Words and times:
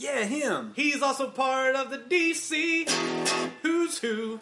Yeah, 0.00 0.22
him. 0.22 0.74
He's 0.76 1.02
also 1.02 1.28
part 1.28 1.74
of 1.74 1.90
the 1.90 1.98
DC 1.98 2.88
Who's 3.62 3.98
Who. 3.98 4.38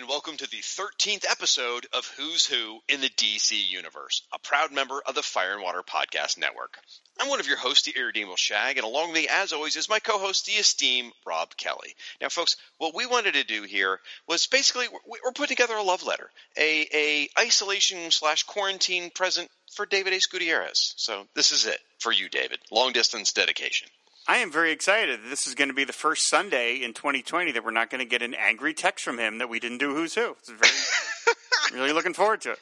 And 0.00 0.08
welcome 0.08 0.38
to 0.38 0.48
the 0.48 0.62
13th 0.62 1.30
episode 1.30 1.86
of 1.92 2.06
Who's 2.16 2.46
Who 2.46 2.78
in 2.88 3.02
the 3.02 3.10
DC 3.10 3.68
Universe, 3.68 4.22
a 4.32 4.38
proud 4.38 4.72
member 4.72 5.02
of 5.04 5.14
the 5.14 5.22
Fire 5.22 5.52
and 5.52 5.62
Water 5.62 5.82
Podcast 5.82 6.38
Network. 6.38 6.78
I'm 7.20 7.28
one 7.28 7.38
of 7.38 7.46
your 7.46 7.58
hosts, 7.58 7.84
the 7.84 8.00
Irredeemable 8.00 8.36
Shag, 8.36 8.78
and 8.78 8.86
along 8.86 9.08
with 9.08 9.16
me, 9.16 9.28
as 9.28 9.52
always, 9.52 9.76
is 9.76 9.90
my 9.90 9.98
co-host, 9.98 10.46
the 10.46 10.52
esteemed 10.52 11.12
Rob 11.26 11.54
Kelly. 11.58 11.94
Now, 12.18 12.30
folks, 12.30 12.56
what 12.78 12.94
we 12.94 13.04
wanted 13.04 13.34
to 13.34 13.44
do 13.44 13.64
here 13.64 14.00
was 14.26 14.46
basically 14.46 14.88
we- 14.88 15.20
we're 15.22 15.32
putting 15.32 15.54
together 15.54 15.76
a 15.76 15.82
love 15.82 16.02
letter, 16.02 16.30
a 16.56 16.88
a 16.94 17.28
isolation 17.38 18.10
slash 18.10 18.44
quarantine 18.44 19.10
present 19.10 19.50
for 19.74 19.84
David 19.84 20.14
Ace 20.14 20.26
Gutierrez. 20.28 20.94
So 20.96 21.28
this 21.34 21.52
is 21.52 21.66
it 21.66 21.80
for 21.98 22.10
you, 22.10 22.30
David. 22.30 22.58
Long 22.70 22.92
distance 22.92 23.34
dedication. 23.34 23.90
I 24.28 24.38
am 24.38 24.52
very 24.52 24.70
excited. 24.70 25.20
This 25.28 25.46
is 25.46 25.54
going 25.54 25.68
to 25.68 25.74
be 25.74 25.84
the 25.84 25.92
first 25.92 26.28
Sunday 26.28 26.76
in 26.76 26.92
2020 26.92 27.52
that 27.52 27.64
we're 27.64 27.70
not 27.72 27.90
going 27.90 28.00
to 28.00 28.04
get 28.04 28.22
an 28.22 28.34
angry 28.34 28.74
text 28.74 29.04
from 29.04 29.18
him 29.18 29.38
that 29.38 29.48
we 29.48 29.58
didn't 29.58 29.78
do 29.78 29.94
Who's 29.94 30.14
Who. 30.14 30.36
It's 30.38 30.50
very, 30.50 31.80
really 31.80 31.92
looking 31.92 32.12
forward 32.14 32.40
to 32.42 32.52
it. 32.52 32.58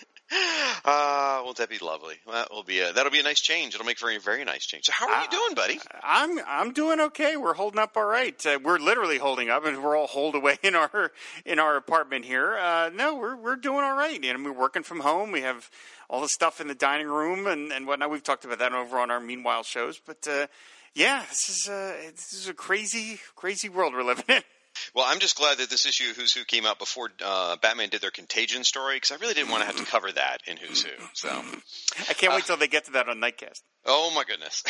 Uh, 0.85 1.41
well, 1.45 1.53
that'd 1.55 1.69
be 1.69 1.85
lovely. 1.85 2.15
That 2.31 2.51
will 2.53 2.63
be 2.63 2.81
a, 2.81 2.93
that'll 2.93 3.11
be 3.13 3.19
a 3.21 3.23
nice 3.23 3.41
change. 3.41 3.75
It'll 3.75 3.87
make 3.87 3.99
for 3.99 4.11
a 4.11 4.19
very 4.19 4.45
nice 4.45 4.65
change. 4.67 4.85
So, 4.85 4.93
how 4.95 5.09
are 5.11 5.23
you 5.23 5.27
Uh, 5.29 5.31
doing, 5.31 5.55
buddy? 5.55 5.81
I'm 6.03 6.39
I'm 6.47 6.73
doing 6.73 7.01
okay. 7.01 7.37
We're 7.39 7.55
holding 7.55 7.81
up 7.81 7.97
all 7.97 8.05
right. 8.05 8.45
Uh, 8.47 8.59
we're 8.63 8.79
literally 8.79 9.17
holding 9.19 9.49
up, 9.51 9.65
and 9.65 9.83
we're 9.83 9.97
all 9.97 10.07
holed 10.07 10.35
away 10.35 10.59
in 10.63 10.75
our 10.75 11.13
in 11.47 11.59
our 11.59 11.77
apartment 11.77 12.27
here. 12.27 12.57
Uh, 12.59 12.91
no, 12.95 13.17
we're 13.17 13.37
we're 13.37 13.57
doing 13.57 13.81
all 13.85 13.97
right. 13.97 14.23
And 14.23 14.45
we're 14.45 14.53
working 14.53 14.83
from 14.83 15.01
home. 15.01 15.33
We 15.33 15.41
have 15.41 15.71
all 16.11 16.21
the 16.21 16.29
stuff 16.29 16.61
in 16.61 16.69
the 16.69 16.75
dining 16.75 17.09
room 17.09 17.47
and 17.47 17.73
and 17.73 17.87
whatnot. 17.87 18.11
We've 18.11 18.23
talked 18.23 18.45
about 18.45 18.59
that 18.59 18.73
over 18.75 18.99
on 18.99 19.11
our 19.11 19.21
Meanwhile 19.21 19.63
shows. 19.63 19.99
But 19.99 20.29
uh, 20.31 20.47
yeah, 20.99 21.23
this 21.29 21.49
is 21.49 21.69
uh, 21.69 21.95
this 22.11 22.33
is 22.33 22.49
a 22.49 22.55
crazy 22.55 23.21
crazy 23.37 23.69
world 23.69 23.95
we're 23.95 24.03
living 24.03 24.25
in. 24.29 24.43
Well, 24.95 25.05
I'm 25.07 25.19
just 25.19 25.37
glad 25.37 25.59
that 25.59 25.71
this 25.71 25.87
issue 25.87 26.11
of 26.11 26.17
Who's 26.17 26.33
Who 26.33 26.45
came 26.45 26.67
out 26.67 26.79
before 26.79 27.11
uh, 27.25 27.57
Batman 27.57 27.89
did 27.89 28.01
their 28.01 28.11
Contagion 28.11 28.65
story 28.65 28.97
because 28.97 29.13
I 29.13 29.17
really 29.17 29.35
didn't 29.35 29.51
want 29.51 29.63
to 29.63 29.67
have 29.67 29.77
to 29.77 29.85
cover 29.85 30.11
that 30.13 30.43
in 30.47 30.57
Who's 30.57 30.83
Who. 30.83 30.91
So, 31.15 31.29
I 32.09 32.15
can't 32.15 32.35
wait 32.35 32.45
till 32.45 32.57
they 32.57 32.69
get 32.69 32.87
to 32.87 32.93
that 32.93 33.09
on 33.09 33.19
Nightcast. 33.19 33.63
oh 33.87 34.11
my 34.15 34.25
goodness. 34.25 34.63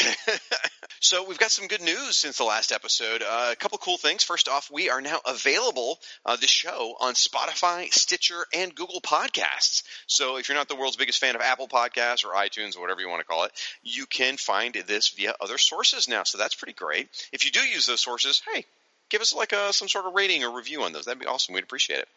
so 1.01 1.27
we've 1.27 1.39
got 1.39 1.51
some 1.51 1.67
good 1.67 1.83
news 1.83 2.17
since 2.17 2.39
the 2.39 2.45
last 2.45 2.73
episode. 2.73 3.23
Uh, 3.23 3.51
a 3.53 3.57
couple 3.57 3.79
cool 3.79 3.97
things. 3.97 4.23
First 4.23 4.49
off, 4.49 4.71
we 4.71 4.91
are 4.91 5.01
now 5.01 5.21
available 5.27 5.99
uh, 6.25 6.37
the 6.37 6.47
show 6.47 6.95
on 7.01 7.15
Spotify, 7.15 7.93
Stitcher, 7.93 8.47
and 8.55 8.75
Google 8.75 9.01
Podcasts. 9.01 9.83
So 10.07 10.37
if 10.37 10.49
you're 10.49 10.57
not 10.57 10.69
the 10.69 10.77
world's 10.77 10.97
biggest 10.97 11.21
fan 11.21 11.35
of 11.35 11.41
Apple 11.41 11.69
Podcasts 11.69 12.25
or 12.25 12.35
iTunes 12.35 12.77
or 12.77 12.81
whatever 12.81 13.01
you 13.01 13.09
want 13.09 13.21
to 13.21 13.27
call 13.27 13.45
it, 13.45 13.53
you 13.83 14.07
can 14.07 14.37
find 14.37 14.75
this 14.75 15.11
via 15.11 15.35
other 15.41 15.59
sources 15.59 16.09
now. 16.09 16.23
So 16.25 16.39
that's 16.39 16.55
pretty 16.55 16.75
great. 16.75 17.09
If 17.33 17.45
you 17.45 17.51
do 17.51 17.61
use 17.61 17.87
those 17.87 18.01
sources, 18.01 18.43
hey, 18.53 18.65
give 19.11 19.21
us 19.21 19.35
like 19.35 19.53
a, 19.53 19.73
some 19.73 19.89
sort 19.89 20.07
of 20.07 20.15
rating 20.15 20.45
or 20.45 20.55
review 20.55 20.83
on 20.83 20.93
those. 20.93 21.05
That'd 21.05 21.21
be 21.21 21.27
awesome. 21.27 21.55
We'd 21.55 21.65
appreciate 21.65 22.01
it. 22.01 22.09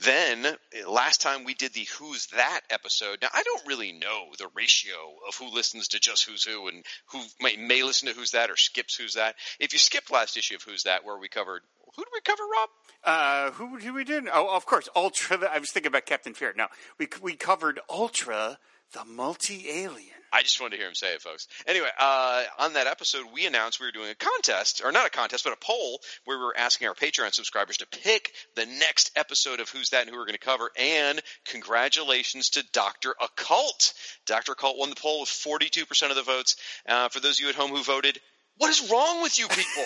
Then 0.00 0.46
uh, 0.46 0.90
last 0.90 1.20
time 1.20 1.44
we 1.44 1.54
did 1.54 1.72
the 1.72 1.86
Who's 1.98 2.26
That 2.26 2.60
episode. 2.70 3.18
Now 3.22 3.28
I 3.32 3.42
don't 3.42 3.66
really 3.66 3.92
know 3.92 4.26
the 4.38 4.48
ratio 4.54 4.94
of 5.28 5.34
who 5.36 5.54
listens 5.54 5.88
to 5.88 6.00
just 6.00 6.28
Who's 6.28 6.44
Who 6.44 6.68
and 6.68 6.84
who 7.06 7.20
may, 7.40 7.56
may 7.56 7.82
listen 7.82 8.08
to 8.08 8.14
Who's 8.14 8.32
That 8.32 8.50
or 8.50 8.56
skips 8.56 8.96
Who's 8.96 9.14
That. 9.14 9.36
If 9.60 9.72
you 9.72 9.78
skipped 9.78 10.10
last 10.10 10.36
issue 10.36 10.56
of 10.56 10.62
Who's 10.62 10.84
That, 10.84 11.04
where 11.04 11.18
we 11.18 11.28
covered 11.28 11.62
who 11.94 12.04
did 12.04 12.10
we 12.14 12.20
cover, 12.22 12.42
Rob? 12.42 12.68
Uh, 13.04 13.50
who 13.50 13.78
did 13.78 13.92
we 13.92 14.04
did? 14.04 14.24
Oh, 14.32 14.56
of 14.56 14.64
course, 14.64 14.88
Ultra. 14.96 15.46
I 15.52 15.58
was 15.58 15.70
thinking 15.70 15.90
about 15.90 16.06
Captain 16.06 16.32
Fear. 16.32 16.54
No, 16.56 16.68
we 16.98 17.06
we 17.20 17.34
covered 17.34 17.80
Ultra, 17.90 18.58
the 18.92 19.04
multi 19.04 19.68
alien. 19.68 20.21
I 20.32 20.42
just 20.42 20.58
wanted 20.60 20.76
to 20.76 20.76
hear 20.78 20.88
him 20.88 20.94
say 20.94 21.12
it, 21.12 21.20
folks. 21.20 21.46
Anyway, 21.66 21.88
uh, 21.98 22.44
on 22.58 22.72
that 22.72 22.86
episode, 22.86 23.26
we 23.34 23.46
announced 23.46 23.78
we 23.78 23.86
were 23.86 23.92
doing 23.92 24.10
a 24.10 24.14
contest, 24.14 24.80
or 24.82 24.90
not 24.90 25.06
a 25.06 25.10
contest, 25.10 25.44
but 25.44 25.52
a 25.52 25.56
poll 25.56 26.00
where 26.24 26.38
we 26.38 26.44
were 26.44 26.56
asking 26.56 26.88
our 26.88 26.94
Patreon 26.94 27.34
subscribers 27.34 27.76
to 27.78 27.86
pick 27.86 28.32
the 28.56 28.64
next 28.64 29.10
episode 29.14 29.60
of 29.60 29.68
Who's 29.68 29.90
That 29.90 30.02
and 30.02 30.10
who 30.10 30.16
we're 30.16 30.24
going 30.24 30.32
to 30.32 30.38
cover. 30.38 30.70
And 30.78 31.20
congratulations 31.44 32.50
to 32.50 32.64
Dr. 32.72 33.14
Occult. 33.20 33.92
Dr. 34.26 34.52
Occult 34.52 34.78
won 34.78 34.88
the 34.88 34.96
poll 34.96 35.20
with 35.20 35.28
42% 35.28 36.10
of 36.10 36.16
the 36.16 36.22
votes. 36.22 36.56
Uh, 36.88 37.10
for 37.10 37.20
those 37.20 37.38
of 37.38 37.44
you 37.44 37.50
at 37.50 37.54
home 37.54 37.70
who 37.70 37.82
voted, 37.82 38.18
what 38.58 38.70
is 38.70 38.90
wrong 38.90 39.22
with 39.22 39.38
you 39.38 39.48
people? 39.48 39.84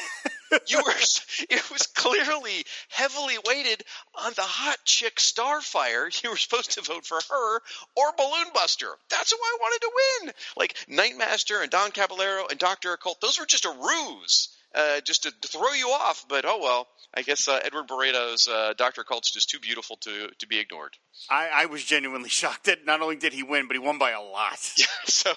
you 0.69 0.78
were 0.78 0.93
it 1.50 1.71
was 1.71 1.87
clearly 1.94 2.65
heavily 2.88 3.37
weighted 3.47 3.82
on 4.15 4.32
the 4.34 4.43
hot 4.43 4.78
chick 4.84 5.16
starfire. 5.16 6.22
You 6.22 6.31
were 6.31 6.37
supposed 6.37 6.72
to 6.72 6.82
vote 6.82 7.04
for 7.04 7.19
her 7.28 7.56
or 7.97 8.12
balloon 8.16 8.47
buster. 8.54 8.88
That's 9.10 9.31
who 9.32 9.38
i 9.38 9.56
wanted 9.60 9.81
to 9.81 9.93
win. 9.94 10.32
Like 10.56 10.77
nightmaster 10.88 11.62
and 11.62 11.71
don 11.71 11.91
caballero 11.91 12.47
and 12.49 12.59
dr 12.59 12.93
occult 12.93 13.21
those 13.21 13.38
were 13.38 13.47
just 13.47 13.65
a 13.65 13.71
ruse 13.71 14.56
uh, 14.76 15.00
just 15.00 15.22
to, 15.25 15.32
throw 15.48 15.72
you 15.72 15.88
off 15.88 16.25
but 16.28 16.44
oh 16.47 16.59
well 16.60 16.87
i 17.14 17.22
guess 17.22 17.48
uh, 17.48 17.59
edward 17.64 17.87
barreto's 17.87 18.47
uh, 18.48 18.75
dr 18.76 19.00
occult's 19.00 19.32
just 19.32 19.48
too 19.48 19.59
beautiful 19.59 19.97
to, 19.97 20.28
to 20.38 20.47
be 20.47 20.59
ignored 20.59 20.97
I, 21.31 21.48
I 21.54 21.66
was 21.66 21.82
genuinely 21.82 22.28
shocked 22.41 22.64
that 22.64 22.84
not 22.84 23.00
only 23.00 23.16
did 23.16 23.32
he 23.32 23.42
win, 23.42 23.69
but 23.69 23.75
he 23.75 23.81
won 23.81 23.97
by 23.98 24.10
a 24.10 24.20
lot. 24.20 24.59
so 25.06 25.32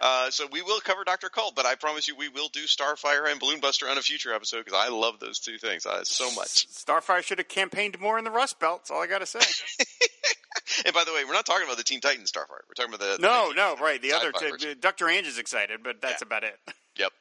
uh, 0.00 0.30
so 0.30 0.46
we 0.50 0.62
will 0.62 0.80
cover 0.80 1.04
dr 1.04 1.28
Cult, 1.28 1.54
but 1.54 1.66
i 1.66 1.74
promise 1.74 2.08
you 2.08 2.16
we 2.16 2.28
will 2.28 2.48
do 2.48 2.60
starfire 2.64 3.30
and 3.30 3.38
balloon 3.38 3.60
buster 3.60 3.86
on 3.88 3.98
a 3.98 4.02
future 4.02 4.32
episode 4.32 4.64
because 4.64 4.78
i 4.78 4.88
love 4.88 5.20
those 5.20 5.38
two 5.40 5.58
things 5.58 5.84
uh, 5.86 6.02
so 6.04 6.30
much 6.34 6.66
Starfire 6.68 7.22
should 7.22 7.38
have 7.38 7.48
campaigned 7.48 8.00
more 8.00 8.18
in 8.18 8.24
the 8.24 8.30
Rust 8.30 8.58
Belt. 8.60 8.80
That's 8.80 8.90
all 8.90 9.02
I 9.02 9.06
got 9.06 9.18
to 9.20 9.26
say. 9.26 9.40
And 10.86 10.94
by 10.94 11.04
the 11.04 11.12
way, 11.12 11.24
we're 11.24 11.34
not 11.34 11.46
talking 11.46 11.66
about 11.66 11.76
the 11.76 11.82
Teen 11.82 12.00
Titans 12.00 12.32
Starfire. 12.32 12.62
We're 12.68 12.74
talking 12.74 12.94
about 12.94 13.18
the 13.18 13.22
no, 13.22 13.48
the, 13.50 13.54
no, 13.54 13.76
right. 13.80 14.00
The 14.00 14.12
other 14.12 14.32
t- 14.32 14.74
Dr. 14.74 15.08
Ange 15.08 15.26
is 15.26 15.38
excited, 15.38 15.80
but 15.82 16.00
that's 16.00 16.22
Yeah. 16.22 16.26
about 16.26 16.44
it. 16.44 16.58
Yep. 16.98 17.12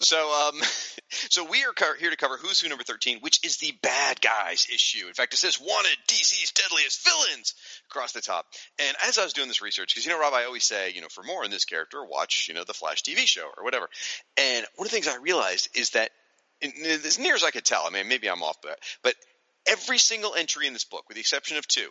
so, 0.00 0.48
um, 0.48 0.60
so 1.30 1.44
we 1.44 1.64
are 1.64 1.72
co- 1.72 1.94
here 1.98 2.10
to 2.10 2.16
cover 2.16 2.36
Who's 2.36 2.60
Who 2.60 2.68
number 2.68 2.84
thirteen, 2.84 3.20
which 3.20 3.44
is 3.44 3.58
the 3.58 3.72
bad 3.82 4.20
guys 4.20 4.66
issue. 4.72 5.06
In 5.06 5.14
fact, 5.14 5.34
it 5.34 5.36
says 5.36 5.60
"Wanted 5.60 5.96
DC's 6.08 6.52
deadliest 6.52 7.06
villains" 7.06 7.54
across 7.90 8.12
the 8.12 8.20
top. 8.20 8.46
And 8.78 8.96
as 9.06 9.18
I 9.18 9.24
was 9.24 9.32
doing 9.32 9.48
this 9.48 9.62
research, 9.62 9.94
because 9.94 10.04
you 10.04 10.12
know, 10.12 10.20
Rob, 10.20 10.34
I 10.34 10.44
always 10.44 10.64
say, 10.64 10.92
you 10.94 11.00
know, 11.00 11.08
for 11.08 11.22
more 11.22 11.44
on 11.44 11.50
this 11.50 11.64
character, 11.64 12.04
watch, 12.04 12.46
you 12.48 12.54
know, 12.54 12.64
the 12.64 12.74
Flash 12.74 13.02
TV 13.02 13.26
show 13.26 13.48
or 13.56 13.64
whatever. 13.64 13.88
And 14.36 14.66
one 14.76 14.86
of 14.86 14.90
the 14.90 14.96
things 14.96 15.08
I 15.08 15.16
realized 15.16 15.68
is 15.76 15.90
that, 15.90 16.10
in, 16.60 16.72
as 16.84 17.18
near 17.18 17.34
as 17.34 17.44
I 17.44 17.50
could 17.50 17.64
tell, 17.64 17.84
I 17.86 17.90
mean, 17.90 18.08
maybe 18.08 18.28
I'm 18.28 18.42
off, 18.42 18.56
but 18.62 18.78
but 19.02 19.14
every 19.68 19.98
single 19.98 20.34
entry 20.34 20.66
in 20.66 20.72
this 20.72 20.84
book, 20.84 21.04
with 21.08 21.14
the 21.14 21.20
exception 21.20 21.56
of 21.56 21.68
two, 21.68 21.88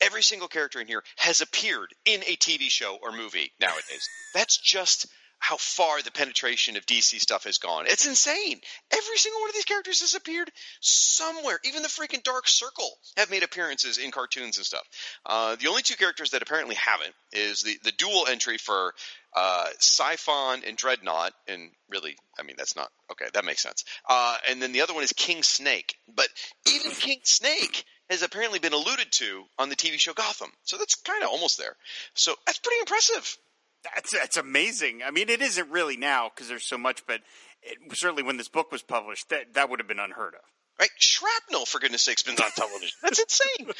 every 0.00 0.22
single 0.22 0.48
character 0.48 0.80
in 0.80 0.86
here 0.86 1.02
has 1.16 1.40
appeared 1.40 1.94
in 2.04 2.20
a 2.22 2.36
TV 2.36 2.70
show 2.70 2.98
or 3.02 3.12
movie 3.12 3.52
nowadays. 3.60 4.08
That's 4.34 4.58
just 4.58 5.06
how 5.38 5.56
far 5.56 6.02
the 6.02 6.10
penetration 6.10 6.76
of 6.76 6.86
DC 6.86 7.20
stuff 7.20 7.44
has 7.44 7.58
gone. 7.58 7.86
It's 7.86 8.06
insane. 8.06 8.60
Every 8.90 9.16
single 9.16 9.40
one 9.40 9.50
of 9.50 9.54
these 9.54 9.64
characters 9.64 10.00
has 10.00 10.14
appeared 10.14 10.50
somewhere. 10.80 11.58
Even 11.64 11.82
the 11.82 11.88
freaking 11.88 12.22
Dark 12.22 12.48
Circle 12.48 12.90
have 13.16 13.30
made 13.30 13.42
appearances 13.42 13.98
in 13.98 14.10
cartoons 14.10 14.56
and 14.56 14.66
stuff. 14.66 14.86
Uh, 15.24 15.56
the 15.56 15.68
only 15.68 15.82
two 15.82 15.96
characters 15.96 16.30
that 16.30 16.42
apparently 16.42 16.74
haven't 16.74 17.14
is 17.32 17.62
the, 17.62 17.78
the 17.84 17.92
dual 17.92 18.26
entry 18.28 18.58
for 18.58 18.94
uh, 19.34 19.66
Siphon 19.78 20.62
and 20.66 20.76
Dreadnought, 20.76 21.32
and 21.46 21.70
really, 21.88 22.16
I 22.38 22.42
mean, 22.42 22.56
that's 22.58 22.76
not 22.76 22.90
okay. 23.12 23.26
That 23.34 23.44
makes 23.44 23.62
sense. 23.62 23.84
Uh, 24.08 24.36
and 24.50 24.60
then 24.60 24.72
the 24.72 24.82
other 24.82 24.94
one 24.94 25.04
is 25.04 25.12
King 25.12 25.42
Snake. 25.42 25.94
But 26.14 26.28
even 26.66 26.90
King 26.92 27.20
Snake 27.24 27.84
has 28.10 28.22
apparently 28.22 28.58
been 28.58 28.72
alluded 28.72 29.12
to 29.12 29.44
on 29.58 29.68
the 29.68 29.76
TV 29.76 29.98
show 29.98 30.14
Gotham, 30.14 30.50
so 30.64 30.78
that's 30.78 30.94
kind 30.96 31.22
of 31.22 31.30
almost 31.30 31.58
there. 31.58 31.76
So 32.14 32.34
that's 32.46 32.58
pretty 32.58 32.80
impressive. 32.80 33.36
That's 33.84 34.12
that's 34.12 34.36
amazing. 34.36 35.02
I 35.06 35.10
mean, 35.10 35.28
it 35.28 35.40
isn't 35.40 35.70
really 35.70 35.96
now 35.96 36.30
because 36.34 36.48
there's 36.48 36.66
so 36.68 36.78
much, 36.78 37.06
but 37.06 37.20
it, 37.62 37.78
certainly 37.96 38.22
when 38.22 38.36
this 38.36 38.48
book 38.48 38.72
was 38.72 38.82
published, 38.82 39.28
that 39.30 39.54
that 39.54 39.70
would 39.70 39.80
have 39.80 39.88
been 39.88 39.98
unheard 39.98 40.34
of. 40.34 40.40
Right, 40.78 40.90
shrapnel 40.98 41.66
for 41.66 41.80
goodness 41.80 42.02
sakes 42.02 42.22
been 42.22 42.36
on 42.36 42.50
television. 42.52 42.96
That's 43.02 43.18
insane. 43.18 43.72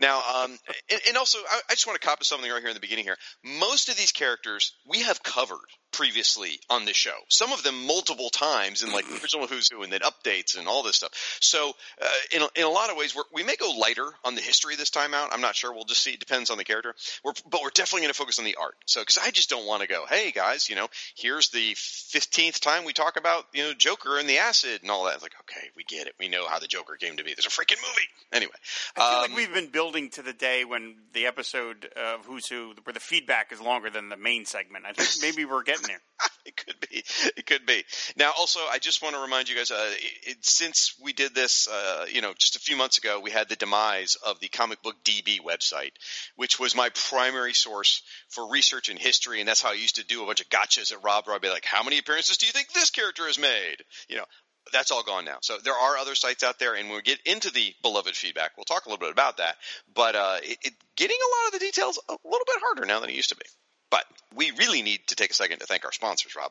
now, 0.00 0.18
um, 0.18 0.58
and, 0.90 1.00
and 1.08 1.16
also, 1.16 1.38
I, 1.38 1.60
I 1.68 1.74
just 1.74 1.86
want 1.86 2.00
to 2.00 2.06
copy 2.06 2.24
something 2.24 2.50
right 2.50 2.60
here 2.60 2.68
in 2.68 2.74
the 2.74 2.80
beginning. 2.80 3.04
Here, 3.04 3.16
most 3.44 3.88
of 3.88 3.96
these 3.96 4.12
characters 4.12 4.72
we 4.88 5.02
have 5.02 5.22
covered 5.22 5.58
previously 5.92 6.58
on 6.68 6.84
this 6.84 6.96
show. 6.96 7.16
Some 7.28 7.52
of 7.52 7.62
them 7.62 7.86
multiple 7.86 8.28
times 8.28 8.82
in 8.82 8.92
like 8.92 9.06
original 9.22 9.46
Who's 9.46 9.70
Who 9.70 9.82
and 9.82 9.92
then 9.92 10.00
updates 10.00 10.58
and 10.58 10.68
all 10.68 10.82
this 10.82 10.96
stuff. 10.96 11.38
So 11.40 11.72
uh, 12.00 12.08
in 12.34 12.42
a, 12.42 12.48
in 12.54 12.64
a 12.64 12.70
lot 12.70 12.90
of 12.90 12.96
ways, 12.96 13.16
we 13.32 13.44
may 13.44 13.56
go 13.56 13.70
lighter 13.70 14.06
on 14.24 14.34
the 14.34 14.42
history 14.42 14.76
this 14.76 14.90
time 14.90 15.14
out. 15.14 15.30
I'm 15.32 15.40
not 15.40 15.56
sure. 15.56 15.72
We'll 15.72 15.84
just 15.84 16.02
see. 16.02 16.12
It 16.12 16.20
depends 16.20 16.50
on 16.50 16.58
the 16.58 16.64
character. 16.64 16.94
We're, 17.24 17.32
but 17.50 17.62
we're 17.62 17.70
definitely 17.70 18.02
going 18.02 18.12
to 18.12 18.18
focus 18.18 18.38
on 18.38 18.44
the 18.44 18.56
art. 18.56 18.74
So 18.86 19.00
because 19.00 19.18
I 19.18 19.30
just 19.30 19.48
don't 19.48 19.66
want 19.66 19.82
to 19.82 19.88
go, 19.88 20.04
hey 20.06 20.32
guys, 20.32 20.68
you 20.68 20.76
know, 20.76 20.88
here's 21.16 21.48
the 21.48 21.74
15th 21.74 22.60
time 22.60 22.84
we 22.84 22.92
talk 22.92 23.16
about 23.16 23.46
you 23.54 23.62
know 23.62 23.72
Joker 23.72 24.18
and 24.18 24.28
the 24.28 24.38
acid 24.38 24.82
and 24.82 24.90
all 24.90 25.04
that. 25.04 25.14
It's 25.14 25.22
like 25.22 25.34
okay, 25.42 25.68
we 25.76 25.84
get 25.84 26.06
it. 26.06 26.14
We 26.18 26.28
know 26.28 26.45
how 26.48 26.58
the 26.58 26.66
Joker 26.66 26.96
came 26.96 27.16
to 27.16 27.24
be. 27.24 27.34
There's 27.34 27.46
a 27.46 27.50
freaking 27.50 27.80
movie. 27.82 28.08
Anyway, 28.32 28.52
I 28.96 29.00
feel 29.00 29.04
um, 29.04 29.22
like 29.22 29.36
we've 29.36 29.54
been 29.54 29.70
building 29.70 30.10
to 30.10 30.22
the 30.22 30.32
day 30.32 30.64
when 30.64 30.96
the 31.12 31.26
episode 31.26 31.88
of 31.96 32.26
Who's 32.26 32.46
Who, 32.48 32.74
where 32.84 32.94
the 32.94 33.00
feedback 33.00 33.52
is 33.52 33.60
longer 33.60 33.90
than 33.90 34.08
the 34.08 34.16
main 34.16 34.44
segment. 34.44 34.84
I 34.86 34.92
think 34.92 35.08
maybe 35.22 35.44
we're 35.44 35.62
getting 35.62 35.86
there. 35.86 36.00
it 36.46 36.56
could 36.56 36.80
be. 36.80 37.04
It 37.36 37.46
could 37.46 37.66
be. 37.66 37.84
Now, 38.16 38.32
also, 38.38 38.60
I 38.70 38.78
just 38.78 39.02
want 39.02 39.14
to 39.14 39.20
remind 39.20 39.48
you 39.48 39.56
guys, 39.56 39.70
uh, 39.70 39.90
it, 40.22 40.38
since 40.44 40.94
we 41.02 41.12
did 41.12 41.34
this, 41.34 41.68
uh, 41.68 42.06
you 42.10 42.20
know, 42.20 42.32
just 42.38 42.56
a 42.56 42.60
few 42.60 42.76
months 42.76 42.98
ago, 42.98 43.20
we 43.20 43.30
had 43.30 43.48
the 43.48 43.56
demise 43.56 44.16
of 44.26 44.40
the 44.40 44.48
Comic 44.48 44.82
Book 44.82 44.96
DB 45.04 45.40
website, 45.40 45.92
which 46.36 46.58
was 46.58 46.74
my 46.74 46.90
primary 47.08 47.52
source 47.52 48.02
for 48.28 48.50
research 48.50 48.88
and 48.88 48.98
history, 48.98 49.40
and 49.40 49.48
that's 49.48 49.62
how 49.62 49.70
I 49.70 49.74
used 49.74 49.96
to 49.96 50.04
do 50.04 50.22
a 50.22 50.26
bunch 50.26 50.40
of 50.40 50.48
gotchas 50.48 50.92
at 50.92 51.02
Rob. 51.02 51.26
Where 51.26 51.34
I'd 51.34 51.42
be 51.42 51.48
like, 51.48 51.64
"How 51.64 51.82
many 51.82 51.98
appearances 51.98 52.36
do 52.36 52.46
you 52.46 52.52
think 52.52 52.72
this 52.72 52.90
character 52.90 53.26
has 53.26 53.38
made?" 53.38 53.76
You 54.08 54.16
know, 54.16 54.24
that's 54.72 54.90
all 54.90 55.02
gone 55.02 55.24
now. 55.24 55.38
So 55.40 55.58
there 55.62 55.74
are 55.74 55.96
other 55.96 56.14
sites 56.14 56.42
out 56.42 56.58
there, 56.58 56.74
and 56.74 56.88
when 56.88 56.96
we 56.96 57.02
get 57.02 57.20
into 57.24 57.50
the 57.50 57.74
beloved 57.82 58.16
feedback, 58.16 58.52
we'll 58.56 58.64
talk 58.64 58.86
a 58.86 58.88
little 58.88 59.04
bit 59.04 59.12
about 59.12 59.38
that. 59.38 59.56
But 59.94 60.16
uh, 60.16 60.36
it, 60.42 60.58
it, 60.62 60.72
getting 60.96 61.16
a 61.16 61.30
lot 61.40 61.54
of 61.54 61.60
the 61.60 61.64
details 61.64 61.98
a 62.08 62.16
little 62.24 62.46
bit 62.46 62.56
harder 62.60 62.84
now 62.86 63.00
than 63.00 63.10
it 63.10 63.16
used 63.16 63.30
to 63.30 63.36
be. 63.36 63.46
But 63.90 64.04
we 64.34 64.50
really 64.52 64.82
need 64.82 65.00
to 65.08 65.16
take 65.16 65.30
a 65.30 65.34
second 65.34 65.60
to 65.60 65.66
thank 65.66 65.84
our 65.84 65.92
sponsors, 65.92 66.34
Rob. 66.34 66.50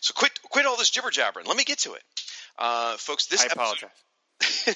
So 0.00 0.14
quit 0.14 0.38
quit 0.44 0.66
all 0.66 0.76
this 0.76 0.90
jibber 0.90 1.10
jabbering. 1.10 1.46
Let 1.46 1.56
me 1.56 1.64
get 1.64 1.78
to 1.80 1.94
it, 1.94 2.02
uh, 2.58 2.96
folks. 2.96 3.26
This 3.26 3.42
I 3.42 3.46
apologize. 3.46 3.90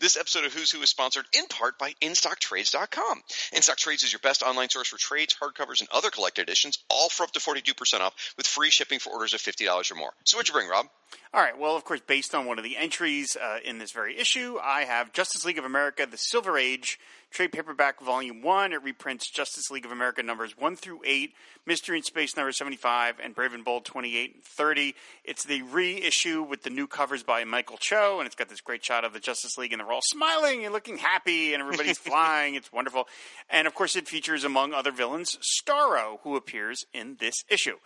This 0.00 0.16
episode 0.16 0.44
of 0.44 0.52
Who's 0.52 0.70
Who 0.70 0.82
is 0.82 0.90
sponsored 0.90 1.26
in 1.36 1.46
part 1.46 1.78
by 1.78 1.92
InStockTrades.com. 2.02 3.22
InStockTrades 3.54 4.04
is 4.04 4.12
your 4.12 4.20
best 4.20 4.42
online 4.42 4.68
source 4.68 4.88
for 4.88 4.98
trades, 4.98 5.34
hardcovers, 5.40 5.80
and 5.80 5.88
other 5.92 6.10
collected 6.10 6.42
editions, 6.42 6.78
all 6.90 7.08
for 7.08 7.24
up 7.24 7.32
to 7.32 7.40
42% 7.40 8.00
off 8.00 8.14
with 8.36 8.46
free 8.46 8.70
shipping 8.70 8.98
for 8.98 9.10
orders 9.12 9.34
of 9.34 9.40
$50 9.40 9.92
or 9.92 9.94
more. 9.94 10.12
So 10.24 10.36
what'd 10.36 10.48
you 10.48 10.54
bring, 10.54 10.68
Rob? 10.68 10.86
All 11.32 11.40
right. 11.40 11.58
Well, 11.58 11.76
of 11.76 11.84
course, 11.84 12.00
based 12.06 12.34
on 12.34 12.46
one 12.46 12.58
of 12.58 12.64
the 12.64 12.76
entries 12.76 13.36
uh, 13.36 13.58
in 13.64 13.78
this 13.78 13.92
very 13.92 14.18
issue, 14.18 14.58
I 14.62 14.82
have 14.82 15.12
Justice 15.12 15.44
League 15.44 15.58
of 15.58 15.64
America: 15.64 16.06
The 16.10 16.18
Silver 16.18 16.58
Age 16.58 16.98
trade 17.36 17.52
paperback 17.52 18.00
volume 18.00 18.40
one. 18.40 18.72
It 18.72 18.82
reprints 18.82 19.28
Justice 19.28 19.70
League 19.70 19.84
of 19.84 19.92
America 19.92 20.22
numbers 20.22 20.56
one 20.56 20.74
through 20.74 21.00
eight, 21.04 21.34
Mystery 21.66 21.98
in 21.98 22.02
Space 22.02 22.34
number 22.34 22.50
seventy-five, 22.50 23.16
and 23.22 23.34
Brave 23.34 23.52
and 23.52 23.62
Bold 23.62 23.84
twenty-eight 23.84 24.34
and 24.36 24.42
thirty. 24.42 24.94
It's 25.22 25.44
the 25.44 25.60
reissue 25.60 26.42
with 26.42 26.62
the 26.62 26.70
new 26.70 26.86
covers 26.86 27.22
by 27.22 27.44
Michael 27.44 27.76
Cho, 27.76 28.20
and 28.20 28.26
it's 28.26 28.34
got 28.34 28.48
this 28.48 28.62
great 28.62 28.82
shot 28.82 29.04
of 29.04 29.12
the 29.12 29.20
Justice 29.20 29.58
League, 29.58 29.74
and 29.74 29.80
they're 29.80 29.92
all 29.92 30.00
smiling 30.02 30.64
and 30.64 30.72
looking 30.72 30.96
happy, 30.96 31.52
and 31.52 31.62
everybody's 31.62 31.98
flying. 32.08 32.54
It's 32.54 32.72
wonderful, 32.72 33.06
and 33.50 33.66
of 33.66 33.74
course, 33.74 33.96
it 33.96 34.08
features 34.08 34.42
among 34.42 34.72
other 34.72 34.90
villains 34.90 35.36
Starro, 35.60 36.20
who 36.22 36.36
appears 36.36 36.86
in 36.94 37.16
this 37.20 37.44
issue. 37.50 37.76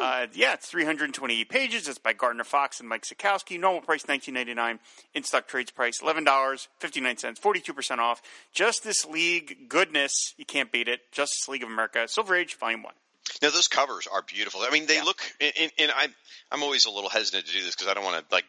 Uh, 0.00 0.28
yeah, 0.34 0.54
it's 0.54 0.68
three 0.68 0.84
hundred 0.84 1.06
and 1.06 1.14
twenty-eight 1.14 1.48
pages. 1.48 1.88
It's 1.88 1.98
by 1.98 2.12
Gardner 2.12 2.44
Fox 2.44 2.78
and 2.78 2.88
Mike 2.88 3.02
Sekowsky. 3.02 3.58
Normal 3.58 3.80
price 3.80 4.06
nineteen 4.06 4.34
ninety-nine. 4.34 4.78
In 5.14 5.24
stock 5.24 5.48
trades 5.48 5.72
price 5.72 6.00
eleven 6.00 6.22
dollars 6.22 6.68
fifty-nine 6.78 7.16
cents, 7.16 7.40
forty-two 7.40 7.74
percent 7.74 8.00
off. 8.00 8.22
Justice 8.52 8.99
League 9.06 9.68
goodness, 9.68 10.34
you 10.36 10.44
can't 10.44 10.70
beat 10.72 10.88
it. 10.88 11.00
Justice 11.12 11.48
League 11.48 11.62
of 11.62 11.68
America, 11.68 12.06
Silver 12.08 12.34
Age, 12.34 12.56
Volume 12.56 12.82
One. 12.82 12.94
Now 13.42 13.50
those 13.50 13.68
covers 13.68 14.06
are 14.12 14.22
beautiful. 14.22 14.60
I 14.62 14.70
mean, 14.70 14.86
they 14.86 14.96
Yeah. 14.96 15.04
look, 15.04 15.20
and, 15.40 15.70
and 15.78 15.92
I'm 15.96 16.14
I'm 16.50 16.62
always 16.62 16.86
a 16.86 16.90
little 16.90 17.10
hesitant 17.10 17.46
to 17.46 17.52
do 17.52 17.62
this 17.64 17.74
because 17.74 17.88
I 17.88 17.94
don't 17.94 18.04
want 18.04 18.28
to 18.28 18.34
like 18.34 18.44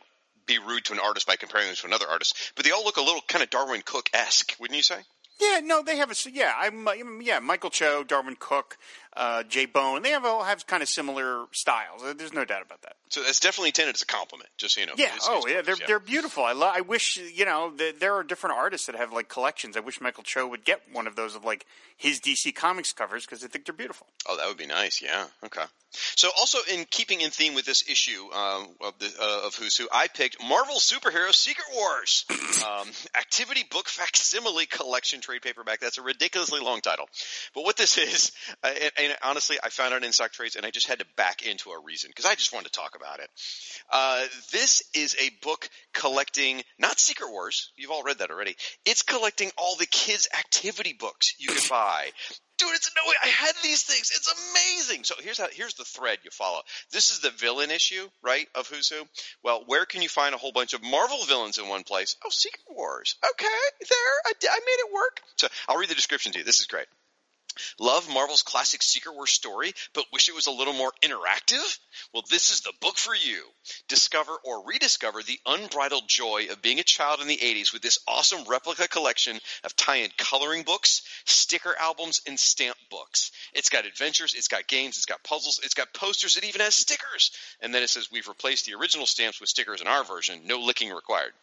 be 0.48 0.57
rude 0.59 0.86
to 0.86 0.94
an 0.94 1.00
artist 1.00 1.27
by 1.27 1.36
comparing 1.36 1.68
them 1.68 1.75
to 1.75 1.88
another 1.88 2.07
artist, 2.09 2.36
but 2.56 2.65
they 2.65 2.71
all 2.71 2.83
look 2.83 2.98
a 2.98 3.01
little 3.01 3.21
kind 3.27 3.44
of 3.44 3.50
Darwyn 3.50 3.83
Cooke 3.86 4.09
esque, 4.13 4.56
wouldn't 4.59 4.75
you 4.75 4.83
say? 4.83 4.98
Yeah, 5.39 5.59
no, 5.63 5.81
they 5.81 5.98
have 5.98 6.12
a 6.12 6.15
yeah. 6.31 6.53
I'm 6.59 6.88
uh, 6.88 6.94
yeah. 7.21 7.39
Michael 7.39 7.69
Cho, 7.69 8.03
Darwyn 8.03 8.36
Cooke, 8.39 8.77
uh, 9.15 9.43
J. 9.43 9.65
Bone. 9.65 10.01
They 10.03 10.11
have 10.11 10.25
all 10.25 10.43
have 10.43 10.65
kind 10.67 10.81
of 10.81 10.89
similar 10.89 11.45
styles. 11.51 12.01
Uh, 12.03 12.13
There's 12.13 12.33
no 12.33 12.45
doubt 12.45 12.61
about 12.63 12.81
that. 12.83 12.95
So 13.09 13.21
that's 13.23 13.39
definitely 13.39 13.69
intended 13.69 13.95
as 13.95 14.01
a 14.01 14.05
compliment, 14.05 14.49
just 14.57 14.75
so 14.75 14.81
you 14.81 14.87
know. 14.87 14.93
Yeah. 14.97 15.05
It's- 15.07 15.27
oh, 15.29 15.39
it's- 15.39 15.53
yeah. 15.53 15.61
They're 15.61 15.75
they're 15.87 15.99
beautiful. 15.99 16.43
I 16.45 16.53
lo- 16.53 16.71
I 16.73 16.81
wish 16.81 17.17
you 17.17 17.45
know 17.45 17.71
th- 17.71 17.99
there 17.99 18.13
are 18.15 18.23
different 18.23 18.55
artists 18.57 18.87
that 18.87 18.95
have 18.95 19.11
like 19.11 19.27
collections. 19.27 19.75
I 19.75 19.81
wish 19.81 19.99
Michael 19.99 20.23
Cho 20.23 20.47
would 20.47 20.63
get 20.63 20.81
one 20.91 21.07
of 21.07 21.15
those 21.15 21.35
of 21.35 21.43
like 21.43 21.65
his 21.97 22.19
DC 22.21 22.55
Comics 22.55 22.93
covers 22.93 23.25
because 23.25 23.43
I 23.43 23.47
think 23.47 23.65
they're 23.65 23.75
beautiful. 23.75 24.07
Oh, 24.27 24.37
that 24.37 24.47
would 24.47 24.57
be 24.57 24.65
nice. 24.65 25.01
Yeah. 25.01 25.25
Okay. 25.45 25.63
So, 25.93 26.29
also 26.39 26.59
in 26.71 26.85
keeping 26.89 27.19
in 27.19 27.31
theme 27.31 27.53
with 27.53 27.65
this 27.65 27.83
issue 27.89 28.31
um, 28.31 28.69
of, 28.79 28.97
the, 28.99 29.11
uh, 29.21 29.47
of 29.47 29.55
Who's 29.55 29.75
Who, 29.75 29.89
I 29.91 30.07
picked 30.07 30.41
Marvel 30.41 30.75
Superhero 30.75 31.33
Secret 31.35 31.65
Wars 31.75 32.23
um, 32.65 32.87
Activity 33.17 33.65
Book 33.69 33.89
Facsimile 33.89 34.67
Collection 34.67 35.19
Trade 35.19 35.41
Paperback. 35.41 35.81
That's 35.81 35.97
a 35.97 36.01
ridiculously 36.01 36.61
long 36.61 36.79
title, 36.79 37.09
but 37.53 37.65
what 37.65 37.75
this 37.75 37.97
is, 37.97 38.31
uh, 38.63 38.69
and, 38.97 39.00
and 39.01 39.15
honestly, 39.24 39.57
I 39.63 39.69
found 39.69 39.94
it 39.94 40.03
in 40.03 40.12
stock 40.12 40.31
trades, 40.31 40.56
and 40.56 40.65
I 40.65 40.71
just 40.71 40.88
had 40.88 41.00
to 41.00 41.06
back 41.15 41.45
into 41.45 41.71
a 41.71 41.81
reason 41.83 42.09
because 42.09 42.25
I 42.25 42.36
just 42.36 42.53
wanted 42.53 42.71
to 42.71 42.80
talk 42.80 42.95
about 42.95 43.19
it. 43.19 43.30
Uh, 43.92 44.24
this 44.51 44.83
is 44.95 45.15
a 45.19 45.30
book 45.44 45.69
collecting 45.94 46.62
not 46.80 47.00
Secret 47.00 47.31
Wars. 47.31 47.71
You've 47.75 47.92
all 47.92 48.03
read 48.03 48.19
that 48.19 48.31
already. 48.31 48.56
It's 48.86 49.01
collecting 49.01 49.51
all 49.57 49.75
the 49.75 49.86
kids' 49.86 50.27
activity 50.38 50.94
books 50.94 51.36
you 51.39 51.50
could 51.50 51.69
buy. 51.69 52.09
Dude, 52.57 52.75
it's 52.75 52.92
no 52.95 53.09
way. 53.09 53.15
I 53.24 53.27
had 53.27 53.56
these 53.63 53.81
things. 53.83 54.12
It's 54.15 54.51
amazing. 54.51 55.03
So 55.03 55.15
here's 55.19 55.39
how. 55.39 55.48
Here's 55.51 55.74
the 55.74 55.83
thread 55.83 56.19
you 56.24 56.30
follow. 56.30 56.62
This 56.92 57.09
is 57.09 57.19
the 57.19 57.31
villain 57.31 57.71
issue, 57.71 58.07
right? 58.21 58.48
Of 58.53 58.68
Who's 58.68 58.88
Who. 58.88 59.03
Well, 59.44 59.63
where 59.65 59.86
can 59.86 60.03
you 60.03 60.09
find 60.09 60.36
a 60.36 60.38
whole 60.38 60.51
bunch 60.51 60.74
of 60.74 60.83
Marvel 60.83 61.24
villains 61.25 61.57
in 61.57 61.68
one 61.68 61.83
place? 61.83 62.15
Oh, 62.24 62.30
Secret 62.30 62.62
Wars. 62.69 63.15
Okay, 63.27 63.48
there. 63.89 63.98
I, 64.27 64.33
I 64.48 64.59
made 64.59 64.88
it 64.88 64.94
work. 64.94 65.21
So 65.38 65.48
I'll 65.68 65.77
read 65.77 65.89
the 65.89 65.95
description 65.95 66.33
to 66.33 66.39
you. 66.39 66.44
This 66.44 66.59
is 66.59 66.68
great. 66.68 66.86
Love 67.80 68.09
Marvel's 68.09 68.44
classic 68.44 68.81
Secret 68.81 69.15
Wars 69.15 69.31
story, 69.31 69.74
but 69.94 70.06
wish 70.12 70.30
it 70.30 70.36
was 70.36 70.48
a 70.48 70.51
little 70.51 70.74
more 70.74 70.92
interactive? 71.03 71.80
Well, 72.13 72.24
this 72.30 72.51
is 72.51 72.62
the 72.62 72.74
book 72.81 72.98
for 72.98 73.15
you. 73.15 73.44
Discover 73.88 74.33
or 74.44 74.65
rediscover 74.65 75.21
the 75.21 75.39
unbridled 75.45 76.07
joy 76.07 76.48
of 76.51 76.62
being 76.62 76.80
a 76.80 76.83
child 76.83 77.21
in 77.21 77.27
the 77.27 77.38
80s 77.38 77.74
with 77.74 77.81
this 77.81 78.00
awesome 78.07 78.44
replica 78.48 78.88
collection 78.88 79.39
of 79.63 79.75
tie-in 79.75 80.09
coloring 80.18 80.63
books, 80.63 81.01
sticker 81.25 81.75
albums, 81.80 82.21
and 82.27 82.39
stamp 82.39 82.77
books. 82.89 83.31
It's 83.53 83.69
got 83.69 83.86
adventures, 83.86 84.33
it's 84.33 84.48
got 84.48 84.68
games, 84.68 84.98
it's 84.98 85.06
got 85.06 85.24
puzzles, 85.24 85.59
it's 85.63 85.74
got 85.74 85.94
posters, 85.94 86.38
it 86.38 86.45
even 86.45 86.62
has 86.62 86.75
stickers. 86.75 87.31
And 87.62 87.74
then 87.74 87.83
it 87.83 87.89
says 87.89 88.09
we've 88.12 88.27
replaced 88.27 88.65
the 88.65 88.75
original 88.75 89.05
stamps 89.05 89.39
with 89.39 89.50
stickers 89.50 89.81
in 89.81 89.88
our 89.88 90.03
version, 90.03 90.41
no 90.46 90.60
licking 90.60 90.91
required. 90.91 91.34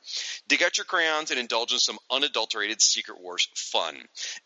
Dig 0.48 0.62
out 0.62 0.78
your 0.78 0.84
crayons 0.84 1.30
and 1.30 1.38
indulge 1.38 1.72
in 1.72 1.78
some 1.78 1.98
unadulterated 2.10 2.80
Secret 2.80 3.20
Wars 3.20 3.48
fun. 3.54 3.96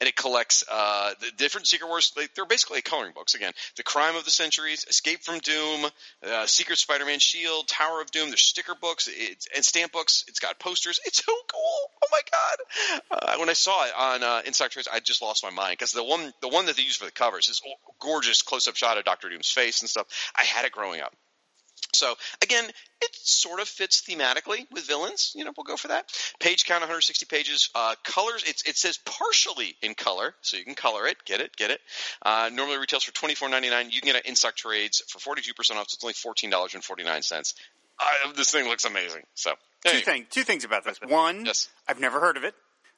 And 0.00 0.09
it 0.09 0.16
collects 0.16 0.64
uh, 0.71 1.14
the 1.21 1.31
different 1.37 1.51
Secret 1.64 1.88
Wars. 1.88 2.12
They, 2.16 2.26
they're 2.35 2.47
basically 2.47 2.82
coloring 2.82 3.12
books. 3.14 3.35
Again, 3.35 3.52
The 3.76 3.82
Crime 3.82 4.16
of 4.16 4.25
the 4.25 4.30
Centuries, 4.30 4.87
Escape 4.88 5.23
from 5.23 5.38
Doom, 5.40 5.87
uh, 6.26 6.47
Secret 6.47 6.78
Spider-Man 6.78 7.18
Shield, 7.18 7.68
Tower 7.68 8.00
of 8.00 8.11
Doom. 8.11 8.28
There's 8.28 8.42
sticker 8.42 8.75
books 8.80 9.09
and 9.54 9.64
stamp 9.64 9.92
books. 9.92 10.25
It's 10.28 10.40
got 10.40 10.59
posters. 10.59 10.99
It's 11.04 11.25
so 11.25 11.32
cool. 11.52 11.90
Oh 12.04 12.09
my 12.11 12.21
god! 12.32 13.02
Uh, 13.11 13.37
when 13.38 13.49
I 13.49 13.52
saw 13.54 13.85
it 13.85 13.92
on 13.97 14.23
uh, 14.23 14.42
In 14.47 14.52
Trades, 14.52 14.88
I 14.92 15.00
just 15.00 15.23
lost 15.23 15.44
my 15.44 15.50
mind 15.50 15.73
because 15.73 15.92
the 15.92 16.04
one 16.04 16.32
the 16.40 16.49
one 16.49 16.66
that 16.66 16.76
they 16.76 16.82
use 16.82 16.97
for 16.97 17.04
the 17.04 17.11
covers 17.11 17.49
is 17.49 17.61
gorgeous 18.00 18.42
close-up 18.42 18.76
shot 18.76 18.99
of 18.99 19.04
Doctor 19.04 19.28
Doom's 19.28 19.50
face 19.50 19.80
and 19.80 19.90
stuff. 19.90 20.06
I 20.37 20.44
had 20.44 20.64
it 20.64 20.73
growing 20.73 21.00
up. 21.00 21.14
So 21.94 22.14
again, 22.42 22.64
it 23.02 23.11
sort 23.14 23.61
of 23.61 23.68
fits 23.68 24.02
thematically 24.02 24.66
with 24.72 24.87
villains. 24.87 25.32
You 25.34 25.44
know, 25.44 25.52
we'll 25.56 25.64
go 25.64 25.76
for 25.76 25.88
that. 25.88 26.06
Page 26.40 26.64
count 26.64 26.80
160 26.80 27.26
pages. 27.26 27.68
Uh, 27.75 27.94
colors. 28.04 28.42
It's, 28.46 28.62
it 28.62 28.76
says 28.76 28.99
partially 29.04 29.76
in 29.82 29.94
color, 29.94 30.34
so 30.40 30.56
you 30.56 30.64
can 30.64 30.75
color 30.75 31.06
it. 31.06 31.16
Get 31.25 31.40
it? 31.40 31.54
Get 31.56 31.70
it? 31.70 31.80
Uh, 32.22 32.50
normally 32.52 32.78
retails 32.78 33.04
for 33.04 33.12
24.99. 33.12 33.92
You 33.92 34.00
can 34.00 34.06
get 34.12 34.16
it 34.16 34.26
in 34.26 34.37
stock 34.37 34.56
trades 34.56 35.02
for 35.08 35.18
42 35.18 35.52
percent 35.54 35.78
off. 35.78 35.90
So 35.90 35.96
it's 35.96 36.04
only 36.04 36.14
fourteen 36.14 36.50
dollars 36.50 36.75
and 36.75 36.82
49 36.82 37.22
cents. 37.22 37.54
Uh, 38.00 38.32
this 38.32 38.50
thing 38.50 38.66
looks 38.66 38.84
amazing. 38.84 39.22
So 39.34 39.52
Two 39.84 39.99
things. 40.00 40.26
Two 40.30 40.44
things 40.44 40.64
about 40.64 40.84
this. 40.84 40.99
One, 41.06 41.44
Yes. 41.44 41.68
I've 41.88 42.00
never 42.00 42.20
heard 42.20 42.37
of 42.37 42.44
it. 42.44 42.54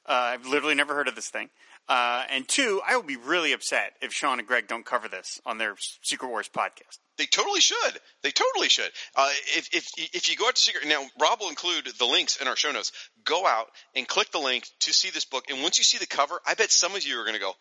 Uh, 0.07 0.13
I've 0.37 0.47
literally 0.47 0.75
never 0.75 0.95
heard 0.95 1.09
of 1.09 1.15
this 1.15 1.31
thing. 1.31 1.49
Uh, 1.89 2.25
and 2.31 2.49
two, 2.49 2.81
I 2.87 2.97
will 2.97 3.03
be 3.03 3.17
really 3.17 3.53
upset 3.53 3.93
if 4.01 4.13
Sean 4.13 4.39
and 4.39 4.49
Greg 4.49 4.69
don't 4.69 4.87
cover 4.87 5.09
this 5.09 5.41
on 5.45 5.59
their 5.59 5.75
Secret 6.03 6.29
Wars 6.29 6.49
podcast. 6.49 6.99
They 7.19 7.27
totally 7.27 7.61
should. 7.61 8.01
They 8.23 8.31
totally 8.31 8.69
should. 8.69 8.91
Uh, 9.15 9.29
if 9.57 9.69
if 9.73 9.91
if 9.97 10.31
you 10.31 10.37
go 10.37 10.49
out 10.49 10.57
to 10.57 10.61
Secret 10.61 10.87
now, 10.89 11.05
Rob 11.21 11.41
will 11.41 11.51
include 11.51 11.87
the 11.99 12.07
links 12.07 12.41
in 12.41 12.49
our 12.49 12.57
show 12.57 12.73
notes. 12.73 12.91
Go 13.25 13.47
out 13.47 13.67
and 13.95 14.09
click 14.09 14.33
the 14.33 14.39
link 14.39 14.67
to 14.81 14.93
see 14.93 15.11
this 15.11 15.25
book, 15.25 15.45
and 15.51 15.63
once 15.63 15.79
you 15.79 15.85
see 15.85 15.99
the 15.99 16.07
cover, 16.07 16.41
I 16.47 16.55
bet 16.55 16.71
some 16.71 16.95
of 16.95 17.07
you 17.07 17.21
are 17.21 17.25
going 17.25 17.35
to 17.35 17.41
go, 17.41 17.53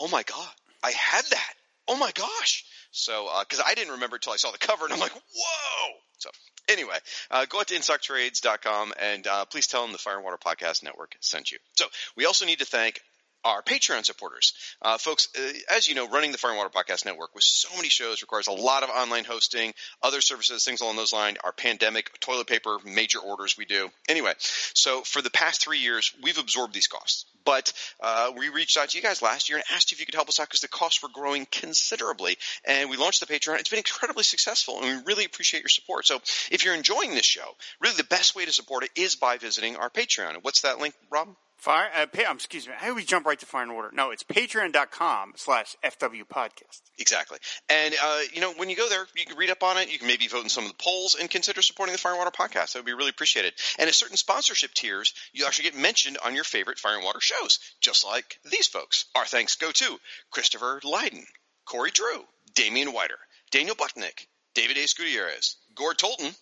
"Oh 0.00 0.08
my 0.08 0.22
god, 0.22 0.48
I 0.82 0.90
had 0.92 1.24
that! 1.26 1.54
Oh 1.86 1.96
my 1.96 2.10
gosh!" 2.12 2.64
So 2.90 3.28
because 3.40 3.62
I 3.64 3.74
didn't 3.74 3.92
remember 3.92 4.16
until 4.16 4.32
I 4.32 4.36
saw 4.36 4.50
the 4.50 4.58
cover, 4.58 4.86
and 4.86 4.94
I'm 4.94 5.00
like, 5.00 5.12
"Whoa!" 5.12 5.92
So 6.18 6.30
anyway, 6.68 6.96
uh, 7.30 7.46
go 7.46 7.60
out 7.60 7.68
to 7.68 7.74
InStockTrades.com 7.74 8.94
and 8.98 9.26
uh, 9.26 9.44
please 9.44 9.66
tell 9.66 9.82
them 9.82 9.92
the 9.92 9.98
Fire 9.98 10.16
and 10.16 10.24
Water 10.24 10.38
Podcast 10.38 10.82
Network 10.82 11.14
sent 11.20 11.52
you. 11.52 11.58
So 11.74 11.86
we 12.16 12.24
also 12.24 12.46
need 12.46 12.58
to 12.60 12.64
thank 12.64 13.00
our 13.46 13.62
Patreon 13.62 14.04
supporters. 14.04 14.52
Uh, 14.82 14.98
folks, 14.98 15.28
uh, 15.38 15.52
as 15.74 15.88
you 15.88 15.94
know, 15.94 16.08
running 16.08 16.32
the 16.32 16.38
Fire 16.38 16.50
and 16.50 16.58
Water 16.58 16.70
Podcast 16.70 17.04
Network 17.04 17.34
with 17.34 17.44
so 17.44 17.68
many 17.76 17.88
shows 17.88 18.22
requires 18.22 18.48
a 18.48 18.52
lot 18.52 18.82
of 18.82 18.90
online 18.90 19.24
hosting, 19.24 19.72
other 20.02 20.20
services, 20.20 20.64
things 20.64 20.80
along 20.80 20.96
those 20.96 21.12
lines. 21.12 21.36
Our 21.44 21.52
pandemic, 21.52 22.18
toilet 22.20 22.46
paper, 22.46 22.78
major 22.84 23.18
orders 23.18 23.56
we 23.56 23.64
do. 23.64 23.90
Anyway, 24.08 24.32
so 24.38 25.02
for 25.02 25.22
the 25.22 25.30
past 25.30 25.62
three 25.62 25.78
years, 25.78 26.12
we've 26.22 26.38
absorbed 26.38 26.74
these 26.74 26.88
costs. 26.88 27.26
But 27.44 27.72
uh, 28.00 28.32
we 28.36 28.48
reached 28.48 28.76
out 28.76 28.88
to 28.88 28.98
you 28.98 29.02
guys 29.02 29.22
last 29.22 29.48
year 29.48 29.58
and 29.58 29.64
asked 29.72 29.92
if 29.92 30.00
you 30.00 30.06
could 30.06 30.16
help 30.16 30.28
us 30.28 30.40
out 30.40 30.48
because 30.48 30.62
the 30.62 30.68
costs 30.68 31.02
were 31.02 31.08
growing 31.08 31.46
considerably. 31.50 32.36
And 32.64 32.90
we 32.90 32.96
launched 32.96 33.20
the 33.20 33.26
Patreon. 33.26 33.60
It's 33.60 33.70
been 33.70 33.78
incredibly 33.78 34.24
successful, 34.24 34.80
and 34.80 34.84
we 34.84 35.02
really 35.06 35.24
appreciate 35.24 35.62
your 35.62 35.68
support. 35.68 36.06
So 36.06 36.16
if 36.50 36.64
you're 36.64 36.74
enjoying 36.74 37.14
this 37.14 37.24
show, 37.24 37.54
really 37.80 37.96
the 37.96 38.04
best 38.04 38.34
way 38.34 38.44
to 38.44 38.52
support 38.52 38.82
it 38.82 38.90
is 38.96 39.14
by 39.14 39.38
visiting 39.38 39.76
our 39.76 39.90
Patreon. 39.90 40.34
And 40.34 40.42
What's 40.42 40.60
that 40.62 40.78
link, 40.78 40.94
Rob? 41.10 41.36
Fire, 41.56 41.88
uh, 41.96 42.06
pay, 42.06 42.24
um, 42.24 42.36
excuse 42.36 42.68
me. 42.68 42.74
I 42.80 42.90
always 42.90 43.06
jump 43.06 43.26
right 43.26 43.38
to 43.38 43.46
Fire 43.46 43.62
and 43.62 43.74
Water. 43.74 43.90
No, 43.92 44.10
it's 44.10 44.22
patreon.com 44.22 45.32
slash 45.36 45.74
FW 45.82 46.24
podcast. 46.24 46.82
Exactly. 46.98 47.38
And, 47.68 47.94
uh, 48.00 48.20
you 48.32 48.40
know, 48.40 48.52
when 48.52 48.68
you 48.68 48.76
go 48.76 48.88
there, 48.88 49.06
you 49.16 49.24
can 49.24 49.36
read 49.36 49.50
up 49.50 49.62
on 49.62 49.78
it. 49.78 49.90
You 49.90 49.98
can 49.98 50.06
maybe 50.06 50.28
vote 50.28 50.42
in 50.42 50.48
some 50.50 50.64
of 50.64 50.70
the 50.70 50.76
polls 50.78 51.16
and 51.18 51.30
consider 51.30 51.62
supporting 51.62 51.92
the 51.92 51.98
Fire 51.98 52.12
and 52.12 52.18
Water 52.18 52.30
podcast. 52.30 52.72
That 52.72 52.80
would 52.80 52.86
be 52.86 52.92
really 52.92 53.08
appreciated. 53.10 53.54
And 53.78 53.88
at 53.88 53.94
certain 53.94 54.16
sponsorship 54.16 54.74
tiers, 54.74 55.14
you 55.32 55.46
actually 55.46 55.70
get 55.70 55.76
mentioned 55.76 56.18
on 56.24 56.34
your 56.34 56.44
favorite 56.44 56.78
Fire 56.78 56.96
and 56.96 57.04
Water 57.04 57.20
shows, 57.20 57.58
just 57.80 58.04
like 58.04 58.38
these 58.50 58.66
folks. 58.66 59.06
Our 59.14 59.24
thanks 59.24 59.56
go 59.56 59.70
to 59.72 59.98
Christopher 60.30 60.80
Lydon, 60.84 61.24
Corey 61.64 61.90
Drew, 61.90 62.24
Damian 62.54 62.92
Whiter, 62.92 63.18
Daniel 63.50 63.74
Bucknick, 63.76 64.26
David 64.54 64.76
A. 64.76 64.86
Gutierrez, 64.96 65.56
Gord 65.74 65.98
Tolton, 65.98 66.36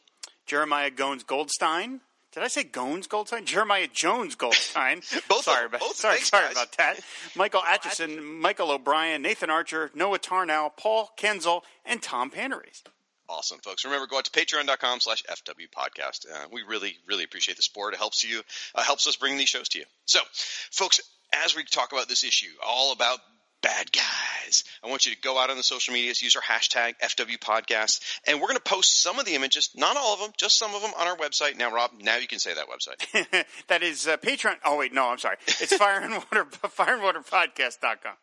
Jeremiah 0.46 0.90
Gones 0.90 1.22
Goldstein. 1.24 2.00
Did 2.34 2.42
I 2.42 2.48
say 2.48 2.64
Gones 2.64 3.06
Goldstein? 3.06 3.44
Jeremiah 3.46 3.86
Jones 3.92 4.34
Goldstein. 4.34 5.02
Both 5.28 5.44
sorry 5.44 5.66
about 5.66 5.80
Both. 5.80 5.96
sorry, 5.96 6.18
sorry 6.18 6.44
guys. 6.46 6.52
about 6.52 6.76
that. 6.78 7.00
Michael 7.36 7.62
Atchison, 7.66 8.40
Michael 8.40 8.72
O'Brien, 8.72 9.22
Nathan 9.22 9.50
Archer, 9.50 9.90
Noah 9.94 10.18
Tarnow, 10.18 10.70
Paul 10.76 11.10
Kenzel, 11.16 11.62
and 11.84 12.02
Tom 12.02 12.30
Panarese. 12.30 12.82
Awesome, 13.28 13.58
folks. 13.60 13.84
Remember, 13.84 14.06
go 14.06 14.18
out 14.18 14.24
to 14.26 14.30
patreon.com 14.32 15.00
slash 15.00 15.22
FW 15.24 15.68
podcast. 15.74 16.26
Uh, 16.30 16.46
we 16.52 16.62
really, 16.62 16.96
really 17.08 17.24
appreciate 17.24 17.56
the 17.56 17.62
support. 17.62 17.94
It 17.94 17.98
helps 17.98 18.22
you, 18.22 18.42
uh, 18.74 18.82
helps 18.82 19.06
us 19.06 19.16
bring 19.16 19.38
these 19.38 19.48
shows 19.48 19.68
to 19.70 19.78
you. 19.78 19.84
So, 20.04 20.18
folks, 20.70 21.00
as 21.44 21.56
we 21.56 21.64
talk 21.64 21.92
about 21.92 22.08
this 22.08 22.22
issue, 22.22 22.50
all 22.64 22.92
about 22.92 23.20
bad 23.64 23.90
guys, 23.92 24.62
I 24.84 24.88
want 24.88 25.06
you 25.06 25.12
to 25.14 25.20
go 25.20 25.38
out 25.38 25.48
on 25.50 25.56
the 25.56 25.62
social 25.62 25.94
medias, 25.94 26.20
use 26.22 26.36
our 26.36 26.42
hashtag 26.42 26.94
FW 27.02 27.38
podcast, 27.38 28.00
and 28.26 28.38
we're 28.40 28.48
going 28.48 28.58
to 28.58 28.62
post 28.62 29.02
some 29.02 29.18
of 29.18 29.24
the 29.24 29.34
images, 29.34 29.70
not 29.74 29.96
all 29.96 30.12
of 30.14 30.20
them, 30.20 30.30
just 30.36 30.58
some 30.58 30.74
of 30.74 30.82
them 30.82 30.90
on 30.98 31.06
our 31.06 31.16
website. 31.16 31.56
Now, 31.56 31.72
Rob, 31.72 31.92
now 32.00 32.16
you 32.18 32.26
can 32.28 32.38
say 32.38 32.52
that 32.54 32.66
website. 32.68 33.44
that 33.68 33.82
is 33.82 34.06
uh, 34.06 34.18
Patreon. 34.18 34.56
Oh 34.64 34.76
wait, 34.76 34.92
no, 34.92 35.08
I'm 35.08 35.18
sorry. 35.18 35.36
It's 35.46 35.74
Fire 35.78 35.98
and 36.00 36.12
Water, 36.12 36.44
fireandwaterpodcast.com. 36.44 38.14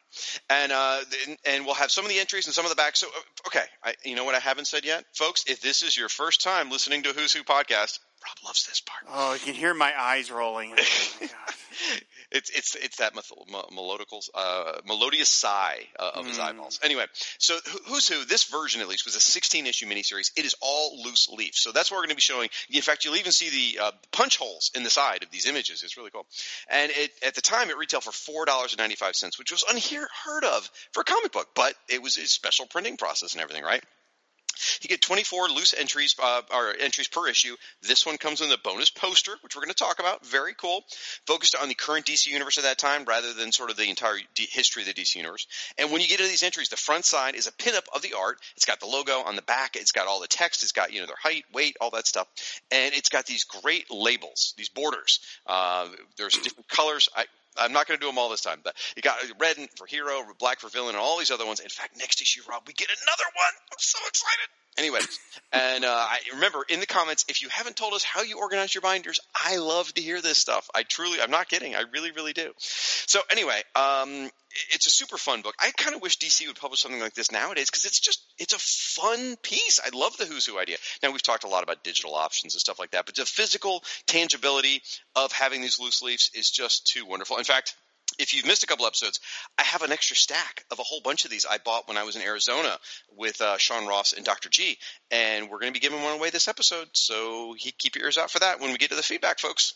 and 0.50 0.72
uh, 0.72 1.00
and- 1.28 1.38
and 1.46 1.66
we'll 1.66 1.74
have 1.76 1.92
some 1.92 2.06
of 2.06 2.12
the 2.12 2.20
entries 2.20 2.46
and 2.46 2.54
some 2.54 2.66
of 2.66 2.70
the 2.70 2.76
back. 2.76 2.96
So, 2.96 3.08
uh, 3.08 3.48
okay, 3.48 3.64
I, 3.84 3.96
you 4.06 4.16
know 4.16 4.24
what 4.26 4.36
I 4.36 4.40
haven't 4.40 4.66
said 4.66 4.86
yet, 4.86 5.06
folks. 5.14 5.46
If 5.48 5.62
this 5.62 5.82
is 5.84 5.98
your 5.98 6.08
first 6.10 6.42
time 6.44 6.70
listening 6.70 7.04
to 7.04 7.10
Who's 7.10 7.34
Who 7.34 7.44
podcast, 7.44 8.00
Rob 8.24 8.38
loves 8.46 8.66
this 8.68 8.82
part. 8.82 9.06
Oh, 9.12 9.34
you 9.34 9.40
can 9.40 9.54
hear 9.56 9.74
my 9.74 9.92
eyes 10.00 10.30
rolling. 10.32 10.76
Oh, 10.84 11.18
my 11.22 11.28
God. 11.28 12.02
It's 12.32 12.50
it's 12.50 12.76
it's 12.76 12.98
that 12.98 13.14
melodical, 13.14 14.28
uh, 14.34 14.80
melodious 14.86 15.30
sigh 15.30 15.88
uh, 16.00 16.12
of 16.16 16.28
his 16.28 16.40
eyeballs. 16.40 16.80
Anyway, 16.82 17.06
so 17.38 17.58
Who's 17.88 18.08
Who? 18.08 18.24
This 18.24 18.46
version, 18.46 18.82
at 18.82 18.88
least, 18.88 19.06
was 19.06 19.16
a 19.16 19.20
16 19.20 19.68
issue 19.68 19.86
miniseries. 19.86 20.32
It 20.38 20.46
is 20.46 20.56
all 20.62 21.02
loose 21.04 21.30
leaf, 21.30 21.56
so 21.56 21.72
that's 21.72 21.92
what 21.92 21.98
we're 21.98 22.04
going 22.04 22.10
to 22.10 22.16
be 22.16 22.22
showing. 22.22 22.50
In 22.70 22.82
fact, 22.82 23.04
you'll 23.04 23.18
even 23.18 23.32
see 23.32 23.74
the 23.74 23.84
uh, 23.84 23.92
punch 24.12 24.38
holes 24.38 24.72
in 24.76 24.84
the 24.84 24.90
side 24.90 25.24
of 25.24 25.32
these 25.32 25.46
images. 25.46 25.84
It's 25.84 25.98
really 25.98 26.12
cool. 26.12 26.26
And 26.70 26.92
it, 26.96 27.12
at 27.26 27.36
the 27.36 27.42
time, 27.42 27.70
it 27.70 27.78
retailed 27.78 28.04
for 28.04 28.12
four 28.12 28.46
dollars 28.46 28.72
and 28.72 28.80
ninety 28.80 28.96
five 28.96 29.16
cents, 29.16 29.38
which 29.38 29.52
was 29.52 29.66
unheard 29.70 30.44
of 30.46 30.70
for 30.94 31.02
a 31.02 31.06
comic 31.06 31.34
book, 31.34 31.50
but 31.54 31.74
it 31.90 32.02
was 32.02 32.18
a 32.18 32.26
special 32.26 32.66
printing 32.66 32.96
process 32.96 33.34
and 33.34 33.42
everything, 33.42 33.64
right? 33.64 33.84
You 34.82 34.90
get 34.90 35.02
24 35.02 35.50
loose 35.50 35.74
entries 35.78 36.16
uh, 36.22 36.42
or 36.54 36.74
entries 36.80 37.08
per 37.08 37.28
issue. 37.28 37.56
This 37.82 38.06
one 38.06 38.18
comes 38.18 38.42
in 38.42 38.50
the 38.50 38.58
bonus 38.64 38.90
poster, 38.90 39.34
which 39.42 39.56
we're 39.56 39.62
going 39.62 39.74
to 39.74 39.76
talk 39.76 40.00
about. 40.00 40.26
Very 40.26 40.54
cool. 40.54 40.84
Focused 41.26 41.56
on 41.56 41.70
the 41.70 41.76
current 41.76 42.06
DC 42.06 42.28
universe 42.28 42.58
at 42.58 42.64
that 42.64 42.78
time 42.78 43.06
rather 43.06 43.34
than 43.34 43.52
sort 43.52 43.70
of 43.70 43.78
the 43.78 43.90
entire 43.90 44.18
D- 44.36 44.48
history 44.52 44.84
of 44.84 44.88
the 44.88 44.94
DC 44.94 45.16
universe. 45.16 45.48
And 45.78 45.92
when 45.92 46.02
you 46.02 46.08
get 46.08 46.20
to 46.20 46.28
these 46.28 46.44
entries, 46.44 46.70
the 46.70 46.78
front 46.78 47.06
side 47.06 47.36
is 47.36 47.48
a 47.48 47.52
pinup 47.52 47.86
of 47.94 48.02
the 48.02 48.14
art. 48.18 48.40
It's 48.56 48.66
got 48.66 48.80
the 48.80 48.88
logo 48.88 49.22
on 49.22 49.36
the 49.36 49.42
back. 49.42 49.76
It's 49.76 49.92
got 49.92 50.08
all 50.08 50.22
the 50.22 50.28
text. 50.28 50.64
It's 50.64 50.72
got 50.72 50.94
you 50.94 51.02
know 51.02 51.08
their 51.08 51.16
height, 51.22 51.46
weight, 51.54 51.78
all 51.82 51.92
that 51.92 52.08
stuff, 52.08 52.28
and 52.72 52.94
it's 52.94 53.10
got 53.10 53.26
these 53.26 53.44
great 53.46 53.92
labels, 53.92 54.54
these 54.58 54.70
borders. 54.70 55.20
Uh, 55.46 55.88
there's 56.18 56.38
different 56.38 56.68
colors. 56.68 57.10
I, 57.16 57.26
I'm 57.58 57.74
not 57.74 57.88
going 57.88 58.00
to 58.00 58.02
do 58.04 58.08
them 58.08 58.18
all 58.18 58.30
this 58.30 58.42
time, 58.42 58.60
but 58.64 58.76
you 58.96 59.02
got 59.02 59.18
red 59.40 59.58
for 59.76 59.86
hero, 59.86 60.22
black 60.40 60.60
for 60.60 60.70
villain, 60.70 60.96
and 60.96 60.98
all 60.98 61.18
these 61.18 61.32
other 61.32 61.46
ones. 61.46 61.60
In 61.60 61.70
fact, 61.70 61.98
next 61.98 62.22
issue, 62.22 62.42
Rob, 62.50 62.64
we 62.68 62.74
get 62.74 62.88
another 62.88 63.30
one. 63.36 63.54
I'm 63.72 63.78
so 63.80 64.00
excited. 64.08 64.48
Anyway, 64.78 65.00
and 65.52 65.84
uh, 65.84 65.90
I 65.90 66.20
remember 66.34 66.66
in 66.70 66.80
the 66.80 66.86
comments, 66.86 67.26
if 67.28 67.42
you 67.42 67.50
haven't 67.50 67.76
told 67.76 67.94
us 67.94 68.04
how 68.04 68.22
you 68.22 68.40
organize 68.40 68.74
your 68.74 68.82
binders, 68.82 69.20
I 69.36 69.58
love 69.58 69.94
to 69.94 70.02
hear 70.02 70.22
this 70.22 70.38
stuff. 70.38 70.70
I 70.74 70.84
truly, 70.84 71.20
I'm 71.22 71.32
not 71.32 71.50
kidding. 71.50 71.76
I 71.76 71.84
really, 71.92 72.12
really 72.12 72.34
do. 72.34 72.52
So 72.58 73.20
anyway, 73.30 73.62
um, 73.76 74.30
it's 74.74 74.88
a 74.88 74.90
super 74.90 75.18
fun 75.18 75.42
book. 75.42 75.56
I 75.60 75.72
kind 75.72 75.96
of 75.96 76.02
wish 76.02 76.18
DC 76.18 76.46
would 76.48 76.60
publish 76.60 76.82
something 76.82 77.02
like 77.02 77.14
this 77.14 77.32
nowadays 77.32 77.70
because 77.70 77.86
it's 77.86 78.00
just 78.00 78.22
it's 78.38 78.54
a 78.54 78.60
fun 78.60 79.36
piece. 79.42 79.80
I 79.84 79.96
love 79.96 80.18
the 80.18 80.26
Who's 80.26 80.46
Who 80.46 80.60
idea. 80.60 80.78
Now 81.02 81.12
we've 81.12 81.22
talked 81.22 81.44
a 81.44 81.50
lot 81.50 81.64
about 81.64 81.84
digital 81.84 82.16
options 82.16 82.54
and 82.54 82.62
stuff 82.62 82.80
like 82.80 82.92
that, 82.92 83.06
but 83.06 83.16
the 83.16 83.26
physical 83.26 83.84
tangibility 84.08 84.82
of 85.16 85.32
having 85.32 85.62
these 85.62 85.80
loose 85.80 86.02
leaves 86.02 86.32
is 86.34 86.50
just 86.50 86.88
too 86.88 87.06
wonderful. 87.06 87.38
In 87.38 87.44
fact, 87.44 87.76
if 88.20 88.34
you've 88.34 88.46
missed 88.46 88.64
a 88.64 88.68
couple 88.68 88.86
episodes, 88.86 89.20
I 89.58 89.64
have 89.64 89.82
an 89.84 89.92
extra 89.92 90.16
stack 90.16 90.66
of 90.70 90.80
a 90.80 90.84
whole 90.84 91.02
bunch 91.02 91.26
of 91.26 91.32
these 91.32 91.46
I 91.46 91.58
bought 91.58 91.88
when 91.88 91.98
I 91.98 92.04
was 92.04 92.16
in 92.16 92.22
Arizona 92.22 92.78
with 93.16 93.42
uh, 93.42 93.58
Sean 93.58 93.88
Ross 93.88 94.14
and 94.14 94.26
Dr. 94.26 94.50
G, 94.50 94.78
and 95.10 95.50
we're 95.50 95.60
going 95.60 95.74
to 95.74 95.80
be 95.80 95.84
giving 95.84 96.02
one 96.02 96.14
away 96.14 96.30
this 96.30 96.48
episode. 96.48 96.90
So 96.94 97.56
keep 97.58 97.96
your 97.96 98.06
ears 98.06 98.18
out 98.18 98.32
for 98.32 98.40
that 98.40 98.60
when 98.60 98.72
we 98.72 98.78
get 98.78 98.90
to 98.90 98.96
the 98.96 99.04
feedback, 99.04 99.40
folks. 99.40 99.74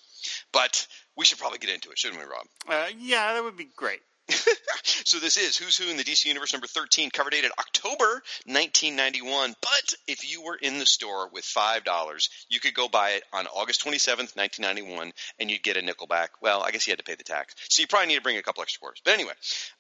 But 0.51 0.87
we 1.15 1.25
should 1.25 1.39
probably 1.39 1.59
get 1.59 1.69
into 1.69 1.91
it, 1.91 1.97
shouldn't 1.97 2.19
we, 2.19 2.25
Rob? 2.25 2.45
Uh, 2.67 2.87
yeah, 2.99 3.33
that 3.33 3.43
would 3.43 3.57
be 3.57 3.69
great. 3.75 4.01
so 4.83 5.19
this 5.19 5.37
is 5.37 5.55
Who's 5.55 5.77
Who 5.77 5.89
in 5.89 5.97
the 5.97 6.03
DC 6.03 6.25
Universe 6.25 6.53
number 6.53 6.67
13, 6.67 7.09
cover 7.11 7.29
dated 7.29 7.51
October 7.59 8.21
1991. 8.45 9.55
But 9.61 9.93
if 10.07 10.29
you 10.29 10.43
were 10.43 10.55
in 10.55 10.79
the 10.79 10.85
store 10.85 11.29
with 11.31 11.43
$5, 11.43 12.29
you 12.49 12.59
could 12.59 12.73
go 12.73 12.87
buy 12.87 13.11
it 13.11 13.23
on 13.31 13.47
August 13.47 13.85
27th, 13.85 14.35
1991, 14.35 15.11
and 15.39 15.51
you'd 15.51 15.63
get 15.63 15.77
a 15.77 15.81
nickel 15.81 16.07
back. 16.07 16.31
Well, 16.41 16.63
I 16.63 16.71
guess 16.71 16.87
you 16.87 16.91
had 16.91 16.99
to 16.99 17.03
pay 17.03 17.15
the 17.15 17.23
tax. 17.23 17.55
So 17.69 17.81
you 17.81 17.87
probably 17.87 18.07
need 18.07 18.15
to 18.15 18.21
bring 18.21 18.37
a 18.37 18.43
couple 18.43 18.63
extra 18.63 18.79
quarters. 18.79 19.01
But 19.03 19.13
anyway, 19.13 19.33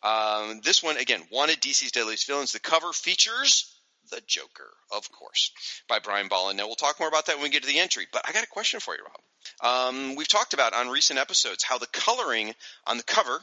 um, 0.03 0.61
this 0.63 0.83
one, 0.83 0.97
again, 0.97 1.21
wanted 1.31 1.61
DC's 1.61 1.91
Deadliest 1.91 2.27
Villains. 2.27 2.51
The 2.51 2.59
cover 2.59 2.93
features 2.93 3.71
the 4.11 4.21
Joker, 4.27 4.69
of 4.91 5.11
course, 5.11 5.51
by 5.87 5.99
Brian 5.99 6.27
Bolland. 6.27 6.57
Now, 6.57 6.67
we'll 6.67 6.75
talk 6.75 6.99
more 6.99 7.09
about 7.09 7.25
that 7.25 7.37
when 7.37 7.43
we 7.43 7.49
get 7.49 7.63
to 7.63 7.67
the 7.67 7.79
entry, 7.79 8.05
but 8.11 8.21
I 8.27 8.33
got 8.33 8.43
a 8.43 8.47
question 8.47 8.79
for 8.79 8.95
you, 8.95 9.01
Rob. 9.03 9.89
Um, 9.89 10.15
we've 10.15 10.27
talked 10.27 10.53
about 10.53 10.73
on 10.73 10.89
recent 10.89 11.19
episodes 11.19 11.63
how 11.63 11.77
the 11.77 11.87
coloring 11.87 12.53
on 12.85 12.97
the 12.97 13.03
cover 13.03 13.41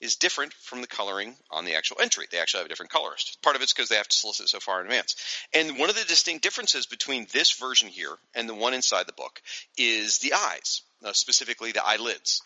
is 0.00 0.16
different 0.16 0.52
from 0.52 0.80
the 0.80 0.86
coloring 0.86 1.36
on 1.50 1.64
the 1.64 1.74
actual 1.74 2.00
entry. 2.00 2.26
They 2.30 2.38
actually 2.38 2.58
have 2.58 2.66
a 2.66 2.68
different 2.68 2.92
colorist. 2.92 3.40
Part 3.42 3.56
of 3.56 3.62
it's 3.62 3.72
because 3.72 3.88
they 3.88 3.96
have 3.96 4.08
to 4.08 4.16
solicit 4.16 4.48
so 4.48 4.60
far 4.60 4.80
in 4.80 4.86
advance. 4.86 5.16
And 5.52 5.78
one 5.78 5.88
of 5.88 5.96
the 5.96 6.04
distinct 6.04 6.42
differences 6.42 6.86
between 6.86 7.26
this 7.32 7.52
version 7.52 7.88
here 7.88 8.16
and 8.34 8.48
the 8.48 8.54
one 8.54 8.74
inside 8.74 9.06
the 9.06 9.12
book 9.12 9.40
is 9.78 10.18
the 10.18 10.34
eyes, 10.34 10.82
uh, 11.04 11.12
specifically 11.12 11.72
the 11.72 11.84
eyelids. 11.84 12.42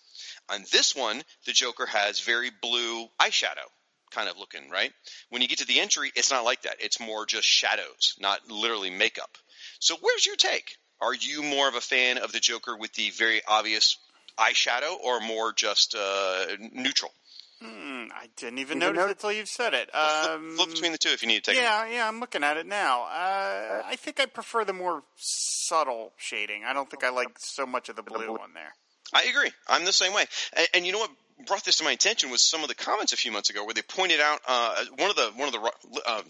On 0.50 0.64
this 0.72 0.94
one, 0.94 1.22
the 1.46 1.52
Joker 1.52 1.86
has 1.86 2.20
very 2.20 2.50
blue 2.62 3.06
eyeshadow 3.20 3.68
kind 4.10 4.28
of 4.28 4.38
looking, 4.38 4.70
right? 4.70 4.92
When 5.30 5.42
you 5.42 5.48
get 5.48 5.58
to 5.58 5.66
the 5.66 5.80
entry, 5.80 6.10
it's 6.14 6.30
not 6.30 6.44
like 6.44 6.62
that. 6.62 6.76
It's 6.80 7.00
more 7.00 7.26
just 7.26 7.46
shadows, 7.46 8.14
not 8.18 8.50
literally 8.50 8.90
makeup. 8.90 9.36
So 9.80 9.96
where's 10.00 10.26
your 10.26 10.36
take? 10.36 10.76
Are 11.00 11.14
you 11.14 11.42
more 11.42 11.68
of 11.68 11.74
a 11.74 11.80
fan 11.80 12.18
of 12.18 12.32
the 12.32 12.40
Joker 12.40 12.76
with 12.76 12.92
the 12.94 13.10
very 13.10 13.42
obvious 13.46 13.98
eyeshadow 14.38 14.98
or 15.02 15.20
more 15.20 15.52
just 15.52 15.94
uh, 15.94 16.46
neutral? 16.72 17.12
Hmm, 17.60 18.04
I 18.14 18.28
didn't 18.36 18.58
even 18.60 18.78
Even 18.78 18.78
notice 18.78 18.96
notice- 18.96 19.10
it 19.10 19.16
until 19.16 19.32
you 19.32 19.46
said 19.46 19.74
it. 19.74 19.90
Flip- 19.90 20.30
Um, 20.30 20.56
flip 20.56 20.70
between 20.70 20.92
the 20.92 20.98
two 20.98 21.08
if 21.10 21.22
you 21.22 21.28
need 21.28 21.42
to 21.44 21.50
take 21.50 21.60
yeah, 21.60 21.86
yeah, 21.86 22.06
I'm 22.06 22.20
looking 22.20 22.44
at 22.44 22.56
it 22.56 22.66
now. 22.66 23.02
Uh, 23.04 23.82
I 23.84 23.96
think 23.96 24.20
I 24.20 24.26
prefer 24.26 24.64
the 24.64 24.72
more 24.72 25.02
subtle 25.16 26.12
shading. 26.16 26.64
I 26.64 26.72
don't 26.72 26.88
think 26.88 27.02
I 27.02 27.08
like 27.08 27.38
so 27.38 27.66
much 27.66 27.88
of 27.88 27.96
the 27.96 28.02
blue 28.02 28.32
one 28.32 28.54
there. 28.54 28.74
I 29.12 29.24
agree. 29.24 29.50
I'm 29.66 29.84
the 29.84 29.92
same 29.92 30.12
way. 30.12 30.26
And, 30.52 30.68
and 30.74 30.86
you 30.86 30.92
know 30.92 31.00
what 31.00 31.10
brought 31.46 31.64
this 31.64 31.76
to 31.76 31.84
my 31.84 31.92
attention 31.92 32.30
was 32.30 32.42
some 32.42 32.62
of 32.62 32.68
the 32.68 32.74
comments 32.74 33.12
a 33.12 33.16
few 33.16 33.32
months 33.32 33.50
ago 33.50 33.64
where 33.64 33.74
they 33.74 33.82
pointed 33.82 34.20
out 34.20 34.40
uh, 34.46 34.84
one 34.96 35.10
of 35.10 35.16
the 35.16 35.32
one 35.34 35.48
of 35.48 35.54
the 35.54 35.72
uh, 36.06 36.22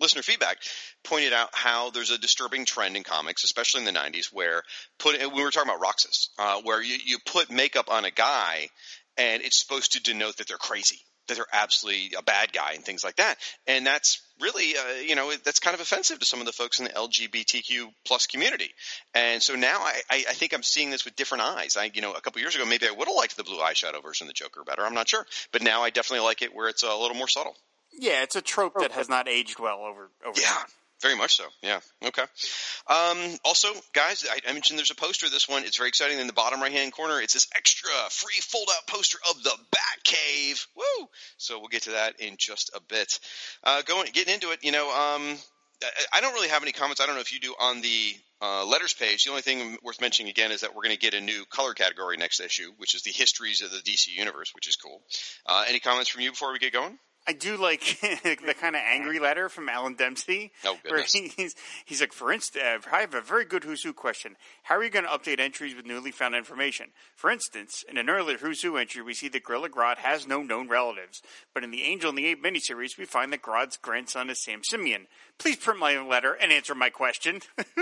listener 0.00 0.22
feedback 0.22 0.58
pointed 1.04 1.32
out 1.32 1.50
how 1.52 1.90
there's 1.90 2.10
a 2.10 2.18
disturbing 2.18 2.64
trend 2.64 2.96
in 2.96 3.04
comics, 3.04 3.44
especially 3.44 3.80
in 3.80 3.84
the 3.92 3.98
90s, 3.98 4.32
where 4.32 4.62
put 4.98 5.18
we 5.32 5.42
were 5.42 5.50
talking 5.50 5.70
about 5.70 5.80
Roxas, 5.80 6.30
uh, 6.38 6.60
where 6.62 6.82
you, 6.82 6.96
you 7.04 7.18
put 7.24 7.50
makeup 7.50 7.88
on 7.90 8.04
a 8.04 8.10
guy 8.10 8.68
and 9.16 9.42
it's 9.42 9.60
supposed 9.60 9.92
to 9.92 10.02
denote 10.02 10.36
that 10.38 10.48
they're 10.48 10.56
crazy, 10.56 10.98
that 11.28 11.34
they're 11.36 11.46
absolutely 11.52 12.12
a 12.18 12.22
bad 12.22 12.52
guy, 12.52 12.72
and 12.74 12.84
things 12.84 13.04
like 13.04 13.16
that. 13.16 13.36
And 13.66 13.86
that's 13.86 14.20
really, 14.40 14.76
uh, 14.76 15.00
you 15.06 15.14
know, 15.14 15.32
that's 15.44 15.60
kind 15.60 15.74
of 15.74 15.80
offensive 15.80 16.18
to 16.18 16.24
some 16.26 16.40
of 16.40 16.46
the 16.46 16.52
folks 16.52 16.78
in 16.78 16.84
the 16.86 16.90
LGBTQ 16.90 17.88
plus 18.06 18.26
community. 18.26 18.70
And 19.14 19.42
so 19.42 19.54
now 19.54 19.78
I, 19.80 20.00
I, 20.10 20.24
I 20.30 20.32
think 20.32 20.52
I'm 20.52 20.62
seeing 20.62 20.90
this 20.90 21.04
with 21.04 21.16
different 21.16 21.44
eyes. 21.44 21.76
I, 21.76 21.90
you 21.94 22.02
know, 22.02 22.12
a 22.12 22.20
couple 22.20 22.40
years 22.40 22.54
ago, 22.54 22.64
maybe 22.66 22.86
I 22.88 22.90
would 22.90 23.08
have 23.08 23.16
liked 23.16 23.36
the 23.36 23.44
blue 23.44 23.58
eyeshadow 23.58 24.02
version 24.02 24.26
of 24.26 24.28
the 24.28 24.34
Joker 24.34 24.64
better. 24.64 24.82
I'm 24.82 24.94
not 24.94 25.08
sure, 25.08 25.24
but 25.52 25.62
now 25.62 25.82
I 25.82 25.90
definitely 25.90 26.24
like 26.26 26.42
it 26.42 26.54
where 26.54 26.68
it's 26.68 26.82
a 26.82 26.94
little 26.94 27.16
more 27.16 27.28
subtle. 27.28 27.56
Yeah, 27.96 28.22
it's 28.24 28.34
a 28.34 28.42
trope 28.42 28.74
that 28.80 28.90
has 28.92 29.08
not 29.08 29.28
aged 29.28 29.60
well 29.60 29.78
over 29.84 30.10
over 30.26 30.40
Yeah, 30.40 30.48
time. 30.48 30.66
Very 31.02 31.16
much 31.16 31.36
so. 31.36 31.44
Yeah. 31.62 31.80
Okay. 32.04 32.22
Um, 32.22 33.38
also, 33.44 33.68
guys, 33.92 34.24
I, 34.30 34.38
I 34.48 34.52
mentioned 34.52 34.78
there's 34.78 34.90
a 34.90 34.94
poster 34.94 35.28
this 35.28 35.48
one. 35.48 35.64
It's 35.64 35.76
very 35.76 35.88
exciting. 35.88 36.18
In 36.18 36.26
the 36.26 36.32
bottom 36.32 36.60
right 36.60 36.72
hand 36.72 36.92
corner, 36.92 37.20
it's 37.20 37.34
this 37.34 37.48
extra 37.56 37.90
free 38.10 38.40
fold 38.40 38.68
out 38.74 38.86
poster 38.86 39.18
of 39.30 39.42
the 39.42 39.56
Batcave. 39.76 40.66
Woo! 40.76 41.08
So 41.36 41.58
we'll 41.58 41.68
get 41.68 41.82
to 41.82 41.92
that 41.92 42.20
in 42.20 42.36
just 42.38 42.70
a 42.74 42.80
bit. 42.80 43.18
Uh, 43.62 43.82
going 43.82 44.08
getting 44.12 44.34
into 44.34 44.50
it, 44.50 44.64
you 44.64 44.72
know, 44.72 44.88
um, 44.88 45.36
I, 45.82 46.18
I 46.18 46.20
don't 46.20 46.34
really 46.34 46.48
have 46.48 46.62
any 46.62 46.72
comments. 46.72 47.00
I 47.00 47.06
don't 47.06 47.14
know 47.14 47.20
if 47.20 47.32
you 47.32 47.40
do 47.40 47.54
on 47.58 47.80
the 47.80 48.14
uh, 48.40 48.64
letters 48.66 48.94
page. 48.94 49.24
The 49.24 49.30
only 49.30 49.42
thing 49.42 49.78
worth 49.82 50.00
mentioning 50.00 50.30
again 50.30 50.52
is 50.52 50.60
that 50.60 50.74
we're 50.74 50.82
going 50.82 50.96
to 50.96 51.00
get 51.00 51.14
a 51.14 51.20
new 51.20 51.44
color 51.50 51.74
category 51.74 52.16
next 52.16 52.40
issue, 52.40 52.70
which 52.78 52.94
is 52.94 53.02
the 53.02 53.10
histories 53.10 53.62
of 53.62 53.70
the 53.70 53.78
DC 53.78 54.08
universe, 54.08 54.52
which 54.54 54.68
is 54.68 54.76
cool. 54.76 55.02
Uh, 55.46 55.64
any 55.68 55.80
comments 55.80 56.10
from 56.10 56.22
you 56.22 56.30
before 56.30 56.52
we 56.52 56.58
get 56.58 56.72
going? 56.72 56.98
I 57.26 57.32
do 57.32 57.56
like 57.56 57.80
the 58.00 58.54
kind 58.58 58.76
of 58.76 58.82
angry 58.84 59.18
letter 59.18 59.48
from 59.48 59.68
Alan 59.68 59.94
Dempsey. 59.94 60.52
Oh, 60.64 60.76
where 60.86 61.02
he's 61.06 61.54
he's 61.84 62.00
like, 62.00 62.12
for 62.12 62.32
instance, 62.32 62.84
I 62.92 63.00
have 63.00 63.14
a 63.14 63.20
very 63.20 63.44
good 63.44 63.64
Who's 63.64 63.82
Who 63.82 63.92
question. 63.92 64.36
How 64.64 64.76
are 64.76 64.84
you 64.84 64.90
going 64.90 65.06
to 65.06 65.10
update 65.10 65.40
entries 65.40 65.74
with 65.74 65.86
newly 65.86 66.10
found 66.10 66.34
information? 66.34 66.88
For 67.16 67.30
instance, 67.30 67.84
in 67.88 67.96
an 67.96 68.10
earlier 68.10 68.38
Who's 68.38 68.62
Who 68.62 68.76
entry, 68.76 69.02
we 69.02 69.14
see 69.14 69.28
that 69.28 69.44
Gorilla 69.44 69.70
Grodd 69.70 69.98
has 69.98 70.26
no 70.26 70.42
known 70.42 70.68
relatives, 70.68 71.22
but 71.54 71.64
in 71.64 71.70
the 71.70 71.82
Angel 71.82 72.10
and 72.10 72.18
the 72.18 72.26
Ape 72.26 72.44
miniseries, 72.44 72.98
we 72.98 73.04
find 73.06 73.32
that 73.32 73.42
Grodd's 73.42 73.76
grandson 73.76 74.28
is 74.28 74.42
Sam 74.42 74.60
Simeon. 74.62 75.06
Please 75.38 75.56
print 75.56 75.80
my 75.80 76.00
letter 76.00 76.34
and 76.34 76.52
answer 76.52 76.74
my 76.74 76.90
question. 76.90 77.40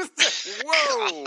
Whoa! 0.65 1.25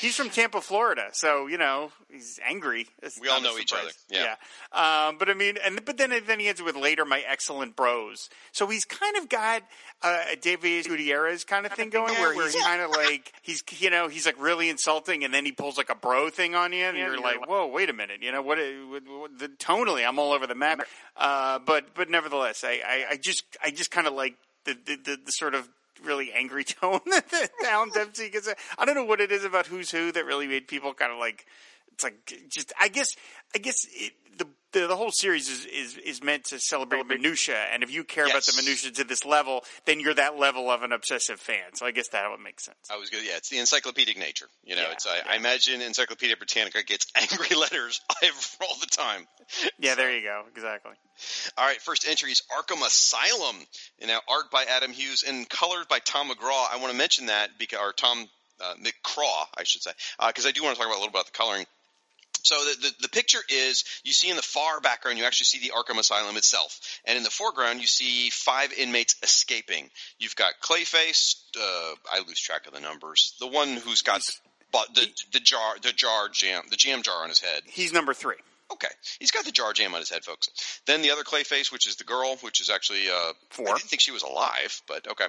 He's 0.00 0.16
from 0.16 0.30
Tampa, 0.30 0.60
Florida, 0.60 1.08
so 1.12 1.46
you 1.46 1.58
know 1.58 1.92
he's 2.10 2.40
angry. 2.44 2.88
It's 3.02 3.20
We 3.20 3.28
all 3.28 3.40
know 3.40 3.56
each 3.58 3.72
other. 3.72 3.90
Yeah. 4.08 4.34
Yeah. 4.72 5.08
Um, 5.08 5.16
but 5.18 5.28
I 5.28 5.34
mean, 5.34 5.58
and 5.64 5.84
but 5.84 5.96
then 5.96 6.12
then 6.26 6.40
he 6.40 6.48
ends 6.48 6.62
with 6.62 6.76
later 6.76 7.04
my 7.04 7.22
excellent 7.50 7.76
bros. 7.76 8.28
So 8.52 8.66
he's 8.66 8.84
kind 8.84 9.16
of 9.16 9.28
got 9.28 9.62
uh, 10.02 10.22
a 10.32 10.36
David 10.36 10.86
Gutierrez 10.86 11.44
kind 11.44 11.66
of 11.66 11.72
thing 11.72 11.90
going, 11.90 12.14
Yeah, 12.14 12.20
where 12.20 12.46
he's 12.46 12.54
kind 12.54 12.80
of 12.80 12.90
like 12.90 13.32
he's 13.42 13.62
you 13.78 13.90
know 13.90 14.08
he's 14.08 14.26
like 14.26 14.40
really 14.40 14.68
insulting, 14.68 15.24
and 15.24 15.34
then 15.34 15.44
he 15.44 15.52
pulls 15.52 15.76
like 15.76 15.90
a 15.90 15.94
bro 15.94 16.30
thing 16.30 16.54
on 16.54 16.72
you, 16.72 16.84
and 16.84 16.96
you're 16.96 17.20
like, 17.20 17.48
whoa, 17.48 17.66
wait 17.66 17.90
a 17.90 17.92
minute, 17.92 18.22
you 18.22 18.32
know 18.32 18.42
what? 18.42 18.58
what, 18.58 19.02
what 19.06 19.38
the, 19.38 19.48
tonally, 19.48 20.06
I'm 20.06 20.18
all 20.18 20.32
over 20.32 20.46
the 20.46 20.54
map. 20.54 20.80
Uh, 21.16 21.58
but 21.58 21.94
but 21.94 22.08
nevertheless, 22.08 22.64
I, 22.64 22.80
I, 22.86 23.04
I 23.10 23.16
just 23.16 23.44
I 23.62 23.70
just 23.70 23.90
kind 23.90 24.06
of 24.06 24.14
like 24.14 24.36
the 24.64 24.74
the, 24.74 24.96
the 24.96 25.18
the 25.24 25.32
sort 25.32 25.54
of 25.54 25.68
really 26.04 26.32
angry 26.32 26.64
tone 26.80 27.00
that 27.06 27.50
Alan 27.66 27.90
Dempsey 27.90 28.30
gets. 28.30 28.48
I 28.78 28.84
don't 28.84 28.94
know 28.94 29.04
what 29.04 29.20
it 29.20 29.32
is 29.32 29.44
about 29.44 29.66
Who's 29.66 29.90
Who 29.90 30.12
that 30.12 30.24
really 30.24 30.46
made 30.46 30.68
people 30.68 30.94
kind 30.94 31.12
of 31.12 31.18
like. 31.18 31.46
It's 32.00 32.04
like 32.04 32.48
just 32.48 32.72
I 32.80 32.88
guess 32.88 33.14
I 33.54 33.58
guess 33.58 33.86
it, 33.90 34.12
the, 34.38 34.46
the 34.72 34.86
the 34.86 34.96
whole 34.96 35.10
series 35.10 35.50
is, 35.50 35.66
is 35.66 35.96
is 35.98 36.22
meant 36.22 36.44
to 36.44 36.58
celebrate 36.58 37.06
minutia, 37.06 37.56
and 37.72 37.82
if 37.82 37.90
you 37.92 38.04
care 38.04 38.24
about 38.24 38.42
the 38.44 38.52
Yes. 38.56 38.64
minutia 38.64 38.90
to 38.92 39.04
this 39.04 39.26
level, 39.26 39.64
then 39.84 40.00
you're 40.00 40.14
that 40.14 40.38
level 40.38 40.70
of 40.70 40.82
an 40.82 40.92
obsessive 40.92 41.38
fan. 41.38 41.74
So 41.74 41.84
I 41.84 41.90
guess 41.90 42.08
that 42.08 42.30
would 42.30 42.40
make 42.40 42.58
sense. 42.58 42.78
I 42.90 42.96
was 42.96 43.10
good. 43.10 43.22
Yeah, 43.22 43.36
it's 43.36 43.50
the 43.50 43.58
encyclopedic 43.58 44.18
nature. 44.18 44.46
You 44.64 44.76
know, 44.76 44.82
Yeah, 44.82 44.92
it's 44.92 45.06
I, 45.06 45.16
yeah. 45.16 45.22
I 45.28 45.36
imagine 45.36 45.82
Encyclopedia 45.82 46.36
Britannica 46.38 46.82
gets 46.84 47.06
angry 47.16 47.54
letters 47.54 48.00
all 48.62 48.76
the 48.80 48.86
time. 48.86 49.26
Yeah, 49.78 49.94
there 49.94 50.16
you 50.16 50.22
go. 50.22 50.44
Exactly. 50.54 50.92
All 51.58 51.66
right, 51.66 51.80
first 51.82 52.06
entry 52.08 52.30
is 52.32 52.42
Arkham 52.56 52.80
Asylum. 52.86 53.56
And 53.98 54.08
now 54.08 54.20
art 54.26 54.50
by 54.50 54.64
Adam 54.64 54.92
Hughes 54.92 55.22
and 55.26 55.46
colored 55.50 55.86
by 55.88 55.98
Tom 55.98 56.30
McGraw. 56.30 56.66
I 56.72 56.78
want 56.78 56.92
to 56.92 56.96
mention 56.96 57.26
that 57.26 57.50
because 57.58 57.78
or 57.78 57.92
Tom 57.92 58.26
uh, 58.62 58.74
McCraw, 58.82 59.44
I 59.58 59.64
should 59.64 59.82
say, 59.82 59.90
because 60.26 60.46
I 60.46 60.50
do 60.52 60.62
want 60.62 60.76
to 60.76 60.78
talk 60.78 60.86
about 60.86 60.96
a 60.98 61.00
little 61.00 61.12
bit 61.12 61.20
about 61.20 61.26
the 61.26 61.32
coloring. 61.32 61.66
So 62.42 62.56
the, 62.64 62.80
the 62.80 62.94
the 63.02 63.08
picture 63.08 63.40
is 63.48 63.84
you 64.02 64.12
see 64.12 64.30
in 64.30 64.36
the 64.36 64.42
far 64.42 64.80
background 64.80 65.18
you 65.18 65.24
actually 65.24 65.44
see 65.44 65.60
the 65.60 65.74
Arkham 65.74 65.98
Asylum 65.98 66.36
itself, 66.36 66.80
and 67.04 67.16
in 67.18 67.22
the 67.22 67.30
foreground 67.30 67.80
you 67.80 67.86
see 67.86 68.30
five 68.30 68.72
inmates 68.72 69.16
escaping. 69.22 69.90
You've 70.18 70.36
got 70.36 70.54
Clayface. 70.62 71.36
Uh, 71.56 71.94
I 72.10 72.20
lose 72.26 72.40
track 72.40 72.66
of 72.66 72.72
the 72.72 72.80
numbers. 72.80 73.34
The 73.40 73.46
one 73.46 73.76
who's 73.76 74.02
got 74.02 74.22
but 74.72 74.94
the 74.94 75.06
the 75.32 75.40
jar 75.40 75.76
the 75.82 75.92
jar 75.92 76.28
jam 76.28 76.62
the 76.70 76.76
jam 76.76 77.02
jar 77.02 77.22
on 77.22 77.28
his 77.28 77.40
head. 77.40 77.62
He's 77.66 77.92
number 77.92 78.14
three. 78.14 78.36
Okay, 78.72 78.88
he's 79.18 79.32
got 79.32 79.44
the 79.44 79.50
jar 79.50 79.72
jam 79.72 79.94
on 79.94 80.00
his 80.00 80.10
head, 80.10 80.24
folks. 80.24 80.48
Then 80.86 81.02
the 81.02 81.10
other 81.10 81.24
Clayface, 81.24 81.72
which 81.72 81.88
is 81.88 81.96
the 81.96 82.04
girl, 82.04 82.36
which 82.42 82.60
is 82.60 82.70
actually 82.70 83.08
uh, 83.08 83.32
Four. 83.50 83.68
I 83.68 83.72
didn't 83.74 83.90
think 83.90 84.00
she 84.00 84.12
was 84.12 84.22
alive, 84.22 84.80
but 84.86 85.08
okay. 85.08 85.26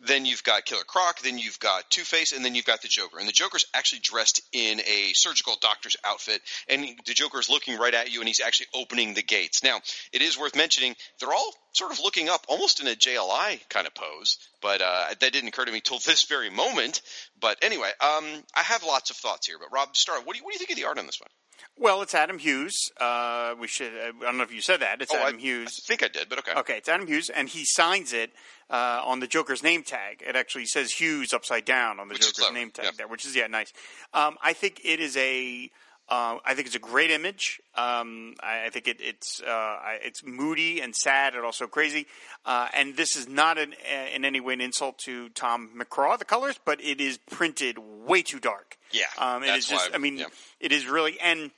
Then 0.00 0.24
you've 0.26 0.44
got 0.44 0.64
Killer 0.64 0.84
Croc. 0.84 1.20
Then 1.20 1.38
you've 1.38 1.58
got 1.58 1.90
Two 1.90 2.02
Face, 2.02 2.32
and 2.32 2.44
then 2.44 2.54
you've 2.54 2.64
got 2.64 2.82
the 2.82 2.88
Joker. 2.88 3.18
And 3.18 3.26
the 3.26 3.32
Joker's 3.32 3.66
actually 3.74 4.00
dressed 4.00 4.40
in 4.52 4.80
a 4.80 5.12
surgical 5.14 5.56
doctor's 5.60 5.96
outfit, 6.04 6.40
and 6.68 6.84
the 7.06 7.14
Joker's 7.14 7.50
looking 7.50 7.78
right 7.78 7.94
at 7.94 8.12
you, 8.12 8.20
and 8.20 8.28
he's 8.28 8.40
actually 8.40 8.68
opening 8.74 9.14
the 9.14 9.22
gates. 9.22 9.64
Now, 9.64 9.80
it 10.12 10.22
is 10.22 10.38
worth 10.38 10.54
mentioning 10.54 10.94
they're 11.18 11.32
all 11.32 11.54
sort 11.72 11.90
of 11.90 11.98
looking 12.00 12.28
up, 12.28 12.46
almost 12.48 12.80
in 12.80 12.86
a 12.86 12.94
JLI 12.94 13.68
kind 13.68 13.86
of 13.86 13.94
pose. 13.94 14.38
But 14.62 14.80
uh, 14.80 15.06
that 15.18 15.32
didn't 15.32 15.48
occur 15.48 15.64
to 15.64 15.72
me 15.72 15.80
till 15.80 15.98
this 16.06 16.24
very 16.24 16.50
moment. 16.50 17.02
But 17.40 17.58
anyway, 17.62 17.90
um, 18.00 18.24
I 18.54 18.62
have 18.62 18.84
lots 18.84 19.10
of 19.10 19.16
thoughts 19.16 19.46
here. 19.46 19.56
But 19.58 19.72
Rob, 19.72 19.96
start. 19.96 20.26
What 20.26 20.34
do 20.34 20.38
you 20.38 20.44
what 20.44 20.52
do 20.52 20.54
you 20.54 20.58
think 20.58 20.70
of 20.70 20.76
the 20.76 20.88
art 20.88 20.98
on 20.98 21.06
this 21.06 21.20
one? 21.20 21.30
Well, 21.76 22.02
it's 22.02 22.14
Adam 22.14 22.38
Hughes. 22.38 22.72
Uh, 23.00 23.54
we 23.58 23.66
should. 23.66 23.92
I 23.94 24.12
don't 24.20 24.36
know 24.36 24.44
if 24.44 24.52
you 24.54 24.60
said 24.60 24.80
that. 24.80 25.02
It's 25.02 25.12
Oh, 25.12 25.18
Adam 25.18 25.36
I, 25.36 25.40
Hughes. 25.40 25.80
I 25.84 25.86
think 25.86 26.02
I 26.04 26.08
did, 26.08 26.28
but 26.28 26.38
okay. 26.38 26.52
Okay, 26.54 26.76
it's 26.78 26.88
Adam 26.88 27.06
Hughes, 27.06 27.30
and 27.30 27.48
he 27.48 27.64
signs 27.64 28.12
it 28.12 28.30
uh, 28.70 29.02
on 29.04 29.18
the 29.20 29.26
Joker's 29.26 29.62
name 29.62 29.82
tag. 29.82 30.22
It 30.26 30.36
actually 30.36 30.66
says 30.66 30.92
Hughes 30.92 31.32
upside 31.34 31.64
down 31.64 31.98
on 31.98 32.06
the 32.08 32.14
Which 32.14 32.34
Joker's 32.36 32.52
name 32.54 32.70
tag 32.70 32.84
yeah. 32.84 32.90
there, 32.96 33.08
which 33.08 33.24
is 33.26 33.34
yeah 33.34 33.48
nice. 33.48 33.72
Um, 34.12 34.36
I 34.42 34.52
think 34.52 34.80
it 34.84 35.00
is 35.00 35.16
a. 35.16 35.70
Uh, 36.06 36.36
I 36.44 36.52
think 36.54 36.66
it's 36.66 36.76
a 36.76 36.80
great 36.80 37.10
image. 37.10 37.60
Um, 37.74 38.34
I, 38.42 38.66
I 38.66 38.70
think 38.70 38.86
it, 38.88 38.98
it's 39.00 39.40
uh, 39.40 39.50
I- 39.50 40.00
it's 40.02 40.22
moody 40.24 40.80
and 40.82 40.94
sad 40.94 41.34
and 41.34 41.44
also 41.44 41.66
crazy. 41.66 42.06
Uh, 42.44 42.68
and 42.74 42.94
this 42.94 43.16
is 43.16 43.26
not 43.26 43.56
an, 43.56 43.74
in 44.14 44.24
any 44.24 44.38
way 44.40 44.52
an 44.52 44.60
insult 44.60 44.98
to 44.98 45.30
Tom 45.30 45.70
McCraw, 45.74 46.18
the 46.18 46.26
colors, 46.26 46.60
but 46.64 46.78
it 46.84 47.00
is 47.00 47.16
printed 47.30 47.78
way 47.78 48.20
too 48.22 48.38
dark. 48.38 48.76
Yeah, 48.92 49.04
um, 49.18 49.42
it 49.42 49.46
that's 49.46 49.58
is 49.60 49.68
just. 49.68 49.90
why- 49.90 49.96
I 49.96 49.98
mean, 49.98 50.18
yeah. 50.18 50.26
it 50.60 50.72
is 50.72 50.86
really 50.86 51.18
and. 51.20 51.50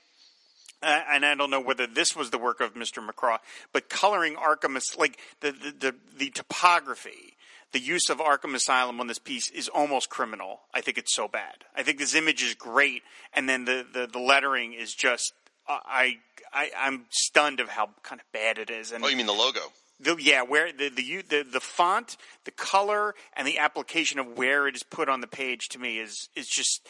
Uh, 0.83 1.01
and 1.11 1.25
I 1.25 1.35
don't 1.35 1.51
know 1.51 1.59
whether 1.61 1.87
this 1.87 2.15
was 2.15 2.29
the 2.31 2.37
work 2.39 2.61
of 2.61 2.75
Mr. 2.75 3.05
McCraw, 3.05 3.39
but 3.73 3.89
coloring 3.89 4.37
Arkham, 4.37 4.77
As- 4.77 4.95
like 4.99 5.19
the, 5.41 5.51
the, 5.51 5.75
the, 5.79 5.95
the 6.19 6.31
topography, 6.31 7.35
the 7.73 7.81
use 7.81 8.09
of 8.11 8.19
Arkham 8.19 8.55
Asylum 8.55 9.01
on 9.01 9.07
this 9.07 9.19
piece 9.19 9.51
is 9.51 9.69
almost 9.69 10.09
criminal. 10.09 10.61
I 10.73 10.81
think 10.81 10.99
it's 10.99 11.15
so 11.15 11.29
bad. 11.29 11.65
I 11.75 11.83
think 11.83 11.99
this 11.99 12.15
image 12.15 12.43
is 12.43 12.55
great, 12.55 13.03
and 13.35 13.49
then 13.49 13.65
the, 13.65 13.85
the, 13.93 14.07
the 14.07 14.19
lettering 14.19 14.73
is 14.73 14.95
just, 14.95 15.33
I, 15.69 16.19
I, 16.53 16.71
I'm 16.79 17.07
stunned 17.11 17.61
of 17.61 17.69
how 17.69 17.91
kind 18.03 18.21
of 18.21 18.33
bad 18.33 18.59
it 18.59 18.71
is. 18.71 18.93
And 18.93 19.05
Oh, 19.05 19.09
you 19.09 19.17
mean 19.17 19.27
the 19.27 19.33
logo? 19.33 19.61
the, 20.01 20.17
yeah, 20.19 20.43
where 20.43 20.73
the, 20.73 20.91
the 20.91 21.23
the 21.29 21.43
the 21.43 21.61
font, 21.61 22.17
the 22.45 22.51
color, 22.51 23.15
and 23.35 23.49
the 23.49 23.59
application 23.59 24.19
of 24.21 24.37
where 24.39 24.69
it 24.69 24.77
is 24.77 24.83
put 24.83 25.09
on 25.09 25.21
the 25.21 25.27
page 25.27 25.69
to 25.71 25.79
me 25.79 25.99
is 25.99 26.29
is 26.37 26.47
just 26.47 26.87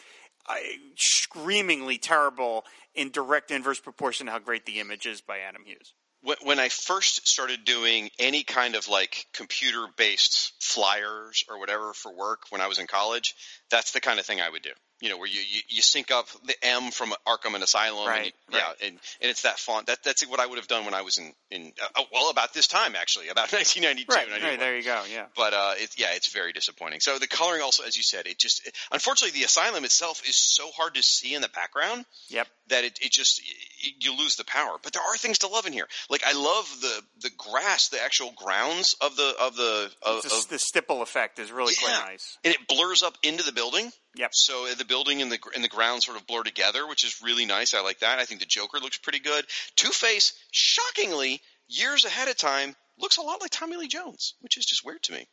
uh, 0.47 0.55
screamingly 0.95 1.97
terrible 1.97 2.65
in 2.95 3.09
direct 3.09 3.49
inverse 3.51 3.79
proportion 3.79 4.25
to 4.27 4.31
how 4.31 4.39
great 4.39 4.65
the 4.65 4.79
image 4.79 5.05
is 5.05 5.21
by 5.21 5.39
Adam 5.39 5.63
Hughes. 5.65 5.93
When, 6.21 6.59
I 6.59 6.69
first 6.69 7.27
started 7.27 7.63
doing 7.63 8.09
any 8.19 8.43
kind 8.43 8.75
of 8.75 8.87
like 8.87 9.27
computer 9.33 9.85
based 9.95 10.53
flyers 10.59 11.43
or 11.47 11.59
whatever 11.59 11.93
for 11.93 12.13
work 12.13 12.41
when 12.49 12.59
I 12.59 12.67
was 12.67 12.79
in 12.79 12.87
college, 12.87 13.35
that's 13.69 13.91
the 13.91 14.01
kind 14.01 14.19
of 14.19 14.25
thing 14.25 14.41
I 14.41 14.49
would 14.49 14.63
do. 14.63 14.71
You 14.99 15.09
know, 15.09 15.17
where 15.17 15.27
you, 15.27 15.39
you, 15.47 15.61
you 15.69 15.81
sync 15.83 16.09
up 16.09 16.27
the 16.45 16.55
M 16.63 16.89
from 16.89 17.13
Arkham 17.27 17.53
and 17.53 17.63
Asylum, 17.63 17.99
and 17.99 18.07
Right, 18.07 18.33
yeah, 18.51 18.71
and, 18.81 18.93
and 19.21 19.29
it's 19.29 19.43
that 19.43 19.59
font. 19.59 19.85
That 19.87 19.99
that's 20.03 20.25
what 20.27 20.39
I 20.39 20.45
would 20.47 20.57
have 20.57 20.67
done 20.67 20.85
when 20.85 20.95
I 20.95 21.03
was 21.03 21.19
in 21.19 21.33
in 21.51 21.71
uh, 21.95 22.01
well 22.11 22.31
about 22.31 22.53
this 22.53 22.65
time 22.65 22.95
actually, 22.95 23.27
about 23.29 23.51
1992. 23.53 24.11
Right, 24.11 24.27
91. 24.27 24.49
right 24.49 24.59
there 24.59 24.75
you 24.75 24.83
go. 24.83 25.03
Yeah. 25.13 25.25
but 25.35 25.53
uh, 25.53 25.73
it, 25.77 25.91
yeah, 25.97 26.07
it's 26.15 26.33
very 26.33 26.51
disappointing. 26.51 26.99
So 27.01 27.19
the 27.19 27.27
coloring 27.27 27.61
also, 27.61 27.83
as 27.83 27.95
you 27.95 28.01
said, 28.01 28.25
it 28.25 28.39
just 28.39 28.67
unfortunately 28.91 29.39
the 29.39 29.45
asylum 29.45 29.85
itself 29.85 30.23
is 30.27 30.35
so 30.35 30.69
hard 30.75 30.95
to 30.95 31.03
see 31.03 31.35
in 31.35 31.41
the 31.43 31.49
background 31.49 32.05
Yep. 32.29 32.47
that 32.69 32.83
it, 32.83 32.97
it 33.01 33.11
just 33.11 33.39
it, 33.39 33.93
you 34.03 34.17
lose 34.17 34.35
the 34.35 34.45
power. 34.45 34.77
But 34.81 34.93
there 34.93 35.03
are 35.03 35.17
things 35.17 35.37
to 35.39 35.47
love 35.47 35.67
in 35.67 35.73
here. 35.73 35.87
Like 36.09 36.23
I 36.25 36.33
love 36.33 36.67
the 36.81 37.03
the 37.21 37.29
grass, 37.37 37.89
the 37.89 38.01
actual 38.03 38.31
grounds 38.35 38.95
of 38.99 39.15
the 39.15 39.33
of 39.39 39.55
the 39.55 39.91
of, 40.01 40.23
The, 40.23 40.35
of 40.35 40.47
the 40.49 40.57
stipple 40.59 41.03
effect 41.03 41.37
is 41.37 41.51
really 41.51 41.75
yeah. 41.79 41.87
quite 41.99 42.11
nice. 42.13 42.37
and 42.43 42.51
it 42.53 42.67
blurs 42.67 43.03
up 43.03 43.15
into 43.21 43.43
the 43.43 43.51
building. 43.51 43.91
Yep. 44.17 44.29
So 44.33 44.65
uh, 44.69 44.75
the 44.75 44.85
building 44.85 45.21
and 45.21 45.31
the 45.31 45.39
and 45.55 45.63
the 45.63 45.67
ground 45.69 46.03
sort 46.03 46.17
of 46.17 46.25
blur 46.27 46.43
together, 46.43 46.87
which 46.87 47.03
is 47.03 47.21
really 47.23 47.45
nice. 47.45 47.73
I 47.73 47.81
like 47.81 47.99
that. 47.99 48.19
I 48.19 48.25
think 48.25 48.39
the 48.39 48.45
Joker 48.47 48.79
looks 48.79 48.97
pretty 48.97 49.19
good. 49.19 49.45
Two 49.75 49.89
Face, 49.89 50.33
shockingly, 50.51 51.41
years 51.67 52.05
ahead 52.05 52.27
of 52.27 52.37
time, 52.37 52.75
looks 52.99 53.17
a 53.17 53.21
lot 53.21 53.41
like 53.41 53.51
Tommy 53.51 53.77
Lee 53.77 53.87
Jones, 53.87 54.33
which 54.41 54.57
is 54.57 54.65
just 54.65 54.85
weird 54.85 55.01
to 55.03 55.13
me. 55.13 55.27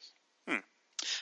Hmm. 0.49 0.57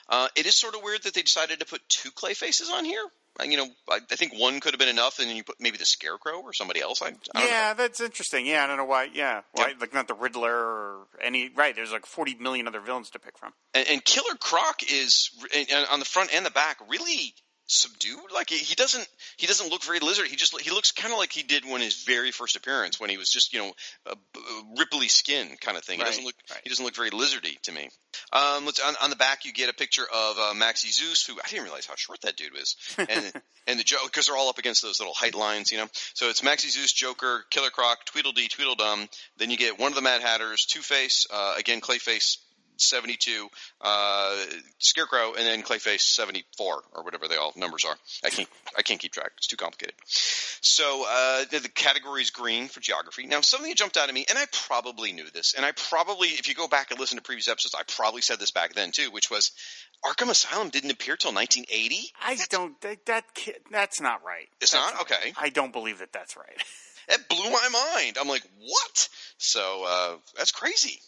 Uh, 0.09 0.29
it 0.37 0.47
is 0.47 0.55
sort 0.55 0.75
of 0.75 0.83
weird 0.83 1.03
that 1.05 1.15
they 1.15 1.23
decided 1.23 1.61
to 1.61 1.67
put 1.67 1.81
two 1.89 2.11
clay 2.11 2.35
faces 2.35 2.71
on 2.71 2.85
here. 2.85 3.03
Uh, 3.41 3.45
You 3.45 3.57
know, 3.57 3.67
I, 3.89 3.99
I 4.11 4.17
think 4.17 4.33
one 4.39 4.61
could 4.61 4.73
have 4.75 4.79
been 4.79 4.89
enough, 4.89 5.19
and 5.19 5.29
then 5.29 5.37
you 5.37 5.43
put 5.45 5.57
maybe 5.61 5.79
the 5.79 5.85
Scarecrow 5.87 6.41
or 6.41 6.53
somebody 6.53 6.81
else. 6.81 7.01
I, 7.03 7.07
I 7.07 7.11
don't 7.11 7.35
know. 7.35 7.41
Yeah, 7.47 7.75
that's 7.75 8.01
interesting. 8.01 8.47
Yeah, 8.47 8.63
I 8.63 8.67
don't 8.67 8.77
know 8.77 8.85
why. 8.85 9.09
Yeah, 9.13 9.41
why 9.53 9.69
Yep. 9.69 9.81
like 9.81 9.95
not 9.95 10.07
the 10.09 10.15
Riddler 10.15 10.55
or 10.55 11.07
any. 11.21 11.51
Right, 11.55 11.75
there's 11.75 11.91
like 11.93 12.07
40 12.07 12.37
million 12.37 12.69
other 12.69 12.81
villains 12.81 13.11
to 13.11 13.19
pick 13.19 13.39
from. 13.39 13.53
And, 13.75 13.89
and 13.89 14.05
Killer 14.05 14.37
Croc 14.39 14.83
is 14.83 15.31
and- 15.55 15.71
and 15.71 15.87
on 15.91 15.99
the 15.99 16.05
front 16.05 16.33
and 16.35 16.45
the 16.47 16.51
back 16.51 16.77
really 16.89 17.35
subdued. 17.67 18.33
Like 18.35 18.51
he, 18.51 18.59
he 18.59 18.75
doesn't 18.75 19.07
he 19.37 19.47
doesn't 19.47 19.71
look 19.71 19.83
very 19.85 20.01
lizard. 20.01 20.27
He 20.27 20.37
just 20.37 20.59
he 20.61 20.71
looks 20.71 20.93
kind 20.93 21.13
of 21.13 21.19
like 21.19 21.33
he 21.33 21.43
did 21.43 21.65
when 21.65 21.81
his 21.81 22.03
very 22.05 22.31
first 22.31 22.57
appearance 22.57 23.01
when 23.01 23.11
he 23.11 23.17
was 23.17 23.31
just 23.31 23.53
you 23.53 23.61
know 23.61 23.73
a, 24.07 24.13
a 24.13 24.77
ripply 24.79 25.11
skin 25.11 25.49
kind 25.61 25.77
of 25.77 25.85
thing. 25.85 25.99
He 25.99 26.05
doesn't 26.05 26.25
look 26.25 26.35
right. 26.51 26.61
he 26.63 26.69
doesn't 26.69 26.85
look 26.85 26.97
very 26.97 27.11
lizardy 27.11 27.61
to 27.63 27.73
me. 27.73 27.89
Um, 28.33 28.67
let's 28.67 28.81
on, 28.81 28.95
on 29.03 29.11
the 29.11 29.17
back 29.17 29.45
you 29.45 29.53
get 29.53 29.71
a 29.71 29.75
picture 29.75 30.05
of 30.05 30.39
uh, 30.39 30.55
Maxie 30.55 30.91
Zeus, 30.91 31.27
who 31.27 31.35
I 31.35 31.49
didn't 31.49 31.65
realize 31.65 31.87
how 31.87 31.95
short 31.97 32.21
that 32.23 32.37
dude 32.37 32.53
was, 32.53 32.77
and 32.99 33.33
and 33.67 33.79
the 33.79 33.85
joke 33.85 34.01
because 34.05 34.27
they're 34.27 34.37
all 34.37 34.49
up 34.49 34.59
against 34.59 34.83
those 34.83 35.01
little 35.01 35.15
height 35.15 35.35
lines, 35.35 35.73
you 35.73 35.79
know. 35.79 35.89
So 36.15 36.29
it's 36.29 36.43
Maxie 36.43 36.69
Zeus, 36.69 36.93
Joker, 36.93 37.45
Killer 37.51 37.71
Croc, 37.71 38.05
Tweedledee, 38.07 38.49
Tweedledum. 38.49 39.09
Then 39.39 39.51
you 39.51 39.57
get 39.57 39.79
one 39.79 39.93
of 39.93 39.97
the 39.97 40.03
Mad 40.03 40.21
Hatters, 40.21 40.67
Two 40.67 40.81
Face, 40.81 41.27
uh, 41.33 41.55
again 41.59 41.81
Clayface. 41.81 42.39
72, 42.77 43.49
uh, 43.81 44.37
Scarecrow, 44.79 45.35
and 45.35 45.47
then 45.47 45.63
Clayface 45.63 46.01
74, 46.01 46.83
or 46.93 47.05
whatever 47.05 47.29
they 47.29 47.37
all 47.37 47.53
numbers 47.57 47.85
are. 47.85 47.97
I 48.25 48.31
can't, 48.31 48.49
I 48.77 48.83
can't 48.83 49.01
keep 49.01 49.13
track. 49.13 49.33
It's 49.37 49.47
too 49.47 49.57
complicated. 49.57 49.95
So 50.07 51.05
uh, 51.09 51.45
the, 51.51 51.61
the 51.61 51.69
category 51.69 52.23
is 52.23 52.31
green 52.31 52.69
for 52.69 52.81
geography. 52.81 53.27
Now, 53.27 53.41
something 53.41 53.69
that 53.69 53.77
jumped 53.77 53.97
out 53.97 54.09
at 54.09 54.15
me, 54.15 54.25
and 54.29 54.39
I 54.39 54.47
probably 54.67 55.13
knew 55.13 55.29
this, 55.33 55.55
and 55.55 55.65
I 55.65 55.73
probably, 55.73 56.29
if 56.29 56.49
you 56.49 56.55
go 56.55 56.69
back 56.69 56.91
and 56.91 57.01
listen 57.01 57.19
to 57.19 57.23
previous 57.23 57.49
episodes, 57.49 57.75
I 57.79 57.83
probably 57.87 58.23
said 58.23 58.39
this 58.39 58.51
back 58.51 58.75
then 58.75 58.91
too, 58.91 59.11
which 59.11 59.31
was 59.31 59.53
Arkham 60.05 60.31
Asylum 60.31 60.71
didn't 60.71 60.91
appear 60.91 61.17
till 61.17 61.33
1980. 61.33 62.13
I 62.21 62.39
don't. 62.51 62.81
That, 62.81 63.25
that's 63.71 64.01
not 64.01 64.25
right. 64.25 64.49
It's 64.61 64.73
That's 64.73 64.93
not 64.93 65.03
okay. 65.03 65.33
I 65.37 65.51
don't 65.51 65.73
believe 65.73 65.99
that 65.99 66.13
that's 66.13 66.37
right. 66.37 66.63
It 67.09 67.29
blew 67.29 67.51
my 67.51 67.69
mind. 67.97 68.17
I'm 68.19 68.29
like, 68.29 68.45
what? 68.61 69.09
So 69.37 69.85
uh, 69.87 70.17
that's 70.37 70.53
crazy. 70.53 71.01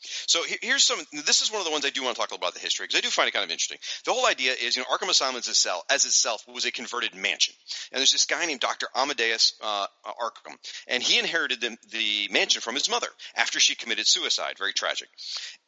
So 0.00 0.42
here's 0.62 0.84
some. 0.84 0.98
This 1.12 1.42
is 1.42 1.50
one 1.50 1.60
of 1.60 1.66
the 1.66 1.72
ones 1.72 1.84
I 1.84 1.90
do 1.90 2.02
want 2.04 2.16
to 2.16 2.20
talk 2.20 2.36
about 2.36 2.54
the 2.54 2.60
history 2.60 2.84
because 2.84 2.98
I 2.98 3.00
do 3.00 3.08
find 3.08 3.28
it 3.28 3.32
kind 3.32 3.44
of 3.44 3.50
interesting. 3.50 3.78
The 4.04 4.12
whole 4.12 4.26
idea 4.26 4.52
is, 4.52 4.76
you 4.76 4.82
know, 4.82 4.96
Arkham 4.96 5.08
Asylum 5.08 5.36
as 5.36 5.48
itself, 5.48 5.82
as 5.90 6.04
itself 6.04 6.44
was 6.46 6.64
a 6.64 6.70
converted 6.70 7.14
mansion, 7.14 7.54
and 7.90 7.98
there's 7.98 8.12
this 8.12 8.26
guy 8.26 8.44
named 8.46 8.60
Dr. 8.60 8.86
Amadeus 8.94 9.54
uh, 9.60 9.86
Arkham, 10.04 10.56
and 10.86 11.02
he 11.02 11.18
inherited 11.18 11.60
the, 11.60 11.76
the 11.90 12.28
mansion 12.30 12.60
from 12.60 12.74
his 12.74 12.88
mother 12.88 13.08
after 13.34 13.58
she 13.58 13.74
committed 13.74 14.06
suicide. 14.06 14.56
Very 14.58 14.72
tragic. 14.72 15.08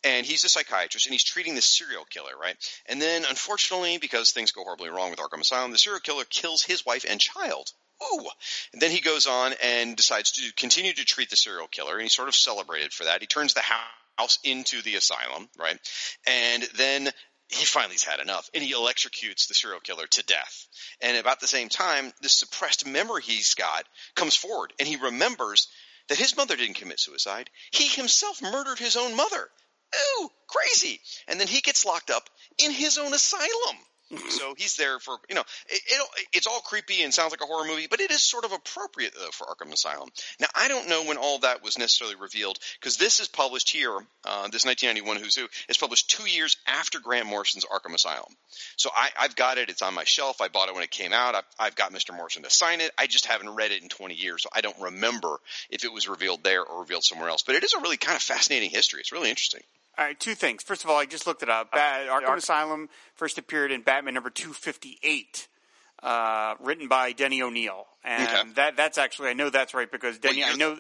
And 0.05 0.25
he's 0.25 0.45
a 0.45 0.49
psychiatrist, 0.49 1.07
and 1.07 1.13
he's 1.13 1.25
treating 1.25 1.55
this 1.55 1.77
serial 1.77 2.05
killer, 2.05 2.33
right? 2.41 2.57
And 2.87 3.03
then, 3.03 3.25
unfortunately, 3.29 3.99
because 3.99 4.31
things 4.31 4.53
go 4.53 4.63
horribly 4.63 4.91
wrong 4.91 5.11
with 5.11 5.19
Arkham 5.19 5.41
Asylum, 5.41 5.73
the 5.73 5.79
serial 5.79 6.01
killer 6.01 6.25
kills 6.25 6.63
his 6.63 6.87
wife 6.87 7.05
and 7.09 7.21
child. 7.21 7.73
Ooh. 8.03 8.27
And 8.73 8.81
then 8.81 8.91
he 8.91 9.01
goes 9.01 9.27
on 9.27 9.55
and 9.63 9.97
decides 9.97 10.33
to 10.33 10.53
continue 10.55 10.93
to 10.93 11.05
treat 11.05 11.31
the 11.31 11.37
serial 11.37 11.69
killer, 11.69 11.95
and 11.95 12.03
he's 12.03 12.15
sort 12.15 12.29
of 12.29 12.35
celebrated 12.35 12.93
for 12.93 13.05
that. 13.05 13.21
He 13.21 13.27
turns 13.27 13.55
the 13.55 13.61
house 13.61 14.00
into 14.45 14.83
the 14.83 14.97
asylum, 14.97 15.49
right? 15.59 15.79
And 16.27 16.63
then 16.77 17.11
he 17.49 17.65
finally's 17.65 18.05
had 18.05 18.21
enough, 18.21 18.49
and 18.55 18.63
he 18.63 18.73
electrocutes 18.73 19.49
the 19.49 19.55
serial 19.55 19.81
killer 19.81 20.07
to 20.07 20.23
death. 20.23 20.67
And 21.01 21.17
about 21.17 21.41
the 21.41 21.49
same 21.49 21.69
time, 21.69 22.13
this 22.21 22.39
suppressed 22.39 22.87
memory 22.87 23.23
he's 23.23 23.55
got 23.55 23.87
comes 24.15 24.37
forward, 24.37 24.73
and 24.79 24.87
he 24.87 24.97
remembers 24.97 25.69
that 26.09 26.19
his 26.19 26.37
mother 26.37 26.57
didn't 26.57 26.77
commit 26.77 27.01
suicide. 27.01 27.51
He 27.73 27.89
himself 27.89 28.41
murdered 28.41 28.79
his 28.79 28.97
own 28.97 29.17
mother. 29.17 29.49
Ooh, 30.21 30.31
crazy. 30.47 31.01
And 31.27 31.41
then 31.41 31.49
he 31.49 31.61
gets 31.61 31.85
locked 31.85 32.11
up 32.11 32.31
in 32.59 32.71
his 32.71 32.99
own 32.99 33.13
asylum. 33.13 33.77
So 34.29 34.55
he's 34.57 34.77
there 34.77 34.99
for 34.99 35.17
you 35.29 35.37
know 35.37 35.45
it, 35.69 35.83
it, 35.87 36.27
it's 36.33 36.47
all 36.47 36.61
creepy 36.61 37.03
and 37.03 37.15
sounds 37.15 37.31
like 37.31 37.43
a 37.43 37.47
horror 37.47 37.67
movie, 37.67 37.87
but 37.89 38.01
it 38.01 38.11
is 38.11 38.23
sort 38.23 38.45
of 38.45 38.53
appropriate 38.53 39.15
though 39.15 39.31
for 39.33 39.47
Arkham 39.47 39.73
Asylum. 39.73 40.09
Now 40.41 40.49
I 40.55 40.69
don't 40.69 40.89
know 40.89 41.05
when 41.05 41.17
all 41.17 41.39
that 41.41 41.63
was 41.63 41.79
necessarily 41.79 42.17
revealed 42.17 42.59
because 42.81 42.97
this 42.97 43.21
is 43.21 43.29
published 43.29 43.71
here. 43.71 43.95
Uh, 44.25 44.49
this 44.49 44.65
1991 44.65 45.17
Who's 45.17 45.37
Who 45.37 45.47
is 45.69 45.77
published 45.77 46.11
two 46.11 46.29
years 46.29 46.57
after 46.67 46.99
Grant 46.99 47.27
Morrison's 47.27 47.65
Arkham 47.65 47.95
Asylum. 47.95 48.33
So 48.77 48.91
I, 48.95 49.11
I've 49.19 49.37
got 49.37 49.59
it. 49.59 49.71
It's 49.71 49.83
on 49.83 49.95
my 49.95 50.05
shelf. 50.05 50.41
I 50.41 50.49
bought 50.49 50.69
it 50.69 50.75
when 50.75 50.85
it 50.85 50.91
came 50.91 51.13
out. 51.13 51.35
I've, 51.35 51.45
I've 51.59 51.77
got 51.77 51.93
Mr. 51.93 52.15
Morrison 52.15 52.43
to 52.43 52.51
sign 52.51 52.81
it. 52.81 52.91
I 52.99 53.07
just 53.07 53.27
haven't 53.27 53.55
read 53.55 53.71
it 53.71 53.83
in 53.83 53.89
20 53.89 54.15
years, 54.15 54.43
so 54.43 54.49
I 54.53 54.61
don't 54.61 54.81
remember 54.81 55.39
if 55.71 55.85
it 55.85 55.93
was 55.93 56.09
revealed 56.09 56.43
there 56.43 56.65
or 56.65 56.81
revealed 56.81 57.05
somewhere 57.05 57.29
else. 57.29 57.43
But 57.43 57.55
it 57.55 57.65
is 57.65 57.75
a 57.75 57.81
really 57.81 57.97
kind 57.97 58.17
of 58.17 58.23
fascinating 58.23 58.71
history. 58.71 59.01
It's 59.01 59.13
really 59.13 59.31
interesting. 59.31 59.63
All 59.99 60.05
right, 60.07 60.19
two 60.19 60.35
things. 60.35 60.63
First 60.63 60.85
of 60.85 60.91
all, 60.91 60.97
I 60.97 61.05
just 61.05 61.27
looked 61.27 61.43
it 61.43 61.51
up. 61.51 61.73
Bat- 61.73 62.09
Arkham 62.09 62.37
Asylum 62.37 62.89
first 63.15 63.37
appeared 63.39 63.71
in 63.71 63.83
Batman 63.83 64.15
number 64.15 64.31
258, 64.31 65.49
uh, 66.03 66.55
written 66.61 66.89
by 66.89 67.13
Denny 67.13 67.43
O'Neil. 67.43 67.87
And 68.03 68.23
Okay. 68.29 68.51
that 68.55 68.77
that's 68.77 68.97
actually, 68.97 69.29
I 69.29 69.35
know 69.35 69.51
that's 69.51 69.75
right 69.75 69.91
because 69.91 70.19
Denny, 70.19 70.43
I 70.43 70.55
know, 70.55 70.71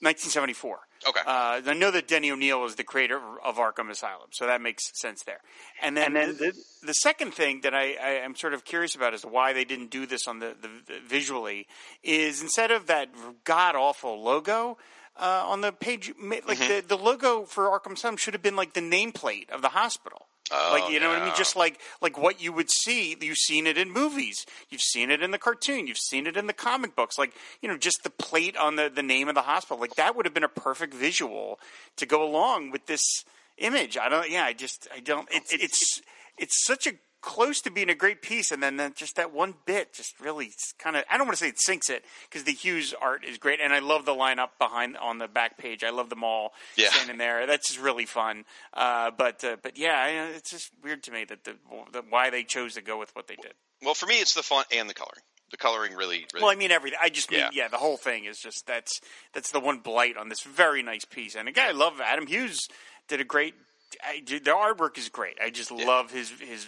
1974. 0.00 0.80
Okay. 1.08 1.20
Uh, 1.26 1.60
I 1.66 1.74
know 1.74 1.90
that 1.92 2.08
Denny 2.08 2.30
O'Neil 2.30 2.64
is 2.64 2.74
the 2.76 2.84
creator 2.84 3.20
of 3.44 3.56
Arkham 3.56 3.90
Asylum, 3.90 4.28
so 4.32 4.46
that 4.46 4.60
makes 4.60 4.82
sense 5.00 5.22
there. 5.24 5.40
And 5.80 5.96
then, 5.96 6.16
And 6.16 6.16
then 6.16 6.36
the, 6.36 6.52
the 6.86 6.94
second 6.94 7.34
thing 7.34 7.60
that 7.62 7.74
I, 7.74 7.94
I 8.02 8.10
am 8.24 8.34
sort 8.36 8.54
of 8.54 8.64
curious 8.64 8.94
about 8.94 9.12
is 9.14 9.22
why 9.24 9.52
they 9.52 9.64
didn't 9.64 9.90
do 9.90 10.06
this 10.06 10.26
on 10.28 10.38
the, 10.40 10.54
the, 10.60 10.68
the 10.86 11.00
visually 11.06 11.66
is 12.04 12.40
instead 12.42 12.70
of 12.72 12.86
that 12.86 13.08
god 13.44 13.74
awful 13.76 14.22
logo 14.22 14.78
uh, 15.20 15.44
on 15.46 15.60
the 15.60 15.72
page, 15.72 16.12
like 16.20 16.42
Mm-hmm. 16.58 16.68
the, 16.88 16.96
the 16.96 17.02
logo 17.02 17.42
for 17.44 17.64
Arkham 17.66 17.92
Asylum 17.92 18.16
should 18.16 18.34
have 18.34 18.42
been 18.42 18.56
like 18.56 18.72
the 18.74 18.80
nameplate 18.80 19.50
of 19.50 19.62
the 19.62 19.68
hospital. 19.70 20.26
like 20.50 20.90
you 20.90 21.00
know 21.00 21.08
what 21.08 21.18
I 21.18 21.24
mean, 21.24 21.32
Oh, 21.34 21.38
just 21.38 21.56
like 21.56 21.78
like 22.00 22.18
what 22.18 22.42
you 22.42 22.52
would 22.52 22.70
see. 22.70 23.16
You've 23.20 23.38
seen 23.38 23.66
it 23.66 23.78
in 23.78 23.90
movies. 23.90 24.44
You've 24.70 24.82
seen 24.82 25.10
it 25.10 25.22
in 25.22 25.30
the 25.30 25.38
cartoon. 25.38 25.86
You've 25.86 25.96
seen 25.98 26.26
it 26.26 26.36
in 26.36 26.46
the 26.46 26.52
comic 26.52 26.94
books. 26.96 27.16
Like 27.18 27.32
you 27.60 27.68
know, 27.68 27.76
just 27.78 28.02
the 28.04 28.10
plate 28.10 28.56
on 28.56 28.76
the 28.76 28.90
the 28.94 29.02
name 29.02 29.28
of 29.28 29.34
the 29.34 29.42
hospital. 29.42 29.78
Like 29.80 29.94
that 29.94 30.14
would 30.16 30.26
have 30.26 30.34
been 30.34 30.44
a 30.44 30.48
perfect 30.48 30.92
visual 30.94 31.58
to 31.96 32.04
go 32.06 32.22
along 32.22 32.70
with 32.70 32.86
this 32.86 33.24
image. 33.58 33.96
I 33.96 34.08
don't. 34.08 34.28
Yeah, 34.30 34.44
I 34.44 34.52
just 34.52 34.88
I 34.94 35.00
don't. 35.00 35.28
It's 35.30 35.52
it's 35.54 36.02
it's 36.36 36.64
such 36.64 36.86
a 36.86 36.92
close 37.22 37.60
to 37.62 37.70
being 37.70 37.88
a 37.88 37.94
great 37.94 38.20
piece, 38.20 38.50
and 38.52 38.62
then, 38.62 38.76
then 38.76 38.92
just 38.94 39.16
that 39.16 39.32
one 39.32 39.54
bit 39.64 39.94
just 39.94 40.20
really 40.20 40.50
kind 40.78 40.96
of 40.96 41.04
I 41.10 41.16
don't 41.16 41.26
want 41.26 41.38
to 41.38 41.42
say 41.44 41.48
it 41.48 41.58
sinks 41.60 41.88
it 41.88 42.04
because 42.28 42.44
the 42.44 42.52
Hughes 42.52 42.92
art 43.00 43.24
is 43.24 43.38
great, 43.38 43.60
and 43.60 43.72
I 43.72 43.78
love 43.78 44.04
the 44.04 44.12
lineup 44.12 44.50
behind 44.58 44.96
on 44.98 45.18
the 45.18 45.28
back 45.28 45.56
page. 45.56 45.82
I 45.84 45.90
love 45.90 46.10
them 46.10 46.24
all 46.24 46.52
Yeah. 46.76 46.90
standing 46.90 47.18
there. 47.18 47.46
That's 47.46 47.68
just 47.68 47.80
really 47.80 48.04
fun. 48.06 48.44
Uh, 48.74 49.10
but 49.16 49.42
uh, 49.44 49.56
but 49.62 49.78
yeah, 49.78 50.28
it's 50.36 50.50
just 50.50 50.70
weird 50.82 51.02
to 51.04 51.12
me 51.12 51.24
that 51.24 51.44
the, 51.44 51.54
the 51.92 52.02
why 52.10 52.28
they 52.30 52.42
chose 52.44 52.74
to 52.74 52.82
go 52.82 52.98
with 52.98 53.14
what 53.14 53.28
they 53.28 53.36
did. 53.36 53.52
Well, 53.82 53.94
for 53.94 54.06
me, 54.06 54.20
it's 54.20 54.34
the 54.34 54.42
font 54.42 54.66
and 54.72 54.90
the 54.90 54.94
coloring. 54.94 55.22
The 55.50 55.56
coloring 55.58 55.92
really, 55.94 56.24
really. 56.32 56.42
Well, 56.42 56.50
I 56.50 56.54
mean 56.54 56.70
everything. 56.70 56.98
I 57.02 57.08
just 57.10 57.30
mean 57.30 57.40
Yeah. 57.40 57.50
yeah. 57.52 57.68
the 57.68 57.76
whole 57.76 57.96
thing 57.98 58.24
is 58.24 58.38
just 58.38 58.66
that's 58.66 59.00
that's 59.34 59.50
the 59.52 59.60
one 59.60 59.78
blight 59.80 60.16
on 60.16 60.28
this 60.28 60.40
very 60.42 60.82
nice 60.82 61.04
piece. 61.04 61.34
And 61.34 61.46
again, 61.48 61.68
I 61.68 61.72
love 61.72 62.00
Adam 62.02 62.26
Hughes 62.26 62.68
did 63.08 63.20
a 63.20 63.24
great. 63.24 63.54
I, 64.02 64.22
the 64.26 64.40
artwork 64.40 64.96
is 64.96 65.10
great. 65.10 65.36
I 65.44 65.50
just 65.50 65.70
love 65.70 66.10
his 66.10 66.30
his 66.40 66.66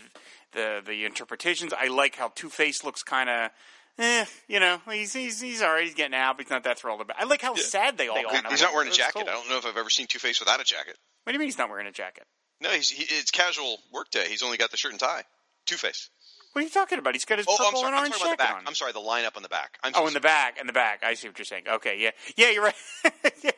the 0.54 0.82
the 0.84 1.04
interpretations. 1.04 1.72
I 1.72 1.88
like 1.88 2.16
how 2.16 2.32
Two 2.34 2.48
Face 2.48 2.82
looks 2.84 3.02
kind 3.02 3.28
of. 3.28 3.50
Eh, 3.96 4.24
you 4.48 4.58
know, 4.58 4.78
he's 4.90 5.12
he's 5.12 5.40
he's 5.40 5.62
all 5.62 5.72
right. 5.72 5.84
He's 5.84 5.94
getting 5.94 6.14
out, 6.16 6.36
but 6.36 6.46
he's 6.46 6.50
not 6.50 6.64
that 6.64 6.78
thrilled 6.78 7.00
about. 7.00 7.16
I 7.20 7.24
like 7.24 7.42
how 7.42 7.54
sad 7.54 7.96
they 7.96 8.08
all. 8.08 8.16
Kind 8.16 8.46
he's 8.50 8.60
not 8.62 8.72
wearing 8.74 8.88
a 8.88 8.92
jacket. 8.92 9.14
cool. 9.20 9.28
I 9.28 9.32
don't 9.32 9.48
know 9.48 9.58
if 9.58 9.66
I've 9.66 9.76
ever 9.76 9.90
seen 9.90 10.06
Two 10.08 10.18
Face 10.18 10.40
without 10.40 10.60
a 10.60 10.64
jacket. 10.64 10.96
What 11.24 11.30
do 11.30 11.34
you 11.34 11.38
mean 11.38 11.46
he's 11.48 11.58
not 11.58 11.68
wearing 11.70 11.86
a 11.86 11.92
jacket? 11.92 12.24
No, 12.60 12.70
he's 12.70 12.90
he, 12.90 13.04
it's 13.04 13.30
casual 13.30 13.78
work 13.92 14.10
day. 14.10 14.26
He's 14.28 14.42
only 14.42 14.56
got 14.56 14.70
the 14.72 14.76
shirt 14.76 14.90
and 14.92 15.00
tie. 15.00 15.22
Two 15.66 15.76
Face. 15.76 16.10
What 16.52 16.60
are 16.60 16.64
you 16.64 16.70
talking 16.70 16.98
about? 16.98 17.14
He's 17.14 17.24
got 17.24 17.38
his 17.38 17.46
Oh, 17.48 17.56
purple 17.56 17.80
sorry. 17.80 17.92
and 17.92 17.98
orange 17.98 18.18
jacket 18.18 18.48
on. 18.54 18.62
I'm 18.66 18.74
sorry. 18.74 18.92
The 18.92 19.00
lineup 19.00 19.36
on 19.36 19.42
the 19.42 19.48
back. 19.48 19.78
I'm 19.82 19.92
Oh, 19.96 20.06
in 20.06 20.14
the 20.14 20.20
back, 20.20 20.58
in 20.60 20.66
the 20.68 20.72
back. 20.72 21.02
I 21.04 21.14
see 21.14 21.26
what 21.28 21.36
you're 21.38 21.44
saying. 21.44 21.64
Okay, 21.68 21.98
yeah, 22.00 22.10
yeah, 22.36 22.50
you're 22.50 22.62
right. 22.62 22.74
yeah. 23.44 23.50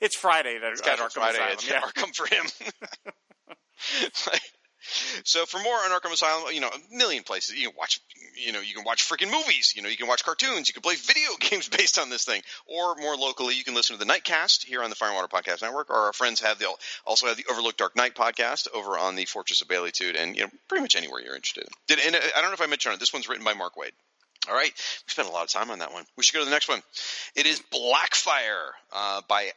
It's 0.00 0.14
Friday. 0.16 0.58
That, 0.60 0.70
It's 0.72 0.80
at 0.80 0.86
casual 0.98 1.06
Arkham 1.06 1.12
Friday. 1.12 1.38
Asylum. 1.38 1.52
It's 1.54 1.68
yeah. 1.68 1.80
Arkham 1.80 2.14
for 2.16 2.26
him. 2.26 2.44
Like, 4.30 4.40
so 5.24 5.46
for 5.46 5.58
more 5.58 5.74
on 5.74 5.90
Arkham 5.90 6.12
Asylum, 6.12 6.52
you 6.52 6.60
know, 6.60 6.68
a 6.68 6.96
million 6.96 7.22
places. 7.22 7.56
You 7.56 7.68
can 7.68 7.76
watch, 7.76 8.00
you 8.36 8.52
know, 8.52 8.60
you 8.60 8.74
can 8.74 8.84
watch 8.84 9.08
freaking 9.08 9.30
movies. 9.30 9.74
You 9.76 9.82
know, 9.82 9.88
you 9.88 9.96
can 9.96 10.06
watch 10.06 10.24
cartoons. 10.24 10.68
You 10.68 10.74
can 10.74 10.82
play 10.82 10.96
video 10.96 11.30
games 11.40 11.68
based 11.68 11.98
on 11.98 12.10
this 12.10 12.24
thing. 12.24 12.42
Or 12.66 12.94
more 12.96 13.16
locally, 13.16 13.54
you 13.54 13.64
can 13.64 13.74
listen 13.74 13.98
to 13.98 14.04
the 14.04 14.10
Nightcast 14.10 14.64
here 14.64 14.82
on 14.82 14.90
the 14.90 14.96
Fire 14.96 15.10
and 15.10 15.16
Water 15.16 15.28
Podcast 15.28 15.62
Network. 15.62 15.90
Or 15.90 15.96
our 15.96 16.12
friends 16.12 16.40
have 16.40 16.58
the 16.58 16.68
also 17.04 17.26
have 17.26 17.36
the 17.36 17.46
Overlook 17.50 17.76
Dark 17.76 17.96
Knight 17.96 18.14
podcast 18.14 18.68
over 18.74 18.98
on 18.98 19.16
the 19.16 19.24
Fortress 19.24 19.62
of 19.62 19.68
Baileytude, 19.68 20.20
and 20.20 20.36
you 20.36 20.42
know, 20.42 20.50
pretty 20.68 20.82
much 20.82 20.96
anywhere 20.96 21.20
you're 21.20 21.36
interested. 21.36 21.66
Did 21.86 21.98
and 22.00 22.16
I 22.16 22.40
don't 22.40 22.50
know 22.50 22.54
if 22.54 22.60
I 22.60 22.66
mentioned 22.66 22.94
it. 22.94 23.00
This 23.00 23.12
one's 23.12 23.28
written 23.28 23.44
by 23.44 23.54
Mark 23.54 23.74
Waid. 23.76 23.92
All 24.48 24.54
right, 24.54 24.72
we 24.74 25.10
spent 25.10 25.28
a 25.28 25.32
lot 25.32 25.44
of 25.44 25.50
time 25.50 25.70
on 25.70 25.78
that 25.78 25.92
one. 25.92 26.04
We 26.16 26.22
should 26.22 26.34
go 26.34 26.40
to 26.40 26.44
the 26.44 26.50
next 26.50 26.68
one. 26.68 26.82
It 27.34 27.46
is 27.46 27.62
Blackfire 27.72 28.72
uh, 28.92 29.22
by 29.26 29.52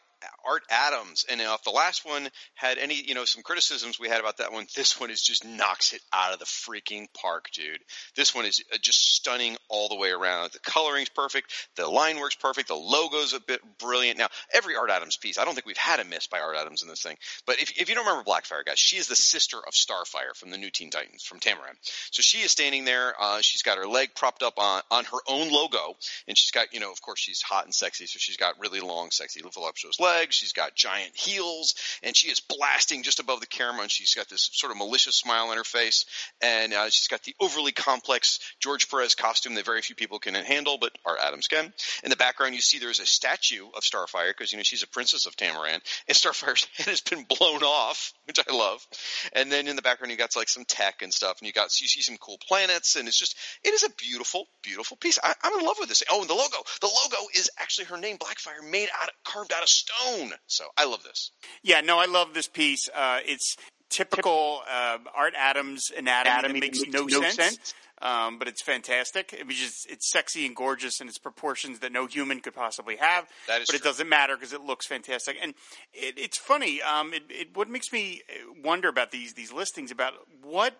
Art 0.47 0.63
Adams, 0.69 1.25
and 1.29 1.39
now, 1.39 1.55
if 1.55 1.63
the 1.63 1.71
last 1.71 2.05
one 2.05 2.27
had 2.55 2.77
any, 2.77 2.95
you 2.95 3.13
know, 3.13 3.25
some 3.25 3.43
criticisms 3.43 3.99
we 3.99 4.07
had 4.07 4.19
about 4.19 4.37
that 4.37 4.53
one, 4.53 4.65
this 4.75 4.99
one 4.99 5.11
is 5.11 5.21
just 5.21 5.45
knocks 5.45 5.93
it 5.93 6.01
out 6.13 6.33
of 6.33 6.39
the 6.39 6.45
freaking 6.45 7.07
park, 7.13 7.49
dude. 7.51 7.79
This 8.15 8.33
one 8.33 8.45
is 8.45 8.63
uh, 8.73 8.77
just 8.81 9.15
stunning 9.15 9.57
all 9.69 9.89
the 9.89 9.95
way 9.95 10.11
around. 10.11 10.51
The 10.51 10.59
coloring's 10.59 11.09
perfect, 11.09 11.51
the 11.75 11.87
line 11.87 12.19
work's 12.19 12.35
perfect, 12.35 12.69
the 12.69 12.75
logo's 12.75 13.33
a 13.33 13.39
bit 13.39 13.61
brilliant. 13.79 14.17
Now, 14.17 14.27
every 14.53 14.75
Art 14.75 14.89
Adams 14.89 15.17
piece, 15.17 15.37
I 15.37 15.45
don't 15.45 15.53
think 15.53 15.65
we've 15.65 15.77
had 15.77 15.99
a 15.99 16.05
miss 16.05 16.27
by 16.27 16.39
Art 16.39 16.55
Adams 16.57 16.81
in 16.81 16.89
this 16.89 17.01
thing, 17.01 17.17
but 17.45 17.61
if, 17.61 17.79
if 17.79 17.89
you 17.89 17.95
don't 17.95 18.05
remember 18.05 18.29
Blackfire, 18.29 18.65
guys, 18.65 18.79
she 18.79 18.97
is 18.97 19.07
the 19.07 19.15
sister 19.15 19.57
of 19.57 19.73
Starfire 19.73 20.35
from 20.35 20.51
the 20.51 20.57
New 20.57 20.69
Teen 20.69 20.89
Titans 20.89 21.23
from 21.23 21.39
Tamaran. 21.39 21.75
So 22.11 22.21
she 22.21 22.39
is 22.39 22.51
standing 22.51 22.85
there. 22.85 23.13
Uh, 23.19 23.41
she's 23.41 23.63
got 23.63 23.77
her 23.77 23.87
leg 23.87 24.09
propped 24.15 24.43
up 24.43 24.57
on 24.57 24.81
on 24.91 25.05
her 25.05 25.17
own 25.27 25.51
logo, 25.51 25.95
and 26.27 26.37
she's 26.37 26.51
got, 26.51 26.73
you 26.73 26.79
know, 26.79 26.91
of 26.91 27.01
course, 27.01 27.19
she's 27.19 27.41
hot 27.41 27.65
and 27.65 27.73
sexy, 27.73 28.05
so 28.05 28.17
she's 28.19 28.37
got 28.37 28.59
really 28.59 28.79
long, 28.79 29.11
sexy, 29.11 29.41
voluptuous 29.41 29.99
legs. 29.99 30.36
She's 30.37 30.53
got 30.53 30.75
giant 30.75 31.15
heels, 31.15 31.75
and 32.03 32.15
she 32.15 32.29
is 32.29 32.39
blasting 32.39 33.03
just 33.03 33.19
above 33.19 33.39
the 33.39 33.47
camera, 33.47 33.81
and 33.81 33.91
she's 33.91 34.13
got 34.13 34.29
this 34.29 34.49
sort 34.53 34.71
of 34.71 34.77
malicious 34.77 35.15
smile 35.15 35.49
on 35.49 35.57
her 35.57 35.63
face, 35.63 36.05
and 36.41 36.73
uh, 36.73 36.89
she's 36.89 37.07
got 37.07 37.23
the 37.23 37.35
overly 37.39 37.71
complex 37.71 38.39
George 38.59 38.89
Perez 38.89 39.15
costume 39.15 39.55
that 39.55 39.65
very 39.65 39.81
few 39.81 39.95
people 39.95 40.19
can 40.19 40.35
handle, 40.35 40.77
but 40.79 40.97
Art 41.05 41.19
Adams 41.21 41.47
can. 41.47 41.73
In 42.03 42.09
the 42.09 42.15
background, 42.15 42.55
you 42.55 42.61
see 42.61 42.79
there's 42.79 42.99
a 42.99 43.05
statue 43.05 43.65
of 43.75 43.83
Starfire 43.83 44.29
because 44.29 44.51
you 44.51 44.57
know 44.57 44.63
she's 44.63 44.83
a 44.83 44.87
princess 44.87 45.25
of 45.25 45.35
Tamaran, 45.35 45.81
and 46.07 46.15
Starfire's 46.15 46.67
head 46.77 46.87
has 46.87 47.01
been 47.01 47.23
blown 47.23 47.63
off, 47.63 48.13
which 48.25 48.39
I 48.39 48.53
love. 48.53 48.85
And 49.33 49.51
then 49.51 49.67
in 49.67 49.75
the 49.75 49.81
background, 49.81 50.11
you 50.11 50.17
got 50.17 50.35
like 50.35 50.49
some 50.49 50.65
tech 50.65 51.01
and 51.01 51.13
stuff, 51.13 51.39
and 51.39 51.47
you 51.47 51.53
got 51.53 51.69
you 51.81 51.87
see 51.87 52.01
some 52.01 52.17
cool 52.17 52.37
planets, 52.47 52.95
and 52.95 53.07
it's 53.07 53.17
just 53.17 53.35
it 53.63 53.73
is 53.73 53.83
a 53.83 53.89
beautiful, 53.97 54.47
beautiful 54.63 54.97
piece. 54.97 55.19
I, 55.23 55.33
I'm 55.43 55.59
in 55.59 55.65
love 55.65 55.77
with 55.79 55.89
this. 55.89 56.03
Oh, 56.11 56.21
and 56.21 56.29
the 56.29 56.33
logo, 56.33 56.57
the 56.81 56.87
logo 56.87 57.27
is 57.35 57.49
actually 57.59 57.85
her 57.85 57.97
name, 57.97 58.17
Blackfire, 58.17 58.69
made 58.69 58.89
out 59.01 59.09
of, 59.09 59.15
carved 59.23 59.51
out 59.53 59.63
of 59.63 59.69
stone. 59.69 60.26
So 60.47 60.65
I 60.77 60.85
love 60.85 61.03
this. 61.03 61.31
Yeah, 61.63 61.81
no, 61.81 61.99
I 61.99 62.05
love 62.05 62.33
this 62.33 62.47
piece. 62.47 62.89
Uh, 62.93 63.19
it's 63.25 63.55
typical 63.89 64.61
uh, 64.69 64.97
Art 65.15 65.33
Adams 65.37 65.91
anatomy, 65.97 66.31
Anatomy 66.31 66.59
that 66.59 66.65
makes, 66.65 66.81
makes 66.81 66.93
no, 66.93 67.05
no 67.05 67.21
sense. 67.21 67.35
sense. 67.35 67.73
Um, 67.99 68.37
but 68.37 68.47
it's 68.47 68.61
fantastic. 68.61 69.33
It 69.33 69.47
just 69.49 69.89
it's 69.89 70.11
sexy 70.11 70.45
and 70.45 70.55
gorgeous 70.55 71.01
in 71.01 71.07
its 71.07 71.17
proportions 71.17 71.79
that 71.79 71.91
no 71.91 72.05
human 72.05 72.41
could 72.41 72.53
possibly 72.53 72.97
have. 72.97 73.27
That 73.47 73.61
is 73.61 73.67
but 73.67 73.75
it 73.75 73.81
doesn't 73.81 74.07
matter 74.07 74.35
because 74.35 74.53
it 74.53 74.61
looks 74.61 74.85
fantastic. 74.85 75.37
And 75.41 75.55
it, 75.93 76.13
it's 76.17 76.37
funny. 76.37 76.79
Um, 76.81 77.11
it, 77.13 77.23
it, 77.29 77.47
what 77.55 77.69
makes 77.69 77.91
me 77.91 78.21
wonder 78.63 78.87
about 78.87 79.09
these 79.09 79.33
these 79.33 79.51
listings 79.51 79.89
about 79.89 80.13
what 80.43 80.79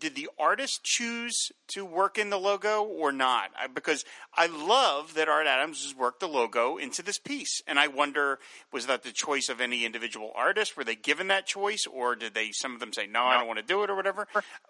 did 0.00 0.14
the 0.14 0.28
artist 0.38 0.82
choose 0.82 1.52
to 1.68 1.84
work 1.84 2.18
in 2.18 2.30
the 2.30 2.38
logo 2.38 2.82
or 2.82 3.12
not? 3.12 3.50
I, 3.58 3.66
because 3.66 4.04
I 4.34 4.46
love 4.46 5.14
that 5.14 5.28
Art 5.28 5.46
Adams 5.46 5.84
has 5.84 5.94
worked 5.94 6.20
the 6.20 6.28
logo 6.28 6.76
into 6.76 7.02
this 7.02 7.18
piece, 7.18 7.62
and 7.66 7.78
I 7.78 7.88
wonder 7.88 8.38
was 8.72 8.86
that 8.86 9.02
the 9.02 9.12
choice 9.12 9.48
of 9.48 9.60
any 9.60 9.84
individual 9.84 10.32
artist? 10.34 10.76
Were 10.76 10.84
they 10.84 10.96
given 10.96 11.28
that 11.28 11.46
choice, 11.46 11.86
or 11.86 12.16
did 12.16 12.34
they? 12.34 12.50
Some 12.52 12.74
of 12.74 12.80
them 12.80 12.92
say, 12.92 13.06
"No, 13.06 13.24
I 13.24 13.38
don't 13.38 13.46
want 13.46 13.58
to 13.58 13.64
do 13.64 13.82
it," 13.82 13.90
or 13.90 13.96
whatever. 13.96 14.26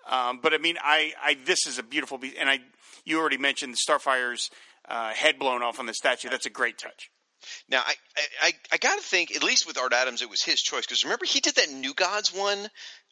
Um, 0.09 0.41
but 0.43 0.53
I 0.53 0.59
mean, 0.59 0.77
I, 0.83 1.13
I 1.23 1.37
this 1.45 1.67
is 1.67 1.79
a 1.79 1.83
beautiful 1.83 2.19
piece, 2.19 2.35
and 2.39 2.49
I 2.49 2.61
you 3.05 3.19
already 3.21 3.39
mentioned 3.39 3.73
the 3.73 3.79
Starfire's 3.79 4.51
uh, 4.89 5.11
head 5.11 5.39
blown 5.39 5.63
off 5.63 5.79
on 5.79 5.87
the 5.87 5.95
statue. 5.95 6.29
That's 6.29 6.47
a 6.47 6.51
great 6.51 6.79
touch. 6.79 7.11
Now, 7.69 7.83
I 7.87 7.95
I, 8.17 8.47
I, 8.49 8.53
I 8.73 8.77
got 8.77 8.97
to 8.97 9.03
think 9.03 9.35
at 9.35 9.43
least 9.43 9.67
with 9.67 9.79
Art 9.79 9.93
Adams, 9.93 10.23
it 10.23 10.31
was 10.31 10.43
his 10.43 10.61
choice 10.61 10.87
because 10.87 11.05
remember 11.05 11.25
he 11.25 11.41
did 11.41 11.55
that 11.57 11.71
New 11.71 11.95
Gods 11.95 12.35
one, 12.35 12.69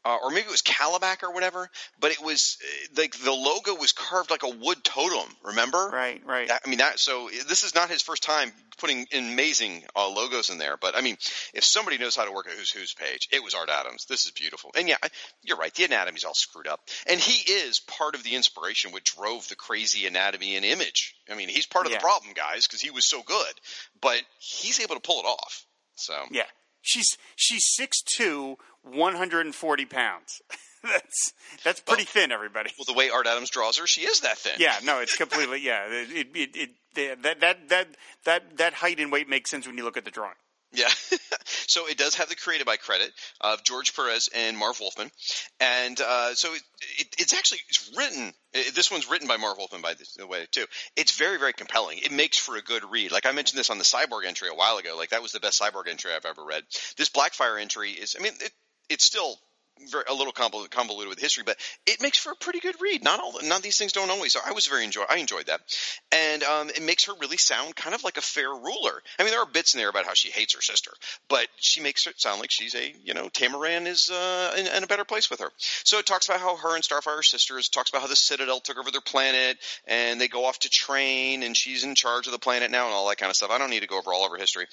uh, 0.08 0.16
or 0.22 0.30
maybe 0.30 0.46
it 0.46 0.50
was 0.50 0.62
Kalibak 0.62 1.22
or 1.22 1.32
whatever. 1.32 1.68
But 2.00 2.12
it 2.12 2.22
was 2.22 2.56
uh, 2.62 3.00
like 3.00 3.16
the 3.18 3.32
logo 3.32 3.74
was 3.74 3.92
carved 3.92 4.30
like 4.30 4.42
a 4.42 4.48
wood 4.48 4.82
totem. 4.82 5.28
Remember? 5.44 5.90
Right, 5.92 6.22
right. 6.24 6.48
That- 6.48 6.62
I 6.64 6.68
mean 6.68 6.78
that. 6.78 6.98
So 6.98 7.28
this 7.48 7.62
is 7.62 7.74
not 7.74 7.90
his 7.90 8.02
first 8.02 8.22
time 8.22 8.52
putting 8.78 9.06
amazing 9.12 9.82
uh, 9.96 10.08
logos 10.08 10.50
in 10.50 10.58
there. 10.58 10.76
But 10.76 10.96
I 10.96 11.00
mean, 11.00 11.16
if 11.52 11.64
somebody 11.64 11.98
knows 11.98 12.14
how 12.16 12.24
to 12.24 12.32
work 12.32 12.46
a 12.46 12.50
Who's 12.50 12.70
Who's 12.70 12.94
page, 12.94 13.28
it 13.32 13.42
was 13.42 13.54
Art 13.54 13.68
Adams. 13.68 14.06
This 14.06 14.24
is 14.24 14.30
beautiful. 14.32 14.70
And 14.76 14.88
yeah, 14.88 14.96
you're 15.42 15.56
right. 15.58 15.74
The 15.74 15.84
anatomy's 15.84 16.24
all 16.24 16.34
screwed 16.34 16.68
up, 16.68 16.80
and 17.08 17.20
he 17.20 17.52
is 17.52 17.80
part 17.80 18.14
of 18.14 18.22
the 18.22 18.34
inspiration 18.36 18.92
which 18.92 19.14
drove 19.16 19.48
the 19.48 19.56
crazy 19.56 20.06
anatomy 20.06 20.56
and 20.56 20.64
image. 20.64 21.14
I 21.30 21.34
mean, 21.34 21.48
he's 21.48 21.66
part 21.66 21.86
of 21.86 21.92
Yeah. 21.92 21.98
the 21.98 22.02
problem, 22.02 22.32
guys, 22.34 22.66
because 22.66 22.80
he 22.80 22.90
was 22.90 23.04
so 23.04 23.22
good. 23.22 23.52
But 24.00 24.22
he's 24.38 24.80
able 24.80 24.94
to 24.94 25.00
pull 25.00 25.20
it 25.20 25.26
off. 25.26 25.66
So 25.96 26.14
Yeah, 26.30 26.44
she's 26.80 27.18
she's 27.34 27.66
six 27.74 28.00
two, 28.02 28.56
one 28.92 29.14
hundred 29.14 29.46
and 29.46 29.55
forty 29.55 29.85
pounds. 29.85 30.42
that's 30.83 31.33
that's 31.64 31.81
pretty 31.81 32.05
thin, 32.05 32.33
everybody. 32.33 32.70
well, 32.79 32.85
the 32.87 32.94
way 32.94 33.11
Art 33.11 33.27
Adams 33.27 33.51
draws 33.51 33.79
her, 33.79 33.87
she 33.87 34.03
is 34.03 34.20
that 34.20 34.38
thin. 34.38 34.55
Yeah, 34.59 34.77
no, 34.85 35.01
it's 35.01 35.16
completely 35.16 35.61
yeah. 35.61 35.87
It, 35.88 36.11
it, 36.11 36.29
it, 36.35 36.70
it, 36.94 37.22
that 37.22 37.40
that 37.40 37.68
that 37.68 37.88
that 38.24 38.57
that 38.59 38.72
height 38.74 39.01
and 39.01 39.12
weight 39.12 39.29
makes 39.29 39.51
sense 39.51 39.66
when 39.66 39.77
you 39.77 39.85
look 39.85 39.96
at 39.96 40.05
the 40.05 40.11
drawing. 40.11 40.35
Yeah. 40.72 40.88
so 41.66 41.87
it 41.88 41.96
does 41.96 42.16
have 42.16 42.29
the 42.29 42.37
created 42.37 42.66
by 42.66 42.77
credit 42.77 43.11
of 43.40 43.64
George 43.64 43.94
Perez 43.96 44.29
and 44.35 44.57
Marv 44.59 44.79
Wolfman, 44.81 45.11
and 45.61 45.98
uh, 45.98 46.35
so 46.35 46.53
it, 46.53 46.62
it, 46.98 47.14
it's 47.18 47.33
actually 47.33 47.61
it's 47.68 47.90
written. 47.96 48.35
It, 48.53 48.74
this 48.74 48.90
one's 48.90 49.11
written 49.11 49.29
by 49.29 49.38
Marv 49.38 49.57
Wolfman, 49.57 49.81
by 49.81 49.94
the, 49.94 50.07
the 50.18 50.27
way, 50.27 50.46
too. 50.51 50.66
It's 50.96 51.16
very 51.16 51.38
very 51.38 51.55
compelling. 51.55 51.98
It 51.98 52.12
makes 52.12 52.37
for 52.37 52.57
a 52.57 52.62
good 52.62 52.83
read. 52.90 53.12
Like 53.12 53.24
I 53.24 53.33
mentioned 53.33 53.59
this 53.59 53.70
on 53.70 53.79
the 53.79 53.85
Cyborg 53.85 54.27
entry 54.27 54.48
a 54.48 54.55
while 54.55 54.77
ago. 54.77 54.94
Like 54.96 55.11
that 55.11 55.22
was 55.22 55.33
the 55.33 55.40
best 55.40 55.61
Cyborg 55.61 55.88
entry 55.88 56.12
I've 56.14 56.27
ever 56.27 56.44
read. 56.44 56.64
This 56.98 57.09
Blackfire 57.09 57.61
entry 57.61 57.92
is. 57.92 58.14
I 58.18 58.22
mean, 58.22 58.35
it, 58.40 58.53
it's 58.88 59.05
still. 59.05 59.38
Very, 59.92 60.03
a 60.09 60.12
little 60.12 60.33
convoluted, 60.33 61.09
with 61.09 61.20
history, 61.20 61.44
but 61.46 61.57
it 61.87 62.03
makes 62.03 62.18
for 62.18 62.33
a 62.33 62.35
pretty 62.35 62.59
good 62.59 62.74
read. 62.81 63.05
Not 63.05 63.20
all, 63.20 63.38
of 63.38 63.62
these 63.62 63.79
things 63.79 63.92
don't 63.92 64.11
always. 64.11 64.33
So 64.33 64.40
I 64.44 64.51
was 64.51 64.66
very 64.66 64.83
enjoy. 64.83 65.05
I 65.09 65.18
enjoyed 65.18 65.46
that, 65.46 65.61
and 66.11 66.42
um, 66.42 66.68
it 66.70 66.83
makes 66.83 67.05
her 67.05 67.12
really 67.20 67.37
sound 67.37 67.77
kind 67.77 67.94
of 67.94 68.03
like 68.03 68.16
a 68.16 68.20
fair 68.20 68.48
ruler. 68.48 69.03
I 69.20 69.22
mean, 69.22 69.31
there 69.31 69.40
are 69.40 69.46
bits 69.46 69.74
in 69.74 69.79
there 69.79 69.88
about 69.88 70.05
how 70.05 70.14
she 70.14 70.33
hates 70.33 70.57
her 70.57 70.61
sister, 70.61 70.90
but 71.29 71.46
she 71.59 71.81
makes 71.81 72.09
it 72.09 72.20
sound 72.20 72.40
like 72.40 72.51
she's 72.51 72.74
a 72.74 72.92
you 73.05 73.14
know 73.14 73.29
Tamaran 73.29 73.87
is 73.87 74.11
uh, 74.11 74.55
in, 74.59 74.66
in 74.66 74.83
a 74.83 74.88
better 74.88 75.05
place 75.05 75.31
with 75.31 75.38
her. 75.38 75.51
So 75.85 75.98
it 75.98 76.07
talks 76.07 76.29
about 76.29 76.40
how 76.40 76.57
her 76.57 76.74
and 76.74 76.83
Starfire 76.83 77.24
sisters. 77.24 77.68
Talks 77.68 77.90
about 77.90 78.03
how 78.03 78.09
the 78.09 78.16
Citadel 78.16 78.59
took 78.59 78.79
over 78.79 78.90
their 78.90 79.01
planet, 79.01 79.59
and 79.87 80.20
they 80.20 80.27
go 80.27 80.46
off 80.46 80.59
to 80.61 80.68
train, 80.68 81.44
and 81.44 81.57
she's 81.57 81.85
in 81.85 81.94
charge 81.94 82.27
of 82.27 82.33
the 82.33 82.40
planet 82.40 82.72
now, 82.72 82.87
and 82.87 82.94
all 82.94 83.09
that 83.11 83.18
kind 83.18 83.31
of 83.31 83.37
stuff. 83.37 83.53
I 83.53 83.59
don't 83.59 83.70
need 83.70 83.83
to 83.83 83.87
go 83.87 83.98
over 83.98 84.12
all 84.12 84.24
of 84.24 84.33
her 84.33 84.38
history. 84.38 84.66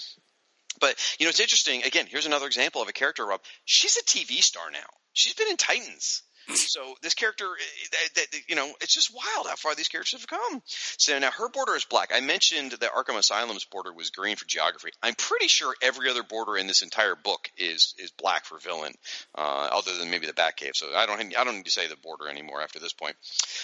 But 0.80 0.96
you 1.20 1.26
know, 1.26 1.30
it's 1.30 1.40
interesting. 1.40 1.84
Again, 1.84 2.08
here's 2.10 2.26
another 2.26 2.48
example 2.48 2.82
of 2.82 2.90
a 2.90 2.94
character. 2.94 3.26
Rob, 3.26 3.42
she's 3.66 3.98
a 3.98 4.04
TV 4.04 4.42
star 4.42 4.72
now. 4.72 4.88
She's 5.14 5.34
been 5.34 5.48
in 5.48 5.58
Titans. 5.58 6.24
So 6.54 6.96
this 7.02 7.14
character, 7.14 7.46
eh, 7.46 7.88
that, 8.16 8.32
that, 8.32 8.40
you 8.48 8.56
know, 8.56 8.72
it's 8.82 8.94
just 8.94 9.14
wild 9.14 9.48
how 9.48 9.56
far 9.56 9.76
these 9.76 9.88
characters 9.88 10.20
have 10.20 10.28
come. 10.28 10.62
So 10.66 11.18
now 11.18 11.32
her 11.32 11.50
border 11.50 11.76
is 11.76 11.86
black. 11.86 12.12
I 12.14 12.22
mentioned 12.22 12.72
that 12.72 12.94
Arkham 12.94 13.18
Asylum's 13.18 13.66
border 13.66 13.94
was 13.94 14.10
green 14.10 14.36
for 14.36 14.46
geography. 14.46 14.90
I'm 15.02 15.16
pretty 15.16 15.48
sure 15.48 15.74
every 15.82 16.10
other 16.10 16.24
border 16.24 16.58
in 16.58 16.68
this 16.68 16.82
entire 16.82 17.16
book 17.16 17.50
is 17.58 17.94
is 17.98 18.12
black 18.12 18.46
for 18.46 18.60
villain, 18.60 18.94
uh, 19.36 19.70
other 19.72 19.98
than 19.98 20.10
maybe 20.10 20.28
the 20.28 20.34
Batcave. 20.34 20.76
So 20.76 20.88
I 20.96 21.06
don't 21.06 21.36
I 21.36 21.44
don't 21.44 21.56
need 21.56 21.66
to 21.66 21.72
say 21.72 21.88
the 21.88 21.96
border 21.98 22.28
anymore 22.28 22.62
after 22.62 22.80
this 22.80 22.94
point. 22.94 23.16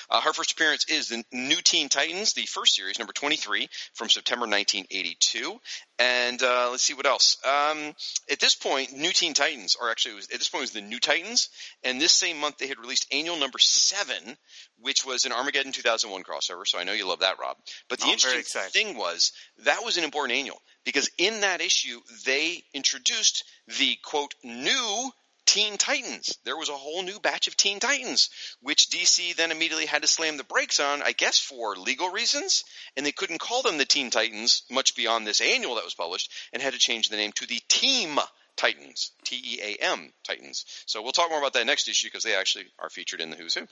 Uh, 0.10 0.22
her 0.22 0.34
first 0.34 0.54
appearance 0.54 0.86
is 0.89 1.10
the 1.10 1.24
New 1.32 1.62
Teen 1.62 1.89
Titans, 1.89 2.34
the 2.34 2.46
first 2.46 2.76
series, 2.76 3.00
number 3.00 3.13
23 3.13 3.70
from 3.94 4.10
September 4.10 4.44
1982. 4.44 5.60
And 6.00 6.41
uh, 6.41 6.70
let's 6.72 6.84
see 6.84 6.96
what 6.96 7.06
else. 7.06 7.38
Um, 7.46 7.94
at 8.32 8.39
this 8.39 8.56
point, 8.56 8.94
New 8.94 9.12
Teen 9.12 9.34
Titans, 9.34 9.76
or 9.80 9.91
actually, 9.91 10.15
was, 10.15 10.30
at 10.30 10.39
this 10.39 10.50
point, 10.50 10.62
was 10.62 10.72
the 10.72 10.82
New 10.82 11.00
Titans. 11.00 11.50
And 11.84 12.02
this 12.02 12.12
same 12.12 12.39
month, 12.39 12.58
they 12.58 12.67
had 12.71 12.79
released 12.79 13.07
annual 13.12 13.38
number 13.38 13.60
seven, 13.60 14.38
which 14.79 15.05
was 15.05 15.25
an 15.25 15.31
Armageddon 15.31 15.71
2001 15.71 16.23
crossover. 16.23 16.65
So 16.65 16.79
I 16.79 16.84
know 16.84 16.93
you 16.93 17.07
love 17.07 17.19
that, 17.19 17.39
Rob. 17.39 17.57
But 17.89 17.99
the 17.99 18.07
Oh, 18.07 18.12
interesting 18.12 18.62
thing 18.69 18.97
was 18.97 19.31
that 19.60 19.84
was 19.84 19.97
an 19.97 20.03
important 20.03 20.38
annual 20.39 20.62
because 20.84 21.10
in 21.17 21.41
that 21.41 21.62
issue, 21.62 21.99
they 22.25 22.63
introduced 22.73 23.43
the 23.79 23.97
quote 24.03 24.34
new 24.43 25.12
Teen 25.45 25.77
Titans. 25.77 26.38
There 26.45 26.55
was 26.55 26.69
a 26.69 26.73
whole 26.77 27.03
new 27.03 27.19
batch 27.19 27.47
of 27.47 27.57
Teen 27.57 27.79
Titans, 27.79 28.29
which 28.62 28.89
DC 28.89 29.36
then 29.36 29.51
immediately 29.51 29.86
had 29.86 30.01
to 30.01 30.07
slam 30.07 30.38
the 30.38 30.45
brakes 30.45 30.79
on, 30.79 31.01
I 31.01 31.12
guess 31.12 31.39
for 31.39 31.75
legal 31.75 32.10
reasons, 32.10 32.63
and 32.95 33.05
they 33.05 33.12
couldn't 33.12 33.39
call 33.39 33.62
them 33.62 33.77
the 33.77 33.86
Teen 33.86 34.12
Titans 34.12 34.63
much 34.71 34.95
beyond 34.95 35.27
this 35.27 35.41
annual 35.41 35.75
that 35.75 35.84
was 35.84 35.93
published, 35.93 36.31
and 36.53 36.62
had 36.62 36.73
to 36.73 36.79
change 36.79 37.10
the 37.10 37.17
name 37.17 37.34
to 37.34 37.45
the 37.47 37.60
Team 37.67 38.17
Titans, 38.58 39.12
T 39.26 39.36
E 39.36 39.60
A 39.62 39.84
M 39.84 40.12
Titans. 40.24 40.66
So 40.86 41.02
we'll 41.02 41.12
talk 41.12 41.30
more 41.30 41.40
about 41.40 41.54
that 41.54 41.66
next 41.66 41.88
issue 41.88 42.08
because 42.08 42.24
they 42.24 42.36
actually 42.36 42.66
are 42.80 42.90
featured 42.90 43.22
in 43.22 43.30
the 43.30 43.36
Who's 43.36 43.56
Who. 43.56 43.68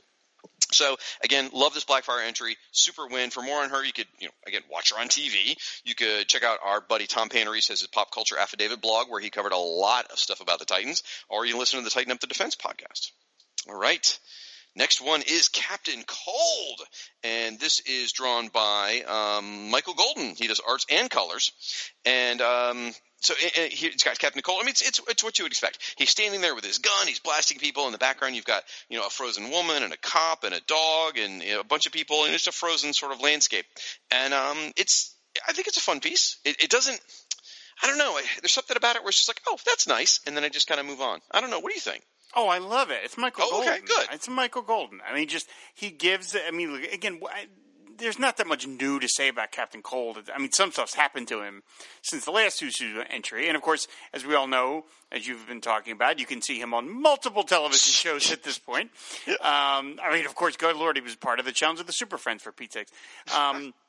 So 0.71 0.97
again, 1.23 1.49
love 1.53 1.73
this 1.73 1.85
Blackfire 1.85 2.25
entry. 2.25 2.55
Super 2.71 3.07
win. 3.07 3.29
For 3.31 3.41
more 3.41 3.61
on 3.61 3.69
her, 3.69 3.83
you 3.83 3.91
could, 3.91 4.07
you 4.19 4.27
know, 4.27 4.33
again, 4.47 4.61
watch 4.71 4.91
her 4.91 4.99
on 4.99 5.07
TV. 5.07 5.55
You 5.83 5.95
could 5.95 6.27
check 6.27 6.43
out 6.43 6.59
our 6.63 6.81
buddy 6.81 7.07
Tom 7.07 7.29
Panarese 7.29 7.69
has 7.69 7.79
his 7.81 7.87
Pop 7.87 8.11
Culture 8.11 8.37
Affidavit 8.37 8.81
blog 8.81 9.09
where 9.09 9.19
he 9.19 9.29
covered 9.29 9.51
a 9.51 9.57
lot 9.57 10.11
of 10.11 10.19
stuff 10.19 10.41
about 10.41 10.59
the 10.59 10.65
Titans, 10.65 11.03
or 11.27 11.45
you 11.45 11.53
can 11.53 11.59
listen 11.59 11.79
to 11.79 11.83
the 11.83 11.91
Tighten 11.91 12.11
Up 12.11 12.19
the 12.19 12.27
Defense 12.27 12.55
podcast. 12.55 13.11
All 13.67 13.79
right. 13.79 14.19
Next 14.75 15.01
one 15.01 15.23
is 15.23 15.49
Captain 15.49 16.03
Cold, 16.05 16.81
and 17.23 17.59
this 17.59 17.81
is 17.81 18.11
drawn 18.11 18.49
by 18.49 19.01
um, 19.01 19.71
Michael 19.71 19.95
Golden. 19.95 20.35
He 20.35 20.47
does 20.47 20.61
arts 20.65 20.85
and 20.89 21.09
colors, 21.09 21.51
and 22.05 22.39
um, 22.41 22.93
so 23.21 23.33
it's 23.37 24.03
got 24.03 24.17
Captain 24.19 24.41
Cold. 24.41 24.59
I 24.61 24.63
mean, 24.63 24.71
it's, 24.71 24.87
it's 24.87 25.01
it's 25.09 25.23
what 25.23 25.37
you 25.39 25.45
would 25.45 25.51
expect. 25.51 25.95
He's 25.97 26.09
standing 26.09 26.41
there 26.41 26.55
with 26.55 26.63
his 26.65 26.77
gun. 26.77 27.07
He's 27.07 27.19
blasting 27.19 27.57
people. 27.59 27.85
In 27.85 27.91
the 27.91 27.97
background, 27.97 28.35
you've 28.35 28.45
got 28.45 28.63
you 28.89 28.97
know 28.97 29.05
a 29.05 29.09
frozen 29.09 29.49
woman 29.49 29.83
and 29.83 29.93
a 29.93 29.97
cop 29.97 30.43
and 30.43 30.53
a 30.55 30.61
dog 30.61 31.17
and 31.17 31.41
you 31.43 31.53
know, 31.55 31.59
a 31.59 31.63
bunch 31.65 31.85
of 31.85 31.91
people, 31.91 32.25
and 32.25 32.33
it's 32.33 32.47
a 32.47 32.51
frozen 32.51 32.93
sort 32.93 33.11
of 33.11 33.21
landscape. 33.21 33.65
And 34.11 34.33
um, 34.33 34.57
it's 34.77 35.13
I 35.47 35.53
think 35.53 35.67
it's 35.67 35.77
a 35.77 35.81
fun 35.81 35.99
piece. 35.99 36.37
It, 36.45 36.63
it 36.63 36.69
doesn't. 36.69 36.99
I 37.83 37.87
don't 37.87 37.97
know. 37.97 38.17
There's 38.41 38.51
something 38.51 38.75
about 38.75 38.95
it 38.97 39.03
where 39.03 39.09
it's 39.09 39.17
just 39.17 39.29
like, 39.29 39.41
oh, 39.47 39.57
that's 39.65 39.87
nice, 39.87 40.19
and 40.27 40.35
then 40.35 40.43
I 40.43 40.49
just 40.49 40.67
kind 40.67 40.79
of 40.79 40.85
move 40.85 41.01
on. 41.01 41.19
I 41.31 41.39
don't 41.41 41.49
know. 41.49 41.59
What 41.59 41.69
do 41.71 41.75
you 41.75 41.81
think? 41.81 42.03
Oh, 42.35 42.47
I 42.47 42.59
love 42.59 42.91
it. 42.91 42.99
It's 43.03 43.17
Michael 43.17 43.45
Oh, 43.49 43.61
okay, 43.61 43.69
Golden. 43.79 43.85
good. 43.85 44.07
It's 44.13 44.29
Michael 44.29 44.61
Golden. 44.61 44.99
I 45.09 45.15
mean, 45.15 45.27
just 45.27 45.47
he 45.75 45.89
gives. 45.89 46.35
I 46.35 46.51
mean, 46.51 46.83
again, 46.93 47.19
I, 47.25 47.45
there's 47.99 48.19
not 48.19 48.37
that 48.37 48.47
much 48.47 48.65
new 48.67 48.99
to 48.99 49.07
say 49.07 49.27
about 49.27 49.51
Captain 49.51 49.81
Cold. 49.81 50.17
I 50.33 50.39
mean, 50.39 50.51
some 50.51 50.71
stuff's 50.71 50.95
happened 50.95 51.27
to 51.29 51.41
him 51.41 51.63
since 52.01 52.25
the 52.25 52.31
last 52.31 52.61
Susu 52.61 53.03
entry, 53.09 53.47
and 53.47 53.55
of 53.55 53.61
course, 53.61 53.87
as 54.13 54.25
we 54.25 54.35
all 54.35 54.47
know, 54.47 54.85
as 55.11 55.27
you've 55.27 55.47
been 55.47 55.61
talking 55.61 55.93
about, 55.93 56.19
you 56.19 56.25
can 56.25 56.41
see 56.41 56.59
him 56.59 56.73
on 56.73 56.89
multiple 56.89 57.43
television 57.43 57.77
shows 57.91 58.31
at 58.31 58.43
this 58.43 58.57
point. 58.57 58.91
Um, 59.27 59.99
I 60.01 60.09
mean, 60.13 60.25
of 60.25 60.35
course, 60.35 60.57
good 60.57 60.75
lord, 60.75 60.97
he 60.97 61.03
was 61.03 61.15
part 61.15 61.39
of 61.39 61.45
the 61.45 61.51
Challenge 61.51 61.79
of 61.79 61.87
the 61.87 61.93
Super 61.93 62.17
Friends 62.17 62.43
for 62.43 62.51
Pete's 62.51 62.73
sakes. 62.73 62.91
Um, 63.35 63.73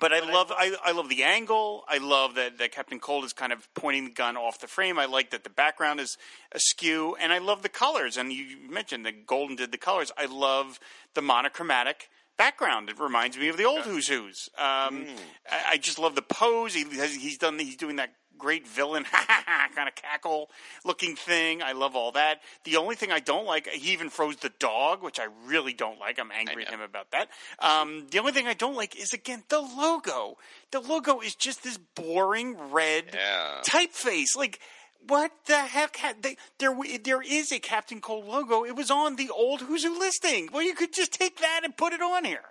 but 0.00 0.12
I 0.12 0.20
love 0.20 0.52
I, 0.54 0.76
I 0.84 0.92
love 0.92 1.08
the 1.08 1.22
angle. 1.22 1.84
I 1.88 1.98
love 1.98 2.34
that, 2.34 2.58
that 2.58 2.72
Captain 2.72 3.00
Cold 3.00 3.24
is 3.24 3.32
kind 3.32 3.52
of 3.52 3.72
pointing 3.74 4.04
the 4.04 4.10
gun 4.10 4.36
off 4.36 4.60
the 4.60 4.66
frame. 4.66 4.98
I 4.98 5.06
like 5.06 5.30
that 5.30 5.44
the 5.44 5.50
background 5.50 6.00
is 6.00 6.18
askew, 6.52 7.16
and 7.18 7.32
I 7.32 7.38
love 7.38 7.62
the 7.62 7.68
colors. 7.68 8.16
And 8.16 8.32
you 8.32 8.56
mentioned 8.68 9.06
that 9.06 9.26
Golden 9.26 9.56
did 9.56 9.72
the 9.72 9.78
colors. 9.78 10.12
I 10.16 10.26
love 10.26 10.78
the 11.14 11.22
monochromatic 11.22 12.10
background. 12.38 12.88
It 12.88 12.98
reminds 12.98 13.36
me 13.36 13.48
of 13.48 13.56
the 13.58 13.64
old 13.64 13.82
Who's 13.82 14.08
Who's. 14.08 14.48
Um, 14.56 15.06
I, 15.50 15.72
I 15.72 15.76
just 15.76 15.98
love 15.98 16.14
the 16.14 16.22
pose. 16.22 16.72
He 16.74 16.84
has, 16.96 17.14
he's 17.14 17.36
done. 17.38 17.58
He's 17.58 17.76
doing 17.76 17.96
that 17.96 18.14
great 18.38 18.68
villain 18.68 19.02
kind 19.74 19.88
of 19.88 19.94
cackle 19.96 20.48
looking 20.84 21.16
thing. 21.16 21.60
I 21.60 21.72
love 21.72 21.96
all 21.96 22.12
that. 22.12 22.40
The 22.62 22.76
only 22.76 22.94
thing 22.94 23.10
I 23.10 23.18
don't 23.18 23.46
like, 23.46 23.66
he 23.66 23.92
even 23.92 24.10
froze 24.10 24.36
the 24.36 24.52
dog, 24.60 25.02
which 25.02 25.18
I 25.18 25.26
really 25.46 25.72
don't 25.74 25.98
like. 25.98 26.20
I'm 26.20 26.30
angry 26.30 26.64
at 26.64 26.70
him 26.72 26.80
about 26.80 27.10
that. 27.10 27.28
Um, 27.58 28.06
the 28.12 28.20
only 28.20 28.30
thing 28.30 28.46
I 28.46 28.54
don't 28.54 28.76
like 28.76 28.96
is 28.96 29.12
again 29.12 29.42
the 29.48 29.58
logo. 29.60 30.36
The 30.70 30.78
logo 30.80 31.18
is 31.20 31.34
just 31.34 31.64
this 31.64 31.78
boring 31.96 32.56
red 32.70 33.06
Yeah. 33.12 33.60
typeface. 33.66 34.36
Like. 34.36 34.60
What 35.06 35.32
the 35.46 35.56
heck? 35.56 35.98
They, 36.20 36.36
there, 36.58 36.76
there 37.02 37.22
is 37.22 37.52
a 37.52 37.58
Captain 37.58 38.00
Cold 38.00 38.26
logo. 38.26 38.64
It 38.64 38.76
was 38.76 38.90
on 38.90 39.16
the 39.16 39.30
old 39.30 39.62
Who's 39.62 39.84
Who 39.84 39.98
listing. 39.98 40.48
Well, 40.52 40.62
you 40.62 40.74
could 40.74 40.92
just 40.92 41.12
take 41.12 41.38
that 41.40 41.60
and 41.64 41.76
put 41.76 41.92
it 41.92 42.02
on 42.02 42.24
here. 42.24 42.44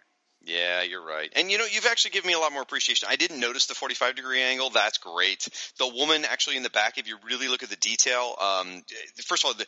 Yeah, 0.47 0.81
you're 0.81 1.05
right. 1.05 1.29
And 1.35 1.51
you 1.51 1.57
know, 1.57 1.65
you've 1.69 1.85
actually 1.85 2.11
given 2.11 2.29
me 2.29 2.33
a 2.33 2.39
lot 2.39 2.53
more 2.53 2.61
appreciation. 2.61 3.09
I 3.11 3.17
didn't 3.17 3.41
notice 3.41 3.65
the 3.65 3.75
45 3.75 4.15
degree 4.15 4.41
angle. 4.41 4.69
That's 4.69 4.97
great. 4.97 5.45
The 5.77 5.87
woman 5.87 6.23
actually 6.23 6.55
in 6.55 6.63
the 6.63 6.69
back, 6.69 6.97
if 6.97 7.05
you 7.05 7.17
really 7.25 7.49
look 7.49 7.63
at 7.63 7.69
the 7.69 7.75
detail, 7.75 8.35
um, 8.39 8.81
first 9.25 9.43
of 9.43 9.49
all, 9.49 9.53
the, 9.55 9.65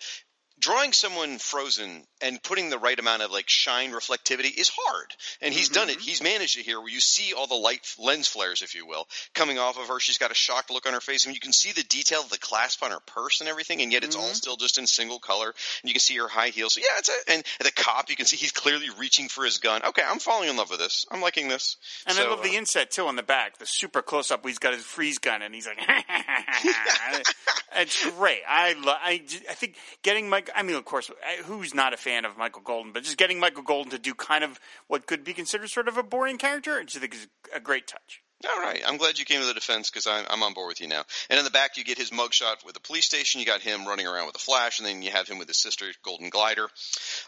drawing 0.59 0.93
someone 0.93 1.37
frozen 1.37 2.03
and 2.21 2.41
putting 2.43 2.69
the 2.69 2.77
right 2.77 2.99
amount 2.99 3.21
of 3.21 3.31
like 3.31 3.45
shine 3.47 3.91
reflectivity 3.91 4.57
is 4.57 4.69
hard. 4.75 5.07
And 5.41 5.53
he's 5.53 5.69
done 5.69 5.89
it. 5.89 5.99
He's 5.99 6.21
managed 6.21 6.57
it 6.57 6.65
here 6.65 6.79
where 6.79 6.89
you 6.89 6.99
see 6.99 7.33
all 7.33 7.47
the 7.47 7.55
light 7.55 7.81
lens 7.97 8.27
flares, 8.27 8.61
if 8.61 8.75
you 8.75 8.85
will, 8.85 9.07
coming 9.33 9.57
off 9.57 9.79
of 9.79 9.87
her. 9.87 9.99
She's 9.99 10.17
got 10.17 10.31
a 10.31 10.35
shocked 10.35 10.69
look 10.69 10.85
on 10.85 10.93
her 10.93 10.99
face 10.99 11.25
and 11.25 11.33
you 11.33 11.39
can 11.39 11.53
see 11.53 11.71
the 11.71 11.83
detail 11.83 12.21
of 12.21 12.29
the 12.29 12.37
clasp 12.37 12.83
on 12.83 12.91
her 12.91 12.99
purse 13.05 13.39
and 13.39 13.49
everything. 13.49 13.81
And 13.81 13.91
yet 13.91 14.03
it's 14.03 14.15
all 14.15 14.23
still 14.33 14.57
just 14.57 14.77
in 14.77 14.85
single 14.87 15.19
color 15.19 15.47
and 15.47 15.89
you 15.89 15.93
can 15.93 16.01
see 16.01 16.17
her 16.17 16.27
high 16.27 16.49
heels. 16.49 16.73
So 16.73 16.81
yeah, 16.81 16.97
it's 16.97 17.09
a, 17.09 17.31
and 17.31 17.43
the 17.61 17.71
cop, 17.71 18.09
you 18.09 18.15
can 18.15 18.25
see 18.25 18.35
he's 18.35 18.51
clearly 18.51 18.87
reaching 18.97 19.29
for 19.29 19.45
his 19.45 19.59
gun. 19.59 19.81
Okay. 19.85 20.03
I'm 20.05 20.19
falling 20.19 20.49
in 20.49 20.57
love 20.57 20.69
with 20.69 20.79
this. 20.79 21.05
I'm 21.11 21.21
liking 21.21 21.47
this. 21.47 21.77
And 22.05 22.15
So, 22.15 22.25
I 22.25 22.29
love 22.29 22.43
the 22.43 22.49
uh, 22.49 22.59
inset 22.59 22.91
too 22.91 23.07
on 23.07 23.15
the 23.15 23.23
back, 23.23 23.59
the 23.59 23.65
super 23.65 24.01
close 24.01 24.31
up. 24.31 24.45
He's 24.45 24.59
got 24.59 24.73
his 24.73 24.83
freeze 24.83 25.19
gun, 25.19 25.41
and 25.41 25.53
he's 25.53 25.67
like, 25.67 25.77
"It's 27.75 28.09
great." 28.11 28.41
I 28.47 28.73
lo- 28.73 28.93
I, 29.01 29.21
I 29.49 29.53
think 29.53 29.75
getting 30.03 30.29
Mike. 30.29 30.48
I 30.55 30.63
mean, 30.63 30.75
of 30.75 30.85
course, 30.85 31.11
who's 31.45 31.73
not 31.73 31.93
a 31.93 31.97
fan 31.97 32.25
of 32.25 32.37
Michael 32.37 32.61
Golden, 32.61 32.91
but 32.91 33.03
just 33.03 33.17
getting 33.17 33.39
Michael 33.39 33.63
Golden 33.63 33.91
to 33.91 33.99
do 33.99 34.13
kind 34.13 34.43
of 34.43 34.59
what 34.87 35.07
could 35.07 35.23
be 35.23 35.33
considered 35.33 35.69
sort 35.69 35.87
of 35.87 35.97
a 35.97 36.03
boring 36.03 36.37
character, 36.37 36.79
I 36.79 36.83
just 36.83 36.97
think 36.97 37.13
is 37.13 37.27
a 37.53 37.59
great 37.59 37.87
touch. 37.87 38.21
All 38.47 38.61
right. 38.61 38.81
I'm 38.87 38.95
glad 38.95 39.19
you 39.19 39.25
came 39.25 39.41
to 39.41 39.47
the 39.47 39.53
defense 39.53 39.89
because 39.89 40.07
I'm, 40.07 40.25
I'm 40.29 40.43
on 40.43 40.53
board 40.53 40.69
with 40.69 40.79
you 40.79 40.87
now. 40.87 41.03
And 41.29 41.37
in 41.37 41.43
the 41.43 41.51
back, 41.51 41.75
you 41.75 41.83
get 41.83 41.97
his 41.97 42.11
mugshot 42.11 42.65
with 42.65 42.73
the 42.73 42.79
police 42.79 43.05
station. 43.05 43.41
You 43.41 43.45
got 43.45 43.59
him 43.59 43.85
running 43.85 44.07
around 44.07 44.27
with 44.27 44.35
a 44.37 44.39
flash, 44.39 44.79
and 44.79 44.87
then 44.87 45.01
you 45.01 45.11
have 45.11 45.27
him 45.27 45.39
with 45.39 45.49
his 45.49 45.57
sister, 45.57 45.87
Golden 46.03 46.29
Glider. 46.29 46.69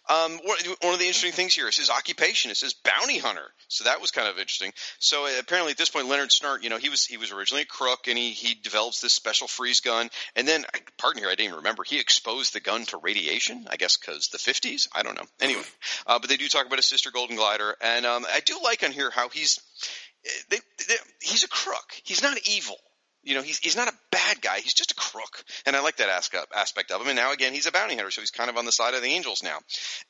Um, 0.08 0.39
one 0.45 0.93
of 0.93 1.00
the 1.00 1.06
interesting 1.06 1.34
things 1.34 1.54
here 1.54 1.67
is 1.67 1.76
his 1.76 1.89
occupation. 1.89 2.50
It 2.50 2.56
says 2.56 2.74
bounty 2.74 3.17
hunter. 3.17 3.43
So 3.67 3.84
that 3.84 4.00
was 4.00 4.12
kind 4.12 4.30
of 4.30 4.38
interesting. 4.39 4.71
So 5.00 5.26
uh, 5.26 5.32
apparently, 5.38 5.71
at 5.71 5.78
this 5.78 5.89
point, 5.89 6.08
Leonard 6.08 6.30
Snart, 6.30 6.63
you 6.63 6.69
know, 6.69 6.78
he 6.78 6.88
was 6.88 7.06
he 7.06 7.17
was 7.17 7.34
originally 7.34 7.63
a 7.63 7.65
crook, 7.65 8.08
and 8.08 8.17
he 8.17 8.32
he 8.32 8.54
develops 8.54 9.02
this 9.02 9.12
special 9.12 9.50
freeze 9.50 9.82
gun. 9.82 10.10
And 10.38 10.47
then, 10.47 10.65
pardon 10.97 11.21
here, 11.21 11.28
I 11.28 11.36
didn't 11.36 11.47
even 11.47 11.58
remember. 11.58 11.84
He 11.84 12.00
exposed 12.00 12.54
the 12.54 12.62
gun 12.62 12.86
to 12.86 12.97
radiation. 12.97 13.67
I 13.69 13.76
guess 13.76 13.97
because 13.97 14.30
the 14.30 14.38
50s. 14.38 14.88
I 14.95 15.04
don't 15.04 15.15
know. 15.15 15.28
Anyway, 15.41 15.63
uh, 16.08 16.19
but 16.19 16.30
they 16.30 16.38
do 16.38 16.47
talk 16.47 16.65
about 16.65 16.78
his 16.78 16.86
sister, 16.86 17.12
Golden 17.12 17.36
Glider, 17.36 17.76
and 17.82 18.06
um, 18.06 18.26
I 18.34 18.39
do 18.39 18.58
like 18.63 18.84
on 18.84 18.93
here 18.93 19.12
how 19.12 19.28
he's 19.28 19.60
they, 20.49 20.57
they, 20.88 20.95
he's 21.21 21.43
a 21.43 21.47
crook. 21.47 21.93
He's 22.03 22.21
not 22.21 22.38
evil. 22.47 22.77
You 23.23 23.36
know, 23.36 23.43
he's 23.43 23.60
he's 23.60 23.75
not 23.75 23.88
a 23.88 23.93
bad 24.10 24.41
guy. 24.41 24.60
He's 24.62 24.73
just 24.73 24.93
a 24.93 24.95
crook, 24.95 25.43
and 25.67 25.75
I 25.75 25.81
like 25.81 25.97
that 25.97 26.10
aspect 26.10 26.47
aspect 26.55 26.89
of 26.89 27.01
him. 27.01 27.07
And 27.07 27.15
now 27.15 27.31
again, 27.31 27.53
he's 27.53 27.67
a 27.67 27.71
bounty 27.71 27.95
hunter, 27.95 28.10
so 28.10 28.19
he's 28.19 28.31
kind 28.31 28.49
of 28.49 28.57
on 28.57 28.65
the 28.65 28.71
side 28.71 28.95
of 28.95 29.03
the 29.03 29.10
angels 29.10 29.43
now. 29.43 29.60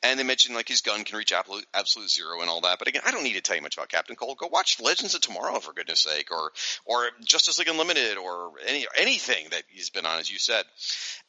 And 0.02 0.18
they 0.18 0.24
mentioned 0.24 0.54
like 0.54 0.66
his 0.66 0.80
gun 0.80 1.04
can 1.04 1.18
reach 1.18 1.30
absolute, 1.30 1.66
absolute 1.74 2.08
zero 2.08 2.40
and 2.40 2.48
all 2.48 2.62
that. 2.62 2.78
But 2.78 2.88
again, 2.88 3.02
I 3.04 3.10
don't 3.10 3.22
need 3.22 3.34
to 3.34 3.42
tell 3.42 3.54
you 3.54 3.60
much 3.60 3.76
about 3.76 3.90
Captain 3.90 4.16
Cold. 4.16 4.38
Go 4.38 4.48
watch 4.50 4.80
Legends 4.80 5.14
of 5.14 5.20
Tomorrow 5.20 5.60
for 5.60 5.74
goodness 5.74 6.00
sake, 6.00 6.30
or 6.30 6.52
or 6.86 7.10
Justice 7.22 7.58
League 7.58 7.68
Unlimited, 7.68 8.16
or 8.16 8.52
any 8.66 8.86
anything 8.96 9.48
that 9.50 9.64
he's 9.68 9.90
been 9.90 10.06
on, 10.06 10.18
as 10.18 10.30
you 10.30 10.38
said. 10.38 10.64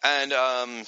And 0.01 0.31
um, 0.31 0.83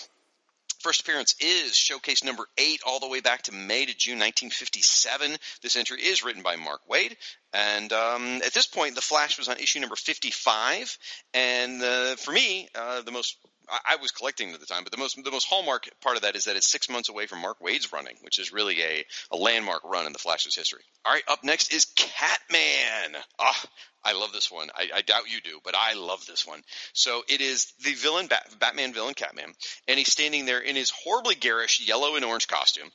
First 0.85 1.01
appearance 1.01 1.33
is 1.39 1.75
showcase 1.75 2.23
number 2.23 2.45
eight, 2.59 2.81
all 2.85 2.99
the 2.99 3.07
way 3.07 3.19
back 3.19 3.41
to 3.41 3.51
May 3.51 3.87
to 3.87 3.97
June 3.97 4.19
1957. 4.19 5.35
This 5.63 5.75
entry 5.77 5.99
is 5.99 6.23
written 6.23 6.43
by 6.43 6.57
Mark 6.57 6.81
Waid, 6.87 7.15
and 7.53 7.91
um, 7.91 8.39
at 8.45 8.53
this 8.53 8.67
point, 8.67 8.93
the 8.93 9.01
Flash 9.01 9.39
was 9.39 9.49
on 9.49 9.57
issue 9.57 9.79
number 9.79 9.95
55. 9.95 10.95
And 11.33 11.81
uh, 11.81 12.17
for 12.17 12.31
me, 12.31 12.69
uh, 12.75 13.01
the 13.01 13.11
most 13.11 13.35
I 13.69 13.95
was 13.97 14.11
collecting 14.11 14.53
at 14.53 14.59
the 14.59 14.65
time, 14.65 14.83
but 14.83 14.91
the 14.91 14.97
most 14.97 15.21
the 15.23 15.31
most 15.31 15.47
hallmark 15.47 15.89
part 16.01 16.15
of 16.15 16.23
that 16.23 16.35
is 16.35 16.45
that 16.45 16.55
it's 16.55 16.69
six 16.69 16.89
months 16.89 17.09
away 17.09 17.27
from 17.27 17.41
Mark 17.41 17.61
Waid's 17.61 17.91
running, 17.91 18.15
which 18.21 18.39
is 18.39 18.51
really 18.51 18.81
a, 18.81 19.05
a 19.31 19.37
landmark 19.37 19.83
run 19.83 20.05
in 20.05 20.13
the 20.13 20.19
Flash's 20.19 20.55
history. 20.55 20.81
All 21.05 21.13
right, 21.13 21.23
up 21.27 21.43
next 21.43 21.73
is 21.73 21.85
Catman. 21.95 23.21
Ah, 23.39 23.65
I 24.03 24.13
love 24.13 24.31
this 24.31 24.51
one. 24.51 24.69
I, 24.75 24.89
I 24.95 25.01
doubt 25.01 25.31
you 25.31 25.41
do, 25.41 25.59
but 25.63 25.75
I 25.75 25.93
love 25.93 26.25
this 26.25 26.45
one. 26.45 26.61
So 26.93 27.23
it 27.27 27.41
is 27.41 27.73
the 27.83 27.93
villain, 27.93 28.27
Bat, 28.27 28.55
Batman 28.59 28.93
villain, 28.93 29.15
Catman, 29.15 29.53
and 29.87 29.97
he's 29.97 30.11
standing 30.11 30.45
there 30.45 30.59
in 30.59 30.75
his 30.75 30.91
horribly 30.91 31.35
garish 31.35 31.81
yellow 31.87 32.15
and 32.15 32.23
orange 32.23 32.47
costume. 32.47 32.91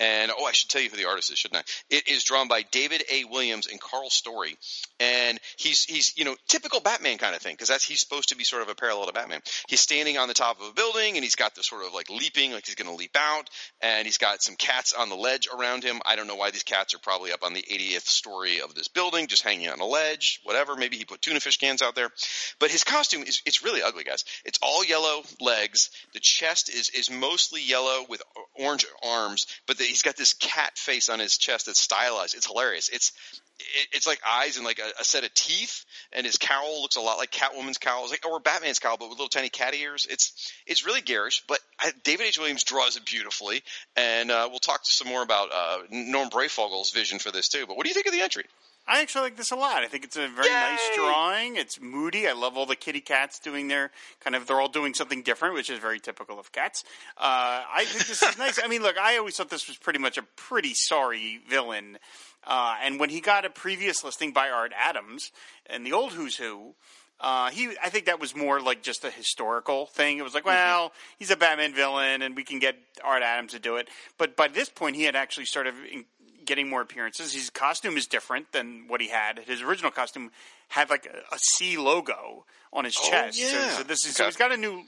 And 0.00 0.32
oh, 0.36 0.44
I 0.44 0.52
should 0.52 0.70
tell 0.70 0.82
you 0.82 0.90
who 0.90 0.96
the 0.96 1.08
artist 1.08 1.30
is, 1.30 1.38
shouldn't 1.38 1.60
I? 1.60 1.94
It 1.96 2.08
is 2.08 2.24
drawn 2.24 2.48
by 2.48 2.62
David 2.62 3.04
A. 3.12 3.24
Williams 3.24 3.66
and 3.68 3.80
Karl 3.80 4.10
Story, 4.10 4.56
and 4.98 5.38
he's 5.56 5.84
he's 5.84 6.16
you 6.16 6.24
know 6.24 6.34
typical 6.48 6.80
Batman 6.80 7.18
kind 7.18 7.34
of 7.34 7.40
thing 7.40 7.54
because 7.54 7.68
that's 7.68 7.84
he's 7.84 8.00
supposed 8.00 8.30
to 8.30 8.36
be 8.36 8.44
sort 8.44 8.62
of 8.62 8.68
a 8.68 8.74
parallel 8.74 9.06
to 9.06 9.12
Batman. 9.12 9.40
He's 9.68 9.80
standing 9.80 10.18
on 10.18 10.28
the 10.28 10.34
top 10.34 10.60
of 10.60 10.68
a 10.68 10.72
building 10.72 11.14
and 11.14 11.22
he's 11.22 11.36
got 11.36 11.54
this 11.54 11.66
sort 11.66 11.86
of 11.86 11.94
like 11.94 12.10
leaping, 12.10 12.52
like 12.52 12.66
he's 12.66 12.74
going 12.74 12.90
to 12.90 12.96
leap 12.96 13.16
out, 13.16 13.48
and 13.80 14.06
he's 14.06 14.18
got 14.18 14.42
some 14.42 14.56
cats 14.56 14.92
on 14.92 15.08
the 15.08 15.14
ledge 15.14 15.48
around 15.56 15.84
him. 15.84 16.00
I 16.04 16.16
don't 16.16 16.26
know 16.26 16.36
why 16.36 16.50
these 16.50 16.62
cats 16.62 16.94
are 16.94 16.98
probably 16.98 17.32
up 17.32 17.44
on 17.44 17.54
the 17.54 17.62
80th 17.62 18.06
story 18.06 18.60
of 18.60 18.74
this 18.74 18.88
building, 18.88 19.26
just 19.26 19.42
hanging 19.42 19.68
on 19.68 19.80
a 19.80 19.86
ledge, 19.86 20.40
whatever. 20.44 20.76
Maybe 20.76 20.96
he 20.96 21.04
put 21.04 21.22
tuna 21.22 21.40
fish 21.40 21.58
cans 21.58 21.82
out 21.82 21.94
there, 21.94 22.10
but 22.58 22.70
his 22.70 22.84
costume 22.84 23.22
is 23.22 23.42
it's 23.46 23.64
really 23.64 23.82
ugly, 23.82 24.04
guys. 24.04 24.24
It's 24.44 24.58
all 24.62 24.84
yellow 24.84 25.22
legs. 25.40 25.90
The 26.12 26.20
chest 26.20 26.68
is 26.68 26.90
is 26.90 27.10
mostly 27.10 27.62
yellow 27.62 28.04
with 28.08 28.22
orange 28.58 28.86
arms, 29.04 29.46
but 29.66 29.78
the, 29.78 29.83
he's 29.86 30.02
got 30.02 30.16
this 30.16 30.34
cat 30.34 30.76
face 30.76 31.08
on 31.08 31.18
his 31.18 31.36
chest 31.36 31.66
that's 31.66 31.80
stylized. 31.80 32.34
It's 32.34 32.46
hilarious. 32.46 32.88
It's 32.88 33.12
it, 33.58 33.88
it's 33.92 34.06
like 34.06 34.20
eyes 34.26 34.56
and 34.56 34.64
like 34.64 34.78
a, 34.78 35.00
a 35.00 35.04
set 35.04 35.24
of 35.24 35.32
teeth, 35.34 35.84
and 36.12 36.26
his 36.26 36.36
cowl 36.36 36.82
looks 36.82 36.96
a 36.96 37.00
lot 37.00 37.18
like 37.18 37.30
Catwoman's 37.30 37.78
cowl, 37.78 38.02
It's 38.02 38.10
like 38.12 38.26
or 38.26 38.40
Batman's 38.40 38.78
cowl, 38.78 38.96
but 38.96 39.08
with 39.08 39.18
little 39.18 39.28
tiny 39.28 39.48
cat 39.48 39.74
ears. 39.74 40.06
It's 40.08 40.52
it's 40.66 40.84
really 40.84 41.00
garish, 41.00 41.42
but 41.48 41.60
I, 41.78 41.92
David 42.02 42.26
H. 42.26 42.38
Williams 42.38 42.64
draws 42.64 42.96
it 42.96 43.04
beautifully, 43.04 43.62
and 43.96 44.30
uh, 44.30 44.48
we'll 44.50 44.58
talk 44.58 44.84
to 44.84 44.92
some 44.92 45.08
more 45.08 45.22
about 45.22 45.50
uh, 45.52 45.78
Norm 45.90 46.28
Breyfogle's 46.28 46.90
vision 46.90 47.18
for 47.18 47.30
this 47.30 47.48
too. 47.48 47.66
But 47.66 47.76
what 47.76 47.84
do 47.84 47.90
you 47.90 47.94
think 47.94 48.06
of 48.06 48.12
the 48.12 48.22
entry? 48.22 48.44
I 48.86 49.00
actually 49.00 49.22
like 49.22 49.36
this 49.36 49.50
a 49.50 49.56
lot. 49.56 49.82
I 49.82 49.86
think 49.86 50.04
it's 50.04 50.16
a 50.16 50.28
very 50.28 50.50
nice 50.50 50.90
drawing. 50.94 51.56
It's 51.56 51.80
moody. 51.80 52.28
I 52.28 52.32
love 52.32 52.56
all 52.56 52.66
the 52.66 52.76
kitty 52.76 53.00
cats 53.00 53.38
doing 53.38 53.68
their 53.68 53.90
kind 54.20 54.36
of. 54.36 54.46
They're 54.46 54.60
all 54.60 54.68
doing 54.68 54.92
something 54.92 55.22
different, 55.22 55.54
which 55.54 55.70
is 55.70 55.78
very 55.78 55.98
typical 55.98 56.38
of 56.38 56.52
cats. 56.52 56.84
Uh, 57.16 57.62
I 57.74 57.86
think 57.86 58.06
this 58.06 58.22
is 58.22 58.36
nice. 58.38 58.60
I 58.62 58.68
mean, 58.68 58.82
look, 58.82 58.98
I 58.98 59.16
always 59.16 59.36
thought 59.36 59.48
this 59.48 59.68
was 59.68 59.78
pretty 59.78 59.98
much 59.98 60.18
a 60.18 60.22
pretty 60.36 60.74
sorry 60.74 61.40
villain. 61.48 61.98
Uh, 62.46 62.76
and 62.82 63.00
when 63.00 63.08
he 63.08 63.20
got 63.20 63.46
a 63.46 63.50
previous 63.50 64.04
listing 64.04 64.32
by 64.32 64.50
Art 64.50 64.72
Adams 64.78 65.32
and 65.66 65.86
the 65.86 65.92
old 65.92 66.12
Who's 66.12 66.36
Who, 66.36 66.74
uh, 67.20 67.48
he, 67.50 67.70
I 67.82 67.88
think 67.88 68.06
that 68.06 68.20
was 68.20 68.36
more 68.36 68.60
like 68.60 68.82
just 68.82 69.04
a 69.04 69.10
historical 69.10 69.86
thing. 69.86 70.18
It 70.18 70.22
was 70.22 70.34
like, 70.34 70.44
well, 70.44 70.92
he's 71.18 71.30
a 71.30 71.36
Batman 71.36 71.72
villain, 71.72 72.20
and 72.20 72.36
we 72.36 72.44
can 72.44 72.58
get 72.58 72.76
Art 73.02 73.22
Adams 73.22 73.52
to 73.52 73.58
do 73.58 73.76
it. 73.76 73.88
But 74.18 74.36
by 74.36 74.48
this 74.48 74.68
point, 74.68 74.96
he 74.96 75.04
had 75.04 75.16
actually 75.16 75.46
started 75.46 75.74
in, 75.90 76.04
getting 76.46 76.68
more 76.68 76.80
appearances. 76.80 77.32
His 77.34 77.50
costume 77.50 77.96
is 77.96 78.06
different 78.06 78.52
than 78.52 78.84
what 78.88 79.00
he 79.00 79.08
had. 79.08 79.38
His 79.40 79.62
original 79.62 79.90
costume 79.90 80.30
had 80.68 80.90
like 80.90 81.06
a, 81.06 81.34
a 81.34 81.38
C 81.38 81.76
logo 81.76 82.44
on 82.72 82.84
his 82.84 82.96
Oh, 83.00 83.10
chest. 83.10 83.38
So- 83.38 83.44
yeah. 83.58 83.70
So, 83.76 83.82
this 83.82 84.04
is 84.06 84.14
so 84.16 84.24
he's 84.26 84.36
got 84.36 84.52
a 84.52 84.56
new. 84.56 84.82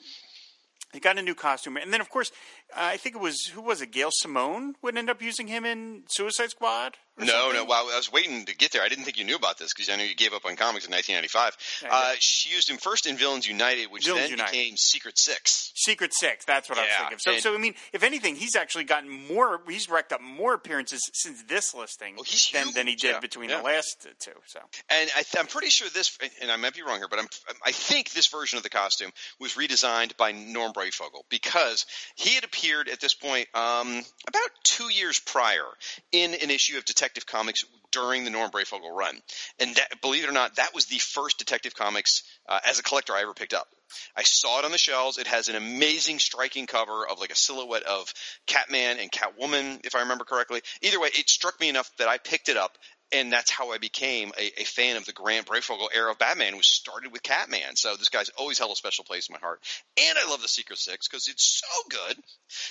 He 0.92 1.00
got 1.00 1.18
a 1.18 1.22
new 1.22 1.34
costume, 1.34 1.76
and 1.76 1.92
then 1.92 2.00
of 2.00 2.08
course, 2.08 2.30
I 2.74 2.96
think 2.96 3.14
it 3.14 3.20
was 3.20 3.46
who 3.46 3.60
was 3.62 3.80
it? 3.80 3.92
Gail 3.92 4.10
Simone 4.12 4.74
would 4.82 4.96
end 4.96 5.10
up 5.10 5.22
using 5.22 5.46
him 5.46 5.64
in 5.64 6.02
Suicide 6.08 6.50
Squad 6.50 6.96
No, 7.18 7.26
something? 7.26 7.54
no. 7.54 7.64
Well, 7.64 7.88
I 7.92 7.96
was 7.96 8.10
waiting 8.12 8.44
to 8.46 8.56
get 8.56 8.72
there. 8.72 8.82
I 8.82 8.88
didn't 8.88 9.04
think 9.04 9.18
you 9.18 9.24
knew 9.24 9.36
about 9.36 9.56
this 9.58 9.72
because 9.72 9.88
I 9.88 9.96
know 9.96 10.02
you 10.04 10.14
gave 10.14 10.32
up 10.34 10.44
on 10.44 10.56
comics 10.56 10.84
in 10.86 10.92
1995. 10.92 11.56
Uh, 11.90 12.14
she 12.18 12.54
used 12.54 12.68
him 12.68 12.76
first 12.76 13.06
in 13.06 13.16
Villains 13.16 13.46
United, 13.48 13.86
which 13.90 14.04
Villains 14.04 14.24
then 14.24 14.30
United. 14.32 14.50
became 14.52 14.76
Secret 14.76 15.18
Six. 15.18 15.72
Secret 15.76 16.12
Six. 16.12 16.44
That's 16.44 16.68
what 16.68 16.78
I 16.78 16.82
was 16.82 16.90
thinking. 16.98 17.14
of. 17.14 17.20
So, 17.22 17.32
and- 17.32 17.40
so 17.42 17.54
I 17.54 17.58
mean, 17.58 17.74
if 17.92 18.02
anything, 18.02 18.34
he's 18.36 18.56
actually 18.56 18.84
gotten 18.84 19.08
more. 19.10 19.60
He's 19.68 19.88
racked 19.88 20.12
up 20.12 20.20
more 20.20 20.52
appearances 20.54 21.00
since 21.14 21.42
this 21.44 21.72
listing 21.74 22.16
Well, 22.16 22.24
he's 22.24 22.50
than, 22.50 22.66
than 22.74 22.86
he 22.88 22.96
did 22.96 23.12
yeah, 23.12 23.20
between 23.20 23.48
yeah. 23.50 23.58
the 23.58 23.62
last 23.64 24.06
two. 24.18 24.32
So 24.46 24.58
And 24.90 25.08
I 25.16 25.22
th- 25.22 25.36
I'm 25.38 25.46
pretty 25.46 25.68
sure 25.70 25.88
this, 25.88 26.18
and 26.42 26.50
I 26.50 26.56
might 26.56 26.74
be 26.74 26.82
wrong 26.82 26.98
here, 26.98 27.08
but 27.08 27.20
I'm, 27.20 27.28
I 27.64 27.70
think 27.70 28.10
this 28.10 28.26
version 28.26 28.56
of 28.56 28.64
the 28.64 28.70
costume 28.70 29.12
was 29.40 29.52
redesigned 29.54 30.16
by 30.16 30.32
Norm 30.32 30.72
Breyfogle 30.72 31.22
because 31.30 31.86
he 32.16 32.34
had 32.34 32.42
appeared 32.44 32.55
at 32.90 33.00
this 33.00 33.14
point 33.14 33.46
um, 33.54 34.02
about 34.26 34.50
two 34.62 34.92
years 34.92 35.18
prior 35.18 35.64
in 36.12 36.34
an 36.34 36.50
issue 36.50 36.78
of 36.78 36.84
Detective 36.84 37.26
Comics 37.26 37.64
during 37.92 38.24
the 38.24 38.30
Norm 38.30 38.50
Breyfogle 38.50 38.94
run. 38.94 39.16
And 39.58 39.74
that, 39.76 40.00
believe 40.00 40.24
it 40.24 40.28
or 40.28 40.32
not, 40.32 40.56
that 40.56 40.74
was 40.74 40.86
the 40.86 40.98
first 40.98 41.38
Detective 41.38 41.74
Comics 41.74 42.22
uh, 42.48 42.58
as 42.68 42.78
a 42.78 42.82
collector 42.82 43.12
I 43.14 43.22
ever 43.22 43.34
picked 43.34 43.54
up. 43.54 43.68
I 44.16 44.22
saw 44.24 44.58
it 44.58 44.64
on 44.64 44.72
the 44.72 44.78
shelves. 44.78 45.18
It 45.18 45.28
has 45.28 45.48
an 45.48 45.56
amazing, 45.56 46.18
striking 46.18 46.66
cover 46.66 47.06
of 47.06 47.20
like 47.20 47.30
a 47.30 47.36
silhouette 47.36 47.84
of 47.84 48.12
Catman 48.46 48.98
and 48.98 49.12
Catwoman, 49.12 49.80
if 49.84 49.94
I 49.94 50.00
remember 50.00 50.24
correctly. 50.24 50.60
Either 50.82 51.00
way, 51.00 51.08
it 51.08 51.28
struck 51.28 51.60
me 51.60 51.68
enough 51.68 51.90
that 51.98 52.08
I 52.08 52.18
picked 52.18 52.48
it 52.48 52.56
up, 52.56 52.76
and 53.12 53.32
that's 53.32 53.50
how 53.50 53.70
I 53.70 53.78
became 53.78 54.32
a, 54.38 54.60
a 54.60 54.64
fan 54.64 54.96
of 54.96 55.04
the 55.04 55.12
Grant 55.12 55.46
Breyfogle 55.46 55.88
era 55.94 56.10
of 56.10 56.18
Batman. 56.18 56.56
Was 56.56 56.66
started 56.66 57.12
with 57.12 57.22
Catman, 57.22 57.76
so 57.76 57.96
this 57.96 58.08
guy's 58.08 58.30
always 58.30 58.58
held 58.58 58.72
a 58.72 58.76
special 58.76 59.04
place 59.04 59.28
in 59.28 59.34
my 59.34 59.38
heart. 59.38 59.60
And 59.98 60.18
I 60.18 60.28
love 60.28 60.42
the 60.42 60.48
Secret 60.48 60.78
Six 60.78 61.08
because 61.08 61.28
it's 61.28 61.62
so 61.62 61.88
good. 61.88 62.16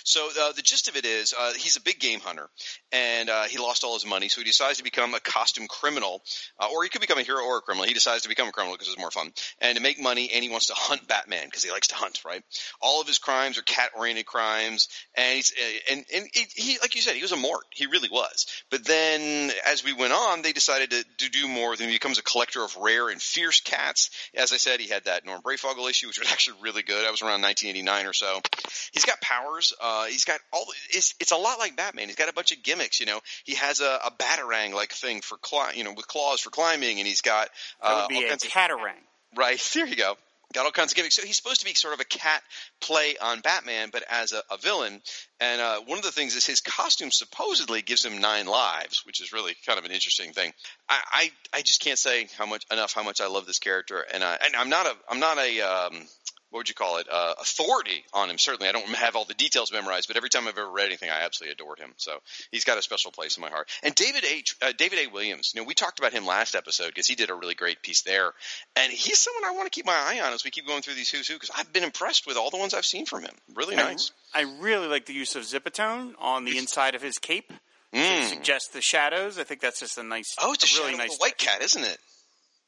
So 0.04 0.30
uh, 0.40 0.52
the 0.54 0.62
gist 0.62 0.88
of 0.88 0.96
it 0.96 1.06
is, 1.06 1.34
uh, 1.38 1.54
he's 1.54 1.78
a 1.78 1.82
big 1.82 2.00
game 2.00 2.20
hunter, 2.20 2.50
and 2.92 3.30
uh, 3.30 3.44
he 3.44 3.58
lost 3.58 3.84
all 3.84 3.94
his 3.94 4.06
money, 4.06 4.30
so 4.30 4.42
he 4.42 4.46
decides 4.46 4.78
to 4.78 4.84
become 4.84 5.14
a 5.14 5.20
costume 5.20 5.68
criminal, 5.68 6.22
uh, 6.60 6.68
or 6.74 6.84
he 6.84 6.90
could 6.90 7.02
become 7.02 7.18
a 7.18 7.24
hero 7.24 7.44
or 7.44 7.58
a 7.58 7.62
criminal. 7.62 7.86
He 7.86 7.94
decides 7.94 8.24
to 8.24 8.30
become 8.30 8.48
a 8.48 8.52
criminal 8.52 8.76
because 8.76 8.88
it's 8.88 9.00
more 9.00 9.12
fun, 9.12 9.32
and 9.60 9.76
to 9.78 9.84
make 9.84 10.02
money, 10.02 10.30
and 10.34 10.44
he 10.44 10.50
wants 10.50 10.68
to 10.68 10.74
hunt 10.76 11.08
Batman 11.08 11.46
because 11.46 11.64
he 11.64 11.72
likes 11.72 11.88
to 11.88 11.96
hunt. 11.96 12.22
Right? 12.26 12.44
All 12.82 13.02
of 13.02 13.08
his 13.08 13.18
crimes 13.18 13.58
are 13.58 13.64
cat-oriented 13.64 14.26
crimes, 14.26 14.88
and 15.16 15.36
he's 15.36 15.52
uh, 15.52 15.94
and 15.94 16.06
and 16.14 16.28
he 16.34 16.78
like 16.82 16.96
you 16.96 17.02
said, 17.02 17.16
he 17.16 17.22
was 17.22 17.32
a 17.32 17.38
mort. 17.38 17.66
He 17.72 17.88
really 17.88 18.10
was. 18.10 18.48
But 18.70 18.86
then 18.86 19.52
as 19.68 19.84
we 19.84 19.94
went 19.94 20.14
on, 20.14 20.25
they 20.42 20.54
decided 20.54 20.92
to, 20.92 21.04
to 21.18 21.30
do 21.30 21.48
more. 21.48 21.76
Then 21.76 21.90
he 21.90 21.96
becomes 21.96 22.18
a 22.18 22.24
collector 22.24 22.64
of 22.64 22.76
rare 22.78 23.10
and 23.10 23.22
fierce 23.22 23.60
cats. 23.62 24.10
As 24.34 24.52
I 24.54 24.58
said, 24.58 24.80
he 24.80 24.90
had 24.90 25.06
that 25.06 25.26
Norm 25.26 25.42
Breyfogle 25.42 25.90
issue, 25.90 26.08
which 26.08 26.20
was 26.20 26.28
actually 26.32 26.58
really 26.62 26.84
good. 26.84 27.06
That 27.06 27.12
was 27.12 27.22
around 27.22 27.42
1989 27.42 28.06
or 28.06 28.14
so. 28.14 28.42
He's 28.92 29.06
got 29.06 29.22
powers. 29.22 29.74
Uh, 29.82 30.06
he's 30.06 30.26
got 30.26 30.40
all. 30.52 30.66
It's, 30.90 31.14
it's 31.20 31.32
a 31.32 31.38
lot 31.38 31.60
like 31.60 31.76
Batman. 31.76 32.08
He's 32.08 32.16
got 32.16 32.30
a 32.30 32.34
bunch 32.34 32.52
of 32.52 32.64
gimmicks. 32.64 33.00
You 33.00 33.06
know, 33.06 33.20
he 33.44 33.56
has 33.56 33.82
a, 33.82 34.00
a 34.06 34.12
batarang 34.12 34.74
like 34.74 34.92
thing 34.92 35.22
for 35.22 35.38
cli- 35.38 35.76
you 35.76 35.84
know 35.84 35.94
with 35.94 36.08
claws 36.08 36.42
for 36.42 36.50
climbing, 36.50 37.00
and 37.00 37.08
he's 37.08 37.22
got 37.22 37.50
that 37.82 37.88
uh, 37.88 38.08
would 38.10 38.20
be 38.20 38.26
a 38.26 38.36
catarang. 38.36 39.02
Right 39.36 39.60
there, 39.74 39.86
you 39.86 39.96
go. 39.96 40.16
Got 40.56 40.66
all 40.66 40.72
kinds 40.72 40.94
of 40.94 40.96
gimmicks. 40.96 41.18
So 41.18 41.26
he's 41.26 41.36
supposed 41.36 41.60
to 41.60 41.66
be 41.66 41.74
sort 41.74 41.94
of 41.94 42.00
a 42.00 42.06
cat 42.06 42.42
play 42.80 43.18
on 43.22 43.42
Batman, 43.42 43.90
but 43.92 44.04
as 44.10 44.32
a, 44.32 44.42
a 44.50 44.58
villain. 44.58 45.02
And 45.42 45.60
uh, 45.60 45.82
one 45.82 45.98
of 45.98 46.06
the 46.06 46.14
things 46.14 46.34
is 46.34 46.46
his 46.46 46.62
costume 46.62 47.12
supposedly 47.12 47.82
gives 47.82 48.06
him 48.06 48.22
nine 48.22 48.46
lives, 48.46 49.02
which 49.06 49.22
is 49.22 49.34
really 49.34 49.54
kind 49.66 49.78
of 49.78 49.84
an 49.84 49.92
interesting 49.92 50.32
thing. 50.32 50.54
I, 50.88 51.02
I, 51.12 51.58
I 51.58 51.62
just 51.62 51.82
can't 51.82 52.00
say 52.00 52.30
how 52.38 52.46
much 52.46 52.64
enough 52.72 52.94
how 52.94 53.04
much 53.04 53.20
I 53.20 53.28
love 53.28 53.46
this 53.46 53.60
character, 53.60 54.06
and 54.14 54.24
uh, 54.24 54.38
and 54.46 54.56
I'm 54.56 54.70
not 54.70 54.86
a 54.86 54.96
I'm 55.10 55.20
not 55.20 55.38
a 55.38 55.60
um, 55.60 56.08
what 56.56 56.60
would 56.62 56.70
you 56.70 56.76
call 56.76 57.00
it 57.00 57.08
uh, 57.12 57.34
authority 57.42 58.06
on 58.14 58.30
him. 58.30 58.38
Certainly, 58.38 58.70
I 58.70 58.72
don't 58.72 58.88
have 58.96 59.18
all 59.18 59.26
the 59.26 59.34
details 59.34 59.74
memorized, 59.74 60.08
but 60.08 60.16
every 60.16 60.30
time 60.30 60.48
I've 60.48 60.58
ever 60.58 60.70
read 60.70 60.86
anything, 60.86 61.10
I 61.10 61.26
absolutely 61.26 61.52
adored 61.52 61.80
him. 61.80 61.92
So 61.98 62.20
he's 62.50 62.64
got 62.64 62.78
a 62.78 62.82
special 62.82 63.12
place 63.12 63.36
in 63.36 63.42
my 63.42 63.50
heart. 63.50 63.68
And 63.84 63.94
David 63.94 64.24
H. 64.24 64.56
Uh, 64.62 64.72
David 64.78 65.00
A. 65.06 65.12
Williams, 65.12 65.52
you 65.54 65.60
know, 65.62 65.68
we 65.68 65.74
talked 65.74 66.00
about 66.00 66.14
him 66.14 66.26
last 66.26 66.56
episode 66.56 66.88
because 66.88 67.08
he 67.08 67.16
did 67.16 67.30
a 67.30 67.36
really 67.36 67.56
great 67.56 67.82
piece 67.82 68.04
there, 68.04 68.32
and 68.78 68.90
he's 68.92 69.20
someone 69.20 69.44
I 69.44 69.52
want 69.54 69.66
to 69.66 69.70
keep 69.70 69.86
my 69.86 69.98
eye 69.98 70.22
on 70.26 70.32
as 70.32 70.46
we 70.46 70.50
keep 70.50 70.66
going 70.66 70.82
through 70.82 70.94
these 70.94 71.10
who's 71.10 71.28
who 71.28 71.34
because 71.34 71.52
I've 71.58 71.74
been 71.74 71.84
impressed 71.84 72.26
with 72.26 72.38
all 72.38 72.52
the 72.52 72.58
ones 72.58 72.74
I've 72.74 72.86
seen 72.86 73.06
from 73.06 73.24
him. 73.24 73.34
Really 73.54 73.76
nice. 73.76 74.12
I, 74.34 74.40
I 74.40 74.44
really 74.62 74.88
like 74.88 75.08
the 75.08 75.14
use 75.14 75.36
of 75.36 75.44
Zipatone 75.44 76.14
on 76.20 76.46
the 76.46 76.58
inside 76.58 76.96
of 76.96 77.02
his 77.02 77.18
cape 77.18 77.50
to 77.94 78.00
Mm. 78.00 78.30
suggest 78.30 78.72
the 78.74 78.82
shadows. 78.82 79.38
I 79.40 79.44
think 79.44 79.60
that's 79.62 79.80
just 79.82 79.98
a 79.98 80.04
nice, 80.04 80.36
Oh, 80.42 80.54
it's 80.54 80.78
a, 80.78 80.82
really 80.82 80.98
nice 80.98 81.18
white 81.18 81.38
cat, 81.38 81.62
isn't 81.62 81.84
it? 81.84 81.98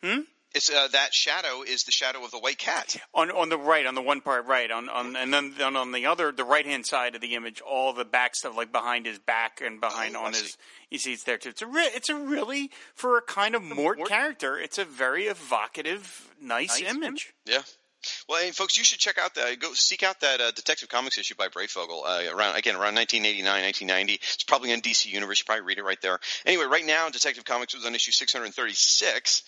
Hmm? 0.04 0.20
It's 0.58 0.72
uh, 0.72 0.88
that 0.91 1.14
shadow 1.14 1.62
is 1.62 1.84
the 1.84 1.91
shadow 1.91 2.26
of 2.26 2.32
the 2.32 2.39
white 2.39 2.58
cat. 2.58 2.95
on 3.14 3.30
on 3.30 3.49
the 3.49 3.58
right, 3.58 3.86
on 3.86 3.93
the 3.95 4.01
one 4.01 4.22
part 4.22 4.47
right, 4.47 4.70
on 4.72 4.89
on 4.89 5.16
and 5.16 5.32
then 5.32 5.53
on, 5.62 5.76
on 5.76 5.91
the 5.91 6.08
other, 6.08 6.32
the 6.32 6.43
right 6.43 6.66
hand 6.66 6.86
side 6.86 7.14
of 7.14 7.22
the 7.22 7.36
image, 7.36 7.62
all 7.62 7.93
the 7.93 8.05
back 8.05 8.36
stuff 8.36 8.58
like 8.58 8.72
behind 8.72 9.05
his 9.05 9.20
back 9.20 9.62
and 9.64 9.80
behind 9.80 10.16
Oh, 10.16 10.26
on 10.26 10.34
his, 10.34 10.58
you 10.89 10.97
see 10.97 11.14
it's 11.14 11.24
there 11.24 11.38
too. 11.38 11.49
It's 11.49 11.62
a 11.62 11.68
re- 11.68 11.91
it's 11.93 12.10
a 12.10 12.16
really 12.16 12.72
for 12.95 13.18
a 13.18 13.22
kind 13.22 13.53
of 13.53 13.62
Mort 13.62 14.03
character, 14.08 14.58
it's 14.58 14.80
a 14.80 14.86
very 14.86 15.26
evocative, 15.26 16.34
nice, 16.41 16.82
image. 16.82 17.34
Yeah. 17.45 17.62
Well, 18.30 18.41
hey, 18.41 18.51
folks, 18.51 18.78
you 18.78 18.84
should 18.84 18.99
check 18.99 19.18
out 19.18 19.36
that. 19.36 19.60
Go 19.60 19.74
seek 19.74 20.03
out 20.03 20.20
that 20.22 20.39
uh, 20.39 20.51
Detective 20.51 20.89
Comics 20.89 21.18
issue 21.18 21.36
by 21.36 21.47
Breyfogle. 21.47 22.03
Uh, 22.05 22.36
around 22.36 22.55
again 22.55 22.76
around 22.76 22.95
1989, 22.95 23.43
1990. 23.43 24.14
It's 24.14 24.43
probably 24.43 24.74
on 24.74 24.82
DC 24.82 25.08
Universe. 25.08 25.39
You 25.39 25.45
probably 25.45 25.66
read 25.66 25.78
it 25.78 25.84
right 25.84 26.01
there. 26.01 26.20
Anyway, 26.45 26.66
right 26.66 26.86
now, 26.86 27.10
Detective 27.10 27.43
Comics 27.43 27.76
was 27.76 27.86
on 27.86 27.95
issue 27.95 28.12
636, 28.12 29.43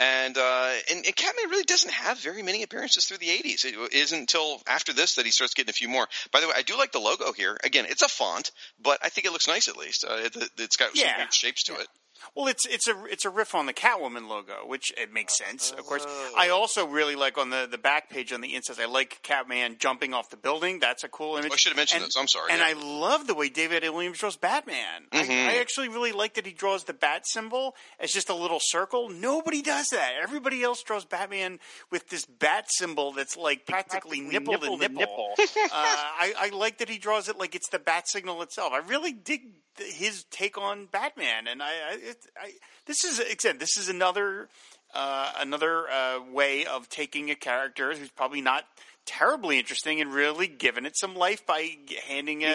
and 0.00 0.36
uh, 0.36 0.70
and, 0.90 1.04
and 1.06 1.14
Catman 1.14 1.50
really 1.50 1.62
doesn't 1.64 1.92
have 1.92 2.18
very 2.18 2.42
many 2.42 2.62
appearances 2.62 3.04
through 3.04 3.18
the 3.18 3.28
80s. 3.28 3.64
It 3.64 3.92
isn't 3.94 4.18
until 4.18 4.60
after 4.66 4.92
this 4.92 5.14
that 5.16 5.26
he 5.26 5.30
starts 5.30 5.54
getting 5.54 5.70
a 5.70 5.74
few 5.74 5.88
more. 5.88 6.08
By 6.32 6.40
the 6.40 6.48
way, 6.48 6.54
I 6.56 6.62
do 6.62 6.76
like 6.76 6.90
the 6.92 6.98
logo 6.98 7.32
here. 7.32 7.56
Again, 7.62 7.86
it's 7.88 8.02
a 8.02 8.08
font, 8.08 8.50
but 8.82 8.98
I 9.02 9.10
think 9.10 9.26
it 9.26 9.32
looks 9.32 9.46
nice 9.46 9.68
at 9.68 9.76
least. 9.76 10.04
Uh, 10.04 10.14
it, 10.14 10.36
it's 10.58 10.76
got 10.76 10.96
some 10.96 11.06
Yeah. 11.06 11.18
weird 11.18 11.32
shapes 11.32 11.64
to 11.64 11.74
it. 11.74 11.86
Well, 12.34 12.46
it's 12.48 12.66
it's 12.66 12.86
a 12.88 13.04
it's 13.06 13.24
a 13.24 13.30
riff 13.30 13.54
on 13.54 13.66
the 13.66 13.72
Catwoman 13.72 14.28
logo, 14.28 14.66
which 14.66 14.92
it 14.98 15.12
makes 15.12 15.36
sense, 15.36 15.70
of 15.72 15.84
course. 15.86 16.06
I 16.36 16.48
also 16.50 16.86
really 16.86 17.16
like 17.16 17.38
on 17.38 17.50
the, 17.50 17.66
the 17.70 17.78
back 17.78 18.10
page 18.10 18.32
on 18.32 18.40
the 18.40 18.54
inside. 18.54 18.78
I 18.80 18.86
like 18.86 19.20
Catman 19.22 19.76
jumping 19.78 20.14
off 20.14 20.30
the 20.30 20.36
building. 20.36 20.78
That's 20.80 21.04
a 21.04 21.08
cool 21.08 21.36
image. 21.36 21.50
Oh, 21.50 21.54
I 21.54 21.56
should 21.56 21.70
have 21.70 21.76
mentioned 21.76 22.02
and, 22.02 22.06
those. 22.08 22.16
I'm 22.20 22.28
sorry. 22.28 22.52
And 22.52 22.60
yeah. 22.60 22.68
I 22.68 22.72
love 22.74 23.26
the 23.26 23.34
way 23.34 23.48
David 23.48 23.84
A. 23.84 23.92
Williams 23.92 24.18
draws 24.18 24.36
Batman. 24.36 25.06
I, 25.12 25.24
Mhm. 25.24 25.48
I 25.48 25.58
actually 25.58 25.88
really 25.88 26.12
like 26.12 26.34
that 26.34 26.46
he 26.46 26.52
draws 26.52 26.84
the 26.84 26.92
bat 26.94 27.26
symbol 27.26 27.74
as 27.98 28.12
just 28.12 28.28
a 28.28 28.34
little 28.34 28.60
circle. 28.60 29.08
Nobody 29.08 29.62
does 29.62 29.88
that. 29.88 30.12
Everybody 30.22 30.62
else 30.62 30.82
draws 30.82 31.04
Batman 31.04 31.58
with 31.90 32.08
this 32.08 32.24
bat 32.26 32.66
symbol 32.70 33.12
that's 33.12 33.36
like 33.36 33.66
practically, 33.66 34.20
nipple, 34.20 34.58
to 34.58 34.76
nipple. 34.88 35.34
uh, 35.38 35.46
I, 35.72 36.34
I 36.38 36.48
like 36.54 36.78
that 36.78 36.88
he 36.88 36.98
draws 36.98 37.28
it 37.28 37.38
like 37.38 37.54
it's 37.54 37.68
the 37.68 37.78
bat 37.78 38.08
signal 38.08 38.42
itself. 38.42 38.72
I 38.72 38.78
really 38.78 39.12
dig 39.12 39.42
his 39.78 40.24
take 40.30 40.58
on 40.58 40.86
Batman, 40.86 41.46
and 41.46 41.62
I, 41.62 41.66
I, 41.68 42.09
it, 42.10 42.18
I 42.36 42.52
this 42.86 43.04
is 43.04 43.18
again, 43.18 43.58
this 43.58 43.76
is 43.76 43.88
another 43.88 44.48
uh, 44.94 45.32
another 45.38 45.88
uh, 45.88 46.20
way 46.30 46.66
of 46.66 46.88
taking 46.88 47.30
a 47.30 47.34
character 47.34 47.94
who's 47.94 48.10
probably 48.10 48.40
not 48.40 48.64
terribly 49.06 49.58
interesting 49.58 50.00
and 50.00 50.12
really 50.12 50.46
giving 50.46 50.84
it 50.84 50.96
some 50.96 51.14
life 51.14 51.46
by 51.46 51.68
handing 52.06 52.42
a, 52.42 52.46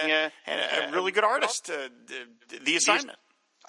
a, 0.46 0.88
a 0.88 0.92
really 0.92 1.12
good 1.12 1.24
artist 1.24 1.68
uh, 1.70 1.88
the, 2.06 2.58
the 2.64 2.76
assignment. 2.76 3.18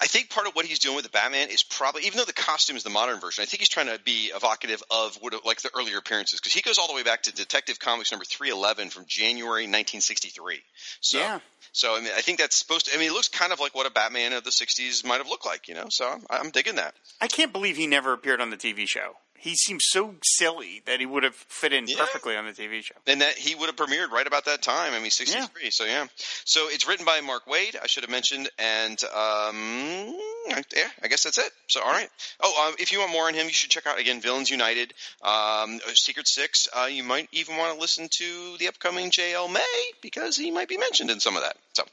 I 0.00 0.06
think 0.06 0.30
part 0.30 0.46
of 0.46 0.54
what 0.54 0.64
he's 0.64 0.78
doing 0.78 0.94
with 0.96 1.04
the 1.04 1.10
Batman 1.10 1.48
is 1.50 1.62
probably, 1.62 2.06
even 2.06 2.18
though 2.18 2.24
the 2.24 2.32
costume 2.32 2.76
is 2.76 2.84
the 2.84 2.90
modern 2.90 3.20
version, 3.20 3.42
I 3.42 3.46
think 3.46 3.60
he's 3.60 3.68
trying 3.68 3.86
to 3.86 3.98
be 4.04 4.30
evocative 4.34 4.82
of 4.90 5.16
what, 5.16 5.34
like 5.44 5.60
the 5.60 5.70
earlier 5.76 5.98
appearances 5.98 6.40
because 6.40 6.52
he 6.52 6.62
goes 6.62 6.78
all 6.78 6.86
the 6.88 6.94
way 6.94 7.02
back 7.02 7.22
to 7.24 7.32
Detective 7.34 7.78
Comics 7.78 8.12
number 8.12 8.24
three 8.24 8.50
eleven 8.50 8.90
from 8.90 9.04
January 9.06 9.62
1963. 9.62 10.60
So, 11.00 11.18
Yeah. 11.18 11.40
so 11.72 11.96
I 11.96 12.00
mean, 12.00 12.12
I 12.16 12.20
think 12.20 12.38
that's 12.38 12.56
supposed 12.56 12.86
to. 12.86 12.94
I 12.94 12.98
mean, 12.98 13.10
it 13.10 13.12
looks 13.12 13.28
kind 13.28 13.52
of 13.52 13.60
like 13.60 13.74
what 13.74 13.86
a 13.86 13.90
Batman 13.90 14.32
of 14.32 14.44
the 14.44 14.50
60s 14.50 15.04
might 15.04 15.18
have 15.18 15.28
looked 15.28 15.46
like, 15.46 15.68
you 15.68 15.74
know. 15.74 15.86
So 15.88 16.08
I'm, 16.08 16.24
I'm 16.30 16.50
digging 16.50 16.76
that. 16.76 16.94
I 17.20 17.26
can't 17.26 17.52
believe 17.52 17.76
he 17.76 17.86
never 17.86 18.12
appeared 18.12 18.40
on 18.40 18.50
the 18.50 18.56
TV 18.56 18.86
show. 18.86 19.16
He 19.40 19.54
seems 19.54 19.84
so 19.88 20.16
silly 20.22 20.82
that 20.86 20.98
he 20.98 21.06
would 21.06 21.22
have 21.22 21.34
fit 21.34 21.72
in 21.72 21.86
Yeah. 21.86 21.96
perfectly 21.98 22.36
on 22.36 22.44
the 22.44 22.52
TV 22.52 22.82
show. 22.82 22.96
And 23.06 23.20
that 23.20 23.38
he 23.38 23.54
would 23.54 23.66
have 23.66 23.76
premiered 23.76 24.10
right 24.10 24.26
about 24.26 24.46
that 24.46 24.62
time. 24.62 24.92
I 24.92 24.98
mean, 24.98 25.10
63. 25.10 25.70
So 25.70 25.84
yeah. 25.84 26.06
So 26.44 26.68
it's 26.68 26.88
written 26.88 27.06
by 27.06 27.20
Mark 27.20 27.46
Waid. 27.46 27.76
I 27.80 27.86
should 27.86 28.02
have 28.02 28.10
mentioned, 28.10 28.50
and 28.58 29.02
um, 29.04 30.18
yeah, 30.74 30.88
I 31.02 31.08
guess 31.08 31.24
that's 31.24 31.38
it. 31.38 31.50
So 31.68 31.80
all 31.80 31.90
right. 31.92 32.08
Oh, 32.40 32.68
um, 32.68 32.74
if 32.78 32.90
you 32.92 32.98
want 32.98 33.12
more 33.12 33.28
on 33.28 33.34
him, 33.34 33.46
you 33.46 33.52
should 33.52 33.70
check 33.70 33.86
out 33.86 33.98
again 33.98 34.20
Villains 34.20 34.50
United, 34.50 34.92
um, 35.22 35.78
Secret 35.94 36.26
Six. 36.26 36.68
Uh, 36.72 36.88
you 36.90 37.04
might 37.04 37.28
even 37.32 37.56
want 37.56 37.74
to 37.74 37.80
listen 37.80 38.08
to 38.10 38.56
the 38.58 38.68
upcoming 38.68 39.10
JL 39.10 39.50
May 39.52 39.90
because 40.02 40.36
he 40.36 40.50
might 40.50 40.68
be 40.68 40.78
mentioned 40.78 41.10
in 41.10 41.20
some 41.20 41.36
of 41.36 41.42
that. 41.42 41.56
So. 41.74 41.84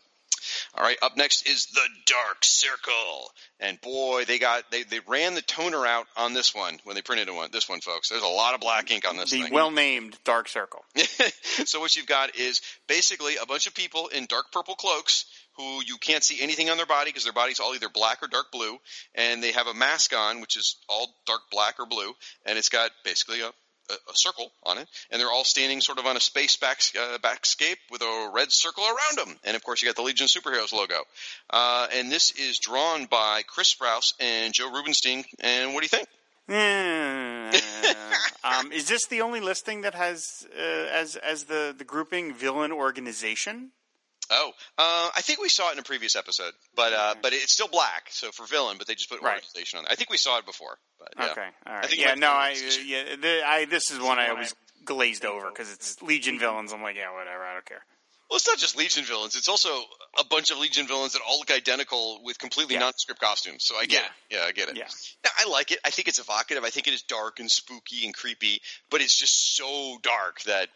All 0.78 0.84
right, 0.84 0.98
up 1.02 1.16
next 1.16 1.48
is 1.48 1.68
the 1.68 1.88
Dark 2.06 2.44
Circle, 2.44 3.32
and 3.62 3.80
boy, 3.80 4.26
they 4.26 4.40
got 4.40 4.70
they, 4.72 4.84
they 4.84 5.00
ran 5.08 5.34
the 5.34 5.42
toner 5.42 5.86
out 5.86 6.06
on 6.18 6.34
this 6.34 6.54
one 6.54 6.80
when 6.84 6.96
they 6.96 7.02
printed 7.02 7.30
one. 7.30 7.50
This 7.54 7.70
one, 7.70 7.80
folks, 7.80 8.10
there's 8.10 8.22
a 8.22 8.28
lot 8.28 8.56
of 8.56 8.60
black 8.60 8.92
ink 8.92 9.08
on 9.08 9.16
this 9.16 9.32
The 9.32 9.44
thing. 9.44 9.54
well 9.54 9.72
named 9.72 10.18
Dark 10.26 10.50
Circle. 10.50 10.84
so 11.66 11.80
what 11.80 11.96
you've 11.96 12.08
got 12.08 12.36
is 12.36 12.60
basically 12.88 13.38
a 13.42 13.46
bunch 13.46 13.68
of 13.68 13.74
people 13.74 14.08
in 14.08 14.26
dark 14.26 14.52
purple 14.52 14.76
cloaks 14.76 15.26
who 15.56 15.82
you 15.86 15.98
can't 15.98 16.24
see 16.24 16.42
anything 16.42 16.70
on 16.70 16.76
their 16.76 16.86
body 16.86 17.10
because 17.10 17.24
their 17.24 17.32
body's 17.32 17.62
all 17.62 17.74
either 17.74 17.88
black 17.88 18.22
or 18.22 18.28
dark 18.28 18.52
blue, 18.52 18.78
and 19.16 19.42
they 19.42 19.54
have 19.54 19.68
a 19.68 19.74
mask 19.74 20.14
on 20.14 20.42
which 20.42 20.58
is 20.58 20.76
all 20.90 21.16
dark 21.26 21.42
black 21.52 21.80
or 21.80 21.86
blue, 21.86 22.12
and 22.46 22.58
it's 22.58 22.68
got 22.68 22.92
basically 23.06 23.40
a 23.40 23.50
a, 23.90 24.14
circle 24.16 24.52
on 24.64 24.78
it, 24.78 24.88
and 25.12 25.20
they're 25.20 25.32
all 25.32 25.44
standing 25.44 25.82
sort 25.82 26.00
of 26.00 26.06
on 26.06 26.18
a 26.18 26.20
space 26.20 26.56
back, 26.56 26.80
uh, 26.98 27.18
backscape 27.20 27.78
with 27.92 28.02
a 28.02 28.32
red 28.34 28.52
circle 28.52 28.84
around 28.84 29.28
them. 29.28 29.38
And 29.44 29.56
of 29.56 29.64
course, 29.64 29.82
you 29.82 29.88
got 29.88 29.96
the 29.96 30.02
Legion 30.02 30.26
of 30.26 30.30
Superheroes 30.30 30.74
logo. 30.74 31.02
Uh, 31.50 31.88
and 31.94 32.12
this 32.12 32.32
is 32.32 32.60
drawn 32.60 33.06
by 33.06 33.42
Chris 33.48 33.74
Sprouse 33.74 34.14
and 34.20 34.54
Joe 34.54 34.72
Rubinstein. 34.72 35.26
And 35.40 35.74
what 35.74 35.82
do 35.82 35.86
you 35.86 35.90
think? 35.90 36.08
Eh, 36.48 37.60
um, 38.44 38.72
is 38.72 38.88
this 38.88 39.08
the 39.08 39.22
only 39.22 39.40
listing 39.40 39.82
that 39.82 39.96
has 39.96 40.46
uh, 40.56 40.62
as 40.62 41.16
as 41.16 41.46
the 41.46 41.74
the 41.76 41.84
grouping 41.84 42.36
villain 42.36 42.72
organization? 42.72 43.72
Oh, 44.32 44.52
uh, 44.78 45.10
I 45.16 45.22
think 45.22 45.40
we 45.42 45.50
saw 45.50 45.70
it 45.70 45.74
in 45.74 45.80
a 45.80 45.84
previous 45.84 46.16
episode, 46.16 46.54
but 46.76 46.94
uh, 46.94 47.16
but 47.22 47.34
it's 47.34 47.54
still 47.54 47.68
black. 47.68 48.08
So 48.10 48.32
for 48.32 48.46
villain, 48.46 48.78
but 48.78 48.88
they 48.88 48.96
just 48.96 49.10
put 49.10 49.22
Right. 49.22 49.36
organization 49.36 49.80
on. 49.80 49.86
it. 49.86 49.92
I 49.92 49.96
think 49.96 50.10
we 50.10 50.18
saw 50.18 50.40
it 50.40 50.46
before. 50.46 50.78
But 51.00 51.14
yeah. 51.18 51.32
Okay, 51.32 51.48
all 51.68 51.76
I 51.76 51.88
think 51.88 52.02
Yeah, 52.02 52.16
no, 52.16 52.30
I 52.30 52.56
yeah, 52.86 53.16
the, 53.22 53.42
I 53.46 53.66
this 53.66 53.92
is 53.92 54.00
one 54.00 54.18
I 54.20 54.30
always 54.30 54.56
glazed 54.84 55.26
over 55.26 55.50
because 55.50 55.72
it's 55.72 56.02
Legion 56.02 56.40
villains. 56.40 56.74
I'm 56.74 56.82
like, 56.82 56.96
yeah, 56.96 57.14
whatever, 57.14 57.44
I 57.44 57.54
don't 57.54 57.66
care. 57.66 57.84
Well, 58.30 58.38
it's 58.38 58.48
not 58.48 58.58
just 58.58 58.76
Legion 58.76 59.04
villains. 59.04 59.36
It's 59.36 59.48
also 59.48 59.70
a 60.20 60.24
bunch 60.26 60.50
of 60.50 60.58
Legion 60.58 60.88
villains 60.88 61.14
that 61.14 61.22
all 61.28 61.38
look 61.38 61.52
identical 61.52 62.22
with 62.24 62.40
completely 62.40 62.74
Yeah. 62.74 62.80
nondescript 62.80 63.22
costumes. 63.22 63.64
So 63.66 63.76
I 63.78 63.86
get 63.86 64.02
Yeah. 64.02 64.06
it. 64.06 64.12
Yeah, 64.42 64.46
I 64.48 64.52
get 64.52 64.70
it. 64.70 64.78
Yeah. 64.78 64.88
Now, 65.24 65.30
I 65.40 65.48
like 65.48 65.70
it. 65.72 65.80
I 65.86 65.92
think 65.92 66.08
it's 66.08 66.18
evocative. 66.18 66.64
I 66.64 66.72
think 66.72 66.88
it 66.88 66.94
is 66.96 67.04
dark 67.04 67.40
and 67.40 67.52
spooky 67.52 68.04
and 68.06 68.16
creepy, 68.16 68.62
but 68.90 69.02
it's 69.02 69.16
just 69.16 69.56
so 69.56 70.00
dark 70.02 70.42
that 70.44 70.70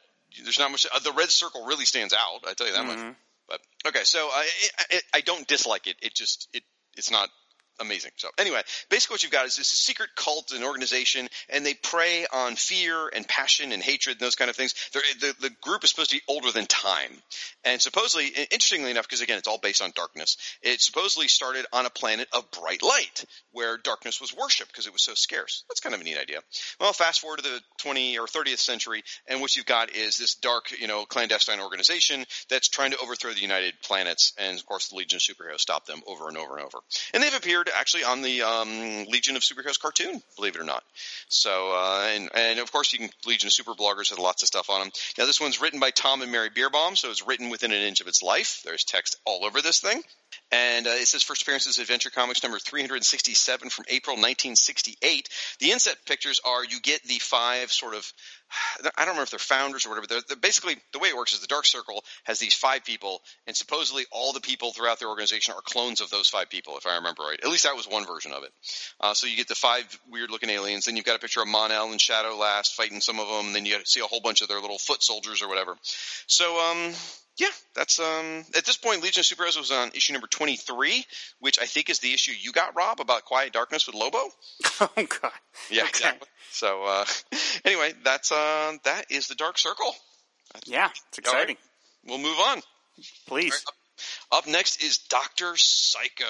there's 0.43 0.60
not 0.60 0.70
much. 0.70 0.86
Uh, 0.93 1.00
the 1.00 1.12
red 1.12 1.32
circle 1.32 1.66
really 1.66 1.86
stands 1.86 2.14
out. 2.14 2.47
I 2.47 2.54
tell 2.54 2.68
you 2.68 2.74
that 2.74 2.86
Mm-hmm. 2.86 3.08
much. 3.08 3.16
But 3.50 3.62
okay, 3.88 4.04
so 4.04 4.20
I, 4.20 4.47
I, 4.80 5.00
I 5.16 5.22
don't 5.22 5.47
dislike 5.47 5.88
it. 5.88 5.97
It 6.02 6.14
just 6.14 6.47
it 6.54 6.64
it's 6.95 7.12
not 7.12 7.30
amazing. 7.80 8.11
So 8.17 8.30
anyway, 8.38 8.61
basically 8.89 9.15
what 9.15 9.23
you've 9.23 9.32
got 9.32 9.45
is 9.45 9.55
this 9.55 9.67
secret 9.67 10.09
cult 10.15 10.51
and 10.53 10.63
organization, 10.63 11.27
and 11.49 11.65
they 11.65 11.73
prey 11.73 12.25
on 12.32 12.55
fear 12.55 13.09
and 13.13 13.27
passion 13.27 13.71
and 13.71 13.82
hatred 13.82 14.17
and 14.17 14.25
those 14.25 14.36
kind 14.36 14.49
of 14.49 14.55
things. 14.55 14.73
The 14.93 15.36
the 15.39 15.49
group 15.61 15.84
is 15.84 15.89
supposed 15.89 16.11
to 16.11 16.17
be 16.17 16.23
older 16.27 16.51
than 16.51 16.65
time, 16.65 17.11
and 17.63 17.82
supposedly, 17.82 18.27
interestingly 18.27 18.91
enough, 18.91 19.07
because 19.07 19.21
again 19.21 19.38
it's 19.38 19.47
all 19.47 19.57
based 19.57 19.82
on 19.82 19.91
darkness, 19.95 20.38
it 20.61 20.82
supposedly 20.82 21.27
started 21.27 21.65
on 21.73 21.86
a 21.86 21.89
planet 21.89 22.27
of 22.34 22.49
bright 22.51 22.84
light 22.84 23.25
where 23.51 23.77
darkness 23.77 24.21
was 24.21 24.36
worshipped 24.36 24.71
because 24.71 24.88
it 24.88 24.93
was 24.93 25.03
so 25.03 25.13
scarce. 25.13 25.63
That's 25.69 25.80
kind 25.80 25.95
of 25.95 26.01
a 26.01 26.03
neat 26.03 26.17
idea. 26.17 26.39
Well, 26.80 26.93
fast 26.93 27.21
forward 27.21 27.38
to 27.38 27.43
the 27.43 27.61
20 27.80 28.17
or 28.19 28.25
30th 28.25 28.59
century, 28.59 29.03
and 29.27 29.41
what 29.41 29.55
you've 29.55 29.65
got 29.65 29.95
is 29.95 30.17
this 30.17 30.36
dark, 30.36 30.71
you 30.80 30.88
know, 30.88 31.05
clandestine 31.05 31.59
organization 31.59 32.25
that's 32.49 32.67
trying 32.67 32.91
to 32.91 32.97
overthrow 33.01 33.32
the 33.34 33.41
United 33.41 33.73
Planets, 33.84 34.34
and 34.38 34.57
of 34.57 34.65
course 34.65 34.89
the 34.89 34.95
Legion 34.95 35.17
of 35.17 35.21
Superheroes 35.21 35.59
stop 35.59 35.86
them 35.86 36.01
over 36.07 36.27
and 36.27 36.38
over 36.38 36.57
and 36.57 36.65
over. 36.65 36.77
And 37.13 37.23
they've 37.23 37.36
appeared 37.36 37.68
actually 37.76 38.03
on 38.03 38.22
the 38.22 38.41
um, 38.41 39.05
Legion 39.05 39.36
of 39.36 39.41
Superheroes 39.41 39.80
cartoon, 39.80 40.22
believe 40.36 40.55
it 40.55 40.61
or 40.61 40.65
not. 40.65 40.84
So, 41.30 41.72
uh, 41.74 42.09
and 42.13 42.30
and 42.34 42.59
of 42.59 42.72
course 42.72 42.93
you 42.93 42.99
can 42.99 43.09
Legion 43.26 43.47
of 43.47 43.53
Super 43.53 43.74
Bloggers 43.74 44.09
had 44.09 44.20
lots 44.20 44.43
of 44.43 44.47
stuff 44.47 44.70
on 44.70 44.82
them. 44.82 44.91
Now 45.17 45.26
this 45.26 45.41
one's 45.41 45.61
written 45.61 45.80
by 45.80 45.91
Tom 45.91 46.22
and 46.22 46.32
Mary 46.32 46.49
Bierbaum, 46.49 46.97
so 46.97 47.09
it's 47.09 47.26
written 47.26 47.49
within 47.49 47.72
an 47.72 47.82
inch 47.82 48.01
of 48.01 48.07
its 48.07 48.22
life. 48.22 48.61
There's 48.63 48.84
text 48.84 49.17
all 49.26 49.45
over 49.45 49.61
this 49.61 49.80
thing. 49.80 50.01
And 50.51 50.88
uh, 50.88 50.91
it 50.91 51.07
says 51.07 51.23
first 51.23 51.43
appearances 51.43 51.77
Adventure 51.77 52.09
Comics 52.09 52.43
number 52.43 52.59
367 52.59 53.69
from 53.69 53.86
April 53.89 54.15
1968. 54.15 55.30
The 55.59 55.71
inset 55.71 55.97
pictures 56.05 56.39
are 56.45 56.63
you 56.63 56.80
get 56.82 57.03
the 57.03 57.19
five 57.19 57.71
sort 57.71 57.95
of 57.95 58.11
I 58.97 59.05
don't 59.05 59.09
remember 59.09 59.23
if 59.23 59.30
they're 59.30 59.39
founders 59.39 59.86
or 59.86 59.89
whatever. 59.89 60.07
They're, 60.07 60.21
they're 60.27 60.38
basically 60.38 60.77
the 60.93 60.99
way 60.99 61.09
it 61.09 61.17
works 61.17 61.34
is 61.34 61.41
the 61.41 61.47
Dark 61.47 61.65
Circle 61.65 62.03
has 62.23 62.39
these 62.39 62.53
five 62.53 62.84
people, 62.84 63.21
and 63.47 63.55
supposedly 63.55 64.05
all 64.11 64.34
the 64.34 64.41
people 64.41 64.71
throughout 64.71 64.99
their 64.99 65.09
organization 65.09 65.53
are 65.55 65.61
clones 65.61 66.01
of 66.01 66.09
those 66.09 66.27
five 66.27 66.49
people, 66.49 66.77
if 66.77 66.88
I 66.88 66.95
remember 66.95 67.23
right. 67.23 67.39
At 67.43 67.49
least 67.49 67.63
that 67.63 67.75
was 67.75 67.88
one 67.88 68.05
version 68.05 68.32
of 68.32 68.43
it. 68.43 68.51
Uh, 68.99 69.13
so 69.13 69.27
you 69.27 69.38
get 69.38 69.47
the 69.47 69.55
five 69.55 69.86
weird-looking 70.09 70.49
aliens. 70.49 70.86
Then 70.86 70.95
you've 70.95 71.05
got 71.05 71.15
a 71.15 71.19
picture 71.19 71.41
of 71.41 71.47
Mon-El 71.47 71.91
and 71.91 72.01
Shadow 72.01 72.36
Lass 72.36 72.71
fighting 72.71 73.01
some 73.01 73.19
of 73.19 73.27
them. 73.27 73.53
Then 73.53 73.65
you 73.65 73.77
see 73.86 74.01
a 74.01 74.05
whole 74.05 74.21
bunch 74.21 74.41
of 74.41 74.47
their 74.47 74.59
little 74.59 74.80
foot 74.80 75.03
soldiers 75.03 75.41
or 75.41 75.47
whatever. 75.47 75.75
So 76.27 76.59
um, 76.59 76.93
yeah, 77.40 77.48
that's 77.76 78.00
um 78.00 78.44
at 78.58 78.66
this 78.66 78.78
point 78.78 79.02
Legion 79.02 79.22
of 79.22 79.26
Superheroes 79.26 79.58
was 79.58 79.72
on 79.72 79.90
issue 79.96 80.14
number 80.14 80.28
23, 80.28 81.06
which 81.40 81.58
I 81.60 81.66
think 81.66 81.90
is 81.90 82.00
the 82.00 82.14
issue 82.14 82.34
you 82.40 82.52
got 82.52 82.76
Rob 82.76 83.00
about 83.00 83.26
Quiet 83.26 83.54
Darkness 83.54 83.88
with 83.88 83.96
Lobo. 83.96 84.20
Oh 84.82 84.90
God. 84.96 85.32
Yeah, 85.70 85.82
Okay. 85.84 85.90
exactly. 85.90 86.28
So 86.52 86.84
uh 86.84 87.06
anyway, 87.66 87.94
that's 88.04 88.32
uh 88.32 88.74
that 88.84 89.06
is 89.10 89.28
the 89.28 89.36
Dark 89.36 89.58
Circle. 89.58 89.94
Yeah, 90.66 90.90
it's 91.18 91.28
All 91.28 91.34
right. 91.34 91.42
exciting. 91.50 91.58
We'll 92.06 92.18
move 92.18 92.38
on. 92.40 92.62
Please. 93.28 93.64
Up 94.32 94.48
next 94.48 94.82
is 94.84 94.98
Doctor 95.10 95.54
Psycho. 95.56 96.26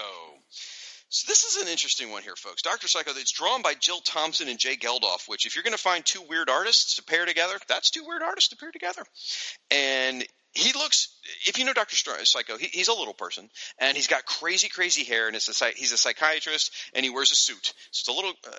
So 1.11 1.25
this 1.27 1.43
is 1.43 1.61
an 1.63 1.67
interesting 1.67 2.11
one 2.11 2.21
here, 2.23 2.35
folks. 2.35 2.61
Doctor 2.61 2.87
Psycho. 2.87 3.11
It's 3.15 3.31
drawn 3.31 3.61
by 3.63 3.73
Jill 3.73 3.99
Thompson 4.01 4.47
and 4.47 4.59
Jay 4.59 4.75
Geldhof. 4.75 5.27
Which, 5.27 5.45
if 5.47 5.55
you're 5.55 5.63
going 5.63 5.75
to 5.75 5.79
find 5.81 6.05
two 6.05 6.21
weird 6.29 6.49
artists 6.49 6.95
to 6.97 7.03
pair 7.03 7.25
together, 7.25 7.55
that's 7.67 7.89
two 7.89 8.03
weird 8.05 8.21
artists 8.21 8.49
to 8.49 8.57
pair 8.57 8.71
together. 8.71 9.01
And 9.71 10.23
he 10.53 10.73
looks. 10.73 11.18
If 11.47 11.57
you 11.57 11.65
know 11.65 11.73
Doctor 11.73 11.95
Psycho, 11.95 12.57
he, 12.57 12.67
he's 12.67 12.87
a 12.87 12.93
little 12.93 13.13
person, 13.13 13.49
and 13.79 13.95
he's 13.95 14.07
got 14.07 14.25
crazy, 14.25 14.69
crazy 14.69 15.03
hair, 15.03 15.27
and 15.27 15.35
it's 15.35 15.61
a, 15.61 15.65
he's 15.75 15.91
a 15.91 15.97
psychiatrist, 15.97 16.71
and 16.93 17.03
he 17.03 17.09
wears 17.09 17.31
a 17.31 17.35
suit. 17.35 17.73
So 17.91 18.01
it's 18.01 18.07
a 18.07 18.11
little. 18.11 18.31
Uh, 18.45 18.51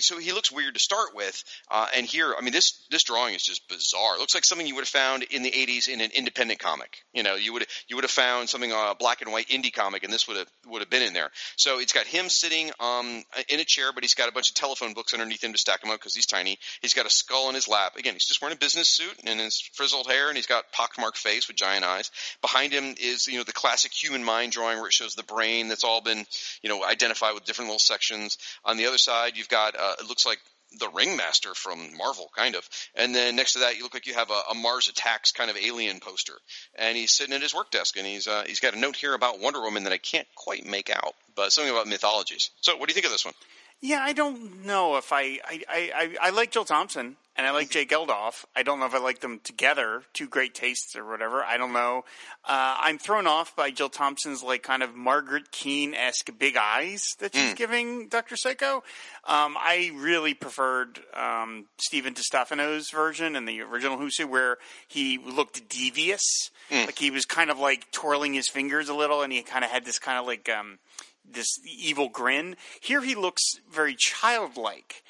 so 0.00 0.18
he 0.18 0.32
looks 0.32 0.52
weird 0.52 0.74
to 0.74 0.80
start 0.80 1.14
with. 1.14 1.42
Uh, 1.70 1.86
and 1.96 2.06
here, 2.06 2.34
I 2.36 2.42
mean, 2.42 2.52
this 2.52 2.86
this 2.90 3.04
drawing 3.04 3.34
is 3.34 3.42
just 3.42 3.68
bizarre. 3.68 4.16
It 4.16 4.20
looks 4.20 4.34
like 4.34 4.44
something 4.44 4.66
you 4.66 4.74
would 4.74 4.82
have 4.82 4.88
found 4.88 5.24
in 5.24 5.42
the 5.42 5.50
'80s 5.50 5.88
in 5.88 6.00
an 6.00 6.10
independent 6.14 6.60
comic. 6.60 6.98
You 7.12 7.22
know, 7.22 7.34
you 7.34 7.52
would 7.52 7.66
you 7.88 7.96
would 7.96 8.04
have 8.04 8.10
found 8.10 8.48
something 8.48 8.72
uh, 8.72 8.94
black 8.94 9.22
and 9.22 9.32
white 9.32 9.48
indie 9.48 9.72
comic, 9.72 10.04
and 10.04 10.12
this 10.12 10.28
would 10.28 10.36
have 10.36 10.48
would 10.66 10.80
have 10.80 10.90
been 10.90 11.02
in 11.02 11.12
there. 11.12 11.30
So 11.56 11.78
it's 11.78 11.92
got 11.92 12.06
him 12.06 12.28
sitting 12.28 12.70
um 12.80 13.22
in 13.48 13.60
a 13.60 13.64
chair, 13.64 13.92
but 13.92 14.04
he's 14.04 14.14
got 14.14 14.28
a 14.28 14.32
bunch 14.32 14.50
of 14.50 14.54
telephone 14.54 14.94
books 14.94 15.12
underneath 15.14 15.42
him 15.42 15.52
to 15.52 15.58
stack 15.58 15.84
him 15.84 15.90
up 15.90 15.98
because 15.98 16.14
he's 16.14 16.26
tiny. 16.26 16.58
He's 16.80 16.94
got 16.94 17.06
a 17.06 17.10
skull 17.10 17.48
in 17.48 17.54
his 17.54 17.68
lap. 17.68 17.96
Again, 17.96 18.14
he's 18.14 18.26
just 18.26 18.40
wearing 18.40 18.56
a 18.56 18.58
business 18.58 18.88
suit 18.88 19.14
and 19.24 19.40
his 19.40 19.60
frizzled 19.74 20.06
hair, 20.06 20.28
and 20.28 20.36
he's 20.36 20.46
got 20.46 20.72
pockmarked 20.72 21.18
face 21.18 21.48
with 21.48 21.56
giant 21.56 21.84
eyes. 21.84 22.01
Behind 22.40 22.72
him 22.72 22.94
is 23.00 23.26
you 23.26 23.38
know 23.38 23.44
the 23.44 23.52
classic 23.52 23.92
human 23.92 24.24
mind 24.24 24.52
drawing 24.52 24.78
where 24.78 24.88
it 24.88 24.92
shows 24.92 25.14
the 25.14 25.22
brain 25.22 25.68
that's 25.68 25.84
all 25.84 26.00
been 26.00 26.24
you 26.62 26.68
know 26.68 26.84
identified 26.84 27.34
with 27.34 27.44
different 27.44 27.68
little 27.68 27.78
sections. 27.78 28.38
On 28.64 28.76
the 28.76 28.86
other 28.86 28.98
side, 28.98 29.36
you've 29.36 29.48
got 29.48 29.74
uh, 29.78 29.94
it 30.00 30.08
looks 30.08 30.26
like 30.26 30.38
the 30.78 30.88
ringmaster 30.88 31.54
from 31.54 31.96
Marvel, 31.96 32.30
kind 32.36 32.54
of. 32.54 32.68
And 32.94 33.14
then 33.14 33.36
next 33.36 33.54
to 33.54 33.60
that, 33.60 33.76
you 33.76 33.82
look 33.82 33.94
like 33.94 34.06
you 34.06 34.14
have 34.14 34.30
a, 34.30 34.42
a 34.50 34.54
Mars 34.54 34.88
Attacks 34.88 35.32
kind 35.32 35.50
of 35.50 35.56
alien 35.56 36.00
poster. 36.00 36.34
And 36.76 36.96
he's 36.96 37.12
sitting 37.12 37.34
at 37.34 37.42
his 37.42 37.54
work 37.54 37.70
desk, 37.70 37.96
and 37.96 38.06
he's 38.06 38.26
uh, 38.26 38.44
he's 38.46 38.60
got 38.60 38.74
a 38.74 38.78
note 38.78 38.96
here 38.96 39.14
about 39.14 39.40
Wonder 39.40 39.60
Woman 39.60 39.84
that 39.84 39.92
I 39.92 39.98
can't 39.98 40.28
quite 40.34 40.66
make 40.66 40.90
out, 40.90 41.14
but 41.34 41.52
something 41.52 41.72
about 41.72 41.88
mythologies. 41.88 42.50
So, 42.60 42.76
what 42.76 42.88
do 42.88 42.92
you 42.92 42.94
think 42.94 43.06
of 43.06 43.12
this 43.12 43.24
one? 43.24 43.34
Yeah, 43.82 44.00
I 44.00 44.12
don't 44.12 44.64
know 44.64 44.96
if 44.96 45.12
I 45.12 45.40
I, 45.44 45.62
I, 45.68 46.16
I 46.22 46.30
like 46.30 46.52
Jill 46.52 46.64
Thompson 46.64 47.16
and 47.34 47.46
I 47.46 47.50
like 47.50 47.68
Jay 47.70 47.84
Geldhof. 47.84 48.44
I 48.54 48.62
don't 48.62 48.78
know 48.78 48.86
if 48.86 48.94
I 48.94 48.98
like 48.98 49.20
them 49.20 49.40
together, 49.42 50.02
two 50.12 50.28
great 50.28 50.54
tastes 50.54 50.94
or 50.94 51.04
whatever. 51.04 51.42
I 51.42 51.56
don't 51.56 51.72
know. 51.72 52.04
Uh, 52.44 52.76
I'm 52.78 52.98
thrown 52.98 53.26
off 53.26 53.56
by 53.56 53.72
Jill 53.72 53.88
Thompson's 53.88 54.42
like 54.42 54.62
kind 54.62 54.84
of 54.84 54.94
Margaret 54.94 55.50
Keane 55.50 55.94
esque 55.94 56.30
big 56.38 56.56
eyes 56.56 57.02
that 57.18 57.34
she's 57.34 57.54
giving 57.54 58.06
Doctor 58.08 58.36
Psycho. 58.36 58.84
Um, 59.24 59.56
I 59.58 59.90
really 59.96 60.34
preferred 60.34 61.00
um, 61.14 61.66
Stephen 61.78 62.14
DiStefano's 62.14 62.90
version 62.90 63.34
and 63.34 63.48
the 63.48 63.62
original 63.62 63.98
Who's 63.98 64.16
Who, 64.16 64.28
where 64.28 64.58
he 64.86 65.18
looked 65.18 65.68
devious, 65.68 66.22
like 66.86 66.98
he 66.98 67.10
was 67.10 67.24
kind 67.24 67.50
of 67.50 67.58
like 67.58 67.90
twirling 67.90 68.34
his 68.34 68.48
fingers 68.48 68.88
a 68.88 68.94
little, 68.94 69.22
and 69.22 69.32
he 69.32 69.42
kind 69.42 69.64
of 69.64 69.70
had 69.72 69.84
this 69.84 69.98
kind 69.98 70.18
of 70.18 70.26
like. 70.26 70.48
Um, 70.48 70.78
this 71.30 71.58
evil 71.64 72.08
grin. 72.08 72.56
Here 72.80 73.02
he 73.02 73.14
looks 73.14 73.42
very 73.70 73.94
childlike. 73.98 75.02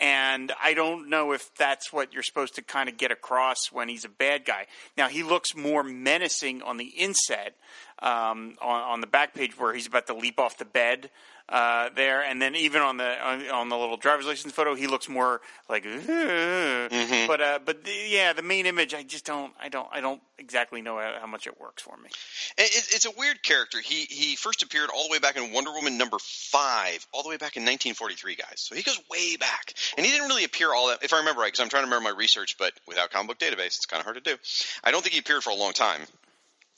And 0.00 0.50
I 0.62 0.72
don't 0.72 1.10
know 1.10 1.32
if 1.32 1.54
that's 1.56 1.92
what 1.92 2.14
you're 2.14 2.22
supposed 2.22 2.54
to 2.54 2.62
kind 2.62 2.88
of 2.88 2.96
get 2.96 3.12
across 3.12 3.70
when 3.70 3.90
he's 3.90 4.06
a 4.06 4.08
bad 4.08 4.46
guy. 4.46 4.66
Now 4.96 5.08
he 5.08 5.22
looks 5.22 5.54
more 5.54 5.82
menacing 5.84 6.62
on 6.62 6.78
the 6.78 6.86
inset, 6.86 7.54
um, 7.98 8.56
on, 8.62 8.80
on 8.82 9.00
the 9.02 9.06
back 9.06 9.34
page 9.34 9.58
where 9.58 9.74
he's 9.74 9.86
about 9.86 10.06
to 10.06 10.14
leap 10.14 10.40
off 10.40 10.56
the 10.56 10.64
bed 10.64 11.10
uh, 11.50 11.90
there, 11.96 12.22
and 12.22 12.40
then 12.40 12.54
even 12.54 12.80
on 12.80 12.96
the 12.96 13.26
on, 13.26 13.48
on 13.48 13.68
the 13.68 13.76
little 13.76 13.96
driver's 13.96 14.26
license 14.26 14.52
photo, 14.52 14.76
he 14.76 14.86
looks 14.86 15.08
more 15.08 15.40
like. 15.68 15.84
Mm-hmm. 15.84 17.26
But 17.26 17.40
uh, 17.40 17.58
but 17.64 17.84
the, 17.84 17.92
yeah, 18.08 18.32
the 18.32 18.42
main 18.42 18.66
image, 18.66 18.94
I 18.94 19.02
just 19.02 19.24
don't, 19.24 19.52
I 19.60 19.68
don't, 19.68 19.88
I 19.90 20.00
don't 20.00 20.22
exactly 20.38 20.80
know 20.80 20.98
how, 20.98 21.16
how 21.20 21.26
much 21.26 21.48
it 21.48 21.60
works 21.60 21.82
for 21.82 21.96
me. 21.96 22.08
It, 22.56 22.94
it's 22.94 23.04
a 23.04 23.10
weird 23.18 23.42
character. 23.42 23.80
He 23.80 24.04
he 24.04 24.36
first 24.36 24.62
appeared 24.62 24.90
all 24.94 25.04
the 25.04 25.10
way 25.10 25.18
back 25.18 25.36
in 25.36 25.52
Wonder 25.52 25.72
Woman 25.72 25.98
number 25.98 26.18
five, 26.20 27.04
all 27.12 27.24
the 27.24 27.28
way 27.28 27.36
back 27.36 27.56
in 27.56 27.62
1943, 27.64 28.36
guys. 28.36 28.46
So 28.56 28.76
he 28.76 28.82
goes 28.82 29.00
way 29.10 29.36
back, 29.36 29.74
and 29.96 30.06
he 30.06 30.12
didn't 30.12 30.28
really 30.28 30.44
appear 30.44 30.72
all 30.72 30.88
that. 30.88 31.02
If 31.02 31.12
I 31.12 31.18
remember 31.18 31.40
right, 31.40 31.48
because 31.48 31.60
I'm 31.60 31.68
trying 31.68 31.82
to 31.82 31.88
remember 31.88 32.10
my 32.10 32.16
research, 32.16 32.58
but 32.58 32.72
without 32.86 33.10
comic 33.10 33.26
book 33.26 33.38
database, 33.40 33.76
it's 33.76 33.86
kind 33.86 34.00
of 34.00 34.04
hard 34.04 34.22
to 34.22 34.22
do. 34.22 34.36
I 34.84 34.92
don't 34.92 35.02
think 35.02 35.14
he 35.14 35.18
appeared 35.18 35.42
for 35.42 35.50
a 35.50 35.56
long 35.56 35.72
time, 35.72 36.00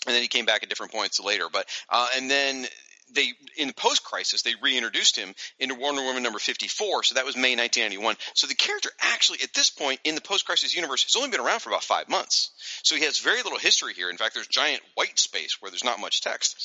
and 0.06 0.14
then 0.14 0.22
he 0.22 0.28
came 0.28 0.46
back 0.46 0.62
at 0.62 0.70
different 0.70 0.92
points 0.92 1.20
later. 1.20 1.44
But 1.52 1.66
uh, 1.90 2.08
and 2.16 2.30
then 2.30 2.66
they 3.14 3.32
in 3.56 3.68
the 3.68 3.74
post 3.74 4.04
crisis 4.04 4.42
they 4.42 4.54
reintroduced 4.62 5.16
him 5.16 5.34
into 5.58 5.74
Wonder 5.74 6.02
Woman 6.02 6.22
number 6.22 6.38
54 6.38 7.04
so 7.04 7.14
that 7.14 7.24
was 7.24 7.36
May 7.36 7.56
1991 7.56 8.16
so 8.34 8.46
the 8.46 8.54
character 8.54 8.90
actually 9.00 9.40
at 9.42 9.52
this 9.54 9.70
point 9.70 10.00
in 10.04 10.14
the 10.14 10.20
post 10.20 10.46
crisis 10.46 10.74
universe 10.74 11.04
has 11.04 11.16
only 11.16 11.30
been 11.30 11.40
around 11.40 11.60
for 11.60 11.70
about 11.70 11.84
5 11.84 12.08
months. 12.08 12.50
So 12.82 12.96
he 12.96 13.04
has 13.04 13.18
very 13.18 13.42
little 13.42 13.58
history 13.58 13.94
here. 13.94 14.10
In 14.10 14.16
fact 14.16 14.34
there's 14.34 14.46
giant 14.46 14.82
white 14.94 15.18
space 15.18 15.60
where 15.60 15.70
there's 15.70 15.84
not 15.84 16.00
much 16.00 16.20
text. 16.20 16.56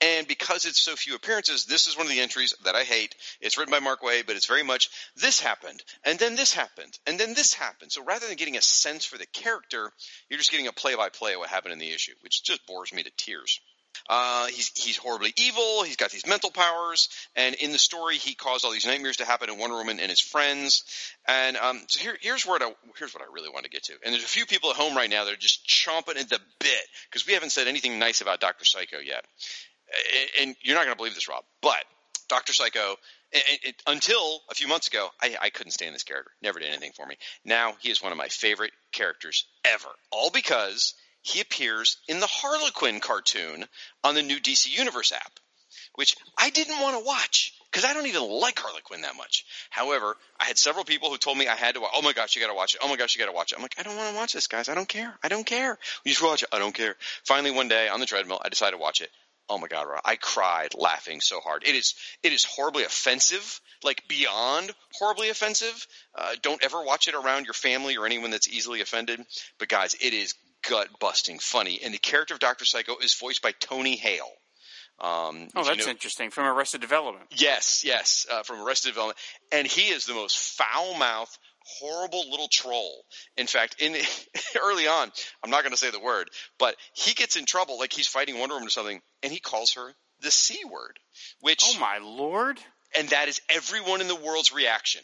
And 0.00 0.26
because 0.26 0.64
it's 0.64 0.80
so 0.80 0.96
few 0.96 1.14
appearances 1.14 1.64
this 1.66 1.86
is 1.86 1.96
one 1.96 2.06
of 2.06 2.12
the 2.12 2.20
entries 2.20 2.54
that 2.64 2.74
I 2.74 2.82
hate. 2.84 3.14
It's 3.40 3.58
written 3.58 3.72
by 3.72 3.80
Mark 3.80 4.02
Waid 4.02 4.26
but 4.26 4.36
it's 4.36 4.46
very 4.46 4.62
much 4.62 4.90
this 5.16 5.40
happened 5.40 5.82
and 6.04 6.18
then 6.18 6.36
this 6.36 6.52
happened 6.52 6.98
and 7.06 7.18
then 7.18 7.34
this 7.34 7.54
happened. 7.54 7.92
So 7.92 8.04
rather 8.04 8.26
than 8.26 8.36
getting 8.36 8.56
a 8.56 8.62
sense 8.62 9.04
for 9.04 9.18
the 9.18 9.26
character 9.26 9.92
you're 10.28 10.38
just 10.38 10.50
getting 10.50 10.68
a 10.68 10.72
play 10.72 10.94
by 10.94 11.08
play 11.08 11.34
of 11.34 11.40
what 11.40 11.48
happened 11.48 11.72
in 11.72 11.78
the 11.78 11.92
issue 11.92 12.14
which 12.20 12.42
just 12.42 12.66
bores 12.66 12.92
me 12.92 13.02
to 13.02 13.10
tears 13.16 13.60
uh, 14.08 14.46
he's 14.46 14.70
he's 14.74 14.96
horribly 14.96 15.32
evil. 15.36 15.82
He's 15.82 15.96
got 15.96 16.10
these 16.10 16.26
mental 16.26 16.50
powers, 16.50 17.08
and 17.36 17.54
in 17.54 17.72
the 17.72 17.78
story, 17.78 18.16
he 18.16 18.34
caused 18.34 18.64
all 18.64 18.70
these 18.70 18.86
nightmares 18.86 19.16
to 19.16 19.24
happen 19.24 19.48
to 19.48 19.54
Wonder 19.54 19.76
Woman 19.76 19.98
and 19.98 20.10
his 20.10 20.20
friends. 20.20 20.84
And 21.26 21.56
um, 21.56 21.80
so 21.88 22.00
here, 22.00 22.16
here's 22.20 22.44
what 22.44 22.62
I, 22.62 22.72
here's 22.98 23.14
what 23.14 23.22
I 23.22 23.32
really 23.32 23.48
want 23.48 23.64
to 23.64 23.70
get 23.70 23.84
to. 23.84 23.94
And 24.04 24.12
there's 24.12 24.24
a 24.24 24.28
few 24.28 24.44
people 24.44 24.70
at 24.70 24.76
home 24.76 24.94
right 24.94 25.08
now 25.08 25.24
that 25.24 25.32
are 25.32 25.36
just 25.36 25.66
chomping 25.66 26.18
at 26.18 26.28
the 26.28 26.38
bit 26.60 26.84
because 27.10 27.26
we 27.26 27.32
haven't 27.32 27.50
said 27.50 27.66
anything 27.66 27.98
nice 27.98 28.20
about 28.20 28.40
Doctor 28.40 28.64
Psycho 28.64 28.98
yet. 28.98 29.24
And, 30.38 30.48
and 30.48 30.56
you're 30.62 30.76
not 30.76 30.84
going 30.84 30.94
to 30.94 30.98
believe 30.98 31.14
this, 31.14 31.28
Rob, 31.28 31.44
but 31.62 31.84
Doctor 32.28 32.52
Psycho. 32.52 32.96
It, 33.32 33.60
it, 33.64 33.82
until 33.86 34.42
a 34.50 34.54
few 34.54 34.68
months 34.68 34.88
ago, 34.88 35.08
I, 35.20 35.36
I 35.40 35.50
couldn't 35.50 35.72
stand 35.72 35.94
this 35.94 36.04
character. 36.04 36.30
Never 36.42 36.60
did 36.60 36.68
anything 36.68 36.92
for 36.94 37.04
me. 37.06 37.16
Now 37.44 37.74
he 37.80 37.90
is 37.90 38.02
one 38.02 38.12
of 38.12 38.18
my 38.18 38.28
favorite 38.28 38.70
characters 38.92 39.46
ever. 39.64 39.88
All 40.12 40.30
because 40.30 40.94
he 41.24 41.40
appears 41.40 41.96
in 42.06 42.20
the 42.20 42.26
Harley 42.26 42.70
Quinn 42.70 43.00
cartoon 43.00 43.64
on 44.04 44.14
the 44.14 44.22
new 44.22 44.38
DC 44.38 44.68
Universe 44.76 45.10
app, 45.10 45.40
which 45.94 46.16
I 46.36 46.50
didn't 46.50 46.80
want 46.80 46.98
to 46.98 47.04
watch 47.04 47.54
because 47.70 47.88
I 47.88 47.94
don't 47.94 48.06
even 48.06 48.22
like 48.22 48.58
Harley 48.58 48.82
Quinn 48.82 49.00
that 49.00 49.16
much. 49.16 49.46
However, 49.70 50.18
I 50.38 50.44
had 50.44 50.58
several 50.58 50.84
people 50.84 51.08
who 51.08 51.16
told 51.16 51.38
me 51.38 51.48
I 51.48 51.54
had 51.54 51.76
to 51.76 51.80
watch. 51.80 51.92
Oh 51.94 52.02
my 52.02 52.12
gosh, 52.12 52.36
you 52.36 52.42
got 52.42 52.48
to 52.48 52.54
watch 52.54 52.74
it. 52.74 52.82
Oh 52.84 52.88
my 52.88 52.96
gosh, 52.96 53.16
you 53.16 53.20
got 53.20 53.30
to 53.30 53.34
watch 53.34 53.52
it. 53.52 53.56
I'm 53.56 53.62
like, 53.62 53.74
I 53.78 53.82
don't 53.82 53.96
want 53.96 54.10
to 54.10 54.16
watch 54.16 54.34
this, 54.34 54.48
guys. 54.48 54.68
I 54.68 54.74
don't 54.74 54.88
care. 54.88 55.14
I 55.22 55.28
don't 55.28 55.46
care. 55.46 55.78
You 56.04 56.12
just 56.12 56.22
watch 56.22 56.42
it. 56.42 56.50
I 56.52 56.58
don't 56.58 56.74
care. 56.74 56.94
Finally, 57.24 57.52
one 57.52 57.68
day 57.68 57.88
on 57.88 58.00
the 58.00 58.06
treadmill, 58.06 58.40
I 58.44 58.50
decided 58.50 58.76
to 58.76 58.82
watch 58.82 59.00
it. 59.00 59.10
Oh 59.48 59.58
my 59.58 59.66
god, 59.66 59.86
I 60.04 60.16
cried 60.16 60.74
laughing 60.74 61.20
so 61.20 61.40
hard. 61.40 61.64
It 61.66 61.74
is 61.74 61.94
it 62.22 62.32
is 62.32 62.44
horribly 62.44 62.84
offensive, 62.84 63.60
like 63.82 64.06
beyond 64.08 64.72
horribly 64.92 65.28
offensive. 65.28 65.86
Uh, 66.14 66.34
don't 66.40 66.64
ever 66.64 66.82
watch 66.82 67.08
it 67.08 67.14
around 67.14 67.44
your 67.44 67.54
family 67.54 67.96
or 67.96 68.06
anyone 68.06 68.30
that's 68.30 68.48
easily 68.48 68.80
offended. 68.80 69.20
But 69.58 69.68
guys, 69.68 69.94
it 69.94 70.14
is 70.14 70.34
gut 70.68 70.88
busting 71.00 71.38
funny. 71.38 71.80
And 71.82 71.92
the 71.94 71.98
character 71.98 72.34
of 72.34 72.40
Doctor 72.40 72.64
Psycho 72.64 72.96
is 72.98 73.14
voiced 73.14 73.42
by 73.42 73.52
Tony 73.52 73.96
Hale. 73.96 74.30
Um, 75.00 75.48
Oh, 75.56 75.60
if 75.62 75.66
you 75.68 75.74
that's 75.74 75.86
know- 75.86 75.90
interesting. 75.90 76.30
From 76.30 76.46
Arrested 76.46 76.80
Development. 76.80 77.26
Yes, 77.36 77.82
yes, 77.84 78.26
uh, 78.30 78.42
from 78.44 78.60
Arrested 78.60 78.88
Development, 78.90 79.18
and 79.50 79.66
he 79.66 79.88
is 79.88 80.04
the 80.06 80.14
most 80.14 80.36
foul 80.38 80.94
mouthed, 80.94 81.36
horrible 81.80 82.30
little 82.30 82.48
troll. 82.48 83.04
In 83.36 83.46
fact, 83.48 83.76
in 83.80 83.96
early 84.62 84.86
on, 84.86 85.10
I'm 85.42 85.50
not 85.50 85.62
going 85.62 85.72
to 85.72 85.76
say 85.76 85.90
the 85.90 85.98
word, 85.98 86.28
but 86.58 86.76
he 86.94 87.14
gets 87.14 87.36
in 87.36 87.44
trouble, 87.44 87.78
like 87.78 87.92
he's 87.92 88.06
fighting 88.06 88.38
Wonder 88.38 88.54
Woman 88.54 88.68
or 88.68 88.70
something, 88.70 89.00
and 89.24 89.32
he 89.32 89.40
calls 89.40 89.72
her 89.74 89.92
the 90.20 90.30
c 90.30 90.64
word, 90.64 90.98
which 91.40 91.62
Oh 91.64 91.78
my 91.80 91.98
lord! 91.98 92.58
and 92.96 93.08
that 93.08 93.28
is 93.28 93.40
everyone 93.50 94.00
in 94.00 94.06
the 94.08 94.14
world's 94.14 94.52
reaction. 94.54 95.02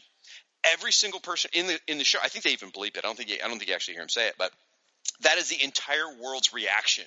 Every 0.73 0.93
single 0.93 1.21
person 1.21 1.51
in 1.53 1.67
the 1.67 1.81
in 1.89 1.99
the 1.99 2.05
show. 2.05 2.19
I 2.23 2.29
think 2.29 2.45
they 2.45 2.53
even 2.53 2.71
bleep 2.71 2.97
it. 2.97 2.99
I 2.99 3.01
don't 3.09 3.17
think 3.17 3.31
I 3.33 3.49
don't 3.49 3.59
think 3.59 3.69
you 3.71 3.75
actually 3.75 3.95
hear 3.95 4.03
him 4.03 4.09
say 4.09 4.29
it, 4.29 4.35
but 4.39 4.53
that 5.23 5.39
is 5.39 5.49
the 5.49 5.63
entire 5.63 6.09
world's 6.23 6.53
reaction 6.53 7.05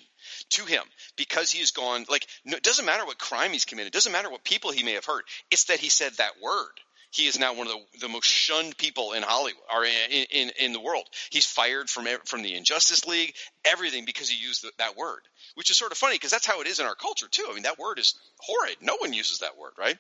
to 0.49 0.66
him 0.66 0.84
because 1.18 1.51
he 1.51 1.59
has 1.59 1.72
gone 1.72 2.05
like 2.09 2.28
no, 2.45 2.57
it 2.57 2.64
doesn't 2.64 2.86
matter 2.86 3.05
what 3.05 3.18
crime 3.18 3.51
he's 3.51 3.66
committed, 3.66 3.88
it 3.88 3.93
doesn't 3.93 4.11
matter 4.11 4.30
what 4.30 4.43
people 4.43 4.72
he 4.72 4.84
may 4.84 4.93
have 4.93 5.05
hurt. 5.05 5.26
It's 5.51 5.66
that 5.66 5.80
he 5.80 5.89
said 5.89 6.14
that 6.18 6.41
word. 6.41 6.80
He 7.11 7.28
is 7.28 7.38
now 7.38 7.53
one 7.53 7.68
of 7.68 7.74
the, 7.74 7.99
the 7.99 8.09
most 8.09 8.26
shunned 8.26 8.76
people 8.76 9.14
in 9.14 9.22
Hollywood 9.22 9.61
or 9.72 9.86
in, 9.86 10.26
in 10.32 10.51
in 10.59 10.74
the 10.74 10.80
world. 10.80 11.05
He's 11.30 11.45
fired 11.45 11.88
from 11.89 12.07
from 12.26 12.41
the 12.41 12.55
Injustice 12.55 13.05
League, 13.05 13.36
everything 13.64 14.05
because 14.05 14.30
he 14.30 14.43
used 14.43 14.64
the, 14.64 14.72
that 14.80 14.97
word, 14.97 15.22
which 15.53 15.70
is 15.70 15.78
sort 15.78 15.91
of 15.91 15.97
funny 15.99 16.16
because 16.16 16.32
that's 16.32 16.47
how 16.47 16.61
it 16.61 16.68
is 16.68 16.80
in 16.80 16.88
our 16.88 16.95
culture 16.95 17.28
too. 17.30 17.45
I 17.47 17.53
mean, 17.53 17.64
that 17.64 17.78
word 17.78 17.99
is 17.99 18.16
horrid. 18.39 18.78
No 18.82 18.97
one 18.97 19.14
uses 19.14 19.39
that 19.39 19.59
word, 19.59 19.74
right? 19.78 19.97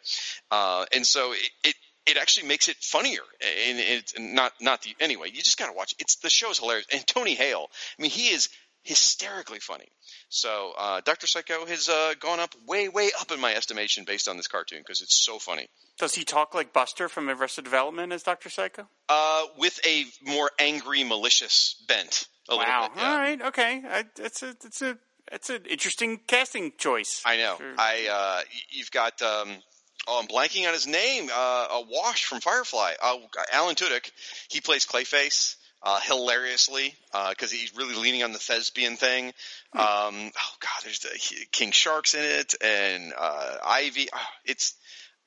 Uh, 0.49 0.85
and 0.93 1.05
so 1.05 1.33
it, 1.33 1.49
it 1.63 1.72
it 2.05 2.17
actually 2.17 2.47
makes 2.47 2.67
it 2.69 2.77
funnier 2.77 3.21
and 3.67 3.79
it's 3.79 4.13
not 4.19 4.51
not 4.61 4.81
the 4.81 4.95
anyway 4.99 5.27
you 5.27 5.41
just 5.41 5.57
got 5.57 5.67
to 5.67 5.73
watch 5.73 5.93
it. 5.93 6.01
it's 6.01 6.15
the 6.17 6.29
show's 6.29 6.59
hilarious 6.59 6.85
and 6.91 7.05
tony 7.07 7.33
hale 7.33 7.67
i 7.97 8.01
mean 8.01 8.11
he 8.11 8.27
is 8.27 8.49
hysterically 8.83 9.59
funny 9.59 9.87
so 10.29 10.73
uh, 10.77 10.99
dr 11.05 11.25
psycho 11.25 11.65
has 11.65 11.87
uh, 11.89 12.13
gone 12.19 12.39
up 12.39 12.53
way 12.67 12.89
way 12.89 13.09
up 13.19 13.31
in 13.31 13.39
my 13.39 13.55
estimation 13.55 14.03
based 14.05 14.27
on 14.27 14.35
this 14.37 14.47
cartoon 14.47 14.79
because 14.79 15.01
it's 15.01 15.15
so 15.15 15.39
funny 15.39 15.67
Does 15.97 16.13
he 16.15 16.23
talk 16.25 16.53
like 16.53 16.73
Buster 16.73 17.07
from 17.07 17.29
Arrested 17.29 17.63
Development 17.63 18.11
as 18.11 18.23
Doctor 18.23 18.49
Psycho? 18.49 18.87
uh, 19.09 19.43
with 19.57 19.79
a 19.85 20.05
more 20.21 20.51
angry 20.59 21.03
malicious 21.03 21.81
bent 21.87 22.27
a 22.49 22.55
little 22.55 22.65
Wow. 22.67 22.89
bit 22.93 23.01
yeah. 23.01 23.09
All 23.11 23.17
right. 23.17 23.41
Okay. 23.41 23.81
I, 23.87 24.05
it's 24.19 24.43
a 24.43 24.49
it's 24.65 24.81
a 24.81 24.97
it's 25.31 25.49
an 25.49 25.63
interesting 25.69 26.19
casting 26.27 26.73
choice. 26.77 27.21
I 27.25 27.37
know. 27.37 27.55
I 27.77 28.07
uh, 28.11 28.41
y- 28.43 28.45
you've 28.71 28.91
got 28.91 29.21
um, 29.21 29.49
oh, 30.07 30.19
I'm 30.19 30.27
blanking 30.27 30.67
on 30.67 30.73
his 30.73 30.87
name. 30.87 31.29
Uh, 31.33 31.67
a 31.71 31.83
Wash 31.89 32.25
from 32.25 32.39
Firefly. 32.39 32.93
Uh, 33.01 33.17
Alan 33.51 33.75
Tudyk. 33.75 34.09
He 34.49 34.61
plays 34.61 34.85
Clayface. 34.85 35.55
Uh, 35.85 35.99
hilariously, 35.99 36.95
because 37.31 37.51
he's 37.51 37.75
really 37.75 37.95
leaning 37.95 38.23
on 38.23 38.31
the 38.31 38.39
thespian 38.39 38.95
thing. 38.95 39.33
Hmm. 39.73 39.79
Um, 39.79 40.31
oh 40.33 40.55
God, 40.61 40.81
there's 40.85 40.99
the 40.99 41.09
King 41.51 41.71
Sharks 41.71 42.13
in 42.13 42.23
it, 42.23 42.55
and 42.61 43.11
uh, 43.19 43.57
Ivy. 43.65 44.07
Oh, 44.13 44.25
it's 44.45 44.75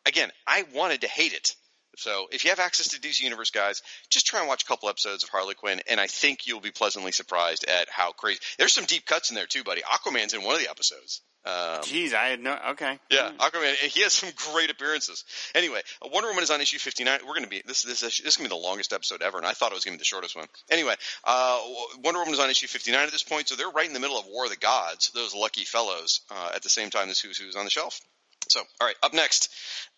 again, 0.07 0.31
I 0.47 0.64
wanted 0.74 1.03
to 1.03 1.09
hate 1.09 1.35
it. 1.35 1.55
So 1.97 2.26
if 2.30 2.44
you 2.44 2.51
have 2.51 2.61
access 2.61 2.88
to 2.88 3.01
DC 3.01 3.20
Universe, 3.20 3.51
guys, 3.51 3.82
just 4.11 4.26
try 4.26 4.40
and 4.40 4.49
watch 4.49 4.62
a 4.62 4.66
couple 4.66 4.88
episodes 4.88 5.24
of 5.24 5.30
Harley 5.30 5.55
Quinn, 5.55 5.80
and 5.88 5.99
I 5.99 6.07
think 6.07 6.47
you'll 6.47 6.61
be 6.61 6.70
pleasantly 6.70 7.12
surprised 7.12 7.64
at 7.64 7.88
how 7.88 8.12
crazy. 8.12 8.40
There's 8.59 8.72
some 8.72 8.84
deep 8.84 9.07
cuts 9.07 9.30
in 9.30 9.34
there 9.34 9.47
too, 9.47 9.64
buddy. 9.64 9.82
Aquaman's 9.82 10.34
in 10.34 10.42
one 10.42 10.55
of 10.55 10.61
the 10.61 10.70
episodes. 10.70 11.22
Um, 11.47 11.80
Jeez, 11.82 12.12
I 12.12 12.26
had 12.26 12.40
no. 12.40 12.59
Okay. 12.70 12.99
yeah, 13.09 13.30
Aquaman. 13.38 13.72
He 13.74 14.03
has 14.03 14.12
some 14.12 14.30
great 14.53 14.70
appearances. 14.70 15.24
Anyway, 15.55 15.80
uh, 16.03 16.09
Wonder 16.12 16.28
Woman 16.28 16.42
is 16.42 16.51
on 16.51 16.61
issue 16.61 16.78
59. 16.78 17.20
We're 17.22 17.34
going 17.34 17.44
to 17.44 17.49
be 17.49 17.62
this 17.64 17.82
this 17.82 18.01
this 18.01 18.18
is 18.18 18.36
going 18.36 18.49
to 18.49 18.55
be 18.55 18.61
the 18.61 18.66
longest 18.66 18.92
episode 18.92 19.22
ever, 19.22 19.38
and 19.38 19.47
I 19.47 19.53
thought 19.53 19.70
it 19.70 19.76
was 19.76 19.84
going 19.84 19.94
to 19.94 19.99
be 19.99 20.01
the 20.01 20.07
shortest 20.07 20.34
one. 20.34 20.47
Anyway, 20.70 20.94
uh, 21.24 21.61
Wonder 22.03 22.18
Woman 22.18 22.34
is 22.34 22.40
on 22.40 22.51
issue 22.51 22.66
59 22.66 23.01
at 23.01 23.12
this 23.12 23.22
point, 23.22 23.49
so 23.49 23.55
they're 23.55 23.70
right 23.70 23.86
in 23.86 23.94
the 23.94 24.01
middle 24.01 24.18
of 24.18 24.26
War 24.26 24.44
of 24.44 24.51
the 24.51 24.57
Gods. 24.57 25.12
Those 25.14 25.34
lucky 25.36 25.64
fellows 25.64 26.20
uh, 26.30 26.51
at 26.55 26.62
the 26.62 26.68
same 26.68 26.90
time 26.90 27.07
this 27.07 27.20
Who's 27.20 27.38
Who's 27.38 27.55
on 27.55 27.64
the 27.64 27.70
shelf. 27.70 28.01
So, 28.49 28.61
all 28.80 28.87
right, 28.87 28.97
up 29.03 29.12
next, 29.12 29.51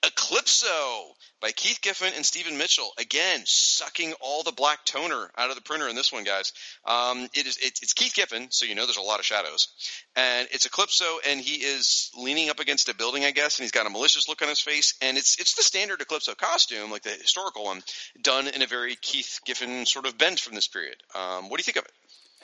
Eclipso 0.03 1.13
by 1.41 1.53
Keith 1.53 1.81
Giffen 1.83 2.13
and 2.17 2.25
Stephen 2.25 2.57
Mitchell. 2.57 2.91
Again, 2.99 3.43
sucking 3.45 4.15
all 4.21 4.43
the 4.43 4.53
black 4.53 4.85
toner 4.85 5.31
out 5.37 5.51
of 5.51 5.57
the 5.57 5.63
printer 5.63 5.89
in 5.89 5.97
this 5.97 6.13
one, 6.13 6.25
guys. 6.25 6.53
Um, 6.87 7.29
it 7.35 7.47
is 7.47 7.59
it's, 7.61 7.83
it's 7.83 7.93
Keith 7.93 8.15
Giffen, 8.15 8.49
so 8.51 8.65
you 8.65 8.75
know 8.75 8.87
there's 8.87 8.97
a 8.97 9.03
lot 9.03 9.19
of 9.19 9.27
shadows, 9.27 9.69
and 10.17 10.49
it's 10.51 10.67
Eclipso, 10.67 11.19
and 11.29 11.41
he 11.41 11.57
is 11.57 12.11
leaning 12.17 12.49
up 12.49 12.59
against 12.59 12.89
a 12.89 12.95
building, 12.95 13.25
I 13.25 13.33
guess, 13.33 13.59
and 13.59 13.65
he's 13.65 13.73
got 13.73 13.87
a 13.87 13.91
malicious 13.91 14.29
look 14.29 14.41
on 14.41 14.49
his 14.49 14.61
face, 14.61 14.95
and 15.03 15.19
it's 15.19 15.39
it's 15.39 15.55
the 15.55 15.63
standard 15.63 16.01
Eclipso 16.01 16.35
costume, 16.37 16.91
like 16.91 17.03
the 17.03 17.11
historical 17.11 17.65
one, 17.65 17.83
done 18.23 18.49
in 18.49 18.63
a 18.63 18.67
very 18.67 18.97
Keith 18.97 19.41
Giffen 19.45 19.85
sort 19.85 20.07
of 20.07 20.17
bent 20.17 20.41
from 20.41 20.55
this 20.55 20.69
period. 20.69 20.97
Um, 21.15 21.51
what 21.51 21.59
do 21.59 21.61
you 21.61 21.65
think 21.65 21.77
of 21.77 21.85
it? 21.85 21.93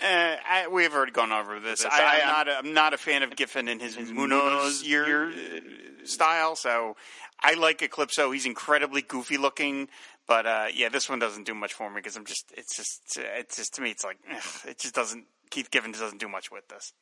Uh, 0.03 0.37
I, 0.49 0.69
we've 0.69 0.93
already 0.93 1.13
gone 1.13 1.33
over 1.33 1.61
this. 1.61 1.83
This- 1.83 1.93
I, 1.93 2.17
am 2.21 2.29
not. 2.29 2.49
A, 2.49 2.59
I'm 2.59 2.75
not 2.75 2.95
a 2.95 2.99
fan 2.99 3.23
of 3.23 3.35
Giffen 3.37 3.69
and 3.69 3.81
his, 3.81 3.97
Munoz 3.97 4.83
year 4.83 5.29
uh, 5.29 5.61
style. 6.05 6.57
So 6.57 6.97
I 7.41 7.55
like 7.55 7.79
Eclipso. 7.79 8.33
He's 8.33 8.47
incredibly 8.47 9.03
goofy 9.03 9.37
looking. 9.37 9.89
But 10.27 10.47
uh, 10.47 10.67
yeah, 10.75 10.89
this 10.89 11.09
one 11.09 11.19
doesn't 11.19 11.45
do 11.45 11.55
much 11.55 11.75
for 11.75 11.89
me 11.89 11.97
because 11.97 12.17
I'm 12.17 12.25
just. 12.25 12.53
It's 12.57 12.77
just. 12.77 13.03
It's 13.17 13.57
just 13.57 13.75
to 13.75 13.83
me. 13.83 13.91
It's 13.91 14.05
like 14.05 14.19
ugh, 14.31 14.69
it 14.69 14.79
just 14.79 14.95
doesn't. 14.95 15.27
Keith 15.51 15.71
Giffen 15.71 15.93
doesn't 15.93 16.19
do 16.19 16.29
much 16.29 16.51
with 16.51 16.67
this. 16.69 16.93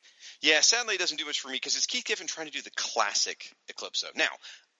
Yeah, 0.41 0.59
sadly, 0.59 0.95
it 0.95 0.99
doesn't 0.99 1.17
do 1.17 1.25
much 1.25 1.39
for 1.39 1.47
me 1.47 1.55
because 1.55 1.75
it's 1.75 1.87
Keith 1.87 2.05
Giffen 2.05 2.27
trying 2.27 2.45
to 2.47 2.53
do 2.53 2.61
the 2.61 2.69
classic 2.75 3.51
Eclipso. 3.71 4.15
Now, 4.15 4.29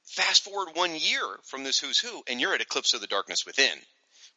fast 0.05 0.43
forward 0.43 0.75
one 0.75 0.91
year 0.95 1.23
from 1.45 1.63
this 1.63 1.79
Who's 1.79 1.97
Who, 1.97 2.21
and 2.27 2.39
you're 2.39 2.53
at 2.53 2.61
Eclipso 2.61 2.99
The 2.99 3.07
Darkness 3.07 3.45
Within, 3.45 3.79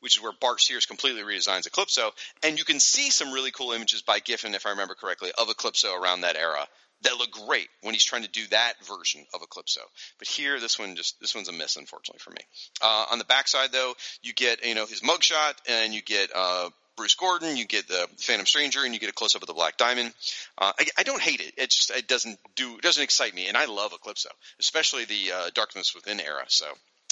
which 0.01 0.17
is 0.17 0.23
where 0.23 0.33
Bart 0.41 0.61
Sears 0.61 0.87
completely 0.87 1.23
redesigns 1.23 1.67
Eclipso, 1.67 2.11
and 2.43 2.59
you 2.59 2.65
can 2.65 2.81
see 2.81 3.11
some 3.11 3.33
really 3.33 3.51
cool 3.51 3.73
images 3.73 4.03
by 4.03 4.21
Giffen, 4.21 4.55
if 4.55 4.67
I 4.67 4.71
remember 4.71 4.95
correctly, 4.95 5.31
of 5.37 5.49
Eclipso 5.49 5.95
around 5.95 6.23
that 6.23 6.37
era 6.37 6.67
that 7.03 7.17
look 7.19 7.31
great 7.31 7.69
when 7.83 7.95
he's 7.95 8.05
trying 8.05 8.23
to 8.23 8.29
do 8.29 8.47
that 8.49 8.75
version 8.85 9.25
of 9.35 9.43
Eclipso. 9.43 9.81
But 10.19 10.29
here, 10.29 10.59
this 10.61 10.79
one 10.79 10.97
just 10.97 11.21
this 11.21 11.35
one's 11.35 11.49
a 11.49 11.53
miss, 11.53 11.77
unfortunately 11.77 12.21
for 12.21 12.31
me. 12.31 12.41
Uh, 12.83 13.07
on 13.11 13.19
the 13.19 13.25
backside, 13.25 13.73
though, 13.73 13.95
you 14.23 14.33
get 14.33 14.65
you 14.65 14.75
know 14.75 14.87
his 14.87 15.01
mugshot, 15.01 15.55
and 15.69 15.95
you 15.95 16.03
get. 16.03 16.31
Uh, 16.35 16.71
Bruce 16.97 17.15
Gordon, 17.15 17.59
you 17.59 17.67
get 17.67 17.89
the 17.89 18.09
Phantom 18.17 18.47
Stranger, 18.47 18.83
and 18.83 18.95
you 18.95 18.99
get 18.99 19.11
a 19.11 19.13
close 19.13 19.37
up 19.37 19.43
of 19.43 19.49
the 19.49 19.53
Black 19.53 19.77
Diamond. 19.77 20.15
Uh, 20.57 20.73
I, 20.79 20.87
I 20.97 21.03
don't 21.03 21.21
hate 21.21 21.41
it. 21.41 21.53
It 21.59 21.69
just 21.69 21.91
it 21.91 22.09
doesn't 22.09 22.39
do 22.55 22.77
it 22.77 22.81
doesn't 22.81 23.03
excite 23.03 23.35
me, 23.35 23.49
and 23.49 23.57
I 23.57 23.67
love 23.67 23.93
Eclipso, 23.93 24.29
especially 24.59 25.05
the 25.05 25.33
uh, 25.33 25.51
Darkness 25.53 25.95
Within 25.95 26.21
era. 26.21 26.45
So 26.49 26.65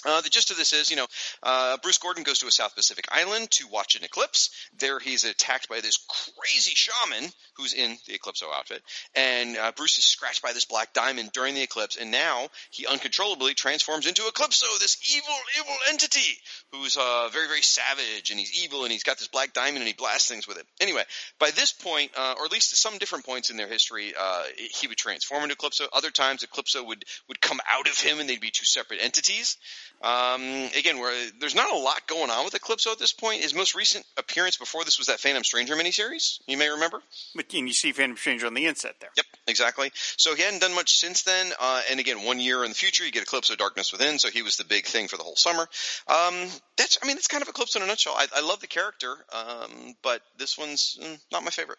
Uh, 0.06 0.20
the 0.20 0.28
gist 0.28 0.50
of 0.50 0.58
this 0.58 0.72
is, 0.72 0.90
you 0.90 0.96
know, 0.96 1.06
uh, 1.42 1.78
Bruce 1.78 1.98
Gordon 1.98 2.24
goes 2.24 2.38
to 2.40 2.46
a 2.46 2.50
South 2.50 2.74
Pacific 2.76 3.06
island 3.10 3.50
to 3.52 3.66
watch 3.68 3.96
an 3.96 4.04
eclipse. 4.04 4.50
There, 4.78 4.98
he's 4.98 5.24
attacked 5.24 5.68
by 5.68 5.80
this 5.80 5.96
crazy 5.96 6.74
shaman 6.74 7.30
who's 7.56 7.72
in 7.72 7.96
the 8.06 8.14
Eclipso 8.14 8.52
outfit, 8.54 8.82
and 9.14 9.56
uh, 9.56 9.72
Bruce 9.76 9.98
is 9.98 10.04
scratched 10.04 10.42
by 10.42 10.52
this 10.52 10.66
black 10.66 10.92
diamond 10.92 11.32
during 11.32 11.54
the 11.54 11.62
eclipse, 11.62 11.96
and 11.96 12.10
now 12.10 12.48
he 12.70 12.86
uncontrollably 12.86 13.54
transforms 13.54 14.06
into 14.06 14.22
Eclipso, 14.22 14.66
this 14.78 14.98
evil, 15.16 15.34
evil 15.58 15.76
entity 15.88 16.38
who's 16.72 16.96
uh, 16.96 17.28
very, 17.32 17.46
very 17.46 17.62
savage, 17.62 18.30
and 18.30 18.38
he's 18.38 18.62
evil, 18.62 18.82
and 18.82 18.92
he's 18.92 19.04
got 19.04 19.18
this 19.18 19.28
black 19.28 19.54
diamond, 19.54 19.78
and 19.78 19.86
he 19.86 19.94
blasts 19.94 20.28
things 20.28 20.46
with 20.46 20.58
it. 20.58 20.66
Anyway, 20.80 21.02
by 21.38 21.50
this 21.50 21.72
point, 21.72 22.10
uh, 22.16 22.34
or 22.38 22.44
at 22.44 22.52
least 22.52 22.72
at 22.72 22.78
some 22.78 22.98
different 22.98 23.24
points 23.24 23.50
in 23.50 23.56
their 23.56 23.68
history, 23.68 24.12
uh, 24.18 24.42
he 24.56 24.86
would 24.86 24.98
transform 24.98 25.44
into 25.44 25.54
Eclipso. 25.54 25.86
Other 25.92 26.10
times, 26.10 26.42
Eclipso 26.42 26.84
would 26.86 27.04
would 27.28 27.40
come 27.40 27.60
out 27.70 27.88
of 27.88 27.98
him, 27.98 28.20
and 28.20 28.28
they'd 28.28 28.40
be 28.40 28.50
two 28.50 28.66
separate 28.66 29.00
entities. 29.00 29.56
Um, 30.04 30.68
again, 30.76 30.98
where 30.98 31.14
there's 31.40 31.54
not 31.54 31.72
a 31.72 31.78
lot 31.78 32.06
going 32.06 32.30
on 32.30 32.44
with 32.44 32.52
Eclipso 32.52 32.92
at 32.92 32.98
this 32.98 33.14
point. 33.14 33.40
His 33.40 33.54
most 33.54 33.74
recent 33.74 34.04
appearance 34.18 34.58
before 34.58 34.84
this 34.84 34.98
was 34.98 35.06
that 35.06 35.18
Phantom 35.18 35.42
Stranger 35.42 35.74
miniseries. 35.76 36.40
You 36.46 36.58
may 36.58 36.68
remember. 36.68 37.00
But 37.34 37.54
and 37.54 37.66
you 37.66 37.72
see 37.72 37.92
Phantom 37.92 38.18
Stranger 38.18 38.46
on 38.46 38.52
the 38.52 38.66
inset 38.66 38.96
there. 39.00 39.08
Yep, 39.16 39.26
exactly. 39.46 39.90
So 39.94 40.34
he 40.34 40.42
hadn't 40.42 40.60
done 40.60 40.74
much 40.74 40.98
since 40.98 41.22
then. 41.22 41.50
Uh, 41.58 41.80
and 41.90 42.00
again, 42.00 42.22
one 42.22 42.38
year 42.38 42.64
in 42.64 42.70
the 42.70 42.74
future, 42.74 43.02
you 43.02 43.12
get 43.12 43.26
Eclipso 43.26 43.56
Darkness 43.56 43.92
Within. 43.92 44.18
So 44.18 44.28
he 44.28 44.42
was 44.42 44.58
the 44.58 44.64
big 44.64 44.84
thing 44.84 45.08
for 45.08 45.16
the 45.16 45.22
whole 45.22 45.36
summer. 45.36 45.66
Um, 46.06 46.34
that's, 46.76 46.98
I 47.02 47.06
mean, 47.06 47.16
that's 47.16 47.28
kind 47.28 47.42
of 47.42 47.48
Eclipso 47.48 47.76
in 47.76 47.82
a 47.82 47.86
nutshell. 47.86 48.14
I, 48.14 48.26
I 48.36 48.40
love 48.42 48.60
the 48.60 48.66
character, 48.66 49.16
um, 49.32 49.94
but 50.02 50.20
this 50.36 50.58
one's 50.58 50.98
mm, 51.02 51.18
not 51.32 51.44
my 51.44 51.50
favorite. 51.50 51.78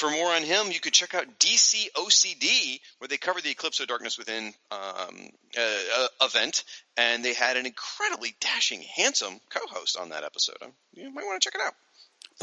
For 0.00 0.10
more 0.10 0.28
on 0.28 0.42
him, 0.42 0.72
you 0.72 0.80
could 0.80 0.94
check 0.94 1.14
out 1.14 1.38
DC 1.38 1.92
OCD, 1.94 2.80
where 2.96 3.08
they 3.08 3.18
cover 3.18 3.42
the 3.42 3.50
Eclipso 3.50 3.86
Darkness 3.86 4.16
Within 4.16 4.54
um, 4.70 5.28
uh, 5.58 5.60
uh, 5.60 6.06
event, 6.22 6.64
and 6.96 7.22
they 7.22 7.34
had 7.34 7.58
an 7.58 7.66
incredibly 7.66 8.34
dashing, 8.40 8.80
handsome 8.80 9.38
co-host 9.50 9.98
on 9.98 10.08
that 10.08 10.24
episode. 10.24 10.56
Um, 10.62 10.72
you 10.94 11.12
might 11.12 11.26
want 11.26 11.42
to 11.42 11.46
check 11.46 11.54
it 11.54 11.60
out. 11.62 11.74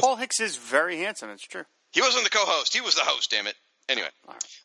Paul 0.00 0.14
Hicks 0.14 0.38
is 0.38 0.54
very 0.54 0.98
handsome. 0.98 1.30
It's 1.30 1.42
true. 1.42 1.64
He 1.90 2.00
wasn't 2.00 2.22
the 2.22 2.30
co-host; 2.30 2.74
he 2.74 2.80
was 2.80 2.94
the 2.94 3.02
host. 3.02 3.32
Damn 3.32 3.48
it. 3.48 3.56
Anyway, 3.88 4.08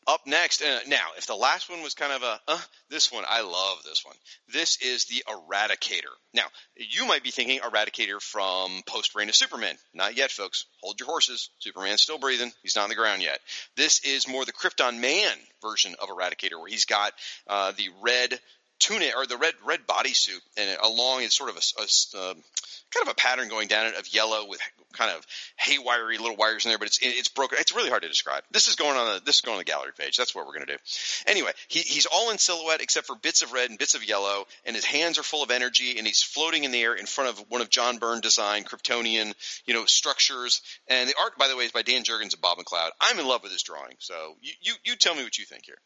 up 0.06 0.20
next, 0.26 0.62
uh, 0.62 0.80
now, 0.88 1.06
if 1.18 1.28
the 1.28 1.36
last 1.36 1.70
one 1.70 1.82
was 1.82 1.94
kind 1.94 2.12
of 2.12 2.24
a, 2.24 2.42
uh, 2.46 2.60
this 2.90 3.10
one, 3.10 3.24
I 3.28 3.42
love 3.42 3.78
this 3.86 4.04
one. 4.04 4.16
This 4.52 4.82
is 4.82 5.06
the 5.06 5.24
Eradicator. 5.30 6.12
Now, 6.34 6.44
you 6.76 7.06
might 7.06 7.24
be 7.24 7.32
thinking 7.32 7.60
Eradicator 7.60 8.22
from 8.22 8.82
post 8.86 9.16
Reign 9.16 9.30
of 9.30 9.36
Superman. 9.36 9.76
Not 9.94 10.18
yet, 10.18 10.32
folks. 10.32 10.66
Hold 10.82 11.00
your 11.00 11.08
horses. 11.08 11.50
Superman's 11.60 12.02
still 12.02 12.18
breathing. 12.18 12.52
He's 12.64 12.76
not 12.76 12.84
on 12.84 12.90
the 12.90 12.96
ground 12.96 13.22
yet. 13.22 13.40
This 13.78 14.04
is 14.04 14.28
more 14.28 14.44
the 14.44 14.52
Krypton 14.52 15.00
Man 15.00 15.38
version 15.62 15.96
of 16.02 16.10
Eradicator, 16.10 16.60
where 16.60 16.68
he's 16.68 16.86
got 16.86 17.14
uh, 17.48 17.72
the 17.72 17.90
red 18.02 18.38
tunic 18.80 19.16
or 19.16 19.26
the 19.26 19.38
red 19.38 19.54
red 19.66 19.80
bodysuit 19.88 20.42
and 20.58 20.78
along 20.82 21.24
it's 21.24 21.38
sort 21.38 21.50
of 21.50 21.56
a, 21.56 21.82
a, 21.82 21.84
a, 22.20 22.34
kind 22.34 23.04
of 23.04 23.08
a 23.08 23.16
pattern 23.16 23.48
going 23.48 23.68
down 23.70 23.88
it 23.88 23.96
of 23.96 24.14
yellow 24.14 24.46
with 24.48 24.60
kind 24.94 25.12
of 25.12 25.26
haywiry 25.60 26.20
little 26.20 26.36
wires 26.36 26.66
in 26.66 26.70
there, 26.70 26.78
but 26.78 26.88
it's 26.88 27.00
it's 27.02 27.30
broken. 27.30 27.58
It's 27.60 27.76
really 27.76 27.90
hard 27.90 28.04
to 28.04 28.08
describe. 28.08 28.44
This 28.52 28.68
is 28.68 28.76
going 28.76 28.98
on 28.98 29.16
the 29.16 29.22
this 29.26 29.36
is 29.36 29.42
going 29.42 29.56
on 29.56 29.60
the 29.60 29.66
gallery 29.66 29.92
page. 29.98 30.18
That's 30.18 30.34
what 30.34 30.46
we're 30.46 30.54
going 30.54 30.68
to 30.68 30.74
do. 30.74 30.80
Anyway, 31.28 31.52
he, 31.68 31.80
he's 31.80 32.06
all 32.06 32.32
in 32.32 32.38
silhouette 32.38 32.82
except 32.82 33.08
for 33.08 33.16
bits 33.16 33.42
of 33.42 33.52
red 33.52 33.70
and 33.70 33.80
bits 33.80 33.96
of 33.96 34.08
yellow, 34.08 34.46
and 34.66 34.76
his 34.76 34.86
hands 34.86 35.18
are 35.18 35.24
full 35.24 35.44
of 35.44 35.52
energy, 35.52 35.98
and 35.98 36.08
he's 36.08 36.24
floating 36.24 36.64
in 36.64 36.72
the 36.72 36.82
air 36.82 36.94
in 36.94 37.06
front 37.06 37.30
of 37.30 37.46
one 37.50 37.62
of 37.62 37.70
John 37.70 37.98
Byrne 37.98 38.22
designed 38.22 38.68
Kryptonian 38.68 39.34
you 39.66 39.74
know 39.74 39.86
structures. 39.86 40.62
And 40.88 41.10
the 41.10 41.16
art, 41.22 41.38
by 41.38 41.48
the 41.48 41.58
way, 41.58 41.66
is 41.66 41.72
by 41.72 41.82
Dan 41.82 42.04
Jurgens 42.04 42.34
and 42.34 42.42
Bob 42.42 42.58
McLeod. 42.58 42.90
I'm 43.02 43.20
in 43.20 43.28
love 43.28 43.44
with 43.44 43.52
this 43.52 43.64
drawing. 43.64 43.96
So 44.00 44.36
you 44.42 44.54
you, 44.62 44.74
you 44.86 44.96
tell 44.96 45.16
me 45.16 45.24
what 45.24 45.38
you 45.38 45.46
think 45.46 45.66
here. 45.66 45.78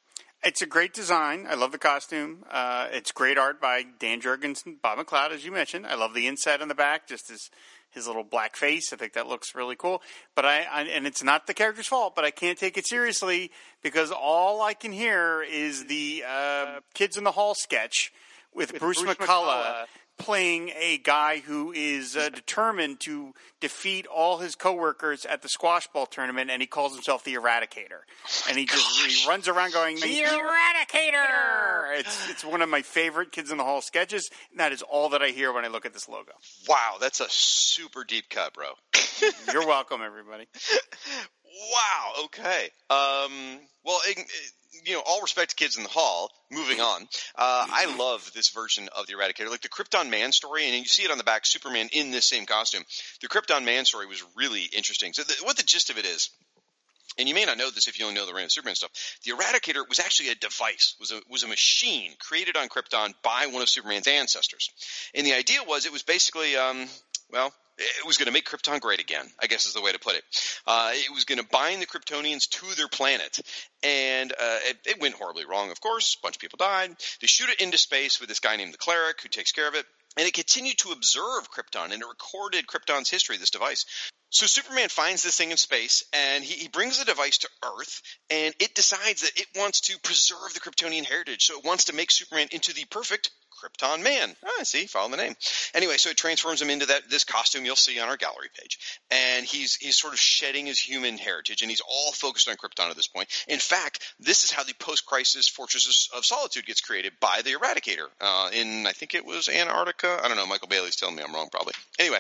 It's 0.44 0.62
a 0.62 0.68
great 0.68 0.94
design. 0.94 1.48
I 1.50 1.56
love 1.56 1.72
the 1.72 1.80
costume. 1.80 2.46
Uh, 2.50 2.88
it's 2.92 3.12
great 3.12 3.38
art 3.38 3.60
by 3.60 3.84
Dan 4.00 4.22
Jurgens 4.22 4.66
and 4.66 4.80
Bob 4.82 5.00
McLeod, 5.00 5.32
as 5.32 5.44
you 5.44 5.52
mentioned. 5.52 5.88
I 5.88 5.96
love 5.96 6.14
the 6.14 6.28
inside 6.28 6.62
on 6.62 6.68
the 6.68 6.76
back, 6.76 7.08
just 7.08 7.30
his 7.30 7.50
his 7.92 8.08
little 8.08 8.24
black 8.24 8.56
face. 8.56 8.92
I 8.94 8.96
think 8.96 9.14
that 9.14 9.28
looks 9.28 9.56
really 9.56 9.76
cool. 9.76 10.02
But 10.36 10.46
I, 10.46 10.66
I 10.72 10.82
and 10.84 11.08
it's 11.08 11.24
not 11.24 11.48
the 11.48 11.54
character's 11.54 11.88
fault, 11.88 12.16
but 12.16 12.26
I 12.26 12.32
can't 12.32 12.58
take 12.58 12.78
it 12.78 12.88
seriously 12.88 13.52
because 13.82 14.12
all 14.12 14.62
I 14.62 14.74
can 14.74 14.92
hear 14.92 15.42
is 15.44 15.86
the 15.86 16.24
uh, 16.28 16.80
Kids 16.94 17.18
in 17.18 17.24
the 17.24 17.32
Hall 17.32 17.56
sketch 17.56 18.12
with, 18.54 18.74
with 18.74 18.82
Bruce, 18.82 19.02
Bruce 19.02 19.16
McCulloch, 19.16 19.28
McCulloch 19.28 19.86
playing 20.18 20.72
a 20.78 20.98
guy 20.98 21.40
who 21.40 21.72
is 21.72 22.18
uh, 22.18 22.30
determined 22.30 23.00
to 23.02 23.34
defeat 23.60 24.08
all 24.08 24.40
his 24.40 24.56
coworkers 24.56 25.26
at 25.26 25.42
the 25.42 25.50
squash 25.50 25.88
ball 25.88 26.06
tournament, 26.06 26.50
and 26.50 26.62
he 26.62 26.68
calls 26.68 26.94
himself 26.94 27.24
the 27.24 27.36
Eradicator. 27.36 28.02
Oh 28.26 28.46
and 28.50 28.58
he 28.58 28.66
gosh. 28.66 28.78
just 28.78 29.24
he 29.24 29.30
runs 29.30 29.48
around 29.48 29.74
going, 29.74 29.96
"The 29.96 30.02
Eradicator!" 30.02 32.00
It's 32.00 32.30
it's 32.30 32.46
one 32.46 32.62
of 32.62 32.70
my 32.70 32.82
favorite 32.82 33.32
Kids 33.32 33.52
in 33.52 33.58
the 33.58 33.64
Hall 33.64 33.82
sketches, 33.82 34.30
and 34.52 34.60
that 34.60 34.72
is 34.72 34.82
all 34.82 35.10
that 35.10 35.22
I 35.22 35.30
hear 35.30 35.54
when 35.54 35.66
I 35.66 35.68
look 35.70 35.86
at 35.86 35.94
this 35.94 36.10
logo. 36.10 36.34
Wow, 36.68 36.98
that's 37.00 37.20
a 37.20 37.30
super 37.30 38.04
deep 38.04 38.30
cut, 38.30 38.54
bro. 38.54 38.68
You're 39.52 39.66
welcome, 39.68 40.02
everybody. 40.04 40.48
Wow. 41.58 42.26
Okay. 42.26 42.70
Um, 42.90 43.60
well, 43.84 44.00
it, 44.06 44.20
it, 44.20 44.52
you 44.86 44.94
know, 44.94 45.04
all 45.06 45.22
respect 45.22 45.52
to 45.52 45.56
kids 45.56 45.78
in 45.78 45.84
the 45.84 45.90
hall. 45.90 46.32
Moving 46.52 46.80
on, 46.80 47.02
uh, 47.36 47.68
I 47.70 47.94
love 47.98 48.32
this 48.34 48.50
version 48.50 48.88
of 48.96 49.06
the 49.08 49.14
Eradicator, 49.14 49.50
like 49.50 49.62
the 49.62 49.70
Krypton 49.70 50.10
Man 50.10 50.32
story, 50.32 50.66
and 50.66 50.76
you 50.76 50.86
see 50.86 51.04
it 51.04 51.12
on 51.12 51.18
the 51.18 51.24
back. 51.24 51.46
Superman 51.46 51.90
in 51.92 52.12
this 52.12 52.26
same 52.26 52.46
costume. 52.46 52.84
The 53.22 53.28
Krypton 53.28 53.66
Man 53.66 53.86
story 53.86 54.06
was 54.06 54.24
really 54.36 54.64
interesting. 54.64 55.14
So, 55.14 55.24
the, 55.24 55.36
what 55.44 55.58
the 55.58 55.64
gist 55.64 55.90
of 55.90 55.98
it 55.98 56.06
is, 56.06 56.30
and 57.18 57.28
you 57.28 57.36
may 57.36 57.46
not 57.46 57.58
know 57.58 57.70
this 57.70 57.88
if 57.88 58.00
you 58.00 58.06
only 58.06 58.18
know 58.18 58.26
the 58.26 58.34
Reign 58.34 58.46
of 58.46 58.52
Superman 58.52 58.76
stuff. 58.76 58.92
The 59.26 59.32
Eradicator 59.32 59.88
was 59.88 60.00
actually 60.00 60.30
a 60.30 60.36
device, 60.36 60.96
was 61.00 61.12
a 61.12 61.20
was 61.30 61.44
a 61.44 61.48
machine 61.48 62.14
created 62.20 62.56
on 62.56 62.70
Krypton 62.70 63.14
by 63.24 63.48
one 63.48 63.62
of 63.62 63.70
Superman's 63.70 64.08
ancestors, 64.08 64.70
and 65.14 65.26
the 65.26 65.34
idea 65.34 65.60
was 65.68 65.86
it 65.86 65.92
was 65.92 66.04
basically, 66.04 66.56
um, 66.56 66.86
well, 67.32 67.54
it 67.78 68.06
was 68.06 68.18
going 68.18 68.28
to 68.28 68.32
make 68.32 68.46
Krypton 68.46 68.80
great 68.80 69.00
again, 69.00 69.26
I 69.42 69.48
guess 69.48 69.66
is 69.66 69.74
the 69.74 69.82
way 69.82 69.92
to 69.92 70.00
put 70.00 70.16
it. 70.16 70.24
Uh, 70.66 70.92
it 70.94 71.14
was 71.14 71.26
going 71.26 71.40
to 71.40 71.48
bind 71.52 71.82
the 71.82 71.86
Kryptonians 71.86 72.50
to 72.50 72.76
their 72.76 72.88
planet. 72.88 73.40
And 73.84 74.32
uh, 74.32 74.60
it, 74.64 74.78
it, 74.86 75.02
went 75.02 75.16
horribly 75.16 75.46
wrong, 75.46 75.72
of 75.72 75.80
course. 75.80 76.16
A 76.16 76.22
bunch 76.24 76.36
of 76.36 76.42
people 76.42 76.58
died. 76.58 76.96
They 77.22 77.28
shoot 77.28 77.50
it 77.50 77.62
into 77.62 77.78
space 77.78 78.20
with 78.20 78.30
this 78.30 78.40
guy 78.40 78.56
named 78.56 78.74
the 78.74 78.78
Cleric 78.78 79.22
who 79.22 79.30
takes 79.30 79.52
care 79.52 79.68
of 79.68 79.76
it. 79.76 79.86
And 80.18 80.28
it 80.28 80.34
continued 80.34 80.80
to 80.80 80.92
observe 80.92 81.52
Krypton, 81.52 81.92
and 81.92 82.02
it 82.02 82.08
recorded 82.08 82.66
Krypton's 82.66 83.10
history, 83.10 83.38
this 83.38 83.52
device. 83.52 83.86
So 84.30 84.46
Superman 84.46 84.90
finds 84.90 85.24
this 85.24 85.38
thing 85.38 85.52
in 85.52 85.58
space, 85.58 86.04
and 86.12 86.44
he, 86.44 86.56
he, 86.56 86.68
brings 86.68 87.00
the 87.00 87.06
device 87.06 87.38
to 87.40 87.50
Earth, 87.64 88.02
and 88.30 88.54
it 88.60 88.76
decides 88.76 89.22
that 89.22 89.40
it 89.40 89.48
wants 89.56 89.82
to 89.82 90.00
preserve 90.00 90.54
the 90.54 90.60
Kryptonian 90.60 91.06
heritage. 91.06 91.46
So 91.46 91.58
it 91.58 91.66
wants 91.66 91.86
to 91.86 91.96
make 91.96 92.12
Superman 92.12 92.50
into 92.52 92.74
the 92.74 92.84
perfect 92.86 93.32
Krypton 93.58 94.04
Man. 94.04 94.36
Ah, 94.46 94.64
see, 94.64 94.86
follow 94.86 95.10
the 95.10 95.18
name. 95.18 95.36
Anyway, 95.74 95.98
so 95.98 96.10
it 96.10 96.18
transforms 96.18 96.62
him 96.62 96.70
into 96.70 96.88
that 96.88 97.10
this 97.10 97.24
costume 97.24 97.66
you'll 97.66 97.76
see 97.76 98.00
on 98.00 98.08
our 98.08 98.18
gallery 98.18 98.50
page, 98.60 98.78
and 99.10 99.46
he's 99.46 99.76
he's 99.76 99.96
sort 99.96 100.14
of 100.14 100.20
shedding 100.20 100.68
his 100.68 100.78
human 100.78 101.18
heritage, 101.18 101.62
and 101.62 101.72
he's 101.72 101.82
all 101.82 102.12
focused 102.12 102.50
on 102.50 102.56
Krypton 102.56 102.90
at 102.90 102.96
this 102.96 103.08
point. 103.08 103.30
In 103.48 103.60
fact, 103.60 104.14
this 104.20 104.44
is 104.44 104.52
how 104.52 104.64
the 104.64 104.76
post-crisis 104.76 105.48
Fortress 105.48 106.10
of 106.16 106.26
Solitude 106.26 106.66
gets 106.66 106.82
created 106.82 107.14
by 107.20 107.42
the 107.44 107.54
Eradicator 107.54 108.08
uh, 108.22 108.50
in 108.54 108.86
I 108.86 108.92
think 108.92 109.16
it 109.16 109.26
was 109.26 109.50
Antarctica. 109.50 110.20
I 110.22 110.28
don't 110.28 110.38
know. 110.38 110.46
Michael 110.46 110.68
Bailey's 110.68 110.96
telling 110.96 111.16
me 111.16 111.24
I'm 111.24 111.34
wrong, 111.34 111.50
probably. 111.50 111.74
Anyway. 112.00 112.20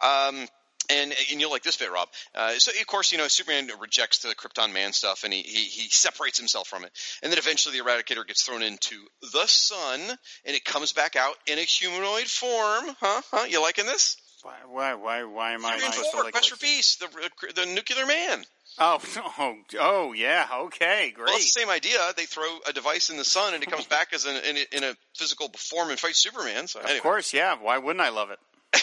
Um, 0.00 0.48
and 0.90 1.14
and 1.30 1.40
you'll 1.40 1.50
like 1.50 1.62
this 1.62 1.76
bit, 1.76 1.90
Rob. 1.90 2.08
Uh, 2.34 2.52
so 2.58 2.70
of 2.78 2.86
course, 2.86 3.12
you 3.12 3.18
know, 3.18 3.28
Superman 3.28 3.68
rejects 3.80 4.18
the 4.20 4.34
Krypton 4.34 4.72
Man 4.72 4.92
stuff, 4.92 5.24
and 5.24 5.32
he, 5.32 5.42
he 5.42 5.64
he 5.64 5.88
separates 5.90 6.38
himself 6.38 6.68
from 6.68 6.84
it, 6.84 6.92
and 7.22 7.30
then 7.30 7.38
eventually 7.38 7.78
the 7.78 7.84
Eradicator 7.84 8.26
gets 8.26 8.42
thrown 8.42 8.62
into 8.62 8.96
the 9.32 9.46
sun, 9.46 10.00
and 10.44 10.56
it 10.56 10.64
comes 10.64 10.92
back 10.92 11.16
out 11.16 11.34
in 11.46 11.58
a 11.58 11.62
humanoid 11.62 12.26
form. 12.26 12.84
Huh? 13.00 13.22
Huh? 13.30 13.46
You 13.48 13.62
liking 13.62 13.86
this? 13.86 14.16
Why 14.42 14.54
why 14.68 14.94
why 14.94 15.24
why 15.24 15.52
am 15.52 15.64
I 15.64 15.78
supposed 15.78 16.10
to 16.12 16.18
like 16.18 16.32
Quest 16.32 16.50
for 16.50 16.56
Peace, 16.56 16.96
the 16.96 17.08
the 17.54 17.66
nuclear 17.66 18.06
man. 18.06 18.44
Oh, 18.80 19.00
oh, 19.38 19.56
oh, 19.80 20.12
yeah. 20.12 20.46
Okay, 20.52 21.10
great. 21.14 21.26
Well, 21.26 21.36
it's 21.36 21.52
the 21.52 21.60
same 21.60 21.70
idea. 21.70 21.98
They 22.16 22.26
throw 22.26 22.44
a 22.68 22.72
device 22.72 23.10
in 23.10 23.16
the 23.16 23.24
sun, 23.24 23.54
and 23.54 23.62
it 23.62 23.70
comes 23.70 23.86
back 23.86 24.12
as 24.12 24.24
an, 24.24 24.36
in, 24.36 24.56
a, 24.56 24.76
in 24.76 24.84
a 24.84 24.96
physical 25.16 25.48
form 25.56 25.90
and 25.90 25.98
fights 25.98 26.22
Superman. 26.22 26.68
So, 26.68 26.80
of 26.80 27.02
course, 27.02 27.34
yeah. 27.34 27.56
Why 27.60 27.78
wouldn't 27.78 28.00
I 28.00 28.10
love 28.10 28.30
it? 28.30 28.38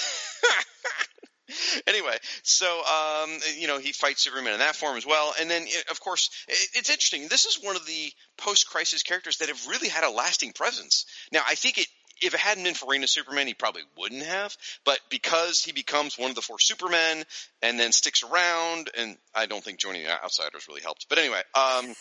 anyway, 1.88 2.18
so 2.44 2.66
um, 2.66 3.38
you 3.58 3.68
know 3.68 3.80
he 3.80 3.92
fights 3.92 4.24
Superman 4.24 4.54
in 4.54 4.60
that 4.60 4.76
form 4.76 4.98
as 4.98 5.06
well, 5.06 5.34
and 5.40 5.50
then 5.50 5.66
of 5.92 6.00
course 6.00 6.30
it's 6.48 6.90
interesting. 6.90 7.28
This 7.28 7.46
is 7.46 7.64
one 7.64 7.76
of 7.76 7.86
the 7.86 8.12
post-crisis 8.38 9.04
characters 9.04 9.38
that 9.38 9.50
have 9.50 9.68
really 9.68 9.90
had 9.90 10.04
a 10.04 10.10
lasting 10.10 10.54
presence. 10.54 11.06
Now, 11.32 11.42
I 11.48 11.56
think 11.56 11.78
it. 11.78 11.88
If 12.22 12.34
it 12.34 12.40
hadn't 12.40 12.64
been 12.64 12.76
for 12.76 12.90
Reign 12.90 13.04
of 13.04 13.10
Superman, 13.10 13.46
he 13.46 13.54
probably 13.54 13.82
wouldn't 13.98 14.24
have. 14.24 14.56
But 14.86 15.00
because 15.10 15.62
he 15.62 15.74
becomes 15.74 16.18
one 16.18 16.30
of 16.30 16.36
the 16.36 16.42
four 16.42 16.60
Supermen 16.60 17.26
and 17.62 17.78
then 17.78 17.92
sticks 17.92 18.24
around, 18.24 18.90
and 18.98 19.18
I 19.36 19.48
don't 19.48 19.62
think 19.62 19.80
joining 19.80 20.04
the 20.04 20.24
Outsiders 20.24 20.66
really 20.70 20.80
helped. 20.80 21.08
But 21.10 21.18
anyway, 21.18 21.42
um, 21.54 21.94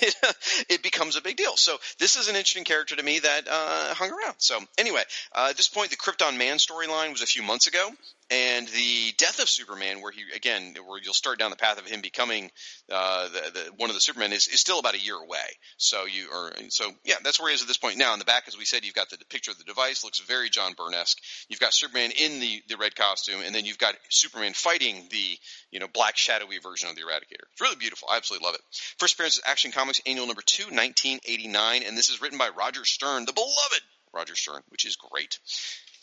it, 0.00 0.14
it 0.68 0.82
becomes 0.82 1.16
a 1.16 1.22
big 1.22 1.36
deal. 1.36 1.56
So 1.56 1.76
this 1.98 2.16
is 2.16 2.28
an 2.28 2.36
interesting 2.36 2.64
character 2.64 2.96
to 2.96 3.02
me 3.02 3.20
that 3.20 3.48
uh, 3.48 3.94
hung 3.94 4.10
around. 4.10 4.36
So 4.38 4.58
anyway, 4.78 5.02
uh, 5.34 5.48
at 5.50 5.56
this 5.56 5.68
point, 5.68 5.90
the 5.90 5.96
Krypton 5.96 6.38
Man 6.38 6.56
storyline 6.56 7.12
was 7.12 7.22
a 7.22 7.26
few 7.26 7.42
months 7.42 7.66
ago, 7.66 7.90
and 8.30 8.66
the 8.68 9.12
death 9.18 9.40
of 9.40 9.48
Superman, 9.48 10.00
where 10.00 10.10
he 10.10 10.22
again, 10.34 10.74
where 10.86 10.98
you'll 11.02 11.12
start 11.12 11.38
down 11.38 11.50
the 11.50 11.56
path 11.56 11.78
of 11.78 11.86
him 11.86 12.00
becoming 12.00 12.50
uh, 12.90 13.28
the, 13.28 13.50
the, 13.52 13.72
one 13.76 13.90
of 13.90 13.94
the 13.94 14.00
Supermen, 14.00 14.32
is, 14.32 14.48
is 14.48 14.60
still 14.60 14.78
about 14.78 14.94
a 14.94 15.00
year 15.00 15.16
away. 15.16 15.44
So 15.76 16.06
you 16.06 16.28
are 16.32 16.52
so 16.68 16.90
yeah, 17.04 17.16
that's 17.22 17.38
where 17.38 17.50
he 17.50 17.54
is 17.54 17.62
at 17.62 17.68
this 17.68 17.76
point. 17.76 17.98
Now 17.98 18.12
in 18.12 18.18
the 18.18 18.24
back, 18.24 18.44
as 18.48 18.56
we 18.56 18.64
said, 18.64 18.84
you've 18.84 18.94
got 18.94 19.10
the, 19.10 19.18
the 19.18 19.26
picture 19.26 19.50
of 19.50 19.58
the 19.58 19.64
device, 19.64 20.04
looks 20.04 20.20
very 20.20 20.48
John 20.48 20.72
Byrne-esque. 20.72 21.18
You've 21.48 21.60
got 21.60 21.74
Superman 21.74 22.12
in 22.18 22.40
the 22.40 22.62
the 22.68 22.76
red 22.76 22.96
costume, 22.96 23.40
and 23.44 23.54
then 23.54 23.66
you've 23.66 23.78
got 23.78 23.94
Superman 24.08 24.54
fighting 24.54 25.06
the 25.10 25.38
you 25.70 25.80
know 25.80 25.88
black 25.88 26.16
shadowy 26.16 26.58
version 26.58 26.88
of 26.88 26.96
the 26.96 27.02
Eradicator. 27.02 27.44
It's 27.52 27.60
really 27.60 27.76
beautiful. 27.76 28.08
I 28.10 28.16
absolutely 28.16 28.46
love 28.46 28.54
it. 28.54 28.62
First 28.98 29.14
appearance 29.14 29.36
is 29.36 29.42
Action 29.44 29.70
Comics 29.70 30.00
Annual 30.06 30.26
Number 30.26 30.42
Two, 30.44 30.64
1989, 30.64 31.82
and 31.86 31.96
this 31.96 32.08
is 32.08 32.22
written 32.22 32.38
by 32.38 32.48
Roger 32.48 32.84
Stern, 32.84 33.26
the 33.26 33.32
beloved 33.32 33.82
Roger 34.14 34.36
Stern, 34.36 34.62
which 34.68 34.86
is 34.86 34.96
great. 34.96 35.38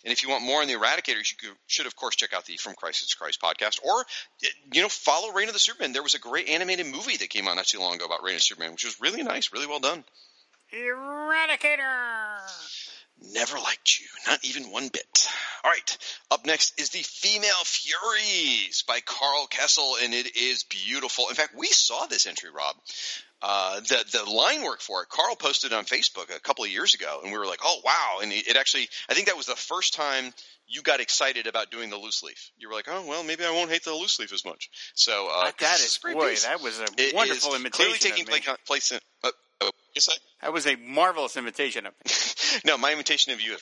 And 0.03 0.11
if 0.11 0.23
you 0.23 0.29
want 0.29 0.43
more 0.43 0.61
on 0.61 0.67
the 0.67 0.73
Eradicators, 0.73 1.33
you 1.43 1.51
should, 1.67 1.85
of 1.85 1.95
course, 1.95 2.15
check 2.15 2.33
out 2.33 2.45
the 2.45 2.57
From 2.57 2.73
Crisis 2.73 3.09
to 3.09 3.17
Crisis 3.17 3.37
podcast, 3.37 3.79
or 3.83 4.01
eh, 4.43 4.47
you 4.73 4.81
know, 4.81 4.89
follow 4.89 5.31
Reign 5.31 5.47
of 5.47 5.53
the 5.53 5.59
Superman. 5.59 5.93
There 5.93 6.03
was 6.03 6.15
a 6.15 6.19
great 6.19 6.49
animated 6.49 6.87
movie 6.87 7.17
that 7.17 7.29
came 7.29 7.47
out 7.47 7.55
not 7.55 7.67
too 7.67 7.79
long 7.79 7.95
ago 7.95 8.05
about 8.05 8.23
Reign 8.23 8.35
of 8.35 8.39
the 8.39 8.43
Superman, 8.43 8.71
which 8.71 8.85
was 8.85 8.99
really 8.99 9.23
nice, 9.23 9.53
really 9.53 9.67
well 9.67 9.79
done. 9.79 10.03
Eradicator. 10.73 12.39
Never 13.33 13.59
liked 13.59 13.99
you, 13.99 14.07
not 14.25 14.43
even 14.43 14.71
one 14.71 14.87
bit. 14.87 15.27
All 15.63 15.69
right, 15.69 15.97
up 16.31 16.45
next 16.45 16.79
is 16.79 16.89
the 16.89 17.03
Female 17.03 17.63
Furies 17.65 18.83
by 18.87 18.99
Karl 19.01 19.47
Kesel, 19.47 20.03
and 20.03 20.13
it 20.13 20.35
is 20.35 20.63
beautiful. 20.63 21.29
In 21.29 21.35
fact, 21.35 21.53
we 21.55 21.67
saw 21.67 22.07
this 22.07 22.25
entry, 22.25 22.49
Rob. 22.49 22.75
Uh, 23.41 23.79
the 23.79 24.05
the 24.11 24.29
line 24.29 24.63
work 24.63 24.81
for 24.81 25.01
it, 25.01 25.09
Karl 25.09 25.35
posted 25.35 25.73
on 25.73 25.85
Facebook 25.85 26.35
a 26.35 26.39
couple 26.39 26.63
of 26.63 26.69
years 26.69 26.93
ago, 26.93 27.21
and 27.23 27.31
we 27.31 27.39
were 27.39 27.47
like, 27.47 27.59
"Oh 27.63 27.81
wow!" 27.83 28.19
And 28.21 28.31
it, 28.31 28.47
it 28.47 28.55
actually, 28.55 28.87
I 29.09 29.15
think 29.15 29.27
that 29.27 29.37
was 29.37 29.47
the 29.47 29.55
first 29.55 29.95
time 29.95 30.31
you 30.67 30.81
got 30.81 30.99
excited 30.99 31.47
about 31.47 31.71
doing 31.71 31.89
the 31.89 31.97
loose 31.97 32.21
leaf. 32.21 32.51
You 32.59 32.69
were 32.69 32.75
like, 32.75 32.87
"Oh 32.87 33.03
well, 33.07 33.23
maybe 33.23 33.43
I 33.43 33.51
won't 33.51 33.71
hate 33.71 33.83
the 33.83 33.93
loose 33.93 34.19
leaf 34.19 34.31
as 34.31 34.45
much." 34.45 34.69
So 34.93 35.29
uh, 35.33 35.51
that 35.59 35.79
is 35.79 35.97
boy, 35.97 36.29
piece. 36.29 36.45
that 36.45 36.61
was 36.61 36.79
a 36.79 36.85
it 36.97 37.15
wonderful 37.15 37.55
imitation. 37.55 37.71
Clearly 37.71 37.97
taking 37.97 38.25
place 38.67 38.91
in. 38.91 38.99
Uh, 39.23 39.31
oh, 39.61 39.71
yes, 39.95 40.09
I? 40.09 40.45
That 40.45 40.53
was 40.53 40.67
a 40.67 40.75
marvelous 40.75 41.35
imitation 41.35 41.87
of 41.87 41.93
me. 41.93 42.11
no, 42.65 42.77
my 42.77 42.93
imitation 42.93 43.33
of 43.33 43.41
you 43.41 43.53
is. 43.53 43.61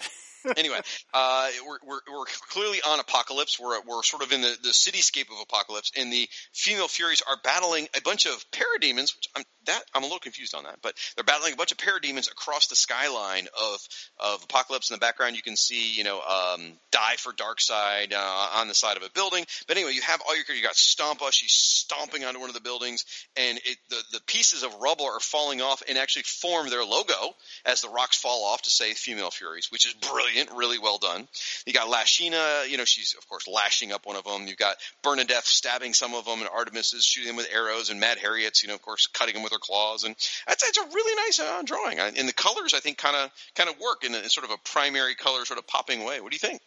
anyway, 0.56 0.80
uh, 1.12 1.48
we're, 1.66 1.78
we're, 1.86 2.00
we're, 2.12 2.24
clearly 2.48 2.78
on 2.86 2.98
Apokolips. 2.98 3.58
We're, 3.60 3.80
we're 3.82 4.02
sort 4.02 4.22
of 4.22 4.32
in 4.32 4.40
the, 4.40 4.56
the 4.62 4.70
cityscape 4.70 5.28
of 5.30 5.46
Apokolips, 5.48 5.92
and 5.96 6.12
the 6.12 6.28
female 6.52 6.88
Furies 6.88 7.22
are 7.28 7.36
battling 7.42 7.88
a 7.96 8.00
bunch 8.02 8.26
of 8.26 8.44
parademons. 8.50 9.14
Which 9.14 9.28
I'm 9.36 9.44
that 9.66 9.82
I'm 9.94 10.02
a 10.02 10.06
little 10.06 10.18
confused 10.18 10.54
on 10.54 10.64
that, 10.64 10.78
but 10.82 10.94
they're 11.14 11.24
battling 11.24 11.52
a 11.52 11.56
bunch 11.56 11.72
of 11.72 11.78
parademons 11.78 12.30
across 12.30 12.68
the 12.68 12.76
skyline 12.76 13.48
of 13.60 13.80
of 14.18 14.46
Apokolips. 14.48 14.90
In 14.90 14.94
the 14.94 15.00
background, 15.00 15.36
you 15.36 15.42
can 15.42 15.56
see 15.56 15.92
you 15.92 16.04
know 16.04 16.20
um, 16.20 16.72
die 16.90 17.16
for 17.18 17.32
Darkseid 17.32 18.12
uh, 18.12 18.48
on 18.54 18.68
the 18.68 18.74
side 18.74 18.96
of 18.96 19.02
a 19.02 19.10
building. 19.10 19.44
But 19.66 19.76
anyway, 19.76 19.92
you 19.92 20.02
have 20.02 20.20
all 20.26 20.34
your 20.34 20.44
characters. 20.44 20.62
you 20.62 20.66
got 20.66 20.74
Stompa. 20.74 21.32
She's 21.32 21.52
stomping 21.52 22.24
onto 22.24 22.40
one 22.40 22.50
of 22.50 22.54
the 22.54 22.60
buildings, 22.60 23.04
and 23.36 23.58
it, 23.58 23.78
the 23.88 24.02
the 24.12 24.20
pieces 24.26 24.62
of 24.62 24.74
rubble 24.80 25.06
are 25.06 25.20
falling 25.20 25.60
off 25.60 25.82
and 25.88 25.98
actually 25.98 26.22
form 26.22 26.68
their 26.68 26.84
logo 26.84 27.34
as 27.64 27.80
the 27.80 27.88
rocks 27.88 28.18
fall 28.18 28.44
off 28.44 28.62
to 28.62 28.70
say 28.70 28.94
Female 28.94 29.30
Furies, 29.30 29.68
which 29.70 29.86
is 29.86 29.94
brilliant, 29.94 30.29
really 30.54 30.78
well 30.78 30.98
done. 30.98 31.28
You 31.66 31.72
got 31.72 31.88
Lashina, 31.88 32.68
you 32.68 32.76
know, 32.76 32.84
she's 32.84 33.14
of 33.16 33.28
course 33.28 33.46
lashing 33.48 33.92
up 33.92 34.06
one 34.06 34.16
of 34.16 34.24
them. 34.24 34.46
You've 34.46 34.56
got 34.58 34.76
Bernadette 35.02 35.44
stabbing 35.44 35.94
some 35.94 36.14
of 36.14 36.24
them, 36.24 36.40
and 36.40 36.48
Artemis 36.48 36.92
is 36.92 37.04
shooting 37.04 37.28
them 37.28 37.36
with 37.36 37.48
arrows, 37.52 37.90
and 37.90 38.00
Mad 38.00 38.18
Harriet's, 38.18 38.62
you 38.62 38.68
know, 38.68 38.74
of 38.74 38.82
course, 38.82 39.06
cutting 39.06 39.34
them 39.34 39.42
with 39.42 39.52
her 39.52 39.58
claws, 39.58 40.04
and 40.04 40.14
that's 40.46 40.68
it's 40.68 40.78
a 40.78 40.86
really 40.94 41.22
nice 41.26 41.40
uh, 41.40 41.62
drawing. 41.64 41.98
And 41.98 42.28
the 42.28 42.32
colors, 42.32 42.74
I 42.74 42.80
think, 42.80 42.98
kind 42.98 43.16
of 43.16 43.30
kind 43.54 43.68
of 43.68 43.78
work 43.80 44.04
in, 44.04 44.14
a, 44.14 44.18
in 44.18 44.28
sort 44.28 44.44
of 44.44 44.50
a 44.50 44.58
primary 44.64 45.14
color, 45.14 45.44
sort 45.44 45.58
of 45.58 45.66
popping 45.66 46.04
way. 46.04 46.20
What 46.20 46.30
do 46.30 46.34
you 46.34 46.38
think? 46.38 46.60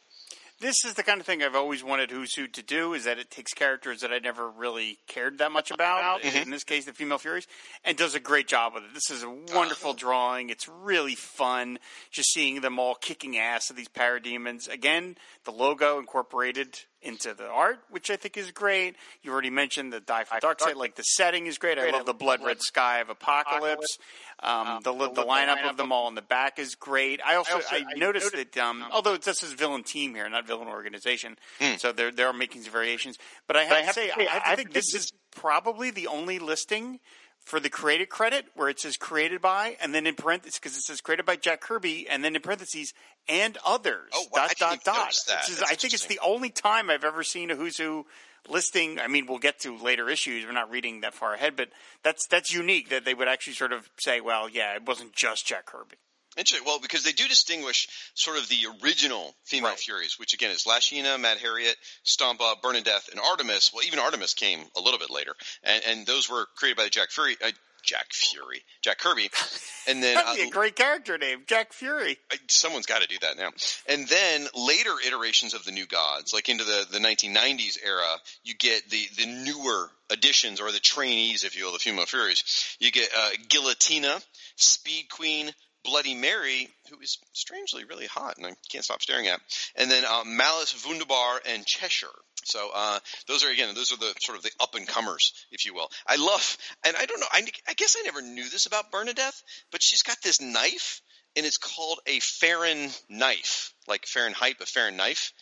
This 0.64 0.86
is 0.86 0.94
the 0.94 1.04
kind 1.04 1.20
of 1.20 1.26
thing 1.26 1.44
I've 1.44 1.56
always 1.56 1.84
wanted 1.84 2.10
Who's 2.10 2.34
Who 2.36 2.48
to 2.48 2.64
do 2.64 2.94
is 2.94 3.04
that 3.04 3.20
it 3.20 3.30
takes 3.30 3.54
characters 3.54 4.00
that 4.00 4.14
I 4.14 4.20
never 4.20 4.50
really 4.50 4.98
cared 5.08 5.40
that 5.40 5.52
much 5.52 5.72
about, 5.72 6.22
mm-hmm. 6.22 6.38
in 6.38 6.50
this 6.50 6.64
case 6.64 6.86
the 6.86 6.94
Female 6.94 7.18
Furies, 7.18 7.48
and 7.84 7.98
does 7.98 8.16
a 8.16 8.20
great 8.20 8.48
job 8.48 8.74
with 8.74 8.84
it. 8.84 8.94
This 8.94 9.12
is 9.12 9.24
a 9.24 9.30
wonderful 9.30 9.92
uh-huh. 9.92 10.00
drawing. 10.00 10.50
It's 10.50 10.70
really 10.70 11.16
fun 11.16 11.80
just 12.12 12.32
seeing 12.32 12.62
them 12.62 12.80
all 12.80 12.96
kicking 12.96 13.38
ass 13.38 13.70
of 13.70 13.76
these 13.76 13.90
parademons. 13.90 14.72
Again, 14.72 15.18
the 15.44 15.52
logo 15.52 16.00
incorporated 16.00 16.80
into 17.04 17.34
the 17.34 17.48
art, 17.48 17.80
which 17.90 18.10
I 18.10 18.16
think 18.16 18.38
is 18.38 18.52
great. 18.52 18.96
You 19.22 19.32
already 19.32 19.50
mentioned 19.50 19.94
the 19.94 20.00
Die 20.00 20.24
for 20.24 20.40
Darkseid, 20.40 20.76
like 20.76 20.96
the 20.96 21.04
setting 21.04 21.48
is 21.48 21.58
great. 21.58 21.78
I 21.78 21.92
love 21.92 22.06
the 22.06 22.14
blood 22.14 22.42
red 22.44 22.62
sky 22.62 23.00
of 23.00 23.08
Apokolips. 23.08 24.00
Um, 24.40 24.68
um, 24.68 24.80
the, 24.84 24.94
the, 24.94 25.10
the, 25.10 25.24
lineup 25.24 25.70
of 25.70 25.78
them 25.78 25.92
all 25.92 26.08
in 26.08 26.16
the 26.16 26.22
back 26.22 26.60
is 26.60 26.76
great. 26.76 27.22
I 27.26 27.36
also, 27.36 27.54
I, 27.54 27.56
also, 27.56 27.76
I, 27.76 27.84
I 27.96 27.98
noticed, 27.98 28.34
that 28.34 28.58
um, 28.58 28.84
although 28.92 29.16
this 29.16 29.44
is 29.44 29.54
villain 29.54 29.84
team 29.84 30.16
here, 30.16 30.28
not 30.30 30.48
villain 30.48 30.68
organization, 30.68 31.38
mm. 31.60 31.80
so 31.80 31.92
they're 31.92 32.12
they're 32.12 32.34
making 32.34 32.64
some 32.64 32.72
variations. 32.72 33.18
But 33.48 33.58
I 33.58 33.64
have, 33.64 33.70
but 33.70 33.86
to, 33.88 33.94
say, 33.94 34.08
to 34.08 34.14
say, 34.16 34.28
I, 34.28 34.32
have 34.32 34.44
to 34.44 34.56
think 34.56 34.74
this 34.74 34.94
is 34.94 35.14
probably 35.32 35.92
the 35.92 36.08
only 36.08 36.40
listing 36.40 37.00
for 37.46 37.60
the 37.60 37.70
created 37.70 38.10
credit 38.10 38.46
where 38.56 38.70
it 38.70 38.80
says 38.80 38.98
created 38.98 39.42
by, 39.42 39.78
and 39.82 39.94
then 39.94 40.08
in 40.08 40.16
parentheses 40.16 40.60
because 40.60 40.78
it 40.78 40.82
says 40.82 41.02
created 41.02 41.26
by 41.26 41.36
Jack 41.36 41.62
Kirby, 41.62 42.08
and 42.10 42.24
then 42.24 42.36
in 42.36 42.42
parentheses 42.42 42.94
and 43.28 43.58
others. 43.66 44.10
Oh, 44.14 44.26
well, 44.32 44.48
dot 44.48 44.58
dot 44.58 44.84
dot. 44.84 45.10
Is, 45.10 45.62
I 45.62 45.76
think 45.76 45.94
it's 45.94 46.06
the 46.06 46.20
only 46.24 46.50
time 46.50 46.90
I've 46.90 47.04
ever 47.04 47.24
seen 47.24 47.52
a 47.52 47.56
Who's 47.56 47.78
Who 47.78 48.06
listing. 48.50 49.00
I 49.00 49.08
mean, 49.08 49.26
we'll 49.28 49.40
get 49.40 49.60
to 49.62 49.78
later 49.78 50.10
issues. 50.10 50.46
We're 50.46 50.52
not 50.52 50.72
reading 50.72 51.02
that 51.02 51.14
far 51.14 51.34
ahead, 51.34 51.56
but 51.56 51.70
that's 52.04 52.28
that's 52.28 52.54
unique 52.54 52.90
that 52.90 53.06
they 53.06 53.14
would 53.14 53.28
actually 53.28 53.54
sort 53.54 53.74
of 53.74 53.90
say, 53.98 54.22
well, 54.22 54.50
yeah, 54.50 54.76
it 54.76 54.86
wasn't 54.86 55.14
just 55.14 55.46
Jack 55.46 55.66
Kirby. 55.66 55.98
Interesting. 56.38 56.66
Well, 56.66 56.80
because 56.80 57.04
they 57.04 57.12
do 57.12 57.28
distinguish 57.28 57.88
sort 58.16 58.38
of 58.38 58.50
the 58.50 58.68
original 58.84 59.36
female 59.44 59.72
right. 59.72 59.80
Furies, 59.80 60.18
which 60.20 60.34
again 60.34 60.52
is 60.52 60.64
Lashina, 60.64 61.20
Mad 61.20 61.38
Harriet, 61.38 61.76
Stompa, 62.06 62.62
Bernadette, 62.62 63.10
and 63.12 63.20
Artemis. 63.20 63.72
Well, 63.74 63.84
even 63.86 64.00
Artemis 64.00 64.34
came 64.34 64.60
a 64.78 64.82
little 64.82 65.00
bit 65.00 65.10
later, 65.10 65.34
and, 65.64 65.84
and 65.88 66.06
those 66.06 66.30
were 66.30 66.48
created 66.56 66.78
by 66.78 66.90
Jack 66.90 67.12
Fury. 67.12 67.36
Uh, 67.44 67.52
Jack 67.84 68.14
Fury, 68.14 68.64
Jack 68.82 68.98
Kirby, 68.98 69.30
and 69.88 70.02
then 70.02 70.16
that'd 70.16 70.38
be 70.38 70.44
uh, 70.44 70.48
a 70.48 70.50
great 70.50 70.76
character 70.76 71.18
name, 71.18 71.44
Jack 71.48 71.74
Fury. 71.74 72.18
Someone's 72.48 72.86
got 72.86 73.02
to 73.02 73.08
do 73.08 73.18
that 73.22 73.38
now. 73.38 73.50
And 73.88 74.08
then 74.08 74.48
later 74.56 74.92
iterations 75.06 75.54
of 75.54 75.66
the 75.66 75.72
New 75.72 75.86
Gods, 75.86 76.34
like 76.34 76.48
into 76.48 76.64
the, 76.64 76.86
the 76.90 77.00
1990s 77.00 77.78
era, 77.86 78.16
you 78.44 78.56
get 78.56 78.90
the 78.90 79.06
the 79.18 79.26
newer 79.26 79.92
additions 80.10 80.62
or 80.62 80.72
the 80.72 80.80
trainees, 80.80 81.44
if 81.44 81.58
you 81.58 81.66
will, 81.66 81.74
the 81.74 81.80
female 81.80 82.06
Furies. 82.06 82.44
You 82.80 82.92
get 82.92 83.10
uh, 83.16 83.30
Guillotina, 83.50 84.24
Speed 84.56 85.10
Queen, 85.12 85.52
Bloody 85.84 86.16
Mary, 86.16 86.70
who 86.90 87.00
is 87.00 87.18
strangely 87.34 87.84
really 87.84 88.06
hot, 88.06 88.38
and 88.38 88.46
I 88.46 88.54
can't 88.70 88.84
stop 88.84 89.02
staring 89.02 89.28
at. 89.28 89.40
And 89.76 89.90
then 89.90 90.04
uh, 90.06 90.24
Malice, 90.26 90.86
Wunderbar, 90.86 91.42
and 91.46 91.66
Cheshire. 91.66 92.08
So 92.46 92.70
uh, 92.74 93.00
those 93.28 93.44
are 93.44 93.50
again, 93.50 93.74
those 93.76 93.92
are 93.92 93.98
the 93.98 94.14
sort 94.20 94.38
of 94.38 94.44
the 94.44 94.52
up 94.60 94.76
and 94.76 94.88
comers, 94.88 95.34
if 95.52 95.66
you 95.66 95.74
will. 95.74 95.90
I 96.08 96.16
love, 96.16 96.58
and 96.86 96.96
I 96.96 97.06
don't 97.06 97.20
know, 97.20 97.28
I, 97.32 97.46
I 97.68 97.74
guess 97.74 97.96
I 97.98 98.04
never 98.04 98.22
knew 98.22 98.50
this 98.50 98.66
about 98.66 98.92
Bernadette, 98.92 99.42
but 99.72 99.82
she's 99.82 100.04
got 100.04 100.18
this 100.24 100.42
knife, 100.42 101.02
and 101.36 101.46
it's 101.46 101.58
called 101.58 102.00
a 102.06 102.20
Fahren 102.20 102.98
knife, 103.10 103.74
like 103.88 104.06
Fahrenheit, 104.06 104.58
a 104.62 104.66
Fahren 104.66 104.96
knife. 104.96 105.34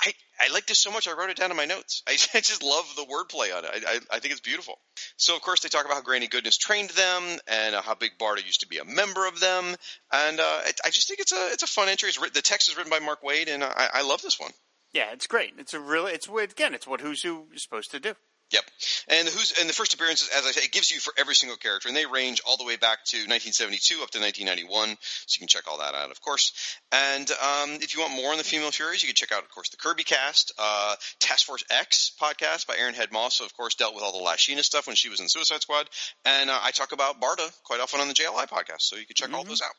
I, 0.00 0.12
I 0.40 0.52
like 0.52 0.66
this 0.66 0.78
so 0.78 0.90
much 0.90 1.08
I 1.08 1.12
wrote 1.12 1.30
it 1.30 1.36
down 1.36 1.50
in 1.50 1.56
my 1.56 1.64
notes. 1.64 2.02
I, 2.08 2.12
I 2.34 2.40
just 2.40 2.62
love 2.62 2.84
the 2.96 3.04
wordplay 3.04 3.56
on 3.56 3.64
it. 3.64 3.70
I, 3.72 3.92
I, 3.92 3.98
I, 4.16 4.18
think 4.18 4.32
it's 4.32 4.40
beautiful. 4.40 4.78
So 5.16 5.34
of 5.34 5.42
course 5.42 5.60
they 5.60 5.68
talk 5.68 5.84
about 5.84 5.94
how 5.94 6.02
Granny 6.02 6.26
Goodness 6.26 6.56
trained 6.56 6.90
them 6.90 7.22
and 7.46 7.74
uh, 7.74 7.82
how 7.82 7.94
Big 7.94 8.12
Barda 8.18 8.44
used 8.44 8.60
to 8.60 8.68
be 8.68 8.78
a 8.78 8.84
member 8.84 9.26
of 9.26 9.40
them, 9.40 9.64
and 10.12 10.40
uh, 10.40 10.60
I 10.84 10.90
just 10.90 11.08
think 11.08 11.20
it's 11.20 11.32
a 11.32 11.48
it's 11.52 11.62
a 11.62 11.66
fun 11.66 11.88
entry. 11.88 12.08
It's, 12.08 12.18
the 12.18 12.42
text 12.42 12.68
is 12.68 12.76
written 12.76 12.90
by 12.90 12.98
Mark 12.98 13.22
Waid, 13.22 13.48
and 13.48 13.64
I, 13.64 13.88
I 13.94 14.02
love 14.02 14.22
this 14.22 14.38
one. 14.38 14.52
Yeah, 14.92 15.12
it's 15.12 15.26
great. 15.26 15.54
It's 15.58 15.74
a 15.74 15.80
really 15.80 16.12
it's 16.12 16.28
again 16.28 16.74
it's 16.74 16.86
what 16.86 17.00
Who's 17.00 17.22
Who 17.22 17.46
is 17.54 17.62
supposed 17.62 17.90
to 17.92 18.00
do. 18.00 18.14
Yep, 18.52 18.62
and 19.08 19.26
the 19.26 19.32
who's 19.32 19.52
and 19.58 19.68
the 19.68 19.72
first 19.72 19.92
appearances, 19.92 20.30
as 20.36 20.46
I 20.46 20.52
say, 20.52 20.62
it 20.62 20.70
gives 20.70 20.88
you 20.92 21.00
for 21.00 21.12
every 21.18 21.34
single 21.34 21.56
character, 21.56 21.88
and 21.88 21.96
they 21.96 22.06
range 22.06 22.40
all 22.46 22.56
the 22.56 22.64
way 22.64 22.76
back 22.76 23.04
to 23.06 23.16
1972 23.16 24.02
up 24.02 24.10
to 24.10 24.20
1991. 24.20 24.96
So 25.26 25.34
you 25.34 25.40
can 25.40 25.48
check 25.48 25.64
all 25.66 25.78
that 25.78 25.94
out, 25.94 26.12
of 26.12 26.20
course. 26.20 26.52
And 26.92 27.28
um, 27.28 27.70
if 27.82 27.94
you 27.94 28.02
want 28.02 28.14
more 28.14 28.30
on 28.30 28.38
the 28.38 28.44
female 28.44 28.70
Furies, 28.70 29.02
you 29.02 29.08
can 29.08 29.16
check 29.16 29.32
out, 29.32 29.42
of 29.42 29.50
course, 29.50 29.70
the 29.70 29.76
Kirby 29.76 30.04
Cast, 30.04 30.52
uh, 30.58 30.94
Task 31.18 31.44
Force 31.44 31.64
X 31.70 32.12
podcast 32.22 32.68
by 32.68 32.76
Aaron 32.76 32.94
Head 32.94 33.10
Moss. 33.10 33.38
So 33.38 33.44
of 33.44 33.56
course, 33.56 33.74
dealt 33.74 33.94
with 33.94 34.04
all 34.04 34.12
the 34.12 34.24
Lashina 34.24 34.62
stuff 34.62 34.86
when 34.86 34.94
she 34.94 35.08
was 35.08 35.18
in 35.18 35.28
Suicide 35.28 35.62
Squad, 35.62 35.90
and 36.24 36.48
uh, 36.48 36.58
I 36.62 36.70
talk 36.70 36.92
about 36.92 37.20
Barda 37.20 37.50
quite 37.64 37.80
often 37.80 38.00
on 38.00 38.06
the 38.06 38.14
JLI 38.14 38.46
podcast. 38.46 38.82
So 38.82 38.94
you 38.94 39.06
can 39.06 39.16
check 39.16 39.28
mm-hmm. 39.28 39.36
all 39.36 39.44
those 39.44 39.62
out. 39.62 39.74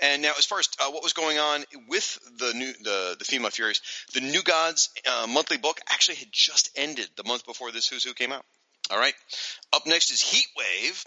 And 0.00 0.22
now, 0.22 0.32
as 0.38 0.44
far 0.44 0.58
as 0.58 0.68
uh, 0.80 0.90
what 0.90 1.02
was 1.02 1.12
going 1.12 1.38
on 1.38 1.64
with 1.88 2.18
the 2.38 2.52
new 2.54 2.72
the 2.82 3.16
the 3.18 3.24
Female 3.24 3.50
Furies, 3.50 3.80
the 4.14 4.20
New 4.20 4.42
Gods 4.42 4.90
uh, 5.06 5.26
monthly 5.28 5.58
book 5.58 5.80
actually 5.88 6.16
had 6.16 6.28
just 6.32 6.70
ended 6.76 7.08
the 7.16 7.24
month 7.24 7.46
before 7.46 7.70
this 7.72 7.88
Who's 7.88 8.04
Who 8.04 8.14
came 8.14 8.32
out. 8.32 8.44
All 8.90 8.98
right. 8.98 9.14
Up 9.72 9.86
next 9.86 10.10
is 10.10 10.20
Heat 10.20 10.46
Wave. 10.56 11.04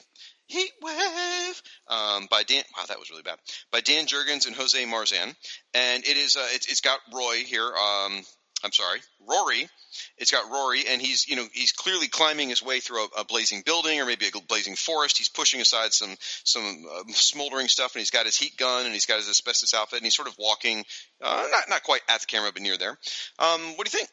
Heat 0.47 0.71
Wave 0.81 1.61
um, 1.87 2.27
by 2.29 2.43
Dan. 2.43 2.63
Wow, 2.77 2.83
that 2.87 2.99
was 2.99 3.09
really 3.09 3.23
bad. 3.23 3.37
By 3.71 3.79
Dan 3.81 4.05
Jurgens 4.05 4.47
and 4.47 4.55
Jose 4.55 4.83
Marzan, 4.85 5.35
and 5.73 6.03
it 6.03 6.17
is 6.17 6.35
uh, 6.35 6.47
it's, 6.51 6.67
it's 6.69 6.81
got 6.81 6.99
Roy 7.13 7.37
here. 7.45 7.65
Um, 7.65 8.21
I'm 8.63 8.71
sorry, 8.71 8.99
Rory. 9.27 9.67
It's 10.17 10.31
got 10.31 10.49
Rory, 10.49 10.85
and 10.87 11.01
he's 11.01 11.27
you 11.27 11.35
know 11.35 11.45
he's 11.51 11.71
clearly 11.71 12.07
climbing 12.07 12.49
his 12.49 12.63
way 12.63 12.79
through 12.79 13.03
a, 13.03 13.07
a 13.19 13.25
blazing 13.25 13.63
building 13.65 13.99
or 13.99 14.05
maybe 14.05 14.27
a 14.27 14.41
blazing 14.41 14.75
forest. 14.75 15.17
He's 15.17 15.29
pushing 15.29 15.61
aside 15.61 15.93
some 15.93 16.15
some 16.43 16.85
uh, 16.91 17.03
smoldering 17.09 17.67
stuff, 17.67 17.95
and 17.95 17.99
he's 17.99 18.11
got 18.11 18.25
his 18.25 18.37
heat 18.37 18.55
gun 18.57 18.85
and 18.85 18.93
he's 18.93 19.05
got 19.05 19.17
his 19.17 19.29
asbestos 19.29 19.73
outfit, 19.73 19.97
and 19.97 20.05
he's 20.05 20.15
sort 20.15 20.27
of 20.27 20.35
walking, 20.37 20.85
uh, 21.21 21.47
not 21.51 21.69
not 21.69 21.83
quite 21.83 22.01
at 22.07 22.21
the 22.21 22.27
camera, 22.27 22.51
but 22.53 22.61
near 22.61 22.77
there. 22.77 22.97
Um, 23.39 23.61
what 23.75 23.87
do 23.87 23.97
you 23.97 23.99
think? 23.99 24.09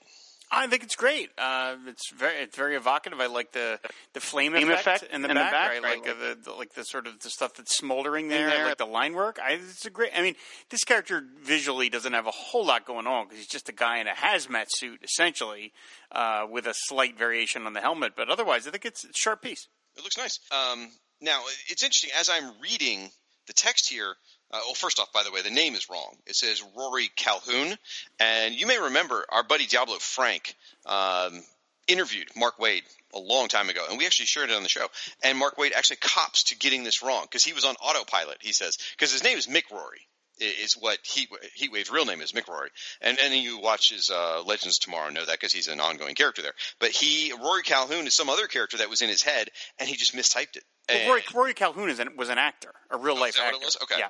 I 0.51 0.67
think 0.67 0.83
it's 0.83 0.97
great. 0.97 1.31
Uh, 1.37 1.77
it's 1.87 2.11
very 2.11 2.37
it's 2.43 2.57
very 2.57 2.75
evocative. 2.75 3.21
I 3.21 3.27
like 3.27 3.53
the 3.53 3.79
the 4.15 4.21
flame, 4.21 4.53
Flame 4.53 4.71
effect, 4.71 5.03
effect 5.03 5.15
in 5.15 5.23
the 5.23 5.29
in 5.29 5.35
the 5.35 5.41
back. 5.41 5.53
back, 5.53 5.71
I 5.73 5.81
right. 5.81 6.05
like 6.05 6.05
the, 6.05 6.39
the 6.43 6.53
like 6.53 6.75
the 6.75 6.85
sort 6.85 7.07
of 7.07 7.21
the 7.21 7.31
stuff 7.31 7.55
that's 7.55 7.77
smoldering 7.77 8.29
there. 8.29 8.49
I 8.49 8.55
there. 8.55 8.67
like 8.67 8.79
the 8.79 8.87
line 8.87 9.15
work. 9.15 9.39
I, 9.43 9.53
it's 9.53 9.85
a 9.85 9.91
great. 9.91 10.13
I 10.17 10.23
mean, 10.23 10.37
this 10.71 10.85
character 10.85 11.23
visually 11.43 11.91
doesn't 11.91 12.13
have 12.13 12.27
a 12.27 12.33
whole 12.33 12.65
lot 12.65 12.87
going 12.87 13.07
on 13.07 13.27
because 13.27 13.39
he's 13.39 13.49
just 13.49 13.69
a 13.69 13.73
guy 13.73 13.99
in 13.99 14.07
a 14.07 14.13
hazmat 14.13 14.67
suit 14.69 15.01
essentially, 15.03 15.73
uh, 16.13 16.47
with 16.51 16.67
a 16.67 16.75
slight 16.75 17.19
variation 17.19 17.67
on 17.67 17.75
the 17.75 17.81
helmet. 17.81 18.13
But 18.17 18.31
otherwise, 18.31 18.67
I 18.67 18.71
think 18.71 18.87
it's 18.87 19.05
a 19.05 19.09
sharp 19.15 19.43
piece. 19.43 19.69
It 19.97 20.03
looks 20.03 20.17
nice. 20.17 20.39
Um, 20.51 20.89
now 21.21 21.43
it's 21.69 21.83
interesting 21.83 22.11
as 22.19 22.31
I'm 22.31 22.53
reading 22.63 23.11
the 23.47 23.53
text 23.53 23.91
here. 23.91 24.15
Uh, 24.51 24.61
well, 24.65 24.75
first 24.75 24.99
off, 24.99 25.13
by 25.13 25.23
the 25.23 25.33
way, 25.33 25.43
the 25.43 25.51
name 25.51 25.75
is 25.75 25.91
wrong. 25.91 26.17
It 26.27 26.35
says 26.35 26.63
Rory 26.77 27.11
Calhoun, 27.17 27.77
and 28.19 28.55
you 28.55 28.67
may 28.67 28.79
remember 28.79 29.25
our 29.29 29.43
buddy 29.43 29.67
Diablo 29.67 29.97
Frank 29.99 30.55
um, 30.87 31.43
interviewed 31.87 32.29
Mark 32.35 32.59
Waid 32.59 32.83
a 33.15 33.19
long 33.19 33.49
time 33.49 33.69
ago, 33.69 33.85
and 33.89 33.99
we 33.99 34.07
actually 34.07 34.27
shared 34.27 34.51
it 34.51 34.57
on 34.57 34.63
the 34.63 34.69
show. 34.69 34.87
And 35.23 35.39
Mark 35.39 35.57
Waid 35.57 35.73
actually 35.73 35.97
cops 35.97 36.45
to 36.45 36.57
getting 36.57 36.83
this 36.83 37.03
wrong 37.03 37.23
because 37.23 37.45
he 37.45 37.53
was 37.53 37.65
on 37.65 37.75
autopilot. 37.77 38.39
He 38.41 38.53
says 38.53 38.79
because 38.93 39.13
his 39.13 39.25
name 39.25 39.37
is 39.37 39.47
Mick 39.47 39.71
Rory 39.71 40.01
is 40.41 40.75
what 40.75 40.99
Heat, 41.03 41.29
Heatwave's 41.59 41.91
real 41.91 42.05
name 42.05 42.21
is 42.21 42.33
Mick 42.33 42.49
Rory, 42.49 42.71
and 43.01 43.19
and 43.19 43.35
you 43.35 43.59
watch 43.59 43.91
his 43.91 44.11
uh, 44.11 44.43
Legends 44.47 44.79
tomorrow 44.79 45.11
know 45.11 45.25
that 45.25 45.33
because 45.33 45.53
he's 45.53 45.69
an 45.69 45.81
ongoing 45.81 46.15
character 46.15 46.43
there. 46.43 46.55
But 46.79 46.91
he 46.91 47.33
Rory 47.33 47.63
Calhoun 47.63 48.07
is 48.07 48.15
some 48.15 48.29
other 48.31 48.47
character 48.47 48.79
that 48.79 48.89
was 48.89 49.03
in 49.03 49.09
his 49.09 49.23
head, 49.23 49.51
and 49.79 49.89
he 49.89 49.97
just 49.97 50.15
mistyped 50.15 50.57
it. 50.57 50.65
Well, 50.89 51.09
Rory, 51.09 51.23
Rory 51.35 51.55
Calhoun 51.55 51.91
is 51.91 51.99
an, 51.99 52.17
was 52.17 52.31
an 52.31 52.39
actor, 52.39 52.73
a 52.91 52.97
real 52.97 53.19
life 53.19 53.31
is 53.31 53.37
that 53.37 53.53
what 53.53 53.65
actor. 53.65 53.79
Okay. 53.83 53.97
Yeah. 53.99 54.09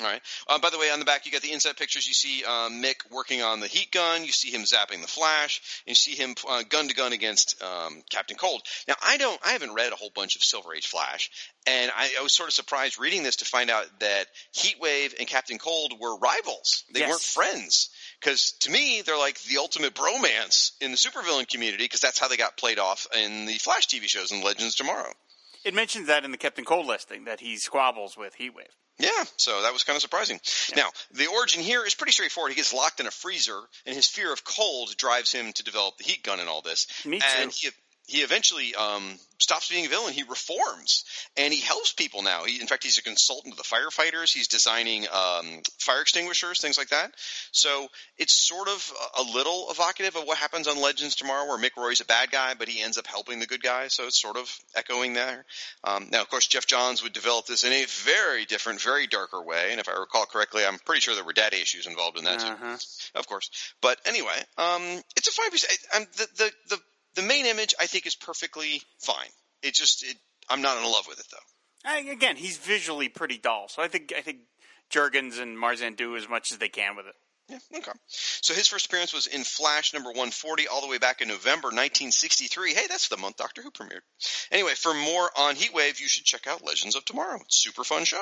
All 0.00 0.04
right. 0.04 0.20
Uh, 0.46 0.58
by 0.60 0.70
the 0.70 0.78
way, 0.78 0.90
on 0.90 1.00
the 1.00 1.04
back, 1.04 1.26
you 1.26 1.32
got 1.32 1.42
the 1.42 1.50
inside 1.52 1.76
pictures. 1.76 2.06
You 2.06 2.14
see 2.14 2.44
um, 2.44 2.82
Mick 2.82 3.10
working 3.10 3.42
on 3.42 3.58
the 3.58 3.66
heat 3.66 3.90
gun. 3.90 4.24
You 4.24 4.30
see 4.30 4.50
him 4.50 4.62
zapping 4.62 5.02
the 5.02 5.08
Flash. 5.08 5.60
And 5.86 5.90
you 5.90 5.94
see 5.96 6.12
him 6.12 6.36
uh, 6.48 6.62
gun 6.68 6.86
to 6.88 6.94
gun 6.94 7.12
against 7.12 7.60
um, 7.62 8.02
Captain 8.08 8.36
Cold. 8.36 8.62
Now, 8.86 8.94
I 9.04 9.16
don't. 9.16 9.40
I 9.44 9.50
haven't 9.52 9.74
read 9.74 9.92
a 9.92 9.96
whole 9.96 10.10
bunch 10.14 10.36
of 10.36 10.42
Silver 10.44 10.72
Age 10.74 10.86
Flash, 10.86 11.30
and 11.66 11.90
I, 11.96 12.10
I 12.18 12.22
was 12.22 12.32
sort 12.32 12.48
of 12.48 12.52
surprised 12.54 13.00
reading 13.00 13.24
this 13.24 13.36
to 13.36 13.44
find 13.44 13.70
out 13.70 13.86
that 13.98 14.26
Heatwave 14.54 15.14
and 15.18 15.26
Captain 15.26 15.58
Cold 15.58 15.94
were 16.00 16.16
rivals. 16.16 16.84
They 16.92 17.00
Yes. 17.00 17.08
weren't 17.10 17.22
friends. 17.22 17.90
Because 18.20 18.52
to 18.60 18.70
me, 18.70 19.02
they're 19.04 19.18
like 19.18 19.40
the 19.42 19.58
ultimate 19.58 19.94
bromance 19.94 20.72
in 20.80 20.90
the 20.92 20.96
supervillain 20.96 21.48
community. 21.48 21.84
Because 21.84 22.00
that's 22.00 22.18
how 22.20 22.28
they 22.28 22.36
got 22.36 22.56
played 22.56 22.78
off 22.78 23.06
in 23.16 23.46
the 23.46 23.54
Flash 23.54 23.88
TV 23.88 24.04
shows 24.04 24.30
and 24.30 24.44
Legends 24.44 24.76
Tomorrow. 24.76 25.12
It 25.64 25.74
mentions 25.74 26.06
that 26.06 26.24
in 26.24 26.30
the 26.30 26.36
Captain 26.38 26.64
Cold 26.64 26.86
listing 26.86 27.24
that 27.24 27.40
he 27.40 27.56
squabbles 27.56 28.16
with 28.16 28.36
Heatwave. 28.38 28.70
Yeah, 28.98 29.24
so 29.36 29.62
that 29.62 29.72
was 29.72 29.84
kind 29.84 29.96
of 29.96 30.02
surprising. 30.02 30.40
Now, 30.74 30.88
the 31.12 31.28
origin 31.28 31.62
here 31.62 31.84
is 31.86 31.94
pretty 31.94 32.12
straightforward. 32.12 32.50
He 32.50 32.56
gets 32.56 32.72
locked 32.74 32.98
in 32.98 33.06
a 33.06 33.10
freezer, 33.12 33.60
and 33.86 33.94
his 33.94 34.06
fear 34.06 34.32
of 34.32 34.42
cold 34.42 34.96
drives 34.96 35.30
him 35.32 35.52
to 35.52 35.62
develop 35.62 35.98
the 35.98 36.04
heat 36.04 36.24
gun 36.24 36.40
and 36.40 36.48
all 36.48 36.62
this. 36.62 36.86
Me 37.04 37.20
And 37.40 37.52
too. 37.52 37.68
he, 37.68 37.70
he 38.08 38.22
eventually 38.22 38.74
um, 38.74 39.02
stops 39.38 39.68
being 39.68 39.84
a 39.84 39.88
villain. 39.88 40.14
He 40.14 40.22
reforms, 40.22 41.04
and 41.36 41.52
he 41.52 41.60
helps 41.60 41.92
people 41.92 42.22
now. 42.22 42.44
He, 42.44 42.58
in 42.58 42.66
fact, 42.66 42.82
he's 42.82 42.96
a 42.96 43.02
consultant 43.02 43.54
to 43.54 43.62
the 43.62 43.68
firefighters. 43.68 44.32
He's 44.32 44.48
designing 44.48 45.06
um, 45.12 45.60
fire 45.78 46.00
extinguishers, 46.00 46.58
things 46.60 46.78
like 46.78 46.88
that. 46.88 47.12
So 47.52 47.86
it's 48.16 48.32
sort 48.32 48.68
of 48.68 48.92
a 49.18 49.22
little 49.22 49.66
evocative 49.70 50.16
of 50.16 50.24
what 50.24 50.38
happens 50.38 50.66
on 50.66 50.80
Legends 50.80 51.16
tomorrow, 51.16 51.46
where 51.46 51.58
Mick 51.58 51.76
Rory's 51.76 52.00
a 52.00 52.06
bad 52.06 52.30
guy, 52.30 52.54
but 52.58 52.66
he 52.66 52.82
ends 52.82 52.96
up 52.96 53.06
helping 53.06 53.40
the 53.40 53.46
good 53.46 53.62
guy. 53.62 53.88
So 53.88 54.06
it's 54.06 54.20
sort 54.20 54.38
of 54.38 54.50
echoing 54.74 55.12
there. 55.12 55.44
Um, 55.84 56.08
now, 56.10 56.22
of 56.22 56.30
course, 56.30 56.46
Geoff 56.46 56.66
Johns 56.66 57.02
would 57.02 57.12
develop 57.12 57.44
this 57.44 57.62
in 57.62 57.72
a 57.74 57.84
very 57.84 58.46
different, 58.46 58.80
very 58.80 59.06
darker 59.06 59.42
way. 59.44 59.68
And 59.70 59.80
if 59.80 59.88
I 59.88 59.92
recall 60.00 60.24
correctly, 60.24 60.64
I'm 60.66 60.78
pretty 60.78 61.02
sure 61.02 61.14
there 61.14 61.24
were 61.24 61.34
daddy 61.34 61.58
issues 61.58 61.86
involved 61.86 62.18
in 62.18 62.24
that 62.24 62.40
too 62.40 62.46
Uh-huh. 62.46 62.76
of 63.14 63.26
course. 63.28 63.50
But 63.82 63.98
anyway, 64.06 64.38
um, 64.56 64.82
it's 65.14 65.28
a 65.28 65.32
fine 65.32 65.50
piece. 65.50 65.66
I, 65.68 65.98
I'm, 65.98 66.06
the, 66.16 66.26
the 66.38 66.52
the 66.70 66.78
the 67.18 67.26
main 67.26 67.46
image 67.46 67.74
I 67.80 67.86
think 67.86 68.06
is 68.06 68.14
perfectly 68.14 68.80
fine. 69.00 69.30
It 69.62 69.74
just 69.74 70.04
it, 70.04 70.16
I'm 70.48 70.62
not 70.62 70.78
in 70.78 70.84
love 70.84 71.06
with 71.08 71.18
it 71.18 71.26
though. 71.32 71.90
I, 71.90 71.98
again, 72.10 72.36
he's 72.36 72.58
visually 72.58 73.08
pretty 73.08 73.38
dull, 73.38 73.66
so 73.68 73.82
I 73.82 73.88
think 73.88 74.12
I 74.16 74.20
think 74.20 74.38
Jurgens 74.92 75.40
and 75.40 75.58
Marzan 75.58 75.96
do 75.96 76.16
as 76.16 76.28
much 76.28 76.52
as 76.52 76.58
they 76.58 76.68
can 76.68 76.94
with 76.96 77.06
it. 77.06 77.14
Yeah, 77.48 77.58
okay. 77.78 77.92
So 78.10 78.52
his 78.52 78.68
first 78.68 78.86
appearance 78.86 79.14
was 79.14 79.26
in 79.26 79.42
Flash 79.42 79.94
number 79.94 80.10
140 80.10 80.68
all 80.68 80.82
the 80.82 80.86
way 80.86 80.98
back 80.98 81.22
in 81.22 81.28
November 81.28 81.68
1963. 81.68 82.74
Hey, 82.74 82.86
that's 82.88 83.08
the 83.08 83.16
month 83.16 83.36
Doctor 83.36 83.62
Who 83.62 83.70
premiered. 83.70 84.00
Anyway, 84.52 84.72
for 84.74 84.92
more 84.92 85.30
on 85.36 85.54
Heatwave, 85.56 86.00
you 86.00 86.08
should 86.08 86.24
check 86.24 86.46
out 86.46 86.64
Legends 86.64 86.94
of 86.94 87.04
Tomorrow. 87.04 87.40
It's 87.46 87.56
a 87.64 87.68
super 87.68 87.84
fun 87.84 88.04
show. 88.04 88.18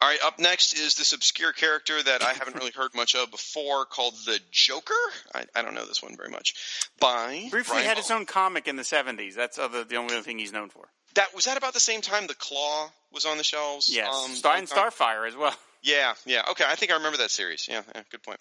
All 0.00 0.08
right, 0.08 0.18
up 0.24 0.38
next 0.38 0.72
is 0.72 0.94
this 0.94 1.12
obscure 1.12 1.52
character 1.52 2.02
that 2.02 2.22
I 2.22 2.32
haven't 2.32 2.56
really 2.56 2.70
heard 2.70 2.94
much 2.94 3.14
of 3.14 3.30
before 3.30 3.84
called 3.84 4.14
the 4.24 4.40
Joker. 4.50 4.94
I, 5.34 5.44
I 5.54 5.62
don't 5.62 5.74
know 5.74 5.84
this 5.84 6.02
one 6.02 6.16
very 6.16 6.30
much. 6.30 6.54
By 6.98 7.48
Briefly 7.50 7.74
Brian 7.74 7.86
had 7.86 7.98
his 7.98 8.10
own 8.10 8.24
comic 8.26 8.68
in 8.68 8.76
the 8.76 8.82
'70s. 8.82 9.34
That's 9.34 9.58
other, 9.58 9.84
the 9.84 9.96
only 9.96 10.14
other 10.14 10.22
thing 10.22 10.38
he's 10.38 10.52
known 10.52 10.70
for. 10.70 10.88
That 11.14 11.34
was 11.34 11.46
that 11.46 11.56
about 11.56 11.72
the 11.74 11.80
same 11.80 12.02
time 12.02 12.26
the 12.26 12.34
Claw 12.34 12.90
was 13.12 13.24
on 13.24 13.38
the 13.38 13.44
shelves. 13.44 13.88
Yes, 13.94 14.12
Um, 14.12 14.30
and? 14.30 14.68
Starfire 14.68 15.26
as 15.26 15.34
well. 15.34 15.54
Yeah, 15.86 16.14
yeah. 16.26 16.42
Okay, 16.50 16.64
I 16.66 16.74
think 16.74 16.90
I 16.90 16.96
remember 16.96 17.18
that 17.18 17.30
series. 17.30 17.68
Yeah, 17.70 17.82
yeah 17.94 18.02
good 18.10 18.22
point. 18.24 18.40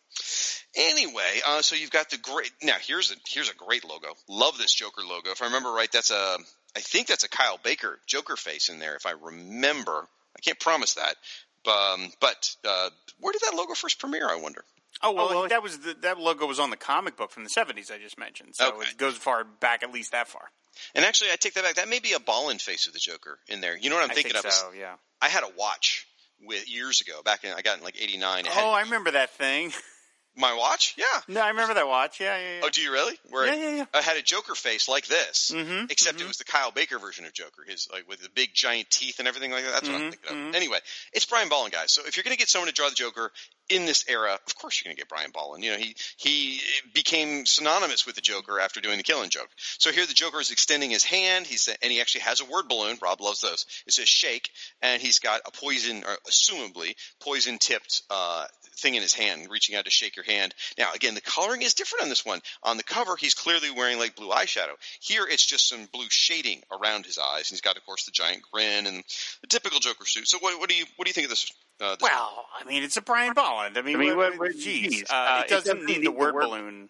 Anyway, 0.75 1.41
uh, 1.45 1.61
so 1.61 1.75
you've 1.75 1.91
got 1.91 2.09
the 2.09 2.17
great. 2.17 2.51
Now 2.63 2.77
here's 2.81 3.11
a 3.11 3.15
here's 3.27 3.49
a 3.49 3.53
great 3.53 3.85
logo. 3.87 4.07
Love 4.27 4.57
this 4.57 4.73
Joker 4.73 5.03
logo. 5.07 5.29
If 5.29 5.43
I 5.43 5.45
remember 5.45 5.71
right, 5.71 5.91
that's 5.91 6.09
a 6.09 6.37
I 6.75 6.79
think 6.79 7.05
that's 7.05 7.23
a 7.23 7.29
Kyle 7.29 7.59
Baker 7.63 7.99
Joker 8.07 8.35
face 8.35 8.69
in 8.69 8.79
there. 8.79 8.95
If 8.95 9.05
I 9.05 9.11
remember, 9.11 10.07
I 10.35 10.41
can't 10.41 10.59
promise 10.59 10.95
that. 10.95 11.15
Um, 11.71 12.11
but 12.19 12.55
uh, 12.67 12.89
where 13.19 13.31
did 13.31 13.41
that 13.43 13.55
logo 13.55 13.75
first 13.75 13.99
premiere? 13.99 14.27
I 14.27 14.37
wonder. 14.37 14.63
Oh 15.03 15.11
well, 15.11 15.29
well, 15.29 15.47
that 15.47 15.61
was 15.61 15.77
the, 15.79 15.95
that 16.01 16.17
logo 16.19 16.47
was 16.47 16.59
on 16.59 16.71
the 16.71 16.77
comic 16.77 17.15
book 17.15 17.29
from 17.29 17.43
the 17.43 17.49
'70s 17.51 17.91
I 17.91 17.99
just 17.99 18.17
mentioned, 18.17 18.55
so 18.55 18.69
Okay. 18.69 18.89
it 18.89 18.97
goes 18.97 19.17
far 19.17 19.43
back, 19.43 19.83
at 19.83 19.93
least 19.93 20.13
that 20.13 20.27
far. 20.27 20.49
And 20.95 21.05
actually, 21.05 21.29
I 21.31 21.35
take 21.35 21.53
that 21.53 21.63
back. 21.63 21.75
That 21.75 21.89
may 21.89 21.99
be 21.99 22.13
a 22.13 22.19
Bolland 22.19 22.61
face 22.61 22.87
of 22.87 22.93
the 22.93 22.99
Joker 22.99 23.37
in 23.47 23.61
there. 23.61 23.77
You 23.77 23.91
know 23.91 23.97
what 23.97 24.05
I'm 24.05 24.11
I 24.11 24.15
thinking 24.15 24.33
think 24.33 24.45
of? 24.45 24.51
so. 24.51 24.71
Yeah. 24.77 24.95
I 25.21 25.27
had 25.29 25.43
a 25.43 25.49
watch 25.57 26.07
with 26.41 26.69
years 26.69 27.01
ago, 27.01 27.21
back 27.23 27.43
in 27.43 27.51
I 27.51 27.61
got 27.61 27.77
in 27.77 27.83
like 27.83 28.01
'89. 28.01 28.45
Oh, 28.55 28.71
I 28.71 28.81
remember 28.81 29.11
that 29.11 29.31
thing. 29.31 29.71
my 30.35 30.53
watch. 30.53 30.95
Yeah. 30.97 31.05
No, 31.27 31.41
I 31.41 31.49
remember 31.49 31.73
that 31.75 31.87
watch. 31.87 32.19
Yeah, 32.19 32.37
yeah, 32.37 32.55
yeah. 32.55 32.61
Oh, 32.63 32.69
do 32.69 32.81
you 32.81 32.91
really? 32.91 33.17
Where 33.29 33.45
Yeah, 33.47 33.55
yeah, 33.55 33.75
yeah. 33.77 33.85
I 33.93 34.01
had 34.01 34.17
a 34.17 34.21
Joker 34.21 34.55
face 34.55 34.87
like 34.89 35.07
this, 35.07 35.51
Mhm, 35.53 35.89
except 35.91 36.19
it 36.21 36.27
was 36.27 36.37
the 36.37 36.43
Kyle 36.43 36.71
Baker 36.71 36.99
version 36.99 37.25
of 37.25 37.33
Joker, 37.33 37.63
his 37.67 37.87
like 37.91 38.07
with 38.07 38.21
the 38.21 38.29
big 38.29 38.53
giant 38.53 38.89
teeth 38.89 39.19
and 39.19 39.27
everything 39.27 39.51
like 39.51 39.63
that. 39.63 39.73
That's 39.73 39.89
what 39.89 39.95
I'm 40.01 40.07
Mhm, 40.07 40.11
thinking 40.11 40.47
of. 40.49 40.55
Anyway, 40.55 40.79
it's 41.13 41.25
Brian 41.25 41.49
Bolland, 41.49 41.73
guys. 41.73 41.93
So 41.93 42.03
if 42.05 42.17
you're 42.17 42.23
going 42.23 42.35
to 42.35 42.39
get 42.39 42.49
someone 42.49 42.67
to 42.67 42.73
draw 42.73 42.89
the 42.89 42.95
Joker 42.95 43.31
in 43.69 43.85
this 43.85 44.05
era, 44.07 44.33
of 44.45 44.55
course 44.55 44.79
you're 44.79 44.89
going 44.89 44.95
to 44.95 45.01
get 45.01 45.09
Brian 45.09 45.31
Bolland. 45.31 45.63
You 45.63 45.71
know, 45.71 45.77
he 45.77 45.95
he 46.17 46.61
became 46.93 47.45
synonymous 47.45 48.05
with 48.05 48.15
the 48.15 48.21
Joker 48.21 48.59
after 48.59 48.81
doing 48.81 48.97
the 48.97 49.03
Killing 49.03 49.29
Joke. 49.29 49.49
So 49.57 49.91
here 49.91 50.05
the 50.05 50.13
Joker 50.13 50.39
is 50.39 50.51
extending 50.51 50.91
his 50.91 51.03
hand. 51.03 51.47
He's 51.47 51.67
and 51.81 51.91
he 51.91 52.01
actually 52.01 52.21
has 52.21 52.41
a 52.41 52.45
word 52.45 52.67
balloon. 52.67 52.97
Rob 53.01 53.21
loves 53.21 53.41
those. 53.41 53.65
It 53.87 53.93
says 53.93 54.07
shake, 54.09 54.49
and 54.81 55.01
he's 55.01 55.19
got 55.19 55.41
a 55.45 55.51
poison, 55.51 56.03
or 56.05 56.15
assumably 56.29 56.95
poison 57.19 57.57
tipped 57.57 58.03
uh, 58.09 58.45
thing 58.77 58.95
in 58.95 59.01
his 59.01 59.13
hand, 59.13 59.47
reaching 59.49 59.75
out 59.75 59.85
to 59.85 59.91
shake 59.91 60.15
your 60.15 60.25
hand. 60.25 60.53
Now, 60.77 60.91
again, 60.93 61.15
the 61.15 61.21
coloring 61.21 61.61
is 61.61 61.73
different 61.73 62.03
on 62.03 62.09
this 62.09 62.25
one. 62.25 62.41
On 62.63 62.77
the 62.77 62.83
cover, 62.83 63.15
he's 63.15 63.33
clearly 63.33 63.71
wearing 63.71 63.99
like 63.99 64.15
blue 64.15 64.29
eyeshadow. 64.29 64.73
Here, 64.99 65.25
it's 65.29 65.45
just 65.45 65.67
some 65.69 65.87
blue 65.93 66.07
shading 66.09 66.61
around 66.71 67.05
his 67.05 67.17
eyes. 67.17 67.47
He's 67.49 67.61
got, 67.61 67.77
of 67.77 67.85
course, 67.85 68.05
the 68.05 68.11
giant 68.11 68.41
grin 68.51 68.85
and 68.85 69.03
the 69.41 69.47
typical 69.47 69.79
Joker 69.79 70.05
suit. 70.05 70.27
So, 70.27 70.37
what, 70.39 70.59
what 70.59 70.69
do 70.69 70.75
you 70.75 70.85
what 70.97 71.05
do 71.05 71.09
you 71.09 71.13
think 71.13 71.25
of 71.25 71.29
this? 71.31 71.51
Uh, 71.81 71.91
this 71.91 72.01
Well, 72.01 72.45
I 72.59 72.63
mean, 72.65 72.83
it's 72.83 72.97
a 72.97 73.01
Brian 73.01 73.33
Bolland. 73.33 73.77
I 73.77 73.81
mean, 73.81 73.95
I 73.95 73.99
mean, 73.99 74.07
what, 74.09 74.17
what- 74.17 74.31
what, 74.31 74.39
what- 74.39 74.51
geez, 74.57 74.91
geez, 74.91 75.03
uh, 75.09 75.13
uh, 75.13 75.41
it 75.45 75.49
doesn't 75.49 75.85
need 75.85 76.03
the 76.03 76.11
word 76.11 76.33
word- 76.35 76.43
balloon. 76.45 76.89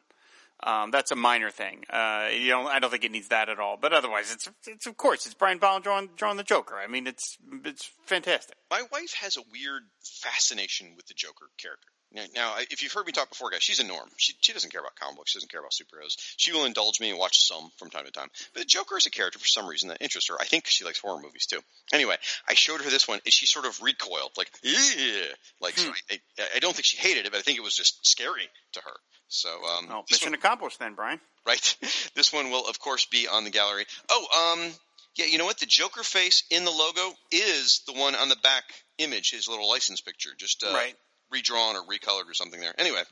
Um, 0.63 0.91
that's 0.91 1.11
a 1.11 1.15
minor 1.15 1.51
thing. 1.51 1.83
Uh, 1.89 2.29
you 2.31 2.49
don't, 2.49 2.67
I 2.67 2.79
don't 2.79 2.89
think 2.89 3.03
it 3.03 3.11
needs 3.11 3.27
that 3.27 3.49
at 3.49 3.59
all. 3.59 3.77
But 3.79 3.93
otherwise, 3.93 4.31
it's, 4.33 4.49
it's 4.67 4.87
of 4.87 4.97
course, 4.97 5.25
it's 5.25 5.35
Brian 5.35 5.57
Bolland 5.57 5.83
drawing, 5.83 6.09
drawing 6.15 6.37
the 6.37 6.43
Joker. 6.43 6.75
I 6.75 6.87
mean, 6.87 7.07
it's, 7.07 7.37
it's 7.63 7.89
fantastic. 8.05 8.55
My 8.71 8.83
wife 8.91 9.13
has 9.21 9.37
a 9.37 9.41
weird 9.51 9.83
fascination 10.01 10.93
with 10.95 11.07
the 11.07 11.13
Joker 11.13 11.47
character. 11.57 11.87
Now, 12.35 12.55
if 12.71 12.81
you've 12.83 12.91
heard 12.93 13.05
me 13.05 13.11
talk 13.11 13.29
before, 13.29 13.49
guys, 13.49 13.61
she's 13.63 13.79
a 13.79 13.83
norm. 13.85 14.09
She, 14.17 14.33
she 14.39 14.53
doesn't 14.53 14.71
care 14.71 14.81
about 14.81 14.95
comic 14.95 15.17
books. 15.17 15.31
She 15.31 15.37
doesn't 15.37 15.51
care 15.51 15.59
about 15.59 15.71
superheroes. 15.71 16.15
She 16.37 16.51
will 16.53 16.65
indulge 16.65 16.99
me 16.99 17.09
and 17.09 17.19
watch 17.19 17.37
some 17.39 17.69
from 17.77 17.89
time 17.89 18.05
to 18.05 18.11
time. 18.11 18.29
But 18.53 18.61
the 18.61 18.65
Joker 18.65 18.97
is 18.97 19.05
a 19.05 19.11
character 19.11 19.39
for 19.39 19.47
some 19.47 19.67
reason 19.67 19.89
that 19.89 20.01
interests 20.01 20.29
her. 20.29 20.35
I 20.39 20.45
think 20.45 20.65
she 20.67 20.85
likes 20.85 20.99
horror 20.99 21.21
movies 21.21 21.45
too. 21.45 21.59
Anyway, 21.93 22.15
I 22.47 22.53
showed 22.53 22.81
her 22.81 22.89
this 22.89 23.07
one, 23.07 23.19
and 23.25 23.33
she 23.33 23.45
sort 23.45 23.65
of 23.65 23.81
recoiled, 23.81 24.31
like, 24.37 24.49
yeah, 24.63 25.23
like 25.61 25.77
so 25.77 25.89
I, 26.11 26.19
I, 26.39 26.43
I 26.55 26.59
don't 26.59 26.73
think 26.73 26.85
she 26.85 26.97
hated 26.97 27.25
it, 27.25 27.31
but 27.31 27.39
I 27.39 27.41
think 27.41 27.57
it 27.57 27.63
was 27.63 27.75
just 27.75 28.05
scary 28.05 28.47
to 28.73 28.81
her. 28.81 28.93
So, 29.27 29.49
um, 29.49 29.87
Oh, 29.91 30.03
mission 30.09 30.27
one- 30.27 30.35
accomplished 30.35 30.79
then, 30.79 30.93
Brian. 30.95 31.19
right? 31.45 31.77
This 32.15 32.31
one 32.31 32.49
will, 32.49 32.67
of 32.67 32.79
course, 32.79 33.05
be 33.05 33.27
on 33.27 33.43
the 33.43 33.49
gallery. 33.49 33.85
Oh, 34.09 34.53
um, 34.53 34.71
yeah, 35.17 35.25
you 35.25 35.37
know 35.37 35.45
what? 35.45 35.57
The 35.59 35.65
Joker 35.65 36.03
face 36.03 36.43
in 36.49 36.63
the 36.63 36.71
logo 36.71 37.13
is 37.31 37.81
the 37.87 37.93
one 37.93 38.15
on 38.15 38.29
the 38.29 38.35
back 38.37 38.63
image, 38.99 39.31
his 39.31 39.47
little 39.49 39.67
license 39.69 39.99
picture, 40.01 40.29
just 40.37 40.63
uh, 40.63 40.71
Right. 40.73 40.95
Redrawn 41.35 41.75
or 41.75 41.83
recolored 41.83 42.29
or 42.31 42.33
something 42.33 42.61
there. 42.61 42.75
Anyway, 42.77 43.03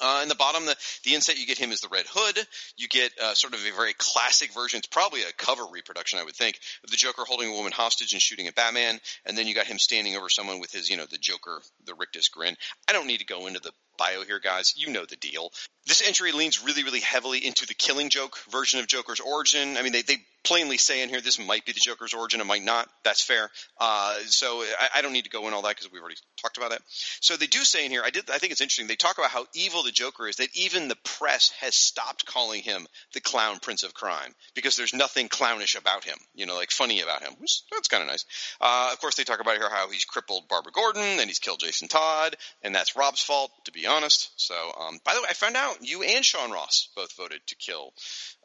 Uh, 0.00 0.20
in 0.22 0.28
the 0.28 0.36
bottom, 0.36 0.64
the, 0.66 0.76
the 1.04 1.14
inset 1.16 1.38
you 1.38 1.46
get 1.46 1.58
him 1.58 1.72
is 1.72 1.80
the 1.80 1.88
Red 1.90 2.06
Hood. 2.08 2.38
You 2.76 2.86
get 2.86 3.10
uh, 3.18 3.34
sort 3.34 3.54
of 3.54 3.60
a 3.60 3.74
very 3.74 3.92
classic 3.92 4.54
version. 4.54 4.78
It's 4.78 4.86
probably 4.86 5.22
a 5.22 5.32
cover 5.36 5.64
reproduction, 5.66 6.20
I 6.20 6.24
would 6.24 6.36
think, 6.36 6.60
of 6.84 6.90
the 6.90 6.96
Joker 6.96 7.24
holding 7.26 7.50
a 7.50 7.56
woman 7.58 7.72
hostage 7.72 8.12
and 8.12 8.22
shooting 8.22 8.46
at 8.46 8.54
Batman. 8.54 9.00
And 9.26 9.36
then 9.36 9.46
you 9.48 9.54
got 9.54 9.66
him 9.66 9.78
standing 9.78 10.14
over 10.16 10.28
someone 10.28 10.60
with 10.60 10.70
his, 10.70 10.88
you 10.90 10.96
know, 10.96 11.06
the 11.10 11.18
Joker, 11.18 11.60
the 11.86 11.94
rictus 11.94 12.28
grin. 12.28 12.54
I 12.88 12.92
don't 12.92 13.08
need 13.08 13.18
to 13.18 13.26
go 13.34 13.48
into 13.48 13.60
the 13.60 13.72
bio 14.00 14.24
here, 14.24 14.40
guys. 14.40 14.72
You 14.78 14.90
know 14.90 15.04
the 15.04 15.16
deal. 15.16 15.52
This 15.86 16.06
entry 16.06 16.32
leans 16.32 16.64
really, 16.64 16.84
really 16.84 17.00
heavily 17.00 17.44
into 17.46 17.66
the 17.66 17.74
Killing 17.74 18.08
Joke 18.08 18.38
version 18.50 18.80
of 18.80 18.86
Joker's 18.86 19.20
origin. 19.20 19.76
I 19.76 19.82
mean, 19.82 19.92
they, 19.92 20.02
they 20.02 20.16
plainly 20.42 20.78
say 20.78 21.02
in 21.02 21.08
here 21.08 21.20
this 21.20 21.38
might 21.38 21.64
be 21.64 21.72
the 21.72 21.80
Joker's 21.80 22.14
origin, 22.14 22.40
it 22.40 22.46
might 22.46 22.62
not. 22.62 22.88
That's 23.04 23.22
fair. 23.22 23.50
Uh, 23.78 24.16
so 24.26 24.62
I, 24.62 24.98
I, 24.98 25.02
don't 25.02 25.12
need 25.12 25.24
to 25.24 25.30
go 25.30 25.46
in 25.48 25.54
all 25.54 25.62
that 25.62 25.76
because 25.76 25.90
we've 25.92 26.00
already 26.00 26.16
talked 26.40 26.56
about 26.56 26.70
that. 26.70 26.82
So 27.20 27.36
they 27.36 27.46
do 27.46 27.58
say 27.58 27.84
in 27.84 27.90
here, 27.90 28.02
I 28.04 28.10
did, 28.10 28.30
I 28.30 28.38
think 28.38 28.52
it's 28.52 28.60
interesting. 28.60 28.86
They 28.86 28.96
talk 28.96 29.18
about 29.18 29.30
how 29.30 29.46
evil 29.54 29.82
the 29.82 29.90
Joker 29.90 30.28
is. 30.28 30.36
That 30.36 30.48
even 30.54 30.88
the 30.88 30.96
press 31.04 31.50
has 31.60 31.74
stopped 31.74 32.26
calling 32.26 32.62
him 32.62 32.86
the 33.12 33.20
Clown 33.20 33.58
Prince 33.60 33.82
of 33.82 33.94
Crime 33.94 34.34
because 34.54 34.76
there's 34.76 34.94
nothing 34.94 35.28
clownish 35.28 35.76
about 35.76 36.04
him. 36.04 36.16
You 36.34 36.46
know, 36.46 36.56
like 36.56 36.70
funny 36.70 37.00
about 37.00 37.22
him. 37.22 37.34
Which, 37.38 37.62
that's 37.70 37.88
kind 37.88 38.02
of 38.02 38.08
nice. 38.08 38.24
Uh, 38.60 38.90
of 38.92 39.00
course, 39.00 39.16
they 39.16 39.24
talk 39.24 39.40
about 39.40 39.56
here 39.56 39.68
how 39.70 39.90
he's 39.90 40.04
crippled 40.04 40.48
Barbara 40.48 40.72
Gordon 40.72 41.02
and 41.02 41.28
he's 41.28 41.38
killed 41.38 41.60
Jason 41.60 41.88
Todd, 41.88 42.36
and 42.62 42.74
that's 42.74 42.96
Rob's 42.96 43.22
fault, 43.22 43.50
to 43.64 43.72
be 43.72 43.86
honest. 43.90 44.30
So, 44.36 44.54
um, 44.54 44.98
by 45.04 45.14
the 45.14 45.20
way, 45.20 45.26
I 45.30 45.34
found 45.34 45.56
out 45.56 45.76
you 45.80 46.02
and 46.02 46.24
Sean 46.24 46.50
Ross 46.50 46.88
both 46.96 47.14
voted 47.16 47.40
to 47.48 47.54
kill 47.56 47.92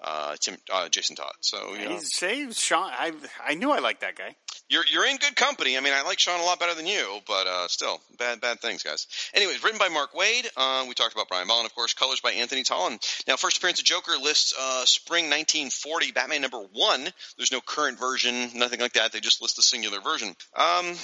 uh, 0.03 0.35
Tim, 0.41 0.57
uh, 0.73 0.89
Jason 0.89 1.15
Todd. 1.15 1.33
So 1.41 1.73
you 1.75 1.85
know, 1.85 1.97
He's 1.97 2.59
Sean. 2.59 2.89
I 2.91 3.13
I 3.45 3.53
knew 3.53 3.71
I 3.71 3.79
liked 3.79 4.01
that 4.01 4.15
guy. 4.15 4.35
you're 4.69 4.83
you're 4.91 5.05
in 5.05 5.17
good 5.17 5.35
company. 5.35 5.77
I 5.77 5.81
mean, 5.81 5.93
I 5.93 6.01
like 6.03 6.19
Sean 6.19 6.39
a 6.39 6.43
lot 6.43 6.59
better 6.59 6.73
than 6.75 6.87
you, 6.87 7.19
but 7.27 7.47
uh, 7.47 7.67
still, 7.67 8.01
bad 8.17 8.41
bad 8.41 8.59
things, 8.59 8.83
guys. 8.83 9.07
Anyways, 9.33 9.63
written 9.63 9.79
by 9.79 9.89
Mark 9.89 10.13
Waid. 10.13 10.47
Uh, 10.57 10.85
we 10.87 10.93
talked 10.93 11.13
about 11.13 11.27
Brian 11.29 11.47
Bolland, 11.47 11.65
of 11.65 11.75
course. 11.75 11.93
Colors 11.93 12.19
by 12.19 12.31
Anthony 12.31 12.63
Tollin. 12.63 12.99
Now, 13.27 13.35
first 13.35 13.57
appearance 13.57 13.79
of 13.79 13.85
Joker 13.85 14.13
lists 14.21 14.53
uh, 14.59 14.85
spring 14.85 15.25
1940, 15.25 16.11
Batman 16.11 16.41
number 16.41 16.59
one. 16.73 17.07
There's 17.37 17.51
no 17.51 17.61
current 17.61 17.99
version, 17.99 18.51
nothing 18.55 18.79
like 18.79 18.93
that. 18.93 19.11
They 19.11 19.19
just 19.19 19.41
list 19.41 19.55
the 19.55 19.61
singular 19.61 20.01
version. 20.01 20.35
Um, 20.55 20.95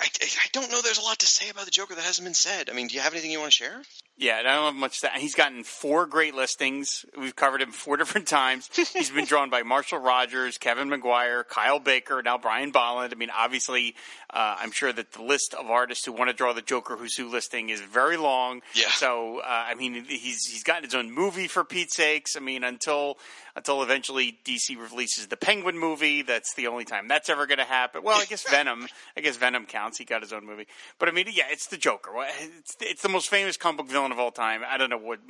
I, 0.00 0.06
I, 0.22 0.46
don't 0.52 0.70
know. 0.70 0.82
There's 0.82 0.98
a 0.98 1.02
lot 1.02 1.18
to 1.20 1.26
say 1.26 1.48
about 1.50 1.64
the 1.64 1.70
Joker 1.70 1.94
that 1.94 2.04
hasn't 2.04 2.24
been 2.24 2.34
said. 2.34 2.70
I 2.70 2.74
mean, 2.74 2.88
do 2.88 2.94
you 2.94 3.00
have 3.00 3.12
anything 3.12 3.30
you 3.30 3.40
want 3.40 3.52
to 3.52 3.56
share? 3.56 3.82
Yeah, 4.16 4.36
I 4.38 4.42
don't 4.42 4.64
have 4.66 4.74
much. 4.76 5.00
To, 5.00 5.10
he's 5.16 5.34
gotten 5.34 5.64
four 5.64 6.06
great 6.06 6.34
listings. 6.34 7.04
We've 7.18 7.34
covered 7.34 7.60
him 7.60 7.72
four 7.72 7.96
different 7.98 8.28
times. 8.28 8.70
He's 8.72 9.10
been 9.10 9.24
drawn 9.24 9.50
by 9.50 9.62
Marshall 9.64 9.98
Rogers, 9.98 10.56
Kevin 10.56 10.88
Maguire, 10.88 11.42
Kyle 11.42 11.80
Baker, 11.80 12.22
now 12.22 12.38
Brian 12.38 12.70
Bolland. 12.70 13.12
I 13.12 13.16
mean, 13.16 13.30
obviously, 13.36 13.96
uh, 14.30 14.56
I'm 14.58 14.70
sure 14.70 14.92
that 14.92 15.12
the 15.12 15.22
list 15.22 15.54
of 15.54 15.66
artists 15.68 16.06
who 16.06 16.12
want 16.12 16.30
to 16.30 16.34
draw 16.34 16.52
the 16.52 16.62
Joker 16.62 16.96
Who's 16.96 17.16
Who 17.16 17.28
listing 17.28 17.70
is 17.70 17.80
very 17.80 18.16
long. 18.16 18.62
Yeah. 18.74 18.88
So, 18.90 19.38
uh, 19.40 19.46
I 19.46 19.74
mean, 19.74 20.04
he's 20.04 20.46
he's 20.46 20.62
gotten 20.62 20.84
his 20.84 20.94
own 20.94 21.10
movie 21.10 21.48
for 21.48 21.64
Pete's 21.64 21.96
sakes. 21.96 22.36
I 22.36 22.40
mean, 22.40 22.62
until 22.62 23.18
until 23.56 23.82
eventually 23.82 24.38
DC 24.44 24.76
releases 24.76 25.26
the 25.28 25.36
Penguin 25.36 25.78
movie, 25.78 26.22
that's 26.22 26.54
the 26.54 26.68
only 26.68 26.84
time 26.84 27.08
that's 27.08 27.28
ever 27.28 27.46
going 27.46 27.58
to 27.58 27.64
happen. 27.64 28.02
Well, 28.02 28.20
I 28.20 28.24
guess 28.26 28.42
Venom. 28.50 28.86
I 29.16 29.20
guess 29.20 29.36
Venom 29.36 29.66
counts. 29.66 29.98
He 29.98 30.04
got 30.04 30.22
his 30.22 30.32
own 30.32 30.46
movie. 30.46 30.66
But 30.98 31.08
I 31.08 31.12
mean, 31.12 31.26
yeah, 31.32 31.44
it's 31.50 31.66
the 31.66 31.76
Joker. 31.76 32.10
It's 32.40 32.76
it's 32.80 33.02
the 33.02 33.08
most 33.08 33.28
famous 33.28 33.56
comic 33.56 33.78
book 33.78 33.88
villain 33.88 34.03
of 34.12 34.18
all 34.18 34.30
time. 34.30 34.62
I 34.68 34.76
don't 34.76 34.90
know 34.90 34.98
what 34.98 35.20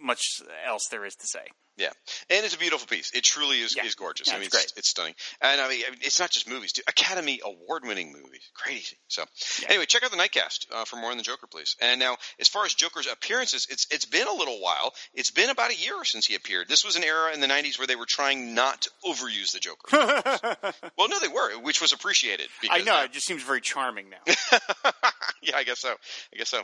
much 0.00 0.22
else 0.66 0.82
there 0.90 1.04
is 1.04 1.14
to 1.14 1.26
say. 1.26 1.46
Yeah, 1.76 1.90
and 2.30 2.44
it's 2.44 2.54
a 2.54 2.58
beautiful 2.58 2.86
piece. 2.86 3.10
It 3.12 3.24
truly 3.24 3.60
is, 3.60 3.74
Yeah. 3.74 3.84
is 3.84 3.96
gorgeous. 3.96 4.28
Yeah, 4.28 4.34
I 4.34 4.36
mean, 4.38 4.46
it's 4.46 4.54
it's, 4.54 4.72
great. 4.72 4.78
it's 4.78 4.88
stunning. 4.90 5.14
And 5.40 5.60
I 5.60 5.68
mean, 5.68 5.82
it's 6.02 6.20
not 6.20 6.30
just 6.30 6.48
movies, 6.48 6.72
too. 6.72 6.82
Academy 6.86 7.40
Award-winning 7.44 8.12
movies. 8.12 8.42
Crazy. 8.54 8.96
So, 9.08 9.24
anyway, 9.68 9.84
check 9.86 10.04
out 10.04 10.12
the 10.12 10.16
Nightcast 10.16 10.66
uh, 10.72 10.84
for 10.84 10.96
more 10.96 11.10
on 11.10 11.16
the 11.16 11.24
Joker, 11.24 11.48
please. 11.48 11.74
And 11.80 11.98
now, 11.98 12.16
as 12.38 12.46
far 12.48 12.64
as 12.64 12.74
Joker's 12.74 13.08
appearances, 13.10 13.66
it's 13.70 13.86
it's 13.90 14.04
been 14.04 14.28
a 14.28 14.32
little 14.32 14.60
while. 14.60 14.94
It's 15.14 15.32
been 15.32 15.50
about 15.50 15.72
a 15.72 15.76
year 15.76 16.04
since 16.04 16.26
he 16.26 16.36
appeared. 16.36 16.68
This 16.68 16.84
was 16.84 16.94
an 16.94 17.02
era 17.02 17.32
in 17.34 17.40
the 17.40 17.48
'90s 17.48 17.76
where 17.78 17.88
they 17.88 17.96
were 17.96 18.06
trying 18.06 18.54
not 18.54 18.82
to 18.82 18.90
overuse 19.04 19.52
the 19.52 19.58
Joker. 19.58 19.88
well, 20.96 21.08
no, 21.08 21.18
they 21.20 21.28
were, 21.28 21.58
which 21.60 21.80
was 21.80 21.92
appreciated. 21.92 22.46
I 22.70 22.82
know. 22.82 23.02
It 23.02 23.12
just 23.12 23.26
seems 23.26 23.42
very 23.42 23.60
charming 23.60 24.10
now. 24.10 24.32
yeah, 25.42 25.56
I 25.56 25.64
guess 25.64 25.80
so. 25.80 25.90
I 26.32 26.36
guess 26.36 26.50
so. 26.50 26.58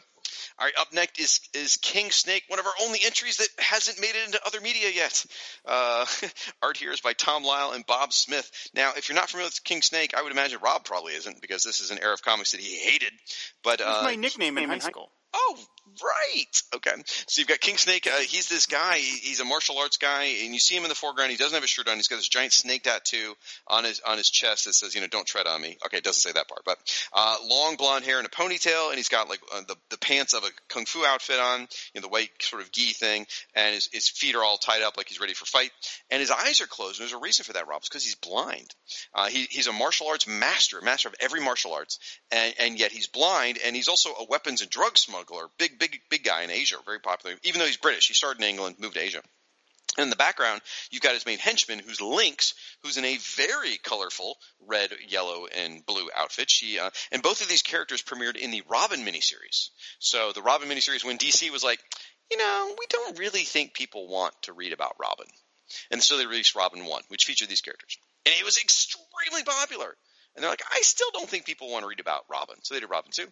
All 0.58 0.66
right, 0.66 0.74
up 0.78 0.92
next 0.92 1.18
is 1.18 1.40
is 1.54 1.76
King 1.78 2.10
Snake, 2.10 2.44
one 2.48 2.60
of 2.60 2.66
our 2.66 2.72
only 2.82 3.00
entries 3.04 3.38
that 3.38 3.48
hasn't 3.58 4.00
made 4.00 4.10
it 4.14 4.26
into 4.26 4.40
other 4.46 4.60
media 4.60 4.88
yet. 4.94 4.99
Uh, 5.64 6.06
art 6.62 6.76
here 6.76 6.92
is 6.92 7.00
by 7.00 7.12
Tom 7.12 7.44
Lyle 7.44 7.72
and 7.72 7.86
Bob 7.86 8.12
Smith. 8.12 8.50
Now, 8.74 8.92
if 8.96 9.08
you're 9.08 9.16
not 9.16 9.30
familiar 9.30 9.46
with 9.46 9.64
King 9.64 9.82
Snake, 9.82 10.14
I 10.16 10.22
would 10.22 10.32
imagine 10.32 10.58
Rob 10.62 10.84
probably 10.84 11.14
isn't 11.14 11.40
because 11.40 11.62
this 11.62 11.80
is 11.80 11.90
an 11.90 11.98
era 12.02 12.12
of 12.12 12.22
comics 12.22 12.52
that 12.52 12.60
he 12.60 12.76
hated. 12.76 13.12
But 13.62 13.80
uh, 13.80 14.02
my 14.04 14.14
nickname 14.14 14.58
in 14.58 14.68
high 14.68 14.78
school. 14.78 15.10
Oh, 15.32 15.58
right. 16.02 16.62
Okay. 16.76 17.02
So 17.26 17.40
you've 17.40 17.48
got 17.48 17.60
King 17.60 17.76
Snake. 17.76 18.06
Uh, 18.06 18.18
he's 18.18 18.48
this 18.48 18.66
guy. 18.66 18.96
He's 18.98 19.40
a 19.40 19.44
martial 19.44 19.78
arts 19.78 19.96
guy, 19.96 20.24
and 20.42 20.52
you 20.52 20.58
see 20.58 20.76
him 20.76 20.82
in 20.82 20.88
the 20.88 20.94
foreground. 20.94 21.30
He 21.30 21.36
doesn't 21.36 21.54
have 21.54 21.62
a 21.62 21.68
shirt 21.68 21.88
on. 21.88 21.96
He's 21.96 22.08
got 22.08 22.16
this 22.16 22.28
giant 22.28 22.52
snake 22.52 22.82
tattoo 22.82 23.34
on 23.68 23.84
his 23.84 24.00
on 24.00 24.18
his 24.18 24.28
chest 24.30 24.64
that 24.64 24.74
says, 24.74 24.94
you 24.94 25.00
know, 25.00 25.06
"Don't 25.06 25.26
tread 25.26 25.46
on 25.46 25.60
me." 25.60 25.76
Okay, 25.86 25.98
it 25.98 26.04
doesn't 26.04 26.20
say 26.20 26.32
that 26.32 26.48
part, 26.48 26.62
but 26.64 26.78
uh, 27.12 27.36
long 27.48 27.76
blonde 27.76 28.04
hair 28.04 28.18
and 28.18 28.26
a 28.26 28.30
ponytail, 28.30 28.88
and 28.88 28.96
he's 28.96 29.08
got 29.08 29.28
like 29.28 29.40
uh, 29.54 29.62
the 29.68 29.76
the 29.90 29.98
pants 29.98 30.34
of 30.34 30.42
a 30.44 30.48
kung 30.68 30.84
fu 30.84 31.04
outfit 31.04 31.38
on, 31.38 31.60
you 31.60 31.66
know, 31.96 32.02
the 32.02 32.08
white 32.08 32.30
sort 32.40 32.62
of 32.62 32.72
gi 32.72 32.92
thing, 32.92 33.26
and 33.54 33.74
his, 33.74 33.88
his 33.92 34.08
feet 34.08 34.34
are 34.34 34.42
all 34.42 34.58
tied 34.58 34.82
up 34.82 34.96
like 34.96 35.08
he's 35.08 35.20
ready 35.20 35.34
for 35.34 35.46
fight, 35.46 35.70
and 36.10 36.20
his 36.20 36.30
eyes 36.30 36.60
are 36.60 36.66
closed. 36.66 37.00
And 37.00 37.04
there's 37.08 37.16
a 37.16 37.22
reason 37.22 37.44
for 37.44 37.52
that, 37.52 37.68
Rob. 37.68 37.78
It's 37.78 37.88
because 37.88 38.04
he's 38.04 38.16
blind. 38.16 38.74
Uh, 39.14 39.26
he, 39.26 39.46
he's 39.50 39.66
a 39.66 39.72
martial 39.72 40.08
arts 40.08 40.26
master, 40.26 40.80
master 40.80 41.08
of 41.08 41.14
every 41.20 41.40
martial 41.40 41.72
arts, 41.72 41.98
and, 42.32 42.54
and 42.58 42.78
yet 42.78 42.90
he's 42.90 43.06
blind, 43.06 43.58
and 43.64 43.76
he's 43.76 43.88
also 43.88 44.10
a 44.10 44.24
weapons 44.28 44.60
and 44.60 44.70
drug 44.70 44.96
smuggler, 44.96 45.19
big, 45.58 45.78
big, 45.78 46.00
big 46.08 46.24
guy 46.24 46.42
in 46.42 46.50
Asia, 46.50 46.76
very 46.84 47.00
popular. 47.00 47.36
Even 47.42 47.60
though 47.60 47.66
he's 47.66 47.76
British, 47.76 48.08
he 48.08 48.14
started 48.14 48.42
in 48.42 48.48
England, 48.48 48.76
moved 48.78 48.94
to 48.94 49.02
Asia. 49.02 49.22
And 49.96 50.04
in 50.04 50.10
the 50.10 50.16
background, 50.16 50.60
you've 50.90 51.02
got 51.02 51.14
his 51.14 51.26
main 51.26 51.38
henchman, 51.38 51.80
who's 51.80 52.00
Lynx, 52.00 52.54
who's 52.82 52.96
in 52.96 53.04
a 53.04 53.16
very 53.16 53.76
colorful 53.76 54.38
red, 54.66 54.92
yellow, 55.08 55.46
and 55.46 55.84
blue 55.84 56.08
outfit. 56.16 56.48
She 56.48 56.78
uh, 56.78 56.90
and 57.10 57.22
both 57.22 57.40
of 57.40 57.48
these 57.48 57.62
characters 57.62 58.02
premiered 58.02 58.36
in 58.36 58.52
the 58.52 58.62
Robin 58.68 59.00
miniseries. 59.00 59.70
So 59.98 60.30
the 60.32 60.42
Robin 60.42 60.68
miniseries, 60.68 61.04
when 61.04 61.18
DC 61.18 61.50
was 61.50 61.64
like, 61.64 61.80
you 62.30 62.36
know, 62.36 62.74
we 62.78 62.86
don't 62.88 63.18
really 63.18 63.42
think 63.42 63.74
people 63.74 64.06
want 64.06 64.34
to 64.42 64.52
read 64.52 64.72
about 64.72 64.96
Robin, 65.00 65.26
and 65.90 66.00
so 66.00 66.16
they 66.16 66.26
released 66.26 66.54
Robin 66.54 66.84
One, 66.84 67.02
which 67.08 67.24
featured 67.24 67.48
these 67.48 67.60
characters, 67.60 67.98
and 68.24 68.34
it 68.38 68.44
was 68.44 68.58
extremely 68.58 69.42
popular. 69.42 69.96
And 70.36 70.44
they're 70.44 70.50
like, 70.50 70.62
I 70.72 70.82
still 70.82 71.10
don't 71.12 71.28
think 71.28 71.44
people 71.44 71.72
want 71.72 71.82
to 71.82 71.88
read 71.88 71.98
about 71.98 72.26
Robin, 72.30 72.54
so 72.62 72.74
they 72.74 72.80
did 72.80 72.90
Robin 72.90 73.10
Two. 73.10 73.26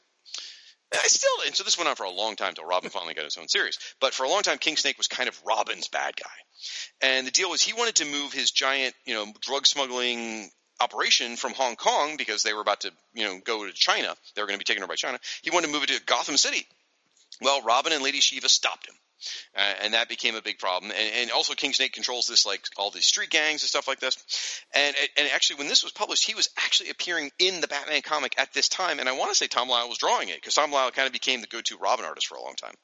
I 0.92 1.06
still, 1.08 1.46
and 1.46 1.54
so 1.54 1.64
this 1.64 1.76
went 1.76 1.88
on 1.88 1.96
for 1.96 2.04
a 2.04 2.10
long 2.10 2.36
time 2.36 2.54
till 2.54 2.64
Robin 2.64 2.90
finally 2.90 3.14
got 3.14 3.24
his 3.24 3.36
own 3.36 3.48
series. 3.48 3.78
But 4.00 4.14
for 4.14 4.24
a 4.24 4.28
long 4.28 4.42
time, 4.42 4.58
King 4.58 4.76
Snake 4.76 4.96
was 4.96 5.06
kind 5.06 5.28
of 5.28 5.40
Robin's 5.44 5.88
bad 5.88 6.16
guy. 6.16 6.30
And 7.02 7.26
the 7.26 7.30
deal 7.30 7.50
was 7.50 7.62
he 7.62 7.74
wanted 7.74 7.96
to 7.96 8.04
move 8.06 8.32
his 8.32 8.50
giant, 8.50 8.94
you 9.04 9.14
know, 9.14 9.26
drug 9.40 9.66
smuggling 9.66 10.50
operation 10.80 11.36
from 11.36 11.52
Hong 11.54 11.76
Kong 11.76 12.16
because 12.16 12.42
they 12.42 12.54
were 12.54 12.60
about 12.60 12.82
to, 12.82 12.92
you 13.14 13.24
know, 13.24 13.38
go 13.44 13.66
to 13.66 13.72
China. 13.72 14.14
They 14.34 14.42
were 14.42 14.46
going 14.46 14.58
to 14.58 14.64
be 14.64 14.64
taken 14.64 14.82
over 14.82 14.92
by 14.92 14.96
China. 14.96 15.18
He 15.42 15.50
wanted 15.50 15.66
to 15.66 15.72
move 15.72 15.82
it 15.82 15.90
to 15.90 16.00
Gotham 16.04 16.36
City. 16.36 16.66
Well, 17.40 17.62
Robin 17.62 17.92
and 17.92 18.02
Lady 18.02 18.20
Shiva 18.20 18.48
stopped 18.48 18.88
him. 18.88 18.94
Uh, 19.56 19.74
and 19.82 19.94
that 19.94 20.08
became 20.08 20.34
a 20.34 20.42
big 20.42 20.58
problem. 20.58 20.92
And, 20.92 21.14
and 21.14 21.30
also, 21.30 21.54
King 21.54 21.72
Snake 21.72 21.92
controls 21.92 22.26
this, 22.26 22.46
like 22.46 22.64
all 22.76 22.90
these 22.90 23.06
street 23.06 23.30
gangs 23.30 23.62
and 23.62 23.68
stuff 23.68 23.88
like 23.88 24.00
this. 24.00 24.16
And 24.74 24.94
and 25.16 25.28
actually, 25.34 25.58
when 25.58 25.68
this 25.68 25.82
was 25.82 25.92
published, 25.92 26.24
he 26.24 26.34
was 26.34 26.48
actually 26.56 26.90
appearing 26.90 27.30
in 27.38 27.60
the 27.60 27.68
Batman 27.68 28.02
comic 28.02 28.34
at 28.38 28.52
this 28.52 28.68
time. 28.68 28.98
And 28.98 29.08
I 29.08 29.12
want 29.12 29.30
to 29.30 29.36
say 29.36 29.46
Tom 29.46 29.68
Lyle 29.68 29.88
was 29.88 29.98
drawing 29.98 30.28
it 30.28 30.36
because 30.36 30.54
Tom 30.54 30.72
Lyle 30.72 30.90
kind 30.90 31.06
of 31.06 31.12
became 31.12 31.40
the 31.40 31.46
go-to 31.46 31.76
Robin 31.78 32.04
artist 32.04 32.26
for 32.26 32.36
a 32.36 32.42
long 32.42 32.54
time. 32.54 32.74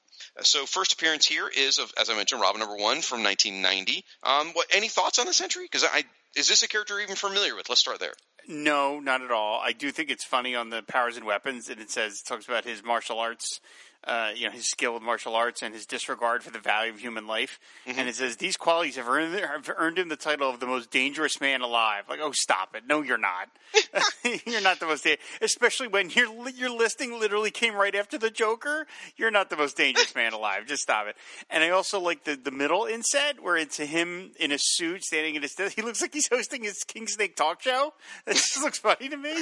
So, 0.43 0.67
first 0.67 0.93
appearance 0.93 1.27
here 1.27 1.49
is 1.49 1.79
of, 1.79 1.93
as 2.01 2.11
I 2.11 2.17
mentioned, 2.17 2.41
Robin 2.41 2.61
number 2.61 2.77
one 2.77 3.01
from 3.01 3.23
1990. 3.23 4.05
Um, 4.23 4.49
what 4.53 4.67
any 4.73 4.89
thoughts 4.89 5.19
on 5.19 5.27
this 5.27 5.41
entry? 5.41 5.65
Because 5.65 5.85
I 5.85 6.05
is 6.37 6.49
this 6.49 6.63
a 6.63 6.69
character 6.69 6.95
you're 6.95 7.05
even 7.05 7.17
familiar 7.17 7.55
with? 7.55 7.69
Let's 7.69 7.81
start 7.81 8.01
there. 8.01 8.15
No, 8.49 9.01
not 9.01 9.23
at 9.23 9.31
all. 9.31 9.61
I 9.61 9.73
do 9.73 9.91
think 9.91 10.11
it's 10.11 10.25
funny 10.25 10.55
on 10.55 10.71
the 10.71 10.83
powers 10.83 11.17
and 11.17 11.25
weapons, 11.25 11.69
and 11.69 11.81
it 11.81 11.91
says 11.91 12.23
talks 12.23 12.47
about 12.47 12.65
his 12.65 12.83
martial 12.83 13.19
arts, 13.19 13.61
uh, 14.07 14.31
you 14.35 14.47
know, 14.47 14.53
his 14.53 14.69
skill 14.69 14.95
with 14.95 15.03
martial 15.03 15.35
arts 15.35 15.63
and 15.63 15.75
his 15.75 15.87
disregard 15.87 16.43
for 16.43 16.51
the 16.51 16.59
value 16.59 16.93
of 16.93 17.01
human 17.01 17.27
life. 17.27 17.59
And 17.87 18.09
it 18.09 18.15
says 18.15 18.37
these 18.37 18.57
qualities 18.57 18.97
have 18.97 19.09
earned 19.09 19.35
have 19.35 19.71
earned 19.77 19.99
him 19.99 20.09
the 20.09 20.17
title 20.17 20.51
of 20.51 20.61
the 20.61 20.67
most 20.67 20.91
dangerous 20.91 21.41
man 21.41 21.61
alive. 21.61 22.05
Like, 22.09 22.21
oh, 22.23 22.33
stop 22.33 22.75
it! 22.75 22.85
No, 22.87 23.03
you're 23.03 23.19
not. 23.19 23.49
you're 24.47 24.61
not 24.61 24.81
the 24.81 24.87
most, 24.87 25.05
da- 25.05 25.19
especially 25.41 25.89
when 25.89 26.11
your 26.11 26.27
your 26.51 26.71
listing 26.71 27.19
literally 27.19 27.51
came 27.51 27.75
right 27.75 27.95
after 27.95 28.19
the 28.19 28.31
Joker. 28.31 28.87
You're 29.17 29.31
not 29.31 29.51
the 29.51 29.57
most 29.57 29.77
dangerous 29.77 30.15
man 30.15 30.33
alive. 30.35 30.67
Just 30.67 30.83
stop 30.83 31.07
it. 31.07 31.17
And 31.51 31.63
I 31.63 31.71
also 31.71 32.01
like 32.01 32.25
the 32.25 32.37
the 32.37 32.51
middle 32.51 32.85
inset 32.87 33.43
where 33.43 33.57
it's 33.57 33.77
him 33.77 34.33
in 34.39 34.53
a 34.53 34.59
suit 34.59 35.05
standing 35.05 35.35
in 35.35 35.43
his. 35.43 35.57
He 35.75 35.83
looks 35.83 36.01
like 36.01 36.13
he's 36.13 36.29
hosting 36.29 36.63
his 36.63 36.85
King 36.85 37.07
Snake 37.07 37.37
talk 37.37 37.63
show. 37.63 37.93
That 38.27 38.37
just 38.37 38.61
looks 38.61 38.79
funny 38.79 39.09
to 39.09 39.17
me. 39.17 39.35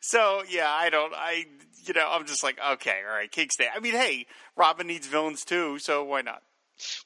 So 0.00 0.42
yeah, 0.48 0.70
I 0.70 0.90
don't. 0.90 1.12
I 1.14 1.46
you 1.84 1.94
know 1.94 2.08
I'm 2.10 2.26
just 2.26 2.42
like 2.42 2.58
okay, 2.74 3.00
all 3.08 3.14
right, 3.14 3.30
King 3.30 3.48
Snake. 3.50 3.70
I 3.74 3.80
mean, 3.80 3.94
hey, 3.94 4.07
Robin 4.56 4.86
needs 4.86 5.06
villains 5.06 5.44
too, 5.44 5.78
so 5.78 6.04
why 6.04 6.22
not? 6.22 6.42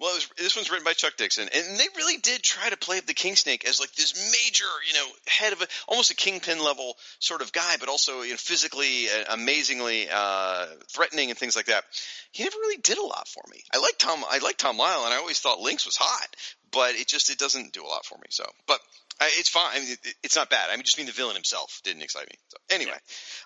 Well, 0.00 0.14
was, 0.14 0.28
this 0.36 0.54
one's 0.54 0.70
written 0.70 0.84
by 0.84 0.92
Chuck 0.92 1.16
Dixon, 1.16 1.48
and 1.48 1.78
they 1.78 1.86
really 1.96 2.18
did 2.18 2.42
try 2.42 2.68
to 2.68 2.76
play 2.76 3.00
the 3.00 3.14
King 3.14 3.36
Snake 3.36 3.66
as 3.66 3.80
like 3.80 3.92
this 3.94 4.14
major, 4.14 4.68
you 4.86 4.94
know, 4.94 5.06
head 5.26 5.52
of 5.52 5.62
a, 5.62 5.66
almost 5.88 6.10
a 6.10 6.14
kingpin 6.14 6.62
level 6.62 6.96
sort 7.18 7.40
of 7.40 7.52
guy, 7.52 7.76
but 7.80 7.88
also 7.88 8.22
you 8.22 8.32
know, 8.32 8.36
physically 8.36 9.06
uh, 9.08 9.32
amazingly 9.34 10.08
uh, 10.12 10.66
threatening 10.88 11.30
and 11.30 11.38
things 11.38 11.56
like 11.56 11.66
that. 11.66 11.84
He 12.32 12.44
never 12.44 12.56
really 12.56 12.78
did 12.82 12.98
a 12.98 13.04
lot 13.04 13.28
for 13.28 13.42
me. 13.50 13.62
I 13.74 13.78
like 13.78 13.96
Tom. 13.98 14.22
I 14.28 14.38
like 14.38 14.58
Tom 14.58 14.76
Lyle, 14.76 15.04
and 15.04 15.14
I 15.14 15.18
always 15.18 15.40
thought 15.40 15.60
Lynx 15.60 15.86
was 15.86 15.96
hot, 15.96 16.36
but 16.70 16.94
it 16.94 17.08
just 17.08 17.30
it 17.30 17.38
doesn't 17.38 17.72
do 17.72 17.84
a 17.84 17.88
lot 17.88 18.04
for 18.04 18.16
me. 18.16 18.26
So, 18.30 18.44
but 18.66 18.80
it's 19.20 19.48
fine. 19.48 19.70
I 19.74 19.80
mean, 19.80 19.92
it, 19.92 20.14
it's 20.22 20.36
not 20.36 20.50
bad. 20.50 20.70
I 20.70 20.76
mean, 20.76 20.84
just 20.84 20.98
mean 20.98 21.06
the 21.06 21.12
villain 21.12 21.34
himself 21.34 21.80
didn't 21.84 22.02
excite 22.02 22.28
me. 22.28 22.36
So 22.48 22.56
anyway, 22.70 22.98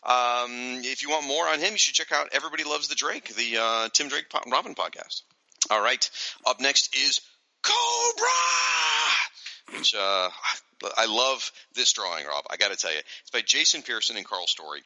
um, 0.05 0.83
if 0.85 1.03
you 1.03 1.11
want 1.11 1.27
more 1.27 1.47
on 1.47 1.61
him, 1.61 1.73
you 1.73 1.79
should 1.79 1.95
check 1.95 2.13
out 2.13 2.29
Everybody 2.33 2.65
Loves 2.65 2.89
the 2.89 2.95
Drake, 2.95 3.35
the 3.35 3.59
uh, 3.61 3.89
Tim 3.93 4.09
Drake 4.09 4.27
Robin 4.51 4.75
podcast. 4.75 5.23
All 5.71 5.81
right. 5.81 6.09
Up 6.47 6.61
next 6.61 6.95
is 6.97 7.21
Cobra, 7.63 8.29
which 9.73 9.95
uh, 9.95 10.29
I 10.97 11.07
love 11.07 11.51
this 11.75 11.93
drawing, 11.93 12.27
Rob. 12.27 12.45
I 12.51 12.57
got 12.57 12.71
to 12.71 12.77
tell 12.77 12.93
you, 12.93 12.99
it's 12.99 13.31
by 13.31 13.41
Jason 13.41 13.83
Pearson 13.83 14.17
and 14.17 14.27
Karl 14.27 14.47
Story, 14.47 14.81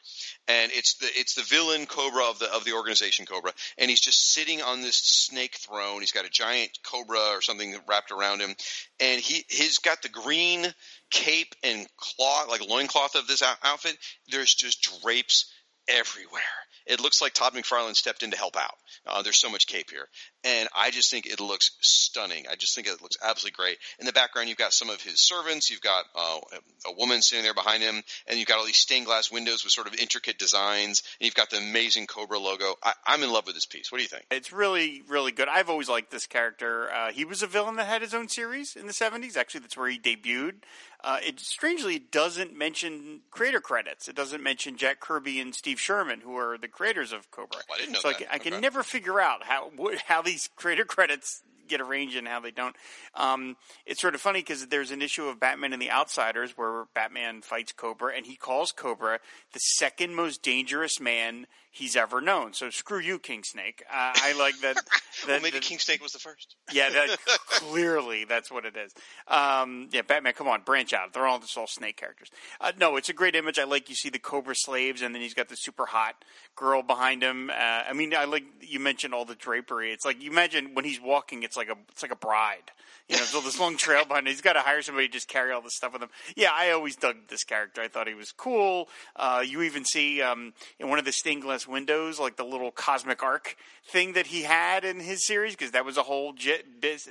and 0.47 0.71
it's 0.73 0.95
the 0.95 1.07
it's 1.15 1.35
the 1.35 1.43
villain 1.43 1.85
Cobra 1.85 2.29
of 2.29 2.39
the 2.39 2.51
of 2.53 2.63
the 2.63 2.73
organization 2.73 3.25
Cobra, 3.25 3.51
and 3.77 3.89
he's 3.89 3.99
just 3.99 4.31
sitting 4.31 4.61
on 4.61 4.81
this 4.81 4.95
snake 4.95 5.55
throne. 5.55 5.99
He's 5.99 6.11
got 6.11 6.25
a 6.25 6.29
giant 6.29 6.79
cobra 6.83 7.35
or 7.35 7.41
something 7.41 7.75
wrapped 7.87 8.11
around 8.11 8.41
him, 8.41 8.55
and 8.99 9.21
he 9.21 9.45
he's 9.49 9.79
got 9.79 10.01
the 10.01 10.09
green 10.09 10.65
cape 11.09 11.53
and 11.63 11.85
cloth, 11.97 12.49
like 12.49 12.67
loincloth 12.67 13.15
of 13.15 13.27
this 13.27 13.43
outfit. 13.63 13.97
There's 14.29 14.53
just 14.53 15.01
drapes 15.03 15.51
everywhere. 15.87 16.41
It 16.85 16.99
looks 16.99 17.21
like 17.21 17.33
Todd 17.33 17.53
McFarlane 17.53 17.95
stepped 17.95 18.23
in 18.23 18.31
to 18.31 18.37
help 18.37 18.55
out. 18.57 18.75
Uh, 19.05 19.21
there's 19.21 19.39
so 19.39 19.49
much 19.49 19.67
cape 19.67 19.89
here, 19.89 20.07
and 20.43 20.67
I 20.75 20.91
just 20.91 21.09
think 21.11 21.25
it 21.25 21.39
looks 21.39 21.71
stunning. 21.81 22.45
I 22.51 22.55
just 22.55 22.75
think 22.75 22.87
it 22.87 23.01
looks 23.01 23.17
absolutely 23.23 23.55
great. 23.55 23.77
In 23.99 24.05
the 24.05 24.13
background, 24.13 24.49
you've 24.49 24.57
got 24.57 24.73
some 24.73 24.89
of 24.89 25.01
his 25.01 25.19
servants. 25.19 25.69
You've 25.69 25.81
got 25.81 26.05
uh, 26.15 26.39
a 26.87 26.93
woman 26.97 27.21
sitting 27.21 27.43
there 27.43 27.53
behind 27.53 27.83
him, 27.83 28.01
and 28.27 28.37
you've 28.39 28.47
got 28.47 28.59
all 28.59 28.65
these 28.65 28.77
stained 28.77 29.05
glass 29.05 29.31
windows 29.31 29.63
with 29.63 29.73
sort 29.73 29.87
of 29.87 29.95
intricate 29.95 30.37
designs. 30.37 31.03
And 31.19 31.25
you've 31.25 31.35
got 31.35 31.49
the 31.49 31.57
amazing 31.57 32.07
Cobra 32.07 32.39
logo. 32.39 32.75
I, 32.83 32.93
I'm 33.05 33.23
in 33.23 33.31
love 33.31 33.45
with 33.45 33.55
this 33.55 33.65
piece. 33.65 33.91
What 33.91 33.99
do 33.99 34.03
you 34.03 34.09
think? 34.09 34.25
It's 34.31 34.51
really, 34.51 35.03
really 35.07 35.31
good. 35.31 35.47
I've 35.47 35.69
always 35.69 35.89
liked 35.89 36.11
this 36.11 36.27
character. 36.27 36.91
Uh, 36.91 37.11
he 37.11 37.25
was 37.25 37.41
a 37.41 37.47
villain 37.47 37.75
that 37.75 37.87
had 37.87 38.01
his 38.01 38.13
own 38.13 38.27
series 38.27 38.75
in 38.75 38.87
the 38.87 38.93
70s. 38.93 39.37
Actually, 39.37 39.61
that's 39.61 39.77
where 39.77 39.89
he 39.89 39.99
debuted. 39.99 40.55
Uh, 41.03 41.17
it 41.25 41.39
strangely 41.39 41.97
doesn't 41.97 42.55
mention 42.55 43.21
creator 43.31 43.59
credits. 43.59 44.07
It 44.07 44.15
doesn't 44.15 44.43
mention 44.43 44.77
Jack 44.77 44.99
Kirby 44.99 45.39
and 45.39 45.53
Steve 45.55 45.79
Sherman, 45.79 46.21
who 46.21 46.37
are 46.37 46.57
the 46.57 46.67
creators 46.67 47.11
of 47.11 47.31
Cobra. 47.31 47.57
Oh, 47.69 47.73
I 47.73 47.77
didn't 47.77 47.93
know 47.93 47.99
so 47.99 48.09
that. 48.09 48.15
I 48.15 48.19
can, 48.19 48.27
I 48.31 48.37
can 48.37 48.61
never 48.61 48.83
figure 48.83 49.19
out 49.19 49.43
how 49.43 49.71
how 50.05 50.21
these 50.21 50.49
creator 50.55 50.85
credits 50.85 51.41
get 51.71 51.81
arranged 51.81 52.15
and 52.15 52.27
how 52.27 52.39
they 52.39 52.51
don't. 52.51 52.75
Um, 53.15 53.55
it's 53.85 54.01
sort 54.01 54.13
of 54.15 54.21
funny 54.21 54.39
because 54.39 54.67
there's 54.67 54.91
an 54.91 55.01
issue 55.01 55.25
of 55.25 55.39
Batman 55.39 55.73
and 55.73 55.81
the 55.81 55.89
Outsiders 55.91 56.51
where 56.57 56.85
Batman 56.93 57.41
fights 57.41 57.71
Cobra, 57.71 58.13
and 58.15 58.25
he 58.25 58.35
calls 58.35 58.71
Cobra 58.71 59.19
the 59.53 59.59
second 59.59 60.15
most 60.15 60.43
dangerous 60.43 60.99
man 60.99 61.47
he's 61.73 61.95
ever 61.95 62.19
known. 62.19 62.51
So 62.53 62.69
screw 62.69 62.99
you, 62.99 63.17
King 63.17 63.43
Snake. 63.45 63.81
Uh, 63.89 64.11
I 64.15 64.33
like 64.37 64.59
that. 64.59 64.75
that 64.85 64.85
Well, 65.27 65.39
maybe 65.39 65.51
that- 65.51 65.61
King 65.63 65.79
Snake 65.79 66.01
was 66.03 66.11
the 66.11 66.19
first. 66.19 66.55
yeah, 66.73 66.89
that, 66.89 67.17
clearly 67.47 68.25
that's 68.25 68.51
what 68.51 68.65
it 68.65 68.75
is. 68.75 68.93
Um, 69.27 69.87
yeah, 69.91 70.01
Batman, 70.01 70.33
come 70.33 70.47
on, 70.49 70.61
branch 70.63 70.93
out. 70.93 71.13
They're 71.13 71.25
all 71.27 71.39
just 71.39 71.57
all 71.57 71.67
snake 71.67 71.97
characters. 71.97 72.29
Uh, 72.59 72.71
no, 72.79 72.97
it's 72.97 73.07
a 73.09 73.13
great 73.13 73.35
image. 73.35 73.57
I 73.57 73.63
like 73.63 73.87
you 73.89 73.95
see 73.95 74.09
the 74.09 74.19
Cobra 74.19 74.53
slaves, 74.55 75.01
and 75.01 75.15
then 75.15 75.21
he's 75.21 75.33
got 75.33 75.47
the 75.49 75.55
super 75.55 75.85
hot 75.85 76.15
girl 76.55 76.83
behind 76.83 77.23
him. 77.23 77.49
Uh, 77.49 77.53
I 77.89 77.93
mean, 77.93 78.13
I 78.13 78.25
like 78.25 78.43
you 78.61 78.79
mentioned 78.79 79.13
all 79.13 79.23
the 79.25 79.35
drapery. 79.35 79.91
It's 79.93 80.03
like 80.05 80.21
you 80.21 80.29
imagine 80.29 80.73
when 80.73 80.83
he's 80.85 80.99
walking, 81.01 81.43
it's 81.43 81.55
like 81.55 81.60
a 81.69 81.75
it's 81.89 82.01
like 82.01 82.11
a 82.11 82.15
bride. 82.15 82.71
You 83.07 83.17
know, 83.17 83.23
so 83.23 83.41
this 83.41 83.59
long 83.59 83.75
trail 83.75 84.05
behind 84.05 84.25
him. 84.25 84.31
He's 84.31 84.41
got 84.41 84.53
to 84.53 84.61
hire 84.61 84.81
somebody 84.81 85.07
to 85.07 85.13
just 85.13 85.27
carry 85.27 85.51
all 85.51 85.61
this 85.61 85.75
stuff 85.75 85.91
with 85.91 86.01
him. 86.01 86.09
Yeah, 86.37 86.51
I 86.53 86.71
always 86.71 86.95
dug 86.95 87.15
this 87.27 87.43
character. 87.43 87.81
I 87.81 87.89
thought 87.89 88.07
he 88.07 88.13
was 88.13 88.31
cool. 88.31 88.87
Uh, 89.17 89.43
you 89.45 89.63
even 89.63 89.83
see 89.83 90.21
um, 90.21 90.53
in 90.79 90.87
one 90.87 90.97
of 90.97 91.03
the 91.03 91.11
stained 91.11 91.41
glass 91.41 91.67
windows, 91.67 92.19
like 92.19 92.37
the 92.37 92.45
little 92.45 92.71
cosmic 92.71 93.21
arc 93.21 93.57
thing 93.91 94.13
that 94.13 94.27
he 94.27 94.43
had 94.43 94.85
in 94.85 95.01
his 95.01 95.25
series, 95.25 95.55
because 95.55 95.71
that 95.71 95.83
was 95.83 95.97
a 95.97 96.03
whole 96.03 96.33
biz, 96.79 97.09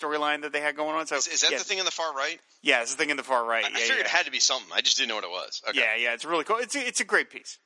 storyline 0.00 0.42
that 0.42 0.52
they 0.52 0.60
had 0.60 0.76
going 0.76 0.94
on. 0.94 1.06
So 1.06 1.16
Is, 1.16 1.26
is 1.28 1.40
that 1.40 1.52
yeah, 1.52 1.58
the 1.58 1.64
thing 1.64 1.78
in 1.78 1.86
the 1.86 1.90
far 1.90 2.14
right? 2.14 2.38
Yeah, 2.60 2.82
it's 2.82 2.94
the 2.94 2.98
thing 2.98 3.10
in 3.10 3.16
the 3.16 3.22
far 3.22 3.44
right. 3.46 3.64
I 3.64 3.68
yeah, 3.68 3.76
figured 3.76 3.98
yeah. 3.98 4.04
it 4.04 4.08
had 4.08 4.26
to 4.26 4.32
be 4.32 4.40
something. 4.40 4.70
I 4.74 4.82
just 4.82 4.98
didn't 4.98 5.08
know 5.08 5.14
what 5.14 5.24
it 5.24 5.30
was. 5.30 5.62
Okay. 5.70 5.78
yeah, 5.78 5.96
yeah, 5.96 6.12
it's 6.12 6.26
really 6.26 6.44
cool. 6.44 6.58
It's 6.58 6.76
a, 6.76 6.86
it's 6.86 7.00
a 7.00 7.04
great 7.04 7.30
piece. 7.30 7.58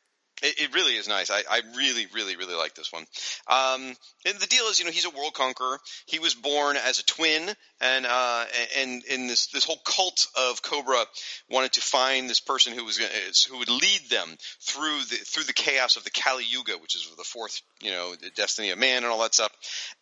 It, 0.43 0.61
it 0.61 0.75
really 0.75 0.95
is 0.95 1.09
nice. 1.09 1.31
I, 1.31 1.43
I 1.49 1.61
really, 1.77 2.07
really, 2.15 2.37
really 2.37 2.55
like 2.55 2.75
this 2.75 2.93
one. 2.93 3.05
Um, 3.47 3.95
and 4.27 4.39
the 4.39 4.47
deal 4.47 4.65
is, 4.65 4.79
you 4.79 4.85
know, 4.85 4.91
he's 4.91 5.05
a 5.05 5.11
world 5.11 5.35
conqueror. 5.35 5.79
He 6.07 6.19
was 6.19 6.35
born 6.35 6.77
as 6.77 6.99
a 6.99 7.05
twin, 7.05 7.51
and 7.81 8.07
uh, 8.07 8.45
and 8.79 9.05
in 9.05 9.27
this 9.27 9.47
this 9.49 9.65
whole 9.65 9.81
cult 9.85 10.27
of 10.37 10.63
Cobra 10.63 11.05
wanted 11.51 11.73
to 11.75 11.81
find 11.81 12.29
this 12.29 12.41
person 12.41 12.73
who 12.73 12.85
was 12.85 12.99
gonna, 12.99 13.11
who 13.51 13.59
would 13.59 13.71
lead 13.71 14.01
them 14.11 14.29
through 14.61 14.99
the 15.11 15.17
through 15.17 15.45
the 15.45 15.53
chaos 15.53 15.97
of 15.97 16.05
the 16.05 16.11
Kali 16.11 16.45
Yuga, 16.45 16.73
which 16.79 16.97
is 16.97 17.09
the 17.17 17.25
fourth, 17.25 17.61
you 17.81 17.91
know, 17.91 18.15
the 18.15 18.31
destiny 18.31 18.71
of 18.71 18.79
man 18.79 19.05
and 19.05 19.07
all 19.07 19.23
that 19.23 19.35
stuff. 19.35 19.53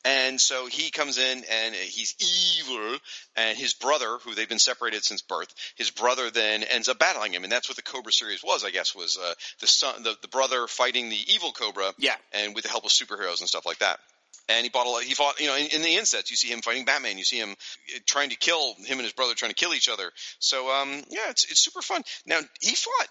And 0.05 0.41
so 0.41 0.67
he 0.67 0.91
comes 0.91 1.19
in 1.19 1.45
and 1.51 1.75
he's 1.75 2.15
evil, 2.61 2.99
and 3.37 3.59
his 3.59 3.75
brother, 3.75 4.19
who 4.25 4.35
they've 4.35 4.49
been 4.49 4.59
separated 4.59 5.05
since 5.05 5.23
birth, 5.23 5.53
his 5.77 5.91
brother 5.91 6.31
then 6.31 6.63
ends 6.63 6.89
up 6.89 6.99
battling 6.99 7.33
him, 7.33 7.43
and 7.43 7.53
that's 7.53 7.69
what 7.69 7.77
the 7.77 7.83
Cobra 7.83 8.13
series 8.13 8.43
was, 8.43 8.65
I 8.65 8.71
guess, 8.71 8.95
was 8.95 9.19
uh, 9.19 9.35
the 9.61 9.67
son, 9.67 10.03
the, 10.03 10.17
the 10.23 10.29
brother 10.29 10.67
fighting 10.67 11.09
the 11.11 11.19
evil 11.35 11.53
Cobra, 11.53 11.93
Yeah. 11.99 12.15
and 12.33 12.55
with 12.55 12.65
the 12.65 12.71
help 12.71 12.85
of 12.85 12.91
superheroes 12.91 13.41
and 13.41 13.49
stuff 13.49 13.67
like 13.67 13.79
that. 13.79 13.99
And 14.49 14.65
he 14.65 14.71
fought 14.71 14.87
a 14.87 14.91
lot. 14.91 15.03
He 15.05 15.15
fought, 15.15 15.39
you 15.41 15.47
know, 15.47 15.57
in, 15.57 15.67
in 15.69 15.83
the 15.83 15.95
insets, 15.95 16.31
you 16.31 16.37
see 16.37 16.49
him 16.49 16.63
fighting 16.63 16.85
Batman. 16.85 17.17
You 17.17 17.25
see 17.25 17.39
him 17.39 17.51
uh, 17.51 17.99
trying 18.07 18.31
to 18.31 18.37
kill 18.37 18.75
him 18.85 18.99
and 18.99 19.03
his 19.03 19.13
brother, 19.13 19.35
trying 19.35 19.51
to 19.53 19.55
kill 19.55 19.73
each 19.75 19.89
other. 19.89 20.11
So, 20.41 20.69
um, 20.71 20.89
yeah, 21.11 21.31
it's 21.31 21.45
it's 21.51 21.61
super 21.63 21.81
fun. 21.81 22.03
Now 22.27 22.41
he 22.61 22.75
fought. 22.75 23.09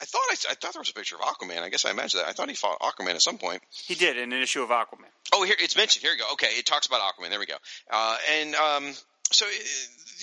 I 0.00 0.04
thought 0.04 0.20
I, 0.30 0.34
I 0.50 0.54
thought 0.54 0.72
there 0.74 0.80
was 0.80 0.90
a 0.90 0.94
picture 0.94 1.14
of 1.16 1.22
Aquaman. 1.22 1.62
I 1.62 1.68
guess 1.68 1.84
I 1.84 1.90
imagined 1.90 2.22
that. 2.22 2.28
I 2.28 2.32
thought 2.32 2.48
he 2.50 2.54
fought 2.56 2.80
Aquaman 2.80 3.14
at 3.14 3.22
some 3.22 3.38
point. 3.38 3.62
He 3.70 3.94
did 3.94 4.18
in 4.18 4.32
an 4.32 4.42
issue 4.42 4.62
of 4.62 4.68
Aquaman. 4.70 5.08
Oh, 5.32 5.44
here 5.44 5.54
it's 5.58 5.76
mentioned. 5.76 6.02
Here 6.02 6.12
you 6.12 6.18
go. 6.18 6.32
Okay, 6.32 6.48
it 6.48 6.66
talks 6.66 6.86
about 6.86 7.00
Aquaman. 7.00 7.30
There 7.30 7.38
we 7.38 7.46
go. 7.46 7.54
Uh, 7.90 8.16
and 8.40 8.54
um, 8.56 8.92
so 9.34 9.46
it, 9.46 9.62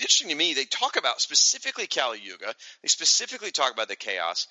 interesting 0.00 0.28
to 0.30 0.34
me. 0.34 0.54
They 0.54 0.64
talk 0.64 0.96
about 0.96 1.20
specifically 1.20 1.86
Kali 1.86 2.20
Yuga. 2.22 2.54
They 2.82 2.88
specifically 2.88 3.50
talk 3.50 3.72
about 3.72 3.88
the 3.88 3.96
chaos. 3.96 4.46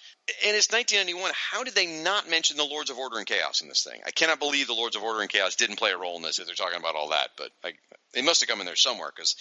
And 0.45 0.56
it's 0.56 0.72
1991. 0.72 1.31
How 1.34 1.64
did 1.64 1.73
they 1.73 1.88
not 1.88 2.30
mention 2.30 2.57
the 2.57 2.64
Lords 2.64 2.90
of 2.90 2.98
Order 2.98 3.18
and 3.18 3.26
Chaos 3.26 3.61
in 3.61 3.68
this 3.68 3.84
thing? 3.84 3.99
I 4.06 4.11
cannot 4.11 4.40
believe 4.40 4.68
the 4.68 4.73
Lords 4.73 4.95
of 4.95 5.03
Order 5.03 5.22
and 5.22 5.30
Chaos 5.30 5.56
didn't 5.56 5.77
play 5.77 5.91
a 5.91 5.98
role 5.98 6.18
in 6.18 6.22
this. 6.22 6.40
If 6.40 6.45
they're 6.45 6.56
talking 6.56 6.80
about 6.80 6.95
all 6.95 7.10
that, 7.10 7.30
but 7.38 7.49
I, 7.64 7.73
they 8.14 8.22
must 8.22 8.41
have 8.41 8.49
come 8.49 8.60
in 8.60 8.65
there 8.65 8.76
somewhere 8.76 9.11
because 9.15 9.36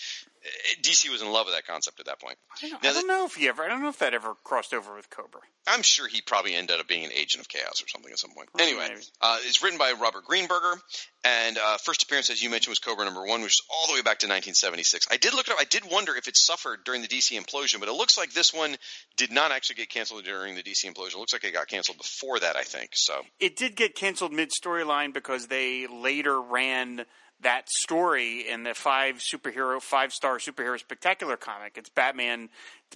DC 0.83 1.11
was 1.11 1.23
in 1.23 1.31
love 1.31 1.47
with 1.47 1.55
that 1.55 1.67
concept 1.67 2.01
at 2.01 2.07
that 2.07 2.21
point. 2.21 2.37
I 2.63 2.69
don't, 2.69 2.83
Now 2.83 2.91
I 2.91 2.93
don't 2.93 3.03
the- 3.07 3.09
know 3.13 3.25
if 3.27 3.35
he 3.35 3.49
ever. 3.49 3.63
I 3.63 3.69
don't 3.69 3.83
know 3.83 3.89
if 3.89 3.99
that 3.99 4.15
ever 4.15 4.35
crossed 4.45 4.73
over 4.73 4.95
with 4.95 5.11
Cobra. 5.11 5.41
I'm 5.67 5.83
sure 5.83 6.09
he 6.09 6.21
probably 6.23 6.55
ended 6.55 6.81
up 6.81 6.89
being 6.89 7.05
an 7.05 7.13
agent 7.13 7.41
of 7.43 7.49
chaos 7.49 7.83
or 7.83 7.89
something 7.89 8.11
at 8.11 8.19
some 8.19 8.31
point. 8.35 8.49
Anyway, 8.59 8.89
uh, 9.21 9.39
it's 9.43 9.63
written 9.63 9.79
by 9.79 9.93
Robert 10.01 10.25
Greenberger, 10.25 10.77
and 11.25 11.59
uh, 11.59 11.77
first 11.85 12.03
appearance, 12.05 12.31
as 12.31 12.43
you 12.43 12.49
mentioned, 12.49 12.71
was 12.71 12.79
Cobra 12.79 13.05
number 13.05 13.25
one, 13.27 13.43
which 13.43 13.53
is 13.53 13.63
all 13.71 13.87
the 13.89 13.93
way 13.95 14.01
back 14.03 14.21
to 14.21 14.27
1976. 14.27 15.09
I 15.11 15.17
did 15.19 15.35
look 15.35 15.47
it 15.49 15.53
up. 15.53 15.59
I 15.61 15.65
did 15.65 15.83
wonder 15.91 16.15
if 16.17 16.27
it 16.29 16.37
suffered 16.37 16.85
during 16.85 17.03
the 17.03 17.09
DC 17.09 17.39
implosion, 17.39 17.81
but 17.81 17.89
it 17.89 17.93
looks 17.95 18.17
like 18.17 18.33
this 18.33 18.55
one 18.55 18.77
did 19.17 19.31
not 19.33 19.51
actually 19.53 19.77
get 19.77 19.91
canceled 19.91 20.25
during 20.25 20.55
the 20.55 20.63
DC 20.63 20.85
implosion. 20.87 21.15
It 21.15 21.19
looks 21.19 21.33
like 21.33 21.45
it 21.45 21.53
got 21.53 21.67
canceled 21.69 21.99
before 21.99 22.39
that, 22.41 22.57
I 22.57 22.63
think. 22.63 22.91
So 22.95 23.21
It 23.41 23.57
did 23.57 23.77
get 23.77 23.95
canceled 23.95 24.33
mid 24.33 24.51
storyline 24.51 25.13
because 25.13 25.49
they 25.49 25.87
later 25.87 26.41
ran 26.41 27.05
that 27.43 27.69
story 27.69 28.49
in 28.49 28.65
the 28.65 28.75
five 28.75 29.17
superhero, 29.17 29.81
five 29.81 30.13
star 30.13 30.39
superhero 30.39 30.79
spectacular 30.79 31.37
comic. 31.37 31.77
It's 31.77 31.89
Batman 31.89 32.49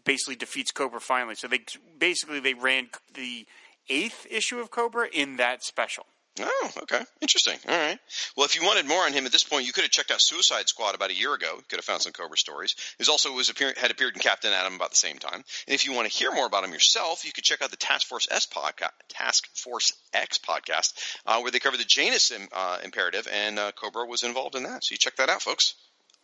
basically 0.05 0.37
defeats 0.37 0.71
Cobra 0.71 1.01
finally. 1.01 1.35
So 1.35 1.49
they 1.49 1.61
basically 1.99 2.41
they 2.41 2.55
ran 2.55 2.89
the 3.15 3.47
eighth 3.89 4.27
issue 4.31 4.59
of 4.59 4.71
Cobra 4.71 5.09
in 5.13 5.37
that 5.37 5.63
special. 5.63 6.07
Oh, 6.41 6.71
okay. 6.85 7.03
Interesting. 7.21 7.59
All 7.69 7.77
right. 7.77 7.99
Well, 8.37 8.47
if 8.47 8.55
you 8.55 8.65
wanted 8.65 8.87
more 8.87 9.05
on 9.05 9.13
him 9.13 9.27
at 9.27 9.33
this 9.33 9.45
point, 9.45 9.67
you 9.67 9.73
could 9.73 9.85
have 9.85 9.91
checked 9.91 10.11
out 10.11 10.21
Suicide 10.23 10.67
Squad 10.67 10.95
about 10.95 11.11
a 11.11 11.15
year 11.15 11.35
ago. 11.35 11.57
You 11.57 11.63
could 11.69 11.77
have 11.79 11.85
found 11.85 12.01
some 12.01 12.13
Cobra 12.13 12.39
stories. 12.39 12.75
He 12.99 13.05
also 13.11 13.33
was 13.33 13.51
appear- 13.51 13.75
had 13.77 13.91
appeared 13.91 14.15
in 14.15 14.21
Captain 14.21 14.51
Atom 14.53 14.75
about 14.75 14.91
the 14.91 14.97
same 14.97 15.19
time. 15.19 15.45
And 15.67 15.75
if 15.75 15.85
you 15.85 15.93
want 15.93 16.11
to 16.11 16.17
hear 16.17 16.33
more 16.33 16.47
about 16.47 16.65
him 16.65 16.73
yourself, 16.73 17.27
you 17.27 17.33
could 17.33 17.45
check 17.45 17.61
out 17.61 17.71
the 17.71 17.77
Task 17.77 18.07
Force 18.07 18.29
S 18.31 18.47
podcast, 18.47 18.93
Task 19.11 19.47
Force 19.57 19.93
X 20.15 20.39
podcast, 20.39 20.95
uh, 21.27 21.41
where 21.41 21.51
they 21.51 21.59
cover 21.59 21.77
the 21.77 21.85
Janus 21.85 22.31
im- 22.31 22.49
uh, 22.53 22.79
imperative, 22.83 23.29
and 23.31 23.59
uh, 23.59 23.73
Cobra 23.73 24.07
was 24.07 24.23
involved 24.23 24.55
in 24.55 24.63
that. 24.63 24.85
So 24.85 24.93
you 24.93 24.99
check 24.99 25.17
that 25.17 25.29
out, 25.29 25.43
folks. 25.43 25.75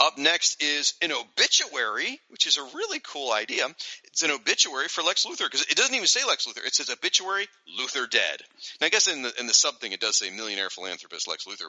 Up 0.00 0.16
next 0.16 0.62
is 0.62 0.94
an 1.02 1.10
obituary, 1.10 2.20
which 2.28 2.46
is 2.46 2.56
a 2.56 2.62
really 2.62 3.00
cool 3.00 3.32
idea. 3.32 3.66
It's 4.04 4.22
an 4.22 4.30
obituary 4.30 4.86
for 4.86 5.02
Lex 5.02 5.26
Luthor 5.26 5.46
because 5.50 5.62
it 5.62 5.76
doesn't 5.76 5.94
even 5.94 6.06
say 6.06 6.20
Lex 6.26 6.46
Luthor. 6.46 6.64
It 6.64 6.74
says 6.74 6.88
obituary 6.88 7.48
Luthor 7.80 8.08
dead. 8.08 8.42
Now 8.80 8.86
I 8.86 8.90
guess 8.90 9.08
in 9.08 9.22
the 9.22 9.32
in 9.40 9.48
the 9.48 9.54
sub 9.54 9.80
thing 9.80 9.90
it 9.92 10.00
does 10.00 10.16
say 10.16 10.30
millionaire 10.30 10.70
philanthropist 10.70 11.26
Lex 11.26 11.46
Luthor. 11.46 11.68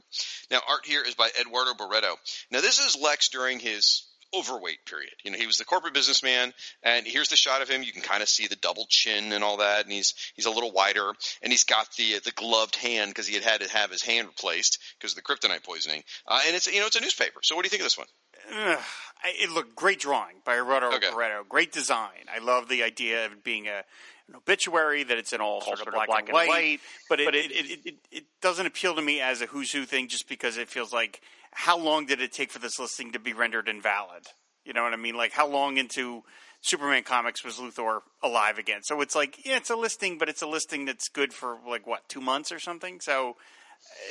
Now 0.51 0.59
art 0.67 0.85
here 0.85 1.01
is 1.03 1.15
by 1.15 1.29
Eduardo 1.41 1.73
Barreto. 1.73 2.15
Now 2.51 2.61
this 2.61 2.79
is 2.79 3.01
Lex 3.01 3.29
during 3.29 3.59
his 3.59 4.03
overweight. 4.35 4.85
Period. 4.85 5.13
You 5.23 5.31
know, 5.31 5.37
he 5.37 5.47
was 5.47 5.57
the 5.57 5.65
corporate 5.65 5.93
businessman, 5.93 6.53
and 6.83 7.05
here's 7.05 7.29
the 7.29 7.35
shot 7.35 7.61
of 7.61 7.69
him. 7.69 7.83
You 7.83 7.91
can 7.91 8.01
kind 8.01 8.21
of 8.21 8.29
see 8.29 8.47
the 8.47 8.55
double 8.55 8.85
chin 8.89 9.31
and 9.31 9.43
all 9.43 9.57
that, 9.57 9.83
and 9.85 9.91
he's 9.91 10.13
he's 10.35 10.45
a 10.45 10.51
little 10.51 10.71
wider, 10.71 11.13
and 11.41 11.51
he's 11.51 11.63
got 11.63 11.87
the 11.97 12.19
the 12.23 12.31
gloved 12.31 12.75
hand 12.75 13.11
because 13.11 13.27
he 13.27 13.35
had 13.35 13.43
had 13.43 13.61
to 13.61 13.69
have 13.69 13.91
his 13.91 14.01
hand 14.01 14.27
replaced 14.27 14.79
because 14.97 15.11
of 15.11 15.15
the 15.15 15.21
kryptonite 15.21 15.63
poisoning. 15.63 16.03
Uh, 16.27 16.39
and 16.47 16.55
it's 16.55 16.67
you 16.67 16.79
know 16.79 16.87
it's 16.87 16.95
a 16.95 17.01
newspaper. 17.01 17.39
So 17.43 17.55
what 17.55 17.63
do 17.63 17.67
you 17.67 17.71
think 17.71 17.81
of 17.81 17.85
this 17.85 17.97
one? 17.97 18.07
Ugh, 18.51 18.79
it 19.25 19.51
looked 19.51 19.75
great 19.75 19.99
drawing 19.99 20.37
by 20.45 20.55
Roberto 20.55 20.91
Okay. 20.95 21.11
Barreto. 21.11 21.43
Great 21.47 21.71
design. 21.71 22.27
I 22.33 22.39
love 22.39 22.67
the 22.69 22.83
idea 22.83 23.25
of 23.25 23.33
it 23.33 23.43
being 23.43 23.67
a 23.67 23.83
an 24.29 24.35
obituary 24.35 25.03
that 25.03 25.17
it's 25.17 25.33
in 25.33 25.41
all, 25.41 25.59
sort 25.61 25.79
of 25.79 25.91
black, 25.91 26.07
and 26.29 26.33
white, 26.33 26.79
but, 27.09 27.19
it, 27.19 27.33
it, 27.33 27.51
it, 27.51 27.79
it, 27.83 27.95
it 28.11 28.23
doesn't 28.41 28.67
appeal 28.67 28.93
to 28.93 29.01
me 29.01 29.19
as 29.21 29.41
a 29.41 29.47
who's 29.47 29.71
who 29.71 29.85
thing 29.85 30.07
just 30.07 30.29
because 30.29 30.57
it 30.57 30.69
feels 30.69 30.93
like 30.93 31.21
how 31.59 31.77
long 31.77 32.05
did 32.05 32.21
it 32.21 32.31
take 32.31 32.51
for 32.51 32.59
this 32.59 32.79
listing 32.79 33.11
to 33.11 33.19
be 33.19 33.33
rendered 33.33 33.67
invalid? 33.67 34.27
You 34.63 34.71
know 34.71 34.83
what 34.83 34.93
I 34.93 34.95
mean? 34.95 35.15
Like 35.15 35.33
how 35.33 35.45
long 35.45 35.77
into 35.77 36.23
Superman 36.61 37.03
comics 37.03 37.43
was 37.43 37.57
Luthor 37.57 37.99
alive 38.23 38.57
again? 38.57 38.81
So 38.81 39.01
it's 39.01 39.13
like 39.13 39.45
yeah, 39.45 39.57
it's 39.57 39.69
a 39.69 39.75
listing, 39.75 40.17
but 40.17 40.29
it's 40.29 40.41
a 40.41 40.47
listing 40.47 40.85
that's 40.85 41.09
good 41.09 41.33
for 41.33 41.57
like 41.67 41.85
what 41.85 42.07
two 42.07 42.21
months 42.21 42.53
or 42.53 42.59
something. 42.59 43.01
So 43.01 43.35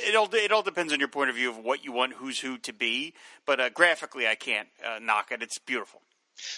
it 0.07 0.15
all 0.15 0.29
it 0.35 0.53
all 0.53 0.62
depends 0.62 0.93
on 0.93 0.99
your 0.99 1.09
point 1.09 1.31
of 1.31 1.37
view 1.37 1.49
of 1.49 1.57
what 1.57 1.83
you 1.83 1.91
want 1.91 2.12
who's 2.12 2.39
who 2.39 2.59
to 2.59 2.73
be. 2.75 3.15
But 3.47 3.61
uh, 3.61 3.70
graphically, 3.70 4.29
I 4.29 4.35
can't 4.35 4.69
uh, 4.87 4.99
knock 4.99 5.33
it. 5.33 5.43
It's 5.43 5.59
beautiful. 5.59 6.03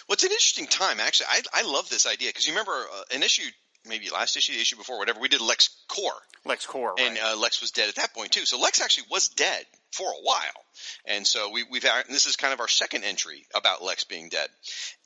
Well, 0.07 0.15
it's 0.15 0.23
an 0.23 0.31
interesting 0.31 0.67
time, 0.67 0.99
actually. 0.99 1.27
I, 1.29 1.41
I 1.53 1.61
love 1.63 1.89
this 1.89 2.05
idea 2.05 2.29
because 2.29 2.45
you 2.45 2.53
remember 2.53 2.73
uh, 2.73 3.03
an 3.15 3.23
issue, 3.23 3.49
maybe 3.87 4.09
last 4.09 4.37
issue, 4.37 4.53
the 4.53 4.61
issue 4.61 4.77
before, 4.77 4.97
whatever. 4.97 5.19
We 5.19 5.27
did 5.27 5.41
Lex 5.41 5.69
Core, 5.87 6.11
LexCorp, 6.45 6.99
and 6.99 7.15
right? 7.15 7.33
uh, 7.33 7.37
Lex 7.37 7.61
was 7.61 7.71
dead 7.71 7.89
at 7.89 7.95
that 7.95 8.13
point 8.13 8.31
too. 8.31 8.45
So 8.45 8.59
Lex 8.59 8.81
actually 8.81 9.07
was 9.09 9.29
dead 9.29 9.65
for 9.91 10.07
a 10.07 10.21
while, 10.21 10.65
and 11.05 11.27
so 11.27 11.51
we, 11.51 11.63
we've 11.69 11.83
had, 11.83 12.05
and 12.05 12.15
this 12.15 12.25
is 12.25 12.35
kind 12.35 12.53
of 12.53 12.59
our 12.59 12.67
second 12.67 13.03
entry 13.03 13.45
about 13.53 13.83
Lex 13.83 14.03
being 14.05 14.29
dead, 14.29 14.47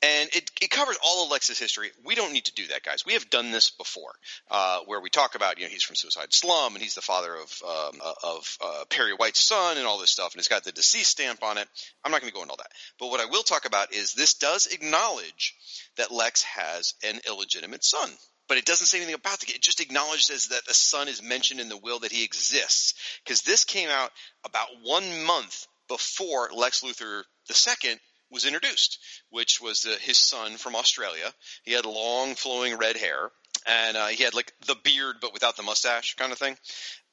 and 0.02 0.30
it, 0.32 0.50
it 0.62 0.70
covers 0.70 0.96
all 1.04 1.24
of 1.24 1.30
Lex's 1.30 1.58
history. 1.58 1.90
We 2.04 2.14
don't 2.14 2.32
need 2.32 2.44
to 2.44 2.54
do 2.54 2.66
that, 2.68 2.84
guys. 2.84 3.04
We 3.04 3.14
have 3.14 3.28
done 3.30 3.50
this 3.50 3.70
before, 3.70 4.12
uh, 4.50 4.80
where 4.86 5.00
we 5.00 5.10
talk 5.10 5.34
about 5.34 5.58
you 5.58 5.64
know 5.64 5.70
he's 5.70 5.82
from 5.82 5.96
Suicide 5.96 6.32
Slum 6.32 6.74
and 6.74 6.82
he's 6.82 6.94
the 6.94 7.02
father 7.02 7.34
of 7.34 7.62
um, 7.66 8.00
uh, 8.04 8.14
of 8.22 8.58
uh, 8.64 8.84
Perry 8.90 9.12
White's 9.12 9.42
son 9.42 9.78
and 9.78 9.86
all 9.86 9.98
this 9.98 10.10
stuff, 10.10 10.32
and 10.32 10.38
it's 10.38 10.48
got 10.48 10.64
the 10.64 10.72
deceased 10.72 11.10
stamp 11.10 11.42
on 11.42 11.58
it. 11.58 11.68
I'm 12.04 12.12
not 12.12 12.20
going 12.20 12.30
to 12.30 12.34
go 12.34 12.42
into 12.42 12.52
all 12.52 12.58
that, 12.58 12.72
but 13.00 13.08
what 13.08 13.20
I 13.20 13.26
will 13.26 13.42
talk 13.42 13.64
about 13.64 13.92
is 13.92 14.12
this 14.12 14.34
does 14.34 14.66
acknowledge 14.66 15.54
that 15.96 16.12
Lex 16.12 16.42
has 16.42 16.94
an 17.02 17.20
illegitimate 17.26 17.84
son 17.84 18.10
but 18.48 18.58
it 18.58 18.64
doesn't 18.64 18.86
say 18.86 18.98
anything 18.98 19.14
about 19.14 19.40
the 19.40 19.46
kid. 19.46 19.56
It 19.56 19.62
just 19.62 19.80
acknowledges 19.80 20.48
that 20.48 20.64
the 20.66 20.74
son 20.74 21.08
is 21.08 21.22
mentioned 21.22 21.60
in 21.60 21.68
the 21.68 21.76
will 21.76 22.00
that 22.00 22.12
he 22.12 22.24
exists. 22.24 22.94
Because 23.24 23.42
this 23.42 23.64
came 23.64 23.88
out 23.88 24.10
about 24.44 24.68
one 24.82 25.24
month 25.24 25.66
before 25.88 26.50
Lex 26.52 26.82
Luthor 26.82 27.24
II 27.50 27.98
was 28.30 28.44
introduced, 28.44 28.98
which 29.30 29.60
was 29.60 29.86
uh, 29.86 29.96
his 30.00 30.18
son 30.18 30.56
from 30.56 30.74
Australia. 30.74 31.32
He 31.64 31.72
had 31.72 31.86
long, 31.86 32.34
flowing 32.34 32.76
red 32.76 32.96
hair, 32.96 33.30
and 33.66 33.96
uh, 33.96 34.06
he 34.06 34.22
had 34.22 34.34
like 34.34 34.52
the 34.66 34.76
beard 34.84 35.16
but 35.20 35.32
without 35.32 35.56
the 35.56 35.62
mustache 35.62 36.14
kind 36.16 36.32
of 36.32 36.38
thing. 36.38 36.56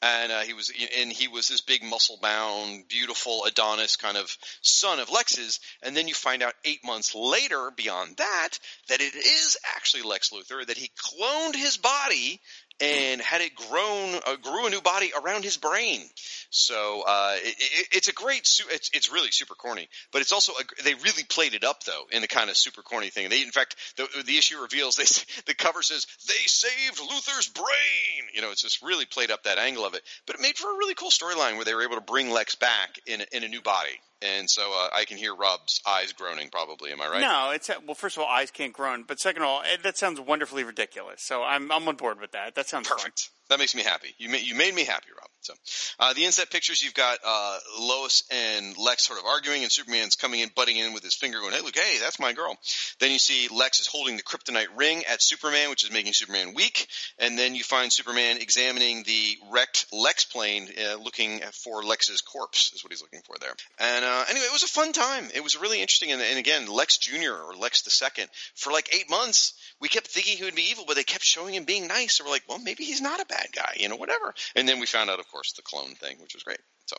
And 0.01 0.33
uh, 0.33 0.41
he 0.41 0.53
was, 0.53 0.69
and 0.99 1.13
he 1.13 1.29
was 1.29 1.47
this 1.47 1.61
big, 1.61 1.81
muscle-bound, 1.81 2.89
beautiful 2.89 3.45
Adonis 3.45 3.95
kind 3.95 4.17
of 4.17 4.35
son 4.61 4.99
of 4.99 5.09
Lex's. 5.09 5.61
And 5.81 5.95
then 5.95 6.09
you 6.09 6.13
find 6.13 6.43
out 6.43 6.55
eight 6.65 6.83
months 6.83 7.15
later, 7.15 7.71
beyond 7.73 8.17
that, 8.17 8.49
that 8.89 8.99
it 8.99 9.15
is 9.15 9.57
actually 9.77 10.03
Lex 10.03 10.31
Luthor. 10.31 10.65
That 10.65 10.77
he 10.77 10.91
cloned 11.01 11.55
his 11.55 11.77
body 11.77 12.41
and 12.79 13.21
had 13.21 13.41
it 13.41 13.55
grown, 13.55 14.19
uh, 14.25 14.35
grew 14.41 14.67
a 14.67 14.69
new 14.69 14.81
body 14.81 15.11
around 15.21 15.43
his 15.43 15.57
brain. 15.57 16.01
So 16.49 17.03
uh, 17.05 17.35
it, 17.37 17.55
it, 17.57 17.87
it's 17.93 18.07
a 18.07 18.13
great, 18.13 18.45
su- 18.45 18.67
it's, 18.69 18.89
it's 18.93 19.11
really 19.11 19.31
super 19.31 19.55
corny, 19.55 19.89
but 20.11 20.21
it's 20.21 20.31
also 20.31 20.53
a, 20.53 20.83
they 20.83 20.93
really 20.93 21.23
played 21.23 21.53
it 21.53 21.63
up 21.63 21.83
though 21.83 22.03
in 22.11 22.21
the 22.21 22.27
kind 22.27 22.49
of 22.49 22.57
super 22.57 22.81
corny 22.81 23.09
thing. 23.09 23.29
They, 23.29 23.41
in 23.41 23.51
fact, 23.51 23.75
the, 23.97 24.07
the 24.25 24.37
issue 24.37 24.59
reveals 24.59 24.95
they 24.97 25.05
the 25.45 25.55
cover 25.55 25.81
says 25.81 26.05
they 26.27 26.33
saved 26.45 26.99
Luthor's 26.99 27.49
brain. 27.49 28.27
You 28.33 28.41
know, 28.41 28.51
it's 28.51 28.61
just 28.61 28.81
really 28.81 29.05
played 29.05 29.31
up 29.31 29.43
that 29.43 29.57
angle 29.57 29.85
of 29.85 29.93
it, 29.93 30.01
but 30.25 30.35
it 30.35 30.41
made 30.41 30.57
for 30.57 30.71
a 30.71 30.77
really 30.77 30.95
cool 30.95 31.09
storyline 31.09 31.55
where 31.55 31.65
they 31.65 31.73
were 31.73 31.83
able 31.83 31.95
to 31.95 32.01
bring 32.01 32.29
Lex 32.29 32.55
back 32.55 32.99
in 33.07 33.23
in 33.31 33.43
a 33.43 33.47
new 33.47 33.61
body. 33.61 33.99
And 34.23 34.49
so 34.49 34.61
uh, 34.61 34.89
I 34.93 35.05
can 35.05 35.17
hear 35.17 35.35
Rob's 35.35 35.81
eyes 35.85 36.13
groaning. 36.13 36.49
Probably, 36.49 36.91
am 36.91 37.01
I 37.01 37.07
right? 37.07 37.21
No, 37.21 37.51
it's 37.53 37.69
well. 37.85 37.95
First 37.95 38.17
of 38.17 38.23
all, 38.23 38.29
eyes 38.29 38.51
can't 38.51 38.71
groan, 38.73 39.03
but 39.05 39.19
second 39.19 39.41
of 39.41 39.47
all, 39.49 39.61
eh, 39.61 39.77
that 39.83 39.97
sounds 39.97 40.19
wonderfully 40.19 40.63
ridiculous. 40.63 41.21
So 41.21 41.43
I'm 41.43 41.71
I'm 41.71 41.87
on 41.87 41.95
board 41.95 42.19
with 42.21 42.31
that. 42.31 42.55
That 42.55 42.67
sounds 42.67 42.87
fun. 42.87 43.11
That 43.49 43.59
makes 43.59 43.75
me 43.75 43.83
happy. 43.83 44.15
You 44.17 44.29
made 44.29 44.43
you 44.43 44.55
made 44.55 44.73
me 44.73 44.83
happy, 44.85 45.09
Rob. 45.15 45.29
So, 45.41 45.53
uh, 45.99 46.13
the 46.13 46.23
inset 46.23 46.49
pictures 46.49 46.81
you've 46.81 46.93
got 46.93 47.19
uh, 47.25 47.57
Lois 47.77 48.23
and 48.31 48.77
Lex 48.77 49.05
sort 49.05 49.19
of 49.19 49.25
arguing, 49.25 49.63
and 49.63 49.71
Superman's 49.71 50.15
coming 50.15 50.39
in, 50.39 50.49
butting 50.55 50.77
in 50.77 50.93
with 50.93 51.03
his 51.03 51.15
finger, 51.15 51.39
going, 51.39 51.53
"Hey, 51.53 51.59
look, 51.59 51.75
hey, 51.75 51.97
that's 51.99 52.19
my 52.19 52.31
girl." 52.31 52.57
Then 52.99 53.11
you 53.11 53.19
see 53.19 53.49
Lex 53.53 53.81
is 53.81 53.87
holding 53.87 54.15
the 54.15 54.23
kryptonite 54.23 54.77
ring 54.77 55.03
at 55.05 55.21
Superman, 55.21 55.69
which 55.69 55.83
is 55.83 55.91
making 55.91 56.13
Superman 56.13 56.53
weak, 56.53 56.87
and 57.19 57.37
then 57.37 57.55
you 57.55 57.63
find 57.63 57.91
Superman 57.91 58.37
examining 58.37 59.03
the 59.03 59.37
wrecked 59.51 59.87
Lex 59.91 60.23
plane, 60.23 60.69
uh, 60.79 60.95
looking 60.95 61.41
for 61.63 61.83
Lex's 61.83 62.21
corpse, 62.21 62.71
is 62.73 62.83
what 62.83 62.93
he's 62.93 63.01
looking 63.01 63.21
for 63.25 63.35
there. 63.41 63.53
And 63.79 64.05
uh, 64.05 64.23
anyway, 64.29 64.45
it 64.45 64.53
was 64.53 64.63
a 64.63 64.67
fun 64.67 64.93
time. 64.93 65.27
It 65.35 65.43
was 65.43 65.59
really 65.59 65.81
interesting, 65.81 66.13
and, 66.13 66.21
and 66.21 66.39
again, 66.39 66.67
Lex 66.67 66.97
Junior 66.97 67.35
or 67.35 67.53
Lex 67.55 67.81
the 67.81 67.91
Second, 67.91 68.29
for 68.55 68.71
like 68.71 68.95
eight 68.95 69.09
months, 69.09 69.53
we 69.81 69.89
kept 69.89 70.07
thinking 70.07 70.37
he 70.37 70.45
would 70.45 70.55
be 70.55 70.69
evil, 70.71 70.85
but 70.87 70.95
they 70.95 71.03
kept 71.03 71.25
showing 71.25 71.53
him 71.53 71.65
being 71.65 71.87
nice. 71.87 72.17
So 72.17 72.23
we're 72.23 72.31
like, 72.31 72.43
well, 72.47 72.59
maybe 72.59 72.85
he's 72.85 73.01
not 73.01 73.19
a 73.19 73.25
guy, 73.53 73.75
you 73.77 73.89
know, 73.89 73.95
whatever. 73.95 74.33
And 74.55 74.67
then 74.67 74.79
we 74.79 74.85
found 74.85 75.09
out, 75.09 75.19
of 75.19 75.27
course, 75.29 75.53
the 75.53 75.61
clone 75.61 75.95
thing, 75.95 76.17
which 76.21 76.33
was 76.33 76.43
great. 76.43 76.59
So, 76.85 76.97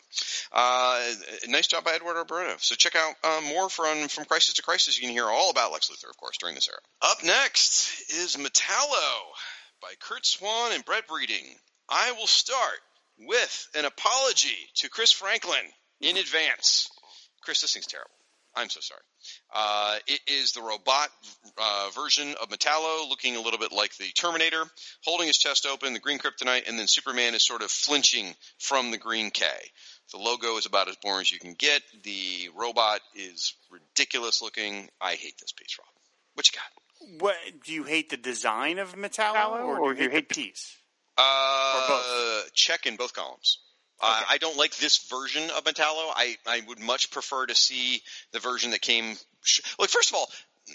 uh, 0.52 1.12
nice 1.48 1.66
job 1.66 1.84
by 1.84 1.92
Edward 1.92 2.24
Barreto. 2.26 2.56
So 2.58 2.74
check 2.74 2.96
out 2.96 3.14
uh, 3.22 3.40
more 3.48 3.68
from 3.68 4.08
from 4.08 4.24
Crisis 4.24 4.54
to 4.54 4.62
Crisis. 4.62 4.98
You 4.98 5.06
can 5.06 5.12
hear 5.12 5.26
all 5.26 5.50
about 5.50 5.72
Lex 5.72 5.90
Luthor, 5.90 6.10
of 6.10 6.16
course, 6.16 6.38
during 6.38 6.54
this 6.54 6.68
era. 6.68 6.78
Up 7.02 7.22
next 7.22 8.10
is 8.10 8.36
Metallo 8.36 9.20
by 9.82 9.92
Curt 10.00 10.24
Swan 10.24 10.72
and 10.72 10.84
Brett 10.84 11.06
Breeding. 11.06 11.44
I 11.88 12.12
will 12.12 12.26
start 12.26 12.80
with 13.18 13.68
an 13.74 13.84
apology 13.84 14.56
to 14.76 14.88
Chris 14.88 15.12
Franklin 15.12 15.64
in 16.00 16.16
advance. 16.16 16.88
Chris, 17.42 17.60
this 17.60 17.74
thing's 17.74 17.86
terrible. 17.86 18.10
I'm 18.56 18.70
so 18.70 18.80
sorry. 18.80 19.02
Uh, 19.54 19.96
it 20.06 20.20
is 20.26 20.52
the 20.52 20.62
robot 20.62 21.08
uh, 21.58 21.88
version 21.94 22.34
of 22.40 22.48
Metallo, 22.48 23.08
looking 23.08 23.36
a 23.36 23.40
little 23.40 23.58
bit 23.58 23.72
like 23.72 23.96
the 23.96 24.06
Terminator, 24.14 24.64
holding 25.04 25.26
his 25.26 25.38
chest 25.38 25.66
open, 25.66 25.92
the 25.92 26.00
green 26.00 26.18
kryptonite, 26.18 26.68
and 26.68 26.78
then 26.78 26.86
Superman 26.86 27.34
is 27.34 27.44
sort 27.44 27.62
of 27.62 27.70
flinching 27.70 28.34
from 28.58 28.90
the 28.90 28.98
green 28.98 29.30
K. 29.30 29.46
The 30.12 30.18
logo 30.18 30.56
is 30.56 30.66
about 30.66 30.88
as 30.88 30.96
boring 30.96 31.22
as 31.22 31.32
you 31.32 31.38
can 31.38 31.54
get. 31.54 31.82
The 32.02 32.50
robot 32.56 33.00
is 33.14 33.54
ridiculous 33.70 34.42
looking. 34.42 34.88
I 35.00 35.14
hate 35.14 35.38
this 35.38 35.52
piece, 35.52 35.78
Rob. 35.78 35.88
What 36.34 36.46
you 36.48 36.58
got? 36.58 37.20
What 37.20 37.36
do 37.64 37.72
you 37.72 37.84
hate 37.84 38.10
the 38.10 38.16
design 38.16 38.78
of 38.78 38.94
Metallo, 38.94 39.78
or, 39.78 39.94
do 39.94 40.02
you 40.02 40.10
hate 40.10 40.28
the 40.28 40.34
piece? 40.34 40.76
Uh, 41.16 41.88
both? 41.88 42.52
check 42.54 42.86
in 42.86 42.96
both 42.96 43.12
columns. 43.12 43.58
Uh, 44.00 44.22
I 44.28 44.38
don't 44.38 44.56
like 44.56 44.76
this 44.76 44.98
version 45.08 45.42
of 45.56 45.64
Metallo. 45.64 46.10
I, 46.14 46.36
I 46.46 46.62
would 46.66 46.80
much 46.80 47.10
prefer 47.10 47.46
to 47.46 47.54
see 47.54 48.02
the 48.32 48.40
version 48.40 48.72
that 48.72 48.80
came. 48.80 49.16
Sh- 49.42 49.60
Look, 49.78 49.90
first 49.90 50.10
of 50.10 50.16
all, 50.16 50.28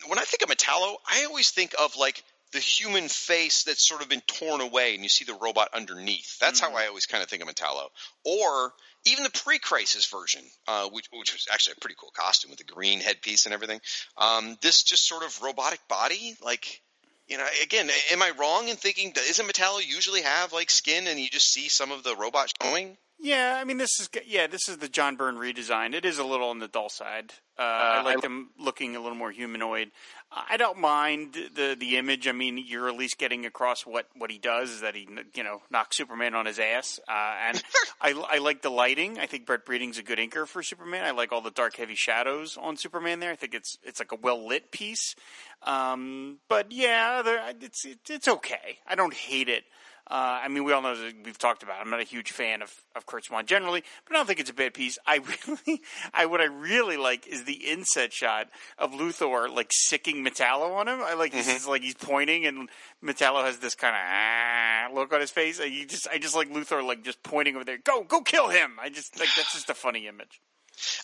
when 0.07 0.19
I 0.19 0.23
think 0.23 0.41
of 0.41 0.49
Metallo, 0.49 0.95
I 1.07 1.25
always 1.25 1.51
think 1.51 1.75
of 1.79 1.95
like 1.97 2.23
the 2.51 2.59
human 2.59 3.07
face 3.07 3.63
that's 3.63 3.87
sort 3.87 4.01
of 4.01 4.09
been 4.09 4.21
torn 4.21 4.61
away, 4.61 4.95
and 4.95 5.03
you 5.03 5.09
see 5.09 5.25
the 5.25 5.37
robot 5.39 5.69
underneath. 5.73 6.39
That's 6.39 6.59
how 6.59 6.75
I 6.75 6.87
always 6.87 7.05
kind 7.05 7.21
of 7.21 7.29
think 7.29 7.43
of 7.43 7.49
Metallo. 7.49 7.89
Or 8.25 8.73
even 9.05 9.23
the 9.23 9.29
pre-crisis 9.29 10.07
version, 10.07 10.41
uh, 10.67 10.89
which, 10.89 11.05
which 11.11 11.31
was 11.31 11.45
actually 11.51 11.75
a 11.77 11.81
pretty 11.81 11.95
cool 11.99 12.11
costume 12.15 12.49
with 12.49 12.57
the 12.57 12.65
green 12.65 12.99
headpiece 12.99 13.45
and 13.45 13.53
everything. 13.53 13.79
Um, 14.17 14.57
this 14.61 14.81
just 14.83 15.07
sort 15.07 15.23
of 15.23 15.41
robotic 15.43 15.79
body, 15.87 16.35
like 16.43 16.81
you 17.27 17.37
know, 17.37 17.45
again, 17.61 17.87
am 18.11 18.23
I 18.23 18.31
wrong 18.39 18.67
in 18.69 18.75
thinking 18.75 19.13
isn't 19.15 19.45
Metallo 19.47 19.85
usually 19.85 20.23
have 20.23 20.51
like 20.51 20.71
skin 20.71 21.05
and 21.05 21.19
you 21.19 21.29
just 21.29 21.53
see 21.53 21.69
some 21.69 21.91
of 21.91 22.03
the 22.03 22.15
robot 22.15 22.51
showing? 22.61 22.97
Yeah, 23.21 23.57
I 23.59 23.65
mean 23.65 23.77
this 23.77 23.99
is 23.99 24.09
yeah 24.25 24.47
this 24.47 24.69
is 24.69 24.77
the 24.77 24.87
John 24.87 25.17
Byrne 25.17 25.35
redesign. 25.35 25.93
It 25.93 26.05
is 26.05 26.19
a 26.19 26.23
little 26.23 26.49
on 26.49 26.59
the 26.59 26.69
dull 26.69 26.87
side. 26.87 27.33
Uh, 27.57 27.63
I 27.63 28.01
like 28.03 28.21
them 28.21 28.51
looking 28.57 28.95
a 28.95 29.01
little 29.01 29.17
more 29.17 29.31
humanoid. 29.31 29.91
I 30.31 30.55
don't 30.55 30.79
mind 30.79 31.33
the 31.33 31.75
the 31.77 31.97
image. 31.97 32.29
I 32.29 32.31
mean, 32.31 32.63
you're 32.65 32.87
at 32.87 32.95
least 32.95 33.17
getting 33.17 33.45
across 33.45 33.85
what, 33.85 34.07
what 34.15 34.31
he 34.31 34.37
does 34.37 34.69
is 34.69 34.81
that 34.81 34.95
he 34.95 35.05
you 35.35 35.43
know 35.43 35.61
knocks 35.69 35.97
Superman 35.97 36.33
on 36.33 36.45
his 36.45 36.59
ass. 36.59 37.01
Uh, 37.09 37.35
and 37.47 37.61
I, 38.01 38.11
I 38.11 38.37
like 38.37 38.61
the 38.61 38.69
lighting. 38.69 39.19
I 39.19 39.25
think 39.25 39.45
Brett 39.45 39.65
Breeding's 39.65 39.97
a 39.97 40.03
good 40.03 40.19
anchor 40.19 40.45
for 40.45 40.63
Superman. 40.63 41.03
I 41.03 41.11
like 41.11 41.33
all 41.33 41.41
the 41.41 41.51
dark, 41.51 41.75
heavy 41.75 41.95
shadows 41.95 42.57
on 42.57 42.77
Superman 42.77 43.19
there. 43.19 43.31
I 43.31 43.35
think 43.35 43.53
it's 43.53 43.77
it's 43.83 43.99
like 43.99 44.13
a 44.13 44.17
well 44.21 44.47
lit 44.47 44.71
piece. 44.71 45.15
Um, 45.63 46.37
but 46.47 46.71
yeah, 46.71 47.21
it's 47.59 47.85
it's 48.09 48.29
okay. 48.29 48.77
I 48.87 48.95
don't 48.95 49.13
hate 49.13 49.49
it. 49.49 49.65
Uh, 50.09 50.39
I 50.43 50.47
mean, 50.47 50.63
we 50.63 50.73
all 50.73 50.81
know 50.81 50.95
that 50.95 51.13
we've 51.23 51.37
talked 51.37 51.61
about. 51.61 51.77
It. 51.77 51.81
I'm 51.81 51.91
not 51.91 51.99
a 51.99 52.03
huge 52.03 52.31
fan 52.31 52.63
of, 52.63 52.73
of 52.95 53.05
Curt 53.05 53.25
Swan 53.25 53.45
generally, 53.45 53.83
but 54.07 54.15
I 54.15 54.17
don't 54.17 54.25
think 54.25 54.39
it's 54.39 54.49
a 54.49 54.53
bad 54.55 54.73
piece. 54.73 54.97
I 55.05 55.17
really, 55.47 55.81
I 56.13 56.25
what 56.25 56.41
I 56.41 56.45
really 56.45 56.97
like 56.97 57.27
is 57.27 57.43
the 57.43 57.53
inset 57.53 58.11
shot 58.11 58.47
of 58.79 58.91
Luthor 58.93 59.53
like 59.53 59.67
sicking 59.71 60.25
Metallo 60.25 60.75
on 60.75 60.87
him. 60.87 60.99
I 61.01 61.13
like 61.13 61.29
Mm-hmm. 61.29 61.37
this 61.47 61.61
is 61.61 61.67
like 61.67 61.83
he's 61.83 61.93
pointing 61.93 62.47
and 62.47 62.69
Metallo 63.03 63.43
has 63.43 63.59
this 63.59 63.75
kind 63.75 63.95
of 63.95 64.01
ah, 64.03 64.87
look 64.95 65.13
on 65.13 65.21
his 65.21 65.29
face. 65.29 65.59
And 65.59 65.71
you 65.71 65.85
just, 65.85 66.07
I 66.07 66.17
just 66.17 66.35
like 66.35 66.49
Luthor 66.51 66.83
like 66.83 67.03
just 67.03 67.21
pointing 67.21 67.55
over 67.55 67.63
there. 67.63 67.77
Go, 67.77 68.03
go, 68.03 68.21
kill 68.21 68.47
him. 68.49 68.77
I 68.81 68.89
just 68.89 69.19
like 69.19 69.29
that's 69.35 69.53
just 69.53 69.69
a 69.69 69.75
funny 69.75 70.07
image. 70.07 70.41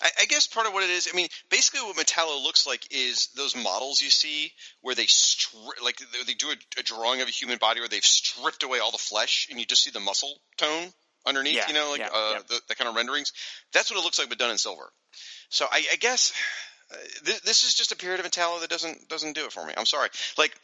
I, 0.01 0.09
I 0.21 0.25
guess 0.25 0.47
part 0.47 0.67
of 0.67 0.73
what 0.73 0.83
it 0.83 0.89
is, 0.89 1.09
I 1.11 1.15
mean, 1.15 1.27
basically 1.49 1.81
what 1.81 1.95
Metallo 1.95 2.43
looks 2.43 2.65
like 2.67 2.87
is 2.91 3.27
those 3.35 3.55
models 3.55 4.01
you 4.01 4.09
see 4.09 4.51
where 4.81 4.95
they 4.95 5.05
stri- 5.05 5.83
like 5.83 5.97
they, 6.25 6.33
do 6.33 6.49
a, 6.49 6.79
a 6.79 6.83
drawing 6.83 7.21
of 7.21 7.27
a 7.27 7.31
human 7.31 7.57
body 7.57 7.79
where 7.79 7.89
they've 7.89 8.03
stripped 8.03 8.63
away 8.63 8.79
all 8.79 8.91
the 8.91 8.97
flesh 8.97 9.47
and 9.49 9.59
you 9.59 9.65
just 9.65 9.83
see 9.83 9.91
the 9.91 9.99
muscle 9.99 10.39
tone 10.57 10.93
underneath, 11.25 11.55
Yeah, 11.55 11.67
you 11.67 11.73
know, 11.73 11.89
like 11.89 11.99
yeah, 11.99 12.09
uh, 12.13 12.31
yeah. 12.33 12.39
The, 12.47 12.61
the 12.69 12.75
kind 12.75 12.89
of 12.89 12.95
renderings. 12.95 13.33
That's 13.73 13.89
what 13.91 13.99
it 13.99 14.03
looks 14.03 14.19
like, 14.19 14.29
but 14.29 14.37
done 14.37 14.51
in 14.51 14.57
silver. 14.57 14.91
So 15.49 15.65
I, 15.71 15.83
I 15.91 15.95
guess 15.95 16.33
uh, 16.91 16.95
th- 17.25 17.41
this 17.41 17.63
is 17.63 17.73
just 17.73 17.91
a 17.91 17.95
period 17.95 18.19
of 18.19 18.25
Metallo 18.25 18.61
that 18.61 18.69
doesn't 18.69 19.09
doesn't 19.09 19.33
do 19.33 19.45
it 19.45 19.51
for 19.51 19.65
me. 19.65 19.73
I'm 19.75 19.85
sorry. 19.85 20.09
Like 20.37 20.55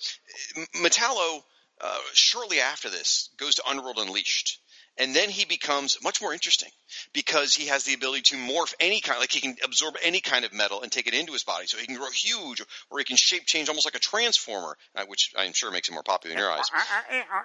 M- 0.55 0.67
Metallo, 0.83 1.41
uh, 1.81 1.97
shortly 2.13 2.59
after 2.59 2.89
this, 2.89 3.29
goes 3.37 3.55
to 3.55 3.67
Underworld 3.67 3.97
Unleashed. 3.97 4.59
And 4.97 5.15
then 5.15 5.29
he 5.29 5.45
becomes 5.45 5.97
much 6.03 6.21
more 6.21 6.33
interesting 6.33 6.69
because 7.13 7.55
he 7.55 7.67
has 7.67 7.85
the 7.85 7.93
ability 7.93 8.21
to 8.23 8.35
morph 8.35 8.73
any 8.79 8.99
kind, 8.99 9.19
like 9.19 9.31
he 9.31 9.39
can 9.39 9.55
absorb 9.63 9.95
any 10.03 10.19
kind 10.19 10.43
of 10.45 10.53
metal 10.53 10.81
and 10.81 10.91
take 10.91 11.07
it 11.07 11.13
into 11.13 11.31
his 11.31 11.43
body. 11.43 11.65
So 11.67 11.77
he 11.77 11.85
can 11.85 11.95
grow 11.95 12.09
huge, 12.11 12.61
or 12.89 12.99
he 12.99 13.05
can 13.05 13.15
shape 13.15 13.45
change 13.45 13.69
almost 13.69 13.85
like 13.85 13.95
a 13.95 13.99
transformer, 13.99 14.77
uh, 14.95 15.05
which 15.07 15.31
I'm 15.37 15.53
sure 15.53 15.71
makes 15.71 15.87
him 15.87 15.93
more 15.95 16.03
popular 16.03 16.35
in 16.35 16.39
your 16.39 16.51
eyes. 16.51 16.65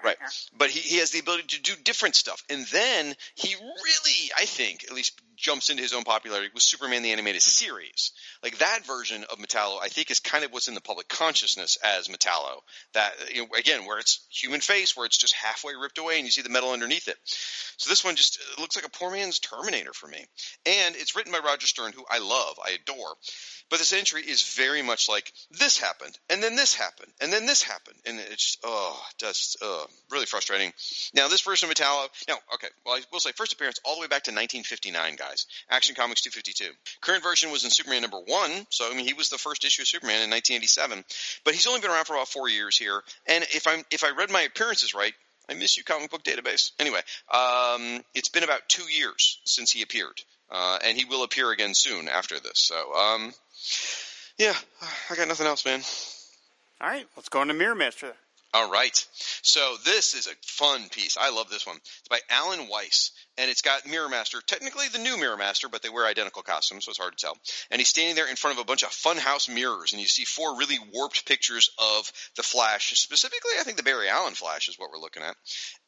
Right. 0.04 0.16
But 0.58 0.70
he, 0.70 0.80
he 0.80 0.98
has 0.98 1.12
the 1.12 1.20
ability 1.20 1.44
to 1.48 1.62
do 1.62 1.72
different 1.84 2.16
stuff. 2.16 2.42
And 2.50 2.66
then 2.66 3.14
he 3.36 3.54
really, 3.54 4.30
I 4.36 4.44
think, 4.44 4.84
at 4.84 4.92
least 4.92 5.20
jumps 5.36 5.70
into 5.70 5.82
his 5.82 5.92
own 5.92 6.02
popularity 6.02 6.50
with 6.54 6.62
Superman 6.62 7.02
the 7.02 7.12
Animated 7.12 7.42
Series. 7.42 8.12
Like 8.42 8.58
that 8.58 8.86
version 8.86 9.24
of 9.30 9.38
Metallo, 9.38 9.78
I 9.80 9.88
think 9.88 10.10
is 10.10 10.18
kind 10.18 10.44
of 10.44 10.52
what's 10.52 10.68
in 10.68 10.74
the 10.74 10.80
public 10.80 11.08
consciousness 11.08 11.76
as 11.84 12.08
Metallo. 12.08 12.60
That, 12.94 13.12
you 13.32 13.42
know, 13.42 13.48
again, 13.56 13.84
where 13.86 13.98
it's 13.98 14.26
human 14.30 14.60
face, 14.60 14.96
where 14.96 15.06
it's 15.06 15.18
just 15.18 15.34
halfway 15.34 15.74
ripped 15.74 15.98
away 15.98 16.16
and 16.16 16.24
you 16.24 16.30
see 16.30 16.42
the 16.42 16.48
metal 16.48 16.72
underneath 16.72 17.08
it. 17.08 17.16
So 17.78 17.90
this 17.90 18.04
one 18.04 18.16
just 18.16 18.38
looks 18.58 18.76
like 18.76 18.86
a 18.86 18.90
poor 18.90 19.10
man's 19.10 19.38
Terminator 19.38 19.92
for 19.92 20.06
me. 20.06 20.24
And 20.64 20.96
it's 20.96 21.14
written 21.14 21.32
by 21.32 21.40
Roger 21.40 21.66
Stern, 21.66 21.92
who 21.92 22.04
I 22.10 22.18
love, 22.18 22.58
I 22.64 22.70
adore. 22.70 23.14
But 23.68 23.80
this 23.80 23.92
entry 23.92 24.22
is 24.22 24.42
very 24.54 24.80
much 24.80 25.08
like 25.08 25.32
this 25.50 25.76
happened, 25.76 26.16
and 26.30 26.40
then 26.40 26.54
this 26.54 26.74
happened, 26.74 27.12
and 27.20 27.32
then 27.32 27.46
this 27.46 27.62
happened, 27.62 27.96
and 28.06 28.20
it's 28.20 28.44
just 28.44 28.58
oh, 28.62 29.02
just 29.18 29.56
uh, 29.60 29.84
really 30.10 30.26
frustrating. 30.26 30.72
Now 31.14 31.26
this 31.26 31.40
version 31.40 31.68
of 31.68 31.74
Metallo, 31.74 32.06
now 32.28 32.36
okay, 32.54 32.68
well 32.84 32.94
I 32.94 33.00
will 33.12 33.18
say 33.18 33.32
first 33.32 33.52
appearance 33.52 33.80
all 33.84 33.96
the 33.96 34.02
way 34.02 34.06
back 34.06 34.22
to 34.24 34.30
1959, 34.30 35.16
guys. 35.16 35.46
Action 35.68 35.96
Comics 35.96 36.20
252. 36.20 36.72
Current 37.00 37.24
version 37.24 37.50
was 37.50 37.64
in 37.64 37.70
Superman 37.70 38.02
number 38.02 38.20
one, 38.20 38.66
so 38.70 38.88
I 38.88 38.94
mean 38.94 39.06
he 39.06 39.14
was 39.14 39.30
the 39.30 39.38
first 39.38 39.64
issue 39.64 39.82
of 39.82 39.88
Superman 39.88 40.22
in 40.22 40.30
1987, 40.30 41.04
but 41.44 41.54
he's 41.54 41.66
only 41.66 41.80
been 41.80 41.90
around 41.90 42.04
for 42.04 42.14
about 42.14 42.28
four 42.28 42.48
years 42.48 42.78
here. 42.78 43.02
And 43.26 43.42
if 43.52 43.66
I'm 43.66 43.84
if 43.90 44.04
I 44.04 44.10
read 44.10 44.30
my 44.30 44.42
appearances 44.42 44.94
right, 44.94 45.14
I 45.48 45.54
miss 45.54 45.76
you, 45.76 45.84
comic 45.84 46.10
book 46.10 46.24
database. 46.24 46.72
Anyway, 46.78 47.00
um, 47.32 48.02
it's 48.14 48.28
been 48.28 48.44
about 48.44 48.68
two 48.68 48.90
years 48.90 49.38
since 49.44 49.70
he 49.70 49.82
appeared, 49.82 50.20
uh, 50.50 50.78
and 50.84 50.96
he 50.96 51.04
will 51.04 51.22
appear 51.22 51.50
again 51.50 51.74
soon 51.74 52.08
after 52.08 52.40
this. 52.40 52.54
So, 52.56 52.94
um, 52.94 53.32
yeah, 54.38 54.54
I 55.10 55.16
got 55.16 55.28
nothing 55.28 55.46
else, 55.46 55.64
man. 55.64 55.80
All 56.80 56.88
right, 56.88 57.06
let's 57.16 57.28
go 57.28 57.40
on 57.40 57.48
to 57.48 57.54
Mirror 57.54 57.76
Master. 57.76 58.12
All 58.56 58.70
right. 58.70 59.06
So 59.42 59.76
this 59.84 60.14
is 60.14 60.26
a 60.26 60.34
fun 60.42 60.88
piece. 60.88 61.18
I 61.20 61.30
love 61.30 61.50
this 61.50 61.66
one. 61.66 61.76
It's 61.76 62.08
by 62.08 62.20
Alan 62.30 62.68
Weiss, 62.68 63.12
and 63.38 63.50
it's 63.50 63.62
got 63.62 63.86
Mirror 63.86 64.08
Master, 64.08 64.40
technically 64.46 64.86
the 64.88 64.98
new 64.98 65.18
Mirror 65.18 65.36
Master, 65.36 65.68
but 65.68 65.82
they 65.82 65.88
wear 65.88 66.06
identical 66.06 66.42
costumes, 66.42 66.84
so 66.84 66.90
it's 66.90 66.98
hard 66.98 67.16
to 67.16 67.26
tell. 67.26 67.36
And 67.70 67.80
he's 67.80 67.88
standing 67.88 68.14
there 68.14 68.28
in 68.28 68.36
front 68.36 68.56
of 68.56 68.62
a 68.62 68.66
bunch 68.66 68.82
of 68.82 68.90
funhouse 68.90 69.52
mirrors, 69.52 69.92
and 69.92 70.00
you 70.00 70.08
see 70.08 70.24
four 70.24 70.56
really 70.58 70.78
warped 70.92 71.26
pictures 71.26 71.70
of 71.78 72.10
the 72.36 72.42
Flash. 72.42 72.98
Specifically, 72.98 73.52
I 73.58 73.62
think 73.62 73.76
the 73.76 73.82
Barry 73.82 74.08
Allen 74.08 74.34
Flash 74.34 74.68
is 74.68 74.78
what 74.78 74.90
we're 74.90 75.00
looking 75.00 75.22
at. 75.22 75.36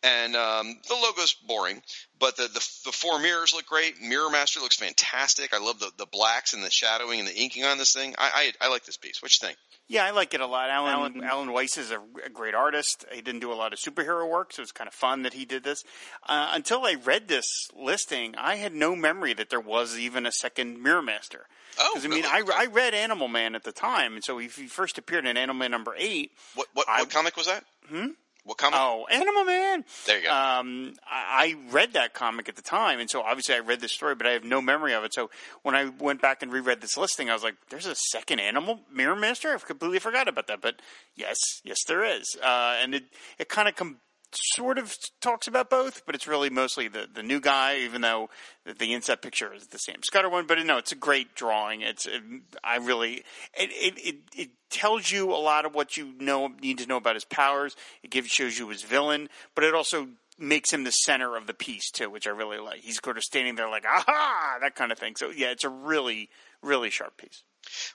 And 0.03 0.37
um, 0.37 0.77
the 0.89 0.95
logo's 0.95 1.35
boring, 1.47 1.83
but 2.19 2.37
the, 2.37 2.45
the 2.45 2.69
the 2.85 2.93
four 2.93 3.19
mirrors 3.19 3.53
look 3.53 3.67
great. 3.67 4.01
Mirror 4.01 4.31
Master 4.31 4.61
looks 4.61 4.77
fantastic. 4.77 5.53
I 5.53 5.59
love 5.59 5.81
the, 5.81 5.91
the 5.97 6.07
blacks 6.07 6.55
and 6.55 6.63
the 6.63 6.71
shadowing 6.71 7.19
and 7.19 7.29
the 7.29 7.37
inking 7.37 7.65
on 7.65 7.79
this 7.79 7.93
thing. 7.93 8.15
I 8.19 8.53
I, 8.61 8.67
I 8.67 8.69
like 8.69 8.85
this 8.85 8.97
piece. 8.97 9.23
What 9.23 9.33
you 9.33 9.47
think? 9.47 9.59
Yeah, 9.91 10.05
I 10.05 10.11
like 10.11 10.35
it 10.35 10.41
a 10.43 10.47
lot. 10.47 10.69
Alan 10.69 11.25
Alan 11.25 11.51
Weiss 11.51 11.79
is 11.79 11.91
a, 11.91 11.99
a 12.25 12.29
great 12.29 12.55
artist. 12.55 13.07
He 13.11 13.23
didn't 13.23 13.41
do 13.41 13.51
a 13.53 13.55
lot 13.55 13.73
of 13.73 13.79
superhero 13.79 14.29
work, 14.29 14.53
so 14.53 14.61
it's 14.61 14.71
kind 14.71 14.87
of 14.87 14.93
fun 14.93 15.23
that 15.23 15.33
he 15.33 15.47
did 15.47 15.65
this. 15.65 15.83
Uh, 16.29 16.51
until 16.53 16.85
I 16.85 16.95
read 16.95 17.27
this 17.27 17.38
listing, 17.75 18.35
I 18.37 18.57
had 18.57 18.75
no 18.75 18.95
memory 18.97 19.33
that 19.35 19.51
there 19.51 19.61
was 19.61 19.99
even 19.99 20.27
a 20.27 20.33
second 20.33 20.83
Mirror 20.83 21.03
Master. 21.03 21.47
Oh, 21.81 21.91
Because 21.95 22.05
I 22.07 22.09
mean, 22.09 22.25
really? 22.25 22.53
I, 22.53 22.63
I 22.63 22.67
read 22.67 22.95
Animal 22.95 23.29
Man 23.29 23.55
at 23.55 23.65
the 23.65 23.73
time, 23.73 24.15
and 24.15 24.25
so 24.25 24.39
if 24.41 24.57
he 24.57 24.67
first 24.67 24.99
appeared 24.99 25.27
in 25.27 25.37
Animal 25.37 25.57
Man 25.61 25.71
number 25.71 25.95
eight, 25.97 26.33
What 26.55 26.69
what, 26.75 26.89
I- 26.89 27.01
what 27.01 27.11
comic 27.11 27.37
was 27.37 27.47
that? 27.47 27.65
Hmm. 27.89 28.09
What 28.45 28.57
comic? 28.57 28.79
oh, 28.81 29.07
Animal 29.11 29.45
Man. 29.45 29.85
There 30.07 30.17
you 30.21 30.25
go. 30.25 30.33
Um, 30.33 30.95
I, 31.07 31.55
I 31.69 31.71
read 31.71 31.93
that 31.93 32.15
comic 32.15 32.49
at 32.49 32.57
the 32.57 32.63
time, 32.63 32.99
and 32.99 33.11
so 33.11 33.21
obviously 33.21 33.55
I 33.55 33.59
read 33.59 33.81
this 33.83 33.93
story, 33.93 34.15
but 34.15 34.27
I 34.27 34.31
have 34.31 34.43
no 34.43 34.63
memory 34.63 34.95
of 34.95 35.05
it. 35.05 35.13
So 35.13 35.29
when 35.63 35.75
I 35.75 35.91
went 35.99 36.23
back 36.23 36.43
and 36.43 36.51
reread 36.51 36.81
this 36.81 36.97
listing, 36.97 37.29
I 37.29 37.35
was 37.35 37.43
like, 37.43 37.57
"There's 37.69 37.85
a 37.85 37.95
second 37.95 38.41
Animal 38.41 38.81
Mirror 38.91 39.17
Master." 39.17 39.53
I've 39.53 39.67
completely 39.67 39.99
forgot 39.99 40.29
about 40.29 40.47
that, 40.47 40.63
but 40.63 40.81
yes, 41.15 41.37
yes, 41.63 41.77
there 41.87 42.03
is, 42.03 42.39
uh, 42.43 42.77
and 42.81 42.95
it 42.95 43.05
it 43.39 43.51
kind 43.51 43.69
of 43.69 43.77
com- 43.77 43.99
sort 44.33 44.79
of 44.79 44.95
talks 45.21 45.47
about 45.47 45.71
both, 45.71 46.05
but 46.07 46.15
it's 46.15 46.27
really 46.27 46.51
mostly 46.51 46.89
the 46.89 47.09
the 47.13 47.23
new 47.23 47.41
guy, 47.41 47.79
even 47.79 48.01
though 48.01 48.29
the, 48.65 48.75
the 48.75 48.95
inset 48.95 49.23
picture 49.23 49.53
is 49.53 49.69
the 49.69 49.79
same 49.79 50.03
Scudder 50.03 50.29
one. 50.29 50.47
But 50.47 50.65
no, 50.65 50.79
it's 50.79 50.93
a 50.93 50.97
great 50.97 51.35
drawing. 51.35 51.83
It's 51.83 52.07
it, 52.07 52.23
I 52.63 52.77
really 52.77 53.25
it, 53.55 53.71
it 53.71 53.99
it 53.99 54.17
it 54.37 54.51
tells 54.71 55.11
you 55.11 55.33
a 55.33 55.37
lot 55.37 55.65
of 55.65 55.75
what 55.75 55.97
you 55.97 56.13
know 56.19 56.49
need 56.61 56.79
to 56.79 56.87
know 56.87 56.97
about 56.97 57.17
his 57.17 57.25
powers. 57.25 57.75
It 58.03 58.11
gives 58.11 58.29
shows 58.29 58.59
you 58.59 58.69
his 58.69 58.83
villain, 58.83 59.29
but 59.55 59.65
it 59.65 59.75
also 59.75 60.09
makes 60.39 60.73
him 60.73 60.85
the 60.85 60.93
center 60.93 61.37
of 61.37 61.47
the 61.47 61.55
piece 61.55 61.91
too, 61.91 62.11
which 62.11 62.27
I 62.27 62.31
really 62.31 62.59
like. 62.59 62.81
He's 62.81 63.01
sort 63.03 63.17
of 63.17 63.25
standing 63.25 63.57
there 63.57 63.69
like 63.69 63.85
aha, 63.85 64.59
that 64.61 64.75
kind 64.75 64.93
of 64.93 64.99
thing. 64.99 65.17
So 65.17 65.31
yeah, 65.31 65.51
it's 65.51 65.65
a 65.65 65.71
really 65.71 66.29
really 66.63 66.91
sharp 66.91 67.17
piece. 67.17 67.43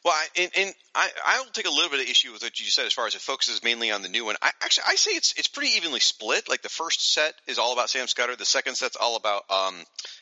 Well, 0.06 0.14
I, 0.14 0.28
and, 0.42 0.52
and 0.58 0.74
I, 0.96 1.10
I'll 1.26 1.46
take 1.46 1.68
a 1.68 1.72
little 1.72 1.90
bit 1.90 2.00
of 2.02 2.08
issue 2.08 2.32
with 2.32 2.42
what 2.44 2.60
you 2.60 2.66
said 2.68 2.86
as 2.86 2.94
far 2.94 3.08
as 3.08 3.16
it 3.16 3.22
focuses 3.22 3.64
mainly 3.64 3.92
on 3.92 4.02
the 4.02 4.10
new 4.10 4.26
one. 4.26 4.36
I 4.42 4.52
actually 4.62 4.86
I 4.88 4.96
say 4.96 5.12
it's 5.12 5.34
it's 5.38 5.48
pretty 5.48 5.76
evenly 5.78 6.00
split. 6.00 6.50
Like 6.50 6.62
the 6.62 6.70
first 6.70 7.14
set 7.14 7.34
is 7.48 7.60
all 7.60 7.74
about 7.74 7.90
Sam 7.90 8.08
Scudder. 8.08 8.36
The 8.36 8.46
second 8.46 8.76
set's 8.76 8.96
all 8.96 9.16
about 9.16 9.44
um 9.50 9.76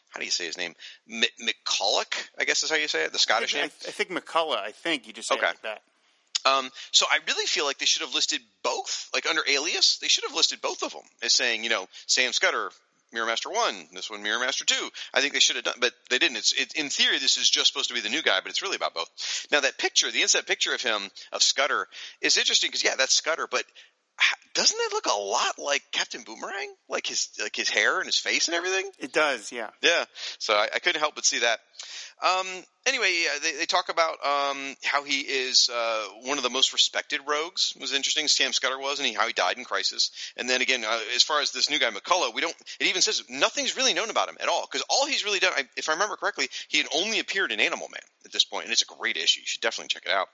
how 0.10 0.19
do 0.19 0.26
you 0.26 0.32
say 0.32 0.45
his 0.45 0.57
name? 0.57 0.73
M- 1.10 1.23
McCulloch, 1.41 2.14
I 2.40 2.44
guess 2.45 2.64
is 2.64 2.69
how 2.69 2.76
you 2.76 2.88
say 2.88 3.03
it. 3.06 3.11
The 3.11 3.18
I 3.18 3.19
Scottish 3.19 3.53
think, 3.53 3.64
name. 3.64 3.72
I, 3.86 3.88
I 3.88 3.91
think 3.91 4.10
McCullough. 4.10 4.57
I 4.57 4.72
think 4.72 5.07
you 5.07 5.14
just 5.14 5.30
say 5.30 5.36
Okay. 5.36 5.48
like 5.48 5.61
that. 5.61 5.82
Um, 6.44 6.69
so 6.91 7.06
I 7.10 7.19
really 7.28 7.45
feel 7.45 7.65
like 7.65 7.78
they 7.78 7.86
should 7.86 8.02
have 8.02 8.15
listed 8.15 8.40
both, 8.64 9.10
like 9.14 9.28
under 9.30 9.44
Alias, 9.48 9.99
they 10.02 10.07
should 10.07 10.23
have 10.28 10.36
listed 10.36 10.60
both 10.60 10.82
of 10.82 10.91
them 10.91 11.03
as 11.22 11.34
saying, 11.36 11.64
you 11.64 11.69
know, 11.69 11.88
Sam 12.07 12.34
Scudder, 12.34 12.72
Mirror 13.13 13.27
Master 13.27 13.49
One, 13.49 13.88
this 13.93 14.09
one 14.09 14.23
Mirror 14.23 14.39
Master 14.39 14.65
Two. 14.65 14.89
I 15.13 15.21
think 15.21 15.33
they 15.33 15.39
should 15.39 15.57
have 15.57 15.65
done, 15.65 15.75
but 15.79 15.93
they 16.09 16.19
didn't. 16.19 16.38
It's 16.38 16.53
it, 16.53 16.73
in 16.75 16.89
theory, 16.89 17.19
this 17.19 17.38
is 17.38 17.49
just 17.49 17.67
supposed 17.67 17.89
to 17.89 17.93
be 17.93 18.01
the 18.01 18.09
new 18.09 18.21
guy, 18.21 18.39
but 18.41 18.49
it's 18.49 18.61
really 18.61 18.75
about 18.75 18.93
both. 18.93 19.09
Now 19.51 19.61
that 19.61 19.77
picture, 19.77 20.11
the 20.11 20.21
inset 20.21 20.47
picture 20.47 20.73
of 20.73 20.81
him 20.81 21.09
of 21.31 21.43
Scudder, 21.43 21.88
is 22.21 22.38
interesting 22.38 22.69
because 22.69 22.83
yeah, 22.83 22.95
that's 22.95 23.13
Scudder, 23.13 23.47
but 23.49 23.63
doesn't 24.53 24.77
that 24.77 24.93
look 24.93 25.05
a 25.05 25.19
lot 25.19 25.57
like 25.57 25.83
Captain 25.91 26.23
Boomerang, 26.23 26.73
like 26.89 27.07
his 27.07 27.29
like 27.41 27.55
his 27.55 27.69
hair 27.69 27.97
and 27.97 28.05
his 28.05 28.17
face 28.17 28.47
and 28.47 28.55
everything? 28.55 28.89
It 28.99 29.13
does, 29.13 29.51
yeah. 29.51 29.69
Yeah, 29.81 30.05
so 30.39 30.53
I, 30.53 30.67
I 30.75 30.79
couldn't 30.79 30.99
help 30.99 31.15
but 31.15 31.25
see 31.25 31.39
that. 31.39 31.59
Um, 32.24 32.45
anyway, 32.86 33.26
they, 33.41 33.53
they 33.53 33.66
talk 33.66 33.90
about 33.90 34.24
um, 34.26 34.76
how 34.84 35.03
he 35.03 35.22
is 35.22 35.70
uh, 35.74 36.06
one 36.24 36.38
of 36.38 36.44
the 36.44 36.49
most 36.49 36.72
respected 36.72 37.22
rogues. 37.28 37.74
It 37.76 37.82
was 37.82 37.94
interesting. 37.94 38.28
Sam 38.28 38.53
Scudder 38.53 38.78
was, 38.78 38.99
and 38.99 39.08
he, 39.08 39.14
how 39.14 39.26
he 39.26 39.34
died 39.34 39.58
in 39.58 39.64
Crisis. 39.64 40.12
And 40.38 40.49
then 40.49 40.62
again, 40.62 40.84
uh, 40.88 40.99
as 41.16 41.24
far 41.24 41.41
as 41.41 41.52
this 41.52 41.70
new 41.70 41.80
guy 41.80 41.90
McCullough, 41.90 42.34
we 42.34 42.41
don't. 42.41 42.56
It 42.80 42.88
even 42.88 43.02
says 43.02 43.24
nothing's 43.30 43.76
really 43.76 43.94
known 43.94 44.10
about 44.10 44.30
him 44.30 44.38
at 44.40 44.49
all 44.49 44.68
because 44.70 44.86
all 44.90 45.08
he's 45.08 45.26
really 45.26 45.40
done, 45.40 45.53
I, 45.56 45.64
if 45.78 45.90
I 45.90 45.94
remember 45.94 46.16
correctly, 46.16 46.48
he 46.68 46.78
had 46.78 46.88
only 46.95 47.20
appeared 47.20 47.52
in 47.52 47.60
Animal 47.60 47.88
Man 47.90 48.02
at 48.26 48.32
this 48.32 48.45
point, 48.45 48.66
and 48.66 48.72
it's 48.72 48.84
a 48.84 48.95
great 48.98 49.18
issue. 49.18 49.41
You 49.41 49.48
should 49.48 49.62
definitely 49.62 49.90
check 49.90 50.03
it 50.06 50.12
out. 50.12 50.28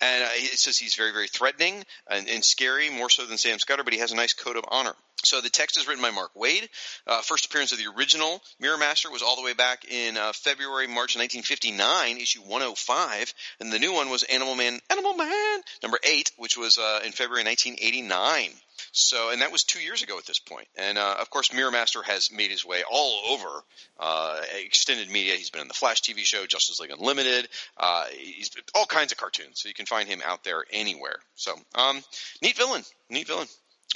And 0.00 0.24
uh, 0.24 0.28
it 0.32 0.58
says 0.58 0.78
he's 0.78 0.94
very, 0.94 1.12
very 1.12 1.28
threatening 1.28 1.82
and, 2.08 2.28
and 2.28 2.44
scary, 2.44 2.90
more 2.90 3.10
so 3.10 3.26
than 3.26 3.38
Sam 3.38 3.58
Scudder, 3.58 3.84
but 3.84 3.92
he 3.92 3.98
has 3.98 4.12
a 4.12 4.16
nice 4.16 4.32
code 4.32 4.56
of 4.56 4.64
honor. 4.68 4.94
So 5.24 5.40
the 5.40 5.50
text 5.50 5.76
is 5.76 5.86
written 5.86 6.02
by 6.02 6.10
Mark 6.10 6.34
Waid. 6.34 6.68
Uh, 7.06 7.20
first 7.22 7.46
appearance 7.46 7.72
of 7.72 7.78
the 7.78 7.92
original 7.96 8.42
Mirror 8.60 8.78
Master 8.78 9.10
was 9.10 9.22
all 9.22 9.36
the 9.36 9.42
way 9.42 9.54
back 9.54 9.84
in 9.88 10.16
uh, 10.16 10.32
February, 10.32 10.86
March 10.86 11.16
1959, 11.16 12.18
issue 12.18 12.40
105, 12.40 13.34
and 13.60 13.72
the 13.72 13.78
new 13.78 13.92
one 13.92 14.10
was 14.10 14.24
Animal 14.24 14.54
Man, 14.54 14.80
Animal 14.90 15.14
Man 15.14 15.60
number 15.82 15.98
eight, 16.04 16.32
which 16.38 16.56
was 16.56 16.76
uh, 16.78 17.00
in 17.04 17.12
February 17.12 17.44
1989. 17.44 18.50
So, 18.90 19.30
and 19.30 19.40
that 19.40 19.52
was 19.52 19.62
two 19.62 19.80
years 19.80 20.02
ago 20.02 20.18
at 20.18 20.26
this 20.26 20.38
point. 20.38 20.66
And 20.76 20.98
uh, 20.98 21.16
of 21.20 21.30
course, 21.30 21.52
Mirror 21.52 21.70
Master 21.70 22.02
has 22.02 22.30
made 22.32 22.50
his 22.50 22.64
way 22.64 22.82
all 22.90 23.20
over 23.30 23.64
uh, 23.98 24.40
extended 24.64 25.10
media. 25.10 25.34
He's 25.34 25.50
been 25.50 25.62
in 25.62 25.68
the 25.68 25.74
Flash 25.74 26.02
TV 26.02 26.18
show, 26.18 26.44
Justice 26.46 26.80
League 26.80 26.90
Unlimited. 26.90 27.48
Uh, 27.76 28.06
he's 28.12 28.50
all 28.74 28.86
kinds 28.86 29.12
of 29.12 29.18
cartoons, 29.18 29.60
so 29.60 29.68
you 29.68 29.74
can 29.74 29.86
find 29.86 30.08
him 30.08 30.20
out 30.24 30.44
there 30.44 30.64
anywhere. 30.70 31.16
So, 31.36 31.54
um, 31.74 32.02
neat 32.42 32.56
villain, 32.56 32.82
neat 33.08 33.26
villain. 33.26 33.48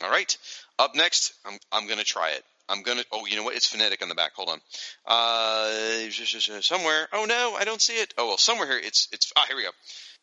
All 0.02 0.10
right. 0.10 0.36
Up 0.78 0.94
next, 0.94 1.32
I'm 1.44 1.58
I'm 1.72 1.86
gonna 1.86 2.04
try 2.04 2.30
it. 2.30 2.44
I'm 2.68 2.82
gonna. 2.82 3.02
Oh, 3.12 3.26
you 3.26 3.36
know 3.36 3.44
what? 3.44 3.54
It's 3.54 3.66
phonetic 3.66 4.02
on 4.02 4.08
the 4.08 4.14
back. 4.14 4.32
Hold 4.34 4.50
on. 4.50 4.60
Uh, 5.06 6.10
somewhere. 6.60 7.08
Oh 7.12 7.24
no, 7.24 7.56
I 7.58 7.64
don't 7.64 7.80
see 7.80 7.94
it. 7.94 8.12
Oh 8.18 8.28
well, 8.28 8.38
somewhere 8.38 8.68
here. 8.68 8.80
It's 8.82 9.08
it's. 9.12 9.32
Ah, 9.36 9.44
here 9.46 9.56
we 9.56 9.62
go. 9.62 9.70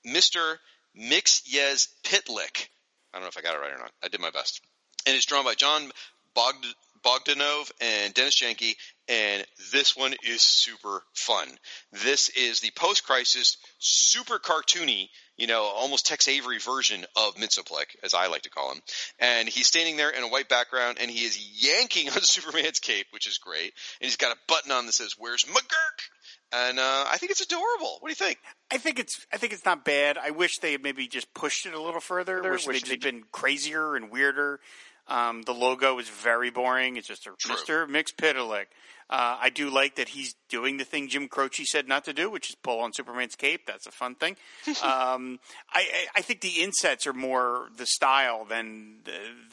Mister 0.06 0.60
Mixyez 1.00 1.88
Pitlick. 2.04 2.68
I 3.14 3.18
don't 3.18 3.24
know 3.24 3.30
if 3.30 3.38
I 3.38 3.42
got 3.42 3.56
it 3.56 3.60
right 3.60 3.74
or 3.74 3.78
not. 3.78 3.92
I 4.04 4.10
did 4.10 4.20
my 4.20 4.32
best. 4.32 4.62
And 5.06 5.16
it's 5.16 5.26
drawn 5.26 5.46
by 5.46 5.54
Jon 5.54 5.92
Bogd- 6.36 6.76
Bogdanove 7.06 7.72
and 7.82 8.14
Dennis 8.14 8.42
Janke, 8.42 8.76
and 9.08 9.46
this 9.72 9.96
one 9.96 10.14
is 10.24 10.42
super 10.42 11.04
fun. 11.14 11.48
This 11.92 12.30
is 12.30 12.62
the 12.62 12.72
post-crisis, 12.76 13.58
super 13.80 14.40
cartoony, 14.40 15.10
you 15.38 15.48
know, 15.48 15.64
almost 15.64 16.06
Tex 16.06 16.28
Avery 16.28 16.60
version 16.60 17.06
of 17.16 17.36
Mitsoplek, 17.36 17.96
as 18.04 18.14
I 18.14 18.28
like 18.28 18.44
to 18.44 18.50
call 18.50 18.72
him. 18.72 18.82
And 19.20 19.50
he's 19.50 19.68
standing 19.68 19.98
there 19.98 20.10
in 20.10 20.24
a 20.24 20.30
white 20.30 20.48
background, 20.48 20.98
and 21.02 21.12
he 21.12 21.26
is 21.26 21.38
yanking 21.62 22.10
on 22.16 22.22
Superman's 22.22 22.80
cape, 22.80 23.08
which 23.12 23.28
is 23.28 23.38
great. 23.38 23.74
And 24.00 24.08
he's 24.08 24.18
got 24.18 24.36
a 24.36 24.40
button 24.48 24.72
on 24.72 24.86
that 24.86 24.94
says, 24.94 25.16
"Where's 25.18 25.44
McGurk?" 25.44 26.10
And 26.54 26.78
uh, 26.78 27.06
I 27.12 27.18
think 27.18 27.32
it's 27.32 27.42
adorable. 27.42 27.98
What 28.00 28.10
do 28.10 28.12
you 28.12 28.16
think? 28.16 28.38
I 28.72 28.78
think 28.78 29.00
it's 29.00 29.26
I 29.34 29.38
think 29.38 29.54
it's 29.54 29.66
not 29.66 29.84
bad. 29.84 30.18
I 30.18 30.30
wish 30.30 30.60
they 30.60 30.74
had 30.74 30.84
maybe 30.84 31.08
just 31.08 31.34
pushed 31.34 31.66
it 31.66 31.74
a 31.74 31.82
little 31.82 32.00
further. 32.00 32.42
Wish, 32.44 32.68
wish 32.68 32.84
they'd 32.84 33.02
been 33.02 33.24
crazier 33.32 33.96
and 33.96 34.12
weirder. 34.12 34.60
Um, 35.08 35.42
the 35.44 35.54
logo 35.54 36.00
is 36.00 36.10
very 36.10 36.50
boring. 36.50 36.98
It's 36.98 37.08
just 37.08 37.28
a 37.28 37.32
True. 37.38 37.56
Mr. 37.56 37.88
Mxyzptlk. 37.88 38.66
Uh, 39.10 39.38
I 39.42 39.50
do 39.50 39.70
like 39.70 39.96
that 39.96 40.10
he's 40.10 40.34
doing 40.50 40.78
the 40.78 40.86
thing 40.86 41.10
Jim 41.10 41.28
Croce 41.28 41.66
said 41.66 41.88
not 41.88 42.06
to 42.06 42.14
do, 42.14 42.30
which 42.30 42.50
is 42.50 42.56
pull 42.56 42.80
on 42.80 42.94
Superman's 42.94 43.36
cape. 43.36 43.68
That's 43.68 43.86
a 43.86 43.92
fun 43.92 44.16
thing. 44.16 44.38
um, 44.84 45.40
I, 45.72 45.86
I 46.16 46.22
think 46.22 46.42
the 46.42 46.62
insets 46.62 47.06
are 47.06 47.14
more 47.14 47.68
the 47.78 47.86
style 47.86 48.46
than 48.46 49.00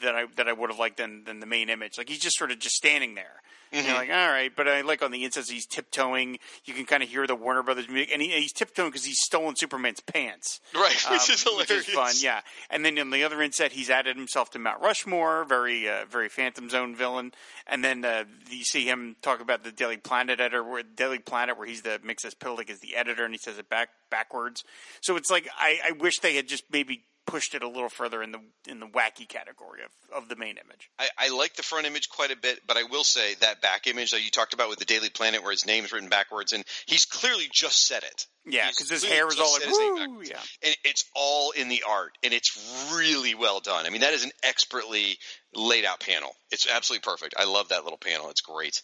that 0.03 0.15
I 0.15 0.27
that 0.37 0.49
I 0.49 0.53
would 0.53 0.71
have 0.71 0.79
liked 0.79 0.99
than 0.99 1.25
than 1.25 1.41
the 1.41 1.47
main 1.47 1.69
image. 1.69 1.99
Like 1.99 2.09
he's 2.09 2.21
just 2.21 2.39
sort 2.39 2.53
of 2.53 2.59
just 2.59 2.77
standing 2.77 3.17
there. 3.17 3.43
Mm-hmm. 3.73 3.87
You're 3.87 3.97
like, 3.97 4.11
all 4.11 4.29
right, 4.29 4.51
but 4.55 4.67
I 4.67 4.81
like 4.81 5.03
on 5.03 5.13
the 5.13 5.25
insets 5.25 5.49
he's 5.49 5.67
tiptoeing. 5.67 6.39
You 6.65 6.75
can 6.75 6.87
kind 6.87 7.03
of 7.03 7.09
hear 7.09 7.27
the 7.27 7.37
Warner 7.37 7.63
Brothers 7.63 7.89
music, 7.89 8.11
and 8.13 8.21
he, 8.21 8.29
he's 8.29 8.53
tiptoeing 8.53 8.91
because 8.91 9.05
he's 9.05 9.21
stolen 9.21 9.55
Superman's 9.57 10.01
pants, 10.01 10.61
right? 10.75 10.97
Um, 11.11 11.15
which 11.15 11.31
is 11.31 11.43
hilarious. 11.43 11.69
Which 11.71 11.89
is 11.89 11.95
fun, 11.95 12.13
yeah. 12.19 12.41
And 12.69 12.85
then 12.85 12.99
on 12.99 13.11
the 13.11 13.25
other 13.25 13.41
inset, 13.41 13.73
he's 13.73 13.91
added 13.91 14.17
himself 14.17 14.51
to 14.51 14.59
Mount 14.59 14.83
Rushmore, 14.83 15.45
very 15.45 15.89
uh, 15.89 16.05
very 16.11 16.29
Phantom 16.29 16.69
Zone 16.69 16.95
villain. 16.95 17.33
And 17.67 17.85
then 17.85 18.05
uh, 18.05 18.25
you 18.51 18.65
see 18.65 18.85
him 18.85 19.17
talk 19.23 19.41
about 19.41 19.65
the 19.65 19.73
Daily 19.73 19.97
Planet 19.97 20.41
editor, 20.41 20.63
where 20.63 20.83
Daily 20.83 21.19
Planet, 21.19 21.57
where 21.57 21.67
he's 21.67 21.83
the 21.83 22.01
Mxyzptlk 22.05 22.69
is 22.69 22.81
the 22.81 22.97
editor, 22.97 23.25
and 23.25 23.33
he 23.33 23.39
says 23.39 23.59
it 23.59 23.69
back 23.69 23.91
backwards. 24.11 24.65
So 25.01 25.17
it's 25.17 25.31
like 25.31 25.49
I, 25.59 25.79
I 25.87 25.93
wish 25.93 26.19
they 26.19 26.35
had 26.35 26.49
just 26.49 26.65
maybe 26.71 27.05
pushed 27.27 27.55
it 27.55 27.63
a 27.63 27.69
little 27.69 27.89
further 27.89 28.23
in 28.23 28.33
the 28.33 28.41
in 28.67 28.81
the 28.81 28.87
wacky 28.87 29.29
category 29.29 29.81
of, 29.83 30.23
of 30.23 30.29
the 30.29 30.37
main 30.37 30.57
image. 30.57 30.91
I, 30.99 31.09
I 31.19 31.29
like 31.29 31.55
the 31.55 31.63
front 31.63 31.87
image 31.87 32.09
quite 32.09 32.31
a 32.31 32.37
bit, 32.37 32.61
but 32.67 32.77
I 32.77 32.85
will 32.85 33.05
say 33.05 33.35
that 33.41 33.63
back 33.63 33.87
image 33.87 34.11
that 34.11 34.25
you 34.25 34.31
talked 34.31 34.55
about 34.55 34.69
with 34.69 34.79
the 34.79 34.85
Daily 34.85 35.11
Planet, 35.11 35.43
where 35.43 35.53
his 35.53 35.67
name's 35.67 35.93
written 35.93 36.09
backwards, 36.09 36.53
and 36.53 36.65
he's 36.87 37.05
clearly 37.05 37.49
just 37.53 37.87
said 37.87 38.03
it. 38.03 38.27
Yeah, 38.47 38.69
because 38.69 38.89
his 38.89 39.05
hair 39.05 39.29
is 39.29 39.39
all 39.39 39.53
like 39.53 40.29
yeah, 40.29 40.41
and 40.63 40.75
it's 40.85 41.05
all 41.15 41.51
in 41.51 41.69
the 41.69 41.85
art, 41.87 42.13
and 42.23 42.33
it's 42.33 42.91
really 42.95 43.35
well 43.35 43.61
done. 43.61 43.85
I 43.85 43.91
mean, 43.91 44.01
that 44.01 44.15
is 44.15 44.25
an 44.25 44.31
expertly 44.43 45.19
laid 45.55 45.85
out 45.85 46.01
panel. 46.01 46.31
It's 46.51 46.67
absolutely 46.71 47.03
perfect. 47.03 47.35
I 47.37 47.45
love 47.45 47.69
that 47.69 47.85
little 47.85 47.99
panel. 47.99 48.31
It's 48.31 48.41
great. 48.41 48.83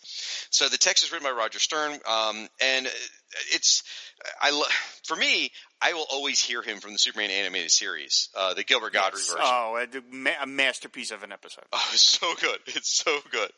So 0.51 0.69
the 0.69 0.77
text 0.77 1.05
is 1.05 1.13
written 1.13 1.27
by 1.27 1.33
Roger 1.33 1.59
Stern, 1.59 1.93
um, 2.07 2.49
and 2.61 2.87
it's 3.53 3.83
I 4.41 4.51
lo- 4.51 4.65
for 5.05 5.17
me. 5.17 5.51
I 5.79 5.93
will 5.93 6.07
always 6.11 6.41
hear 6.41 6.63
him 6.63 6.81
from 6.81 6.93
the 6.93 6.99
Superman 6.99 7.31
animated 7.31 7.71
series, 7.71 8.31
uh, 8.35 8.55
the 8.55 8.65
Gilbert 8.65 8.95
Gottfried 8.95 9.25
yes. 9.27 9.31
version. 9.31 9.45
Oh, 9.47 10.35
a, 10.41 10.43
a, 10.43 10.47
masterpiece 10.47 11.11
of 11.11 11.23
an 11.23 11.33
episode. 11.33 11.65
Oh, 11.71 11.91
it's 11.93 12.03
so 12.03 12.33
good. 12.41 12.59
It's 12.69 12.97
so 13.05 13.19
good. 13.31 13.51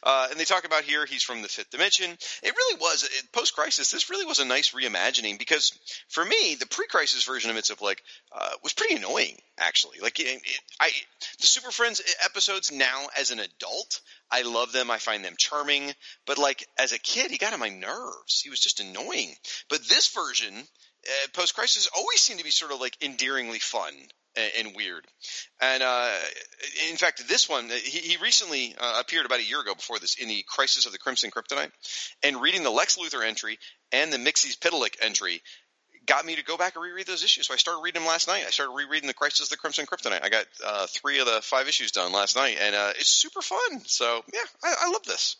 Uh, 0.00 0.28
and 0.30 0.38
they 0.38 0.44
talk 0.44 0.64
about 0.64 0.84
here 0.84 1.04
he's 1.04 1.24
from 1.24 1.42
the 1.42 1.48
fifth 1.48 1.70
dimension. 1.70 2.10
It 2.42 2.54
really 2.56 2.78
was 2.80 3.08
post 3.32 3.56
crisis. 3.56 3.90
This 3.90 4.08
really 4.08 4.24
was 4.24 4.38
a 4.38 4.44
nice 4.44 4.70
reimagining 4.70 5.38
because 5.44 5.78
for 6.08 6.24
me, 6.24 6.56
the 6.56 6.66
pre 6.66 6.86
crisis 6.86 7.24
version 7.24 7.50
of 7.50 7.56
Mxyzptlk 7.56 7.96
uh, 8.32 8.50
was 8.62 8.72
pretty 8.72 8.96
annoying. 8.96 9.36
Actually, 9.58 9.98
like 10.00 10.18
it, 10.18 10.26
it, 10.26 10.60
I, 10.80 10.90
the 11.40 11.46
Super 11.46 11.70
Friends 11.70 12.02
episodes 12.24 12.72
now 12.72 13.06
as 13.18 13.30
an 13.30 13.38
adult, 13.38 14.00
I 14.30 14.42
love 14.42 14.72
them. 14.72 14.90
I 14.90 14.98
find 14.98 15.24
them 15.24 15.34
charming. 15.38 15.92
But 16.26 16.38
like 16.38 16.66
as 16.78 16.92
a 16.92 16.98
kid, 16.98 17.30
he 17.30 17.38
got 17.38 17.52
on 17.52 17.60
my 17.60 17.68
nerves. 17.68 18.40
He 18.40 18.50
was 18.50 18.60
just 18.60 18.80
annoying. 18.80 19.34
But 19.68 19.88
this 19.88 20.08
version 20.08 20.54
uh, 20.56 21.28
post 21.32 21.54
crisis 21.54 21.88
always 21.94 22.20
seemed 22.20 22.38
to 22.38 22.44
be 22.44 22.50
sort 22.50 22.72
of 22.72 22.80
like 22.80 22.96
endearingly 23.02 23.58
fun 23.58 23.92
and, 24.36 24.74
weird. 24.74 25.06
And 25.60 25.82
uh, 25.82 26.18
in 26.90 26.96
fact, 26.96 27.26
this 27.28 27.48
one 27.48 27.68
he, 27.68 27.98
he 27.98 28.16
recently 28.22 28.74
uh, 28.78 29.00
appeared 29.00 29.26
about 29.26 29.40
a 29.40 29.44
year 29.44 29.60
ago 29.60 29.74
before 29.74 29.98
this 29.98 30.16
in 30.16 30.28
the 30.28 30.44
Crisis 30.46 30.86
of 30.86 30.92
the 30.92 30.98
Crimson 30.98 31.30
Kryptonite, 31.30 31.70
and 32.22 32.40
reading 32.40 32.62
the 32.62 32.70
Lex 32.70 32.96
Luthor 32.96 33.24
entry 33.24 33.58
and 33.92 34.12
the 34.12 34.18
Mxyzptlk 34.18 34.96
entry 35.00 35.40
got 36.06 36.26
me 36.26 36.36
to 36.36 36.44
go 36.44 36.56
back 36.56 36.74
and 36.74 36.84
reread 36.84 37.06
those 37.06 37.24
issues. 37.24 37.46
So 37.46 37.54
I 37.54 37.56
started 37.56 37.82
reading 37.82 38.02
them 38.02 38.08
last 38.08 38.28
night. 38.28 38.44
I 38.46 38.50
started 38.50 38.72
rereading 38.72 39.06
the 39.06 39.14
Crisis 39.14 39.46
of 39.46 39.50
the 39.50 39.56
Crimson 39.56 39.86
Kryptonite. 39.86 40.22
I 40.22 40.28
got 40.28 40.46
uh, 40.64 40.86
three 40.86 41.18
of 41.20 41.26
the 41.26 41.40
five 41.42 41.68
issues 41.68 41.92
done 41.92 42.12
last 42.12 42.36
night, 42.36 42.58
and 42.60 42.74
uh, 42.74 42.92
it's 42.98 43.08
super 43.08 43.40
fun. 43.40 43.80
So 43.86 44.22
yeah, 44.32 44.40
I, 44.62 44.74
I 44.82 44.90
love 44.90 45.04
this. 45.04 45.36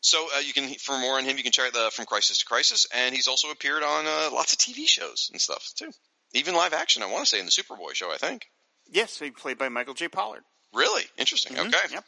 So 0.00 0.26
uh, 0.36 0.40
you 0.40 0.52
can, 0.52 0.68
for 0.74 0.96
more 0.98 1.18
on 1.18 1.24
him, 1.24 1.36
you 1.36 1.42
can 1.42 1.52
check 1.52 1.66
out 1.66 1.72
the 1.72 1.90
From 1.92 2.06
Crisis 2.06 2.38
to 2.38 2.44
Crisis, 2.44 2.86
and 2.94 3.14
he's 3.14 3.28
also 3.28 3.50
appeared 3.50 3.82
on 3.82 4.06
uh, 4.06 4.30
lots 4.32 4.52
of 4.52 4.58
TV 4.58 4.86
shows 4.86 5.28
and 5.32 5.40
stuff 5.40 5.72
too, 5.76 5.90
even 6.34 6.54
live 6.54 6.72
action. 6.72 7.02
I 7.02 7.06
want 7.06 7.24
to 7.24 7.26
say 7.26 7.38
in 7.40 7.46
the 7.46 7.50
Superboy 7.50 7.94
show, 7.94 8.12
I 8.12 8.16
think. 8.16 8.46
Yes, 8.90 9.18
he 9.18 9.30
played 9.30 9.58
by 9.58 9.68
Michael 9.68 9.94
J. 9.94 10.08
Pollard. 10.08 10.42
Really 10.74 11.04
interesting. 11.16 11.56
Mhm, 11.56 11.68
Okay. 11.68 11.94
Yep. 11.94 12.04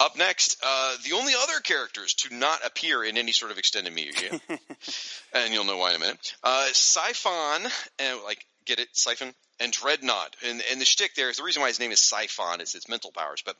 Up 0.00 0.16
next, 0.16 0.56
uh, 0.62 0.96
the 1.04 1.12
only 1.12 1.32
other 1.40 1.60
characters 1.60 2.14
to 2.14 2.34
not 2.34 2.64
appear 2.66 3.04
in 3.04 3.16
any 3.16 3.30
sort 3.30 3.52
of 3.52 3.58
extended 3.58 3.92
media, 3.92 4.40
and 5.32 5.52
you'll 5.54 5.64
know 5.64 5.76
why 5.76 5.90
in 5.90 5.96
a 5.96 5.98
minute. 6.00 6.34
Uh, 6.42 6.66
Siphon, 6.72 7.70
and 8.00 8.20
like 8.24 8.44
get 8.66 8.78
it, 8.78 8.88
Siphon 8.92 9.34
and 9.60 9.72
Dreadnought, 9.72 10.34
and 10.44 10.62
and 10.70 10.80
the 10.80 10.84
shtick 10.84 11.14
there 11.14 11.30
is 11.30 11.36
the 11.36 11.44
reason 11.44 11.62
why 11.62 11.68
his 11.68 11.78
name 11.78 11.92
is 11.92 12.00
Siphon 12.00 12.60
is 12.60 12.74
its 12.74 12.88
mental 12.88 13.12
powers. 13.12 13.42
But 13.44 13.56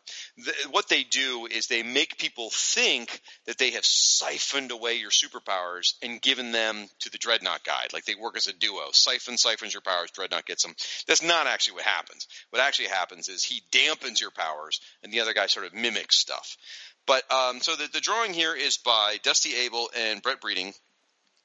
what 0.70 0.88
they 0.88 1.04
do 1.04 1.46
is 1.46 1.66
they 1.66 1.82
make 1.82 2.18
people 2.18 2.50
think 2.50 3.20
that 3.46 3.58
they 3.58 3.70
have 3.70 3.84
siphoned 3.84 4.72
away 4.72 4.94
your 4.94 5.10
superpowers 5.10 5.94
and 6.02 6.20
given 6.20 6.52
them 6.52 6.88
to 7.00 7.10
the 7.10 7.18
Dreadnought 7.18 7.64
guide. 7.64 7.92
Like 7.92 8.04
they 8.06 8.16
work 8.16 8.36
as 8.36 8.48
a 8.48 8.52
duo. 8.52 8.90
Siphon 8.92 9.38
siphons 9.38 9.72
your 9.72 9.82
powers, 9.82 10.10
Dreadnought 10.10 10.46
gets 10.46 10.64
them. 10.64 10.74
That's 11.06 11.22
not 11.22 11.46
actually 11.46 11.74
what 11.74 11.84
happens. 11.84 12.26
What 12.50 12.62
actually 12.62 12.88
happens 12.88 13.28
is 13.28 13.44
he 13.44 13.62
dampens 13.70 14.20
your 14.20 14.32
powers, 14.32 14.80
and 15.02 15.12
the 15.12 15.20
other 15.20 15.34
guy 15.34 15.46
sort 15.46 15.66
of 15.66 15.74
mimics 15.74 16.18
stuff. 16.18 16.56
But 17.06 17.30
um, 17.30 17.60
so 17.60 17.76
the, 17.76 17.88
the 17.92 18.00
drawing 18.00 18.32
here 18.32 18.54
is 18.54 18.78
by 18.78 19.18
Dusty 19.22 19.54
Abel 19.54 19.90
and 19.96 20.22
Brett 20.22 20.40
Breeding, 20.40 20.72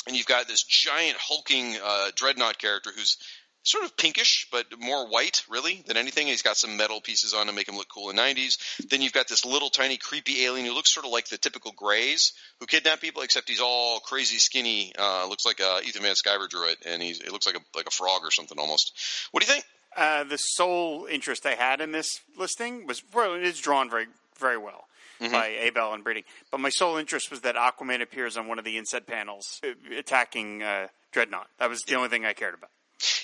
and 0.07 0.15
you've 0.15 0.26
got 0.26 0.48
this 0.48 0.64
giant 0.64 1.18
hulking 1.19 1.77
uh, 1.84 2.10
dreadnought 2.15 2.57
character 2.57 2.91
who's 2.95 3.18
sort 3.64 3.84
of 3.84 3.95
pinkish, 3.98 4.48
but 4.52 4.65
more 4.80 5.07
white, 5.07 5.44
really, 5.49 5.84
than 5.86 5.98
anything. 5.98 6.27
He's 6.27 6.41
got 6.41 6.57
some 6.57 6.77
metal 6.77 7.02
pieces 7.02 7.34
on 7.34 7.48
to 7.48 7.53
make 7.53 7.68
him 7.68 7.76
look 7.76 7.90
cool 7.90 8.10
in 8.10 8.15
the 8.15 8.22
90s. 8.22 8.88
Then 8.90 9.02
you've 9.02 9.14
got 9.14 9.27
this 9.27 9.45
little 9.45 9.69
tiny 9.69 9.98
creepy 9.98 10.45
alien 10.45 10.65
who 10.65 10.73
looks 10.73 10.94
sort 10.94 11.06
of 11.06 11.11
like 11.11 11.27
the 11.27 11.38
typical 11.38 11.72
Greys 11.72 12.34
who 12.60 12.65
kidnap 12.65 13.02
people, 13.02 13.22
except 13.22 13.49
he's 13.49 13.60
all 13.60 13.99
crazy 13.99 14.38
skinny. 14.38 14.94
Uh, 14.98 15.27
looks 15.27 15.45
like 15.45 15.61
uh, 15.61 15.81
Ethan 15.84 16.02
Van 16.02 16.15
Sciver 16.15 16.49
drew 16.49 16.69
it, 16.69 16.77
and 16.86 17.02
he's 17.02 17.19
it 17.19 17.31
looks 17.31 17.45
like 17.45 17.56
a 17.56 17.61
like 17.76 17.88
a 17.88 17.91
frog 17.91 18.22
or 18.23 18.31
something 18.31 18.57
almost. 18.57 18.94
What 19.31 19.44
do 19.44 19.48
you 19.48 19.53
think? 19.53 19.65
Uh, 19.95 20.23
the 20.23 20.38
sole 20.38 21.07
interest 21.10 21.45
I 21.45 21.56
had 21.56 21.81
in 21.81 21.91
this 21.91 22.22
listing 22.38 22.88
was 22.88 23.03
well, 23.14 23.34
it's 23.34 23.60
drawn 23.60 23.90
very 23.90 24.07
very 24.38 24.57
well. 24.57 24.86
Mm-hmm. 25.22 25.34
By 25.34 25.48
Abel 25.48 25.94
and 25.94 26.02
Breeding, 26.02 26.23
but 26.49 26.61
my 26.61 26.69
sole 26.69 26.95
interest 26.95 27.30
was 27.30 27.41
that 27.41 27.56
Aquaman 27.56 28.02
appears 28.02 28.38
on 28.38 28.48
one 28.48 28.57
of 28.57 28.64
the 28.64 28.77
inset 28.77 29.06
panels 29.06 29.60
uh, 29.65 29.98
attacking 29.98 30.64
uh, 30.64 30.88
Dreadnought. 31.11 31.48
That 31.60 31.69
was 31.69 31.81
the 31.81 31.95
only 31.95 32.07
thing 32.07 32.26
I 32.26 32.31
cared 32.31 32.53
about. 32.53 32.69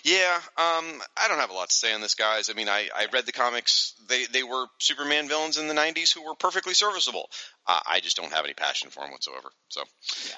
Yeah, 0.03 0.35
um, 0.57 1.01
I 1.21 1.27
don't 1.27 1.39
have 1.39 1.49
a 1.49 1.53
lot 1.53 1.69
to 1.69 1.75
say 1.75 1.93
on 1.93 2.01
this, 2.01 2.15
guys. 2.15 2.49
I 2.49 2.53
mean, 2.53 2.69
I, 2.69 2.89
I 2.95 3.07
read 3.11 3.25
the 3.25 3.31
comics. 3.31 3.93
They 4.07 4.25
they 4.25 4.43
were 4.43 4.65
Superman 4.79 5.27
villains 5.27 5.57
in 5.57 5.67
the 5.67 5.73
'90s 5.73 6.13
who 6.13 6.25
were 6.25 6.35
perfectly 6.35 6.73
serviceable. 6.73 7.29
Uh, 7.67 7.79
I 7.85 7.99
just 7.99 8.17
don't 8.17 8.31
have 8.31 8.45
any 8.45 8.53
passion 8.53 8.89
for 8.89 9.01
them 9.01 9.11
whatsoever. 9.11 9.49
So, 9.69 9.81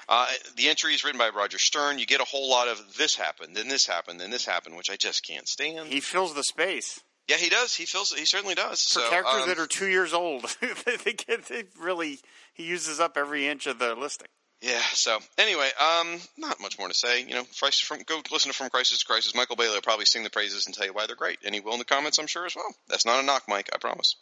uh, 0.08 0.26
the 0.56 0.68
entry 0.68 0.94
is 0.94 1.04
written 1.04 1.18
by 1.18 1.28
Roger 1.28 1.58
Stern. 1.58 1.98
You 1.98 2.06
get 2.06 2.20
a 2.20 2.24
whole 2.24 2.50
lot 2.50 2.68
of 2.68 2.96
this 2.96 3.14
happened, 3.14 3.54
then 3.54 3.68
this 3.68 3.86
happened, 3.86 4.20
then 4.20 4.30
this 4.30 4.46
happened, 4.46 4.76
which 4.76 4.90
I 4.90 4.96
just 4.96 5.26
can't 5.26 5.46
stand. 5.46 5.88
He 5.88 6.00
fills 6.00 6.34
the 6.34 6.44
space 6.44 7.00
yeah, 7.28 7.36
he 7.36 7.50
does. 7.50 7.74
He 7.74 7.84
feels. 7.84 8.12
He 8.12 8.24
certainly 8.24 8.54
does. 8.54 8.82
for 8.82 9.00
so, 9.00 9.10
characters 9.10 9.42
um, 9.42 9.48
that 9.48 9.58
are 9.58 9.66
two 9.66 9.86
years 9.86 10.14
old. 10.14 10.44
they, 11.04 11.12
get, 11.12 11.44
they 11.44 11.64
really 11.78 12.20
he 12.54 12.64
uses 12.64 12.98
up 12.98 13.16
every 13.16 13.46
inch 13.46 13.66
of 13.66 13.78
the 13.78 13.94
listing. 13.94 14.28
Yeah. 14.60 14.80
So 14.94 15.18
anyway, 15.38 15.68
um, 15.80 16.18
not 16.36 16.60
much 16.60 16.78
more 16.78 16.88
to 16.88 16.94
say. 16.94 17.22
You 17.22 17.34
know, 17.34 17.44
from 17.44 18.02
go 18.06 18.20
listen 18.32 18.50
to 18.50 18.56
From 18.56 18.70
Crisis 18.70 18.98
to 18.98 19.06
Crisis. 19.06 19.34
Michael 19.34 19.54
Bailey 19.56 19.74
will 19.74 19.82
probably 19.82 20.04
sing 20.04 20.24
the 20.24 20.30
praises 20.30 20.66
and 20.66 20.74
tell 20.74 20.84
you 20.86 20.92
why 20.92 21.06
they're 21.06 21.14
great, 21.14 21.38
and 21.44 21.54
he 21.54 21.60
will 21.60 21.74
in 21.74 21.78
the 21.78 21.84
comments, 21.84 22.18
I'm 22.18 22.26
sure 22.26 22.44
as 22.44 22.56
well. 22.56 22.74
That's 22.88 23.06
not 23.06 23.22
a 23.22 23.22
knock, 23.22 23.44
Mike. 23.48 23.70
I 23.72 23.78
promise. 23.78 24.16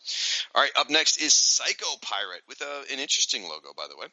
All 0.54 0.62
right. 0.62 0.70
Up 0.78 0.90
next 0.90 1.16
is 1.22 1.32
Psycho 1.32 1.86
Pirate 2.02 2.42
with 2.48 2.60
a, 2.60 2.92
an 2.92 2.98
interesting 3.00 3.44
logo, 3.44 3.68
by 3.76 3.86
the 3.88 3.96
way, 3.96 4.06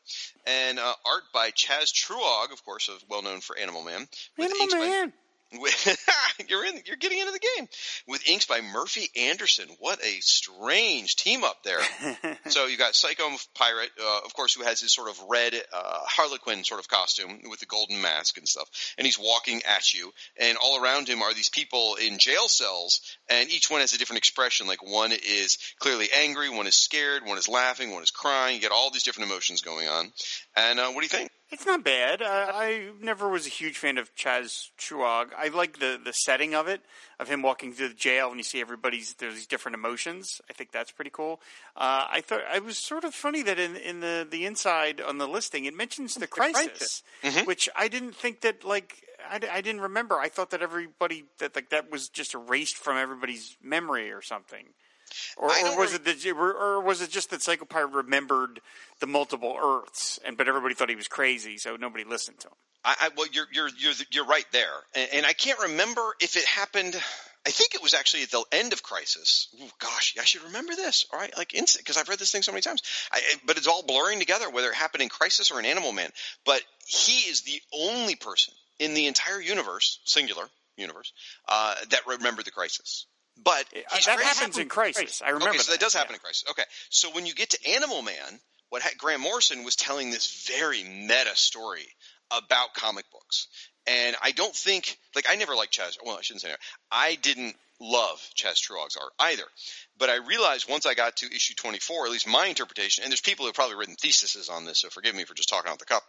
and 0.47 0.79
uh, 0.79 0.93
art 1.05 1.23
by 1.33 1.51
Chaz 1.51 1.91
Truog, 1.93 2.53
of 2.53 2.63
course, 2.63 2.87
of 2.87 3.03
well 3.09 3.21
known 3.21 3.41
for 3.41 3.57
Animal 3.57 3.83
Man. 3.83 4.07
Animal 4.39 4.67
by- 4.71 4.77
Man. 4.79 5.05
With, 5.05 5.13
you're 6.47 6.65
in. 6.65 6.81
You're 6.85 6.97
getting 6.97 7.19
into 7.19 7.31
the 7.31 7.39
game 7.57 7.67
with 8.07 8.27
inks 8.27 8.45
by 8.45 8.61
Murphy 8.61 9.09
Anderson. 9.15 9.67
What 9.79 9.99
a 10.03 10.19
strange 10.21 11.15
team 11.15 11.43
up 11.43 11.63
there. 11.63 11.79
so 12.49 12.65
you 12.65 12.77
got 12.77 12.95
Psycho 12.95 13.29
Pirate, 13.55 13.91
uh, 14.01 14.21
of 14.25 14.33
course, 14.33 14.53
who 14.53 14.63
has 14.63 14.79
his 14.79 14.93
sort 14.93 15.09
of 15.09 15.19
red 15.29 15.53
uh, 15.53 15.99
Harlequin 16.05 16.63
sort 16.63 16.79
of 16.79 16.87
costume 16.87 17.41
with 17.49 17.59
the 17.59 17.65
golden 17.65 18.01
mask 18.01 18.37
and 18.37 18.47
stuff, 18.47 18.67
and 18.97 19.05
he's 19.05 19.19
walking 19.19 19.61
at 19.63 19.93
you. 19.93 20.11
And 20.39 20.57
all 20.57 20.81
around 20.81 21.07
him 21.07 21.21
are 21.21 21.33
these 21.33 21.49
people 21.49 21.95
in 21.95 22.17
jail 22.17 22.47
cells, 22.47 23.01
and 23.29 23.49
each 23.49 23.69
one 23.69 23.81
has 23.81 23.93
a 23.93 23.97
different 23.97 24.19
expression. 24.19 24.67
Like 24.67 24.83
one 24.83 25.11
is 25.11 25.57
clearly 25.79 26.09
angry, 26.15 26.49
one 26.49 26.67
is 26.67 26.75
scared, 26.75 27.25
one 27.25 27.37
is 27.37 27.47
laughing, 27.47 27.91
one 27.91 28.03
is 28.03 28.11
crying. 28.11 28.55
You 28.55 28.61
get 28.61 28.71
all 28.71 28.91
these 28.91 29.03
different 29.03 29.29
emotions 29.29 29.61
going 29.61 29.87
on. 29.87 30.11
And 30.55 30.79
uh, 30.79 30.87
what 30.91 31.01
do 31.01 31.05
you 31.05 31.09
think? 31.09 31.31
It's 31.53 31.67
not 31.67 31.83
bad. 31.83 32.23
Uh, 32.23 32.51
I 32.51 32.89
never 32.99 33.29
was 33.29 33.45
a 33.45 33.49
huge 33.49 33.77
fan 33.77 33.99
of 33.99 34.13
Chaz 34.15 34.71
Truog. 34.79 35.27
I 35.37 35.49
like 35.49 35.77
the, 35.77 35.99
the 36.03 36.11
setting 36.11 36.55
of 36.55 36.67
it, 36.67 36.81
of 37.19 37.29
him 37.29 37.43
walking 37.43 37.73
through 37.73 37.89
the 37.89 37.93
jail 37.93 38.29
and 38.29 38.37
you 38.37 38.43
see 38.43 38.59
everybody's 38.59 39.13
there's 39.13 39.35
these 39.35 39.45
different 39.45 39.75
emotions. 39.75 40.41
I 40.49 40.53
think 40.53 40.71
that's 40.71 40.91
pretty 40.91 41.11
cool. 41.11 41.39
Uh, 41.77 42.07
I 42.09 42.21
thought 42.21 42.41
it 42.55 42.63
was 42.65 42.79
sort 42.79 43.03
of 43.03 43.13
funny 43.13 43.43
that 43.43 43.59
in, 43.59 43.75
in 43.75 43.99
the, 43.99 44.27
the 44.29 44.45
inside 44.47 44.99
on 44.99 45.19
the 45.19 45.27
listing 45.27 45.65
it 45.65 45.75
mentions 45.77 46.15
the 46.15 46.25
crisis, 46.25 47.03
Mhm. 47.23 47.45
which 47.45 47.69
I 47.75 47.87
didn't 47.87 48.15
think 48.15 48.41
that 48.41 48.63
like 48.63 49.03
I, 49.29 49.35
I 49.51 49.61
didn't 49.61 49.81
remember. 49.81 50.15
I 50.19 50.29
thought 50.29 50.49
that 50.49 50.63
everybody 50.63 51.25
that 51.37 51.55
like 51.55 51.69
that 51.69 51.91
was 51.91 52.09
just 52.09 52.33
erased 52.33 52.77
from 52.77 52.97
everybody's 52.97 53.57
memory 53.61 54.11
or 54.11 54.23
something. 54.23 54.65
Or, 55.37 55.49
or 55.51 55.77
was 55.77 55.93
it 55.93 56.25
you- 56.25 56.35
or, 56.37 56.81
was 56.81 57.01
it 57.01 57.09
just 57.09 57.29
that 57.31 57.41
Psycho 57.41 57.65
Pirate 57.65 57.91
remembered 57.91 58.61
the 58.99 59.07
multiple 59.07 59.57
Earths, 59.61 60.19
and 60.25 60.37
but 60.37 60.47
everybody 60.47 60.75
thought 60.75 60.89
he 60.89 60.95
was 60.95 61.07
crazy, 61.07 61.57
so 61.57 61.75
nobody 61.75 62.03
listened 62.03 62.39
to 62.41 62.47
him? 62.47 62.53
I, 62.85 62.95
I 62.99 63.09
well, 63.15 63.27
you're 63.31 63.47
you're 63.51 63.69
you're 63.77 63.93
you're 64.11 64.25
right 64.25 64.45
there, 64.51 64.73
and, 64.95 65.09
and 65.13 65.25
I 65.25 65.33
can't 65.33 65.59
remember 65.59 66.01
if 66.19 66.35
it 66.35 66.45
happened. 66.45 66.95
I 67.45 67.49
think 67.49 67.75
it 67.75 67.83
was 67.83 67.93
actually 67.93 68.23
at 68.23 68.31
the 68.31 68.43
end 68.53 68.71
of 68.71 68.83
Crisis. 68.83 69.49
Ooh, 69.61 69.67
gosh, 69.79 70.15
I 70.19 70.23
should 70.23 70.43
remember 70.43 70.75
this. 70.75 71.05
All 71.11 71.19
right, 71.19 71.35
like 71.37 71.53
instant 71.53 71.83
because 71.83 71.97
I've 71.97 72.07
read 72.07 72.19
this 72.19 72.31
thing 72.31 72.41
so 72.41 72.51
many 72.53 72.61
times. 72.61 72.81
I- 73.11 73.21
but 73.45 73.57
it's 73.57 73.67
all 73.67 73.83
blurring 73.83 74.19
together 74.19 74.49
whether 74.49 74.69
it 74.69 74.75
happened 74.75 75.03
in 75.03 75.09
Crisis 75.09 75.51
or 75.51 75.59
in 75.59 75.65
Animal 75.65 75.91
Man. 75.91 76.09
But 76.45 76.61
he 76.85 77.29
is 77.29 77.41
the 77.41 77.61
only 77.73 78.15
person 78.15 78.53
in 78.79 78.93
the 78.93 79.07
entire 79.07 79.41
universe, 79.41 79.99
singular 80.05 80.45
universe, 80.77 81.11
uh, 81.47 81.75
that 81.89 82.07
remembered 82.07 82.45
the 82.45 82.51
Crisis. 82.51 83.05
But 83.41 83.65
he's 83.71 84.05
that 84.05 84.17
crazy. 84.17 84.29
happens 84.29 84.57
in 84.57 84.69
Crisis. 84.69 85.21
I 85.21 85.29
remember. 85.29 85.49
Okay, 85.49 85.57
so 85.59 85.71
that, 85.71 85.79
does 85.79 85.93
happen 85.93 86.11
yeah. 86.11 86.15
in 86.15 86.19
Crisis. 86.19 86.45
Okay, 86.49 86.63
so 86.89 87.09
when 87.11 87.25
you 87.25 87.33
get 87.33 87.51
to 87.51 87.71
Animal 87.71 88.01
Man, 88.01 88.39
what 88.69 88.81
ha- 88.81 88.91
Grant 88.97 89.21
Morrison 89.21 89.63
was 89.63 89.75
telling 89.75 90.11
this 90.11 90.47
very 90.47 90.83
meta 90.83 91.35
story 91.35 91.87
about 92.31 92.73
comic 92.73 93.05
books, 93.11 93.47
and 93.87 94.15
I 94.21 94.31
don't 94.31 94.55
think 94.55 94.97
like 95.15 95.25
I 95.29 95.35
never 95.35 95.55
liked 95.55 95.77
Chaz. 95.77 95.97
Well, 96.03 96.17
I 96.17 96.21
shouldn't 96.21 96.41
say 96.41 96.49
that. 96.49 96.59
I 96.91 97.15
didn't 97.15 97.55
love 97.79 98.19
Chaz 98.35 98.61
Truog's 98.61 98.95
art 98.95 99.11
either, 99.19 99.43
but 99.97 100.09
I 100.09 100.17
realized 100.17 100.69
once 100.69 100.85
I 100.85 100.93
got 100.93 101.17
to 101.17 101.25
issue 101.25 101.55
24, 101.55 102.05
at 102.05 102.11
least 102.11 102.27
my 102.27 102.45
interpretation, 102.45 103.03
and 103.03 103.11
there's 103.11 103.21
people 103.21 103.45
who've 103.45 103.55
probably 103.55 103.75
written 103.75 103.95
theses 103.95 104.47
on 104.47 104.65
this, 104.65 104.81
so 104.81 104.89
forgive 104.89 105.15
me 105.15 105.25
for 105.25 105.33
just 105.33 105.49
talking 105.49 105.71
off 105.71 105.79
the 105.79 105.85
cuff, 105.85 106.03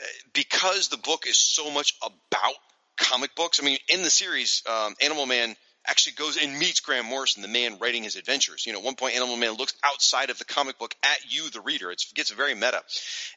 uh, 0.00 0.06
because 0.32 0.88
the 0.88 0.98
book 0.98 1.26
is 1.26 1.38
so 1.38 1.70
much 1.70 1.94
about 2.02 2.54
comic 2.98 3.34
books. 3.34 3.58
I 3.60 3.64
mean, 3.64 3.78
in 3.88 4.02
the 4.02 4.10
series, 4.10 4.62
um, 4.68 4.94
Animal 5.00 5.26
Man 5.26 5.56
actually 5.88 6.12
goes 6.12 6.36
and 6.36 6.58
meets 6.58 6.80
Graham 6.80 7.06
Morrison, 7.06 7.42
the 7.42 7.48
man 7.48 7.78
writing 7.78 8.04
his 8.04 8.16
adventures. 8.16 8.66
You 8.66 8.72
know, 8.72 8.78
at 8.80 8.84
one 8.84 8.94
point 8.94 9.16
Animal 9.16 9.36
Man 9.36 9.52
looks 9.52 9.74
outside 9.82 10.30
of 10.30 10.38
the 10.38 10.44
comic 10.44 10.78
book 10.78 10.94
at 11.02 11.18
you, 11.32 11.50
the 11.50 11.60
reader. 11.60 11.90
It 11.90 12.02
gets 12.14 12.30
very 12.30 12.54
meta. 12.54 12.82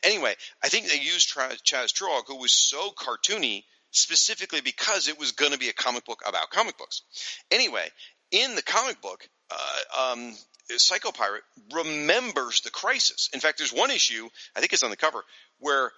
Anyway, 0.03 0.35
I 0.63 0.69
think 0.69 0.87
they 0.87 0.99
used 0.99 1.33
Chaz 1.33 1.93
Truog, 1.93 2.23
who 2.27 2.37
was 2.37 2.51
so 2.51 2.91
cartoony, 2.91 3.63
specifically 3.91 4.61
because 4.61 5.07
it 5.07 5.19
was 5.19 5.31
going 5.31 5.51
to 5.51 5.59
be 5.59 5.69
a 5.69 5.73
comic 5.73 6.05
book 6.05 6.21
about 6.25 6.49
comic 6.49 6.77
books. 6.77 7.01
Anyway, 7.49 7.87
in 8.31 8.55
the 8.55 8.61
comic 8.61 9.01
book, 9.01 9.27
uh, 9.49 10.11
um, 10.11 10.33
Psycho 10.77 11.11
Pirate 11.11 11.43
remembers 11.73 12.61
the 12.61 12.69
crisis. 12.69 13.29
In 13.33 13.39
fact, 13.39 13.57
there's 13.57 13.73
one 13.73 13.91
issue, 13.91 14.29
I 14.55 14.59
think 14.59 14.73
it's 14.73 14.83
on 14.83 14.89
the 14.89 14.97
cover, 14.97 15.23
where 15.59 15.91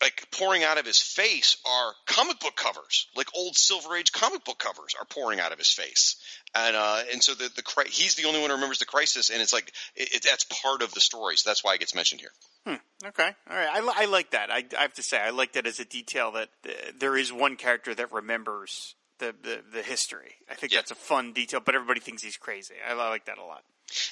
like 0.00 0.28
pouring 0.30 0.62
out 0.62 0.78
of 0.78 0.86
his 0.86 1.00
face 1.00 1.56
are 1.66 1.92
comic 2.06 2.40
book 2.40 2.56
covers, 2.56 3.08
like 3.16 3.28
old 3.34 3.56
Silver 3.56 3.96
Age 3.96 4.12
comic 4.12 4.44
book 4.44 4.58
covers 4.58 4.94
are 4.98 5.04
pouring 5.06 5.40
out 5.40 5.52
of 5.52 5.58
his 5.58 5.72
face, 5.72 6.16
and 6.54 6.76
uh, 6.76 7.02
and 7.12 7.22
so 7.22 7.34
the 7.34 7.50
the 7.54 7.84
he's 7.88 8.14
the 8.14 8.24
only 8.26 8.40
one 8.40 8.50
who 8.50 8.54
remembers 8.54 8.78
the 8.78 8.84
crisis, 8.84 9.30
and 9.30 9.42
it's 9.42 9.52
like 9.52 9.72
it, 9.96 10.16
it, 10.16 10.26
that's 10.28 10.44
part 10.44 10.82
of 10.82 10.92
the 10.94 11.00
story, 11.00 11.36
so 11.36 11.48
that's 11.50 11.64
why 11.64 11.74
it 11.74 11.80
gets 11.80 11.94
mentioned 11.94 12.20
here. 12.20 12.30
Okay, 13.06 13.30
all 13.48 13.56
right. 13.56 13.68
I, 13.72 14.02
I 14.02 14.04
like 14.06 14.30
that. 14.32 14.50
I, 14.50 14.64
I 14.76 14.82
have 14.82 14.92
to 14.94 15.02
say, 15.02 15.18
I 15.18 15.30
like 15.30 15.52
that 15.52 15.66
as 15.66 15.78
a 15.78 15.84
detail 15.84 16.32
that 16.32 16.48
uh, 16.66 16.70
there 16.98 17.16
is 17.16 17.32
one 17.32 17.56
character 17.56 17.94
that 17.94 18.12
remembers 18.12 18.94
the, 19.18 19.34
the, 19.42 19.60
the 19.72 19.82
history. 19.82 20.32
I 20.50 20.54
think 20.54 20.72
Yeah. 20.72 20.78
that's 20.78 20.90
a 20.90 20.94
fun 20.96 21.32
detail, 21.32 21.60
but 21.60 21.74
everybody 21.74 22.00
thinks 22.00 22.22
he's 22.22 22.36
crazy. 22.36 22.74
I, 22.86 22.92
I 22.92 23.08
like 23.08 23.24
that 23.26 23.38
a 23.38 23.44
lot. 23.44 23.62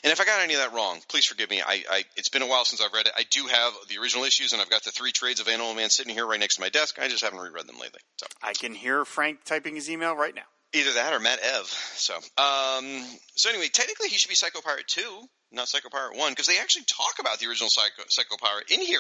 And 0.03 0.11
if 0.13 0.21
I 0.21 0.25
got 0.25 0.41
any 0.41 0.55
of 0.55 0.61
that 0.61 0.73
wrong, 0.73 1.01
please 1.09 1.27
forgive 1.27 1.51
me. 1.51 1.61
I, 1.61 1.85
I 1.91 2.05
it's 2.17 2.31
been 2.31 2.41
a 2.43 2.47
while 2.47 2.65
since 2.65 2.81
I've 2.81 2.93
read 2.95 3.07
it. 3.07 3.13
I 3.17 3.25
do 3.31 3.45
have 3.47 3.73
the 3.91 3.99
original 4.01 4.25
issues, 4.25 4.53
and 4.55 4.63
I've 4.63 4.71
got 4.71 4.85
the 4.85 4.91
three 4.91 5.13
trades 5.13 5.39
of 5.39 5.49
Animal 5.49 5.75
Man 5.75 5.91
sitting 5.91 6.15
here 6.15 6.27
right 6.27 6.41
next 6.41 6.55
to 6.57 6.63
my 6.63 6.71
desk. 6.71 6.99
I 6.99 7.09
just 7.09 7.23
haven't 7.23 7.41
reread 7.41 7.67
them 7.67 7.79
lately. 7.79 8.01
So 8.17 8.27
I 8.43 8.55
can 8.55 8.75
hear 8.75 9.05
Frank 9.05 9.45
typing 9.45 9.75
his 9.75 9.91
email 9.91 10.17
right 10.17 10.35
now. 10.35 10.49
either 10.73 10.95
that 10.95 11.13
or 11.13 11.21
Matt 11.21 11.41
Ev. 11.43 11.67
So 11.67 12.15
um, 12.39 13.05
so 13.35 13.51
anyway, 13.51 13.69
technically 13.73 14.09
he 14.09 14.17
should 14.17 14.31
be 14.31 14.35
Psycho 14.35 14.63
Pirate 14.63 14.87
two, 14.89 15.29
not 15.53 15.69
Psycho 15.69 15.91
Pirate 15.91 16.17
one, 16.17 16.33
because 16.33 16.47
they 16.47 16.59
actually 16.59 16.85
talk 16.85 17.17
about 17.21 17.39
the 17.39 17.47
original 17.47 17.69
Psycho, 17.69 18.03
Psycho 18.09 18.37
Pirate 18.41 18.71
in 18.71 18.81
here 18.81 18.99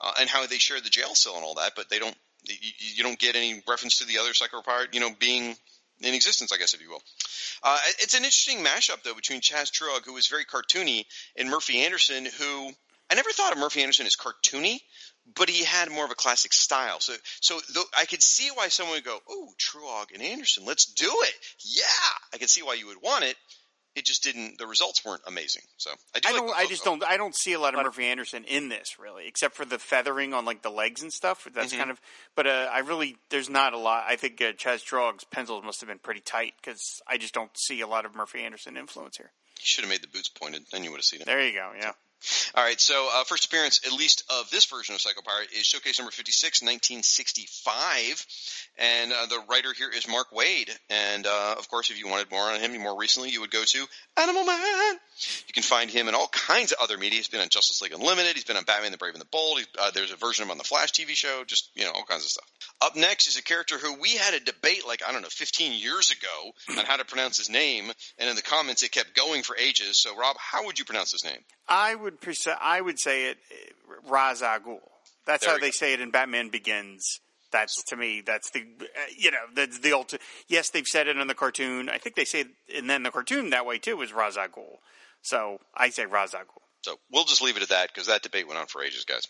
uh, 0.00 0.12
and 0.18 0.28
how 0.30 0.46
they 0.46 0.56
shared 0.56 0.84
the 0.84 0.90
jail 0.90 1.14
cell 1.14 1.34
and 1.36 1.44
all 1.44 1.54
that, 1.56 1.72
but 1.76 1.90
they 1.90 1.98
don't. 1.98 2.16
You, 2.44 2.70
you 2.96 3.02
don't 3.02 3.18
get 3.18 3.36
any 3.36 3.62
reference 3.68 3.98
to 3.98 4.06
the 4.06 4.18
other 4.18 4.34
Psycho 4.34 4.62
Pirate, 4.62 4.94
you 4.94 5.00
know, 5.00 5.10
being 5.18 5.56
in 6.00 6.14
existence, 6.14 6.52
I 6.52 6.58
guess, 6.58 6.74
if 6.74 6.82
you 6.82 6.90
will. 6.90 7.02
Uh, 7.62 7.78
it's 8.00 8.14
an 8.14 8.24
interesting 8.24 8.58
mashup, 8.58 9.02
though, 9.02 9.14
between 9.14 9.40
Chaz 9.40 9.70
Truog, 9.70 10.04
who 10.04 10.12
was 10.12 10.26
very 10.26 10.44
cartoony, 10.44 11.04
and 11.36 11.48
Murphy 11.48 11.84
Anderson, 11.84 12.26
who 12.38 12.70
I 13.10 13.14
never 13.14 13.30
thought 13.30 13.52
of 13.52 13.58
Murphy 13.58 13.82
Anderson 13.82 14.06
as 14.06 14.16
cartoony, 14.16 14.80
but 15.34 15.48
he 15.48 15.64
had 15.64 15.90
more 15.90 16.04
of 16.04 16.10
a 16.10 16.16
classic 16.16 16.52
style. 16.52 17.00
So, 17.00 17.14
so 17.40 17.60
I 17.96 18.04
could 18.04 18.22
see 18.22 18.50
why 18.54 18.68
someone 18.68 18.96
would 18.96 19.04
go, 19.04 19.20
"Oh, 19.28 19.54
Truog 19.58 20.12
and 20.12 20.22
Anderson, 20.22 20.64
let's 20.64 20.86
do 20.86 21.10
it." 21.22 21.34
Yeah, 21.60 21.82
I 22.32 22.38
could 22.38 22.50
see 22.50 22.62
why 22.62 22.74
you 22.74 22.88
would 22.88 23.00
want 23.00 23.24
it. 23.24 23.36
It 23.96 24.04
just 24.04 24.24
didn't. 24.24 24.58
The 24.58 24.66
results 24.66 25.04
weren't 25.04 25.22
amazing. 25.26 25.62
So 25.76 25.90
I 26.14 26.18
do. 26.20 26.28
I 26.28 26.32
like 26.32 26.40
don't. 26.40 26.56
I 26.56 26.66
just 26.66 26.84
don't. 26.84 27.04
I 27.04 27.16
don't 27.16 27.34
see 27.36 27.52
a 27.52 27.60
lot 27.60 27.74
of 27.74 27.84
Murphy 27.84 28.06
Anderson 28.06 28.44
in 28.44 28.68
this 28.68 28.98
really, 28.98 29.28
except 29.28 29.54
for 29.54 29.64
the 29.64 29.78
feathering 29.78 30.34
on 30.34 30.44
like 30.44 30.62
the 30.62 30.70
legs 30.70 31.02
and 31.02 31.12
stuff. 31.12 31.46
That's 31.54 31.72
Mhm. 31.72 31.78
kind 31.78 31.90
of. 31.90 32.00
But 32.34 32.46
uh, 32.48 32.68
I 32.72 32.80
really, 32.80 33.16
there's 33.30 33.48
not 33.48 33.72
a 33.72 33.78
lot. 33.78 34.04
I 34.08 34.16
think 34.16 34.40
uh, 34.42 34.52
Chaz 34.52 34.82
Truog's 34.84 35.22
pencils 35.24 35.62
must 35.64 35.80
have 35.80 35.88
been 35.88 36.00
pretty 36.00 36.20
tight 36.20 36.54
because 36.60 37.00
I 37.06 37.18
just 37.18 37.34
don't 37.34 37.56
see 37.56 37.80
a 37.82 37.86
lot 37.86 38.04
of 38.04 38.16
Murphy 38.16 38.42
Anderson 38.42 38.76
influence 38.76 39.16
here. 39.16 39.30
You 39.58 39.62
should 39.64 39.84
have 39.84 39.90
made 39.90 40.02
the 40.02 40.08
boots 40.08 40.28
pointed. 40.28 40.64
Then 40.72 40.82
you 40.82 40.90
would 40.90 40.98
have 40.98 41.04
seen 41.04 41.20
it. 41.20 41.26
There 41.26 41.46
you 41.46 41.52
go. 41.52 41.70
Yeah. 41.78 41.92
All 42.54 42.64
right, 42.64 42.80
so 42.80 43.08
uh, 43.12 43.24
first 43.24 43.46
appearance, 43.46 43.80
at 43.86 43.92
least 43.92 44.24
of 44.40 44.50
this 44.50 44.64
version 44.66 44.94
of 44.94 45.00
Psycho 45.00 45.22
Pirate, 45.22 45.52
is 45.52 45.66
Showcase 45.66 45.98
number 45.98 46.12
56, 46.12 46.62
1965. 46.62 48.26
And 48.78 49.12
uh, 49.12 49.26
the 49.26 49.40
writer 49.48 49.72
here 49.72 49.90
is 49.90 50.08
Mark 50.08 50.30
Waid. 50.30 50.70
And 50.90 51.26
uh, 51.26 51.54
of 51.58 51.68
course, 51.68 51.90
if 51.90 51.98
you 51.98 52.08
wanted 52.08 52.30
more 52.30 52.42
on 52.42 52.60
him 52.60 52.80
more 52.80 52.98
recently, 52.98 53.30
you 53.30 53.40
would 53.40 53.50
go 53.50 53.62
to 53.64 53.86
Animal 54.16 54.44
Man. 54.44 54.94
You 55.46 55.54
can 55.54 55.62
find 55.62 55.90
him 55.90 56.08
in 56.08 56.14
all 56.14 56.26
kinds 56.28 56.72
of 56.72 56.78
other 56.82 56.98
media. 56.98 57.18
He's 57.18 57.28
been 57.28 57.40
on 57.40 57.48
Justice 57.48 57.80
League 57.82 57.92
Unlimited. 57.92 58.34
He's 58.34 58.44
been 58.44 58.56
on 58.56 58.64
Batman 58.64 58.90
the 58.90 58.98
Brave 58.98 59.14
and 59.14 59.20
the 59.20 59.26
Bold. 59.26 59.60
Uh, 59.78 59.90
there's 59.92 60.10
a 60.10 60.16
version 60.16 60.42
of 60.42 60.48
him 60.48 60.52
on 60.52 60.58
the 60.58 60.64
Flash 60.64 60.92
TV 60.92 61.10
show. 61.10 61.44
Just, 61.46 61.70
you 61.74 61.84
know, 61.84 61.92
all 61.92 62.04
kinds 62.04 62.24
of 62.24 62.30
stuff. 62.30 62.50
Up 62.80 62.96
next 62.96 63.28
is 63.28 63.36
a 63.36 63.42
character 63.42 63.78
who 63.78 63.94
we 64.00 64.16
had 64.16 64.34
a 64.34 64.40
debate, 64.40 64.86
like, 64.86 65.02
I 65.06 65.12
don't 65.12 65.22
know, 65.22 65.28
15 65.28 65.72
years 65.72 66.10
ago 66.10 66.78
on 66.78 66.84
how 66.84 66.96
to 66.96 67.04
pronounce 67.04 67.38
his 67.38 67.48
name. 67.48 67.92
And 68.18 68.28
in 68.28 68.36
the 68.36 68.42
comments, 68.42 68.82
it 68.82 68.90
kept 68.90 69.14
going 69.14 69.42
for 69.42 69.56
ages. 69.56 70.00
So, 70.00 70.16
Rob, 70.16 70.36
how 70.38 70.66
would 70.66 70.78
you 70.78 70.84
pronounce 70.84 71.12
his 71.12 71.24
name? 71.24 71.38
I 71.68 71.94
would 71.94 72.13
pres- 72.20 72.46
I 72.60 72.80
would 72.80 72.98
say 72.98 73.26
it 73.30 73.38
Ra's 74.08 74.42
al 74.42 74.60
Ghul. 74.60 74.78
That's 75.26 75.44
There 75.44 75.54
how 75.54 75.58
they 75.60 75.68
go. 75.68 75.72
say 75.72 75.92
it 75.94 76.00
in 76.00 76.10
Batman 76.10 76.48
Begins. 76.50 77.20
That's 77.52 77.82
to 77.84 77.96
me. 77.96 78.20
That's 78.24 78.50
the 78.50 78.64
you 79.16 79.30
know 79.30 79.38
that's 79.54 79.78
the 79.78 79.92
ultimate. 79.92 80.22
Yes, 80.48 80.70
they've 80.70 80.86
said 80.86 81.06
it 81.08 81.16
in 81.16 81.26
the 81.28 81.34
cartoon. 81.34 81.88
I 81.88 81.98
think 81.98 82.16
they 82.16 82.24
say 82.24 82.40
it 82.40 82.48
in 82.68 82.88
then 82.88 83.04
the 83.04 83.10
cartoon 83.10 83.50
that 83.50 83.64
way 83.64 83.78
too 83.78 84.00
is 84.02 84.12
Ra's 84.12 84.36
al 84.36 84.48
Ghul. 84.48 84.78
So 85.22 85.58
I 85.74 85.90
say 85.90 86.04
Ra's 86.06 86.34
al 86.34 86.40
Ghul. 86.42 86.60
So 86.82 86.96
we'll 87.10 87.24
just 87.24 87.40
leave 87.42 87.56
it 87.56 87.62
at 87.62 87.68
that 87.70 87.88
because 87.88 88.08
that 88.08 88.22
debate 88.22 88.46
went 88.46 88.58
on 88.58 88.66
for 88.66 88.82
ages, 88.82 89.04
guys. 89.04 89.26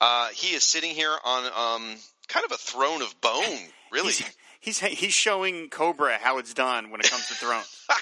Uh, 0.00 0.28
he 0.28 0.54
is 0.56 0.64
sitting 0.64 0.90
here 0.94 1.14
on 1.24 1.44
um, 1.44 1.96
kind 2.26 2.44
of 2.44 2.50
a 2.52 2.56
throne 2.56 3.02
of 3.02 3.20
bone, 3.20 3.68
really. 3.92 4.12
He's, 4.12 4.24
he's 4.60 4.78
he's 4.80 5.14
showing 5.14 5.68
Cobra 5.68 6.18
how 6.20 6.38
it's 6.38 6.54
done 6.54 6.90
when 6.90 7.00
it 7.00 7.08
comes 7.10 7.28
to 7.28 7.34
Throne. 7.34 7.62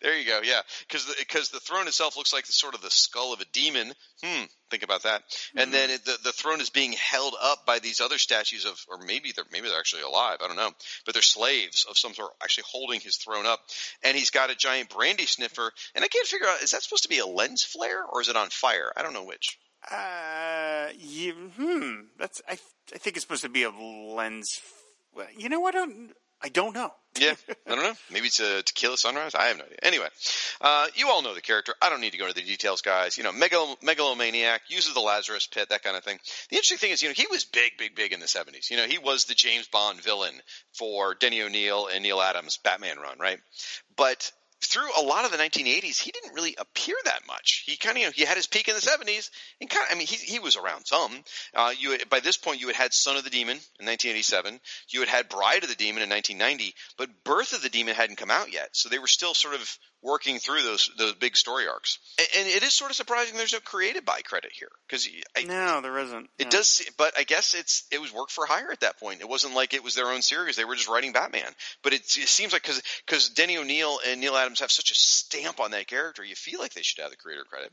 there 0.00 0.18
you 0.18 0.26
go, 0.26 0.40
yeah. 0.42 0.60
Because 0.86 1.06
the, 1.06 1.24
'cause 1.28 1.48
the 1.50 1.60
throne 1.60 1.86
itself 1.88 2.16
looks 2.16 2.32
like 2.32 2.46
the, 2.46 2.52
sort 2.52 2.74
of 2.74 2.82
the 2.82 2.90
skull 2.90 3.32
of 3.32 3.40
a 3.40 3.44
demon. 3.52 3.92
Hmm, 4.22 4.44
think 4.70 4.82
about 4.82 5.02
that. 5.04 5.22
And 5.56 5.72
then 5.72 5.90
it, 5.90 6.04
the, 6.04 6.16
the 6.24 6.32
throne 6.32 6.60
is 6.60 6.70
being 6.70 6.92
held 6.92 7.34
up 7.40 7.66
by 7.66 7.78
these 7.78 8.00
other 8.00 8.18
statues 8.18 8.64
of, 8.64 8.78
or 8.88 8.98
maybe 8.98 9.32
they're 9.34 9.44
maybe 9.50 9.68
they're 9.68 9.78
actually 9.78 10.02
alive. 10.02 10.38
I 10.42 10.46
don't 10.46 10.56
know, 10.56 10.70
but 11.04 11.14
they're 11.14 11.22
slaves 11.22 11.86
of 11.88 11.98
some 11.98 12.14
sort, 12.14 12.32
actually 12.42 12.64
holding 12.70 13.00
his 13.00 13.16
throne 13.16 13.46
up. 13.46 13.60
And 14.02 14.16
he's 14.16 14.30
got 14.30 14.50
a 14.50 14.54
giant 14.54 14.90
brandy 14.90 15.26
sniffer. 15.26 15.72
And 15.94 16.04
I 16.04 16.08
can't 16.08 16.26
figure 16.26 16.46
out 16.46 16.62
is 16.62 16.70
that 16.70 16.82
supposed 16.82 17.04
to 17.04 17.08
be 17.08 17.18
a 17.18 17.26
lens 17.26 17.62
flare 17.64 18.04
or 18.04 18.20
is 18.20 18.28
it 18.28 18.36
on 18.36 18.48
fire? 18.50 18.92
I 18.96 19.02
don't 19.02 19.14
know 19.14 19.24
which. 19.24 19.58
Uh, 19.90 20.88
you, 20.96 21.32
hmm. 21.56 21.92
That's 22.18 22.40
I. 22.48 22.58
I 22.94 22.98
think 22.98 23.16
it's 23.16 23.24
supposed 23.24 23.42
to 23.42 23.48
be 23.48 23.62
a 23.64 23.70
lens. 23.70 24.60
well, 25.14 25.26
You 25.36 25.48
know 25.48 25.60
what? 25.60 25.74
I 25.74 25.78
don't. 25.78 26.10
I 26.42 26.48
don't 26.48 26.74
know. 26.74 26.92
Yeah, 27.18 27.34
I 27.66 27.74
don't 27.74 27.84
know. 27.84 27.94
Maybe 28.10 28.26
it's 28.26 28.40
a 28.40 28.62
tequila 28.62 28.96
sunrise. 28.96 29.34
I 29.34 29.46
have 29.46 29.58
no 29.58 29.64
idea. 29.64 29.78
Anyway, 29.82 30.08
uh, 30.60 30.86
you 30.94 31.08
all 31.08 31.22
know 31.22 31.34
the 31.34 31.40
character. 31.40 31.74
I 31.80 31.90
don't 31.90 32.00
need 32.00 32.12
to 32.12 32.18
go 32.18 32.26
into 32.26 32.34
the 32.34 32.46
details, 32.46 32.80
guys. 32.80 33.18
You 33.18 33.24
know, 33.24 33.32
megal- 33.32 33.80
megalomaniac, 33.82 34.62
uses 34.68 34.94
the 34.94 35.00
Lazarus 35.00 35.46
pit, 35.46 35.68
that 35.68 35.82
kind 35.82 35.96
of 35.96 36.04
thing. 36.04 36.18
The 36.50 36.56
interesting 36.56 36.78
thing 36.78 36.90
is, 36.90 37.02
you 37.02 37.08
know, 37.08 37.14
he 37.16 37.26
was 37.30 37.44
big, 37.44 37.72
big, 37.78 37.94
big 37.94 38.12
in 38.12 38.20
the 38.20 38.26
70s. 38.26 38.70
You 38.70 38.76
know, 38.78 38.86
he 38.86 38.98
was 38.98 39.26
the 39.26 39.34
James 39.34 39.68
Bond 39.68 40.02
villain 40.02 40.34
for 40.72 41.14
Denny 41.14 41.42
O'Neil 41.42 41.88
and 41.92 42.02
Neal 42.02 42.20
Adams' 42.20 42.56
Batman 42.56 42.98
run, 42.98 43.18
right? 43.18 43.38
But 43.96 44.32
through 44.64 44.88
a 44.96 45.02
lot 45.02 45.24
of 45.24 45.32
the 45.32 45.38
1980s, 45.38 45.98
he 45.98 46.12
didn't 46.12 46.34
really 46.34 46.54
appear 46.56 46.94
that 47.04 47.26
much. 47.26 47.64
He 47.66 47.76
kind 47.76 47.96
of, 47.96 48.00
you 48.00 48.06
know, 48.06 48.12
he 48.14 48.24
had 48.24 48.36
his 48.36 48.46
peak 48.46 48.68
in 48.68 48.74
the 48.74 48.80
70s, 48.80 49.30
and 49.60 49.68
kind 49.68 49.86
of, 49.86 49.92
I 49.92 49.98
mean, 49.98 50.06
he 50.06 50.16
he 50.16 50.38
was 50.38 50.56
around 50.56 50.86
some. 50.86 51.12
Uh, 51.54 51.72
you 51.78 51.98
by 52.08 52.20
this 52.20 52.36
point, 52.36 52.60
you 52.60 52.68
had 52.68 52.76
had 52.76 52.94
Son 52.94 53.16
of 53.16 53.24
the 53.24 53.30
Demon 53.30 53.56
in 53.80 53.86
1987. 53.86 54.60
You 54.88 55.00
had 55.00 55.08
had 55.08 55.28
Bride 55.28 55.64
of 55.64 55.68
the 55.68 55.74
Demon 55.74 56.02
in 56.02 56.08
1990, 56.08 56.74
but 56.96 57.24
Birth 57.24 57.52
of 57.52 57.62
the 57.62 57.68
Demon 57.68 57.94
hadn't 57.94 58.16
come 58.16 58.30
out 58.30 58.52
yet, 58.52 58.70
so 58.72 58.88
they 58.88 58.98
were 58.98 59.06
still 59.06 59.34
sort 59.34 59.54
of 59.54 59.78
working 60.02 60.38
through 60.38 60.62
those 60.62 60.90
those 60.98 61.14
big 61.14 61.36
story 61.36 61.66
arcs. 61.68 61.98
And, 62.18 62.28
and 62.38 62.48
it 62.48 62.62
is 62.62 62.74
sort 62.74 62.90
of 62.90 62.96
surprising 62.96 63.36
there's 63.36 63.52
no 63.52 63.60
created 63.60 64.04
by 64.04 64.20
credit 64.22 64.52
here 64.52 64.68
because 64.88 65.08
No, 65.46 65.80
there 65.80 65.96
isn't. 65.98 66.28
it 66.38 66.44
No. 66.46 66.50
does, 66.50 66.82
but 66.98 67.16
I 67.16 67.22
guess 67.22 67.54
it's 67.54 67.84
it 67.90 68.00
was 68.00 68.12
work 68.12 68.30
for 68.30 68.44
hire 68.46 68.70
at 68.72 68.80
that 68.80 68.98
point. 68.98 69.20
It 69.20 69.28
wasn't 69.28 69.54
like 69.54 69.74
it 69.74 69.84
was 69.84 69.94
their 69.94 70.10
own 70.10 70.22
series; 70.22 70.56
they 70.56 70.64
were 70.64 70.74
just 70.74 70.88
writing 70.88 71.12
Batman. 71.12 71.50
But 71.82 71.92
it, 71.92 72.00
it 72.00 72.28
seems 72.28 72.52
like 72.52 72.62
because 72.62 72.82
because 73.06 73.28
Denny 73.30 73.56
O'Neil 73.58 73.98
and 74.06 74.20
Neal 74.20 74.36
Adams 74.36 74.60
have 74.60 74.70
such 74.72 74.90
a 74.90 74.94
stamp 74.94 75.60
on 75.60 75.70
that 75.70 75.86
character, 75.86 76.24
you 76.24 76.34
feel 76.34 76.60
like 76.60 76.74
they 76.74 76.82
should 76.82 77.00
have 77.02 77.10
the 77.10 77.16
creator 77.16 77.44
credit. 77.44 77.70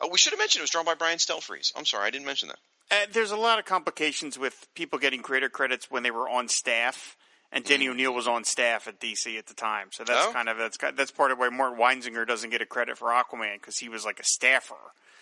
Uh, 0.00 0.08
we 0.10 0.18
should 0.18 0.32
have 0.32 0.38
mentioned 0.38 0.60
it 0.60 0.64
was 0.64 0.70
drawn 0.70 0.84
by 0.84 0.94
Brian 0.94 1.18
Stelfreeze. 1.18 1.72
I'm 1.76 1.84
sorry, 1.84 2.06
I 2.06 2.10
didn't 2.10 2.26
mention 2.26 2.48
that. 2.48 2.58
Uh, 2.88 3.06
there's 3.12 3.32
a 3.32 3.36
lot 3.36 3.58
of 3.58 3.64
complications 3.64 4.38
with 4.38 4.66
people 4.74 4.98
getting 4.98 5.20
creator 5.20 5.48
credits 5.48 5.90
when 5.90 6.04
they 6.04 6.10
were 6.12 6.28
on 6.28 6.46
staff, 6.48 7.16
and 7.56 7.64
Denny 7.64 7.88
O'Neil 7.88 8.12
was 8.14 8.28
on 8.28 8.44
staff 8.44 8.86
at 8.86 9.00
DC 9.00 9.36
at 9.38 9.46
the 9.46 9.54
time. 9.54 9.88
So 9.90 10.04
that's. 10.04 10.26
Oh. 10.28 10.32
kind 10.32 10.48
of 10.48 10.58
that's 10.58 10.76
that's 10.94 11.10
part 11.10 11.32
of 11.32 11.38
why 11.38 11.48
Mark 11.48 11.76
Weinzinger 11.76 12.26
doesn't 12.26 12.50
get 12.50 12.60
a 12.62 12.66
credit 12.66 12.98
for 12.98 13.08
Aquaman 13.08 13.54
because 13.54 13.78
he 13.78 13.88
was 13.88 14.04
like 14.04 14.20
a 14.20 14.24
staffer. 14.24 14.74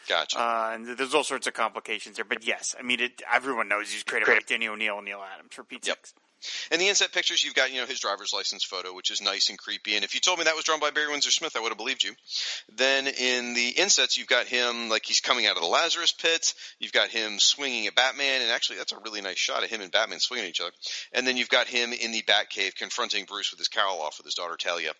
Gotcha. 0.08 0.38
Uh, 0.38 0.70
and 0.74 0.86
there's 0.98 1.14
all 1.14 1.24
sorts 1.24 1.46
of 1.46 1.54
complications 1.54 2.16
there. 2.16 2.26
But 2.26 2.46
yes, 2.46 2.74
I 2.78 2.82
mean, 2.82 3.00
it, 3.00 3.22
everyone 3.32 3.68
knows 3.68 3.90
he's 3.90 4.02
created 4.02 4.26
by 4.26 4.40
Denny 4.46 4.68
O'Neil 4.68 4.96
and 4.98 5.06
Neal 5.06 5.22
Adams 5.34 5.54
for 5.54 5.64
Pete's 5.64 5.88
Yep. 5.88 5.96
sakes. 5.96 6.14
And 6.70 6.80
the 6.80 6.88
inset 6.88 7.12
pictures, 7.12 7.42
you've 7.42 7.54
got 7.54 7.72
you 7.72 7.80
know 7.80 7.86
his 7.86 8.00
driver's 8.00 8.32
license 8.32 8.64
photo, 8.64 8.94
which 8.94 9.10
is 9.10 9.20
nice 9.20 9.50
and 9.50 9.58
creepy. 9.58 9.96
And 9.96 10.04
if 10.04 10.14
you 10.14 10.20
told 10.20 10.38
me 10.38 10.44
that 10.44 10.56
was 10.56 10.64
drawn 10.64 10.80
by 10.80 10.90
Barry 10.90 11.10
Windsor 11.10 11.30
Smith, 11.30 11.56
I 11.56 11.60
would 11.60 11.70
have 11.70 11.78
believed 11.78 12.04
you. 12.04 12.12
Then 12.76 13.06
in 13.06 13.54
the 13.54 13.68
insets, 13.70 14.16
you've 14.16 14.26
got 14.26 14.46
him 14.46 14.88
like 14.88 15.04
he's 15.04 15.20
coming 15.20 15.46
out 15.46 15.56
of 15.56 15.62
the 15.62 15.68
Lazarus 15.68 16.12
pit. 16.12 16.54
You've 16.78 16.92
got 16.92 17.10
him 17.10 17.38
swinging 17.38 17.86
at 17.86 17.94
Batman, 17.94 18.42
and 18.42 18.50
actually 18.50 18.78
that's 18.78 18.92
a 18.92 18.98
really 19.04 19.20
nice 19.20 19.38
shot 19.38 19.64
of 19.64 19.70
him 19.70 19.80
and 19.80 19.92
Batman 19.92 20.20
swinging 20.20 20.46
at 20.46 20.50
each 20.50 20.60
other. 20.60 20.72
And 21.12 21.26
then 21.26 21.36
you've 21.36 21.48
got 21.48 21.66
him 21.66 21.92
in 21.92 22.12
the 22.12 22.22
Batcave 22.22 22.74
confronting 22.74 23.24
Bruce 23.24 23.50
with 23.50 23.58
his 23.58 23.68
cowl 23.68 24.00
off 24.00 24.18
with 24.18 24.26
his 24.26 24.34
daughter 24.34 24.56
Talia. 24.56 24.92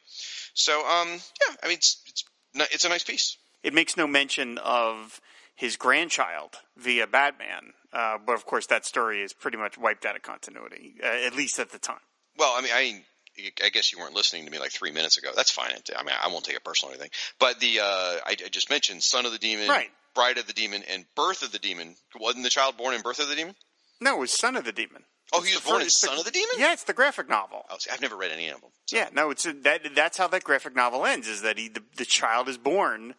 So 0.54 0.86
um 0.86 1.08
yeah, 1.08 1.56
I 1.62 1.68
mean 1.68 1.76
it's 1.76 2.02
it's 2.06 2.24
it's 2.54 2.84
a 2.84 2.88
nice 2.88 3.04
piece. 3.04 3.36
It 3.62 3.74
makes 3.74 3.96
no 3.96 4.06
mention 4.06 4.58
of 4.58 5.20
his 5.54 5.76
grandchild 5.76 6.56
via 6.76 7.06
Batman, 7.06 7.72
uh, 7.94 8.18
but 8.26 8.34
of 8.34 8.44
course 8.46 8.66
that 8.66 8.84
story 8.84 9.22
is 9.22 9.32
pretty 9.32 9.56
much 9.56 9.78
wiped 9.78 10.04
out 10.04 10.16
of 10.16 10.22
continuity, 10.22 10.96
uh, 11.02 11.06
at 11.06 11.34
least 11.34 11.58
at 11.58 11.70
the 11.70 11.78
time. 11.78 12.00
Well, 12.36 12.52
I 12.56 12.60
mean, 12.60 12.72
I 12.74 13.02
I 13.64 13.68
guess 13.70 13.92
you 13.92 13.98
weren't 13.98 14.14
listening 14.14 14.44
to 14.44 14.50
me 14.50 14.58
like 14.58 14.70
three 14.72 14.92
minutes 14.92 15.18
ago. 15.18 15.30
That's 15.34 15.50
fine. 15.50 15.70
I 15.96 16.02
mean, 16.02 16.14
I 16.22 16.28
won't 16.28 16.44
take 16.44 16.56
it 16.56 16.64
personal 16.64 16.92
or 16.92 16.94
anything. 16.94 17.10
But 17.40 17.60
the 17.60 17.80
uh, 17.80 17.84
I, 18.26 18.30
I 18.44 18.48
just 18.50 18.70
mentioned 18.70 19.02
Son 19.02 19.26
of 19.26 19.32
the 19.32 19.38
Demon, 19.38 19.68
Right. 19.68 19.88
Bride 20.14 20.38
of 20.38 20.46
the 20.46 20.52
Demon, 20.52 20.82
and 20.88 21.04
Birth 21.16 21.42
of 21.42 21.50
the 21.52 21.58
Demon. 21.58 21.96
Wasn't 22.18 22.44
the 22.44 22.50
child 22.50 22.76
born 22.76 22.94
in 22.94 23.00
Birth 23.02 23.18
of 23.20 23.28
the 23.28 23.34
Demon? 23.34 23.54
No, 24.00 24.16
it 24.16 24.20
was 24.20 24.30
Son 24.32 24.54
of 24.56 24.64
the 24.64 24.72
Demon. 24.72 25.04
Oh, 25.32 25.40
he 25.40 25.52
was 25.54 25.62
The 25.62 25.68
born 25.68 25.80
in 25.80 25.86
first- 25.86 26.00
Son 26.00 26.18
of 26.18 26.24
the 26.24 26.30
Demon. 26.30 26.54
Yeah, 26.58 26.72
it's 26.72 26.84
the 26.84 26.92
graphic 26.92 27.28
novel. 27.28 27.64
Oh, 27.70 27.76
see, 27.78 27.90
I've 27.90 28.00
never 28.00 28.16
read 28.16 28.30
any 28.30 28.48
of 28.48 28.60
them. 28.60 28.70
Yeah, 28.92 29.08
no, 29.12 29.30
it's 29.30 29.44
that. 29.62 29.80
That's 29.94 30.16
how 30.18 30.28
that 30.28 30.44
graphic 30.44 30.76
novel 30.76 31.04
ends. 31.06 31.26
Is 31.26 31.42
that 31.42 31.58
he 31.58 31.68
the, 31.68 31.82
the 31.96 32.04
child 32.04 32.48
is 32.48 32.58
born, 32.58 33.14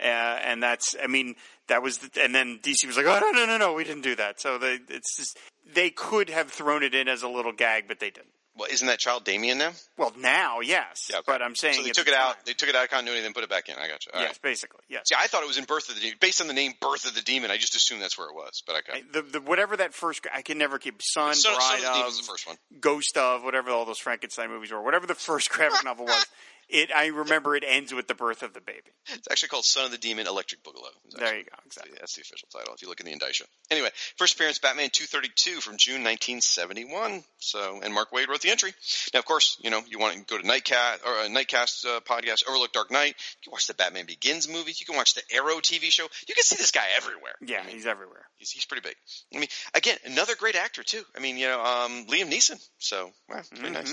uh, 0.00 0.04
and 0.04 0.62
that's. 0.62 0.96
I 1.00 1.06
mean, 1.06 1.36
that 1.70 1.82
was. 1.82 1.98
The, 1.98 2.22
and 2.22 2.34
then 2.34 2.58
DC 2.62 2.86
was 2.86 2.96
like, 2.98 3.06
oh 3.06 3.18
no 3.18 3.30
no 3.32 3.46
no 3.46 3.56
no, 3.56 3.72
we 3.72 3.84
didn't 3.84 4.02
do 4.02 4.14
that. 4.16 4.40
So 4.40 4.58
they 4.58 4.78
it's 4.88 5.16
just 5.16 5.38
they 5.74 5.90
could 5.90 6.28
have 6.30 6.50
thrown 6.50 6.82
it 6.82 6.94
in 6.94 7.08
as 7.08 7.22
a 7.22 7.28
little 7.28 7.52
gag, 7.52 7.88
but 7.88 7.98
they 7.98 8.10
didn't. 8.10 8.28
Well, 8.56 8.68
isn't 8.70 8.86
that 8.88 8.98
child 8.98 9.24
Damian 9.24 9.56
now? 9.58 9.70
Well, 9.96 10.12
now 10.18 10.60
yes, 10.60 11.06
Yeah, 11.08 11.18
okay. 11.18 11.24
but 11.32 11.40
I'm 11.40 11.54
saying 11.54 11.74
so 11.74 11.82
they 11.82 11.90
took 11.90 12.04
the 12.06 12.10
it 12.12 12.14
time- 12.16 12.30
out. 12.30 12.44
They 12.44 12.52
took 12.52 12.68
it 12.68 12.74
out 12.74 12.84
of 12.84 12.90
continuity, 12.90 13.22
then 13.22 13.32
put 13.32 13.44
it 13.44 13.48
back 13.48 13.68
in. 13.70 13.76
I 13.76 13.86
got 13.88 14.04
you. 14.04 14.12
All 14.12 14.20
yes, 14.20 14.30
right. 14.32 14.42
basically 14.42 14.80
yes. 14.88 15.02
See, 15.08 15.14
I 15.18 15.28
thought 15.28 15.42
it 15.42 15.46
was 15.46 15.56
in 15.56 15.64
Birth 15.64 15.88
of 15.88 15.94
the 15.94 16.00
Demon, 16.02 16.18
based 16.20 16.40
on 16.42 16.46
the 16.48 16.52
name 16.52 16.74
Birth 16.80 17.06
of 17.06 17.14
the 17.14 17.22
Demon. 17.22 17.50
I 17.50 17.56
just 17.56 17.74
assumed 17.76 18.02
that's 18.02 18.18
where 18.18 18.28
it 18.28 18.34
was. 18.34 18.62
But 18.66 18.82
okay. 18.88 19.02
The, 19.12 19.22
the 19.22 19.40
whatever 19.40 19.76
that 19.78 19.94
first 19.94 20.26
I 20.34 20.42
can 20.42 20.58
never 20.58 20.78
keep 20.78 21.00
son, 21.00 21.34
Son, 21.34 21.52
Son 21.52 21.54
bride 21.56 21.84
of 22.06 22.10
the 22.16 22.16
the 22.22 22.26
first 22.26 22.46
one. 22.46 22.56
ghost 22.80 23.16
of 23.16 23.44
whatever 23.44 23.70
all 23.70 23.84
those 23.86 23.98
Frankenstein 24.00 24.50
movies 24.50 24.72
were, 24.72 24.82
whatever 24.82 25.06
the 25.06 25.14
first 25.14 25.48
graphic 25.54 25.84
novel 25.84 26.04
was. 26.06 26.26
It 26.70 26.90
I 26.94 27.06
remember 27.06 27.56
it 27.56 27.64
ends 27.66 27.92
with 27.92 28.06
the 28.06 28.14
birth 28.14 28.42
of 28.42 28.54
the 28.54 28.60
baby. 28.60 28.90
It's 29.12 29.28
actually 29.30 29.48
called 29.48 29.64
Son 29.64 29.86
of 29.86 29.90
the 29.90 29.98
Demon 29.98 30.26
Electric 30.26 30.62
Boogaloo. 30.62 30.94
It's 31.06 31.16
There 31.16 31.36
you 31.36 31.44
go, 31.44 31.56
exactly. 31.66 31.96
That's 31.98 32.14
the 32.14 32.22
official 32.22 32.48
title 32.52 32.74
if 32.74 32.82
you 32.82 32.88
look 32.88 33.00
in 33.00 33.06
the 33.06 33.12
indicia. 33.12 33.44
Anyway, 33.70 33.90
first 34.16 34.34
appearance 34.34 34.58
Batman 34.58 34.90
232 34.92 35.60
from 35.60 35.76
June 35.76 36.04
1971. 36.04 37.24
So, 37.38 37.80
and 37.82 37.92
Mark 37.92 38.12
Waid 38.12 38.28
wrote 38.28 38.40
the 38.40 38.50
entry. 38.50 38.72
Now, 39.12 39.20
of 39.20 39.24
course, 39.24 39.58
you 39.62 39.70
know, 39.70 39.82
you 39.88 39.98
want 39.98 40.14
to 40.16 40.24
go 40.24 40.40
to 40.40 40.46
Nightcast 40.46 41.04
or 41.04 41.12
uh, 41.12 41.28
Nightcast 41.28 41.84
uh, 41.86 42.00
podcast, 42.00 42.46
Overlook 42.48 42.72
Dark 42.72 42.90
Knight. 42.90 43.14
You 43.16 43.44
can 43.44 43.52
watch 43.52 43.66
the 43.66 43.74
Batman 43.74 44.06
Begins 44.06 44.48
movie. 44.48 44.72
You 44.76 44.86
can 44.86 44.96
watch 44.96 45.14
the 45.14 45.22
Arrow 45.32 45.56
TV 45.56 45.90
show. 45.90 46.06
You 46.28 46.34
can 46.34 46.44
see 46.44 46.56
this 46.56 46.70
guy 46.70 46.86
everywhere. 46.96 47.34
Yeah, 47.40 47.64
he's 47.66 47.86
everywhere. 47.86 48.26
He's, 48.36 48.50
he's 48.50 48.64
pretty 48.64 48.86
big. 48.86 48.96
I 49.34 49.38
mean, 49.38 49.48
again, 49.74 49.96
another 50.04 50.36
great 50.36 50.56
actor 50.56 50.82
too. 50.82 51.02
I 51.16 51.20
mean, 51.20 51.36
you 51.36 51.48
know, 51.48 51.60
um, 51.60 52.06
Liam 52.06 52.30
Neeson. 52.30 52.60
So, 52.78 53.10
well, 53.28 53.42
pretty 53.50 53.70
nice. 53.70 53.92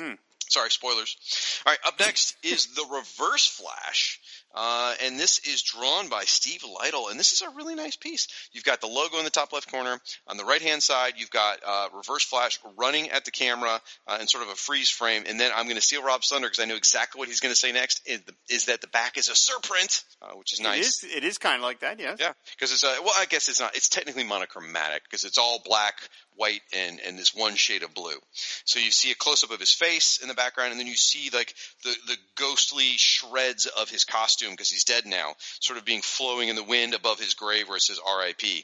Sorry, 0.49 0.71
spoilers. 0.71 1.17
All 1.65 1.71
right, 1.71 1.79
up 1.85 1.99
next 1.99 2.35
is 2.43 2.67
the 2.67 2.85
Reverse 2.91 3.47
Flash, 3.47 4.19
uh, 4.57 4.93
and 5.03 5.19
this 5.19 5.39
is 5.39 5.61
drawn 5.61 6.09
by 6.09 6.23
Steve 6.23 6.63
Lightle, 6.63 7.11
and 7.11 7.19
this 7.19 7.31
is 7.31 7.41
a 7.41 7.49
really 7.51 7.75
nice 7.75 7.95
piece. 7.95 8.27
You've 8.53 8.63
got 8.63 8.81
the 8.81 8.87
logo 8.87 9.19
in 9.19 9.23
the 9.23 9.29
top 9.29 9.53
left 9.53 9.71
corner. 9.71 9.99
On 10.27 10.37
the 10.37 10.45
right 10.45 10.61
hand 10.61 10.81
side, 10.81 11.13
you've 11.17 11.29
got 11.29 11.59
uh, 11.65 11.89
Reverse 11.93 12.23
Flash 12.23 12.59
running 12.75 13.09
at 13.09 13.23
the 13.25 13.31
camera 13.31 13.79
uh, 14.07 14.17
in 14.19 14.27
sort 14.27 14.43
of 14.43 14.49
a 14.49 14.55
freeze 14.55 14.89
frame, 14.89 15.25
and 15.27 15.39
then 15.39 15.51
I'm 15.55 15.65
going 15.65 15.75
to 15.75 15.81
steal 15.81 16.01
Rob's 16.01 16.29
thunder 16.29 16.47
because 16.47 16.63
I 16.63 16.65
know 16.65 16.75
exactly 16.75 17.19
what 17.19 17.27
he's 17.27 17.39
going 17.39 17.51
to 17.51 17.59
say 17.59 17.71
next. 17.71 18.01
Is, 18.07 18.21
is 18.49 18.65
that 18.65 18.81
the 18.81 18.87
back 18.87 19.17
is 19.17 19.29
a 19.29 19.33
surprint, 19.33 20.03
uh, 20.23 20.33
which 20.33 20.53
is 20.53 20.59
nice. 20.59 21.03
It 21.03 21.07
is. 21.07 21.17
It 21.17 21.23
is 21.23 21.37
kind 21.37 21.57
of 21.57 21.61
like 21.61 21.81
that. 21.81 21.99
Yes. 21.99 22.17
Yeah, 22.19 22.33
because 22.57 22.73
it's 22.73 22.83
well, 22.83 23.13
I 23.15 23.25
guess 23.25 23.49
it's 23.49 23.59
not. 23.59 23.75
It's 23.75 23.89
technically 23.89 24.23
monochromatic 24.23 25.03
because 25.03 25.23
it's 25.23 25.37
all 25.37 25.61
black, 25.63 25.93
white, 26.35 26.61
and 26.75 26.99
and 27.05 27.17
this 27.17 27.35
one 27.35 27.55
shade 27.55 27.83
of 27.83 27.93
blue. 27.93 28.17
So 28.65 28.79
you 28.79 28.89
see 28.89 29.11
a 29.11 29.15
close 29.15 29.43
up 29.43 29.51
of 29.51 29.59
his 29.59 29.73
face 29.73 30.19
in 30.21 30.27
the 30.27 30.33
background, 30.33 30.71
and 30.71 30.79
then 30.79 30.87
you 30.87 30.95
see 30.95 31.29
like 31.31 31.53
the 31.83 31.93
the 32.07 32.17
ghostly 32.35 32.97
shreds 32.97 33.67
of 33.67 33.89
his 33.89 34.03
costume 34.03 34.46
because 34.51 34.69
he's 34.69 34.83
dead 34.83 35.05
now, 35.05 35.33
sort 35.59 35.77
of 35.77 35.85
being 35.85 36.01
flowing 36.01 36.49
in 36.49 36.55
the 36.55 36.63
wind 36.63 36.93
above 36.93 37.19
his 37.19 37.33
grave 37.33 37.67
where 37.67 37.77
it 37.77 37.81
says 37.81 37.99
R.I.P. 38.05 38.63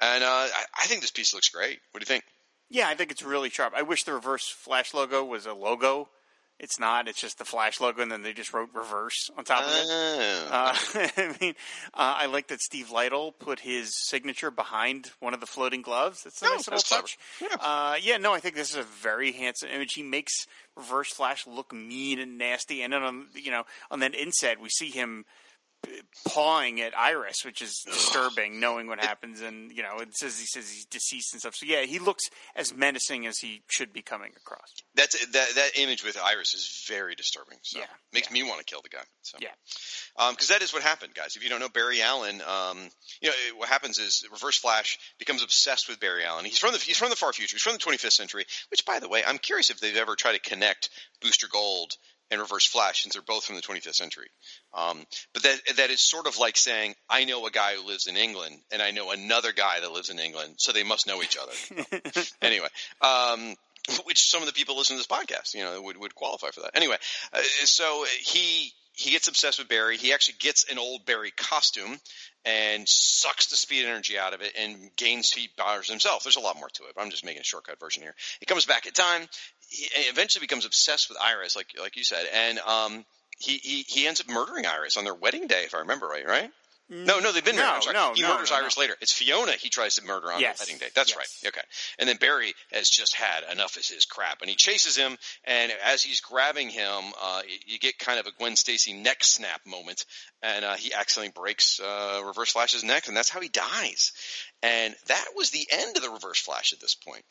And 0.00 0.24
uh, 0.24 0.26
I, 0.26 0.64
I 0.82 0.86
think 0.86 1.00
this 1.00 1.10
piece 1.10 1.34
looks 1.34 1.48
great. 1.48 1.78
What 1.90 2.00
do 2.00 2.02
you 2.02 2.06
think? 2.06 2.24
Yeah, 2.70 2.88
I 2.88 2.94
think 2.94 3.10
it's 3.10 3.22
really 3.22 3.50
sharp. 3.50 3.74
I 3.76 3.82
wish 3.82 4.04
the 4.04 4.12
reverse 4.12 4.48
flash 4.48 4.94
logo 4.94 5.24
was 5.24 5.46
a 5.46 5.52
logo. 5.52 6.08
It's 6.60 6.78
not. 6.78 7.08
It's 7.08 7.20
just 7.20 7.38
the 7.38 7.44
flash 7.44 7.80
logo, 7.80 8.00
and 8.00 8.10
then 8.10 8.22
they 8.22 8.32
just 8.32 8.54
wrote 8.54 8.70
reverse 8.74 9.28
on 9.36 9.44
top 9.44 9.64
of 9.64 9.70
it. 9.70 9.86
Oh. 9.90 10.48
Uh, 10.50 10.76
I 11.16 11.36
mean, 11.40 11.54
uh, 11.92 12.14
I 12.18 12.26
like 12.26 12.46
that 12.48 12.60
Steve 12.60 12.90
Lightle 12.92 13.32
put 13.38 13.60
his 13.60 13.92
signature 14.08 14.50
behind 14.52 15.10
one 15.20 15.34
of 15.34 15.40
the 15.40 15.46
floating 15.46 15.82
gloves. 15.82 16.22
That's 16.22 16.40
a 16.42 16.46
Oh, 16.46 16.54
nice 16.54 16.68
little 16.68 16.80
touch. 16.82 17.18
Yeah. 17.40 17.48
Uh, 17.60 17.96
yeah, 18.00 18.18
no, 18.18 18.32
I 18.32 18.38
think 18.40 18.54
this 18.54 18.70
is 18.70 18.76
a 18.76 18.82
very 18.84 19.32
handsome 19.32 19.68
image. 19.70 19.94
He 19.94 20.02
makes 20.04 20.46
Reverse 20.76 21.12
Flash 21.12 21.46
look 21.46 21.72
mean 21.72 22.18
and 22.20 22.38
nasty, 22.38 22.82
and 22.82 22.92
then 22.92 23.02
on 23.02 23.26
you 23.34 23.50
know 23.50 23.64
on 23.90 23.98
that 24.00 24.14
inset 24.14 24.60
we 24.60 24.68
see 24.68 24.90
him 24.90 25.24
pawing 26.26 26.80
at 26.80 26.96
Iris, 26.96 27.44
which 27.44 27.62
is 27.62 27.82
disturbing, 27.84 28.60
knowing 28.60 28.86
what 28.86 29.00
happens, 29.00 29.40
and 29.40 29.70
you 29.70 29.82
know 29.82 29.98
it 30.00 30.16
says 30.16 30.38
he 30.38 30.46
says 30.46 30.70
he's 30.70 30.86
deceased 30.86 31.32
and 31.32 31.40
stuff. 31.40 31.54
So 31.54 31.66
yeah, 31.66 31.82
he 31.82 31.98
looks 31.98 32.24
as 32.56 32.74
menacing 32.74 33.26
as 33.26 33.38
he 33.38 33.62
should 33.68 33.92
be 33.92 34.02
coming 34.02 34.32
across. 34.36 34.72
That's 34.94 35.26
that 35.26 35.54
that 35.54 35.70
image 35.76 36.04
with 36.04 36.18
Iris 36.18 36.54
is 36.54 36.84
very 36.88 37.14
disturbing. 37.14 37.58
So 37.62 37.80
Yeah, 37.80 37.86
makes 38.12 38.30
me 38.30 38.42
want 38.42 38.58
to 38.58 38.64
kill 38.64 38.82
the 38.82 38.88
guy. 38.88 39.04
So. 39.22 39.38
Yeah. 39.40 40.30
because 40.30 40.48
that 40.48 40.62
is 40.62 40.72
what 40.72 40.82
happened, 40.82 41.14
guys. 41.14 41.36
If 41.36 41.42
you 41.42 41.50
don't 41.50 41.60
know 41.60 41.68
Barry 41.68 42.02
Allen, 42.02 42.42
um, 42.42 42.78
you 43.20 43.28
know 43.28 43.34
what 43.56 43.68
happens 43.68 43.98
is 43.98 44.26
Reverse 44.30 44.58
Flash 44.58 44.98
becomes 45.18 45.42
obsessed 45.42 45.88
with 45.88 46.00
Barry 46.00 46.24
Allen. 46.24 46.44
He's 46.44 46.58
from 46.58 46.72
the 46.72 46.78
he's 46.78 46.98
from 46.98 47.10
the 47.10 47.16
far 47.16 47.32
future. 47.32 47.54
He's 47.54 47.62
from 47.62 47.74
the 47.74 47.78
25th 47.78 48.12
century. 48.12 48.44
Which, 48.70 48.84
by 48.84 48.98
the 49.00 49.08
way, 49.08 49.22
I'm 49.26 49.38
curious 49.38 49.70
if 49.70 49.80
they've 49.80 49.96
ever 49.96 50.14
tried 50.16 50.34
to 50.34 50.40
connect 50.40 50.90
Booster 51.20 51.48
Gold 51.48 51.94
and 52.30 52.40
Reverse 52.40 52.66
Flash 52.66 53.02
since 53.02 53.14
they're 53.14 53.22
both 53.22 53.44
from 53.44 53.56
the 53.56 53.62
25th 53.62 53.94
century. 53.94 54.28
Um, 54.72 55.04
but 55.32 55.42
that 55.42 55.60
that 55.76 55.90
is 55.90 56.00
sort 56.00 56.26
of 56.26 56.38
like 56.38 56.56
saying 56.56 56.94
I 57.08 57.24
know 57.24 57.46
a 57.46 57.50
guy 57.50 57.74
who 57.74 57.86
lives 57.86 58.06
in 58.06 58.16
England 58.16 58.56
and 58.72 58.82
I 58.82 58.90
know 58.90 59.10
another 59.10 59.52
guy 59.52 59.80
that 59.80 59.92
lives 59.92 60.10
in 60.10 60.18
England, 60.18 60.54
so 60.58 60.72
they 60.72 60.84
must 60.84 61.06
know 61.06 61.22
each 61.22 61.36
other. 61.36 62.22
anyway. 62.42 62.68
Um, 63.00 63.54
which 64.04 64.30
some 64.30 64.40
of 64.40 64.46
the 64.46 64.54
people 64.54 64.78
listening 64.78 64.98
to 64.98 65.06
this 65.06 65.18
podcast, 65.18 65.54
you 65.54 65.62
know, 65.62 65.80
would, 65.82 65.98
would 65.98 66.14
qualify 66.14 66.48
for 66.50 66.60
that. 66.60 66.70
Anyway, 66.74 66.96
uh, 67.34 67.42
so 67.64 68.06
he 68.20 68.72
he 68.94 69.10
gets 69.10 69.28
obsessed 69.28 69.58
with 69.58 69.68
Barry. 69.68 69.96
He 69.96 70.12
actually 70.12 70.36
gets 70.38 70.70
an 70.70 70.78
old 70.78 71.04
Barry 71.04 71.32
costume, 71.36 71.98
and 72.44 72.88
sucks 72.88 73.46
the 73.46 73.56
speed 73.56 73.86
energy 73.86 74.18
out 74.18 74.34
of 74.34 74.42
it 74.42 74.52
and 74.58 74.90
gains 74.96 75.30
heat 75.30 75.56
powers 75.56 75.88
himself. 75.88 76.22
There's 76.22 76.36
a 76.36 76.40
lot 76.40 76.58
more 76.58 76.68
to 76.68 76.84
it. 76.84 76.94
But 76.94 77.02
I'm 77.02 77.10
just 77.10 77.24
making 77.24 77.40
a 77.40 77.44
shortcut 77.44 77.80
version 77.80 78.02
here. 78.02 78.14
He 78.40 78.46
comes 78.46 78.66
back 78.66 78.86
in 78.86 78.92
time. 78.92 79.22
He 79.68 79.86
eventually 80.08 80.40
becomes 80.40 80.66
obsessed 80.66 81.08
with 81.08 81.18
Iris, 81.20 81.56
like 81.56 81.68
like 81.80 81.96
you 81.96 82.04
said, 82.04 82.26
and 82.32 82.58
um, 82.60 83.04
he, 83.38 83.56
he 83.56 83.84
he 83.88 84.06
ends 84.06 84.20
up 84.20 84.28
murdering 84.28 84.66
Iris 84.66 84.96
on 84.96 85.04
their 85.04 85.14
wedding 85.14 85.46
day, 85.46 85.64
if 85.64 85.74
I 85.74 85.78
remember 85.78 86.06
right. 86.06 86.26
Right? 86.26 86.50
No, 86.90 87.18
no, 87.18 87.32
they've 87.32 87.44
been 87.44 87.56
No, 87.56 87.62
married. 87.62 87.84
I'm 87.88 87.94
no, 87.94 88.12
he 88.14 88.20
no, 88.22 88.34
murders 88.34 88.50
no, 88.50 88.58
Iris 88.58 88.76
later. 88.76 88.94
It's 89.00 89.12
Fiona 89.12 89.52
he 89.52 89.70
tries 89.70 89.94
to 89.94 90.04
murder 90.04 90.30
on 90.30 90.40
Yes. 90.40 90.58
the 90.58 90.62
wedding 90.64 90.78
day. 90.78 90.90
That's 90.94 91.10
Yes. 91.10 91.16
right. 91.44 91.48
Okay. 91.48 91.66
And 91.98 92.08
then 92.08 92.16
Barry 92.16 92.54
has 92.72 92.90
just 92.90 93.14
had 93.14 93.42
enough 93.50 93.76
of 93.76 93.86
his 93.86 94.04
crap, 94.04 94.42
and 94.42 94.50
he 94.50 94.56
chases 94.56 94.94
him. 94.94 95.16
And 95.44 95.72
as 95.72 96.02
he's 96.02 96.20
grabbing 96.20 96.68
him, 96.68 97.02
uh, 97.20 97.42
you 97.66 97.78
get 97.78 97.98
kind 97.98 98.18
of 98.20 98.26
a 98.26 98.32
Gwen 98.32 98.56
Stacy 98.56 98.92
neck 98.92 99.24
snap 99.24 99.62
moment, 99.66 100.04
and 100.42 100.64
uh, 100.64 100.74
he 100.74 100.92
accidentally 100.92 101.32
breaks 101.34 101.80
uh, 101.80 102.20
Reverse 102.24 102.52
Flash's 102.52 102.84
neck, 102.84 103.08
and 103.08 103.16
that's 103.16 103.30
how 103.30 103.40
he 103.40 103.48
dies. 103.48 104.12
And 104.62 104.94
that 105.06 105.28
was 105.34 105.50
the 105.50 105.66
end 105.70 105.96
of 105.96 106.02
the 106.02 106.10
Reverse 106.10 106.40
Flash 106.40 106.72
at 106.74 106.80
this 106.80 106.94
point. 106.94 107.24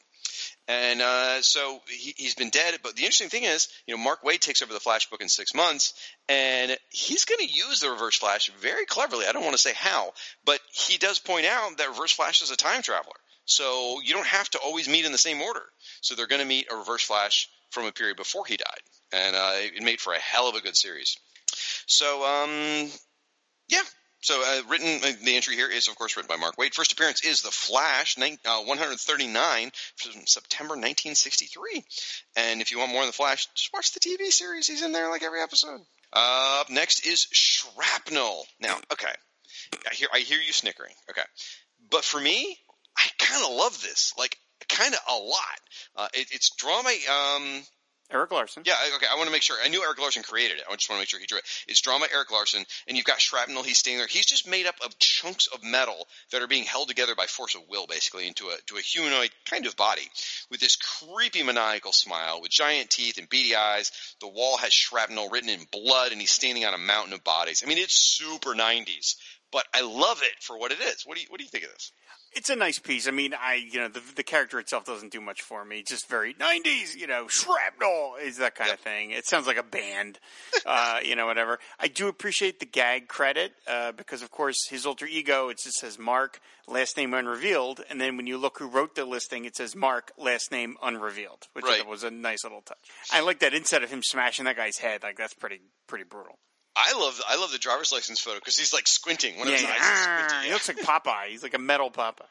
And 0.68 1.02
uh, 1.02 1.42
so 1.42 1.82
he, 1.88 2.14
he's 2.16 2.36
been 2.36 2.50
dead. 2.50 2.80
But 2.82 2.96
the 2.96 3.04
interesting 3.04 3.30
thing 3.30 3.44
is, 3.44 3.68
you 3.86 3.96
know, 3.96 4.02
Mark 4.02 4.24
Waid 4.24 4.40
takes 4.40 4.62
over 4.62 4.74
the 4.74 4.80
Flash 4.80 5.10
book 5.10 5.22
in 5.22 5.28
six 5.28 5.54
months, 5.54 5.94
and 6.30 6.78
he's 6.90 7.26
going 7.26 7.46
to 7.46 7.54
use 7.54 7.80
the 7.80 7.90
Reverse 7.90 8.18
Flash 8.18 8.50
very 8.62 8.86
cleverly. 8.86 9.26
I 9.28 9.34
don't 9.34 9.44
want 9.44 9.56
to 9.56 9.62
say 9.62 9.74
how, 9.76 10.14
but 10.46 10.60
he 10.72 10.98
does 10.98 11.20
point 11.20 11.46
out 11.46 11.78
that 11.78 11.90
Reverse 11.90 12.14
Flash 12.14 12.42
is 12.42 12.52
a 12.52 12.56
time 12.56 12.82
traveler. 12.82 13.14
So 13.46 14.00
you 14.04 14.14
don't 14.14 14.28
have 14.28 14.50
to 14.52 14.60
always 14.60 14.88
meet 14.88 15.06
in 15.06 15.12
the 15.12 15.18
same 15.18 15.42
order. 15.42 15.64
So 16.02 16.16
they're 16.16 16.28
going 16.28 16.42
to 16.42 16.48
meet 16.48 16.68
a 16.72 16.78
Reverse 16.78 17.04
Flash 17.04 17.50
from 17.72 17.86
a 17.86 17.92
period 17.92 18.16
before 18.16 18.46
he 18.46 18.56
died, 18.56 18.82
and 19.12 19.36
uh, 19.36 19.54
it 19.56 19.84
made 19.84 20.00
for 20.00 20.14
a 20.14 20.20
hell 20.20 20.48
of 20.48 20.56
a 20.56 20.62
good 20.62 20.78
series. 20.78 21.18
So, 21.88 22.26
um, 22.26 22.90
yeah. 23.68 23.82
So, 24.24 24.42
uh, 24.42 24.62
written 24.70 25.02
uh, 25.04 25.12
the 25.22 25.36
entry 25.36 25.56
here 25.56 25.70
is, 25.70 25.90
of 25.90 25.96
course, 25.96 26.16
written 26.16 26.30
by 26.30 26.38
Mark 26.38 26.56
Waid. 26.56 26.74
First 26.74 26.94
appearance 26.94 27.26
is 27.26 27.42
The 27.42 27.52
Flash, 27.52 28.18
uh, 28.18 28.64
139 28.64 29.72
from 29.98 30.12
September 30.26 30.76
1963. 30.76 31.84
And 32.38 32.62
if 32.62 32.72
you 32.72 32.80
want 32.80 32.94
more 32.94 33.02
of 33.02 33.08
The 33.08 33.14
Flash, 33.14 33.48
just 33.54 33.74
watch 33.74 33.92
the 33.92 34.00
TV 34.00 34.32
series. 34.32 34.66
He's 34.66 34.82
in 34.82 34.94
there 34.94 35.10
like 35.10 35.24
every 35.24 35.42
episode. 35.42 35.82
Uh, 36.14 36.62
up 36.62 36.70
next 36.70 37.06
is 37.06 37.28
Shrapnel. 37.32 38.46
Now, 38.62 38.78
okay, 38.94 39.12
I 39.92 39.94
hear 39.94 40.08
I 40.14 40.20
hear 40.20 40.40
you 40.40 40.54
snickering. 40.54 40.94
Okay, 41.10 41.24
but 41.92 42.06
for 42.06 42.22
me, 42.22 42.58
I 42.98 43.06
kind 43.18 43.44
of 43.44 43.52
love 43.52 43.82
this, 43.82 44.14
like 44.18 44.38
kind 44.70 44.94
of 44.94 45.00
a 45.10 45.18
lot. 45.18 45.60
Uh, 45.98 46.08
it, 46.14 46.28
it's 46.32 46.56
drawn 46.56 46.86
by 46.86 46.98
um, 47.12 47.64
Erik 48.12 48.32
Larsen. 48.32 48.64
yeah, 48.66 48.76
okay. 48.96 49.08
I 49.12 49.16
want 49.16 49.28
to 49.28 49.32
make 49.32 49.42
sure. 49.42 49.58
I 49.64 49.70
knew 49.70 49.84
Erik 49.84 50.00
Larsen 50.00 50.24
created 50.24 50.58
it. 50.58 50.66
I 50.70 50.76
just 50.76 50.90
want 50.90 51.00
to 51.00 51.02
make 51.02 51.10
sure 51.10 51.20
he 51.20 51.26
drew 51.26 51.40
it. 51.40 51.46
It's 51.68 51.82
drawn 51.82 52.00
by 52.00 52.08
Erik 52.14 52.32
Larsen, 52.32 52.64
and 52.88 52.96
you've 52.96 53.06
got 53.06 53.20
shrapnel. 53.20 53.64
He's 53.64 53.80
standing 53.80 53.98
there. 53.98 54.08
He's 54.08 54.26
just 54.26 54.48
made 54.48 54.68
up 54.68 54.76
of 54.86 54.98
chunks 55.00 55.48
of 55.48 55.64
metal 55.64 56.08
that 56.32 56.42
are 56.42 56.48
being 56.48 56.64
held 56.64 56.90
together 56.90 57.16
by 57.16 57.26
force 57.26 57.56
of 57.56 57.62
will, 57.70 57.88
basically, 57.88 58.28
into 58.28 58.50
a 58.50 58.56
to 58.68 58.78
a 58.78 58.82
humanoid 58.82 59.32
kind 59.46 59.66
of 59.66 59.76
body 59.76 60.08
with 60.52 60.60
this 60.60 60.76
creepy 60.76 61.44
maniacal 61.44 61.92
smile 61.92 62.42
with 62.42 62.52
giant 62.52 62.90
teeth 62.90 63.18
and 63.18 63.30
beady 63.30 63.56
eyes. 63.56 63.92
The 64.22 64.28
wall 64.28 64.58
has 64.58 64.74
shrapnel 64.74 65.30
written 65.30 65.50
in 65.50 65.66
blood, 65.72 66.12
and 66.12 66.22
he's 66.22 66.32
standing 66.32 66.66
on 66.66 66.74
a 66.74 66.78
mountain 66.78 67.14
of 67.14 67.24
bodies. 67.24 67.64
I 67.64 67.68
mean, 67.68 67.78
it's 67.78 67.96
super 67.96 68.54
'90s, 68.54 69.16
but 69.54 69.66
I 69.74 69.82
love 69.82 70.20
it 70.24 70.42
for 70.42 70.58
what 70.58 70.72
it 70.74 70.80
is. 70.82 71.04
What 71.06 71.16
do 71.16 71.22
you 71.22 71.28
What 71.30 71.38
do 71.38 71.46
you 71.46 71.50
think 71.50 71.64
of 71.64 71.72
this? 71.72 71.92
It's 72.36 72.50
a 72.50 72.56
nice 72.56 72.80
piece. 72.80 73.08
I 73.08 73.12
mean, 73.12 73.34
I 73.40 73.54
you 73.56 73.80
know 73.80 73.88
the 73.88 74.02
the 74.16 74.24
character 74.24 74.60
itself 74.60 74.86
doesn't 74.86 75.12
do 75.12 75.22
much 75.22 75.42
for 75.44 75.64
me. 75.64 75.84
Just 75.84 76.10
very 76.10 76.34
'90s, 76.34 76.96
you 76.96 77.06
know, 77.08 77.28
shrapnel 77.28 78.16
is 78.22 78.38
that 78.38 78.56
kind 78.56 78.72
of 78.72 78.80
thing. 78.80 79.12
It 79.12 79.26
sounds 79.28 79.46
like 79.46 79.58
a 79.58 79.64
band, 79.64 80.18
uh, 80.66 81.00
you 81.06 81.16
know, 81.16 81.28
whatever. 81.28 81.60
I 81.80 81.88
do 81.88 82.08
appreciate 82.08 82.60
the 82.60 82.66
gag 82.66 83.08
credit 83.08 83.54
uh, 83.68 83.92
because, 83.92 84.24
of 84.24 84.32
course, 84.32 84.68
his 84.68 84.86
alter 84.86 85.06
ego 85.06 85.50
it 85.50 85.60
just 85.64 85.78
says 85.78 86.00
Mark, 86.00 86.40
last 86.68 86.98
name 86.98 87.14
unrevealed, 87.14 87.82
and 87.90 88.02
then 88.02 88.18
when 88.18 88.26
you 88.26 88.40
look 88.40 88.58
who 88.58 88.68
wrote 88.68 88.96
the 88.96 89.06
listing, 89.06 89.46
it 89.46 89.56
says 89.56 89.76
Mark, 89.76 90.12
last 90.18 90.52
name 90.52 90.76
unrevealed, 90.82 91.48
which 91.54 91.66
Right. 91.66 91.88
was 91.88 92.04
a 92.04 92.10
nice 92.12 92.44
little 92.44 92.62
touch. 92.62 92.90
I 93.12 93.20
like 93.22 93.40
that 93.40 93.54
instead 93.54 93.84
of 93.84 93.92
him 93.92 94.02
smashing 94.04 94.46
that 94.46 94.56
guy's 94.56 94.78
head, 94.78 95.04
like 95.04 95.18
that's 95.18 95.36
pretty 95.36 95.62
pretty 95.86 96.04
brutal. 96.06 96.40
I 96.76 96.98
love 97.00 97.22
I 97.28 97.36
love 97.40 97.52
the 97.52 97.58
driver's 97.60 97.92
license 97.92 98.20
photo 98.20 98.40
because 98.40 98.58
he's 98.58 98.74
like 98.74 98.88
squinting. 98.88 99.38
One 99.38 99.48
of 99.48 99.52
Yeah, 99.54 99.58
his 99.60 99.68
yeah. 99.68 99.74
eyes 99.74 100.30
Ah, 100.32 100.42
he 100.46 100.52
looks 100.54 100.68
like 100.68 100.78
Popeye. 100.78 101.28
He's 101.30 101.44
like 101.44 101.54
a 101.54 101.60
metal 101.60 101.92
Popeye. 101.92 102.26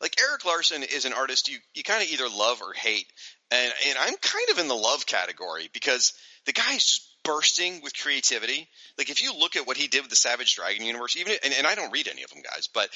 like 0.00 0.18
Erik 0.20 0.44
Larsen 0.44 0.82
is 0.82 1.04
an 1.04 1.12
artist 1.12 1.48
you 1.48 1.58
you 1.74 1.82
kind 1.82 2.02
of 2.02 2.08
either 2.10 2.28
love 2.28 2.62
or 2.62 2.72
hate, 2.72 3.06
and 3.50 3.72
and 3.88 3.98
I'm 3.98 4.14
kind 4.20 4.48
of 4.50 4.58
in 4.58 4.68
the 4.68 4.74
love 4.74 5.04
category 5.06 5.68
because 5.74 6.14
the 6.46 6.52
guy 6.52 6.72
is 6.74 6.84
just 6.84 7.08
bursting 7.24 7.80
with 7.82 7.96
creativity. 7.96 8.66
Like 8.98 9.10
if 9.10 9.22
you 9.22 9.32
look 9.38 9.54
at 9.56 9.66
what 9.66 9.76
he 9.76 9.86
did 9.88 10.00
with 10.00 10.10
the 10.10 10.16
Savage 10.16 10.56
Dragon 10.56 10.84
universe, 10.86 11.16
even 11.16 11.34
and, 11.44 11.52
and 11.56 11.66
I 11.66 11.74
don't 11.74 11.92
read 11.92 12.08
any 12.08 12.22
of 12.24 12.30
them, 12.30 12.42
guys, 12.42 12.68
but 12.72 12.88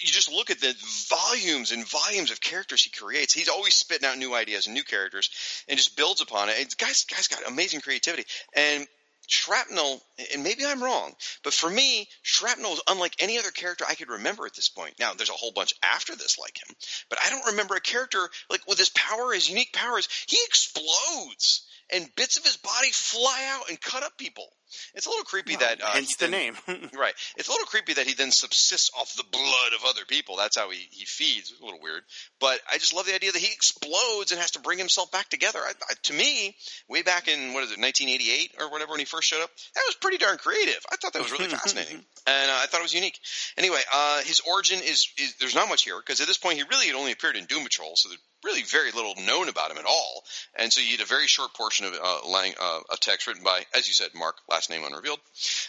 you 0.00 0.06
just 0.06 0.32
look 0.32 0.50
at 0.50 0.60
the 0.60 0.74
volumes 1.10 1.72
and 1.72 1.86
volumes 1.86 2.30
of 2.30 2.40
characters 2.40 2.84
he 2.84 2.90
creates. 2.90 3.34
He's 3.34 3.48
always 3.48 3.74
spitting 3.74 4.08
out 4.08 4.16
new 4.16 4.34
ideas 4.34 4.66
and 4.66 4.74
new 4.74 4.84
characters, 4.84 5.28
and 5.68 5.76
just 5.76 5.96
builds 5.96 6.20
upon 6.20 6.48
it. 6.50 6.76
Guys, 6.78 7.04
guys 7.04 7.26
got 7.28 7.40
amazing 7.50 7.80
creativity 7.80 8.24
and. 8.54 8.86
Shrapnel, 9.26 10.02
and 10.32 10.42
maybe 10.42 10.64
I'm 10.64 10.82
wrong, 10.82 11.14
but 11.42 11.52
for 11.52 11.68
me, 11.68 12.08
Shrapnel 12.22 12.74
is 12.74 12.82
unlike 12.86 13.16
any 13.18 13.38
other 13.38 13.50
character 13.50 13.84
I 13.86 13.94
could 13.94 14.08
remember 14.08 14.46
at 14.46 14.54
this 14.54 14.68
point. 14.68 14.98
Now, 14.98 15.14
there's 15.14 15.30
a 15.30 15.34
whole 15.34 15.52
bunch 15.52 15.74
after 15.82 16.14
this 16.14 16.38
like 16.38 16.56
him, 16.58 16.74
but 17.08 17.18
I 17.24 17.30
don't 17.30 17.46
remember 17.46 17.74
a 17.74 17.80
character 17.80 18.30
like 18.50 18.66
with 18.66 18.78
his 18.78 18.90
power, 18.90 19.32
his 19.32 19.48
unique 19.48 19.72
powers. 19.72 20.08
He 20.26 20.38
explodes, 20.46 21.66
and 21.90 22.14
bits 22.16 22.36
of 22.36 22.44
his 22.44 22.56
body 22.56 22.90
fly 22.90 23.44
out 23.48 23.68
and 23.68 23.80
cut 23.80 24.02
up 24.02 24.16
people. 24.16 24.52
It's 24.94 25.06
a 25.06 25.08
little 25.10 25.24
creepy 25.24 25.56
that 25.56 25.82
uh, 25.82 25.86
Hence 25.92 26.16
the 26.16 26.28
then- 26.28 26.54
name. 26.66 26.90
Right. 26.96 27.14
It's 27.36 27.48
a 27.48 27.50
little 27.50 27.66
creepy 27.66 27.94
that 27.94 28.06
he 28.06 28.14
then 28.14 28.30
subsists 28.30 28.90
off 28.98 29.14
the 29.16 29.24
blood 29.30 29.72
of 29.78 29.84
other 29.88 30.04
people. 30.06 30.36
That's 30.36 30.56
how 30.56 30.70
he, 30.70 30.78
he 30.90 31.04
feeds. 31.04 31.50
It's 31.50 31.60
a 31.60 31.64
little 31.64 31.80
weird. 31.80 32.02
But 32.40 32.60
I 32.70 32.78
just 32.78 32.94
love 32.94 33.06
the 33.06 33.14
idea 33.14 33.32
that 33.32 33.38
he 33.38 33.52
explodes 33.52 34.32
and 34.32 34.40
has 34.40 34.52
to 34.52 34.60
bring 34.60 34.78
himself 34.78 35.10
back 35.12 35.28
together. 35.28 35.58
I, 35.58 35.70
I, 35.90 35.94
to 36.04 36.12
me, 36.12 36.56
way 36.88 37.02
back 37.02 37.28
in, 37.28 37.52
what 37.54 37.64
is 37.64 37.70
it, 37.72 37.78
1988 37.80 38.52
or 38.60 38.70
whatever 38.70 38.90
when 38.92 39.00
he 39.00 39.04
first 39.06 39.28
showed 39.28 39.42
up, 39.42 39.50
that 39.74 39.82
was 39.86 39.94
pretty 39.96 40.18
darn 40.18 40.38
creative. 40.38 40.78
I 40.90 40.96
thought 40.96 41.12
that 41.12 41.22
was 41.22 41.32
really 41.32 41.48
fascinating. 41.48 42.04
And 42.26 42.50
uh, 42.50 42.58
I 42.62 42.66
thought 42.66 42.80
it 42.80 42.84
was 42.84 42.94
unique. 42.94 43.18
Anyway, 43.58 43.80
uh, 43.92 44.22
his 44.22 44.40
origin 44.40 44.78
is, 44.82 45.08
is, 45.18 45.34
there's 45.40 45.54
not 45.54 45.68
much 45.68 45.84
here 45.84 45.96
because 45.98 46.20
at 46.20 46.26
this 46.26 46.38
point 46.38 46.58
he 46.58 46.64
really 46.70 46.86
had 46.86 46.96
only 46.96 47.12
appeared 47.12 47.36
in 47.36 47.44
Doom 47.46 47.64
Patrol, 47.64 47.92
so 47.96 48.08
there's 48.08 48.20
really 48.44 48.62
very 48.62 48.92
little 48.92 49.14
known 49.26 49.48
about 49.48 49.70
him 49.70 49.78
at 49.78 49.84
all. 49.86 50.22
And 50.58 50.72
so 50.72 50.80
you 50.80 50.96
get 50.96 51.04
a 51.04 51.08
very 51.08 51.26
short 51.26 51.52
portion 51.54 51.86
of, 51.86 51.94
uh, 51.94 52.28
lang- 52.28 52.54
uh, 52.60 52.80
of 52.90 53.00
text 53.00 53.26
written 53.26 53.42
by, 53.42 53.62
as 53.74 53.86
you 53.88 53.94
said, 53.94 54.10
Mark, 54.14 54.36
last 54.56 54.70
name 54.70 54.84
unrevealed. 54.84 55.20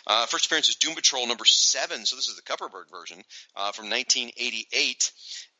Uh, 0.07 0.26
first 0.27 0.45
appearance 0.45 0.69
is 0.69 0.76
Doom 0.76 0.95
Patrol 0.95 1.27
number 1.27 1.43
seven, 1.43 2.05
so 2.05 2.15
this 2.15 2.30
is 2.30 2.38
the 2.38 2.41
Kupperberg 2.41 2.89
version 2.89 3.18
uh, 3.53 3.73
from 3.73 3.89
1988. 3.89 5.11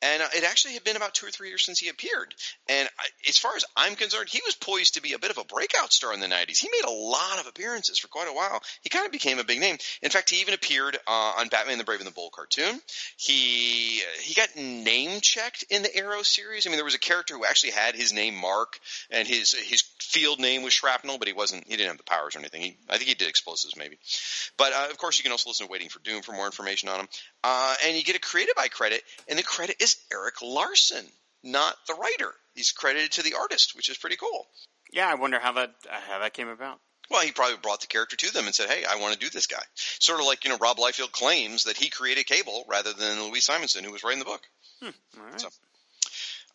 And 0.02 0.22
uh, 0.22 0.28
it 0.36 0.44
actually 0.44 0.74
had 0.74 0.84
been 0.84 0.96
about 0.96 1.16
two 1.16 1.26
or 1.26 1.32
three 1.32 1.50
years 1.50 1.66
since 1.66 1.80
he 1.80 1.90
appeared. 1.90 2.34
And 2.70 2.88
I, 3.00 3.06
as 3.28 3.38
far 3.38 3.56
as 3.56 3.66
I'm 3.76 3.96
concerned, 3.96 4.30
he 4.30 4.42
was 4.46 4.56
poised 4.56 4.94
to 4.94 5.02
be 5.02 5.14
a 5.14 5.20
bit 5.20 5.32
of 5.32 5.38
a 5.38 5.44
breakout 5.44 5.92
star 5.92 6.14
in 6.14 6.20
the 6.20 6.28
90s. 6.28 6.60
He 6.60 6.70
made 6.72 6.88
a 6.88 6.92
lot 6.92 7.40
of 7.40 7.48
appearances 7.48 7.98
for 7.98 8.08
quite 8.08 8.28
a 8.28 8.34
while. 8.34 8.62
He 8.82 8.90
kind 8.90 9.06
of 9.06 9.12
became 9.12 9.40
a 9.40 9.44
big 9.44 9.60
name. 9.60 9.78
In 10.02 10.10
fact, 10.10 10.30
he 10.30 10.42
even 10.42 10.54
appeared 10.54 10.98
uh, 11.08 11.34
on 11.40 11.48
Batman 11.48 11.78
the 11.78 11.84
Brave 11.84 12.00
and 12.00 12.08
the 12.08 12.14
Bold 12.14 12.32
cartoon. 12.32 12.80
He 13.18 14.02
he 14.22 14.34
got 14.34 14.56
name 14.56 15.20
checked 15.22 15.66
in 15.70 15.84
the 15.84 15.96
Arrow 15.96 16.22
series. 16.22 16.66
I 16.66 16.70
mean, 16.70 16.78
there 16.78 16.86
was 16.86 16.96
a 16.96 17.00
character 17.00 17.36
who 17.36 17.46
actually 17.46 17.72
had 17.72 17.96
his 17.96 18.14
name 18.14 18.36
Mark, 18.36 18.80
and 19.10 19.28
his 19.28 19.54
his 19.54 19.82
field 20.00 20.40
name 20.40 20.64
was 20.64 20.74
Shrapnel, 20.74 21.18
but 21.18 21.28
he 21.28 21.34
wasn't. 21.34 21.66
He 21.68 21.76
didn't 21.76 21.90
have 21.90 21.98
the 21.98 22.04
powers 22.04 22.36
or 22.36 22.40
anything. 22.40 22.62
He, 22.62 22.78
I 22.90 22.98
think 22.98 23.10
he 23.10 23.16
did 23.16 23.28
explosives 23.28 23.76
maybe. 23.76 23.98
But 24.58 24.74
uh, 24.74 24.88
of 24.90 24.98
course, 24.98 25.18
you 25.18 25.24
can 25.24 25.32
also 25.32 25.50
listen 25.50 25.68
to 25.68 25.72
Waiting 25.72 25.90
for 25.90 26.00
Doom 26.00 26.22
for 26.22 26.34
more 26.34 26.46
information 26.46 26.90
on 26.90 27.02
him. 27.02 27.08
Uh, 27.44 27.76
and 27.86 27.96
you 27.96 28.04
get 28.04 28.16
a 28.16 28.20
creative 28.20 28.56
by 28.56 28.68
credit, 28.68 29.04
and 29.28 29.38
the 29.38 29.44
credit 29.44 29.78
is 29.80 29.87
Erik 30.12 30.42
Larsen, 30.42 31.06
not 31.44 31.76
the 31.88 31.94
writer. 31.94 32.34
He's 32.56 32.72
credited 32.72 33.12
to 33.14 33.24
the 33.24 33.36
artist, 33.36 33.76
which 33.76 33.90
is 33.90 33.98
pretty 33.98 34.16
cool. 34.18 34.48
yeah, 34.92 35.08
I 35.08 35.16
wonder 35.16 35.40
how 35.40 35.54
that 35.54 35.76
uh, 35.92 36.00
how 36.10 36.20
that 36.20 36.34
came 36.34 36.48
about. 36.50 36.80
Well, 37.10 37.22
he 37.22 37.32
probably 37.32 37.56
brought 37.58 37.80
the 37.80 37.88
character 37.88 38.18
to 38.18 38.34
them 38.34 38.46
and 38.48 38.54
said, 38.56 38.70
"Hey, 38.70 38.84
I 38.84 38.98
want 38.98 39.14
to 39.14 39.20
do 39.20 39.30
this 39.30 39.48
guy." 39.48 39.62
Sort 39.76 40.20
of 40.20 40.26
like 40.26 40.44
you 40.44 40.50
know, 40.50 40.58
Rob 40.58 40.78
Liefeld 40.78 41.12
claims 41.12 41.64
that 41.64 41.78
he 41.78 41.90
created 41.90 42.26
Cable 42.26 42.66
rather 42.68 42.92
than 42.94 43.24
Louise 43.24 43.46
Simonson, 43.46 43.84
who 43.86 43.92
was 43.94 44.04
writing 44.04 44.20
the 44.20 44.26
book. 44.26 44.42
All 44.84 44.92
right. 45.24 45.40
So- 45.40 45.50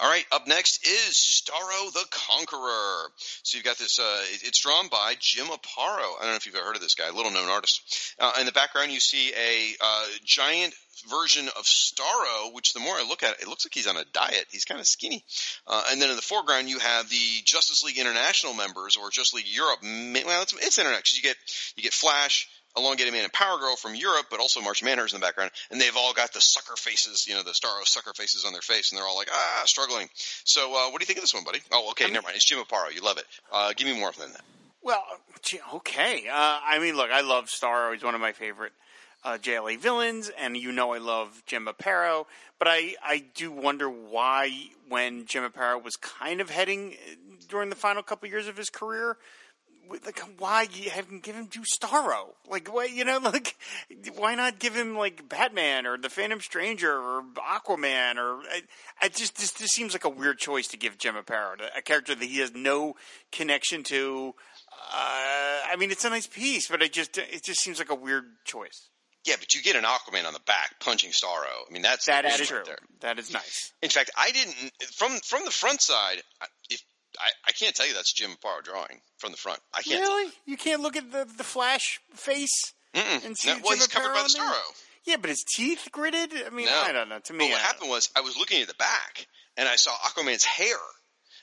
All 0.00 0.08
right, 0.08 0.24
up 0.32 0.48
next 0.48 0.84
is 0.84 1.14
Starro 1.14 1.92
the 1.92 2.04
Conqueror. 2.10 3.10
So 3.44 3.56
you've 3.56 3.64
got 3.64 3.78
this. 3.78 4.00
Uh, 4.00 4.20
it's 4.42 4.60
drawn 4.60 4.88
by 4.88 5.14
Jim 5.20 5.46
Aparo. 5.46 5.58
I 5.78 6.16
don't 6.22 6.30
know 6.30 6.34
if 6.36 6.46
you've 6.46 6.56
ever 6.56 6.64
heard 6.64 6.76
of 6.76 6.82
this 6.82 6.94
guy, 6.96 7.10
little 7.10 7.30
known 7.30 7.48
artist. 7.48 8.14
Uh, 8.18 8.32
in 8.40 8.46
the 8.46 8.52
background, 8.52 8.90
you 8.90 8.98
see 8.98 9.32
a 9.32 9.74
uh, 9.80 10.06
giant 10.24 10.74
version 11.08 11.46
of 11.56 11.64
Starro, 11.64 12.52
which 12.52 12.72
the 12.72 12.80
more 12.80 12.94
I 12.94 13.06
look 13.08 13.22
at 13.22 13.32
it, 13.32 13.42
it 13.42 13.48
looks 13.48 13.64
like 13.64 13.74
he's 13.74 13.86
on 13.86 13.96
a 13.96 14.04
diet. 14.12 14.46
He's 14.50 14.64
kind 14.64 14.80
of 14.80 14.86
skinny. 14.86 15.24
Uh, 15.66 15.84
and 15.90 16.02
then 16.02 16.10
in 16.10 16.16
the 16.16 16.22
foreground, 16.22 16.68
you 16.68 16.78
have 16.80 17.08
the 17.08 17.42
Justice 17.44 17.84
League 17.84 17.98
International 17.98 18.54
members, 18.54 18.96
or 18.96 19.10
Justice 19.10 19.34
League 19.34 19.54
Europe. 19.54 19.80
Well, 19.82 20.42
it's, 20.42 20.52
it's 20.54 20.78
internet 20.78 21.04
'cause 21.04 21.14
you 21.16 21.22
get 21.22 21.36
you 21.76 21.82
get 21.82 21.92
Flash. 21.92 22.48
Elongated 22.76 23.12
Man 23.12 23.24
and 23.24 23.32
Power 23.32 23.58
Girl 23.58 23.76
from 23.76 23.94
Europe, 23.94 24.26
but 24.30 24.40
also 24.40 24.60
Martian 24.60 24.86
Manhunter's 24.86 25.12
in 25.12 25.20
the 25.20 25.26
background, 25.26 25.50
and 25.70 25.80
they've 25.80 25.96
all 25.96 26.14
got 26.14 26.32
the 26.32 26.40
sucker 26.40 26.76
faces, 26.76 27.26
you 27.26 27.34
know, 27.34 27.42
the 27.42 27.50
Starro 27.50 27.84
sucker 27.84 28.12
faces 28.14 28.44
on 28.44 28.52
their 28.52 28.62
face, 28.62 28.90
and 28.90 28.98
they're 28.98 29.06
all 29.06 29.16
like, 29.16 29.28
ah, 29.32 29.62
struggling. 29.66 30.08
So, 30.14 30.70
uh, 30.74 30.90
what 30.90 30.98
do 30.98 31.02
you 31.02 31.06
think 31.06 31.18
of 31.18 31.22
this 31.22 31.34
one, 31.34 31.44
buddy? 31.44 31.60
Oh, 31.70 31.90
okay, 31.90 32.10
never 32.10 32.24
mind. 32.24 32.36
It's 32.36 32.44
Jim 32.44 32.58
Aparo. 32.58 32.94
You 32.94 33.02
love 33.02 33.18
it. 33.18 33.24
Uh, 33.52 33.72
give 33.76 33.86
me 33.86 33.98
more 33.98 34.12
than 34.18 34.32
that. 34.32 34.42
Well, 34.82 35.04
okay. 35.74 36.26
Uh, 36.28 36.58
I 36.64 36.78
mean, 36.80 36.96
look, 36.96 37.10
I 37.10 37.20
love 37.20 37.46
Starro. 37.46 37.92
He's 37.92 38.02
one 38.02 38.14
of 38.14 38.20
my 38.20 38.32
favorite 38.32 38.72
uh, 39.24 39.38
JLA 39.40 39.78
villains, 39.78 40.30
and 40.38 40.56
you 40.56 40.72
know 40.72 40.92
I 40.92 40.98
love 40.98 41.42
Jim 41.46 41.66
Aparo, 41.66 42.26
but 42.58 42.68
I, 42.68 42.96
I 43.02 43.24
do 43.34 43.52
wonder 43.52 43.88
why 43.88 44.70
when 44.88 45.26
Jim 45.26 45.48
Aparo 45.48 45.82
was 45.82 45.96
kind 45.96 46.40
of 46.40 46.50
heading 46.50 46.94
uh, 46.94 47.14
during 47.48 47.70
the 47.70 47.76
final 47.76 48.02
couple 48.02 48.28
years 48.28 48.48
of 48.48 48.56
his 48.56 48.70
career, 48.70 49.16
like 49.90 50.20
why 50.38 50.66
you 50.72 50.90
haven't 50.90 51.22
given 51.22 51.42
him 51.44 51.62
Starro? 51.64 52.34
Like 52.48 52.72
why 52.72 52.86
you 52.86 53.04
know 53.04 53.18
like 53.22 53.56
why 54.16 54.34
not 54.34 54.58
give 54.58 54.74
him 54.74 54.96
like 54.96 55.28
Batman 55.28 55.86
or 55.86 55.98
the 55.98 56.08
Phantom 56.10 56.40
Stranger 56.40 56.92
or 56.92 57.22
Aquaman 57.34 58.16
or 58.16 58.40
I, 58.50 58.62
I 59.00 59.08
just 59.08 59.36
this, 59.36 59.52
this 59.52 59.70
seems 59.70 59.92
like 59.92 60.04
a 60.04 60.08
weird 60.08 60.38
choice 60.38 60.68
to 60.68 60.76
give 60.76 60.98
Jim 60.98 61.14
Aparo 61.14 61.56
a 61.76 61.82
character 61.82 62.14
that 62.14 62.24
he 62.24 62.38
has 62.38 62.54
no 62.54 62.94
connection 63.30 63.82
to. 63.84 64.34
Uh, 64.94 65.60
I 65.70 65.76
mean, 65.78 65.90
it's 65.90 66.04
a 66.04 66.10
nice 66.10 66.26
piece, 66.26 66.68
but 66.68 66.82
it 66.82 66.92
just 66.92 67.18
it 67.18 67.42
just 67.44 67.60
seems 67.60 67.78
like 67.78 67.90
a 67.90 67.94
weird 67.94 68.24
choice. 68.44 68.88
Yeah, 69.24 69.36
but 69.38 69.54
you 69.54 69.62
get 69.62 69.76
an 69.76 69.84
Aquaman 69.84 70.26
on 70.26 70.32
the 70.32 70.40
back 70.46 70.80
punching 70.80 71.10
Starro. 71.12 71.44
I 71.68 71.72
mean, 71.72 71.82
that's 71.82 72.06
That 72.06 72.24
is 72.24 72.48
true. 72.48 72.58
right. 72.58 72.78
That 73.02 73.18
is 73.20 73.32
nice. 73.32 73.72
In 73.80 73.88
fact, 73.88 74.10
I 74.16 74.32
didn't 74.32 74.54
from 74.94 75.18
from 75.24 75.44
the 75.44 75.50
front 75.52 75.80
side. 75.80 76.22
If 76.68 76.82
I, 77.20 77.30
I 77.48 77.52
can't 77.52 77.74
tell 77.74 77.86
you 77.86 77.94
that's 77.94 78.12
Jim 78.12 78.30
Aparo 78.30 78.62
drawing 78.62 79.00
from 79.18 79.32
the 79.32 79.38
front. 79.38 79.60
I 79.74 79.82
can't. 79.82 80.00
Really? 80.00 80.32
You 80.46 80.56
can't 80.56 80.80
look 80.82 80.96
at 80.96 81.10
the 81.12 81.26
the 81.36 81.44
Flash 81.44 82.00
face 82.14 82.72
Mm-mm. 82.94 83.24
and 83.26 83.36
see 83.36 83.48
No, 83.48 83.54
Jim 83.54 83.62
well, 83.64 83.74
he's 83.74 83.86
covered 83.88 84.14
by 84.14 84.22
the? 84.22 84.28
Starro. 84.28 84.60
Yeah, 85.04 85.16
but 85.16 85.30
his 85.30 85.42
teeth 85.44 85.88
gritted. 85.90 86.30
I 86.46 86.50
mean, 86.50 86.66
No. 86.66 86.80
I 86.80 86.92
don't 86.92 87.08
know. 87.08 87.18
To 87.18 87.32
But 87.32 87.36
me, 87.38 87.50
what 87.50 87.60
I- 87.60 87.64
happened 87.64 87.90
was 87.90 88.08
I 88.16 88.20
was 88.20 88.36
looking 88.38 88.62
at 88.62 88.68
the 88.68 88.74
back 88.74 89.26
and 89.56 89.68
I 89.68 89.76
saw 89.76 89.90
Aquaman's 89.92 90.44
hair, 90.44 90.76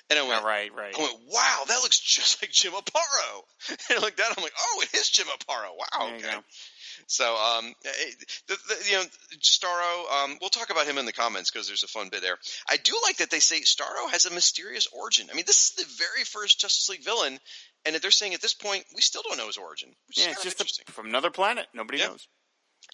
and 0.09 0.17
I 0.17 0.23
went, 0.27 0.41
Oh, 0.43 0.47
right, 0.47 0.73
right. 0.73 0.95
I 0.97 1.01
went, 1.01 1.19
wow, 1.27 1.63
that 1.67 1.79
looks 1.83 1.99
just 1.99 2.41
like 2.41 2.51
Jim 2.51 2.71
Aparo. 2.73 3.43
And 3.91 4.01
like 4.01 4.15
that, 4.17 4.33
I'm 4.37 4.41
like, 4.43 4.53
oh, 4.59 4.81
it 4.81 4.93
is 4.97 5.09
Jim 5.09 5.27
Aparo. 5.27 5.69
Wow. 5.77 6.07
Okay. 6.15 6.33
So, 7.07 7.35
um, 7.35 7.73
eh, 7.85 7.89
the, 8.47 8.57
the, 8.67 8.75
you 8.89 8.97
know, 8.97 9.03
Starro, 9.41 10.11
um, 10.23 10.37
we'll 10.41 10.49
talk 10.49 10.69
about 10.69 10.85
him 10.87 10.97
in 10.97 11.05
the 11.05 11.13
comments 11.13 11.51
because 11.51 11.67
there's 11.67 11.83
a 11.83 11.87
fun 11.87 12.09
bit 12.09 12.21
there. 12.21 12.37
I 12.69 12.77
do 12.77 12.93
like 13.03 13.17
that 13.17 13.29
they 13.31 13.39
say 13.39 13.61
Starro 13.61 14.09
has 14.11 14.25
a 14.25 14.33
mysterious 14.33 14.87
origin. 14.97 15.27
I 15.31 15.35
mean, 15.35 15.45
this 15.47 15.63
is 15.63 15.71
the 15.71 15.85
very 15.97 16.23
first 16.23 16.59
Justice 16.59 16.89
League 16.89 17.03
villain, 17.03 17.39
and 17.85 17.95
they're 17.95 18.11
saying 18.11 18.33
at 18.33 18.41
this 18.41 18.53
point 18.53 18.85
we 18.95 19.01
still 19.01 19.21
don't 19.27 19.37
know 19.37 19.47
his 19.47 19.57
origin, 19.57 19.89
which 20.07 20.17
Yeah, 20.19 20.25
is 20.25 20.31
it's 20.33 20.43
just 20.43 20.59
interesting. 20.59 20.85
a, 20.87 20.91
from 20.91 21.07
another 21.07 21.29
planet. 21.31 21.67
Nobody 21.73 21.99
Yeah. 21.99 22.07
knows. 22.07 22.27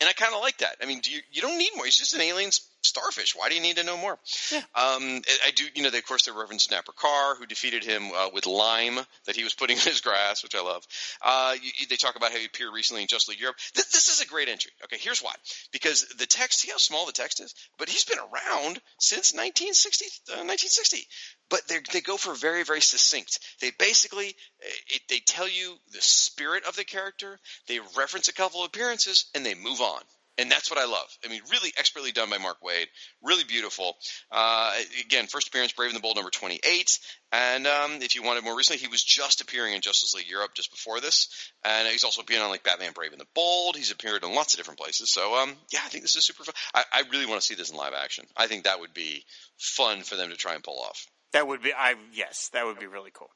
And 0.01 0.09
I 0.09 0.13
kind 0.13 0.33
of 0.33 0.41
like 0.41 0.57
that. 0.57 0.75
I 0.81 0.85
mean, 0.87 0.99
do 0.99 1.11
you, 1.11 1.21
you 1.31 1.41
don't 1.41 1.57
need 1.57 1.71
more. 1.75 1.85
He's 1.85 1.95
just 1.97 2.13
an 2.13 2.21
alien 2.21 2.51
starfish. 2.85 3.35
Why 3.35 3.49
do 3.49 3.55
you 3.55 3.61
need 3.61 3.77
to 3.77 3.83
know 3.83 3.97
more? 3.97 4.17
Yeah. 4.51 4.59
Um, 4.75 5.21
I 5.45 5.51
do, 5.55 5.65
you 5.73 5.83
know, 5.83 5.89
they, 5.89 5.99
of 5.99 6.05
course, 6.05 6.23
they 6.25 6.31
reference 6.31 6.65
Snapper 6.65 6.93
Carr, 6.93 7.35
who 7.35 7.45
defeated 7.45 7.83
him 7.83 8.11
uh, 8.15 8.29
with 8.33 8.45
lime 8.45 8.99
that 9.25 9.35
he 9.35 9.43
was 9.43 9.53
putting 9.53 9.77
in 9.77 9.83
his 9.83 10.01
grass, 10.01 10.43
which 10.43 10.55
I 10.55 10.61
love. 10.61 10.85
Uh, 11.21 11.55
you, 11.61 11.87
they 11.87 11.95
talk 11.95 12.15
about 12.15 12.31
how 12.31 12.37
he 12.37 12.45
appeared 12.45 12.73
recently 12.73 13.01
in 13.01 13.07
Just 13.07 13.29
League 13.29 13.39
Europe. 13.39 13.57
This, 13.73 13.91
this 13.91 14.09
is 14.09 14.21
a 14.21 14.27
great 14.27 14.49
entry. 14.49 14.71
Okay, 14.83 14.97
here's 14.99 15.21
why. 15.21 15.33
Because 15.71 16.05
the 16.17 16.25
text, 16.25 16.59
see 16.59 16.71
how 16.71 16.77
small 16.77 17.05
the 17.05 17.11
text 17.11 17.41
is? 17.41 17.53
But 17.77 17.89
he's 17.89 18.05
been 18.05 18.19
around 18.19 18.79
since 18.99 19.33
1960. 19.33 20.05
Uh, 20.29 20.45
1960. 20.45 21.07
But 21.49 21.67
they 21.67 21.79
they 21.93 22.01
go 22.01 22.17
for 22.17 22.33
very 22.33 22.63
very 22.63 22.81
succinct. 22.81 23.39
They 23.61 23.71
basically 23.77 24.27
uh, 24.27 24.67
it, 24.89 25.01
they 25.09 25.19
tell 25.19 25.47
you 25.47 25.75
the 25.91 26.01
spirit 26.01 26.63
of 26.65 26.75
the 26.75 26.83
character. 26.83 27.39
They 27.67 27.79
reference 27.97 28.27
a 28.27 28.33
couple 28.33 28.61
of 28.61 28.67
appearances 28.67 29.25
and 29.35 29.45
they 29.45 29.55
move 29.55 29.81
on. 29.81 30.01
And 30.37 30.51
that's 30.51 30.69
what 30.69 30.79
I 30.79 30.85
love. 30.85 31.07
I 31.23 31.29
mean, 31.29 31.41
really 31.49 31.71
expertly 31.77 32.11
done 32.11 32.29
by 32.29 32.37
Mark 32.37 32.57
Waid. 32.61 32.87
Really 33.23 33.45
beautiful. 33.45 33.95
Uh, 34.31 34.73
again, 35.05 35.27
first 35.27 35.47
appearance, 35.47 35.71
Brave 35.71 35.89
and 35.89 35.97
the 35.97 36.01
Bold, 36.01 36.17
number 36.17 36.29
28. 36.29 36.99
And 37.31 37.65
um, 37.65 38.01
if 38.01 38.15
you 38.15 38.23
wanted 38.23 38.43
more 38.43 38.55
recently, 38.55 38.79
he 38.79 38.89
was 38.89 39.01
just 39.01 39.39
appearing 39.41 39.73
in 39.73 39.81
Justice 39.81 40.13
League 40.13 40.29
Europe 40.29 40.51
just 40.53 40.71
before 40.71 40.99
this. 40.99 41.29
And 41.63 41.87
he's 41.87 42.03
also 42.03 42.21
appearing 42.21 42.43
on 42.43 42.49
like 42.49 42.63
Batman, 42.63 42.91
Brave 42.93 43.13
and 43.13 43.21
the 43.21 43.27
Bold. 43.33 43.77
He's 43.77 43.91
appeared 43.91 44.23
in 44.23 44.35
lots 44.35 44.53
of 44.53 44.57
different 44.57 44.79
places. 44.79 45.11
So, 45.11 45.35
um, 45.35 45.53
yeah, 45.71 45.79
I 45.85 45.89
think 45.89 46.03
this 46.03 46.15
is 46.15 46.25
super 46.25 46.43
fun. 46.43 46.55
I, 46.73 46.83
I 46.91 47.03
really 47.11 47.25
want 47.25 47.39
to 47.39 47.47
see 47.47 47.55
this 47.55 47.69
in 47.69 47.77
live 47.77 47.93
action. 47.93 48.25
I 48.35 48.47
think 48.47 48.65
that 48.65 48.81
would 48.81 48.93
be 48.93 49.23
fun 49.57 50.03
for 50.03 50.15
them 50.15 50.31
to 50.31 50.35
try 50.35 50.53
and 50.53 50.63
pull 50.63 50.79
off. 50.79 51.07
That 51.31 51.47
would 51.47 51.61
be. 51.61 51.73
I 51.73 51.95
yes, 52.13 52.49
that 52.53 52.65
would 52.65 52.79
be 52.79 52.87
really 52.87 53.11
cool. 53.13 53.29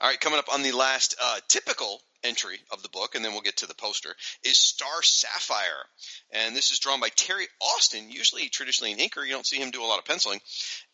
All 0.00 0.08
right, 0.08 0.18
coming 0.18 0.38
up 0.38 0.52
on 0.52 0.62
the 0.62 0.72
last 0.72 1.14
uh, 1.22 1.38
typical 1.48 2.00
entry 2.24 2.58
of 2.70 2.82
the 2.82 2.88
book, 2.88 3.14
and 3.14 3.24
then 3.24 3.32
we'll 3.32 3.40
get 3.40 3.58
to 3.58 3.66
the 3.66 3.74
poster, 3.74 4.14
is 4.44 4.58
Star 4.58 5.02
Sapphire. 5.02 5.84
And 6.32 6.54
this 6.54 6.70
is 6.70 6.78
drawn 6.78 7.00
by 7.00 7.08
Terry 7.14 7.46
Austin. 7.60 8.10
Usually, 8.10 8.48
traditionally 8.48 8.92
an 8.92 8.98
inker, 8.98 9.24
you 9.24 9.32
don't 9.32 9.46
see 9.46 9.58
him 9.58 9.70
do 9.70 9.82
a 9.82 9.86
lot 9.86 9.98
of 9.98 10.04
penciling. 10.04 10.40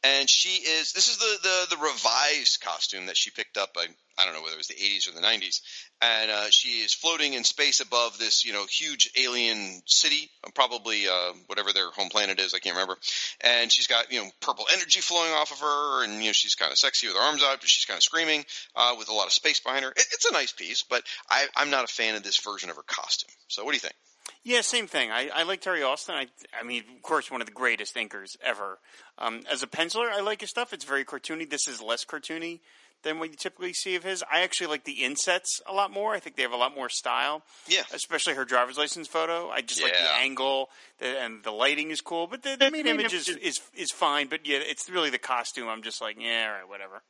And 0.02 0.28
she 0.30 0.48
is, 0.48 0.92
this 0.92 1.08
is 1.08 1.18
the, 1.18 1.38
the, 1.42 1.76
the 1.76 1.82
revised 1.82 2.60
costume 2.60 3.06
that 3.06 3.16
she 3.16 3.30
picked 3.30 3.56
up 3.56 3.74
by, 3.74 3.86
I 4.18 4.24
don't 4.24 4.34
know 4.34 4.42
whether 4.42 4.54
it 4.54 4.58
was 4.58 4.68
the 4.68 4.74
80s 4.74 5.08
or 5.08 5.12
the 5.12 5.26
90s. 5.26 5.60
And 6.00 6.30
uh, 6.30 6.50
she 6.50 6.68
is 6.84 6.94
floating 6.94 7.32
in 7.32 7.44
space 7.44 7.80
above 7.80 8.18
this, 8.18 8.44
you 8.44 8.52
know, 8.52 8.66
huge 8.70 9.10
alien 9.18 9.82
city, 9.86 10.30
probably 10.54 11.08
uh, 11.08 11.32
whatever 11.46 11.72
their 11.72 11.90
home 11.90 12.08
planet 12.08 12.38
is, 12.38 12.54
I 12.54 12.58
can't 12.58 12.76
remember. 12.76 12.96
And 13.40 13.72
she's 13.72 13.86
got, 13.86 14.12
you 14.12 14.20
know, 14.20 14.30
purple 14.40 14.66
energy 14.72 15.00
flowing 15.00 15.32
off 15.32 15.52
of 15.52 15.60
her, 15.60 16.04
and, 16.04 16.22
you 16.22 16.28
know, 16.28 16.32
she's 16.32 16.54
kind 16.54 16.70
of 16.70 16.78
sexy 16.78 17.08
with 17.08 17.16
her 17.16 17.22
arms 17.22 17.42
out, 17.42 17.60
but 17.60 17.68
she's 17.68 17.86
kind 17.86 17.96
of 17.96 18.02
screaming 18.02 18.44
uh, 18.74 18.94
with 18.98 19.08
a 19.08 19.14
lot 19.14 19.26
of 19.26 19.32
space 19.32 19.60
behind 19.60 19.84
her. 19.84 19.90
It, 19.90 20.06
it's 20.12 20.26
a 20.26 20.32
nice 20.32 20.52
piece, 20.52 20.82
but 20.82 21.02
I, 21.30 21.47
I'm 21.56 21.70
not 21.70 21.84
a 21.84 21.93
fan 21.93 22.14
of 22.14 22.22
this 22.22 22.38
version 22.38 22.70
of 22.70 22.76
her 22.76 22.82
costume. 22.86 23.30
So 23.48 23.64
what 23.64 23.72
do 23.72 23.76
you 23.76 23.80
think? 23.80 23.94
Yeah, 24.43 24.60
same 24.60 24.86
thing. 24.86 25.10
I, 25.10 25.28
I 25.34 25.43
like 25.43 25.60
Terry 25.60 25.82
Austin. 25.82 26.14
I, 26.14 26.26
I 26.59 26.62
mean, 26.62 26.84
of 26.94 27.02
course, 27.02 27.30
one 27.30 27.40
of 27.40 27.47
the 27.47 27.52
greatest 27.52 27.97
inkers 27.97 28.36
ever. 28.43 28.78
Um, 29.18 29.40
as 29.51 29.62
a 29.62 29.66
penciler, 29.66 30.09
I 30.10 30.20
like 30.20 30.40
his 30.40 30.51
stuff. 30.51 30.72
It's 30.72 30.84
very 30.84 31.05
cartoony. 31.05 31.48
This 31.48 31.66
is 31.66 31.80
less 31.80 32.05
cartoony 32.05 32.60
than 33.02 33.18
what 33.18 33.30
you 33.30 33.36
typically 33.36 33.72
see 33.72 33.94
of 33.94 34.05
his. 34.05 34.22
I 34.30 34.43
actually 34.43 34.68
like 34.68 34.84
the 34.84 35.05
insets 35.05 35.60
a 35.66 35.72
lot 35.72 35.90
more. 35.90 36.14
I 36.14 36.20
think 36.20 36.36
they 36.36 36.43
have 36.43 36.52
a 36.52 36.56
lot 36.56 36.74
more 36.74 36.88
style. 36.88 37.43
Yeah. 37.68 37.82
Especially 37.93 38.34
her 38.34 38.44
driver's 38.44 38.78
license 38.78 39.09
photo. 39.09 39.48
I 39.51 39.62
just 39.62 39.82
like 39.82 39.93
the 39.93 40.16
angle 40.18 40.70
the, 40.98 41.06
and 41.20 41.43
the 41.43 41.51
lighting 41.51 41.90
is 41.90 42.01
cool. 42.01 42.26
But 42.26 42.43
the, 42.43 42.56
the 42.56 42.70
main 42.70 42.86
image 42.86 43.14
is, 43.14 43.28
is 43.28 43.60
is 43.74 43.90
fine. 43.90 44.28
But 44.28 44.47
yeah, 44.47 44.59
it's 44.60 44.88
really 44.88 45.10
the 45.10 45.18
costume. 45.18 45.68
I'm 45.68 45.82
just 45.82 46.01
like, 46.01 46.16
yeah, 46.20 46.47
all 46.48 46.60
right, 46.60 46.68
whatever. 46.68 47.02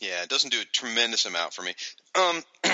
Yeah, 0.00 0.22
it 0.22 0.28
doesn't 0.28 0.50
do 0.50 0.60
a 0.60 0.64
tremendous 0.64 1.26
amount 1.26 1.52
for 1.52 1.62
me. 1.62 1.74
Um, 2.14 2.42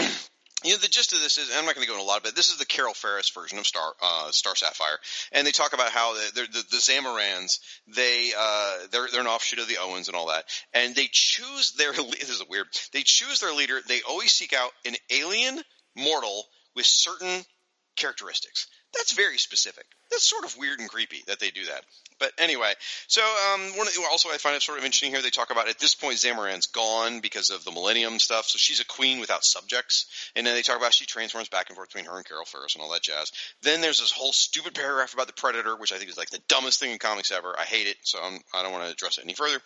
you 0.64 0.72
know, 0.72 0.78
the 0.78 0.88
gist 0.88 1.12
of 1.12 1.20
this 1.20 1.38
is, 1.38 1.50
I'm 1.56 1.66
not 1.66 1.76
going 1.76 1.86
to 1.86 1.88
go 1.88 1.94
into 1.94 2.04
a 2.04 2.08
lot 2.08 2.26
it. 2.26 2.34
This 2.34 2.48
is 2.48 2.58
the 2.58 2.66
Carol 2.66 2.94
Ferris 2.94 3.30
version 3.30 3.58
of 3.58 3.66
Star 3.66 3.92
uh, 4.02 4.30
Star 4.32 4.56
Sapphire, 4.56 4.98
and 5.32 5.46
they 5.46 5.52
talk 5.52 5.72
about 5.72 5.90
how 5.90 6.14
the, 6.14 6.42
the, 6.42 6.64
the 6.70 6.76
Zamarons 6.78 7.60
they 7.86 8.32
uh, 8.36 8.78
they're 8.90 9.06
they're 9.12 9.20
an 9.20 9.28
offshoot 9.28 9.60
of 9.60 9.68
the 9.68 9.76
Oans 9.76 10.08
and 10.08 10.16
all 10.16 10.28
that, 10.28 10.44
and 10.74 10.96
they 10.96 11.08
choose 11.10 11.72
their 11.72 11.92
this 11.92 12.28
is 12.28 12.42
weird. 12.48 12.66
They 12.92 13.02
choose 13.04 13.38
their 13.40 13.52
leader. 13.52 13.80
They 13.86 14.00
always 14.02 14.32
seek 14.32 14.52
out 14.52 14.70
an 14.84 14.96
alien 15.10 15.60
mortal 15.96 16.44
with 16.74 16.86
certain 16.86 17.44
characteristics. 17.96 18.66
That's 18.94 19.12
very 19.12 19.38
specific. 19.38 19.84
That's 20.10 20.28
sort 20.28 20.44
of 20.44 20.56
weird 20.56 20.80
and 20.80 20.88
creepy 20.88 21.22
that 21.26 21.38
they 21.40 21.50
do 21.50 21.66
that. 21.66 21.84
But 22.18 22.32
anyway, 22.38 22.72
so 23.06 23.22
um, 23.22 23.76
one 23.76 23.86
of 23.86 23.94
the, 23.94 24.06
also 24.10 24.28
I 24.30 24.38
find 24.38 24.56
it 24.56 24.62
sort 24.62 24.78
of 24.78 24.84
interesting 24.84 25.10
here. 25.10 25.22
They 25.22 25.30
talk 25.30 25.50
about 25.50 25.68
at 25.68 25.78
this 25.78 25.94
point 25.94 26.16
Zamaron's 26.16 26.66
gone 26.66 27.20
because 27.20 27.50
of 27.50 27.64
the 27.64 27.70
Millennium 27.70 28.18
stuff, 28.18 28.46
so 28.46 28.56
she's 28.58 28.80
a 28.80 28.84
queen 28.84 29.20
without 29.20 29.44
subjects. 29.44 30.06
And 30.34 30.46
then 30.46 30.54
they 30.54 30.62
talk 30.62 30.76
about 30.76 30.94
she 30.94 31.06
transforms 31.06 31.48
back 31.48 31.68
and 31.68 31.76
forth 31.76 31.88
between 31.88 32.06
her 32.06 32.16
and 32.16 32.26
Carol 32.26 32.44
Ferris 32.44 32.74
and 32.74 32.82
all 32.82 32.90
that 32.92 33.02
jazz. 33.02 33.30
Then 33.62 33.80
there's 33.80 34.00
this 34.00 34.12
whole 34.12 34.32
stupid 34.32 34.74
paragraph 34.74 35.14
about 35.14 35.26
the 35.26 35.32
Predator, 35.32 35.76
which 35.76 35.92
I 35.92 35.98
think 35.98 36.10
is 36.10 36.16
like 36.16 36.30
the 36.30 36.40
dumbest 36.48 36.80
thing 36.80 36.92
in 36.92 36.98
comics 36.98 37.30
ever. 37.30 37.54
I 37.58 37.64
hate 37.64 37.86
it, 37.86 37.96
so 38.02 38.18
I'm, 38.22 38.40
I 38.54 38.62
don't 38.62 38.72
want 38.72 38.84
to 38.84 38.92
address 38.92 39.18
it 39.18 39.24
any 39.24 39.34
further. 39.34 39.60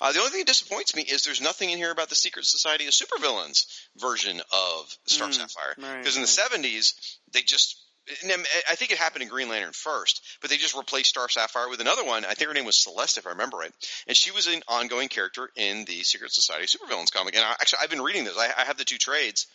Uh, 0.00 0.12
the 0.12 0.18
only 0.18 0.30
thing 0.30 0.40
that 0.40 0.46
disappoints 0.46 0.94
me 0.94 1.02
is 1.02 1.22
there's 1.22 1.40
nothing 1.40 1.70
in 1.70 1.78
here 1.78 1.90
about 1.90 2.08
the 2.08 2.14
Secret 2.14 2.44
Society 2.44 2.86
of 2.86 2.92
Supervillains 2.92 3.66
version 3.96 4.40
of 4.40 4.96
Star 5.06 5.32
Sapphire. 5.32 5.74
right, 5.78 5.98
Because 5.98 6.16
in 6.16 6.22
the 6.22 6.28
70s, 6.28 7.16
they 7.32 7.40
just 7.40 7.78
Eh, 8.08 8.36
I 8.70 8.74
think 8.74 8.90
it 8.90 8.98
happened 8.98 9.22
in 9.22 9.28
Green 9.28 9.48
Lantern 9.48 9.72
first, 9.72 10.20
but 10.40 10.50
they 10.50 10.56
just 10.56 10.76
replaced 10.76 11.10
Star 11.10 11.28
Sapphire 11.28 11.68
with 11.68 11.80
another 11.80 12.04
one. 12.04 12.24
I 12.24 12.34
think 12.34 12.48
her 12.48 12.54
name 12.54 12.66
was 12.66 12.82
Celeste, 12.82 13.18
if 13.18 13.26
I 13.26 13.30
remember 13.30 13.56
right, 13.58 13.72
and 14.06 14.16
she 14.16 14.30
was 14.30 14.46
an 14.46 14.62
ongoing 14.68 15.08
character 15.08 15.50
in 15.56 15.84
the 15.84 16.02
Secret 16.02 16.32
Society 16.32 16.66
Supervillains 16.66 17.12
comic. 17.12 17.34
And 17.34 17.44
I, 17.44 17.52
actually, 17.52 17.78
I've 17.82 17.90
been 17.90 18.02
reading 18.02 18.24
this. 18.24 18.36
I, 18.36 18.52
I 18.56 18.64
have 18.64 18.76
the 18.76 18.84
two 18.84 18.98
trades. 18.98 19.46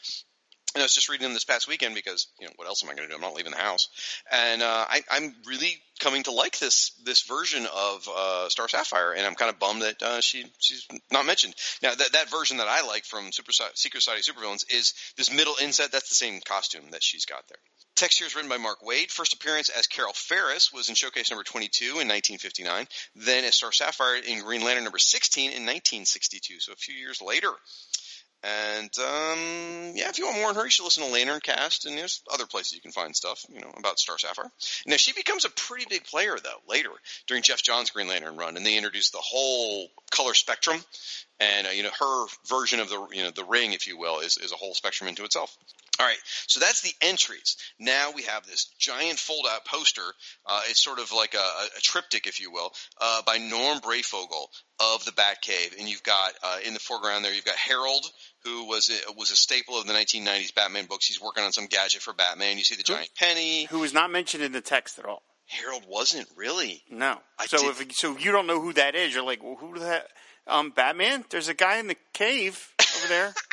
And 0.75 0.81
I 0.81 0.85
was 0.85 0.93
just 0.93 1.09
reading 1.09 1.25
them 1.25 1.33
this 1.33 1.45
past 1.45 1.67
weekend 1.67 1.95
because 1.95 2.27
you 2.39 2.45
know 2.45 2.53
what 2.55 2.67
else 2.67 2.83
am 2.83 2.89
I 2.89 2.93
going 2.93 3.07
to 3.07 3.11
do? 3.11 3.15
I'm 3.15 3.21
not 3.21 3.33
leaving 3.33 3.51
the 3.51 3.57
house, 3.57 3.89
and 4.31 4.61
uh, 4.61 4.85
I, 4.87 5.01
I'm 5.09 5.35
really 5.47 5.81
coming 5.99 6.23
to 6.23 6.31
like 6.31 6.59
this 6.59 6.91
this 7.03 7.23
version 7.23 7.65
of 7.65 8.07
uh, 8.07 8.49
Star 8.49 8.67
Sapphire, 8.67 9.13
and 9.13 9.25
I'm 9.25 9.35
kind 9.35 9.51
of 9.51 9.59
bummed 9.59 9.81
that 9.81 10.01
uh, 10.01 10.21
she 10.21 10.45
she's 10.59 10.87
not 11.11 11.25
mentioned. 11.25 11.55
Now 11.81 11.95
that 11.95 12.13
that 12.13 12.29
version 12.29 12.57
that 12.57 12.67
I 12.67 12.85
like 12.85 13.05
from 13.05 13.31
Super 13.31 13.51
Secret 13.51 14.01
Society 14.01 14.21
Supervillains 14.21 14.65
is 14.69 14.93
this 15.17 15.33
middle 15.33 15.55
inset. 15.61 15.91
That's 15.91 16.09
the 16.09 16.15
same 16.15 16.39
costume 16.41 16.91
that 16.91 17.03
she's 17.03 17.25
got 17.25 17.47
there. 17.47 17.57
Text 17.95 18.19
here 18.19 18.27
is 18.27 18.35
written 18.35 18.49
by 18.49 18.57
Mark 18.57 18.79
Waid. 18.81 19.11
First 19.11 19.33
appearance 19.33 19.69
as 19.69 19.87
Carol 19.87 20.13
Ferris 20.13 20.71
was 20.71 20.87
in 20.87 20.95
Showcase 20.95 21.31
number 21.31 21.43
22 21.43 21.85
in 21.85 22.07
1959. 22.07 22.87
Then 23.15 23.43
as 23.43 23.55
Star 23.55 23.73
Sapphire 23.73 24.15
in 24.15 24.41
Green 24.41 24.63
Lantern 24.63 24.85
number 24.85 24.99
16 24.99 25.45
in 25.45 25.65
1962. 25.65 26.61
So 26.61 26.71
a 26.71 26.75
few 26.77 26.95
years 26.95 27.21
later. 27.21 27.51
And 28.41 28.89
um, 28.99 29.91
yeah, 29.95 30.09
if 30.09 30.17
you 30.17 30.25
want 30.25 30.37
more 30.37 30.49
on 30.49 30.55
her, 30.55 30.63
you 30.63 30.69
should 30.69 30.85
listen 30.85 31.03
to 31.03 31.11
Lantern 31.11 31.41
Cast, 31.41 31.85
and 31.85 31.97
there's 31.97 32.21
other 32.31 32.45
places 32.45 32.73
you 32.73 32.81
can 32.81 32.91
find 32.91 33.13
stuff, 33.13 33.45
you 33.53 33.59
know, 33.59 33.71
about 33.77 33.99
Star 33.99 34.17
Sapphire. 34.17 34.49
Now 34.85 34.95
she 34.95 35.11
becomes 35.11 35.43
a 35.43 35.49
pretty 35.49 35.85
big 35.89 36.05
player 36.05 36.37
though 36.41 36.61
later 36.67 36.91
during 37.27 37.43
Geoff 37.43 37.61
Johns' 37.61 37.89
Green 37.89 38.07
Lantern 38.07 38.37
run, 38.37 38.55
and 38.55 38.65
they 38.65 38.77
introduce 38.77 39.09
the 39.09 39.17
whole 39.21 39.89
color 40.11 40.33
spectrum, 40.33 40.81
and 41.41 41.67
uh, 41.67 41.71
you 41.71 41.83
know 41.83 41.91
her 41.99 42.25
version 42.47 42.79
of 42.79 42.89
the 42.89 43.07
you 43.11 43.23
know 43.23 43.31
the 43.31 43.43
ring, 43.43 43.73
if 43.73 43.87
you 43.87 43.97
will, 43.97 44.19
is 44.19 44.37
is 44.37 44.53
a 44.53 44.55
whole 44.55 44.73
spectrum 44.73 45.09
into 45.09 45.25
itself. 45.25 45.57
All 45.99 46.05
right, 46.05 46.17
so 46.47 46.61
that's 46.61 46.81
the 46.81 46.93
entries. 47.01 47.57
Now 47.77 48.11
we 48.15 48.21
have 48.23 48.45
this 48.45 48.71
giant 48.79 49.19
fold-out 49.19 49.65
poster. 49.65 50.01
Uh, 50.45 50.61
it's 50.69 50.81
sort 50.81 50.99
of 50.99 51.11
like 51.11 51.33
a, 51.33 51.37
a 51.77 51.81
triptych, 51.81 52.25
if 52.25 52.39
you 52.39 52.51
will, 52.51 52.71
uh, 53.01 53.21
by 53.23 53.37
Norm 53.37 53.79
Breyfogle 53.79 54.47
of 54.79 55.03
the 55.03 55.11
Batcave, 55.11 55.77
and 55.77 55.89
you've 55.89 56.03
got 56.03 56.33
uh, 56.41 56.59
in 56.65 56.73
the 56.73 56.79
foreground 56.79 57.25
there, 57.25 57.33
you've 57.33 57.43
got 57.43 57.57
Harold, 57.57 58.05
who 58.45 58.65
was 58.65 58.89
a, 58.89 59.11
was 59.13 59.31
a 59.31 59.35
staple 59.35 59.77
of 59.77 59.87
the 59.87 59.93
1990s 59.93 60.55
Batman 60.55 60.85
books. 60.85 61.05
He's 61.05 61.21
working 61.21 61.43
on 61.43 61.51
some 61.51 61.65
gadget 61.65 62.01
for 62.01 62.13
Batman. 62.13 62.57
You 62.57 62.63
see 62.63 62.75
the 62.75 62.83
giant 62.83 63.09
penny. 63.17 63.65
Who 63.65 63.79
was 63.79 63.93
not 63.93 64.09
mentioned 64.09 64.41
in 64.41 64.53
the 64.53 64.61
text 64.61 64.99
at 64.99 65.05
all. 65.05 65.21
Harold 65.47 65.83
wasn't 65.85 66.29
really. 66.37 66.83
No. 66.89 67.17
I 67.37 67.47
so 67.47 67.57
did- 67.57 67.89
if 67.89 67.95
so, 67.97 68.17
you 68.17 68.31
don't 68.31 68.47
know 68.47 68.61
who 68.61 68.71
that 68.73 68.95
is. 68.95 69.13
You're 69.13 69.23
like, 69.23 69.43
well, 69.43 69.55
who 69.59 69.77
the? 69.77 70.03
Um, 70.47 70.71
Batman. 70.71 71.25
There's 71.29 71.47
a 71.49 71.53
guy 71.53 71.77
in 71.77 71.87
the 71.87 71.97
cave 72.13 72.73
over 72.97 73.07
there. 73.07 73.33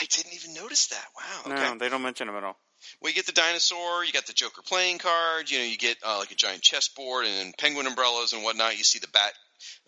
I 0.00 0.04
didn't 0.06 0.34
even 0.34 0.54
notice 0.54 0.88
that. 0.88 1.04
Wow. 1.16 1.52
Okay. 1.52 1.72
No, 1.72 1.78
they 1.78 1.88
don't 1.88 2.02
mention 2.02 2.28
him 2.28 2.36
at 2.36 2.44
all. 2.44 2.56
Well, 3.00 3.10
you 3.10 3.14
get 3.14 3.26
the 3.26 3.32
dinosaur, 3.32 4.04
you 4.04 4.12
got 4.12 4.26
the 4.26 4.32
Joker 4.32 4.62
playing 4.62 4.98
card, 4.98 5.50
you 5.50 5.58
know, 5.58 5.64
you 5.64 5.78
get 5.78 5.96
uh, 6.04 6.18
like 6.18 6.30
a 6.30 6.34
giant 6.34 6.62
chessboard 6.62 7.26
and 7.26 7.56
penguin 7.56 7.86
umbrellas 7.86 8.32
and 8.32 8.42
whatnot. 8.42 8.76
You 8.76 8.84
see 8.84 8.98
the 8.98 9.08
bat, 9.08 9.32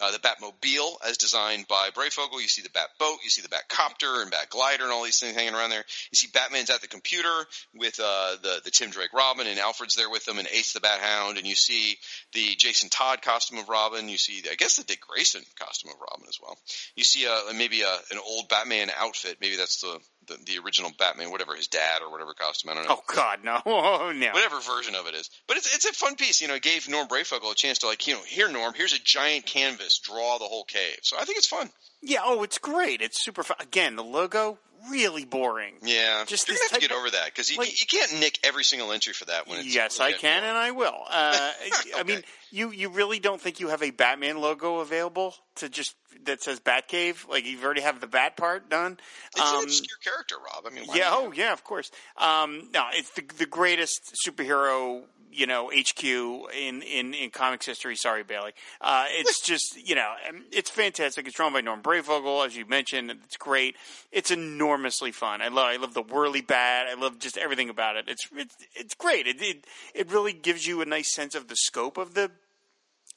uh, 0.01 0.12
the 0.12 0.18
Batmobile 0.18 0.97
as 1.06 1.16
designed 1.16 1.66
by 1.68 1.90
Breyfogle. 1.94 2.40
You 2.40 2.48
see 2.48 2.62
the 2.62 2.70
Bat 2.70 2.88
boat, 2.98 3.18
you 3.22 3.30
see 3.30 3.43
the 3.43 3.48
Bat 3.48 3.68
copter 3.68 4.22
and 4.22 4.30
Bat 4.30 4.51
glider 4.51 4.84
and 4.84 4.93
all 4.93 5.05
these 5.05 5.18
things 5.18 5.36
hanging 5.36 5.55
around 5.55 5.70
there. 5.70 5.84
You 6.10 6.16
see 6.16 6.28
Batman's 6.32 6.70
at 6.70 6.80
the 6.80 6.88
computer 6.88 7.47
with 7.74 7.98
uh, 8.02 8.36
the 8.43 8.60
the 8.64 8.70
Tim 8.70 8.90
Drake 8.90 9.12
Robin 9.12 9.47
and 9.47 9.59
Alfred's 9.59 9.94
there 9.94 10.10
with 10.10 10.24
them 10.24 10.38
and 10.38 10.48
Ace 10.48 10.72
the 10.72 10.80
Bat 10.80 11.01
Hound. 11.01 11.38
And 11.38 11.47
you 11.47 11.55
see 11.55 11.97
the 12.32 12.55
Jason 12.56 12.88
Todd 12.88 13.22
costume 13.22 13.59
of 13.59 13.68
Robin. 13.68 14.09
You 14.09 14.18
see, 14.18 14.43
I 14.51 14.55
guess, 14.55 14.76
the 14.76 14.84
Dick 14.84 15.01
Grayson 15.01 15.43
costume 15.59 15.90
of 15.90 16.01
Robin 16.01 16.26
as 16.28 16.38
well. 16.43 16.56
You 16.94 17.05
see 17.05 17.26
uh, 17.26 17.52
maybe 17.55 17.82
a, 17.82 17.94
an 18.10 18.18
old 18.26 18.48
Batman 18.48 18.90
outfit. 18.97 19.38
Maybe 19.40 19.56
that's 19.56 19.80
the, 19.80 19.98
the 20.26 20.36
the 20.44 20.58
original 20.64 20.90
Batman, 20.98 21.30
whatever 21.30 21.54
his 21.54 21.68
dad 21.68 22.02
or 22.02 22.10
whatever 22.10 22.34
costume. 22.34 22.70
I 22.70 22.74
don't 22.74 22.88
know 22.88 22.96
Oh 22.96 23.14
God, 23.14 23.40
no, 23.44 23.60
oh, 23.66 24.12
no. 24.14 24.30
whatever 24.32 24.60
version 24.60 24.94
of 24.94 25.06
it 25.06 25.14
is. 25.14 25.30
But 25.46 25.56
it's 25.56 25.74
it's 25.74 25.84
a 25.84 25.92
fun 25.92 26.16
piece. 26.16 26.40
You 26.40 26.48
know, 26.48 26.54
it 26.54 26.62
gave 26.62 26.88
Norm 26.88 27.08
Breyfogle 27.08 27.52
a 27.52 27.54
chance 27.54 27.78
to 27.78 27.86
like, 27.86 28.06
you 28.06 28.14
know, 28.14 28.22
here 28.26 28.48
Norm, 28.48 28.72
here's 28.74 28.92
a 28.92 28.98
giant 29.02 29.46
canvas, 29.46 29.98
draw 29.98 30.38
the 30.38 30.44
whole 30.44 30.64
cave. 30.64 30.98
So 31.02 31.16
I 31.18 31.24
think 31.24 31.38
it's 31.38 31.46
fun. 31.46 31.70
Yeah. 32.02 32.20
Oh, 32.24 32.43
it's 32.43 32.59
great. 32.59 33.01
It's 33.02 33.23
super 33.24 33.43
fun. 33.43 33.56
Again, 33.60 33.97
the 33.97 34.05
logo 34.05 34.59
really 34.90 35.24
boring. 35.24 35.74
Yeah, 35.82 36.24
Just 36.28 36.47
you're 36.47 36.56
gonna 36.56 36.68
have 36.70 36.81
to 36.81 36.89
get 36.89 36.97
over 36.97 37.10
that 37.10 37.24
because 37.27 37.51
you, 37.51 37.59
like- 37.59 37.81
you 37.81 37.86
can't 37.89 38.20
nick 38.20 38.39
every 38.44 38.62
single 38.62 38.93
entry 38.93 39.12
for 39.14 39.24
that 39.24 39.48
when 39.48 39.59
it's 39.59 39.74
Yes, 39.74 39.98
I 39.98 40.12
can, 40.12 40.44
and 40.44 40.56
I 40.56 40.70
will. 40.70 40.94
Uh, 41.10 41.51
I 41.97 42.02
mean, 42.05 42.23
you 42.51 42.70
you 42.70 42.89
really 42.90 43.18
don't 43.18 43.40
think 43.40 43.59
you 43.59 43.68
have 43.68 43.82
a 43.82 43.90
Batman 43.90 44.40
logo 44.40 44.78
available 44.78 45.35
to 45.56 45.68
just 45.68 45.97
that 46.24 46.40
says 46.43 46.60
Batcave? 46.60 47.28
Like 47.28 47.47
you 47.47 47.59
already 47.64 47.81
have 47.81 48.01
the 48.01 48.06
Bat 48.06 48.36
part 48.36 48.70
done. 48.70 48.98
It's 49.32 49.40
an 49.40 49.56
Um, 49.56 49.64
obscure 49.64 49.98
character, 50.05 50.36
Rob. 50.36 50.64
I 50.66 50.70
mean, 50.74 50.85
why 50.86 50.97
yeah, 50.97 51.10
oh 51.12 51.32
yeah, 51.32 51.52
of 51.52 51.64
course. 51.64 51.90
Um, 52.16 52.68
no, 52.73 52.85
it's 52.93 53.10
the 53.10 53.24
the 53.39 53.47
greatest 53.47 54.14
superhero, 54.27 55.02
you 55.36 55.46
know, 55.46 55.70
HQ 55.70 56.02
in 56.04 56.82
in 56.82 57.14
in 57.14 57.30
comics 57.30 57.66
history. 57.66 57.96
Sorry, 57.96 58.24
Bailey. 58.24 58.52
Uh, 58.80 59.04
it's 59.08 59.40
just 59.40 59.76
you 59.88 59.94
know, 59.94 60.12
um, 60.28 60.44
it's 60.50 60.70
fantastic. 60.70 61.26
It's 61.26 61.36
drawn 61.36 61.52
by 61.52 61.60
Norm 61.60 61.82
Breyfogle, 61.82 62.46
as 62.46 62.56
you 62.56 62.66
mentioned. 62.66 63.10
It's 63.10 63.36
great. 63.36 63.76
It's 64.10 64.30
enormously 64.30 65.12
fun. 65.12 65.42
I 65.42 65.48
love 65.48 65.66
I 65.66 65.76
love 65.76 65.94
the 65.94 66.02
whirly 66.02 66.40
bat. 66.40 66.86
I 66.90 66.94
love 66.94 67.18
just 67.18 67.36
everything 67.36 67.68
about 67.68 67.96
it. 67.96 68.06
It's 68.08 68.26
it's 68.34 68.56
it's 68.74 68.94
great. 68.94 69.26
It 69.26 69.40
it 69.40 69.66
it 69.94 70.10
really 70.10 70.32
gives 70.32 70.66
you 70.66 70.80
a 70.80 70.86
nice 70.86 71.14
sense 71.14 71.34
of 71.34 71.48
the 71.48 71.56
scope 71.56 71.98
of 71.98 72.14
the 72.14 72.30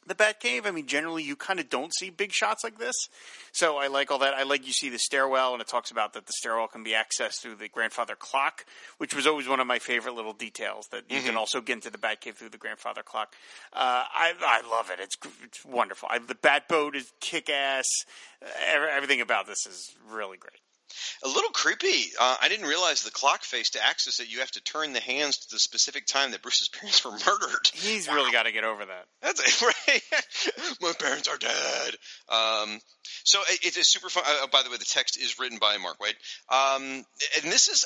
the 0.06 0.16
Batcave. 0.16 0.66
I 0.66 0.72
mean, 0.72 0.88
generally 0.88 1.24
you 1.24 1.36
kind 1.36 1.60
of 1.60 1.70
don't 1.70 1.94
see 1.94 2.10
big 2.10 2.32
shots 2.32 2.64
like 2.64 2.78
this. 2.78 2.96
So 3.52 3.78
I 3.78 3.88
like 3.88 4.12
all 4.12 4.20
that. 4.20 4.34
I 4.34 4.44
like 4.44 4.66
you 4.66 4.74
see 4.74 4.90
the 4.90 5.00
stairwell, 5.00 5.54
and 5.54 5.62
it 5.62 5.68
talks 5.68 5.92
about 5.92 6.14
that 6.14 6.26
the 6.26 6.34
stairwell 6.34 6.68
can 6.68 6.84
be 6.84 6.92
accessed 6.92 7.42
through 7.42 7.56
the 7.56 7.68
grandfather 7.68 8.16
clock, 8.16 8.66
which 8.98 9.16
was 9.16 9.28
always 9.28 9.48
one 9.48 9.60
of 9.60 9.68
my 9.68 9.80
favorite 9.80 10.16
little 10.16 10.34
details. 10.34 10.88
That 10.92 11.04
you 11.10 11.22
can 11.22 11.36
also 11.36 11.62
get 11.62 11.74
into 11.74 11.90
the 11.90 11.98
Batcave 11.98 12.36
through 12.36 12.50
the 12.50 12.58
grandfather 12.58 13.04
clock. 13.04 13.36
Uh, 13.74 14.04
I 14.14 14.34
I 14.40 14.70
love 14.70 14.90
it. 14.92 15.00
It's 15.00 15.18
it's 15.44 15.66
wonderful. 15.66 16.10
I, 16.12 16.20
the 16.20 16.36
Batboat 16.36 16.96
is 16.96 17.12
kick 17.20 17.50
ass. 17.50 17.86
Everything 18.72 19.22
about 19.22 19.48
this 19.48 19.66
is 19.68 19.96
really 20.10 20.38
great. 20.38 20.60
A 21.24 21.28
little 21.28 21.52
creepy. 21.52 22.12
Uh, 22.20 22.38
I 22.42 22.50
didn't 22.50 22.68
realize 22.68 23.04
the 23.04 23.12
clock 23.12 23.44
face 23.44 23.72
to 23.72 23.86
access 23.86 24.20
it. 24.20 24.32
You 24.32 24.40
have 24.40 24.52
to 24.52 24.62
turn 24.62 24.94
the 24.94 25.00
hands 25.00 25.38
to 25.38 25.52
the 25.52 25.60
specific 25.60 26.06
time 26.06 26.32
that 26.32 26.42
Bruce's 26.42 26.70
parents 26.80 27.04
were 27.04 27.12
murdered. 27.12 27.70
He's 27.74 28.08
really 28.08 28.32
got 28.32 28.44
to 28.44 28.52
get 28.52 28.64
over 28.64 28.86
that. 28.86 29.06
That's 29.22 29.40
it, 29.40 29.62
right. 30.62 30.76
My 30.82 30.94
parents 31.00 31.28
are 31.28 31.38
dead. 31.38 31.96
Um, 32.30 32.80
so 33.24 33.40
it, 33.50 33.78
it's 33.78 33.88
super 33.88 34.10
fun. 34.10 34.24
Uh, 34.26 34.48
by 34.48 34.64
the 34.64 34.70
way, 34.70 34.78
the 34.78 34.86
text 34.86 35.18
is 35.18 35.40
written 35.40 35.58
by 35.60 35.78
Mark 35.78 36.00
White. 36.00 36.16
Um, 36.50 36.84
and 37.44 37.52
this 37.52 37.68
is. 37.68 37.86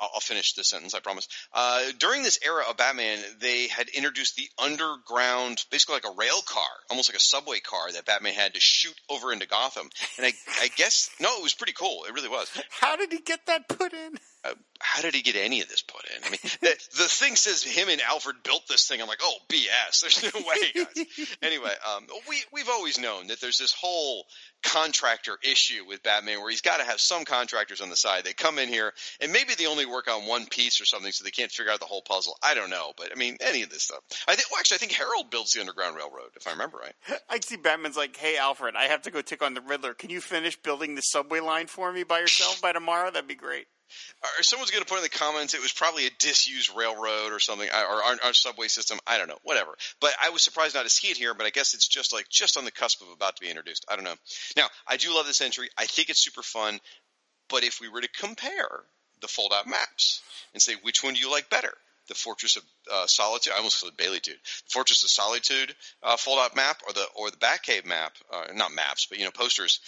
I'll 0.00 0.20
finish 0.20 0.54
this 0.54 0.68
sentence, 0.68 0.94
I 0.94 1.00
promise. 1.00 1.28
Uh, 1.52 1.82
during 1.98 2.22
this 2.22 2.38
era 2.44 2.64
of 2.68 2.76
Batman, 2.76 3.18
they 3.40 3.68
had 3.68 3.88
introduced 3.88 4.36
the 4.36 4.48
underground, 4.58 5.64
basically 5.70 5.94
like 5.94 6.06
a 6.06 6.16
rail 6.16 6.40
car, 6.46 6.62
almost 6.90 7.10
like 7.10 7.16
a 7.16 7.22
subway 7.22 7.60
car 7.60 7.92
that 7.92 8.06
Batman 8.06 8.34
had 8.34 8.54
to 8.54 8.60
shoot 8.60 8.94
over 9.08 9.32
into 9.32 9.46
Gotham. 9.46 9.88
And 10.18 10.26
I, 10.26 10.32
I 10.60 10.68
guess, 10.76 11.10
no, 11.20 11.36
it 11.38 11.42
was 11.42 11.54
pretty 11.54 11.72
cool. 11.72 12.04
It 12.08 12.14
really 12.14 12.28
was. 12.28 12.50
How 12.80 12.96
did 12.96 13.12
he 13.12 13.20
get 13.20 13.46
that 13.46 13.68
put 13.68 13.92
in? 13.92 14.18
Uh, 14.44 14.54
how 14.78 15.00
did 15.00 15.14
he 15.14 15.22
get 15.22 15.36
any 15.36 15.62
of 15.62 15.68
this 15.68 15.80
put 15.80 16.02
in? 16.04 16.22
I 16.24 16.30
mean, 16.30 16.38
the, 16.60 17.02
the 17.02 17.08
thing 17.08 17.36
says 17.36 17.62
him 17.62 17.88
and 17.88 18.00
Alfred 18.02 18.36
built 18.42 18.68
this 18.68 18.86
thing. 18.86 19.00
I'm 19.00 19.08
like, 19.08 19.20
oh, 19.22 19.36
BS. 19.48 20.00
There's 20.02 20.34
no 20.34 20.40
way, 20.40 20.84
guys. 20.84 21.36
anyway, 21.42 21.72
um, 21.88 22.06
we 22.28 22.42
we've 22.52 22.68
always 22.68 22.98
known 22.98 23.28
that 23.28 23.40
there's 23.40 23.58
this 23.58 23.72
whole 23.72 24.26
contractor 24.62 25.38
issue 25.42 25.84
with 25.86 26.02
Batman 26.02 26.40
where 26.40 26.50
he's 26.50 26.60
got 26.60 26.78
to 26.78 26.84
have 26.84 27.00
some 27.00 27.24
contractors 27.24 27.80
on 27.80 27.90
the 27.90 27.96
side. 27.96 28.24
They 28.24 28.32
come 28.32 28.58
in 28.58 28.68
here 28.68 28.92
and 29.20 29.32
maybe 29.32 29.54
they 29.54 29.66
only 29.66 29.86
work 29.86 30.08
on 30.08 30.26
one 30.26 30.46
piece 30.46 30.80
or 30.80 30.84
something, 30.84 31.12
so 31.12 31.24
they 31.24 31.30
can't 31.30 31.50
figure 31.50 31.72
out 31.72 31.80
the 31.80 31.86
whole 31.86 32.02
puzzle. 32.02 32.36
I 32.42 32.54
don't 32.54 32.70
know, 32.70 32.92
but 32.96 33.10
I 33.12 33.18
mean, 33.18 33.38
any 33.40 33.62
of 33.62 33.70
this 33.70 33.84
stuff. 33.84 34.00
I 34.28 34.34
think. 34.34 34.50
Well, 34.50 34.60
actually, 34.60 34.76
I 34.76 34.78
think 34.78 34.92
Harold 34.92 35.30
builds 35.30 35.52
the 35.52 35.60
Underground 35.60 35.96
Railroad, 35.96 36.30
if 36.36 36.46
I 36.46 36.50
remember 36.50 36.78
right. 36.78 36.94
I 37.30 37.40
see 37.40 37.56
Batman's 37.56 37.96
like, 37.96 38.16
"Hey, 38.16 38.36
Alfred, 38.36 38.74
I 38.76 38.84
have 38.84 39.02
to 39.02 39.10
go 39.10 39.22
tick 39.22 39.42
on 39.42 39.54
the 39.54 39.62
Riddler. 39.62 39.94
Can 39.94 40.10
you 40.10 40.20
finish 40.20 40.56
building 40.56 40.94
the 40.94 41.02
subway 41.02 41.40
line 41.40 41.66
for 41.68 41.92
me 41.92 42.04
by 42.04 42.20
yourself 42.20 42.60
by 42.60 42.72
tomorrow? 42.72 43.10
That'd 43.10 43.28
be 43.28 43.34
great." 43.34 43.66
Or 44.22 44.42
someone's 44.42 44.70
going 44.70 44.82
to 44.82 44.88
put 44.88 44.98
in 44.98 45.02
the 45.02 45.10
comments 45.10 45.54
it 45.54 45.60
was 45.60 45.72
probably 45.72 46.06
a 46.06 46.10
disused 46.18 46.70
railroad 46.76 47.32
or 47.32 47.38
something, 47.38 47.68
or 47.68 48.02
our, 48.02 48.16
our 48.24 48.32
subway 48.32 48.68
system. 48.68 48.98
I 49.06 49.18
don't 49.18 49.28
know, 49.28 49.38
whatever. 49.42 49.74
But 50.00 50.14
I 50.22 50.30
was 50.30 50.42
surprised 50.42 50.74
not 50.74 50.84
to 50.84 50.90
see 50.90 51.08
it 51.08 51.16
here. 51.16 51.34
But 51.34 51.46
I 51.46 51.50
guess 51.50 51.74
it's 51.74 51.88
just 51.88 52.12
like 52.12 52.28
just 52.28 52.56
on 52.56 52.64
the 52.64 52.70
cusp 52.70 53.02
of 53.02 53.08
about 53.14 53.36
to 53.36 53.40
be 53.40 53.50
introduced. 53.50 53.84
I 53.88 53.96
don't 53.96 54.04
know. 54.04 54.16
Now 54.56 54.66
I 54.86 54.96
do 54.96 55.14
love 55.14 55.26
this 55.26 55.40
entry. 55.40 55.68
I 55.76 55.86
think 55.86 56.08
it's 56.08 56.24
super 56.24 56.42
fun. 56.42 56.80
But 57.48 57.64
if 57.64 57.80
we 57.80 57.88
were 57.88 58.00
to 58.00 58.08
compare 58.08 58.84
the 59.20 59.28
fold-out 59.28 59.66
maps 59.66 60.22
and 60.52 60.62
say 60.62 60.74
which 60.82 61.04
one 61.04 61.14
do 61.14 61.20
you 61.20 61.30
like 61.30 61.50
better, 61.50 61.72
the 62.08 62.14
Fortress 62.14 62.56
of 62.56 62.62
uh, 62.92 63.06
Solitude, 63.06 63.52
I 63.54 63.58
almost 63.58 63.80
said 63.80 63.96
Baileytude, 63.96 64.26
the 64.26 64.70
Fortress 64.70 65.02
of 65.04 65.10
Solitude 65.10 65.74
uh, 66.02 66.16
fold-out 66.16 66.56
map, 66.56 66.82
or 66.86 66.92
the 66.92 67.06
or 67.14 67.30
the 67.30 67.36
Batcave 67.36 67.86
map, 67.86 68.12
uh, 68.32 68.44
not 68.54 68.72
maps, 68.72 69.06
but 69.06 69.18
you 69.18 69.24
know 69.24 69.30
posters. 69.30 69.80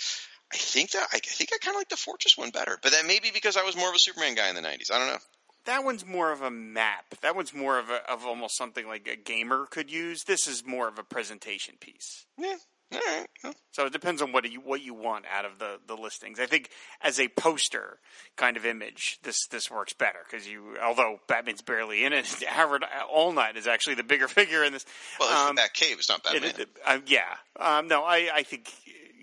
I 0.52 0.56
think 0.56 0.92
that 0.92 1.06
I 1.12 1.18
think 1.18 1.50
I 1.52 1.58
kind 1.58 1.74
of 1.74 1.80
like 1.80 1.88
the 1.88 1.96
Fortress 1.96 2.36
one 2.38 2.50
better, 2.50 2.78
but 2.82 2.92
that 2.92 3.06
may 3.06 3.18
be 3.20 3.30
because 3.32 3.56
I 3.56 3.62
was 3.64 3.76
more 3.76 3.88
of 3.88 3.94
a 3.94 3.98
Superman 3.98 4.34
guy 4.34 4.48
in 4.48 4.54
the 4.54 4.62
'90s. 4.62 4.90
I 4.92 4.98
don't 4.98 5.08
know. 5.08 5.18
That 5.64 5.82
one's 5.84 6.06
more 6.06 6.30
of 6.30 6.42
a 6.42 6.50
map. 6.50 7.06
That 7.22 7.34
one's 7.34 7.52
more 7.52 7.78
of 7.80 7.90
a, 7.90 8.08
of 8.08 8.24
almost 8.24 8.56
something 8.56 8.86
like 8.86 9.08
a 9.08 9.16
gamer 9.16 9.66
could 9.68 9.90
use. 9.90 10.22
This 10.24 10.46
is 10.46 10.64
more 10.64 10.86
of 10.86 10.96
a 11.00 11.02
presentation 11.02 11.74
piece. 11.80 12.24
Yeah, 12.38 12.54
all 12.92 13.00
right. 13.04 13.26
Well, 13.42 13.54
So 13.72 13.84
it 13.86 13.92
depends 13.92 14.22
on 14.22 14.30
what 14.30 14.48
you 14.48 14.60
what 14.60 14.80
you 14.82 14.94
want 14.94 15.24
out 15.26 15.44
of 15.44 15.58
the, 15.58 15.80
the 15.88 15.96
listings. 15.96 16.38
I 16.38 16.46
think 16.46 16.70
as 17.02 17.18
a 17.18 17.26
poster 17.26 17.98
kind 18.36 18.56
of 18.56 18.64
image, 18.64 19.18
this 19.24 19.48
this 19.48 19.68
works 19.68 19.92
better 19.92 20.20
because 20.30 20.46
you 20.46 20.76
although 20.80 21.18
Batman's 21.26 21.62
barely 21.62 22.04
in 22.04 22.12
it, 22.12 22.26
Howard 22.46 22.84
Allnut 23.12 23.56
is 23.56 23.66
actually 23.66 23.96
the 23.96 24.04
bigger 24.04 24.28
figure 24.28 24.62
in 24.62 24.72
this. 24.72 24.86
well, 25.18 25.28
it's 25.28 25.50
Um, 25.50 25.56
the 25.56 25.62
Batcave. 25.62 25.98
It's 25.98 26.08
not 26.08 26.20
it- 26.32 26.42
Batman. 26.42 26.60
it- 26.60 26.68
uh, 26.86 26.98
yeah, 27.06 27.34
um, 27.58 27.88
no, 27.88 28.04
I, 28.04 28.28
I 28.32 28.42
think 28.44 28.70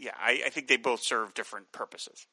yeah, 0.04 0.12
I, 0.20 0.44
I 0.46 0.50
think 0.50 0.68
they 0.68 0.78
both 0.78 1.02
serve 1.04 1.34
different 1.34 1.72
purposes. 1.72 2.26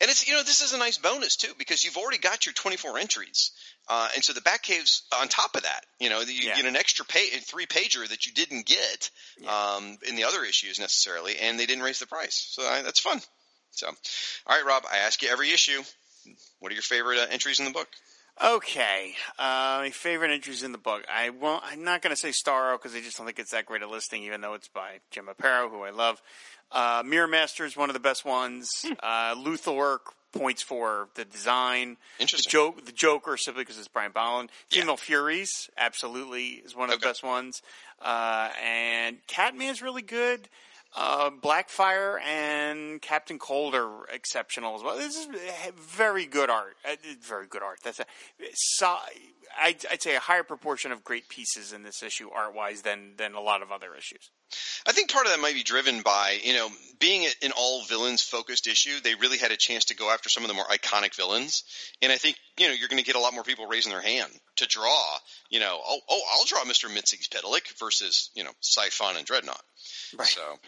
And 0.00 0.10
it's 0.10 0.26
you 0.26 0.34
know 0.34 0.42
this 0.42 0.62
is 0.62 0.72
a 0.72 0.78
nice 0.78 0.98
bonus 0.98 1.36
too 1.36 1.52
because 1.56 1.84
you've 1.84 1.96
already 1.96 2.18
got 2.18 2.44
your 2.44 2.52
24 2.52 2.98
entries, 2.98 3.52
uh, 3.88 4.08
and 4.16 4.24
so 4.24 4.32
the 4.32 4.40
Batcave's 4.40 5.02
on 5.20 5.28
top 5.28 5.54
of 5.54 5.62
that. 5.62 5.84
You 6.00 6.10
know 6.10 6.20
you 6.20 6.48
Yeah. 6.48 6.56
get 6.56 6.64
an 6.66 6.74
extra 6.74 7.04
pay, 7.04 7.28
three 7.38 7.66
pager 7.66 8.08
that 8.08 8.26
you 8.26 8.32
didn't 8.32 8.66
get 8.66 9.10
um, 9.46 9.96
in 10.08 10.16
the 10.16 10.24
other 10.24 10.42
issues 10.42 10.80
necessarily, 10.80 11.36
and 11.38 11.58
they 11.58 11.66
didn't 11.66 11.84
raise 11.84 12.00
the 12.00 12.06
price, 12.06 12.48
so 12.50 12.66
I, 12.66 12.82
that's 12.82 12.98
fun. 12.98 13.20
So, 13.70 13.86
all 13.86 14.56
right, 14.56 14.64
Rob, 14.66 14.82
I 14.92 14.98
ask 14.98 15.22
you 15.22 15.28
every 15.30 15.52
issue. 15.52 15.82
What 16.58 16.72
are 16.72 16.74
your 16.74 16.82
favorite 16.82 17.18
uh, 17.20 17.26
entries 17.30 17.60
in 17.60 17.64
the 17.64 17.70
book? 17.70 17.88
Okay, 18.42 19.14
uh, 19.38 19.78
my 19.82 19.90
favorite 19.90 20.30
entries 20.30 20.62
in 20.62 20.72
the 20.72 20.78
book. 20.78 21.04
I 21.12 21.30
won't. 21.30 21.62
I'm 21.64 21.84
not 21.84 22.00
going 22.02 22.10
to 22.10 22.16
say 22.20 22.30
Starro 22.30 22.72
because 22.76 22.94
I 22.94 23.00
just 23.00 23.18
don't 23.18 23.26
think 23.26 23.38
it's 23.38 23.50
that 23.50 23.66
great 23.66 23.82
a 23.82 23.86
listing, 23.86 24.22
even 24.24 24.40
though 24.40 24.54
it's 24.54 24.68
by 24.68 25.00
Jim 25.10 25.26
Aparo, 25.26 25.70
who 25.70 25.82
I 25.82 25.90
love. 25.90 26.20
Uh, 26.72 27.02
Mirror 27.04 27.28
Master 27.28 27.64
is 27.64 27.76
one 27.76 27.90
of 27.90 27.94
the 27.94 28.00
best 28.00 28.24
ones. 28.24 28.68
Uh, 29.02 29.34
Luthor 29.34 29.98
points 30.32 30.62
for 30.62 31.08
the 31.14 31.24
design. 31.24 31.96
Interesting. 32.18 32.48
The, 32.48 32.52
joke, 32.52 32.86
the 32.86 32.92
Joker 32.92 33.36
simply 33.36 33.62
because 33.62 33.78
it's 33.78 33.88
Brian 33.88 34.12
Bolland. 34.12 34.50
Yeah. 34.70 34.94
Furies 34.96 35.68
absolutely 35.76 36.62
is 36.64 36.76
one 36.76 36.90
of 36.92 37.00
the 37.00 37.06
best 37.06 37.22
ones. 37.22 37.62
Uh, 38.00 38.50
and 38.64 39.18
Catman's 39.26 39.82
really 39.82 40.02
good. 40.02 40.48
Uh, 40.96 41.30
Blackfire 41.30 42.20
and 42.22 43.00
Captain 43.00 43.38
Cold 43.38 43.74
are 43.74 44.04
exceptional 44.12 44.74
as 44.74 44.82
well. 44.82 44.96
This 44.96 45.16
is 45.16 45.28
very 45.76 46.26
good 46.26 46.50
art. 46.50 46.76
Uh, 46.84 46.96
very 47.22 47.46
good 47.46 47.62
art. 47.62 47.78
That's 47.82 48.00
a 48.00 48.06
so, 48.54 48.96
I'd, 49.60 49.84
I'd 49.90 50.02
say 50.02 50.16
a 50.16 50.20
higher 50.20 50.42
proportion 50.42 50.90
of 50.90 51.04
great 51.04 51.28
pieces 51.28 51.72
in 51.72 51.84
this 51.84 52.02
issue 52.02 52.28
art 52.34 52.54
wise 52.54 52.82
than 52.82 53.12
than 53.16 53.34
a 53.34 53.40
lot 53.40 53.62
of 53.62 53.70
other 53.70 53.94
issues. 53.94 54.30
I 54.86 54.92
think 54.92 55.10
part 55.10 55.26
of 55.26 55.32
that 55.32 55.40
might 55.40 55.54
be 55.54 55.62
driven 55.62 56.02
by, 56.02 56.38
you 56.42 56.54
know, 56.54 56.68
being 56.98 57.26
an 57.42 57.52
all 57.56 57.84
villains 57.84 58.22
focused 58.22 58.66
issue, 58.66 59.00
they 59.02 59.14
really 59.14 59.38
had 59.38 59.52
a 59.52 59.56
chance 59.56 59.86
to 59.86 59.96
go 59.96 60.10
after 60.10 60.28
some 60.28 60.44
of 60.44 60.48
the 60.48 60.54
more 60.54 60.64
iconic 60.64 61.14
villains. 61.14 61.64
And 62.02 62.12
I 62.12 62.16
think, 62.16 62.36
you 62.58 62.68
know, 62.68 62.74
you're 62.74 62.88
going 62.88 63.02
to 63.02 63.04
get 63.04 63.16
a 63.16 63.20
lot 63.20 63.34
more 63.34 63.42
people 63.42 63.66
raising 63.66 63.92
their 63.92 64.02
hand 64.02 64.30
to 64.56 64.66
draw, 64.66 65.16
you 65.48 65.60
know, 65.60 65.80
oh, 65.86 65.98
oh 66.08 66.20
I'll 66.32 66.44
draw 66.44 66.60
Mr. 66.64 66.88
Mxyzptlk 66.88 67.78
versus, 67.78 68.30
you 68.34 68.44
know, 68.44 68.50
Siphon 68.60 69.16
and 69.16 69.26
Dreadnought. 69.26 69.62
Right. 70.16 70.28
So, 70.28 70.58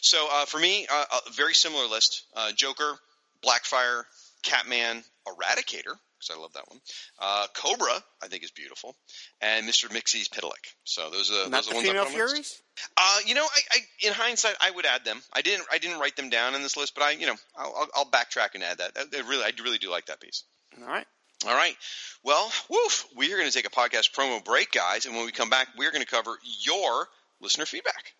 so 0.00 0.28
uh, 0.30 0.44
for 0.46 0.58
me, 0.58 0.86
uh, 0.90 1.04
a 1.26 1.30
very 1.32 1.54
similar 1.54 1.86
list: 1.86 2.24
uh, 2.34 2.52
Joker, 2.52 2.98
Blackfire, 3.44 4.04
Catman, 4.42 5.04
Eradicator, 5.26 5.94
because 6.20 6.36
I 6.36 6.40
love 6.40 6.52
that 6.52 6.68
one. 6.68 6.80
Uh, 7.18 7.46
Cobra, 7.54 8.02
I 8.22 8.28
think, 8.28 8.44
is 8.44 8.50
beautiful, 8.50 8.94
and 9.40 9.66
Mr. 9.66 9.92
Mixie's 9.92 10.28
Mxyzptlk. 10.28 10.52
So 10.84 11.10
those 11.10 11.30
are 11.30 11.48
Not 11.48 11.64
those 11.64 11.66
the 11.66 11.72
are 11.72 11.74
ones 11.76 11.86
I 11.86 11.90
female 11.90 12.04
put 12.04 12.10
on. 12.10 12.14
Furies. 12.28 12.62
Uh, 12.96 13.18
you 13.26 13.34
know, 13.34 13.44
I, 13.44 13.60
I 13.72 14.06
in 14.06 14.12
hindsight, 14.12 14.56
I 14.60 14.70
would 14.70 14.86
add 14.86 15.04
them. 15.04 15.20
I 15.32 15.42
didn't, 15.42 15.66
I 15.72 15.78
didn't 15.78 15.98
write 15.98 16.16
them 16.16 16.30
down 16.30 16.54
in 16.54 16.62
this 16.62 16.76
list, 16.76 16.94
but 16.94 17.02
I, 17.04 17.12
you 17.12 17.26
know, 17.26 17.36
I'll, 17.56 17.74
I'll, 17.76 17.88
I'll 17.96 18.10
backtrack 18.10 18.54
and 18.54 18.62
add 18.62 18.78
that. 18.78 18.92
I, 18.96 19.00
I 19.16 19.28
really, 19.28 19.44
I 19.44 19.52
really 19.62 19.78
do 19.78 19.90
like 19.90 20.06
that 20.06 20.20
piece. 20.20 20.44
All 20.80 20.86
right. 20.86 21.06
All 21.46 21.54
right. 21.54 21.74
Well, 22.22 22.52
woof. 22.68 23.06
We 23.16 23.32
are 23.32 23.36
going 23.36 23.48
to 23.48 23.54
take 23.54 23.66
a 23.66 23.70
podcast 23.70 24.12
promo 24.14 24.44
break, 24.44 24.72
guys, 24.72 25.06
and 25.06 25.16
when 25.16 25.24
we 25.24 25.32
come 25.32 25.48
back, 25.48 25.68
we're 25.76 25.90
going 25.90 26.04
to 26.04 26.10
cover 26.10 26.38
your 26.60 27.06
listener 27.40 27.64
feedback. 27.64 28.12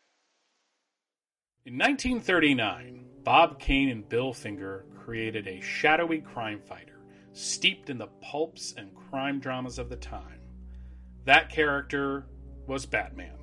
In 1.66 1.74
1939, 1.74 3.04
Bob 3.22 3.60
Kane 3.60 3.90
and 3.90 4.08
Bill 4.08 4.32
Finger 4.32 4.86
created 5.04 5.46
a 5.46 5.60
shadowy 5.60 6.20
crime 6.20 6.60
fighter 6.66 6.89
steeped 7.32 7.90
in 7.90 7.98
the 7.98 8.08
pulps 8.20 8.74
and 8.76 8.94
crime 8.94 9.40
dramas 9.40 9.78
of 9.78 9.88
the 9.88 9.96
time. 9.96 10.40
That 11.24 11.48
character 11.48 12.26
was 12.66 12.86
Batman. 12.86 13.34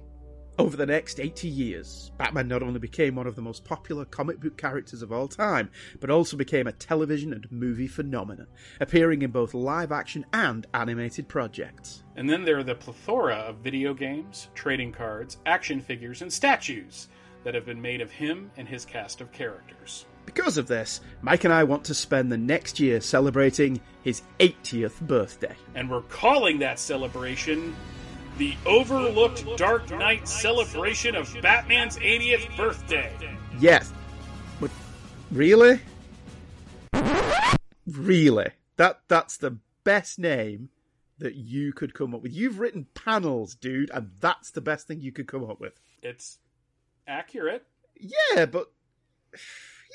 Over 0.60 0.76
the 0.76 0.88
next 0.88 1.20
80 1.20 1.48
years, 1.48 2.12
Batman 2.18 2.48
not 2.48 2.64
only 2.64 2.80
became 2.80 3.14
one 3.14 3.28
of 3.28 3.36
the 3.36 3.44
most 3.44 3.64
popular 3.64 4.06
comic 4.06 4.40
book 4.40 4.58
characters 4.58 5.04
of 5.04 5.12
all 5.12 5.28
time, 5.28 5.70
but 6.00 6.10
also 6.10 6.36
became 6.36 6.66
a 6.66 6.72
television 6.72 7.32
and 7.32 7.46
movie 7.52 7.88
phenomenon, 7.88 8.48
appearing 8.82 9.22
in 9.22 9.30
both 9.30 9.54
live 9.54 9.92
action 9.92 10.26
and 10.34 10.66
animated 10.74 11.28
projects. 11.28 12.04
And 12.16 12.28
then 12.28 12.44
there 12.44 12.58
are 12.58 12.64
the 12.64 12.74
plethora 12.74 13.36
of 13.36 13.58
video 13.58 13.94
games, 13.94 14.50
trading 14.56 14.92
cards, 14.92 15.38
action 15.46 15.80
figures, 15.80 16.24
and 16.24 16.34
statues 16.34 17.10
that 17.44 17.54
have 17.54 17.66
been 17.68 17.82
made 17.82 18.02
of 18.02 18.10
him 18.10 18.50
and 18.58 18.68
his 18.68 18.84
cast 18.84 19.22
of 19.22 19.32
characters. 19.32 20.08
Because 20.28 20.58
of 20.58 20.68
this, 20.68 21.00
Mike 21.22 21.46
and 21.46 21.54
I 21.54 21.64
want 21.64 21.86
to 21.86 21.94
spend 21.94 22.32
the 22.32 22.38
next 22.38 22.80
year 22.82 23.00
celebrating 23.00 23.80
his 24.04 24.22
80th 24.40 25.00
birthday. 25.02 25.56
And 25.74 25.90
we're 25.90 26.02
calling 26.02 26.60
that 26.60 26.78
celebration 26.80 27.74
the 28.38 28.54
Overlooked 28.66 29.58
Dark 29.58 29.90
Knight 29.90 30.28
celebration 30.28 31.16
of 31.16 31.34
Batman's 31.42 31.98
80th 31.98 32.56
birthday. 32.56 33.12
Yes. 33.58 33.92
But 34.60 34.70
really? 35.32 35.80
Really? 37.88 38.50
That 38.76 39.00
that's 39.08 39.38
the 39.38 39.58
best 39.86 40.20
name 40.20 40.70
that 41.20 41.36
you 41.36 41.72
could 41.72 41.94
come 41.94 42.14
up 42.14 42.22
with. 42.22 42.34
You've 42.34 42.60
written 42.60 42.86
panels, 42.94 43.56
dude, 43.56 43.90
and 43.92 44.12
that's 44.20 44.52
the 44.52 44.62
best 44.62 44.88
thing 44.88 45.02
you 45.02 45.14
could 45.14 45.28
come 45.28 45.50
up 45.50 45.60
with. 45.62 45.80
It's 46.04 46.38
accurate. 47.08 47.66
Yeah, 48.00 48.46
but 48.46 48.72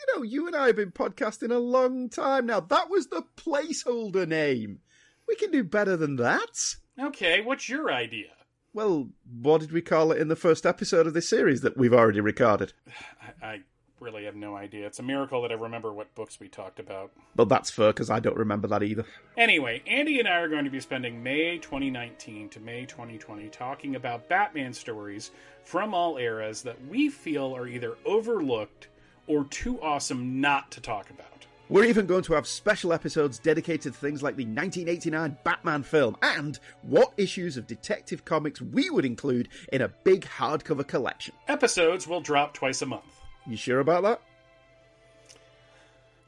you 0.06 0.16
know, 0.16 0.22
you 0.22 0.46
and 0.46 0.56
I 0.56 0.68
have 0.68 0.76
been 0.76 0.92
podcasting 0.92 1.50
a 1.50 1.58
long 1.58 2.08
time 2.08 2.46
now. 2.46 2.60
That 2.60 2.90
was 2.90 3.08
the 3.08 3.24
placeholder 3.36 4.26
name. 4.26 4.80
We 5.28 5.36
can 5.36 5.50
do 5.50 5.64
better 5.64 5.96
than 5.96 6.16
that. 6.16 6.76
Okay, 7.00 7.40
what's 7.40 7.68
your 7.68 7.92
idea? 7.92 8.28
Well, 8.74 9.10
what 9.30 9.60
did 9.60 9.72
we 9.72 9.82
call 9.82 10.12
it 10.12 10.20
in 10.20 10.28
the 10.28 10.36
first 10.36 10.64
episode 10.64 11.06
of 11.06 11.14
this 11.14 11.28
series 11.28 11.60
that 11.60 11.76
we've 11.76 11.92
already 11.92 12.20
recorded? 12.20 12.72
I, 13.42 13.46
I 13.46 13.60
really 14.00 14.24
have 14.24 14.34
no 14.34 14.56
idea. 14.56 14.86
It's 14.86 14.98
a 14.98 15.02
miracle 15.02 15.42
that 15.42 15.52
I 15.52 15.54
remember 15.54 15.92
what 15.92 16.14
books 16.14 16.40
we 16.40 16.48
talked 16.48 16.80
about. 16.80 17.12
But 17.36 17.48
that's 17.48 17.70
fair 17.70 17.88
because 17.88 18.10
I 18.10 18.18
don't 18.18 18.36
remember 18.36 18.66
that 18.68 18.82
either. 18.82 19.04
Anyway, 19.36 19.82
Andy 19.86 20.18
and 20.18 20.28
I 20.28 20.38
are 20.40 20.48
going 20.48 20.64
to 20.64 20.70
be 20.70 20.80
spending 20.80 21.22
May 21.22 21.58
2019 21.58 22.48
to 22.50 22.60
May 22.60 22.84
2020 22.86 23.48
talking 23.48 23.94
about 23.94 24.28
Batman 24.28 24.72
stories 24.72 25.30
from 25.64 25.94
all 25.94 26.18
eras 26.18 26.62
that 26.62 26.84
we 26.88 27.08
feel 27.08 27.56
are 27.56 27.68
either 27.68 27.96
overlooked 28.04 28.88
or 29.26 29.44
too 29.44 29.80
awesome 29.80 30.40
not 30.40 30.70
to 30.72 30.80
talk 30.80 31.10
about. 31.10 31.26
We're 31.68 31.84
even 31.84 32.06
going 32.06 32.24
to 32.24 32.34
have 32.34 32.46
special 32.46 32.92
episodes 32.92 33.38
dedicated 33.38 33.94
to 33.94 33.98
things 33.98 34.22
like 34.22 34.36
the 34.36 34.44
1989 34.44 35.38
Batman 35.42 35.82
film 35.82 36.16
and 36.20 36.58
what 36.82 37.14
issues 37.16 37.56
of 37.56 37.66
Detective 37.66 38.26
Comics 38.26 38.60
we 38.60 38.90
would 38.90 39.06
include 39.06 39.48
in 39.72 39.80
a 39.80 39.88
big 39.88 40.26
hardcover 40.26 40.86
collection. 40.86 41.34
Episodes 41.48 42.06
will 42.06 42.20
drop 42.20 42.52
twice 42.52 42.82
a 42.82 42.86
month. 42.86 43.22
You 43.46 43.56
sure 43.56 43.80
about 43.80 44.02
that? 44.02 44.20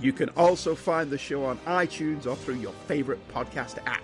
You 0.00 0.12
can 0.12 0.28
also 0.30 0.74
find 0.74 1.10
the 1.10 1.18
show 1.18 1.44
on 1.44 1.58
iTunes 1.66 2.26
or 2.26 2.34
through 2.36 2.56
your 2.56 2.72
favorite 2.86 3.20
podcast 3.28 3.76
app. 3.86 4.02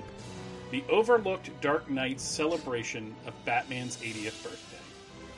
The 0.71 0.85
overlooked 0.91 1.51
Dark 1.61 1.89
Knight 1.91 2.21
celebration 2.21 3.15
of 3.27 3.33
Batman's 3.45 3.97
80th 3.99 4.43
birthday. 4.43 4.77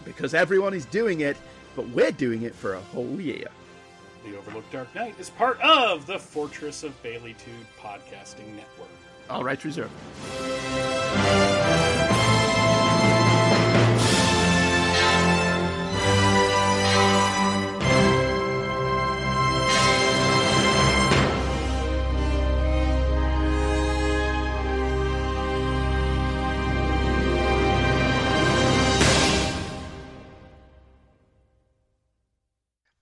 Because 0.05 0.35
everyone 0.35 0.75
is 0.75 0.85
doing 0.87 1.21
it, 1.21 1.37
but 1.77 1.89
we're 1.91 2.11
doing 2.11 2.43
it 2.43 2.55
for 2.55 2.75
a 2.75 2.81
whole 2.81 3.21
year. 3.21 3.47
The 4.25 4.37
Overlooked 4.37 4.73
Dark 4.73 4.95
Knight 4.95 5.15
is 5.19 5.31
part 5.31 5.61
of 5.61 6.07
the 6.07 6.19
Fortress 6.19 6.83
of 6.83 7.01
Baileytude 7.03 7.65
podcasting 7.81 8.55
network. 8.55 8.89
All 9.31 9.45
rights 9.45 9.65
reserved. 9.65 9.93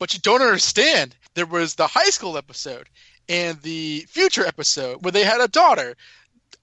But 0.09 0.15
you 0.15 0.21
don't 0.21 0.41
understand. 0.41 1.15
There 1.35 1.45
was 1.45 1.75
the 1.75 1.87
high 1.87 2.09
school 2.09 2.39
episode 2.39 2.89
and 3.29 3.61
the 3.61 4.07
future 4.09 4.47
episode 4.47 5.05
where 5.05 5.13
they 5.13 5.23
had 5.23 5.43
a 5.43 5.49
daughter. 5.49 5.97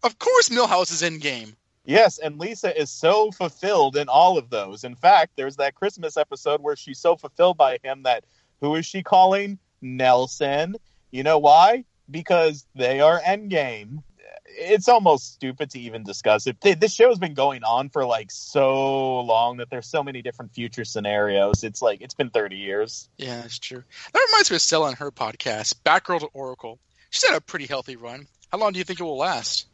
Of 0.01 0.17
course, 0.17 0.49
Milhouse 0.49 0.91
is 0.91 1.03
in 1.03 1.19
game. 1.19 1.55
Yes, 1.85 2.17
and 2.17 2.39
Lisa 2.39 2.76
is 2.76 2.89
so 2.89 3.30
fulfilled 3.30 3.97
in 3.97 4.09
all 4.09 4.39
of 4.39 4.49
those. 4.49 4.84
In 4.84 4.95
fact, 4.95 5.34
there's 5.35 5.57
that 5.57 5.76
Christmas 5.76 6.17
episode 6.17 6.63
where 6.63 6.76
she's 6.76 6.97
so 6.97 7.17
fulfilled 7.17 7.55
by 7.55 7.77
him 7.84 8.01
that 8.01 8.23
who 8.61 8.73
is 8.73 8.88
she 8.88 9.03
calling? 9.03 9.59
Nelson. 9.80 10.76
You 11.11 11.22
know 11.22 11.38
why? 11.38 11.85
Because 12.09 12.65
they 12.73 12.99
are 12.99 13.22
endgame. 13.22 14.01
It's 14.47 14.88
almost 14.88 15.34
stupid 15.34 15.72
to 15.72 15.80
even 15.80 16.03
discuss 16.03 16.47
it. 16.47 16.61
This 16.61 16.93
show 16.93 17.09
has 17.09 17.17
been 17.17 17.34
going 17.34 17.63
on 17.63 17.89
for 17.89 18.05
like 18.05 18.31
so 18.31 19.22
long 19.22 19.57
that 19.57 19.69
there's 19.69 19.88
so 19.88 20.03
many 20.03 20.22
different 20.22 20.53
future 20.53 20.85
scenarios. 20.85 21.63
It's 21.63 21.81
like 21.81 22.01
it's 22.01 22.13
been 22.13 22.30
30 22.30 22.55
years. 22.55 23.09
Yeah, 23.17 23.41
that's 23.41 23.59
true. 23.59 23.84
That 24.13 24.27
reminds 24.31 24.51
me 24.51 24.55
of 24.55 24.61
Stella 24.61 24.88
and 24.89 24.97
her 24.97 25.11
podcast, 25.11 25.76
Batgirl 25.84 26.22
to 26.22 26.27
Oracle. 26.34 26.80
She's 27.09 27.27
had 27.27 27.35
a 27.35 27.41
pretty 27.41 27.65
healthy 27.65 27.95
run. 27.95 28.27
How 28.51 28.59
long 28.59 28.73
do 28.73 28.80
you 28.80 28.85
think 28.85 28.99
it 28.99 29.03
will 29.03 29.17
last? 29.17 29.67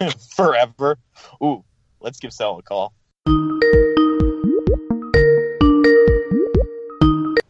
Forever. 0.34 0.98
Ooh, 1.42 1.64
let's 2.00 2.18
give 2.18 2.32
Stella 2.32 2.58
a 2.58 2.62
call. 2.62 2.92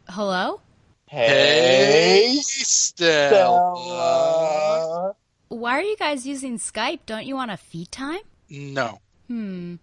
Hello? 0.09 0.61
Hey, 1.09 2.39
Stella. 2.43 3.75
Stella. 3.77 5.17
Why 5.49 5.79
are 5.79 5.83
you 5.83 5.97
guys 5.97 6.27
using 6.27 6.59
Skype? 6.59 7.01
Don't 7.07 7.25
you 7.25 7.37
want 7.37 7.53
a 7.53 7.57
feed 7.57 7.93
time? 7.93 8.21
No. 8.51 9.01
Hmm. 9.29 9.77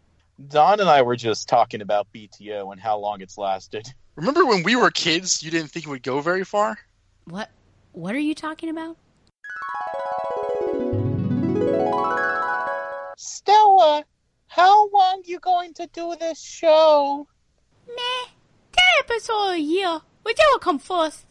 Don 0.50 0.82
and 0.82 0.90
I 0.90 1.02
were 1.04 1.16
just 1.16 1.48
talking 1.48 1.80
about 1.80 2.08
BTO 2.14 2.74
and 2.74 2.82
how 2.82 2.98
long 2.98 3.22
it's 3.22 3.38
lasted. 3.38 3.88
Remember 4.16 4.46
when 4.46 4.64
we 4.64 4.76
were 4.76 4.92
kids, 4.92 5.42
you 5.42 5.52
didn't 5.52 5.70
think 5.72 5.86
it 5.86 5.90
would 5.90 6.04
go 6.04 6.20
very 6.20 6.44
far? 6.44 6.78
What 7.26 7.50
what 7.94 8.14
are 8.14 8.20
you 8.20 8.36
talking 8.36 8.70
about? 8.70 8.98
Stella, 13.18 14.04
how 14.48 14.90
long 14.90 15.22
you 15.24 15.40
going 15.40 15.74
to 15.76 15.88
do 15.94 16.16
this 16.20 16.42
show? 16.42 17.26
Meh. 17.88 18.32
Ten 18.74 18.84
episodes 19.00 19.54
a 19.54 19.60
year. 19.60 20.02
Whichever 20.24 20.60
come 20.60 20.80
first. 20.80 21.26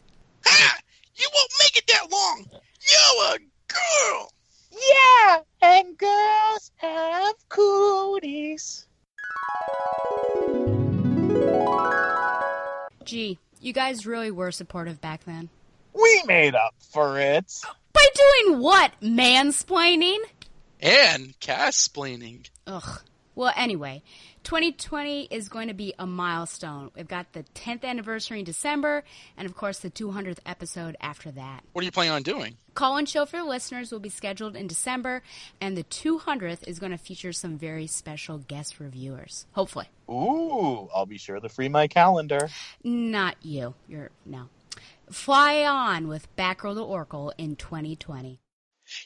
Ha! 0.45 0.79
You 1.15 1.27
won't 1.33 1.51
make 1.59 1.77
it 1.77 1.87
that 1.87 2.11
long. 2.11 2.45
You're 2.49 3.35
a 3.35 3.52
girl. 3.73 4.31
Yeah, 4.71 5.39
and 5.61 5.97
girls 5.97 6.71
have 6.77 7.35
cooties. 7.49 8.87
Gee, 13.03 13.37
you 13.61 13.73
guys 13.73 14.05
really 14.05 14.31
were 14.31 14.51
supportive 14.51 15.01
back 15.01 15.23
then. 15.25 15.49
We 15.93 16.23
made 16.25 16.55
up 16.55 16.73
for 16.91 17.19
it. 17.19 17.53
By 17.93 18.05
doing 18.15 18.59
what? 18.61 18.93
Mansplaining? 19.01 20.19
And 20.81 21.39
cast-splaining. 21.39 22.49
Ugh. 22.65 23.01
Well, 23.35 23.53
anyway, 23.55 24.01
2020 24.43 25.29
is 25.31 25.47
going 25.47 25.69
to 25.69 25.73
be 25.73 25.93
a 25.97 26.05
milestone. 26.05 26.91
We've 26.95 27.07
got 27.07 27.31
the 27.31 27.43
10th 27.55 27.83
anniversary 27.85 28.39
in 28.39 28.45
December, 28.45 29.03
and 29.37 29.45
of 29.45 29.55
course, 29.55 29.79
the 29.79 29.89
200th 29.89 30.39
episode 30.45 30.97
after 30.99 31.31
that. 31.31 31.63
What 31.71 31.81
are 31.81 31.85
you 31.85 31.91
planning 31.91 32.11
on 32.11 32.23
doing? 32.23 32.57
Call 32.73 32.97
in 32.97 33.05
show 33.05 33.25
for 33.25 33.41
listeners 33.41 33.91
will 33.91 33.99
be 33.99 34.09
scheduled 34.09 34.55
in 34.55 34.67
December, 34.67 35.23
and 35.61 35.77
the 35.77 35.83
200th 35.85 36.67
is 36.67 36.79
going 36.79 36.91
to 36.91 36.97
feature 36.97 37.31
some 37.31 37.57
very 37.57 37.87
special 37.87 38.39
guest 38.39 38.79
reviewers. 38.79 39.45
Hopefully. 39.53 39.87
Ooh, 40.09 40.89
I'll 40.93 41.05
be 41.05 41.17
sure 41.17 41.39
to 41.39 41.49
free 41.49 41.69
my 41.69 41.87
calendar. 41.87 42.49
Not 42.83 43.37
you. 43.41 43.75
You're, 43.87 44.09
no. 44.25 44.49
Fly 45.09 45.63
on 45.63 46.07
with 46.07 46.33
Batgirl 46.35 46.75
to 46.75 46.81
Oracle 46.81 47.33
in 47.37 47.55
2020. 47.55 48.39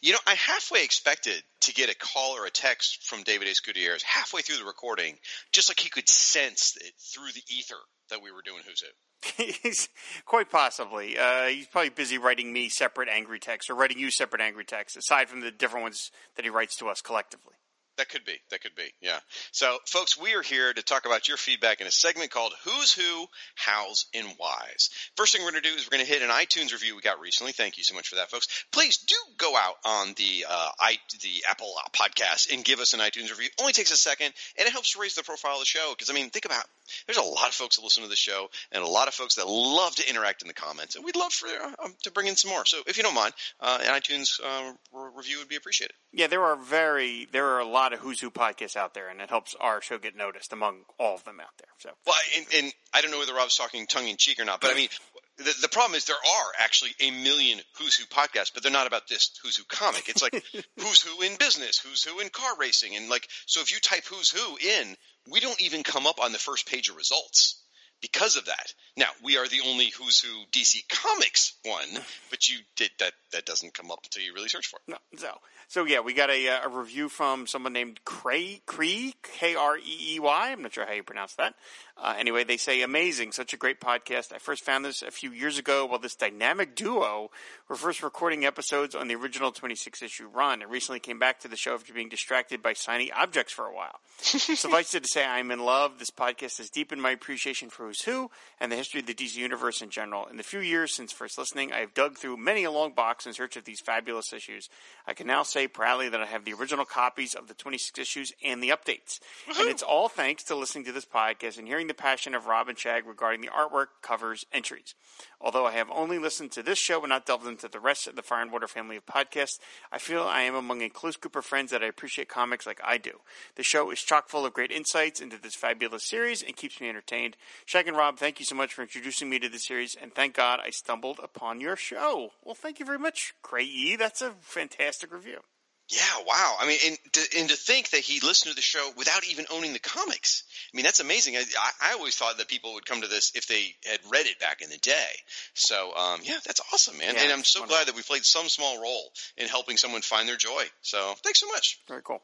You 0.01 0.13
know, 0.13 0.19
I 0.25 0.33
halfway 0.33 0.83
expected 0.83 1.43
to 1.67 1.73
get 1.73 1.89
a 1.89 1.95
call 1.95 2.35
or 2.35 2.45
a 2.45 2.51
text 2.51 3.03
from 3.03 3.23
David 3.23 3.47
A. 3.47 3.53
Gutierrez 3.65 4.03
halfway 4.03 4.41
through 4.41 4.57
the 4.57 4.65
recording, 4.65 5.17
just 5.51 5.69
like 5.69 5.79
he 5.79 5.89
could 5.89 6.09
sense 6.09 6.75
it 6.77 6.93
through 6.97 7.31
the 7.33 7.43
ether 7.53 7.75
that 8.09 8.21
we 8.21 8.31
were 8.31 8.41
doing 8.43 8.61
Who's 8.65 8.81
Who. 8.81 9.43
he's 9.63 9.89
quite 10.25 10.49
possibly. 10.49 11.17
Uh, 11.17 11.47
he's 11.47 11.67
probably 11.67 11.89
busy 11.89 12.17
writing 12.17 12.53
me 12.53 12.69
separate 12.69 13.09
angry 13.09 13.39
texts 13.39 13.69
or 13.69 13.75
writing 13.75 13.99
you 13.99 14.11
separate 14.11 14.41
angry 14.41 14.65
texts, 14.65 14.97
aside 14.97 15.27
from 15.27 15.41
the 15.41 15.51
different 15.51 15.83
ones 15.83 16.11
that 16.35 16.45
he 16.45 16.49
writes 16.49 16.75
to 16.77 16.87
us 16.87 17.01
collectively. 17.01 17.55
That 17.97 18.09
could 18.09 18.25
be. 18.25 18.39
That 18.51 18.61
could 18.61 18.75
be. 18.75 18.93
Yeah. 19.01 19.17
So, 19.51 19.79
folks, 19.87 20.19
we 20.19 20.35
are 20.35 20.43
here 20.43 20.71
to 20.71 20.83
talk 20.83 21.07
about 21.07 21.27
your 21.27 21.37
feedback 21.37 21.81
in 21.81 21.87
a 21.87 21.91
segment 21.91 22.29
called 22.29 22.53
Who's 22.63 22.93
Who, 22.93 23.25
How's, 23.55 24.05
and 24.13 24.27
Why's. 24.37 24.91
First 25.15 25.33
thing 25.33 25.43
we're 25.43 25.51
going 25.51 25.63
to 25.63 25.69
do 25.69 25.75
is 25.75 25.87
we're 25.87 25.97
going 25.97 26.05
to 26.05 26.11
hit 26.11 26.21
an 26.21 26.29
iTunes 26.29 26.73
review 26.73 26.95
we 26.95 27.01
got 27.01 27.19
recently. 27.19 27.53
Thank 27.53 27.77
you 27.77 27.83
so 27.83 27.95
much 27.95 28.07
for 28.07 28.15
that, 28.15 28.29
folks. 28.29 28.65
Please 28.71 28.97
do 28.97 29.15
go 29.37 29.57
out 29.57 29.75
on 29.83 30.13
the 30.15 30.45
uh, 30.47 30.69
i 30.79 30.97
the 31.21 31.43
Apple 31.49 31.73
podcast 31.91 32.53
and 32.53 32.63
give 32.63 32.79
us 32.79 32.93
an 32.93 32.99
iTunes 32.99 33.31
review. 33.31 33.45
It 33.45 33.61
only 33.61 33.73
takes 33.73 33.91
a 33.91 33.97
second, 33.97 34.31
and 34.57 34.67
it 34.67 34.71
helps 34.71 34.95
raise 34.95 35.15
the 35.15 35.23
profile 35.23 35.53
of 35.53 35.59
the 35.59 35.65
show. 35.65 35.91
Because 35.91 36.11
I 36.11 36.13
mean, 36.13 36.29
think 36.29 36.45
about 36.45 36.65
there's 37.07 37.17
a 37.17 37.23
lot 37.23 37.47
of 37.47 37.53
folks 37.55 37.77
that 37.77 37.83
listen 37.83 38.03
to 38.03 38.09
the 38.09 38.15
show, 38.15 38.49
and 38.71 38.83
a 38.83 38.87
lot 38.87 39.07
of 39.07 39.15
folks 39.15 39.35
that 39.35 39.47
love 39.47 39.95
to 39.95 40.07
interact 40.07 40.43
in 40.43 40.47
the 40.47 40.53
comments, 40.53 40.95
and 40.95 41.03
we'd 41.03 41.15
love 41.15 41.33
for 41.33 41.47
uh, 41.47 41.87
to 42.03 42.11
bring 42.11 42.27
in 42.27 42.35
some 42.35 42.51
more. 42.51 42.65
So, 42.65 42.77
if 42.85 42.97
you 42.97 43.03
don't 43.03 43.15
mind, 43.15 43.33
uh, 43.59 43.79
an 43.81 43.99
iTunes 43.99 44.39
uh, 44.43 44.73
re- 44.93 45.09
review 45.15 45.39
would 45.39 45.49
be 45.49 45.55
appreciated. 45.55 45.95
Yeah, 46.13 46.27
there 46.27 46.43
are 46.43 46.55
very 46.55 47.27
there 47.31 47.47
are 47.47 47.59
a 47.59 47.65
lot 47.65 47.86
of 47.93 47.99
Who's 47.99 48.19
Who 48.19 48.31
podcasts 48.31 48.75
out 48.75 48.93
there, 48.93 49.09
and 49.09 49.21
it 49.21 49.29
helps 49.29 49.55
our 49.59 49.81
show 49.81 49.97
get 49.97 50.15
noticed 50.15 50.53
among 50.53 50.81
all 50.99 51.15
of 51.15 51.23
them 51.23 51.39
out 51.39 51.53
there. 51.57 51.67
So, 51.79 51.89
Well, 52.05 52.15
and, 52.37 52.45
and 52.55 52.73
I 52.93 53.01
don't 53.01 53.11
know 53.11 53.19
whether 53.19 53.33
Rob's 53.33 53.57
talking 53.57 53.87
tongue 53.87 54.07
in 54.07 54.17
cheek 54.17 54.39
or 54.39 54.45
not, 54.45 54.61
but 54.61 54.71
I 54.71 54.75
mean, 54.75 54.89
the, 55.37 55.53
the 55.61 55.69
problem 55.69 55.95
is 55.95 56.05
there 56.05 56.15
are 56.15 56.51
actually 56.59 56.91
a 56.99 57.11
million 57.11 57.59
Who's 57.77 57.95
Who 57.95 58.05
podcasts, 58.05 58.53
but 58.53 58.63
they're 58.63 58.71
not 58.71 58.87
about 58.87 59.07
this 59.07 59.31
Who's 59.43 59.57
Who 59.57 59.63
comic. 59.65 60.09
It's 60.09 60.21
like 60.21 60.33
Who's 60.77 61.01
Who 61.01 61.21
in 61.23 61.37
business, 61.37 61.79
Who's 61.79 62.03
Who 62.03 62.19
in 62.19 62.29
car 62.29 62.53
racing, 62.59 62.95
and 62.95 63.09
like 63.09 63.27
so. 63.45 63.61
If 63.61 63.71
you 63.71 63.79
type 63.79 64.05
Who's 64.05 64.29
Who 64.29 64.57
in, 64.57 64.95
we 65.31 65.39
don't 65.39 65.61
even 65.61 65.83
come 65.83 66.07
up 66.07 66.19
on 66.19 66.31
the 66.31 66.39
first 66.39 66.67
page 66.67 66.89
of 66.89 66.95
results 66.95 67.61
because 68.01 68.37
of 68.37 68.45
that. 68.45 68.73
Now 68.95 69.07
we 69.23 69.37
are 69.37 69.47
the 69.47 69.61
only 69.65 69.91
Who's 69.97 70.19
Who 70.19 70.45
DC 70.51 70.87
Comics 70.89 71.53
one, 71.63 72.03
but 72.29 72.47
you 72.49 72.59
did 72.75 72.91
that. 72.99 73.13
That 73.33 73.45
doesn't 73.45 73.73
come 73.73 73.91
up 73.91 73.99
until 74.03 74.23
you 74.23 74.33
really 74.33 74.49
search 74.49 74.67
for 74.67 74.77
it. 74.77 74.91
no, 74.91 74.97
so 75.17 75.29
so 75.67 75.83
yeah, 75.85 75.99
we 75.99 76.13
got 76.13 76.29
a, 76.29 76.47
uh, 76.47 76.65
a 76.65 76.69
review 76.69 77.09
from 77.09 77.45
someone 77.45 77.73
named 77.73 77.99
Cray 78.05 78.61
Cree 78.65 79.13
K 79.21 79.55
R 79.55 79.77
E 79.77 80.15
E 80.15 80.19
Y. 80.19 80.51
I'm 80.51 80.61
not 80.61 80.73
sure 80.73 80.85
how 80.85 80.93
you 80.93 81.03
pronounce 81.03 81.35
that. 81.35 81.55
Uh, 81.99 82.13
anyway, 82.17 82.43
they 82.43 82.57
say 82.57 82.83
amazing, 82.83 83.31
such 83.31 83.53
a 83.53 83.57
great 83.57 83.81
podcast. 83.81 84.31
I 84.31 84.37
first 84.37 84.63
found 84.63 84.85
this 84.85 85.01
a 85.01 85.09
few 85.09 85.31
years 85.31 85.57
ago 85.57 85.85
while 85.85 85.97
this 85.97 86.15
dynamic 86.15 86.75
duo 86.75 87.31
were 87.67 87.75
first 87.75 88.03
recording 88.03 88.45
episodes 88.45 88.93
on 88.93 89.07
the 89.07 89.15
original 89.15 89.51
26 89.51 90.03
issue 90.03 90.27
run. 90.27 90.61
I 90.61 90.65
recently 90.65 90.99
came 90.99 91.17
back 91.17 91.39
to 91.39 91.47
the 91.47 91.55
show 91.55 91.73
after 91.73 91.93
being 91.93 92.09
distracted 92.09 92.61
by 92.61 92.73
shiny 92.73 93.11
objects 93.11 93.51
for 93.51 93.65
a 93.65 93.73
while. 93.73 93.99
Suffice 94.19 94.93
it 94.93 95.03
to 95.03 95.09
say, 95.09 95.25
I'm 95.25 95.49
in 95.49 95.59
love. 95.59 95.97
This 95.97 96.11
podcast 96.11 96.57
has 96.59 96.69
deepened 96.69 97.01
my 97.01 97.11
appreciation 97.11 97.69
for 97.69 97.87
Who's 97.87 98.03
Who 98.03 98.29
and 98.59 98.71
the 98.71 98.75
history 98.75 98.99
of 98.99 99.07
the 99.07 99.15
DC 99.15 99.35
Universe 99.35 99.81
in 99.81 99.89
general. 99.89 100.27
In 100.27 100.37
the 100.37 100.43
few 100.43 100.59
years 100.59 100.93
since 100.93 101.11
first 101.11 101.37
listening, 101.37 101.73
I 101.73 101.79
have 101.79 101.95
dug 101.95 102.17
through 102.17 102.37
many 102.37 102.63
a 102.63 102.71
long 102.71 102.93
box 102.93 103.25
in 103.25 103.33
search 103.33 103.57
of 103.57 103.65
these 103.65 103.81
fabulous 103.81 104.33
issues. 104.33 104.69
I 105.07 105.13
can 105.13 105.25
now 105.25 105.41
say 105.41 105.67
proudly 105.67 106.09
that 106.09 106.21
I 106.21 106.25
have 106.25 106.45
the 106.45 106.53
original 106.53 106.85
copies 106.85 107.33
of 107.33 107.47
the 107.47 107.53
26 107.55 107.97
issues 107.97 108.33
and 108.43 108.61
the 108.61 108.69
updates. 108.69 109.19
And 109.59 109.67
it's 109.67 109.83
all 109.83 110.09
thanks 110.09 110.43
to 110.45 110.55
listening 110.55 110.85
to 110.85 110.91
this 110.91 111.05
podcast 111.05 111.57
and 111.57 111.67
hearing 111.67 111.86
the 111.87 111.93
passion 111.93 112.35
of 112.35 112.47
Rob 112.47 112.67
and 112.67 112.77
Shag 112.77 113.05
regarding 113.05 113.41
the 113.41 113.47
artwork, 113.47 113.87
covers, 114.01 114.45
entries. 114.51 114.95
Although 115.39 115.65
I 115.65 115.71
have 115.71 115.89
only 115.89 116.19
listened 116.19 116.51
to 116.53 116.63
this 116.63 116.77
show 116.77 116.99
and 116.99 117.09
not 117.09 117.25
delved 117.25 117.47
into 117.47 117.67
the 117.67 117.79
rest 117.79 118.07
of 118.07 118.15
the 118.15 118.21
Fire 118.21 118.41
and 118.41 118.51
Water 118.51 118.67
family 118.67 118.97
of 118.97 119.05
podcasts, 119.05 119.59
I 119.91 119.97
feel 119.97 120.23
I 120.23 120.41
am 120.41 120.55
among 120.55 120.81
a 120.81 120.89
close 120.89 121.15
group 121.15 121.35
of 121.35 121.45
friends 121.45 121.71
that 121.71 121.83
I 121.83 121.87
appreciate 121.87 122.29
comics 122.29 122.65
like 122.65 122.79
I 122.83 122.97
do. 122.97 123.21
The 123.55 123.63
show 123.63 123.91
is 123.91 124.01
chock 124.01 124.29
full 124.29 124.45
of 124.45 124.53
great 124.53 124.71
insights 124.71 125.21
into 125.21 125.37
this 125.41 125.55
fabulous 125.55 126.05
series 126.05 126.43
and 126.43 126.55
keeps 126.55 126.79
me 126.79 126.89
entertained. 126.89 127.37
Shag 127.65 127.87
and 127.87 127.97
Rob, 127.97 128.17
thank 128.17 128.39
you 128.39 128.45
so 128.45 128.55
much 128.55 128.73
for 128.73 128.81
introducing 128.81 129.29
me 129.29 129.39
to 129.39 129.49
the 129.49 129.59
series, 129.59 129.95
and 129.99 130.13
thank 130.13 130.35
God 130.35 130.59
I 130.63 130.69
stumbled 130.69 131.19
upon 131.23 131.61
your 131.61 131.75
show. 131.75 132.31
Well, 132.43 132.55
thank 132.55 132.79
you 132.79 132.85
very 132.85 132.99
much, 132.99 133.33
Cray 133.41 133.63
E. 133.63 133.95
That's 133.95 134.21
a 134.21 134.33
fantastic 134.41 135.13
review. 135.13 135.41
Yeah, 135.89 136.23
wow. 136.27 136.55
I 136.59 136.67
mean, 136.67 136.79
and 136.85 136.97
to, 137.13 137.21
and 137.39 137.49
to 137.49 137.55
think 137.55 137.91
that 137.91 138.01
he 138.01 138.19
listened 138.19 138.51
to 138.51 138.55
the 138.55 138.61
show 138.61 138.91
without 138.97 139.25
even 139.25 139.45
owning 139.49 139.71
the 139.71 139.79
comics. 139.79 140.43
I 140.73 140.75
mean, 140.75 140.83
that's 140.83 140.99
amazing. 140.99 141.37
I, 141.37 141.43
I, 141.81 141.93
always 141.93 142.15
thought 142.15 142.37
that 142.37 142.49
people 142.49 142.73
would 142.73 142.85
come 142.85 143.01
to 143.01 143.07
this 143.07 143.31
if 143.35 143.47
they 143.47 143.73
had 143.89 143.99
read 144.11 144.25
it 144.25 144.37
back 144.37 144.61
in 144.61 144.69
the 144.69 144.77
day. 144.77 145.07
So, 145.53 145.95
um, 145.95 146.19
yeah, 146.23 146.39
that's 146.45 146.59
awesome, 146.73 146.97
man. 146.97 147.15
Yeah, 147.15 147.23
and 147.23 147.31
I'm 147.31 147.45
so 147.45 147.61
wonderful. 147.61 147.77
glad 147.77 147.87
that 147.87 147.95
we 147.95 148.01
played 148.01 148.25
some 148.25 148.49
small 148.49 148.81
role 148.81 149.11
in 149.37 149.47
helping 149.47 149.77
someone 149.77 150.01
find 150.01 150.27
their 150.27 150.35
joy. 150.35 150.65
So, 150.81 151.15
thanks 151.23 151.39
so 151.39 151.47
much. 151.47 151.79
Very 151.87 152.01
cool. 152.03 152.21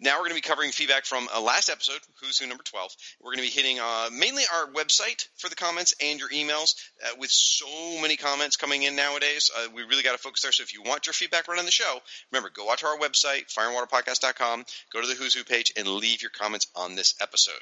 Now 0.00 0.14
we're 0.14 0.28
going 0.28 0.30
to 0.30 0.34
be 0.36 0.40
covering 0.40 0.70
feedback 0.70 1.04
from 1.04 1.28
uh, 1.34 1.40
last 1.40 1.68
episode, 1.68 2.00
Who's 2.20 2.38
Who 2.38 2.46
number 2.46 2.62
12. 2.64 2.90
We're 3.20 3.34
going 3.34 3.46
to 3.46 3.54
be 3.54 3.60
hitting 3.60 3.78
uh, 3.80 4.08
mainly 4.12 4.42
our 4.52 4.66
website 4.72 5.28
for 5.36 5.48
the 5.48 5.56
comments 5.56 5.94
and 6.02 6.18
your 6.18 6.28
emails. 6.30 6.74
Uh, 7.04 7.10
with 7.18 7.30
so 7.30 7.66
many 8.00 8.16
comments 8.16 8.56
coming 8.56 8.82
in 8.82 8.96
nowadays, 8.96 9.50
uh, 9.56 9.68
we 9.74 9.82
really 9.82 10.02
got 10.02 10.12
to 10.12 10.18
focus 10.18 10.42
there. 10.42 10.52
So 10.52 10.62
if 10.62 10.74
you 10.74 10.82
want 10.82 11.06
your 11.06 11.12
feedback 11.12 11.48
right 11.48 11.58
on 11.58 11.64
the 11.64 11.70
show, 11.70 11.98
remember, 12.30 12.50
go 12.50 12.70
out 12.70 12.78
to 12.78 12.86
our 12.86 12.98
website, 12.98 13.52
fireandwaterpodcast.com, 13.52 14.64
go 14.92 15.00
to 15.00 15.06
the 15.06 15.14
Who's 15.14 15.34
Who 15.34 15.44
page, 15.44 15.72
and 15.76 15.86
leave 15.88 16.22
your 16.22 16.30
comments 16.30 16.66
on 16.74 16.94
this 16.94 17.14
episode. 17.20 17.52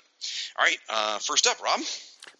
All 0.58 0.64
right, 0.64 0.78
uh, 0.88 1.18
first 1.18 1.46
up, 1.46 1.62
Rob. 1.62 1.80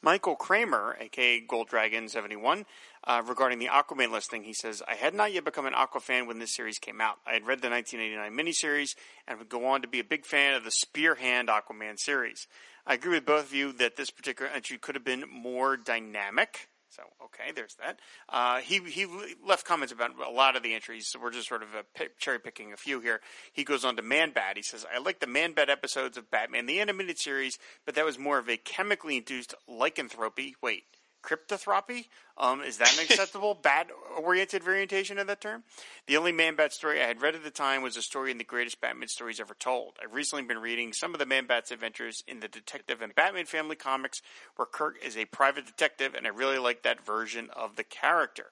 Michael 0.03 0.37
Kramer, 0.37 0.97
aka 1.01 1.41
Gold 1.41 1.69
Dragon 1.69 2.09
seventy 2.09 2.37
one, 2.37 2.67
uh, 3.05 3.23
regarding 3.27 3.59
the 3.59 3.69
Aquaman 3.69 4.11
listing, 4.11 4.45
he 4.45 4.53
says, 4.53 4.83
"I 4.87 4.95
had 4.95 5.15
not 5.15 5.33
yet 5.33 5.45
become 5.45 5.67
an 5.67 5.75
Aqua 5.75 6.01
fan 6.01 6.27
when 6.27 6.39
this 6.39 6.55
series 6.55 6.79
came 6.79 7.01
out. 7.01 7.19
I 7.27 7.33
had 7.33 7.47
read 7.47 7.63
the 7.63 7.71
1989 7.71 8.33
miniseries 8.33 8.95
and 9.27 9.39
would 9.39 9.49
go 9.49 9.67
on 9.67 9.83
to 9.83 9.89
be 9.89 10.01
a 10.01 10.05
big 10.05 10.27
fan 10.27 10.55
of 10.55 10.65
the 10.65 10.71
Spearhand 10.71 11.49
Aquaman 11.49 11.99
series. 11.99 12.47
I 12.87 12.95
agree 12.95 13.15
with 13.15 13.27
both 13.27 13.47
of 13.47 13.55
you 13.55 13.73
that 13.75 13.97
this 13.97 14.11
particular 14.11 14.51
entry 14.51 14.79
could 14.79 14.95
have 14.95 15.05
been 15.05 15.25
more 15.31 15.77
dynamic." 15.77 16.69
So 16.91 17.05
okay, 17.27 17.53
there's 17.55 17.77
that. 17.77 18.01
Uh, 18.29 18.59
he 18.59 18.81
he 18.81 19.07
left 19.47 19.65
comments 19.65 19.93
about 19.93 20.11
a 20.27 20.31
lot 20.31 20.57
of 20.57 20.65
the 20.65 20.75
entries, 20.75 21.07
so 21.07 21.21
we're 21.21 21.31
just 21.31 21.49
sort 21.49 21.63
of 21.63 21.69
uh, 21.75 22.05
cherry 22.19 22.41
picking 22.41 22.73
a 22.73 22.77
few 22.77 23.01
here. 23.01 23.21
He 23.53 23.63
goes 23.63 23.85
on 23.85 23.95
to 23.97 24.03
Man 24.03 24.33
Bat. 24.33 24.57
He 24.57 24.63
says, 24.63 24.85
"I 24.93 24.99
like 24.99 25.21
the 25.21 25.29
Man 25.29 25.53
Bat 25.53 25.71
episodes 25.71 26.19
of 26.19 26.31
Batman 26.31 26.67
the 26.67 26.81
animated 26.81 27.19
series, 27.19 27.59
but 27.87 27.95
that 27.95 28.05
was 28.05 28.19
more 28.19 28.39
of 28.39 28.49
a 28.49 28.57
chemically 28.57 29.17
induced 29.19 29.55
lycanthropy. 29.69 30.57
Wait, 30.61 30.83
cryptothropy? 31.23 32.07
Um, 32.37 32.63
is 32.63 32.79
that 32.79 32.93
an 32.95 33.05
acceptable 33.11 33.55
bat-oriented 33.55 34.63
variation 34.63 35.19
of 35.19 35.27
that 35.27 35.41
term? 35.41 35.65
The 36.07 36.17
only 36.17 36.33
Man-Bat 36.33 36.73
story 36.73 37.03
I 37.03 37.07
had 37.07 37.23
read 37.23 37.35
at 37.35 37.45
the 37.45 37.51
time 37.51 37.83
was 37.83 37.97
a 37.97 38.03
story 38.03 38.31
in 38.31 38.39
the 38.39 38.45
greatest 38.45 38.81
Batman 38.81 39.09
stories 39.09 39.41
ever 39.41 39.55
told. 39.55 39.95
I've 40.03 40.15
recently 40.15 40.45
been 40.45 40.59
reading 40.59 40.93
some 40.93 41.15
of 41.15 41.19
the 41.19 41.27
Man-Bat's 41.27 41.71
adventures 41.71 42.23
in 42.27 42.41
the 42.41 42.49
Detective 42.49 43.03
and 43.03 43.15
Batman 43.15 43.47
family 43.47 43.77
comics, 43.77 44.23
where 44.57 44.67
Kirk 44.67 44.97
is 45.05 45.17
a 45.17 45.27
private 45.27 45.67
detective, 45.67 46.15
and 46.15 46.27
I 46.27 46.31
really 46.31 46.59
like 46.59 46.83
that 46.83 47.05
version 47.05 47.49
of 47.55 47.77
the 47.77 47.85
character. 47.85 48.47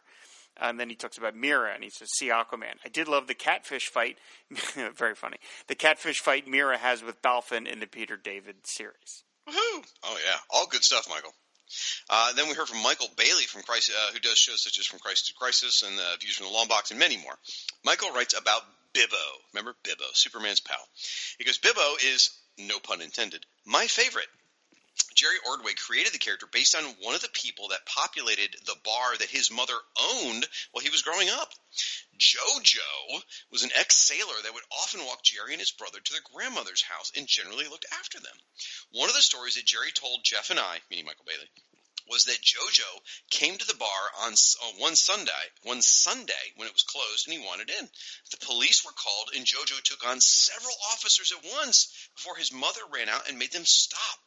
And 0.61 0.79
then 0.81 0.89
he 0.89 0.97
talks 0.97 1.19
about 1.19 1.37
Mera, 1.37 1.73
and 1.73 1.85
he 1.85 1.91
says, 1.91 2.11
"See 2.13 2.29
Aquaman." 2.29 2.79
I 2.85 2.89
did 2.89 3.07
love 3.07 3.29
the 3.29 3.35
catfish 3.35 3.87
fight. 3.89 4.19
Very 4.97 5.15
funny. 5.15 5.37
The 5.69 5.77
catfish 5.77 6.19
fight 6.19 6.49
Mera 6.49 6.77
has 6.77 7.03
with 7.03 7.23
Balfin 7.23 7.69
in 7.69 7.79
the 7.79 7.87
Peter 7.87 8.17
David 8.17 8.67
series. 8.67 9.23
Woohoo! 9.49 9.85
Oh 10.03 10.19
yeah, 10.27 10.39
all 10.51 10.67
good 10.67 10.83
stuff, 10.83 11.09
Michael. 11.09 11.33
Uh, 12.11 12.33
then 12.35 12.49
we 12.49 12.55
heard 12.55 12.69
from 12.69 12.83
Michael 12.83 13.09
Bailey 13.17 13.45
from 13.45 13.63
Crisis, 13.63 13.95
uh, 13.95 14.13
who 14.13 14.21
does 14.21 14.39
shows 14.39 14.63
such 14.63 14.79
as 14.79 14.87
From 14.87 14.99
Crisis 14.99 15.29
to 15.29 15.35
Crisis 15.35 15.83
and 15.83 15.99
uh, 15.99 16.17
Views 16.21 16.37
from 16.37 16.47
the 16.47 16.53
Long 16.53 16.69
Box 16.69 16.91
and 16.91 17.01
many 17.01 17.17
more. 17.17 17.37
Michael 17.85 18.11
writes 18.11 18.39
about 18.39 18.63
Bibbo. 18.95 19.25
Remember 19.53 19.75
Bibbo, 19.85 20.07
Superman's 20.15 20.61
pal. 20.61 20.77
He 21.39 21.45
goes, 21.45 21.59
Bibbo 21.59 21.95
is, 22.05 22.31
no 22.59 22.79
pun 22.79 23.01
intended, 23.01 23.45
my 23.67 23.87
favorite. 23.87 24.29
Jerry 25.15 25.39
Ordway 25.47 25.75
created 25.75 26.13
the 26.13 26.19
character 26.19 26.47
based 26.47 26.77
on 26.77 26.85
one 27.01 27.15
of 27.15 27.21
the 27.21 27.29
people 27.29 27.69
that 27.69 27.85
populated 27.87 28.55
the 28.67 28.77
bar 28.85 29.17
that 29.17 29.29
his 29.29 29.51
mother 29.51 29.77
owned 30.01 30.47
while 30.71 30.85
he 30.85 30.91
was 30.91 31.03
growing 31.03 31.29
up. 31.29 31.53
Jojo 32.17 33.23
was 33.51 33.65
an 33.65 33.73
ex-sailor 33.75 34.43
that 34.43 34.55
would 34.55 34.63
often 34.71 35.05
walk 35.05 35.25
Jerry 35.25 35.53
and 35.53 35.61
his 35.61 35.73
brother 35.73 35.99
to 36.01 36.13
their 36.13 36.23
grandmother's 36.33 36.83
house 36.83 37.11
and 37.17 37.27
generally 37.27 37.67
looked 37.67 37.87
after 37.99 38.21
them. 38.21 38.37
One 38.93 39.09
of 39.09 39.15
the 39.17 39.23
stories 39.23 39.55
that 39.55 39.67
Jerry 39.67 39.91
told 39.93 40.25
Jeff 40.25 40.51
and 40.51 40.61
I, 40.61 40.81
meaning 40.89 41.07
Michael 41.07 41.25
Bailey, 41.27 41.51
was 42.09 42.25
that 42.25 42.43
Jojo 42.43 43.01
came 43.31 43.57
to 43.57 43.67
the 43.67 43.75
bar 43.75 44.13
on 44.23 44.35
one 44.79 44.97
Sunday, 44.97 45.33
one 45.63 45.83
Sunday 45.83 46.33
when 46.57 46.67
it 46.67 46.73
was 46.73 46.83
closed, 46.83 47.27
and 47.27 47.39
he 47.39 47.47
wanted 47.47 47.71
in. 47.71 47.89
The 48.31 48.47
police 48.47 48.85
were 48.85 48.93
called, 48.93 49.31
and 49.37 49.45
Jojo 49.45 49.81
took 49.83 50.07
on 50.07 50.21
several 50.21 50.75
officers 50.93 51.33
at 51.33 51.53
once 51.53 52.09
before 52.15 52.37
his 52.37 52.53
mother 52.53 52.81
ran 52.93 53.09
out 53.09 53.29
and 53.29 53.39
made 53.39 53.53
them 53.53 53.67
stop. 53.67 54.19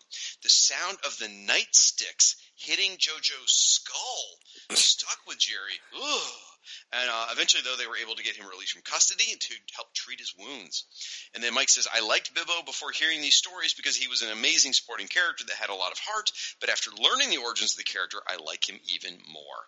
The 0.43 0.49
sound 0.49 0.97
of 1.05 1.17
the 1.17 1.27
nightsticks 1.27 2.35
hitting 2.55 2.97
Jojo's 2.97 3.51
skull 3.51 4.39
stuck 4.75 5.19
with 5.27 5.39
Jerry. 5.39 5.79
Ugh. 5.95 6.50
And 6.91 7.09
uh, 7.09 7.27
eventually, 7.31 7.63
though, 7.63 7.75
they 7.77 7.87
were 7.87 7.97
able 7.97 8.15
to 8.15 8.23
get 8.23 8.35
him 8.35 8.47
released 8.47 8.73
from 8.73 8.81
custody 8.83 9.25
and 9.31 9.41
to 9.41 9.53
help 9.75 9.93
treat 9.93 10.19
his 10.19 10.33
wounds. 10.37 10.85
And 11.33 11.43
then 11.43 11.53
Mike 11.53 11.69
says, 11.69 11.87
I 11.91 12.05
liked 12.05 12.33
Bibbo 12.35 12.65
before 12.65 12.91
hearing 12.91 13.21
these 13.21 13.35
stories 13.35 13.73
because 13.73 13.95
he 13.95 14.07
was 14.07 14.21
an 14.21 14.31
amazing 14.31 14.73
supporting 14.73 15.07
character 15.07 15.45
that 15.45 15.55
had 15.55 15.69
a 15.69 15.75
lot 15.75 15.91
of 15.91 15.99
heart. 15.99 16.31
But 16.59 16.69
after 16.69 16.91
learning 16.91 17.29
the 17.29 17.43
origins 17.43 17.73
of 17.73 17.77
the 17.77 17.83
character, 17.83 18.19
I 18.27 18.37
like 18.43 18.69
him 18.69 18.79
even 18.93 19.13
more. 19.31 19.61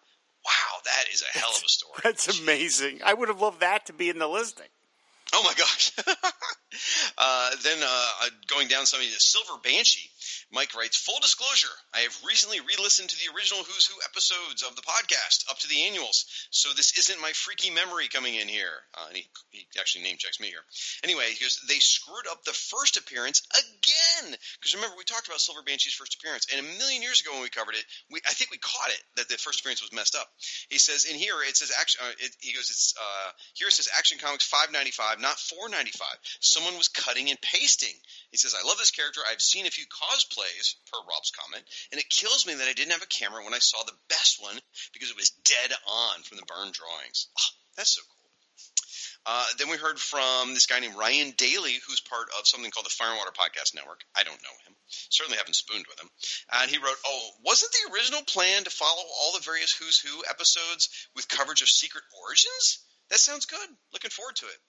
Wow, 0.45 0.81
that 0.83 1.05
is 1.13 1.23
a 1.23 1.37
hell 1.37 1.51
of 1.55 1.63
a 1.63 1.69
story. 1.69 1.93
That's 2.03 2.39
amazing. 2.39 2.99
I 3.03 3.13
would 3.13 3.29
have 3.29 3.41
loved 3.41 3.61
that 3.61 3.85
to 3.87 3.93
be 3.93 4.09
in 4.09 4.19
the 4.19 4.27
listing. 4.27 4.67
Oh 5.33 5.43
my 5.43 5.53
gosh. 5.53 5.91
uh, 7.17 7.49
then 7.63 7.79
uh, 7.81 8.29
going 8.47 8.67
down 8.67 8.85
something 8.85 9.07
to 9.07 9.19
Silver 9.19 9.59
Banshee. 9.63 10.09
Mike 10.53 10.75
writes, 10.77 10.97
full 10.97 11.19
disclosure, 11.19 11.73
I 11.95 12.05
have 12.05 12.15
recently 12.27 12.59
re-listened 12.59 13.09
to 13.09 13.17
the 13.17 13.33
original 13.33 13.63
Who's 13.63 13.87
Who 13.87 13.97
episodes 14.05 14.61
of 14.61 14.75
the 14.75 14.85
podcast 14.85 15.49
up 15.49 15.57
to 15.59 15.67
the 15.67 15.89
annuals, 15.89 16.25
so 16.51 16.69
this 16.77 16.97
isn't 16.97 17.21
my 17.21 17.31
freaky 17.33 17.71
memory 17.71 18.07
coming 18.07 18.35
in 18.35 18.47
here. 18.47 18.85
Uh, 18.93 19.09
and 19.09 19.17
he, 19.17 19.25
he 19.49 19.65
actually 19.79 20.03
name 20.03 20.17
checks 20.19 20.39
me 20.39 20.47
here. 20.53 20.61
Anyway, 21.03 21.25
he 21.33 21.43
goes, 21.43 21.57
they 21.67 21.81
screwed 21.81 22.29
up 22.29 22.43
the 22.43 22.53
first 22.53 22.97
appearance 22.97 23.41
again. 23.57 24.37
Because 24.61 24.75
remember, 24.75 24.95
we 24.95 25.03
talked 25.03 25.25
about 25.27 25.41
Silver 25.41 25.65
Banshee's 25.65 25.97
first 25.97 26.21
appearance, 26.21 26.45
and 26.53 26.61
a 26.61 26.69
million 26.77 27.01
years 27.01 27.21
ago 27.21 27.33
when 27.33 27.41
we 27.41 27.49
covered 27.49 27.73
it, 27.73 27.85
we, 28.11 28.21
I 28.29 28.33
think 28.33 28.51
we 28.51 28.61
caught 28.61 28.93
it 28.93 29.01
that 29.17 29.29
the 29.29 29.41
first 29.41 29.61
appearance 29.61 29.81
was 29.81 29.91
messed 29.91 30.13
up. 30.13 30.29
He 30.69 30.77
says 30.77 31.05
in 31.05 31.17
here 31.17 31.35
it 31.41 31.57
says 31.57 31.73
action. 31.73 32.01
Uh, 32.03 32.13
it, 32.19 32.31
he 32.41 32.53
goes, 32.53 32.69
it's 32.69 32.93
uh, 32.93 33.29
here 33.55 33.67
it 33.67 33.73
says 33.73 33.89
Action 33.97 34.17
Comics 34.21 34.45
595, 34.45 35.12
not 35.19 35.39
495. 35.39 36.07
Someone 36.39 36.77
was 36.77 36.87
cutting 36.87 37.29
and 37.29 37.39
pasting. 37.41 37.93
He 38.31 38.37
says, 38.37 38.55
I 38.55 38.65
love 38.65 38.77
this 38.77 38.91
character. 38.91 39.21
I've 39.29 39.41
seen 39.41 39.65
a 39.65 39.71
few 39.71 39.85
cosplays, 39.85 40.75
per 40.91 40.99
Rob's 41.09 41.31
comment, 41.31 41.63
and 41.91 41.99
it 41.99 42.09
kills 42.09 42.45
me 42.45 42.55
that 42.55 42.67
I 42.67 42.73
didn't 42.73 42.93
have 42.93 43.03
a 43.03 43.07
camera 43.07 43.43
when 43.43 43.53
I 43.53 43.59
saw 43.59 43.83
the 43.83 43.97
best 44.09 44.41
one 44.41 44.59
because 44.93 45.09
it 45.09 45.17
was 45.17 45.29
dead 45.43 45.73
on 45.87 46.23
from 46.23 46.37
the 46.37 46.45
Byrne 46.45 46.71
drawings. 46.71 47.27
Oh, 47.37 47.51
that's 47.75 47.95
so 47.95 48.01
cool. 48.01 48.23
Uh, 49.25 49.45
then 49.57 49.69
we 49.69 49.77
heard 49.77 49.99
from 49.99 50.53
this 50.53 50.65
guy 50.65 50.79
named 50.79 50.95
Ryan 50.95 51.31
Daly, 51.37 51.75
who's 51.87 52.01
part 52.01 52.27
of 52.37 52.47
something 52.47 52.69
called 52.71 52.85
the 52.85 52.89
Fire 52.89 53.09
and 53.09 53.17
Water 53.17 53.31
Podcast 53.31 53.73
Network. 53.73 54.03
I 54.15 54.23
don't 54.23 54.43
know 54.43 54.57
him. 54.67 54.75
Certainly 55.09 55.37
haven't 55.37 55.55
spooned 55.55 55.85
with 55.87 55.99
him. 55.99 56.09
And 56.51 56.69
he 56.69 56.77
wrote, 56.77 56.97
Oh, 57.07 57.29
wasn't 57.45 57.71
the 57.71 57.93
original 57.93 58.21
plan 58.23 58.65
to 58.65 58.69
follow 58.69 59.01
all 59.01 59.33
the 59.33 59.45
various 59.45 59.71
Who's 59.71 59.99
Who 59.99 60.23
episodes 60.29 60.89
with 61.15 61.29
coverage 61.29 61.61
of 61.61 61.69
Secret 61.69 62.03
Origins? 62.25 62.83
That 63.09 63.19
sounds 63.19 63.45
good. 63.45 63.69
Looking 63.93 64.11
forward 64.11 64.35
to 64.37 64.45
it. 64.45 64.59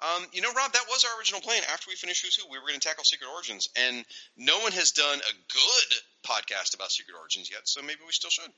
Um, 0.00 0.26
you 0.32 0.42
know, 0.42 0.52
Rob, 0.56 0.72
that 0.72 0.86
was 0.88 1.04
our 1.04 1.18
original 1.18 1.40
plan. 1.40 1.62
After 1.72 1.90
we 1.90 1.96
finished 1.96 2.24
Who's 2.24 2.36
Who, 2.36 2.46
we 2.50 2.58
were 2.58 2.68
going 2.68 2.78
to 2.78 2.86
tackle 2.88 3.04
Secret 3.04 3.28
Origins, 3.34 3.68
and 3.76 4.04
no 4.36 4.58
one 4.60 4.72
has 4.72 4.92
done 4.92 5.18
a 5.18 5.34
good 5.52 5.90
podcast 6.28 6.74
about 6.74 6.92
Secret 6.92 7.16
Origins 7.18 7.50
yet, 7.50 7.62
so 7.64 7.80
maybe 7.80 8.00
we 8.04 8.12
still 8.12 8.30
should. 8.30 8.50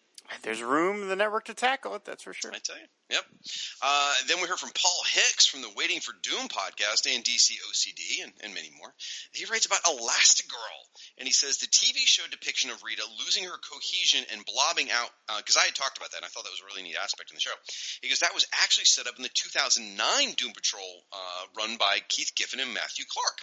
There's 0.42 0.62
room 0.62 1.02
in 1.02 1.08
the 1.08 1.16
network 1.16 1.46
to 1.46 1.54
tackle 1.54 1.94
it, 1.94 2.04
that's 2.04 2.22
for 2.22 2.32
sure. 2.32 2.52
I 2.52 2.58
tell 2.58 2.76
you. 2.76 2.86
Yep. 3.10 3.24
Uh, 3.82 4.14
then 4.28 4.38
we 4.40 4.46
heard 4.46 4.58
from 4.58 4.70
Paul 4.70 5.00
Hicks 5.10 5.46
from 5.46 5.62
the 5.62 5.72
Waiting 5.76 5.98
for 5.98 6.14
Doom 6.22 6.46
podcast 6.46 7.12
and 7.12 7.24
DC 7.24 7.58
OCD 7.66 8.22
and, 8.22 8.32
and 8.44 8.54
many 8.54 8.70
more. 8.78 8.94
He 9.32 9.46
writes 9.46 9.66
about 9.66 9.82
Elastigirl, 9.82 10.80
and 11.18 11.26
he 11.26 11.32
says 11.32 11.58
the 11.58 11.66
TV 11.66 12.06
show 12.06 12.22
depiction 12.30 12.70
of 12.70 12.82
Rita 12.84 13.02
losing 13.24 13.44
her 13.44 13.58
cohesion 13.58 14.24
and 14.32 14.44
blobbing 14.46 14.90
out, 14.90 15.10
because 15.38 15.56
uh, 15.56 15.60
I 15.62 15.66
had 15.66 15.74
talked 15.74 15.98
about 15.98 16.12
that, 16.12 16.18
and 16.18 16.26
I 16.26 16.28
thought 16.28 16.44
that 16.44 16.54
was 16.54 16.62
a 16.62 16.70
really 16.70 16.86
neat 16.86 16.96
aspect 17.02 17.30
in 17.30 17.34
the 17.34 17.40
show. 17.40 17.56
He 18.02 18.08
goes, 18.08 18.20
that 18.20 18.34
was 18.34 18.46
actually 18.62 18.86
set 18.86 19.08
up 19.08 19.16
in 19.16 19.24
the 19.24 19.34
2009 19.34 19.98
Doom 20.36 20.52
Patrol 20.52 21.02
uh, 21.12 21.42
run 21.58 21.76
by 21.76 21.98
Keith 22.06 22.32
Giffen 22.36 22.60
and 22.60 22.74
Matthew 22.74 23.04
Clark. 23.08 23.38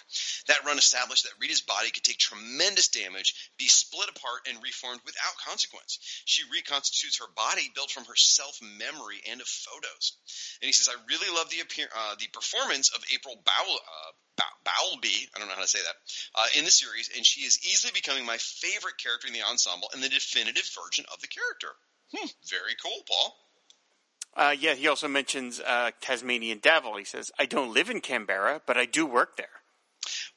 That 0.47 0.63
run 0.65 0.77
established 0.77 1.23
that 1.23 1.35
Rita's 1.41 1.61
body 1.61 1.91
could 1.91 2.03
take 2.03 2.17
tremendous 2.17 2.87
damage, 2.87 3.51
be 3.57 3.67
split 3.67 4.09
apart, 4.17 4.49
and 4.49 4.57
reformed 4.63 5.01
without 5.05 5.37
consequence. 5.45 5.99
She 6.25 6.43
reconstitutes 6.51 7.19
her 7.19 7.29
body 7.35 7.69
built 7.73 7.91
from 7.91 8.05
her 8.05 8.15
self 8.17 8.59
memory 8.61 9.21
and 9.29 9.41
of 9.41 9.47
photos. 9.47 10.17
And 10.61 10.67
he 10.67 10.73
says, 10.73 10.89
I 10.89 10.97
really 11.07 11.29
love 11.33 11.49
the 11.49 11.61
appear, 11.61 11.87
uh, 11.95 12.15
the 12.19 12.27
performance 12.33 12.89
of 12.89 13.05
April 13.13 13.35
Bowl, 13.35 13.75
uh, 13.77 14.11
Bowlby, 14.65 15.29
I 15.35 15.39
don't 15.39 15.47
know 15.47 15.55
how 15.55 15.61
to 15.61 15.67
say 15.67 15.79
that, 15.79 15.95
uh, 16.35 16.47
in 16.57 16.65
the 16.65 16.71
series, 16.71 17.09
and 17.15 17.25
she 17.25 17.41
is 17.41 17.59
easily 17.65 17.91
becoming 17.93 18.25
my 18.25 18.37
favorite 18.37 18.97
character 18.97 19.27
in 19.27 19.33
the 19.33 19.43
ensemble 19.43 19.89
and 19.93 20.03
the 20.03 20.09
definitive 20.09 20.69
version 20.75 21.05
of 21.13 21.21
the 21.21 21.27
character. 21.27 21.73
Hmm, 22.15 22.27
very 22.49 22.75
cool, 22.81 23.03
Paul. 23.07 23.37
Uh, 24.35 24.55
yeah, 24.57 24.75
he 24.75 24.87
also 24.87 25.07
mentions 25.07 25.59
uh, 25.59 25.91
Tasmanian 25.99 26.59
Devil. 26.59 26.97
He 26.97 27.05
says, 27.05 27.31
I 27.39 27.45
don't 27.45 27.73
live 27.73 27.89
in 27.89 28.01
Canberra, 28.01 28.61
but 28.65 28.77
I 28.77 28.85
do 28.85 29.05
work 29.05 29.35
there. 29.35 29.63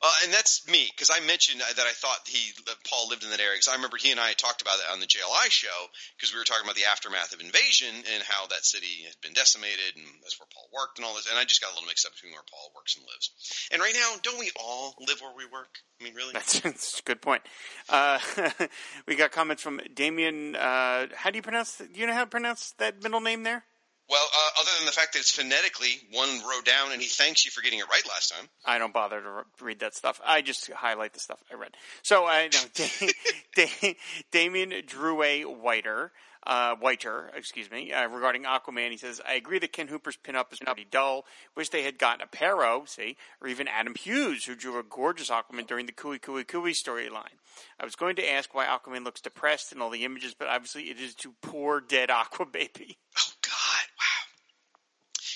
Uh, 0.03 0.13
and 0.25 0.33
that's 0.33 0.67
me 0.69 0.89
because 0.91 1.11
I 1.11 1.21
mentioned 1.25 1.61
that 1.61 1.87
I 1.87 1.93
thought 1.93 2.27
he 2.27 2.53
that 2.67 2.77
Paul 2.89 3.09
lived 3.09 3.25
in 3.25 3.31
that 3.31 3.41
area 3.41 3.57
because 3.57 3.69
I 3.69 3.77
remember 3.77 3.97
he 3.97 4.11
and 4.11 4.21
I 4.21 4.33
talked 4.33 4.63
about 4.63 4.79
it 4.79 4.91
on 4.93 5.01
the 5.01 5.07
JLI 5.07 5.51
show 5.51 5.79
because 6.17 6.33
we 6.33 6.39
were 6.39 6.45
talking 6.45 6.65
about 6.65 6.77
the 6.77 6.91
aftermath 6.91 7.33
of 7.33 7.41
invasion 7.41 7.95
and 8.15 8.23
how 8.23 8.47
that 8.49 8.65
city 8.65 9.05
had 9.07 9.17
been 9.23 9.33
decimated 9.33 9.97
and 9.97 10.07
that's 10.23 10.39
where 10.39 10.49
Paul 10.53 10.69
worked 10.73 10.99
and 10.99 11.05
all 11.05 11.15
this 11.15 11.29
and 11.29 11.39
I 11.39 11.45
just 11.45 11.61
got 11.61 11.73
a 11.73 11.75
little 11.75 11.89
mixed 11.89 12.07
up 12.07 12.15
between 12.15 12.33
where 12.33 12.47
Paul 12.51 12.73
works 12.75 12.97
and 12.97 13.05
lives. 13.05 13.31
And 13.73 13.81
right 13.81 13.95
now, 13.95 14.17
don't 14.23 14.39
we 14.39 14.51
all 14.57 14.95
live 15.01 15.21
where 15.21 15.35
we 15.37 15.47
work? 15.47 15.81
I 16.01 16.05
mean, 16.05 16.15
really? 16.15 16.33
That's, 16.33 16.61
that's 16.65 17.01
a 17.01 17.03
good 17.03 17.21
point. 17.21 17.43
Uh, 17.89 18.19
we 19.07 19.17
got 19.17 19.33
comments 19.33 19.63
from 19.63 19.81
Damien. 19.95 20.57
Uh, 20.57 21.07
how 21.15 21.31
do 21.31 21.37
you 21.37 21.43
pronounce? 21.43 21.79
Do 21.79 22.01
you 22.01 22.07
know 22.07 22.15
how 22.15 22.25
to 22.25 22.31
pronounce 22.31 22.73
that 22.79 23.03
middle 23.03 23.21
name 23.21 23.43
there? 23.43 23.65
Well, 24.11 24.27
uh, 24.27 24.61
other 24.61 24.71
than 24.79 24.87
the 24.87 24.93
fact 24.93 25.13
that 25.13 25.21
it's 25.21 25.31
phonetically 25.31 26.01
one 26.13 26.41
row 26.41 26.61
down, 26.65 26.91
and 26.93 27.01
he 27.01 27.07
thanks 27.07 27.45
you 27.45 27.53
for 27.53 27.63
getting 27.63 27.79
it 27.79 27.89
right 27.89 28.03
last 28.09 28.33
time. 28.35 28.49
I 28.65 28.79
don't 28.79 28.93
bother 28.93 29.21
to 29.21 29.65
read 29.65 29.81
that 29.81 29.95
stuff. 29.95 30.21
I 30.27 30.43
just 30.43 30.69
highlight 30.73 31.13
the 31.13 31.21
stuff 31.21 31.39
I 31.51 31.55
read. 31.55 31.77
So 32.03 32.27
I 32.27 32.49
know 32.49 32.59
da- 32.75 33.13
da- 33.55 33.97
Damien 34.33 34.75
Drew 34.87 35.17
Whiter. 35.45 36.11
Uh, 36.47 36.75
Whiter, 36.77 37.31
excuse 37.37 37.71
me, 37.71 37.93
uh, 37.93 38.09
regarding 38.09 38.45
Aquaman, 38.45 38.91
he 38.91 38.97
says, 38.97 39.21
I 39.29 39.35
agree 39.35 39.59
that 39.59 39.75
Ken 39.75 39.89
Hooper's 39.89 40.17
pinup 40.17 40.51
is 40.55 40.59
pretty 40.59 40.87
dull. 40.91 41.27
Wish 41.55 41.69
they 41.69 41.83
had 41.83 41.99
gotten 41.99 42.27
Aparo, 42.27 42.89
see, 42.89 43.19
or 43.43 43.49
even 43.49 43.69
Adam 43.69 43.95
Hughes, 43.95 44.47
who 44.47 44.55
drew 44.55 44.79
a 44.79 44.83
gorgeous 44.83 45.29
Aquaman 45.29 45.67
during 45.67 45.85
the 45.85 45.93
Kui 45.93 46.19
Kui 46.19 46.45
Kui 46.45 46.73
storyline. 46.73 47.37
I 47.79 47.85
was 47.85 47.95
going 47.95 48.17
to 48.17 48.29
ask 48.29 48.55
why 48.55 48.65
Aquaman 48.65 49.05
looks 49.05 49.21
depressed 49.21 49.71
in 49.71 49.83
all 49.83 49.91
the 49.91 50.07
images, 50.07 50.33
but 50.33 50.49
obviously 50.49 50.85
it 50.85 50.99
is 50.99 51.15
to 51.17 51.35
poor 51.43 51.83
dead 51.83 52.11
Aqua 52.11 52.47
Baby. 52.47 52.97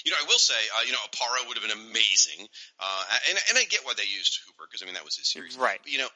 Oh. 0.05 0.09
You 0.09 0.12
know, 0.12 0.18
I 0.20 0.26
will 0.28 0.39
say, 0.39 0.55
uh, 0.76 0.82
you 0.85 0.93
know, 0.93 0.98
Aparo 1.09 1.48
would 1.48 1.56
have 1.56 1.66
been 1.66 1.78
amazing, 1.89 2.47
uh, 2.78 3.02
and 3.31 3.39
and 3.48 3.59
I 3.59 3.64
get 3.64 3.85
why 3.85 3.94
they 3.97 4.05
used 4.05 4.40
Hooper 4.47 4.68
because 4.68 4.82
I 4.82 4.85
mean 4.85 4.94
that 4.94 5.05
was 5.05 5.16
his 5.16 5.28
series, 5.28 5.56
Right. 5.56 5.81
But, 5.82 5.93
you 5.93 5.98
know, 5.98 6.10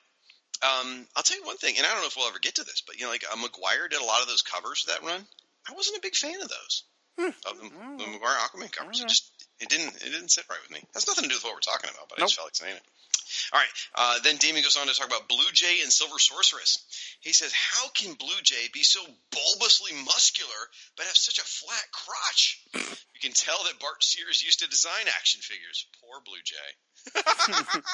um, 0.60 1.06
I'll 1.16 1.22
tell 1.22 1.38
you 1.38 1.46
one 1.46 1.56
thing, 1.56 1.76
and 1.78 1.86
I 1.86 1.90
don't 1.92 2.02
know 2.02 2.08
if 2.08 2.16
we'll 2.16 2.28
ever 2.28 2.38
get 2.38 2.56
to 2.56 2.64
this, 2.64 2.82
but 2.86 2.98
you 2.98 3.04
know, 3.06 3.10
like 3.10 3.24
uh, 3.24 3.36
Maguire 3.36 3.88
did 3.88 4.00
a 4.00 4.04
lot 4.04 4.20
of 4.20 4.28
those 4.28 4.42
covers 4.42 4.84
that 4.88 5.02
run. 5.02 5.24
I 5.68 5.72
wasn't 5.72 5.98
a 5.98 6.00
big 6.00 6.14
fan 6.14 6.40
of 6.40 6.48
those 6.48 6.84
of 7.18 7.58
the, 7.58 7.68
the 7.68 8.06
Maguire 8.06 8.38
Aquaman 8.46 8.70
covers. 8.70 9.00
It 9.00 9.08
just 9.08 9.30
it 9.60 9.68
didn't 9.68 9.96
it 9.96 10.10
didn't 10.12 10.30
sit 10.30 10.44
right 10.48 10.58
with 10.62 10.70
me. 10.70 10.86
Has 10.94 11.06
nothing 11.06 11.24
to 11.24 11.30
do 11.30 11.36
with 11.36 11.44
what 11.44 11.54
we're 11.54 11.60
talking 11.60 11.90
about, 11.90 12.08
but 12.08 12.18
I 12.18 12.22
just 12.22 12.36
felt 12.36 12.46
like 12.46 12.56
saying 12.56 12.76
it. 12.76 12.82
All 13.52 13.60
right. 13.60 13.68
Uh, 13.94 14.18
then 14.22 14.36
Damien 14.36 14.62
goes 14.62 14.76
on 14.76 14.86
to 14.86 14.94
talk 14.94 15.06
about 15.06 15.28
Blue 15.28 15.50
Jay 15.52 15.78
and 15.82 15.92
Silver 15.92 16.18
Sorceress. 16.18 16.84
He 17.20 17.32
says, 17.32 17.52
"How 17.52 17.88
can 17.90 18.14
Blue 18.14 18.40
Jay 18.42 18.68
be 18.72 18.82
so 18.82 19.00
bulbously 19.30 19.92
muscular 20.04 20.62
but 20.96 21.06
have 21.06 21.16
such 21.16 21.38
a 21.38 21.44
flat 21.44 21.84
crotch? 21.92 22.64
You 23.18 23.30
can 23.30 23.34
tell 23.34 23.58
that 23.64 23.80
Bart 23.80 24.04
Sears 24.04 24.44
used 24.44 24.60
to 24.60 24.68
design 24.68 25.08
action 25.08 25.40
figures. 25.42 25.86
Poor 26.00 26.20
Blue 26.24 26.38
Jay." 26.44 27.82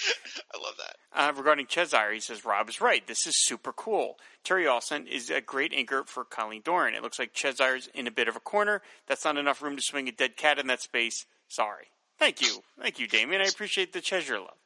I 0.54 0.62
love 0.62 0.74
that. 0.78 0.96
Uh, 1.12 1.32
regarding 1.36 1.66
Cheshire, 1.66 2.12
he 2.12 2.20
says 2.20 2.44
Rob 2.44 2.68
is 2.68 2.80
right. 2.80 3.06
This 3.06 3.26
is 3.26 3.34
super 3.36 3.72
cool. 3.72 4.16
Terry 4.44 4.66
Olsen 4.66 5.06
is 5.06 5.30
a 5.30 5.40
great 5.40 5.72
anchor 5.74 6.04
for 6.06 6.24
Colleen 6.24 6.62
Doran. 6.64 6.94
It 6.94 7.02
looks 7.02 7.18
like 7.18 7.32
Cheshire's 7.32 7.88
in 7.94 8.06
a 8.06 8.10
bit 8.10 8.28
of 8.28 8.36
a 8.36 8.40
corner. 8.40 8.82
That's 9.06 9.24
not 9.24 9.36
enough 9.36 9.62
room 9.62 9.76
to 9.76 9.82
swing 9.82 10.08
a 10.08 10.12
dead 10.12 10.36
cat 10.36 10.58
in 10.58 10.66
that 10.68 10.82
space. 10.82 11.26
Sorry. 11.48 11.86
Thank 12.18 12.42
you, 12.42 12.62
thank 12.80 12.98
you, 12.98 13.06
Damien. 13.06 13.40
I 13.40 13.46
appreciate 13.46 13.92
the 13.92 14.00
Cheshire 14.00 14.40
love. 14.40 14.58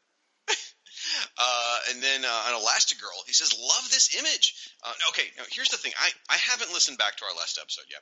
Uh, 1.38 1.78
and 1.90 2.02
then 2.02 2.24
uh, 2.24 2.28
on 2.48 2.60
Elastigirl, 2.60 3.24
he 3.26 3.32
says, 3.32 3.52
"Love 3.58 3.88
this 3.90 4.14
image." 4.18 4.54
Uh, 4.82 4.92
okay, 5.10 5.24
now 5.36 5.44
here's 5.50 5.68
the 5.68 5.76
thing. 5.76 5.92
I 5.98 6.10
I 6.28 6.36
haven't 6.36 6.72
listened 6.72 6.98
back 6.98 7.16
to 7.16 7.24
our 7.24 7.34
last 7.36 7.58
episode 7.60 7.84
yet. 7.90 8.00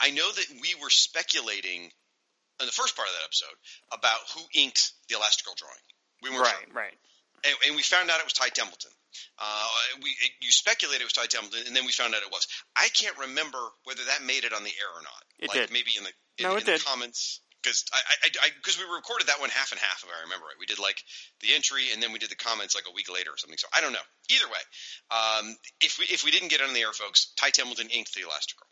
I 0.00 0.10
know 0.10 0.30
that 0.30 0.46
we 0.60 0.74
were 0.82 0.90
speculating 0.90 1.90
in 2.60 2.66
the 2.66 2.72
first 2.72 2.96
part 2.96 3.08
of 3.08 3.14
that 3.14 3.24
episode 3.24 3.56
about 3.92 4.20
who 4.34 4.42
inked 4.54 4.92
the 5.08 5.16
Elastigirl 5.16 5.56
drawing. 5.56 5.84
We 6.22 6.30
weren't 6.30 6.42
Right, 6.42 6.66
sure. 6.66 6.74
right. 6.74 6.94
and, 7.44 7.54
and 7.66 7.76
we 7.76 7.82
found 7.82 8.10
out 8.10 8.18
it 8.18 8.24
was 8.24 8.32
Ty 8.32 8.48
Templeton. 8.50 8.90
Uh, 9.38 9.66
we 10.02 10.10
you 10.40 10.50
speculated 10.50 11.02
it 11.02 11.04
was 11.04 11.12
Ty 11.12 11.26
Templeton, 11.26 11.66
and 11.66 11.74
then 11.76 11.84
we 11.86 11.92
found 11.92 12.14
out 12.14 12.22
it 12.22 12.30
was. 12.30 12.46
I 12.76 12.88
can't 12.94 13.16
remember 13.18 13.58
whether 13.84 14.02
that 14.06 14.22
made 14.24 14.44
it 14.44 14.52
on 14.52 14.64
the 14.64 14.70
air 14.70 14.90
or 14.94 15.02
not. 15.02 15.22
It 15.38 15.48
like 15.48 15.58
did. 15.58 15.72
Maybe 15.72 15.92
in 15.96 16.04
the 16.04 16.10
in, 16.38 16.42
No, 16.50 16.52
in 16.52 16.58
it 16.58 16.66
the 16.66 16.82
comments 16.84 17.40
because 17.64 17.84
I 18.44 18.52
because 18.60 18.76
we 18.76 18.84
recorded 18.84 19.32
that 19.32 19.40
one 19.40 19.48
half 19.48 19.72
and 19.72 19.80
half 19.80 20.04
if 20.04 20.10
I 20.12 20.28
remember 20.28 20.44
right. 20.44 20.60
We 20.60 20.68
did 20.68 20.78
like 20.78 21.00
the 21.40 21.56
entry 21.56 21.88
and 21.92 22.02
then 22.02 22.12
we 22.12 22.20
did 22.20 22.28
the 22.28 22.36
comments 22.36 22.76
like 22.76 22.84
a 22.84 22.92
week 22.92 23.08
later 23.08 23.32
or 23.32 23.38
something. 23.40 23.56
So 23.56 23.68
I 23.72 23.80
don't 23.80 23.96
know. 23.96 24.06
Either 24.28 24.48
way, 24.52 24.62
um, 25.08 25.56
if 25.80 25.98
we 25.98 26.04
if 26.12 26.24
we 26.24 26.30
didn't 26.30 26.52
get 26.52 26.60
on 26.60 26.76
the 26.76 26.84
air, 26.84 26.92
folks, 26.92 27.32
Ty 27.40 27.50
Templeton 27.50 27.88
inked 27.88 28.12
the 28.12 28.28
Elastigirl. 28.28 28.68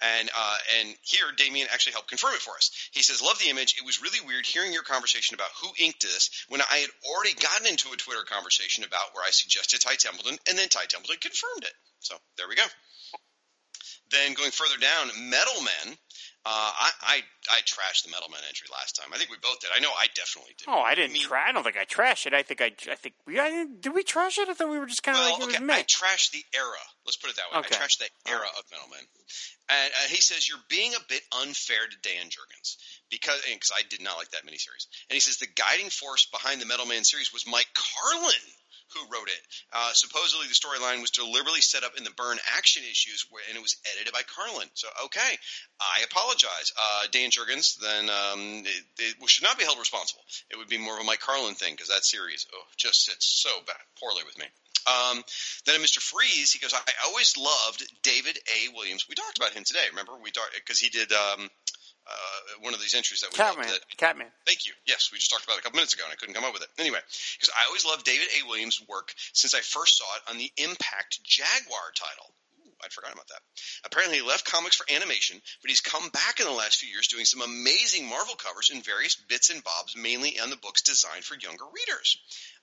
And 0.00 0.30
uh, 0.32 0.58
and 0.80 0.96
here 1.02 1.28
Damien 1.36 1.68
actually 1.70 1.92
helped 1.92 2.08
confirm 2.08 2.32
it 2.32 2.40
for 2.40 2.56
us. 2.56 2.72
He 2.92 3.02
says, 3.02 3.20
"Love 3.20 3.38
the 3.38 3.50
image. 3.50 3.76
It 3.76 3.84
was 3.84 4.00
really 4.00 4.24
weird 4.24 4.46
hearing 4.46 4.72
your 4.72 4.82
conversation 4.82 5.34
about 5.34 5.52
who 5.60 5.68
inked 5.78 6.00
this 6.00 6.30
when 6.48 6.62
I 6.62 6.78
had 6.80 6.90
already 7.04 7.34
gotten 7.34 7.68
into 7.68 7.92
a 7.92 7.96
Twitter 7.96 8.24
conversation 8.24 8.84
about 8.84 9.12
where 9.12 9.22
I 9.22 9.30
suggested 9.30 9.82
Ty 9.82 9.96
Templeton, 9.96 10.38
and 10.48 10.56
then 10.56 10.68
Ty 10.68 10.86
Templeton 10.88 11.20
confirmed 11.20 11.64
it. 11.64 11.74
So 12.00 12.16
there 12.38 12.48
we 12.48 12.56
go. 12.56 12.64
Then 14.10 14.34
going 14.34 14.50
further 14.50 14.76
down, 14.78 15.30
Metal 15.30 15.62
Men. 15.62 15.98
Uh, 16.40 16.48
I, 16.72 16.90
I 17.02 17.16
I 17.52 17.58
trashed 17.68 18.04
the 18.04 18.10
Metal 18.10 18.28
Men 18.32 18.40
entry 18.48 18.64
last 18.72 18.96
time. 18.96 19.12
I 19.12 19.18
think 19.20 19.28
we 19.28 19.36
both 19.44 19.60
did. 19.60 19.68
I 19.76 19.80
know 19.80 19.92
I 19.92 20.08
definitely 20.16 20.56
did. 20.56 20.68
Oh, 20.72 20.80
I 20.80 20.94
didn't 20.94 21.12
mean- 21.12 21.28
try. 21.28 21.48
I 21.48 21.52
don't 21.52 21.62
think 21.64 21.76
I 21.76 21.84
trashed 21.84 22.24
it. 22.24 22.32
I 22.32 22.42
think 22.42 22.62
I. 22.62 22.72
I 22.90 22.94
think 22.96 23.12
we. 23.26 23.38
I, 23.38 23.50
didn't- 23.50 23.92
we 23.92 24.02
trash 24.02 24.38
it? 24.38 24.48
I 24.48 24.54
thought 24.54 24.70
we 24.70 24.78
were 24.78 24.86
just 24.88 25.02
kind 25.02 25.18
of 25.18 25.20
Well, 25.20 25.32
like 25.46 25.60
it 25.60 25.60
okay, 25.60 25.64
was 25.68 25.76
I 25.76 25.82
trashed 25.84 26.30
the 26.32 26.44
era. 26.56 26.80
Let's 27.04 27.16
put 27.20 27.28
it 27.28 27.36
that 27.36 27.52
way. 27.52 27.60
Okay. 27.60 27.76
I 27.76 27.78
trashed 27.84 27.98
the 28.00 28.08
era 28.30 28.48
of 28.56 28.64
Metal 28.72 28.88
Men. 28.88 29.04
And 29.68 29.92
uh, 29.92 30.08
he 30.08 30.16
says 30.24 30.48
you're 30.48 30.64
being 30.70 30.94
a 30.96 31.04
bit 31.08 31.20
unfair 31.44 31.84
to 31.84 31.96
Dan 32.08 32.32
Jurgens 32.32 32.80
because 33.10 33.40
because 33.44 33.72
I 33.76 33.82
did 33.90 34.00
not 34.02 34.16
like 34.16 34.30
that 34.30 34.46
miniseries. 34.48 34.88
And 35.10 35.14
he 35.14 35.20
says 35.20 35.36
the 35.36 35.46
guiding 35.54 35.90
force 35.90 36.24
behind 36.32 36.60
the 36.62 36.66
Metal 36.66 36.86
Man 36.86 37.04
series 37.04 37.32
was 37.36 37.44
Mike 37.46 37.68
Carlin. 37.76 38.46
Who 38.94 39.00
wrote 39.12 39.28
it? 39.28 39.42
Uh, 39.72 39.92
supposedly, 39.92 40.46
the 40.48 40.54
storyline 40.54 41.00
was 41.00 41.10
deliberately 41.10 41.60
set 41.60 41.84
up 41.84 41.96
in 41.96 42.04
the 42.04 42.10
Byrne 42.10 42.38
action 42.56 42.82
issues, 42.90 43.26
where, 43.30 43.42
and 43.48 43.56
it 43.56 43.62
was 43.62 43.76
edited 43.94 44.12
by 44.12 44.22
Carlin. 44.22 44.68
So, 44.74 44.88
okay, 45.06 45.32
I 45.80 46.02
apologize, 46.04 46.72
uh, 46.76 47.06
Dan 47.10 47.30
Jurgens. 47.30 47.78
Then 47.78 48.10
um, 48.10 48.64
it, 48.66 48.84
it 48.98 49.30
should 49.30 49.44
not 49.44 49.58
be 49.58 49.64
held 49.64 49.78
responsible. 49.78 50.22
It 50.50 50.58
would 50.58 50.68
be 50.68 50.78
more 50.78 50.94
of 50.94 51.00
a 51.00 51.04
Mike 51.04 51.20
Carlin 51.20 51.54
thing 51.54 51.74
because 51.74 51.88
that 51.88 52.04
series 52.04 52.46
oh, 52.52 52.62
just 52.76 53.04
sits 53.04 53.26
so 53.26 53.50
bad, 53.66 53.82
poorly 54.00 54.22
with 54.26 54.38
me. 54.38 54.46
Um, 54.86 55.22
then 55.66 55.80
Mr. 55.80 55.98
Freeze, 55.98 56.52
he 56.52 56.58
goes, 56.58 56.72
I 56.72 56.80
always 57.06 57.36
loved 57.36 57.84
David 58.02 58.38
A. 58.48 58.72
Williams. 58.74 59.06
We 59.08 59.14
talked 59.14 59.38
about 59.38 59.52
him 59.52 59.64
today. 59.64 59.84
Remember, 59.90 60.12
we 60.22 60.30
talked 60.30 60.54
because 60.54 60.78
he 60.78 60.88
did 60.88 61.12
um, 61.12 61.50
uh, 62.10 62.64
one 62.66 62.74
of 62.74 62.80
these 62.80 62.94
entries 62.94 63.20
that 63.20 63.30
we 63.32 63.36
Catman. 63.38 63.66
loved. 63.66 63.80
That, 63.80 63.96
Catman. 63.96 64.26
Thank 64.46 64.66
you. 64.66 64.72
Yes, 64.86 65.10
we 65.12 65.18
just 65.18 65.30
talked 65.30 65.44
about 65.44 65.56
it 65.56 65.60
a 65.60 65.62
couple 65.62 65.78
minutes 65.78 65.94
ago, 65.94 66.04
and 66.04 66.12
I 66.12 66.16
couldn't 66.16 66.34
come 66.34 66.44
up 66.44 66.52
with 66.52 66.62
it. 66.62 66.68
Anyway, 66.78 66.98
because 67.38 67.50
I 67.54 67.66
always 67.66 67.86
loved 67.86 68.04
David 68.04 68.26
A. 68.40 68.46
Williams' 68.48 68.82
work 68.88 69.14
since 69.32 69.54
I 69.54 69.60
first 69.60 69.98
saw 69.98 70.04
it 70.16 70.30
on 70.30 70.38
the 70.38 70.50
Impact 70.58 71.22
Jaguar 71.22 71.86
title. 71.94 72.34
Ooh, 72.66 72.72
I'd 72.82 72.92
forgotten 72.92 73.14
about 73.14 73.28
that. 73.28 73.42
Apparently, 73.86 74.18
he 74.18 74.26
left 74.26 74.50
comics 74.50 74.76
for 74.76 74.86
animation, 74.92 75.40
but 75.62 75.70
he's 75.70 75.80
come 75.80 76.08
back 76.10 76.40
in 76.40 76.46
the 76.46 76.52
last 76.52 76.78
few 76.78 76.90
years 76.90 77.08
doing 77.08 77.24
some 77.24 77.42
amazing 77.42 78.08
Marvel 78.08 78.34
covers 78.34 78.70
in 78.74 78.82
various 78.82 79.16
bits 79.28 79.50
and 79.50 79.62
bobs, 79.64 79.96
mainly 79.96 80.38
on 80.40 80.50
the 80.50 80.56
books 80.60 80.82
designed 80.82 81.24
for 81.24 81.38
younger 81.38 81.64
readers. 81.64 82.18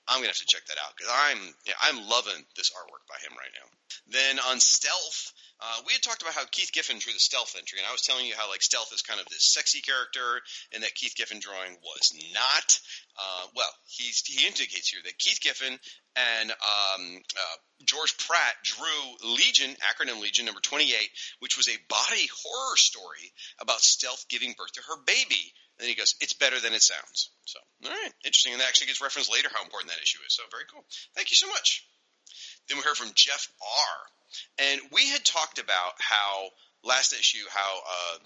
I'm 0.07 0.19
gonna 0.19 0.27
have 0.31 0.38
to 0.38 0.47
check 0.47 0.65
that 0.67 0.79
out 0.79 0.95
because 0.95 1.11
I'm 1.11 1.39
yeah, 1.65 1.75
I'm 1.84 2.07
loving 2.07 2.39
this 2.55 2.71
artwork 2.71 3.03
by 3.07 3.19
him 3.19 3.35
right 3.38 3.51
now. 3.53 3.67
Then 4.07 4.39
on 4.39 4.59
Stealth, 4.59 5.34
uh, 5.59 5.81
we 5.85 5.93
had 5.93 6.01
talked 6.01 6.21
about 6.21 6.34
how 6.34 6.45
Keith 6.49 6.71
Giffen 6.71 6.99
drew 6.99 7.13
the 7.13 7.19
Stealth 7.19 7.55
entry, 7.57 7.79
and 7.79 7.88
I 7.88 7.91
was 7.91 8.01
telling 8.01 8.25
you 8.25 8.35
how 8.35 8.49
like 8.49 8.61
Stealth 8.61 8.93
is 8.93 9.01
kind 9.01 9.19
of 9.19 9.27
this 9.27 9.51
sexy 9.51 9.81
character, 9.81 10.41
and 10.73 10.84
that 10.84 10.95
Keith 10.95 11.15
Giffen 11.15 11.39
drawing 11.39 11.75
was 11.84 12.13
not. 12.34 12.79
Uh, 13.17 13.47
well, 13.55 13.73
he's, 13.88 14.21
he 14.25 14.45
indicates 14.45 14.89
here 14.89 15.01
that 15.03 15.17
Keith 15.17 15.41
Giffen 15.41 15.79
and 16.15 16.51
um, 16.51 17.17
uh, 17.17 17.57
George 17.85 18.17
Pratt 18.17 18.55
drew 18.63 19.34
Legion, 19.35 19.75
acronym 19.81 20.21
Legion 20.21 20.45
number 20.45 20.61
28, 20.61 21.09
which 21.39 21.57
was 21.57 21.67
a 21.67 21.77
body 21.89 22.29
horror 22.43 22.77
story 22.77 23.34
about 23.59 23.81
Stealth 23.81 24.25
giving 24.29 24.53
birth 24.57 24.71
to 24.73 24.81
her 24.88 25.01
baby. 25.05 25.53
And 25.77 25.85
then 25.85 25.89
he 25.89 25.95
goes, 25.95 26.15
"It's 26.21 26.33
better 26.33 26.59
than 26.59 26.73
it 26.73 26.81
sounds." 26.81 27.29
So, 27.45 27.59
all 27.85 27.91
right, 27.91 28.13
interesting, 28.25 28.53
and 28.53 28.61
that 28.61 28.67
actually 28.67 28.87
gets 28.87 29.01
referenced 29.01 29.31
later 29.31 29.49
how 29.53 29.63
important 29.63 29.91
that 29.91 30.01
issue 30.01 30.19
is. 30.25 30.33
So, 30.33 30.43
very 30.51 30.65
cool. 30.71 30.83
Thank 31.15 31.31
you 31.31 31.37
so 31.37 31.47
much. 31.47 31.85
Then 32.67 32.77
we 32.77 32.83
heard 32.83 32.97
from 32.97 33.11
Jeff 33.15 33.47
R. 33.61 33.95
And 34.59 34.81
we 34.91 35.07
had 35.09 35.23
talked 35.23 35.57
about 35.59 35.93
how 35.99 36.49
last 36.83 37.13
issue, 37.13 37.45
how 37.49 37.77
uh, 37.77 38.17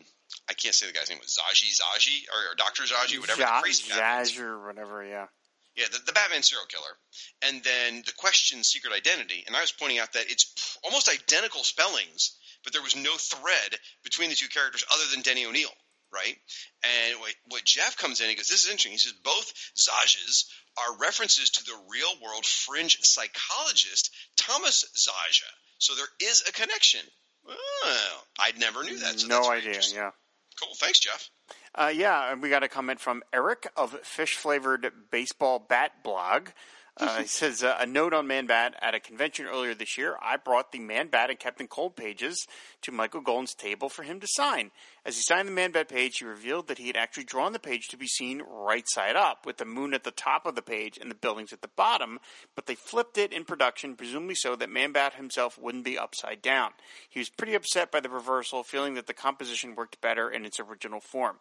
I 0.50 0.54
can't 0.54 0.74
say 0.74 0.88
the 0.88 0.94
guy's 0.94 1.10
name 1.10 1.20
was 1.20 1.38
Zaji 1.38 1.70
Zaji 1.80 2.26
or, 2.34 2.52
or 2.52 2.56
Doctor 2.56 2.84
Zaji, 2.84 3.20
whatever. 3.20 3.42
Ja- 3.42 3.58
the 3.58 3.62
crazy 3.62 4.42
or 4.42 4.66
whatever. 4.66 5.06
Yeah. 5.06 5.28
yeah, 5.76 5.86
the, 5.92 6.00
the 6.06 6.12
Batman 6.12 6.42
serial 6.44 6.66
killer, 6.68 6.98
and 7.44 7.64
then 7.64 8.04
the 8.06 8.14
question 8.18 8.64
secret 8.64 8.94
identity. 8.94 9.44
And 9.46 9.56
I 9.56 9.62
was 9.62 9.72
pointing 9.72 10.00
out 10.00 10.14
that 10.14 10.32
it's 10.32 10.78
almost 10.84 11.08
identical 11.10 11.64
spellings, 11.64 12.36
but 12.64 12.74
there 12.74 12.82
was 12.82 12.96
no 12.96 13.16
thread 13.18 13.78
between 14.04 14.30
the 14.30 14.36
two 14.36 14.50
characters 14.50 14.84
other 14.94 15.06
than 15.12 15.22
Denny 15.22 15.46
O'Neil, 15.46 15.72
right? 16.14 16.36
And 16.84 17.20
what, 17.20 17.34
what 17.50 17.64
Jeff 17.64 17.98
comes 17.98 18.22
in, 18.22 18.30
he 18.30 18.36
goes, 18.36 18.48
"This 18.48 18.66
is 18.66 18.70
interesting." 18.70 18.94
He 18.94 18.98
says 18.98 19.14
both 19.24 19.54
Zajas 19.76 20.46
are 20.78 20.98
references 21.00 21.50
to 21.52 21.64
the 21.64 21.78
real 21.90 22.24
world 22.24 22.46
fringe 22.46 22.98
psychologist 23.02 24.12
Thomas 24.38 24.86
Szasz. 24.96 25.42
So 25.78 25.96
there 25.96 26.30
is 26.30 26.44
a 26.48 26.52
connection. 26.52 27.02
Oh, 27.48 28.24
I 28.40 28.52
never 28.58 28.84
knew 28.84 29.00
that. 29.00 29.20
So 29.20 29.28
no 29.28 29.50
idea. 29.50 29.80
Yeah. 29.94 30.12
Cool. 30.60 30.76
Thanks, 30.76 31.00
Jeff. 31.00 31.30
Uh, 31.74 31.92
yeah, 31.94 32.32
and 32.32 32.42
we 32.42 32.50
got 32.50 32.64
a 32.64 32.68
comment 32.68 33.00
from 33.00 33.24
Eric 33.34 33.68
of 33.76 33.92
Fish 34.04 34.36
Flavored 34.36 34.92
Baseball 35.10 35.60
Bat 35.60 36.04
Blog. 36.04 36.50
Uh, 36.98 37.22
he 37.22 37.28
says, 37.28 37.64
uh, 37.64 37.78
a 37.80 37.86
note 37.86 38.14
on 38.14 38.28
Man 38.28 38.46
Bat. 38.46 38.76
At 38.82 38.94
a 38.94 39.00
convention 39.00 39.46
earlier 39.46 39.74
this 39.74 39.98
year, 39.98 40.18
I 40.22 40.36
brought 40.36 40.72
the 40.72 40.80
Man 40.80 41.08
Bat 41.08 41.30
and 41.30 41.40
Captain 41.40 41.68
Cold 41.68 41.96
pages 41.96 42.46
to 42.82 42.92
Michael 42.92 43.22
Golden's 43.22 43.56
table 43.56 43.88
for 43.88 44.04
him 44.04 44.20
to 44.20 44.28
sign. 44.30 44.72
As 45.06 45.16
he 45.16 45.24
signed 45.24 45.48
the 45.48 45.54
Man 45.54 45.72
Bat 45.72 45.88
page, 45.88 46.18
he 46.18 46.26
revealed 46.26 46.68
that 46.68 46.78
he 46.78 46.88
had 46.88 46.98
actually 46.98 47.24
drawn 47.24 47.54
the 47.54 47.60
page 47.60 47.88
to 47.88 47.98
be 47.98 48.08
seen 48.08 48.42
right 48.42 48.88
side 48.88 49.16
up, 49.16 49.46
with 49.46 49.58
the 49.58 49.66
moon 49.66 49.94
at 49.94 50.04
the 50.04 50.12
top 50.12 50.46
of 50.46 50.56
the 50.56 50.62
page 50.62 50.98
and 51.00 51.10
the 51.10 51.16
buildings 51.16 51.54
at 51.54 51.62
the 51.62 51.70
bottom, 51.70 52.20
but 52.56 52.66
they 52.66 52.76
flipped 52.76 53.18
it 53.18 53.32
in 53.32 53.46
production, 53.46 53.96
presumably 53.96 54.36
so 54.36 54.58
that 54.58 54.70
Man 54.70 54.92
Bat 54.92 55.14
himself 55.14 55.58
wouldn't 55.58 55.86
be 55.86 55.98
upside 55.98 56.42
down. 56.42 56.72
He 57.10 57.20
was 57.20 57.30
pretty 57.30 57.56
upset 57.56 57.90
by 57.90 58.02
the 58.02 58.10
reversal, 58.10 58.64
feeling 58.64 58.96
that 58.96 59.08
the 59.08 59.14
composition 59.14 59.76
worked 59.76 60.02
better 60.02 60.30
in 60.30 60.46
its 60.46 60.60
original 60.60 61.00
form. 61.00 61.38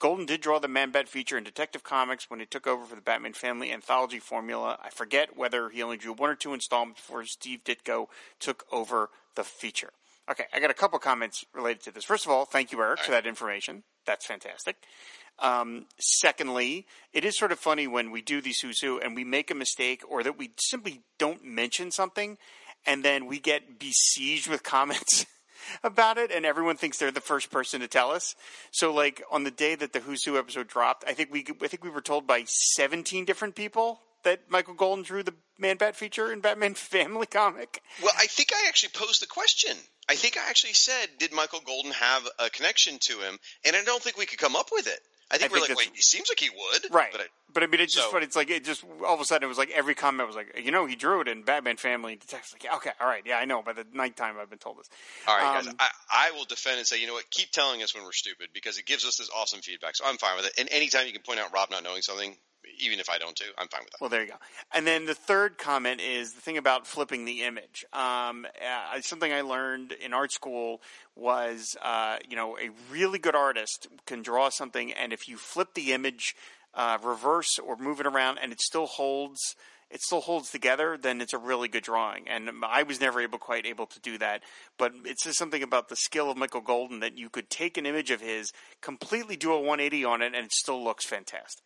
Golden 0.00 0.24
did 0.24 0.40
draw 0.40 0.58
the 0.58 0.66
Man 0.66 0.92
Bat 0.92 1.10
feature 1.10 1.36
in 1.36 1.44
Detective 1.44 1.84
Comics 1.84 2.30
when 2.30 2.40
he 2.40 2.46
took 2.46 2.66
over 2.66 2.86
for 2.86 2.94
the 2.94 3.02
Batman 3.02 3.34
Family 3.34 3.70
anthology 3.70 4.18
formula. 4.18 4.78
I 4.82 4.88
forget 4.88 5.36
whether 5.36 5.68
he 5.68 5.82
only 5.82 5.98
drew 5.98 6.14
one 6.14 6.30
or 6.30 6.34
two 6.34 6.54
installments 6.54 7.02
before 7.02 7.24
Steve 7.26 7.60
Ditko 7.64 8.06
took 8.40 8.64
over 8.72 9.10
the 9.36 9.44
feature. 9.44 9.90
Okay, 10.30 10.44
I 10.54 10.60
got 10.60 10.70
a 10.70 10.74
couple 10.74 10.98
comments 10.98 11.44
related 11.52 11.82
to 11.82 11.90
this. 11.90 12.04
First 12.04 12.24
of 12.24 12.32
all, 12.32 12.46
thank 12.46 12.72
you, 12.72 12.80
Eric, 12.80 13.00
for 13.00 13.10
that 13.10 13.26
information. 13.26 13.82
That's 14.06 14.24
fantastic. 14.24 14.76
Um, 15.38 15.84
secondly, 15.98 16.86
it 17.12 17.24
is 17.26 17.36
sort 17.36 17.52
of 17.52 17.58
funny 17.58 17.86
when 17.86 18.10
we 18.10 18.22
do 18.22 18.40
these 18.40 18.60
Who's 18.60 18.80
Who 18.80 18.98
and 18.98 19.14
we 19.14 19.24
make 19.24 19.50
a 19.50 19.54
mistake 19.54 20.02
or 20.08 20.22
that 20.22 20.38
we 20.38 20.52
simply 20.56 21.02
don't 21.18 21.44
mention 21.44 21.90
something 21.90 22.38
and 22.86 23.04
then 23.04 23.26
we 23.26 23.38
get 23.38 23.78
besieged 23.78 24.48
with 24.48 24.62
comments 24.62 25.26
about 25.82 26.18
it 26.18 26.30
and 26.30 26.44
everyone 26.44 26.76
thinks 26.76 26.98
they're 26.98 27.10
the 27.10 27.20
first 27.20 27.50
person 27.50 27.80
to 27.80 27.88
tell 27.88 28.10
us. 28.10 28.34
So 28.70 28.92
like 28.92 29.22
on 29.30 29.44
the 29.44 29.50
day 29.50 29.74
that 29.74 29.92
the 29.92 30.00
Who's 30.00 30.24
Who 30.24 30.38
episode 30.38 30.68
dropped, 30.68 31.04
I 31.06 31.12
think 31.12 31.32
we 31.32 31.44
I 31.62 31.66
think 31.66 31.84
we 31.84 31.90
were 31.90 32.00
told 32.00 32.26
by 32.26 32.44
17 32.46 33.24
different 33.24 33.54
people 33.54 34.00
that 34.22 34.50
Michael 34.50 34.74
Golden 34.74 35.02
drew 35.02 35.22
the 35.22 35.34
Man 35.58 35.76
Bat 35.76 35.96
feature 35.96 36.32
in 36.32 36.40
Batman 36.40 36.74
Family 36.74 37.26
comic. 37.26 37.82
Well, 38.02 38.12
I 38.18 38.26
think 38.26 38.50
I 38.54 38.68
actually 38.68 38.90
posed 38.94 39.22
the 39.22 39.26
question. 39.26 39.76
I 40.08 40.14
think 40.14 40.36
I 40.36 40.48
actually 40.48 40.72
said, 40.72 41.06
did 41.18 41.32
Michael 41.32 41.60
Golden 41.64 41.92
have 41.92 42.28
a 42.38 42.50
connection 42.50 42.98
to 43.02 43.20
him? 43.20 43.38
And 43.64 43.76
I 43.76 43.82
don't 43.84 44.02
think 44.02 44.16
we 44.16 44.26
could 44.26 44.38
come 44.38 44.56
up 44.56 44.70
with 44.72 44.86
it. 44.86 45.00
I 45.30 45.38
think 45.38 45.52
I 45.52 45.54
we're 45.54 45.58
think 45.66 45.78
like, 45.78 45.78
wait, 45.90 45.96
it 45.98 46.02
seems 46.02 46.28
like 46.28 46.40
he 46.40 46.50
would. 46.50 46.92
Right. 46.92 47.12
But 47.12 47.20
I, 47.20 47.24
But 47.52 47.62
I 47.62 47.66
mean, 47.66 47.80
it's 47.80 47.94
just 47.94 48.06
So- 48.06 48.12
funny. 48.12 48.24
It's 48.26 48.34
like 48.36 48.50
it 48.50 48.64
just 48.64 48.84
all 49.06 49.14
of 49.14 49.20
a 49.20 49.24
sudden 49.24 49.44
it 49.44 49.48
was 49.48 49.58
like 49.58 49.70
every 49.70 49.94
comment 49.94 50.26
was 50.26 50.34
like, 50.36 50.60
you 50.62 50.70
know, 50.72 50.86
he 50.86 50.96
drew 50.96 51.20
it 51.20 51.28
in 51.28 51.42
Batman 51.42 51.76
Family 51.76 52.16
Detectives. 52.16 52.52
Like, 52.62 52.74
okay, 52.76 52.90
all 53.00 53.06
right, 53.06 53.22
yeah, 53.24 53.36
I 53.38 53.44
know. 53.44 53.62
By 53.62 53.72
the 53.72 53.86
nighttime, 53.92 54.36
I've 54.40 54.50
been 54.50 54.58
told 54.58 54.78
this. 54.78 54.88
all 55.28 55.36
right, 55.36 55.62
guys, 55.62 55.66
Um, 55.68 55.74
I, 55.78 55.88
I 56.10 56.30
will 56.32 56.44
defend 56.46 56.78
and 56.78 56.86
say, 56.86 57.00
you 57.00 57.06
know 57.06 57.14
what? 57.14 57.30
Keep 57.30 57.52
telling 57.52 57.82
us 57.82 57.94
when 57.94 58.02
we're 58.04 58.12
stupid 58.12 58.48
because 58.52 58.78
it 58.78 58.86
gives 58.86 59.04
us 59.04 59.16
this 59.18 59.30
awesome 59.34 59.60
feedback. 59.60 59.94
So 59.96 60.04
I'm 60.06 60.16
fine 60.16 60.36
with 60.36 60.46
it. 60.46 60.52
And 60.58 60.68
anytime 60.70 61.06
you 61.06 61.12
can 61.12 61.22
point 61.22 61.38
out 61.40 61.52
Rob 61.52 61.70
not 61.70 61.82
knowing 61.84 62.02
something, 62.02 62.36
even 62.78 63.00
if 63.00 63.08
I 63.08 63.18
don't 63.18 63.36
do, 63.36 63.46
I'm 63.58 63.68
fine 63.68 63.82
with 63.82 63.90
that. 63.92 64.00
Well, 64.00 64.10
there 64.10 64.22
you 64.22 64.28
go. 64.28 64.36
And 64.72 64.86
then 64.86 65.06
the 65.06 65.14
third 65.14 65.58
comment 65.58 66.00
is 66.00 66.32
the 66.32 66.40
thing 66.40 66.58
about 66.58 66.86
flipping 66.86 67.24
the 67.24 67.42
image. 67.42 67.84
Um, 67.92 68.46
uh, 68.60 69.00
something 69.00 69.32
I 69.32 69.40
learned 69.42 69.92
in 69.92 70.12
art 70.12 70.32
school 70.32 70.80
was, 71.16 71.76
uh, 71.82 72.18
you 72.28 72.36
know, 72.36 72.56
a 72.58 72.70
really 72.92 73.18
good 73.18 73.34
artist 73.34 73.88
can 74.06 74.22
draw 74.22 74.48
something, 74.48 74.92
and 74.92 75.12
if 75.12 75.28
you 75.28 75.36
flip 75.36 75.74
the 75.74 75.92
image, 75.92 76.34
uh, 76.74 76.98
reverse 77.02 77.58
or 77.58 77.76
move 77.76 78.00
it 78.00 78.06
around, 78.06 78.38
and 78.38 78.52
it 78.52 78.60
still 78.60 78.86
holds. 78.86 79.56
It 79.90 80.02
still 80.02 80.20
holds 80.20 80.50
together, 80.52 80.96
then 80.96 81.20
it's 81.20 81.32
a 81.32 81.38
really 81.38 81.66
good 81.66 81.82
drawing. 81.82 82.28
And 82.28 82.48
I 82.64 82.84
was 82.84 83.00
never 83.00 83.20
able, 83.20 83.40
quite 83.40 83.66
able 83.66 83.86
to 83.86 83.98
do 83.98 84.18
that. 84.18 84.44
But 84.78 84.92
it's 85.04 85.24
just 85.24 85.36
something 85.36 85.64
about 85.64 85.88
the 85.88 85.96
skill 85.96 86.30
of 86.30 86.36
Michael 86.36 86.60
Golden 86.60 87.00
that 87.00 87.18
you 87.18 87.28
could 87.28 87.50
take 87.50 87.76
an 87.76 87.86
image 87.86 88.12
of 88.12 88.20
his, 88.20 88.52
completely 88.80 89.34
do 89.34 89.52
a 89.52 89.56
180 89.56 90.04
on 90.04 90.22
it, 90.22 90.26
and 90.26 90.44
it 90.44 90.52
still 90.52 90.82
looks 90.84 91.04
fantastic. 91.04 91.64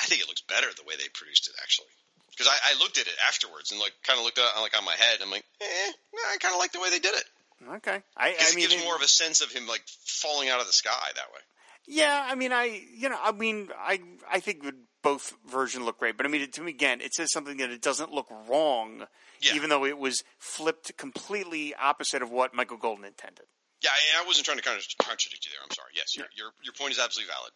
I 0.00 0.06
think 0.06 0.20
it 0.22 0.28
looks 0.28 0.42
better 0.42 0.66
the 0.76 0.84
way 0.86 0.94
they 0.96 1.08
produced 1.14 1.48
it, 1.48 1.54
actually. 1.62 1.88
because 2.30 2.46
I, 2.48 2.74
I 2.74 2.78
looked 2.78 2.98
at 2.98 3.06
it 3.06 3.14
afterwards 3.28 3.70
and 3.72 3.80
like 3.80 3.92
kind 4.04 4.18
of 4.18 4.24
looked 4.24 4.38
at 4.38 4.60
like 4.60 4.76
on 4.76 4.84
my 4.84 4.94
head. 4.94 5.18
I'm 5.22 5.30
like, 5.30 5.44
eh, 5.60 5.90
no, 6.14 6.20
I 6.32 6.36
kind 6.38 6.54
of 6.54 6.58
like 6.60 6.72
the 6.72 6.80
way 6.80 6.90
they 6.90 6.98
did 7.00 7.14
it. 7.14 7.24
Okay, 7.76 8.02
I, 8.16 8.28
I 8.28 8.34
it 8.38 8.56
mean, 8.56 8.68
gives 8.68 8.82
more 8.84 8.96
of 8.96 9.02
a 9.02 9.08
sense 9.08 9.40
of 9.40 9.52
him 9.52 9.68
like 9.68 9.82
falling 10.06 10.48
out 10.48 10.60
of 10.60 10.66
the 10.66 10.72
sky 10.72 11.08
that 11.14 11.30
way. 11.32 11.40
Yeah, 11.86 12.26
I 12.28 12.34
mean, 12.34 12.52
I 12.52 12.82
you 12.94 13.08
know, 13.08 13.18
I 13.22 13.32
mean, 13.32 13.68
I 13.78 14.00
I 14.30 14.40
think 14.40 14.64
both 15.02 15.34
versions 15.50 15.84
look 15.84 15.98
great, 15.98 16.16
but 16.16 16.26
I 16.26 16.28
mean, 16.28 16.48
to 16.50 16.60
me 16.62 16.70
again, 16.70 17.00
it 17.00 17.14
says 17.14 17.32
something 17.32 17.56
that 17.58 17.70
it 17.70 17.82
doesn't 17.82 18.12
look 18.12 18.26
wrong, 18.48 19.06
Yeah. 19.40 19.54
even 19.54 19.68
though 19.70 19.84
it 19.84 19.98
was 19.98 20.22
flipped 20.38 20.96
completely 20.96 21.74
opposite 21.74 22.22
of 22.22 22.30
what 22.30 22.54
Michael 22.54 22.76
Golden 22.78 23.04
intended. 23.04 23.46
Yeah, 23.82 23.90
I, 23.90 24.22
I 24.22 24.26
wasn't 24.26 24.46
trying 24.46 24.58
to 24.58 24.62
kind 24.64 24.78
of 24.78 24.84
contradict 25.04 25.44
you 25.44 25.50
there. 25.52 25.60
I'm 25.62 25.70
sorry. 25.74 25.90
Yes, 25.94 26.16
your 26.16 26.26
your 26.36 26.50
your 26.64 26.72
point 26.74 26.92
is 26.92 26.98
absolutely 26.98 27.32
valid. 27.32 27.50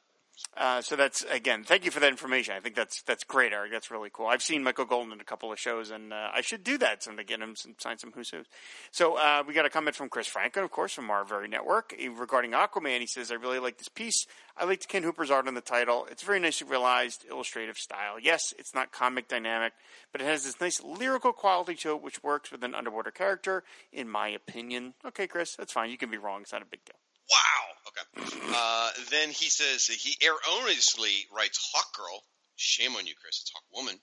Uh, 0.56 0.80
so 0.82 0.96
that's 0.96 1.22
again, 1.30 1.64
thank 1.64 1.84
you 1.84 1.90
for 1.90 2.00
that 2.00 2.10
information. 2.10 2.54
I 2.54 2.60
think 2.60 2.74
that's 2.74 3.02
that's 3.02 3.24
great, 3.24 3.52
Eric. 3.52 3.72
That's 3.72 3.90
really 3.90 4.10
cool. 4.12 4.26
I've 4.26 4.42
seen 4.42 4.62
Michael 4.62 4.84
Golden 4.84 5.12
in 5.12 5.20
a 5.20 5.24
couple 5.24 5.52
of 5.52 5.58
shows, 5.58 5.90
and 5.90 6.12
uh, 6.12 6.28
I 6.34 6.40
should 6.40 6.64
do 6.64 6.78
that 6.78 7.02
someday. 7.02 7.24
Get 7.24 7.40
him 7.40 7.56
some, 7.56 7.74
sign 7.78 7.98
some 7.98 8.12
Who's 8.12 8.30
Who's. 8.30 8.46
So 8.90 9.16
uh, 9.16 9.42
we 9.46 9.54
got 9.54 9.66
a 9.66 9.70
comment 9.70 9.96
from 9.96 10.08
Chris 10.08 10.26
Franklin, 10.26 10.64
of 10.64 10.70
course, 10.70 10.92
from 10.92 11.10
our 11.10 11.24
very 11.24 11.48
network 11.48 11.94
eh, 11.98 12.08
regarding 12.14 12.52
Aquaman. 12.52 13.00
He 13.00 13.06
says, 13.06 13.30
"I 13.30 13.34
really 13.34 13.58
like 13.58 13.78
this 13.78 13.88
piece. 13.88 14.26
I 14.56 14.64
liked 14.64 14.88
Ken 14.88 15.02
Hooper's 15.02 15.30
art 15.30 15.48
on 15.48 15.54
the 15.54 15.60
title. 15.60 16.06
It's 16.10 16.22
very 16.22 16.40
nicely 16.40 16.68
realized, 16.68 17.24
illustrative 17.30 17.76
style. 17.76 18.18
Yes, 18.20 18.54
it's 18.58 18.74
not 18.74 18.92
comic 18.92 19.28
dynamic, 19.28 19.72
but 20.12 20.20
it 20.20 20.24
has 20.24 20.44
this 20.44 20.60
nice 20.60 20.82
lyrical 20.82 21.32
quality 21.32 21.74
to 21.76 21.92
it, 21.92 22.02
which 22.02 22.22
works 22.22 22.50
with 22.50 22.62
an 22.62 22.74
underwater 22.74 23.10
character, 23.10 23.64
in 23.92 24.08
my 24.08 24.28
opinion. 24.28 24.94
Okay, 25.04 25.26
Chris, 25.26 25.54
that's 25.56 25.72
fine. 25.72 25.90
You 25.90 25.98
can 25.98 26.10
be 26.10 26.18
wrong. 26.18 26.42
It's 26.42 26.52
not 26.52 26.62
a 26.62 26.66
big 26.66 26.84
deal." 26.84 27.05
Wow. 27.30 27.62
Okay. 27.88 28.52
Uh, 28.54 28.90
then 29.10 29.30
he 29.30 29.48
says 29.48 29.86
he 29.86 30.16
erroneously 30.24 31.26
writes 31.34 31.70
Hawk 31.72 31.96
Girl. 31.96 32.22
Shame 32.56 32.96
on 32.96 33.06
you, 33.06 33.14
Chris. 33.20 33.42
It's 33.42 33.52
Hawk 33.52 33.64
Woman. 33.74 33.98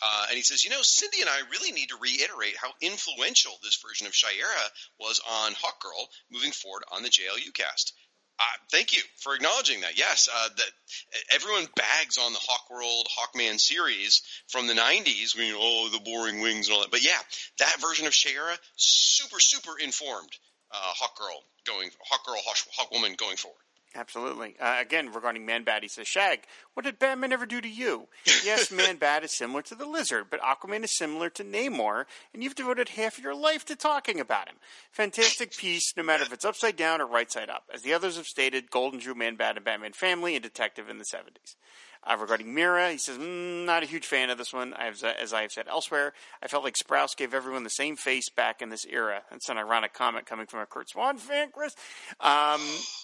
Uh, 0.00 0.26
and 0.28 0.36
he 0.36 0.42
says, 0.42 0.64
you 0.64 0.70
know, 0.70 0.82
Cindy 0.82 1.22
and 1.22 1.30
I 1.30 1.40
really 1.50 1.72
need 1.72 1.88
to 1.88 1.96
reiterate 1.96 2.56
how 2.56 2.68
influential 2.80 3.52
this 3.62 3.80
version 3.84 4.06
of 4.06 4.12
Shiera 4.12 4.68
was 5.00 5.20
on 5.28 5.54
Hawk 5.54 5.82
Girl 5.82 6.08
moving 6.30 6.52
forward 6.52 6.84
on 6.92 7.02
the 7.02 7.08
JLU 7.08 7.52
cast. 7.54 7.94
Uh, 8.38 8.44
thank 8.70 8.94
you 8.94 9.02
for 9.16 9.34
acknowledging 9.34 9.80
that. 9.80 9.96
Yes, 9.96 10.28
uh, 10.32 10.48
that 10.54 10.70
everyone 11.34 11.66
bags 11.74 12.18
on 12.18 12.34
the 12.34 12.38
Hawk 12.38 12.70
World 12.70 13.08
Hawkman 13.08 13.58
series 13.58 14.20
from 14.48 14.66
the 14.66 14.74
'90s. 14.74 15.34
We 15.34 15.48
know 15.48 15.58
oh 15.58 15.88
the 15.88 16.00
boring 16.00 16.42
wings 16.42 16.68
and 16.68 16.74
all 16.74 16.82
that, 16.82 16.90
but 16.90 17.02
yeah, 17.02 17.18
that 17.60 17.80
version 17.80 18.06
of 18.06 18.12
Shayera 18.12 18.58
super 18.76 19.40
super 19.40 19.78
informed 19.78 20.36
Hawk 20.78 21.18
Girl 21.18 21.42
going 21.66 21.90
Hawk 22.08 22.24
Girl 22.26 22.40
Hawk, 22.44 22.90
Woman 22.92 23.14
going 23.16 23.36
forward. 23.36 23.58
Absolutely. 23.94 24.56
Uh, 24.60 24.76
again, 24.78 25.10
regarding 25.10 25.46
Man 25.46 25.64
Bat, 25.64 25.82
he 25.82 25.88
says, 25.88 26.06
Shag, 26.06 26.40
what 26.74 26.84
did 26.84 26.98
Batman 26.98 27.32
ever 27.32 27.46
do 27.46 27.62
to 27.62 27.68
you? 27.68 28.08
yes, 28.44 28.70
Man 28.70 28.96
Bat 28.96 29.24
is 29.24 29.36
similar 29.36 29.62
to 29.62 29.74
the 29.74 29.86
Lizard, 29.86 30.26
but 30.30 30.40
Aquaman 30.40 30.84
is 30.84 30.96
similar 30.96 31.30
to 31.30 31.44
Namor, 31.44 32.04
and 32.34 32.42
you've 32.42 32.54
devoted 32.54 32.90
half 32.90 33.16
of 33.16 33.24
your 33.24 33.34
life 33.34 33.64
to 33.66 33.76
talking 33.76 34.20
about 34.20 34.48
him. 34.48 34.56
Fantastic 34.92 35.52
piece, 35.56 35.94
no 35.96 36.02
matter 36.02 36.24
if 36.24 36.32
it's 36.32 36.44
upside 36.44 36.76
down 36.76 37.00
or 37.00 37.06
right 37.06 37.32
side 37.32 37.48
up. 37.48 37.64
As 37.72 37.82
the 37.82 37.94
others 37.94 38.16
have 38.16 38.26
stated, 38.26 38.70
Golden 38.70 39.00
drew 39.00 39.14
Man 39.14 39.36
Bat 39.36 39.56
and 39.56 39.64
Batman 39.64 39.92
Family 39.92 40.34
and 40.34 40.42
Detective 40.42 40.90
in 40.90 40.98
the 40.98 41.04
70s. 41.04 41.56
Uh, 42.08 42.16
regarding 42.18 42.54
Mera, 42.54 42.92
he 42.92 42.98
says, 42.98 43.18
mm, 43.18 43.64
not 43.64 43.82
a 43.82 43.86
huge 43.86 44.06
fan 44.06 44.30
of 44.30 44.38
this 44.38 44.52
one. 44.52 44.72
Have, 44.78 45.02
as 45.02 45.32
I 45.32 45.42
have 45.42 45.50
said 45.50 45.66
elsewhere, 45.68 46.12
I 46.42 46.46
felt 46.46 46.62
like 46.62 46.76
Sprouse 46.76 47.16
gave 47.16 47.34
everyone 47.34 47.64
the 47.64 47.70
same 47.70 47.96
face 47.96 48.28
back 48.30 48.62
in 48.62 48.68
this 48.68 48.86
era. 48.86 49.22
That's 49.30 49.48
an 49.48 49.58
ironic 49.58 49.92
comment 49.92 50.26
coming 50.26 50.46
from 50.46 50.60
a 50.60 50.66
Curt 50.66 50.90
Swan 50.90 51.18
fan, 51.18 51.48
Chris. 51.52 51.74
Um, 52.20 52.60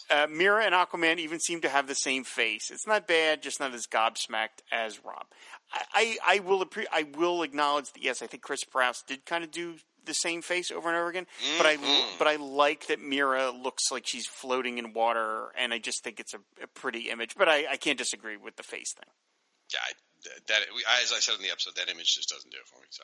uh, 0.08 0.26
Mera 0.30 0.64
and 0.64 0.74
Aquaman 0.74 1.18
even 1.18 1.40
seem 1.40 1.60
to 1.62 1.68
have 1.68 1.88
the 1.88 1.94
same 1.94 2.22
face. 2.22 2.70
It's 2.70 2.86
not 2.86 3.08
bad, 3.08 3.42
just 3.42 3.58
not 3.58 3.74
as 3.74 3.86
gobsmacked 3.86 4.62
as 4.70 5.04
Rob. 5.04 5.26
I, 5.72 5.82
I, 5.94 6.36
I 6.36 6.38
will 6.40 6.64
appre- 6.64 6.86
I 6.92 7.04
will 7.16 7.42
acknowledge 7.42 7.92
that 7.92 8.02
yes, 8.02 8.22
I 8.22 8.26
think 8.26 8.42
Chris 8.42 8.62
Sprouse 8.64 9.04
did 9.06 9.24
kind 9.24 9.42
of 9.42 9.50
do 9.50 9.74
the 10.04 10.14
same 10.14 10.42
face 10.42 10.70
over 10.70 10.88
and 10.88 10.98
over 10.98 11.08
again. 11.08 11.26
But 11.56 11.66
I 11.66 11.76
mm-hmm. 11.76 12.18
but 12.18 12.28
I 12.28 12.36
like 12.36 12.86
that 12.86 13.00
Mera 13.00 13.50
looks 13.50 13.90
like 13.90 14.06
she's 14.06 14.26
floating 14.26 14.78
in 14.78 14.92
water, 14.92 15.52
and 15.58 15.72
I 15.72 15.78
just 15.78 16.02
think 16.04 16.20
it's 16.20 16.34
a, 16.34 16.38
a 16.62 16.66
pretty 16.66 17.10
image. 17.10 17.34
But 17.36 17.48
I, 17.48 17.66
I 17.72 17.76
can't 17.76 17.98
disagree 17.98 18.36
with 18.36 18.56
the 18.56 18.62
face 18.62 18.92
thing. 18.92 19.10
I, 19.78 19.92
that 20.48 20.62
as 21.02 21.12
I 21.12 21.18
said 21.18 21.34
in 21.36 21.42
the 21.42 21.50
episode, 21.50 21.74
that 21.76 21.90
image 21.90 22.14
just 22.14 22.28
doesn't 22.28 22.50
do 22.50 22.58
it 22.58 22.68
for 22.68 22.78
me. 22.80 22.86
So, 22.90 23.02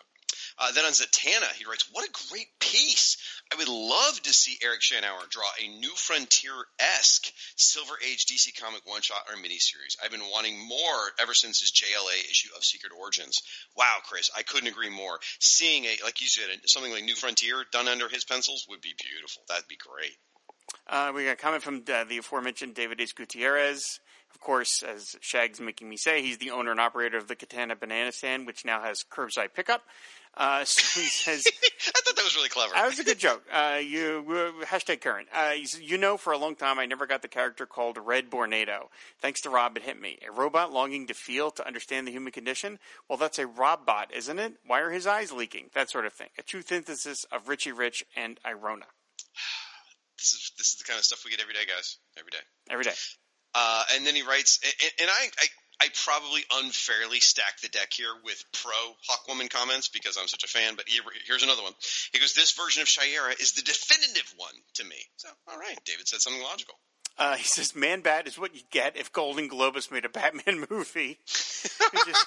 uh, 0.58 0.72
then 0.72 0.84
on 0.84 0.92
Zatanna, 0.92 1.52
he 1.54 1.64
writes, 1.64 1.88
"What 1.90 2.08
a 2.08 2.28
great 2.28 2.48
piece! 2.60 3.16
I 3.52 3.56
would 3.56 3.68
love 3.68 4.22
to 4.22 4.32
see 4.32 4.58
Eric 4.62 4.80
Shanower 4.80 5.28
draw 5.28 5.50
a 5.58 5.68
New 5.68 5.94
Frontier 5.96 6.54
esque 6.78 7.32
Silver 7.56 7.94
Age 8.04 8.26
DC 8.26 8.60
comic 8.60 8.86
one 8.86 9.02
shot 9.02 9.26
or 9.28 9.36
miniseries. 9.36 9.96
I've 10.02 10.10
been 10.10 10.30
wanting 10.30 10.58
more 10.58 11.12
ever 11.18 11.34
since 11.34 11.60
his 11.60 11.72
JLA 11.72 12.30
issue 12.30 12.50
of 12.56 12.64
Secret 12.64 12.92
Origins. 12.98 13.42
Wow, 13.76 13.98
Chris, 14.04 14.30
I 14.36 14.42
couldn't 14.42 14.68
agree 14.68 14.90
more. 14.90 15.18
Seeing 15.40 15.84
a 15.84 15.98
like 16.04 16.20
you 16.20 16.28
said, 16.28 16.48
something 16.66 16.92
like 16.92 17.04
New 17.04 17.16
Frontier 17.16 17.64
done 17.72 17.88
under 17.88 18.08
his 18.08 18.24
pencils 18.24 18.66
would 18.68 18.80
be 18.80 18.94
beautiful. 18.96 19.42
That'd 19.48 19.68
be 19.68 19.76
great." 19.76 20.16
Uh, 20.86 21.12
we 21.14 21.24
got 21.24 21.32
a 21.32 21.36
comment 21.36 21.62
from 21.62 21.82
uh, 21.92 22.04
the 22.04 22.18
aforementioned 22.18 22.74
David 22.74 23.00
Ace 23.00 23.12
Gutierrez. 23.12 24.00
Of 24.38 24.44
course, 24.44 24.84
as 24.84 25.16
Shag's 25.20 25.60
making 25.60 25.88
me 25.88 25.96
say, 25.96 26.22
he's 26.22 26.38
the 26.38 26.52
owner 26.52 26.70
and 26.70 26.78
operator 26.78 27.18
of 27.18 27.26
the 27.26 27.34
Katana 27.34 27.74
Banana 27.74 28.12
Stand, 28.12 28.46
which 28.46 28.64
now 28.64 28.80
has 28.80 29.04
curbside 29.10 29.52
pickup. 29.52 29.82
Uh, 30.36 30.64
so 30.64 31.00
he 31.00 31.08
says, 31.08 31.44
I 31.88 32.00
thought 32.04 32.14
that 32.14 32.22
was 32.22 32.36
really 32.36 32.48
clever. 32.48 32.72
That 32.72 32.86
was 32.86 33.00
a 33.00 33.04
good 33.04 33.18
joke. 33.18 33.42
Uh, 33.52 33.80
you 33.82 34.24
uh, 34.28 34.64
hashtag 34.64 35.00
current. 35.00 35.26
Uh, 35.34 35.54
you 35.80 35.98
know, 35.98 36.16
for 36.16 36.32
a 36.32 36.38
long 36.38 36.54
time, 36.54 36.78
I 36.78 36.86
never 36.86 37.04
got 37.04 37.22
the 37.22 37.28
character 37.28 37.66
called 37.66 37.98
Red 37.98 38.30
Bornado. 38.30 38.90
Thanks 39.20 39.40
to 39.40 39.50
Rob, 39.50 39.76
it 39.76 39.82
hit 39.82 40.00
me. 40.00 40.20
A 40.26 40.30
robot 40.30 40.72
longing 40.72 41.08
to 41.08 41.14
feel, 41.14 41.50
to 41.50 41.66
understand 41.66 42.06
the 42.06 42.12
human 42.12 42.32
condition. 42.32 42.78
Well, 43.08 43.18
that's 43.18 43.40
a 43.40 43.46
Robbot, 43.48 44.12
isn't 44.14 44.38
it? 44.38 44.52
Why 44.64 44.82
are 44.82 44.90
his 44.90 45.08
eyes 45.08 45.32
leaking? 45.32 45.70
That 45.74 45.90
sort 45.90 46.06
of 46.06 46.12
thing. 46.12 46.28
A 46.38 46.42
true 46.42 46.62
synthesis 46.62 47.24
of 47.32 47.48
Richie 47.48 47.72
Rich 47.72 48.04
and 48.16 48.38
Irona. 48.44 48.86
This 50.16 50.32
is 50.34 50.52
this 50.58 50.72
is 50.72 50.78
the 50.78 50.84
kind 50.84 50.98
of 50.98 51.04
stuff 51.04 51.22
we 51.24 51.30
get 51.30 51.40
every 51.40 51.54
day, 51.54 51.64
guys. 51.64 51.98
Every 52.18 52.32
day. 52.32 52.42
Every 52.68 52.82
day. 52.82 52.94
Uh, 53.58 53.82
and 53.94 54.06
then 54.06 54.14
he 54.14 54.22
writes, 54.22 54.60
and, 54.62 54.92
and 55.02 55.10
I, 55.10 55.22
I, 55.42 55.46
I 55.80 55.88
probably 56.04 56.42
unfairly 56.62 57.18
stack 57.18 57.60
the 57.60 57.68
deck 57.68 57.92
here 57.92 58.14
with 58.24 58.38
pro 58.52 58.78
Hawkwoman 59.10 59.50
comments 59.50 59.88
because 59.88 60.16
I'm 60.16 60.28
such 60.28 60.44
a 60.44 60.48
fan. 60.48 60.74
But 60.76 60.88
here, 60.88 61.02
here's 61.26 61.42
another 61.42 61.62
one. 61.62 61.72
He 62.12 62.18
goes, 62.18 62.34
"This 62.34 62.52
version 62.52 62.82
of 62.82 62.88
Shayera 62.88 63.40
is 63.40 63.52
the 63.52 63.62
definitive 63.62 64.32
one 64.36 64.54
to 64.74 64.84
me." 64.84 64.98
So, 65.16 65.28
all 65.50 65.58
right, 65.58 65.78
David 65.84 66.06
said 66.06 66.20
something 66.20 66.42
logical. 66.42 66.74
Uh, 67.18 67.34
he 67.36 67.44
says, 67.44 67.74
"Man 67.74 68.00
Bat 68.00 68.26
is 68.28 68.38
what 68.38 68.54
you 68.54 68.62
get 68.70 68.96
if 68.96 69.12
Golan-Globus 69.12 69.90
made 69.90 70.04
a 70.04 70.08
Batman 70.08 70.66
movie." 70.70 71.18
Just, 71.26 72.26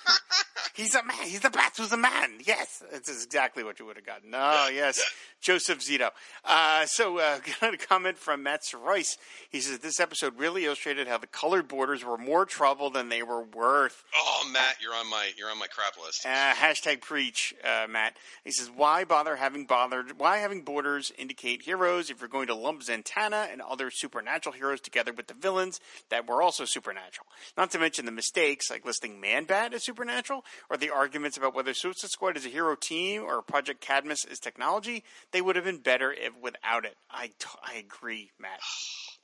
he's 0.76 0.96
a 0.96 1.04
man. 1.04 1.18
He's 1.24 1.40
the 1.40 1.50
Bat 1.50 1.74
who's 1.78 1.92
a 1.92 1.98
man. 1.98 2.40
Yes, 2.46 2.84
that's 2.92 3.10
exactly 3.10 3.64
what 3.64 3.80
you 3.80 3.86
would 3.86 3.96
have 3.96 4.06
gotten. 4.06 4.32
Oh, 4.34 4.70
yes, 4.74 5.02
Joseph 5.40 5.80
Zito. 5.80 6.10
Uh, 6.44 6.86
so, 6.86 7.20
uh, 7.20 7.40
got 7.62 7.74
a 7.74 7.78
comment 7.78 8.18
from 8.18 8.44
Matt 8.44 8.62
Royce. 8.74 9.18
He 9.50 9.62
says 9.62 9.80
this 9.80 10.00
episode 10.00 10.38
really 10.38 10.66
illustrated 10.66 11.08
how 11.08 11.18
the 11.18 11.28
colored 11.28 11.68
borders 11.68 12.04
were 12.04 12.18
more 12.18 12.46
trouble 12.46 12.90
than 12.90 13.10
they 13.10 13.24
were 13.24 13.44
worth. 13.44 14.04
Oh, 14.16 14.50
Matt, 14.52 14.76
you're 14.82 14.94
on 14.94 15.10
my 15.10 15.32
you're 15.38 15.50
on 15.50 15.58
my 15.58 15.68
crap 15.68 15.94
list. 16.04 16.26
Uh, 16.26 16.54
hashtag 16.54 17.02
preach, 17.02 17.54
uh, 17.64 17.88
Matt. 17.90 18.18
He 18.44 18.52
says, 18.52 18.70
"Why 18.76 19.06
bother 19.06 19.38
having 19.38 19.66
bothered? 19.66 20.20
Why 20.20 20.40
having 20.40 20.64
borders 20.64 21.12
indicate 21.18 21.62
heroes 21.62 22.10
if 22.10 22.20
you're 22.20 22.28
going 22.28 22.48
to 22.48 22.56
lump 22.56 22.82
Zantana 22.82 23.52
and 23.52 23.62
other 23.62 23.90
supernatural 23.90 24.54
heroes 24.54 24.81
together 24.84 25.14
with 25.14 25.28
the 25.28 25.34
villains 25.34 25.80
that 26.10 26.28
were 26.28 26.42
also 26.42 26.66
supernatural? 26.66 27.28
Not 27.58 27.72
to 27.72 27.80
mention 27.80 28.06
the 28.06 28.12
mistakes 28.12 28.70
like 28.70 28.86
listing 28.86 29.20
Man 29.22 29.46
Bat 29.46 29.74
as 29.74 29.84
supernatural, 29.84 30.44
or 30.70 30.78
the 30.78 30.90
arguments 30.90 31.38
about 31.38 31.54
whether 31.56 31.74
Suicide 31.74 32.10
Squad 32.10 32.38
is 32.38 32.46
a 32.46 32.50
hero 32.50 32.76
team 32.76 33.24
or 33.24 33.42
Project 33.42 33.82
Cadmus 33.82 34.26
is 34.26 34.40
technology. 34.40 35.04
They 35.32 35.42
would 35.42 35.56
have 35.56 35.66
been 35.66 35.80
better 35.80 36.12
if 36.12 36.34
without 36.42 36.86
it. 36.86 36.96
I 37.10 37.28
t- 37.28 37.48
I 37.64 37.76
agree, 37.78 38.32
Matt." 38.40 38.60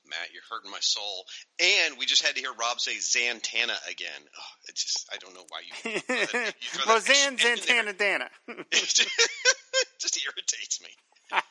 Matt, 0.10 0.30
you're 0.34 0.42
hurting 0.50 0.72
my 0.72 0.80
soul. 0.80 1.26
And 1.60 1.98
we 2.00 2.06
just 2.06 2.26
had 2.26 2.34
to 2.36 2.40
hear 2.40 2.54
Rob 2.58 2.80
say 2.80 2.94
Zantana 2.96 3.76
again. 3.92 4.22
Oh, 4.40 4.52
it 4.70 4.76
just, 4.76 5.06
I 5.12 5.18
don't 5.18 5.34
know 5.34 5.44
why 5.50 5.60
you. 5.68 5.92
you 5.92 6.00
throw 6.00 6.16
that- 6.40 6.54
you 6.62 6.70
throw 6.70 6.86
that 6.86 6.94
Roseanne 6.94 7.34
in 7.34 7.38
there. 7.38 7.58
Zantana 7.58 7.98
Dana. 7.98 8.30
It 8.72 10.00
just 10.00 10.20
irritates 10.26 10.80
me. 10.82 10.90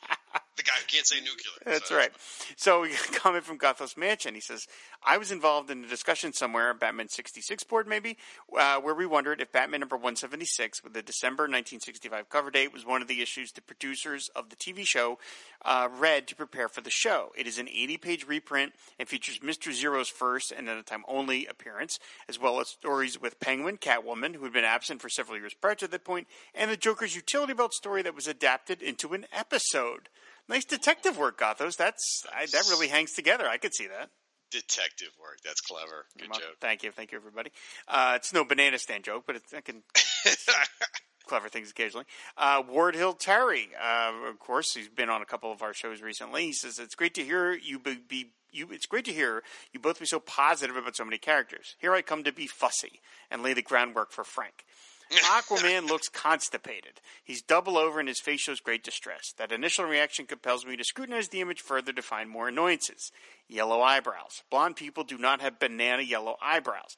the 0.57 0.63
guy 0.63 0.73
who 0.79 0.85
can't 0.87 1.05
say 1.07 1.19
nuclear. 1.19 1.53
That's 1.65 1.89
So- 1.89 1.95
right. 1.95 2.11
So 2.55 2.81
we 2.81 2.89
got 2.89 3.09
a 3.09 3.19
comment 3.19 3.45
from 3.45 3.57
Gothos 3.57 3.95
Mansion. 3.95 4.35
He 4.35 4.41
says, 4.41 4.67
I 5.03 5.17
was 5.17 5.31
involved 5.31 5.69
in 5.69 5.83
a 5.83 5.87
discussion 5.87 6.33
somewhere, 6.33 6.73
Batman 6.73 7.07
66 7.09 7.63
board 7.63 7.87
maybe, 7.87 8.17
uh, 8.57 8.79
where 8.79 8.95
we 8.95 9.05
wondered 9.05 9.39
if 9.41 9.51
Batman 9.51 9.79
number 9.81 9.95
176 9.95 10.83
with 10.83 10.93
the 10.93 11.01
December 11.01 11.43
1965 11.43 12.29
cover 12.29 12.49
date 12.51 12.73
was 12.73 12.85
one 12.85 13.01
of 13.01 13.07
the 13.07 13.21
issues 13.21 13.51
the 13.51 13.61
producers 13.61 14.29
of 14.35 14.49
the 14.49 14.55
TV 14.55 14.85
show 14.85 15.19
uh, 15.63 15.87
read 15.91 16.27
to 16.27 16.35
prepare 16.35 16.67
for 16.67 16.81
the 16.81 16.89
show. 16.89 17.31
It 17.37 17.47
is 17.47 17.57
an 17.59 17.69
80 17.69 17.97
page 17.97 18.27
reprint 18.27 18.73
and 18.99 19.07
features 19.07 19.39
Mr. 19.39 19.71
Zero's 19.71 20.09
first 20.09 20.51
and 20.51 20.67
at 20.67 20.77
a 20.77 20.83
time 20.83 21.03
only 21.07 21.45
appearance, 21.45 21.99
as 22.27 22.39
well 22.39 22.59
as 22.59 22.67
stories 22.69 23.19
with 23.21 23.39
Penguin, 23.39 23.77
Catwoman, 23.77 24.35
who 24.35 24.43
had 24.43 24.53
been 24.53 24.63
absent 24.65 25.01
for 25.01 25.09
several 25.09 25.37
years 25.37 25.53
prior 25.53 25.75
to 25.75 25.87
that 25.87 26.03
point, 26.03 26.27
and 26.55 26.71
the 26.71 26.77
Joker's 26.77 27.15
utility 27.15 27.53
belt 27.53 27.73
story 27.73 28.01
that 28.01 28.15
was 28.15 28.27
adapted 28.27 28.81
into 28.81 29.13
an 29.13 29.25
episode. 29.31 30.09
Nice 30.49 30.65
detective 30.65 31.17
work, 31.17 31.39
Gothos. 31.39 31.75
That's 31.77 32.23
I, 32.33 32.45
that 32.45 32.67
really 32.69 32.87
hangs 32.87 33.11
together. 33.13 33.47
I 33.47 33.57
could 33.57 33.73
see 33.73 33.87
that. 33.87 34.09
Detective 34.49 35.09
work. 35.21 35.39
That's 35.43 35.59
clever. 35.59 36.05
Good 36.17 36.29
Well, 36.29 36.39
joke. 36.39 36.55
Thank 36.61 36.83
you, 36.83 36.91
thank 36.91 37.11
you, 37.11 37.17
everybody. 37.17 37.51
Uh, 37.87 38.13
it's 38.15 38.31
no 38.31 38.45
banana 38.45 38.79
stand 38.79 39.03
joke, 39.03 39.23
but 39.27 39.35
it's, 39.35 39.53
I 39.53 39.59
can 39.59 39.83
clever 41.27 41.49
things 41.49 41.69
occasionally. 41.71 42.05
Uh, 42.37 42.63
Ward 42.69 42.95
Hill 42.95 43.13
Terry, 43.13 43.69
uh, 43.81 44.13
of 44.29 44.39
course, 44.39 44.73
he's 44.73 44.87
been 44.87 45.09
on 45.09 45.21
a 45.21 45.25
couple 45.25 45.51
of 45.51 45.61
our 45.61 45.73
shows 45.73 46.01
recently. 46.01 46.45
He 46.45 46.53
says 46.53 46.79
it's 46.79 46.95
great 46.95 47.13
to 47.15 47.23
hear 47.23 47.51
you 47.53 47.77
be, 47.77 47.95
be 48.07 48.31
you. 48.53 48.69
It's 48.71 48.85
great 48.85 49.03
to 49.05 49.11
hear 49.13 49.43
you 49.73 49.81
both 49.81 49.99
be 49.99 50.05
so 50.05 50.21
positive 50.21 50.77
about 50.77 50.95
so 50.95 51.03
many 51.03 51.17
characters. 51.17 51.75
Here 51.79 51.91
I 51.93 52.01
come 52.01 52.23
to 52.23 52.31
be 52.31 52.47
fussy 52.47 53.01
and 53.29 53.43
lay 53.43 53.53
the 53.53 53.61
groundwork 53.61 54.11
for 54.13 54.23
Frank. 54.23 54.63
Aquaman 55.11 55.87
looks 55.87 56.09
constipated. 56.09 57.01
He's 57.23 57.41
double 57.41 57.77
over 57.77 57.99
and 57.99 58.07
his 58.07 58.19
face 58.19 58.41
shows 58.41 58.59
great 58.59 58.83
distress. 58.83 59.33
That 59.37 59.51
initial 59.51 59.85
reaction 59.85 60.25
compels 60.25 60.65
me 60.65 60.75
to 60.77 60.83
scrutinize 60.83 61.29
the 61.29 61.41
image 61.41 61.61
further 61.61 61.93
to 61.93 62.01
find 62.01 62.29
more 62.29 62.47
annoyances. 62.49 63.11
Yellow 63.47 63.81
eyebrows. 63.81 64.43
Blonde 64.49 64.75
people 64.75 65.03
do 65.03 65.17
not 65.17 65.41
have 65.41 65.59
banana 65.59 66.01
yellow 66.01 66.35
eyebrows. 66.41 66.97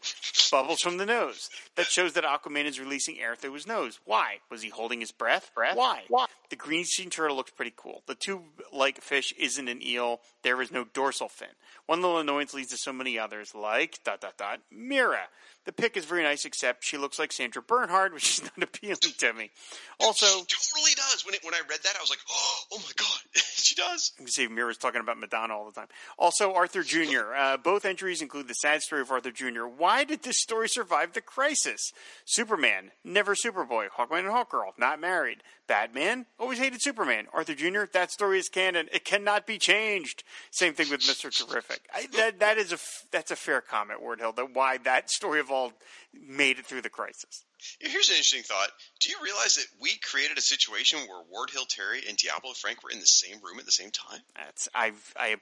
Bubbles 0.52 0.82
from 0.82 0.98
the 0.98 1.06
nose. 1.06 1.50
That 1.76 1.86
shows 1.86 2.14
that 2.14 2.24
Aquaman 2.24 2.66
is 2.66 2.80
releasing 2.80 3.20
air 3.20 3.36
through 3.36 3.54
his 3.54 3.68
nose. 3.68 4.00
Why? 4.06 4.40
Was 4.50 4.64
he 4.64 4.70
holding 4.70 5.00
his 5.00 5.12
breath? 5.12 5.52
Breath? 5.54 5.78
Why? 5.78 6.04
Why? 6.08 6.26
The 6.50 6.56
green 6.56 6.86
sea 6.86 7.06
turtle 7.06 7.36
looks 7.36 7.52
pretty 7.52 7.74
cool. 7.76 8.02
The 8.08 8.16
tube-like 8.16 9.02
fish 9.02 9.34
isn't 9.38 9.68
an 9.68 9.86
eel. 9.86 10.22
There 10.42 10.62
is 10.62 10.72
no 10.72 10.84
dorsal 10.84 11.30
fin. 11.30 11.50
One 11.86 12.02
little 12.02 12.18
annoyance 12.20 12.54
leads 12.54 12.70
to 12.72 12.78
so 12.78 12.92
many 12.92 13.20
others, 13.20 13.54
like 13.54 14.00
dot 14.04 14.22
dot 14.22 14.38
dot. 14.38 14.60
Mera. 14.72 15.28
The 15.66 15.74
pic 15.74 15.98
is 15.98 16.06
very 16.06 16.24
nice, 16.24 16.46
except 16.46 16.84
she 16.84 16.98
looks 16.98 17.20
like 17.20 17.32
Sandra 17.32 17.62
Bernhard, 17.62 18.14
which 18.16 18.40
is 18.40 18.44
not 18.44 18.64
appealing 18.64 18.98
to 19.18 19.34
me. 19.34 19.52
Also, 20.00 20.26
she 20.26 20.58
totally 20.74 20.96
does. 20.96 21.26
When 21.26 21.36
it, 21.36 21.42
when 21.44 21.54
I 21.54 21.62
read 21.70 21.80
that, 21.84 21.94
I 21.96 22.02
was 22.02 22.10
like, 22.10 22.20
oh 22.72 22.78
my 22.78 22.92
god, 22.96 23.20
she 23.34 23.76
does. 23.76 24.14
You 24.18 24.26
can 24.26 24.32
see 24.32 24.48
Mera's 24.48 24.78
talking 24.78 25.02
about 25.02 25.20
Madonna 25.20 25.54
all 25.56 25.66
the 25.66 25.80
time. 25.80 25.90
Also, 26.18 26.54
Arthur 26.54 26.84
Jr. 26.84 27.34
Uh, 27.40 27.56
both 27.58 27.86
entries 27.86 28.22
include 28.22 28.48
the 28.48 28.54
sad 28.54 28.82
story 28.82 29.02
of 29.02 29.12
Arthur 29.12 29.32
Jr. 29.32 29.64
Why 29.64 30.04
did 30.04 30.24
this 30.24 30.40
story 30.40 30.68
survive 30.68 31.14
the 31.14 31.22
crisis? 31.22 31.94
Superman, 32.26 32.92
never 33.04 33.34
Superboy. 33.34 33.88
Hawkman 33.98 34.20
and 34.20 34.28
Hawkgirl, 34.28 34.78
not 34.78 35.00
married. 35.00 35.42
Batman, 35.70 36.26
always 36.40 36.58
hated 36.58 36.82
Superman. 36.82 37.28
Arthur 37.32 37.54
Jr., 37.54 37.84
that 37.94 38.12
story 38.12 38.40
is 38.40 38.50
canon. 38.50 38.90
It 38.92 39.06
cannot 39.06 39.46
be 39.46 39.60
changed. 39.60 40.24
Same 40.50 40.74
thing 40.74 40.90
with 40.90 41.02
Mr. 41.02 41.32
Terrific. 41.32 41.88
I, 41.94 42.08
that, 42.18 42.40
that 42.40 42.58
is 42.58 42.74
a, 42.74 42.80
that's 43.12 43.30
a 43.30 43.36
fair 43.36 43.62
comment, 43.62 44.02
Ward 44.02 44.20
Hill, 44.20 44.32
that 44.34 44.56
why 44.56 44.80
that 44.80 45.12
story 45.12 45.40
of 45.40 45.52
all 45.52 45.74
made 46.12 46.58
it 46.58 46.66
through 46.66 46.82
the 46.82 46.90
crisis. 46.90 47.46
Here's 47.80 48.10
an 48.10 48.16
interesting 48.16 48.42
thought. 48.42 48.70
Do 49.00 49.12
you 49.12 49.18
realize 49.24 49.56
that 49.56 49.68
we 49.80 49.92
created 50.02 50.40
a 50.40 50.42
situation 50.42 51.00
where 51.02 51.22
Ward 51.30 51.52
Hill 51.52 51.66
Terry 51.70 52.02
and 52.08 52.18
Diablo 52.18 52.54
Frank 52.54 52.84
were 52.84 52.90
in 52.90 53.00
the 53.00 53.06
same 53.06 53.38
room 53.44 53.60
at 53.60 53.66
the 53.66 53.72
same 53.72 53.92
time? 53.92 54.22
That's 54.36 54.68
I've 54.74 55.14
I 55.16 55.36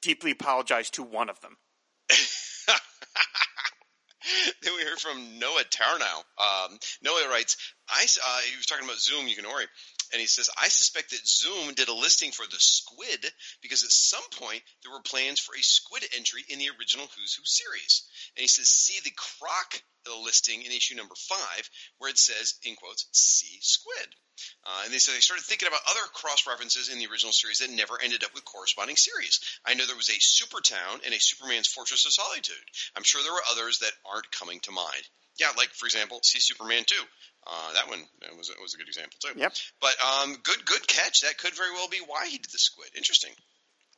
deeply 0.00 0.30
apologize 0.30 0.90
to 0.90 1.02
one 1.02 1.28
of 1.28 1.40
them. 1.40 1.56
then 4.62 4.72
we 4.76 4.84
heard 4.84 4.98
from 4.98 5.38
Noah 5.38 5.64
Tarnow. 5.70 6.16
Um, 6.38 6.78
Noah 7.02 7.28
writes, 7.28 7.56
I, 7.88 8.04
uh, 8.04 8.40
he 8.50 8.56
was 8.56 8.66
talking 8.66 8.84
about 8.84 8.98
Zoom 8.98 9.26
Yukinori, 9.26 9.66
and 10.12 10.20
he 10.20 10.26
says, 10.26 10.50
I 10.60 10.68
suspect 10.68 11.10
that 11.10 11.26
Zoom 11.26 11.74
did 11.74 11.88
a 11.88 11.94
listing 11.94 12.32
for 12.32 12.44
the 12.46 12.60
squid 12.60 13.24
because 13.62 13.82
at 13.82 13.90
some 13.90 14.24
point 14.38 14.62
there 14.82 14.92
were 14.92 15.00
plans 15.00 15.40
for 15.40 15.54
a 15.56 15.62
squid 15.62 16.04
entry 16.16 16.44
in 16.48 16.58
the 16.58 16.70
original 16.78 17.08
Who's 17.16 17.34
Who 17.34 17.44
series. 17.44 18.04
And 18.36 18.42
he 18.42 18.48
says, 18.48 18.68
see 18.68 19.00
the 19.02 19.16
croc 19.16 19.82
listing 20.10 20.62
in 20.62 20.72
issue 20.72 20.96
number 20.96 21.14
five 21.14 21.70
where 21.98 22.10
it 22.10 22.18
says, 22.18 22.54
in 22.64 22.74
quotes, 22.74 23.06
see 23.12 23.58
squid. 23.60 24.08
Uh, 24.64 24.82
and 24.84 24.92
they 24.92 24.98
said 24.98 25.14
they 25.14 25.20
started 25.20 25.44
thinking 25.44 25.68
about 25.68 25.80
other 25.88 26.06
cross 26.12 26.46
references 26.46 26.88
in 26.88 26.98
the 26.98 27.06
original 27.06 27.32
series 27.32 27.58
that 27.58 27.70
never 27.70 28.00
ended 28.02 28.24
up 28.24 28.34
with 28.34 28.44
corresponding 28.44 28.96
series. 28.96 29.40
I 29.64 29.74
know 29.74 29.86
there 29.86 29.96
was 29.96 30.08
a 30.08 30.18
Supertown 30.18 31.04
and 31.04 31.14
a 31.14 31.20
Superman's 31.20 31.68
Fortress 31.68 32.06
of 32.06 32.12
Solitude. 32.12 32.66
I'm 32.96 33.04
sure 33.04 33.22
there 33.22 33.32
were 33.32 33.50
others 33.52 33.78
that 33.78 33.92
aren't 34.10 34.30
coming 34.32 34.60
to 34.60 34.72
mind. 34.72 35.04
Yeah, 35.38 35.52
like 35.56 35.70
for 35.70 35.86
example, 35.86 36.20
see 36.22 36.40
Superman 36.40 36.82
2. 36.86 36.96
Uh, 37.46 37.72
that 37.74 37.88
one 37.88 38.04
was 38.38 38.50
was 38.60 38.74
a 38.74 38.78
good 38.78 38.88
example 38.88 39.18
too. 39.20 39.38
Yep. 39.38 39.52
But 39.80 39.94
um, 40.00 40.36
good 40.42 40.64
good 40.64 40.86
catch. 40.86 41.22
That 41.22 41.38
could 41.38 41.54
very 41.54 41.72
well 41.72 41.88
be 41.88 42.00
why 42.06 42.26
he 42.26 42.38
did 42.38 42.50
the 42.52 42.58
squid. 42.58 42.90
Interesting. 42.96 43.32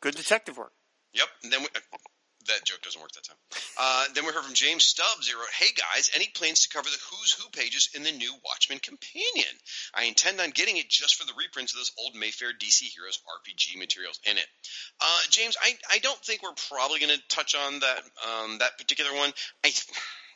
Good 0.01 0.17
detective 0.17 0.57
work. 0.57 0.73
Yep. 1.13 1.29
And 1.45 1.53
then 1.53 1.61
we, 1.61 1.67
uh, 1.67 1.99
that 2.49 2.65
joke 2.65 2.83
doesn't 2.83 3.01
work 3.01 3.13
that 3.13 3.25
time. 3.25 3.37
Uh, 3.79 4.05
then 4.15 4.27
we 4.27 4.33
heard 4.33 4.45
from 4.45 4.55
James 4.55 4.85
Stubbs. 4.85 5.29
He 5.29 5.35
wrote, 5.35 5.53
"Hey 5.59 5.73
guys, 5.77 6.11
any 6.15 6.29
plans 6.29 6.63
to 6.63 6.69
cover 6.69 6.89
the 6.89 6.99
Who's 7.11 7.33
Who 7.33 7.49
pages 7.51 7.91
in 7.95 8.03
the 8.03 8.13
new 8.13 8.33
Watchmen 8.45 8.79
Companion? 8.81 9.55
I 9.95 10.05
intend 10.05 10.41
on 10.41 10.51
getting 10.51 10.77
it 10.77 10.89
just 10.89 11.17
for 11.17 11.27
the 11.27 11.33
reprints 11.37 11.73
of 11.73 11.79
those 11.79 11.93
old 11.99 12.15
Mayfair 12.15 12.53
DC 12.53 12.89
Heroes 12.95 13.21
RPG 13.29 13.79
materials 13.79 14.21
in 14.25 14.39
it." 14.39 14.47
Uh, 15.01 15.21
James, 15.31 15.57
I 15.63 15.77
I 15.91 15.99
don't 15.99 16.21
think 16.25 16.43
we're 16.43 16.57
probably 16.69 17.01
going 17.01 17.17
to 17.17 17.29
touch 17.29 17.55
on 17.55 17.81
that 17.81 18.03
um, 18.27 18.59
that 18.59 18.79
particular 18.79 19.13
one. 19.15 19.33
I 19.65 19.73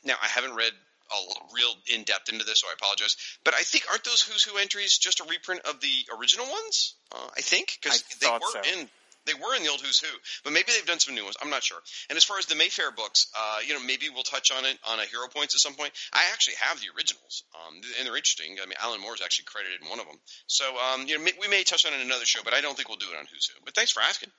now 0.04 0.16
I 0.22 0.28
haven't 0.28 0.54
read 0.54 0.72
a 1.12 1.54
real 1.54 1.72
in 1.92 2.04
depth 2.04 2.28
into 2.28 2.44
this, 2.44 2.60
so 2.60 2.68
I 2.68 2.74
apologize. 2.74 3.16
But 3.44 3.54
I 3.54 3.62
think 3.62 3.84
aren't 3.90 4.04
those 4.04 4.22
Who's 4.22 4.44
Who 4.44 4.58
entries 4.58 4.98
just 4.98 5.20
a 5.20 5.24
reprint 5.24 5.62
of 5.66 5.80
the 5.80 5.94
original 6.18 6.46
ones? 6.46 6.94
Uh, 7.12 7.28
I 7.36 7.40
think 7.40 7.78
because 7.82 8.02
they 8.20 8.28
were 8.28 8.38
so. 8.52 8.60
in 8.60 8.88
they 9.28 9.34
were 9.34 9.54
in 9.54 9.62
the 9.62 9.68
old 9.68 9.80
Who's 9.82 10.00
Who, 10.00 10.08
but 10.42 10.52
maybe 10.52 10.72
they've 10.72 10.86
done 10.86 11.00
some 11.00 11.14
new 11.14 11.24
ones. 11.24 11.36
I'm 11.40 11.50
not 11.50 11.62
sure. 11.62 11.78
And 12.08 12.16
as 12.16 12.24
far 12.24 12.38
as 12.38 12.46
the 12.46 12.56
Mayfair 12.56 12.90
books, 12.90 13.26
uh, 13.36 13.58
you 13.66 13.74
know, 13.74 13.80
maybe 13.84 14.08
we'll 14.08 14.24
touch 14.24 14.50
on 14.50 14.64
it 14.64 14.78
on 14.88 14.98
a 14.98 15.04
Hero 15.04 15.28
Points 15.28 15.54
at 15.54 15.60
some 15.60 15.74
point. 15.74 15.92
I 16.12 16.24
actually 16.32 16.56
have 16.60 16.80
the 16.80 16.88
originals, 16.96 17.44
um, 17.54 17.76
and 17.98 18.06
they're 18.06 18.16
interesting. 18.16 18.56
I 18.56 18.64
mean, 18.64 18.80
Alan 18.80 19.00
Moore's 19.00 19.20
actually 19.20 19.44
credited 19.44 19.82
in 19.82 19.88
one 19.88 20.00
of 20.00 20.06
them. 20.06 20.16
So, 20.46 20.64
um, 20.78 21.06
you 21.06 21.18
know, 21.18 21.24
we 21.40 21.48
may 21.48 21.62
touch 21.62 21.84
on 21.84 21.92
it 21.92 22.00
in 22.00 22.06
another 22.06 22.24
show, 22.24 22.40
but 22.42 22.54
I 22.54 22.62
don't 22.62 22.74
think 22.74 22.88
we'll 22.88 22.98
do 22.98 23.12
it 23.12 23.18
on 23.18 23.26
Who's 23.28 23.46
Who. 23.52 23.60
But 23.64 23.74
thanks 23.74 23.92
for 23.92 24.00
asking. 24.00 24.30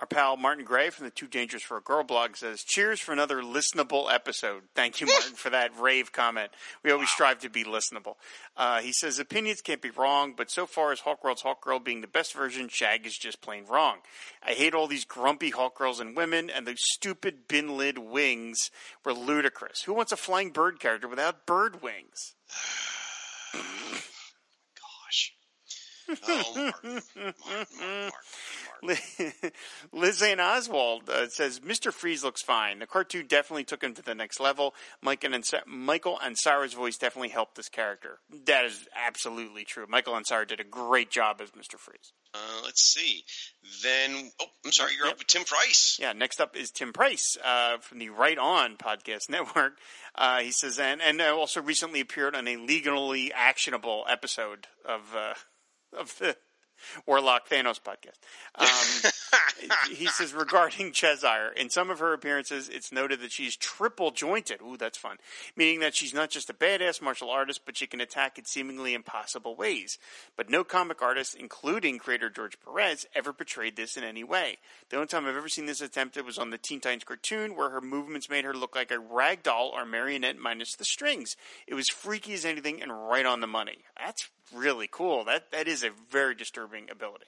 Our 0.00 0.06
pal 0.06 0.36
Martin 0.36 0.64
Gray 0.64 0.90
from 0.90 1.06
the 1.06 1.10
Too 1.10 1.26
Dangerous 1.26 1.64
for 1.64 1.76
a 1.76 1.80
Girl 1.80 2.04
blog 2.04 2.36
says, 2.36 2.62
Cheers 2.62 3.00
for 3.00 3.10
another 3.10 3.42
listenable 3.42 4.12
episode. 4.12 4.62
Thank 4.76 5.00
you, 5.00 5.08
Martin, 5.08 5.34
for 5.34 5.50
that 5.50 5.76
rave 5.76 6.12
comment. 6.12 6.52
We 6.84 6.92
always 6.92 7.08
strive 7.08 7.40
to 7.40 7.50
be 7.50 7.64
listenable. 7.64 8.14
Uh, 8.56 8.80
he 8.80 8.92
says, 8.92 9.18
Opinions 9.18 9.60
can't 9.60 9.82
be 9.82 9.90
wrong, 9.90 10.34
but 10.36 10.52
so 10.52 10.66
far 10.66 10.92
as 10.92 11.00
Hawkworld's 11.00 11.42
Hawkgirl 11.42 11.82
being 11.82 12.00
the 12.00 12.06
best 12.06 12.32
version, 12.32 12.68
Shag 12.68 13.06
is 13.06 13.18
just 13.18 13.40
plain 13.40 13.64
wrong. 13.66 13.96
I 14.40 14.52
hate 14.52 14.72
all 14.72 14.86
these 14.86 15.04
grumpy 15.04 15.50
Hawkgirls 15.50 16.00
and 16.00 16.16
women, 16.16 16.48
and 16.48 16.64
those 16.64 16.78
stupid 16.78 17.48
bin 17.48 17.76
lid 17.76 17.98
wings 17.98 18.70
were 19.04 19.12
ludicrous. 19.12 19.82
Who 19.82 19.94
wants 19.94 20.12
a 20.12 20.16
flying 20.16 20.50
bird 20.50 20.78
character 20.78 21.08
without 21.08 21.44
bird 21.44 21.82
wings? 21.82 22.36
Gosh. 23.52 25.32
Oh, 26.08 26.52
Martin. 26.56 26.72
Martin, 26.84 27.02
Martin, 27.14 27.34
Martin, 27.80 28.96
Martin. 29.18 29.52
Liz 29.92 30.22
Ann 30.22 30.40
Oswald 30.40 31.08
uh, 31.10 31.28
says 31.28 31.60
Mr. 31.60 31.92
Freeze 31.92 32.24
looks 32.24 32.42
fine. 32.42 32.78
The 32.78 32.86
cartoon 32.86 33.26
definitely 33.26 33.64
took 33.64 33.82
him 33.82 33.94
to 33.94 34.02
the 34.02 34.14
next 34.14 34.40
level. 34.40 34.74
Mike 35.02 35.24
and 35.24 35.34
Ansa- 35.34 35.66
Michael 35.66 36.18
Ansara's 36.24 36.74
voice 36.74 36.96
definitely 36.96 37.28
helped 37.30 37.56
this 37.56 37.68
character. 37.68 38.18
That 38.46 38.64
is 38.64 38.86
absolutely 38.96 39.64
true. 39.64 39.86
Michael 39.88 40.14
Ansara 40.14 40.46
did 40.46 40.60
a 40.60 40.64
great 40.64 41.10
job 41.10 41.40
as 41.42 41.50
Mr. 41.50 41.78
Freeze. 41.78 42.12
Uh, 42.34 42.38
let's 42.64 42.82
see. 42.82 43.24
Then, 43.82 44.30
oh, 44.40 44.46
I'm 44.64 44.72
sorry, 44.72 44.92
you're 44.96 45.06
Yep. 45.06 45.12
up 45.14 45.18
with 45.18 45.26
Tim 45.28 45.44
Price. 45.44 45.96
Yeah, 46.00 46.12
next 46.12 46.40
up 46.40 46.56
is 46.56 46.70
Tim 46.70 46.92
Price 46.92 47.36
uh, 47.44 47.78
from 47.78 47.98
the 47.98 48.10
Right 48.10 48.38
On 48.38 48.76
Podcast 48.76 49.28
Network. 49.30 49.78
Uh, 50.14 50.40
he 50.40 50.50
says, 50.50 50.78
and, 50.78 51.00
and 51.00 51.20
uh, 51.20 51.34
also 51.36 51.60
recently 51.62 52.00
appeared 52.00 52.34
on 52.34 52.46
a 52.46 52.56
legally 52.56 53.32
actionable 53.32 54.04
episode 54.08 54.66
of 54.84 55.00
uh, 55.16 55.34
of 55.92 56.16
the 56.18 56.36
Warlock 57.06 57.48
Thanos 57.48 57.80
podcast. 57.80 58.18
Um, 58.58 59.12
he 59.92 60.06
says 60.06 60.32
regarding 60.32 60.92
Cheshire, 60.92 61.52
in 61.56 61.70
some 61.70 61.90
of 61.90 61.98
her 62.00 62.12
appearances, 62.12 62.68
it's 62.68 62.90
noted 62.90 63.20
that 63.20 63.30
she's 63.30 63.56
triple 63.56 64.10
jointed. 64.10 64.60
Ooh, 64.62 64.76
that's 64.76 64.98
fun. 64.98 65.18
Meaning 65.56 65.80
that 65.80 65.94
she's 65.94 66.14
not 66.14 66.30
just 66.30 66.50
a 66.50 66.54
badass 66.54 67.00
martial 67.00 67.30
artist, 67.30 67.60
but 67.64 67.76
she 67.76 67.86
can 67.86 68.00
attack 68.00 68.38
in 68.38 68.44
seemingly 68.46 68.94
impossible 68.94 69.54
ways. 69.54 69.98
But 70.36 70.50
no 70.50 70.64
comic 70.64 71.02
artist, 71.02 71.34
including 71.34 71.98
creator 71.98 72.30
George 72.30 72.58
Perez, 72.60 73.06
ever 73.14 73.32
portrayed 73.32 73.76
this 73.76 73.96
in 73.96 74.04
any 74.04 74.24
way. 74.24 74.58
The 74.90 74.96
only 74.96 75.08
time 75.08 75.26
I've 75.26 75.36
ever 75.36 75.48
seen 75.48 75.66
this 75.66 75.80
attempted 75.80 76.24
was 76.24 76.38
on 76.38 76.50
the 76.50 76.58
Teen 76.58 76.80
Titans 76.80 77.04
cartoon, 77.04 77.54
where 77.54 77.70
her 77.70 77.80
movements 77.80 78.30
made 78.30 78.44
her 78.44 78.54
look 78.54 78.74
like 78.74 78.90
a 78.90 78.98
rag 78.98 79.42
doll 79.42 79.72
or 79.74 79.84
marionette 79.84 80.38
minus 80.38 80.74
the 80.74 80.84
strings. 80.84 81.36
It 81.66 81.74
was 81.74 81.88
freaky 81.88 82.34
as 82.34 82.44
anything 82.44 82.82
and 82.82 83.08
right 83.08 83.26
on 83.26 83.40
the 83.40 83.46
money. 83.46 83.84
That's 83.98 84.28
really 84.54 84.88
cool. 84.90 85.24
That 85.24 85.50
that 85.52 85.68
is 85.68 85.82
a 85.82 85.90
very 86.10 86.34
disturbing 86.34 86.67
ability. 86.90 87.26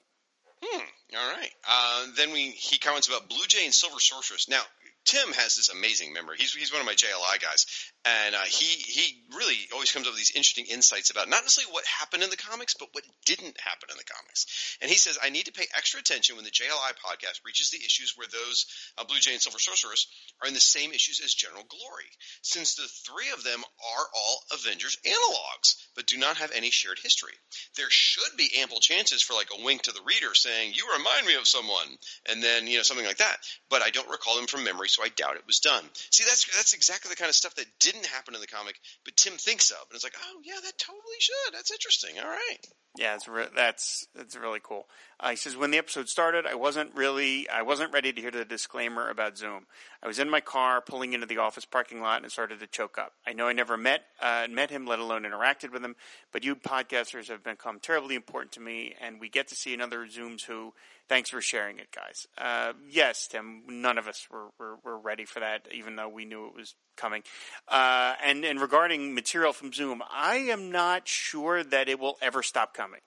Hmm. 0.63 0.81
All 1.17 1.31
right. 1.35 1.51
Uh, 1.67 2.05
then 2.17 2.31
we 2.31 2.49
he 2.49 2.77
comments 2.77 3.07
about 3.07 3.27
Blue 3.29 3.45
Jay 3.47 3.65
and 3.65 3.73
Silver 3.73 3.99
Sorceress. 3.99 4.47
Now 4.47 4.61
Tim 5.05 5.33
has 5.33 5.55
this 5.55 5.69
amazing 5.69 6.13
memory. 6.13 6.37
He's 6.37 6.53
he's 6.53 6.71
one 6.71 6.79
of 6.79 6.85
my 6.85 6.93
JLI 6.93 7.41
guys, 7.41 7.65
and 8.05 8.35
uh, 8.35 8.45
he 8.45 8.65
he 8.65 9.23
really 9.35 9.57
always 9.73 9.91
comes 9.91 10.05
up 10.05 10.13
with 10.13 10.19
these 10.19 10.35
interesting 10.35 10.65
insights 10.69 11.09
about 11.09 11.27
not 11.27 11.41
necessarily 11.41 11.73
what 11.73 11.85
happened 11.85 12.21
in 12.23 12.29
the 12.29 12.37
comics, 12.37 12.75
but 12.77 12.89
what 12.93 13.03
didn't 13.25 13.59
happen 13.59 13.89
in 13.89 13.97
the 13.97 14.05
comics. 14.05 14.77
And 14.79 14.91
he 14.91 14.97
says 14.97 15.17
I 15.21 15.29
need 15.29 15.45
to 15.45 15.51
pay 15.51 15.65
extra 15.75 15.99
attention 15.99 16.35
when 16.35 16.45
the 16.45 16.51
JLI 16.51 16.93
podcast 17.01 17.41
reaches 17.43 17.71
the 17.71 17.81
issues 17.83 18.13
where 18.15 18.27
those 18.31 18.65
uh, 18.97 19.03
Blue 19.03 19.17
Jay 19.17 19.33
and 19.33 19.41
Silver 19.41 19.57
Sorceress 19.57 20.05
are 20.41 20.47
in 20.47 20.53
the 20.53 20.59
same 20.59 20.93
issues 20.93 21.19
as 21.23 21.33
General 21.33 21.65
Glory, 21.67 22.09
since 22.43 22.75
the 22.75 22.87
three 23.09 23.31
of 23.31 23.43
them 23.43 23.63
are 23.97 24.05
all 24.13 24.43
Avengers 24.53 24.97
analogs, 25.05 25.75
but 25.95 26.05
do 26.05 26.17
not 26.17 26.37
have 26.37 26.51
any 26.53 26.69
shared 26.69 26.99
history. 27.01 27.33
There 27.75 27.89
should 27.89 28.37
be 28.37 28.61
ample 28.61 28.79
chances 28.79 29.23
for 29.23 29.33
like 29.33 29.49
a 29.51 29.63
wink 29.63 29.81
to 29.83 29.91
the 29.91 30.05
reader 30.05 30.35
saying, 30.35 30.73
"You 30.75 30.85
remind 30.93 31.25
me 31.25 31.35
of 31.35 31.47
someone," 31.47 31.97
and 32.29 32.43
then 32.43 32.67
you 32.67 32.77
know 32.77 32.83
something 32.83 33.05
like 33.05 33.17
that. 33.17 33.37
But 33.69 33.81
I 33.81 33.89
don't 33.89 34.09
recall 34.09 34.35
them 34.35 34.47
from 34.47 34.63
memory 34.63 34.90
so 34.91 35.03
I 35.03 35.09
doubt 35.09 35.35
it 35.35 35.47
was 35.47 35.59
done. 35.59 35.83
See, 36.09 36.23
that's 36.23 36.45
that's 36.55 36.73
exactly 36.73 37.09
the 37.09 37.15
kind 37.15 37.29
of 37.29 37.35
stuff 37.35 37.55
that 37.55 37.65
didn't 37.79 38.05
happen 38.05 38.35
in 38.35 38.41
the 38.41 38.47
comic, 38.47 38.75
but 39.05 39.15
Tim 39.15 39.33
thinks 39.33 39.71
of, 39.71 39.81
and 39.89 39.95
it's 39.95 40.03
like, 40.03 40.15
oh 40.21 40.41
yeah, 40.43 40.59
that 40.63 40.77
totally 40.77 41.19
should. 41.19 41.53
That's 41.53 41.71
interesting. 41.71 42.19
All 42.19 42.29
right. 42.29 42.67
Yeah, 42.97 43.15
it's 43.15 43.27
re- 43.27 43.47
that's 43.55 44.05
that's 44.13 44.35
really 44.35 44.59
cool. 44.61 44.85
Uh, 45.17 45.29
he 45.29 45.35
says 45.37 45.55
when 45.55 45.71
the 45.71 45.77
episode 45.77 46.09
started, 46.09 46.45
I 46.45 46.55
wasn't 46.55 46.93
really 46.93 47.47
I 47.47 47.61
wasn't 47.61 47.93
ready 47.93 48.11
to 48.11 48.21
hear 48.21 48.31
the 48.31 48.43
disclaimer 48.43 49.09
about 49.09 49.37
Zoom. 49.37 49.67
I 50.03 50.07
was 50.07 50.19
in 50.19 50.29
my 50.29 50.41
car 50.41 50.81
pulling 50.81 51.13
into 51.13 51.25
the 51.25 51.37
office 51.37 51.63
parking 51.63 52.01
lot 52.01 52.21
and 52.21 52.31
started 52.31 52.59
to 52.59 52.67
choke 52.67 52.97
up. 52.97 53.13
I 53.25 53.31
know 53.31 53.47
I 53.47 53.53
never 53.53 53.77
met 53.77 54.01
uh, 54.21 54.47
met 54.49 54.71
him, 54.71 54.85
let 54.85 54.99
alone 54.99 55.23
interacted 55.23 55.71
with 55.71 55.83
him, 55.85 55.95
but 56.33 56.43
you 56.43 56.55
podcasters 56.55 57.29
have 57.29 57.45
become 57.45 57.79
terribly 57.79 58.15
important 58.15 58.51
to 58.53 58.59
me, 58.59 58.93
and 58.99 59.21
we 59.21 59.29
get 59.29 59.47
to 59.49 59.55
see 59.55 59.73
another 59.73 60.05
Zooms 60.05 60.43
who. 60.43 60.73
Thanks 61.11 61.29
for 61.29 61.41
sharing 61.41 61.77
it, 61.79 61.89
guys. 61.93 62.25
Uh, 62.37 62.71
yes, 62.89 63.27
Tim. 63.27 63.63
None 63.67 63.97
of 63.97 64.07
us 64.07 64.25
were, 64.31 64.47
were, 64.57 64.77
were 64.81 64.97
ready 64.97 65.25
for 65.25 65.41
that, 65.41 65.67
even 65.69 65.97
though 65.97 66.07
we 66.07 66.23
knew 66.23 66.47
it 66.47 66.55
was 66.55 66.73
coming. 66.95 67.23
Uh, 67.67 68.13
and 68.23 68.45
and 68.45 68.61
regarding 68.61 69.13
material 69.13 69.51
from 69.51 69.73
Zoom, 69.73 70.01
I 70.09 70.37
am 70.37 70.71
not 70.71 71.09
sure 71.09 71.65
that 71.65 71.89
it 71.89 71.99
will 71.99 72.15
ever 72.21 72.41
stop 72.41 72.73
coming. 72.73 73.01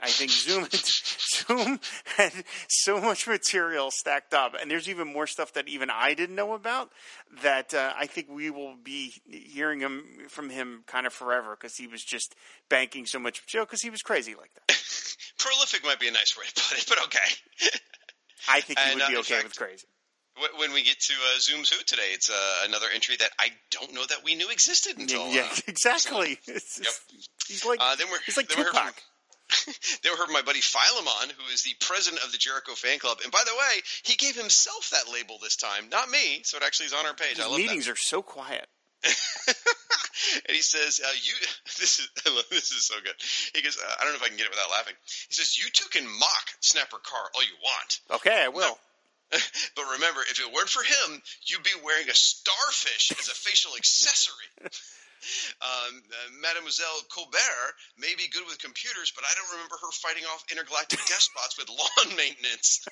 I 0.00 0.08
think 0.08 0.30
Zoom 0.30 0.66
Zoom 0.72 1.78
had 2.16 2.32
so 2.68 2.98
much 2.98 3.28
material 3.28 3.90
stacked 3.90 4.32
up, 4.32 4.54
and 4.58 4.70
there's 4.70 4.88
even 4.88 5.12
more 5.12 5.26
stuff 5.26 5.52
that 5.52 5.68
even 5.68 5.90
I 5.90 6.14
didn't 6.14 6.36
know 6.36 6.54
about. 6.54 6.88
That 7.42 7.74
uh, 7.74 7.92
I 7.98 8.06
think 8.06 8.28
we 8.30 8.48
will 8.48 8.76
be 8.82 9.12
hearing 9.28 9.80
him 9.80 10.04
from 10.30 10.48
him 10.48 10.84
kind 10.86 11.06
of 11.06 11.12
forever 11.12 11.54
because 11.54 11.76
he 11.76 11.86
was 11.86 12.02
just 12.02 12.34
banking 12.70 13.04
so 13.04 13.18
much 13.18 13.42
material 13.42 13.66
because 13.66 13.82
he 13.82 13.90
was 13.90 14.00
crazy 14.00 14.34
like 14.34 14.52
that. 14.54 14.78
Prolific 15.42 15.84
might 15.84 15.98
be 16.00 16.08
a 16.08 16.12
nice 16.12 16.36
way 16.38 16.44
to 16.46 16.62
put 16.68 16.78
it, 16.78 16.86
but 16.92 16.98
okay. 17.04 17.28
I 18.48 18.60
think 18.60 18.78
he 18.78 18.84
And, 18.90 18.94
would 18.94 19.02
uh, 19.04 19.08
be 19.08 19.14
in 19.14 19.20
okay 19.20 19.34
fact- 19.34 19.44
with 19.44 19.56
crazy. 19.56 19.86
When 20.58 20.72
we 20.72 20.82
get 20.82 20.98
to 20.98 21.12
uh, 21.12 21.38
Zoom's 21.40 21.68
Who 21.68 21.76
today, 21.84 22.08
it's 22.14 22.30
uh, 22.30 22.64
another 22.64 22.86
entry 22.94 23.16
that 23.20 23.28
I 23.38 23.48
don't 23.70 23.92
know 23.92 24.04
that 24.08 24.24
we 24.24 24.34
knew 24.34 24.48
existed 24.48 24.96
until. 24.96 25.28
yeah, 25.28 25.42
uh, 25.42 25.56
exactly. 25.68 26.38
It's 26.46 26.78
Yep. 26.82 27.20
He's 27.48 27.66
like 27.66 27.78
Uh, 27.82 27.96
then 27.96 28.06
we're 28.10 28.18
he's 28.24 28.38
like 28.38 28.48
then 28.48 28.56
we 28.58 28.64
heard 28.64 28.72
from, 28.72 28.86
Tupac. 28.88 29.02
then 30.02 30.12
we 30.12 30.16
heard 30.18 30.32
my 30.32 30.40
buddy 30.40 30.62
Philemon, 30.62 31.36
who 31.36 31.52
is 31.52 31.62
the 31.64 31.74
president 31.80 32.24
of 32.24 32.32
the 32.32 32.38
Jericho 32.38 32.72
fan 32.72 32.98
club. 32.98 33.18
And 33.22 33.30
by 33.30 33.42
the 33.44 33.52
way, 33.54 33.82
he 34.04 34.16
gave 34.16 34.34
himself 34.34 34.88
that 34.90 35.12
label 35.12 35.36
this 35.42 35.56
time, 35.56 35.90
not 35.90 36.08
me. 36.08 36.40
So 36.44 36.56
it 36.56 36.62
actually 36.64 36.86
is 36.86 36.94
on 36.94 37.04
our 37.04 37.12
page. 37.14 37.36
I 37.38 37.42
His 37.42 37.46
love 37.48 37.58
meetings 37.58 37.88
are 37.88 37.96
so 37.96 38.22
quiet. 38.22 38.66
and 40.46 40.54
he 40.56 40.62
says, 40.62 41.00
uh, 41.04 41.10
"You, 41.22 41.34
this 41.78 41.98
is 41.98 42.08
love, 42.26 42.44
this 42.50 42.70
is 42.70 42.86
so 42.86 42.94
good." 43.02 43.14
He 43.54 43.62
goes, 43.62 43.76
uh, 43.76 43.94
"I 43.98 44.04
don't 44.04 44.12
know 44.12 44.20
if 44.20 44.22
I 44.22 44.28
can 44.28 44.36
get 44.36 44.46
it 44.46 44.54
without 44.54 44.70
laughing." 44.70 44.94
He 45.28 45.34
says, 45.34 45.58
"You 45.58 45.70
two 45.72 45.88
can 45.90 46.06
mock 46.06 46.46
Snapper 46.60 46.98
Carr 47.02 47.30
all 47.34 47.42
you 47.42 47.58
want." 47.62 48.00
Okay, 48.20 48.44
I 48.44 48.48
will. 48.48 48.78
But 49.74 49.88
remember, 49.96 50.20
if 50.28 50.38
it 50.38 50.52
weren't 50.52 50.68
for 50.68 50.84
him, 50.84 51.22
you'd 51.48 51.64
be 51.64 51.72
wearing 51.82 52.08
a 52.08 52.14
starfish 52.14 53.12
as 53.18 53.28
a 53.28 53.34
facial 53.34 53.72
accessory. 53.76 54.68
Um, 55.62 56.02
uh, 56.02 56.28
Mademoiselle 56.42 57.00
Colbert 57.08 57.72
may 57.96 58.12
be 58.18 58.26
good 58.28 58.44
with 58.44 58.58
computers, 58.58 59.12
but 59.14 59.24
I 59.24 59.32
don't 59.38 59.54
remember 59.54 59.76
her 59.80 59.92
fighting 60.02 60.24
off 60.24 60.44
intergalactic 60.50 60.98
despots 61.06 61.56
with 61.56 61.70
lawn 61.70 62.16
maintenance. 62.16 62.84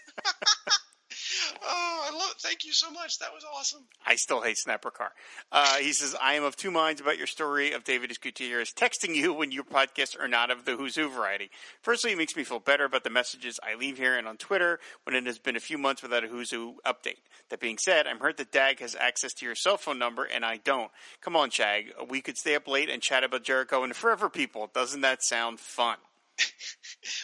Oh, 1.63 2.09
I 2.11 2.17
love 2.17 2.31
it. 2.31 2.41
Thank 2.41 2.65
you 2.65 2.73
so 2.73 2.91
much. 2.91 3.19
That 3.19 3.33
was 3.33 3.45
awesome. 3.57 3.83
I 4.07 4.17
still 4.17 4.41
hate 4.41 4.59
Snapper 4.59 4.91
Carr. 4.91 5.13
Uh, 5.53 5.77
he 5.77 5.93
says, 5.93 6.17
I 6.21 6.35
am 6.35 6.45
of 6.45 6.57
two 6.57 6.71
minds 6.71 7.01
about 7.01 7.19
your 7.19 7.27
story 7.27 7.73
of 7.73 7.85
David 7.85 8.19
Gutierrez 8.21 8.73
texting 8.73 9.15
you 9.15 9.33
when 9.33 9.53
your 9.53 9.65
podcasts 9.65 10.19
are 10.19 10.29
not 10.29 10.51
of 10.51 10.65
the 10.65 10.77
Who's 10.77 10.97
Who 10.97 11.09
variety. 11.09 11.51
Firstly, 11.83 12.13
it 12.13 12.19
makes 12.19 12.37
me 12.37 12.45
feel 12.45 12.59
better 12.61 12.85
about 12.85 13.05
the 13.05 13.11
messages 13.11 13.61
I 13.63 13.75
leave 13.77 13.99
here 13.99 14.17
and 14.17 14.27
on 14.27 14.37
Twitter 14.37 14.81
when 15.05 15.15
it 15.15 15.27
has 15.27 15.39
been 15.39 15.57
a 15.57 15.61
few 15.61 15.79
months 15.79 16.03
without 16.03 16.25
a 16.25 16.29
Who's 16.29 16.51
Who 16.51 16.81
update. 16.87 17.19
That 17.51 17.61
being 17.61 17.79
said, 17.79 18.07
I'm 18.07 18.21
hurt 18.21 18.37
that 18.39 18.53
Dag 18.53 18.81
has 18.81 18.95
access 18.95 19.33
to 19.35 19.47
your 19.47 19.55
cell 19.55 19.77
phone 19.77 19.99
number 19.99 20.25
and 20.25 20.45
I 20.45 20.59
don't. 20.59 20.91
Come 21.21 21.37
on, 21.37 21.51
Shag. 21.51 21.93
We 22.09 22.21
could 22.21 22.39
stay 22.39 22.55
up 22.55 22.69
late 22.69 22.89
and 22.91 23.03
chat 23.03 23.25
about 23.25 23.45
Jericho 23.45 23.83
and 23.83 23.91
the 23.91 23.95
Forever 23.95 24.29
People. 24.29 24.71
Doesn't 24.73 25.01
that 25.01 25.23
sound 25.23 25.61
fun? 25.61 25.97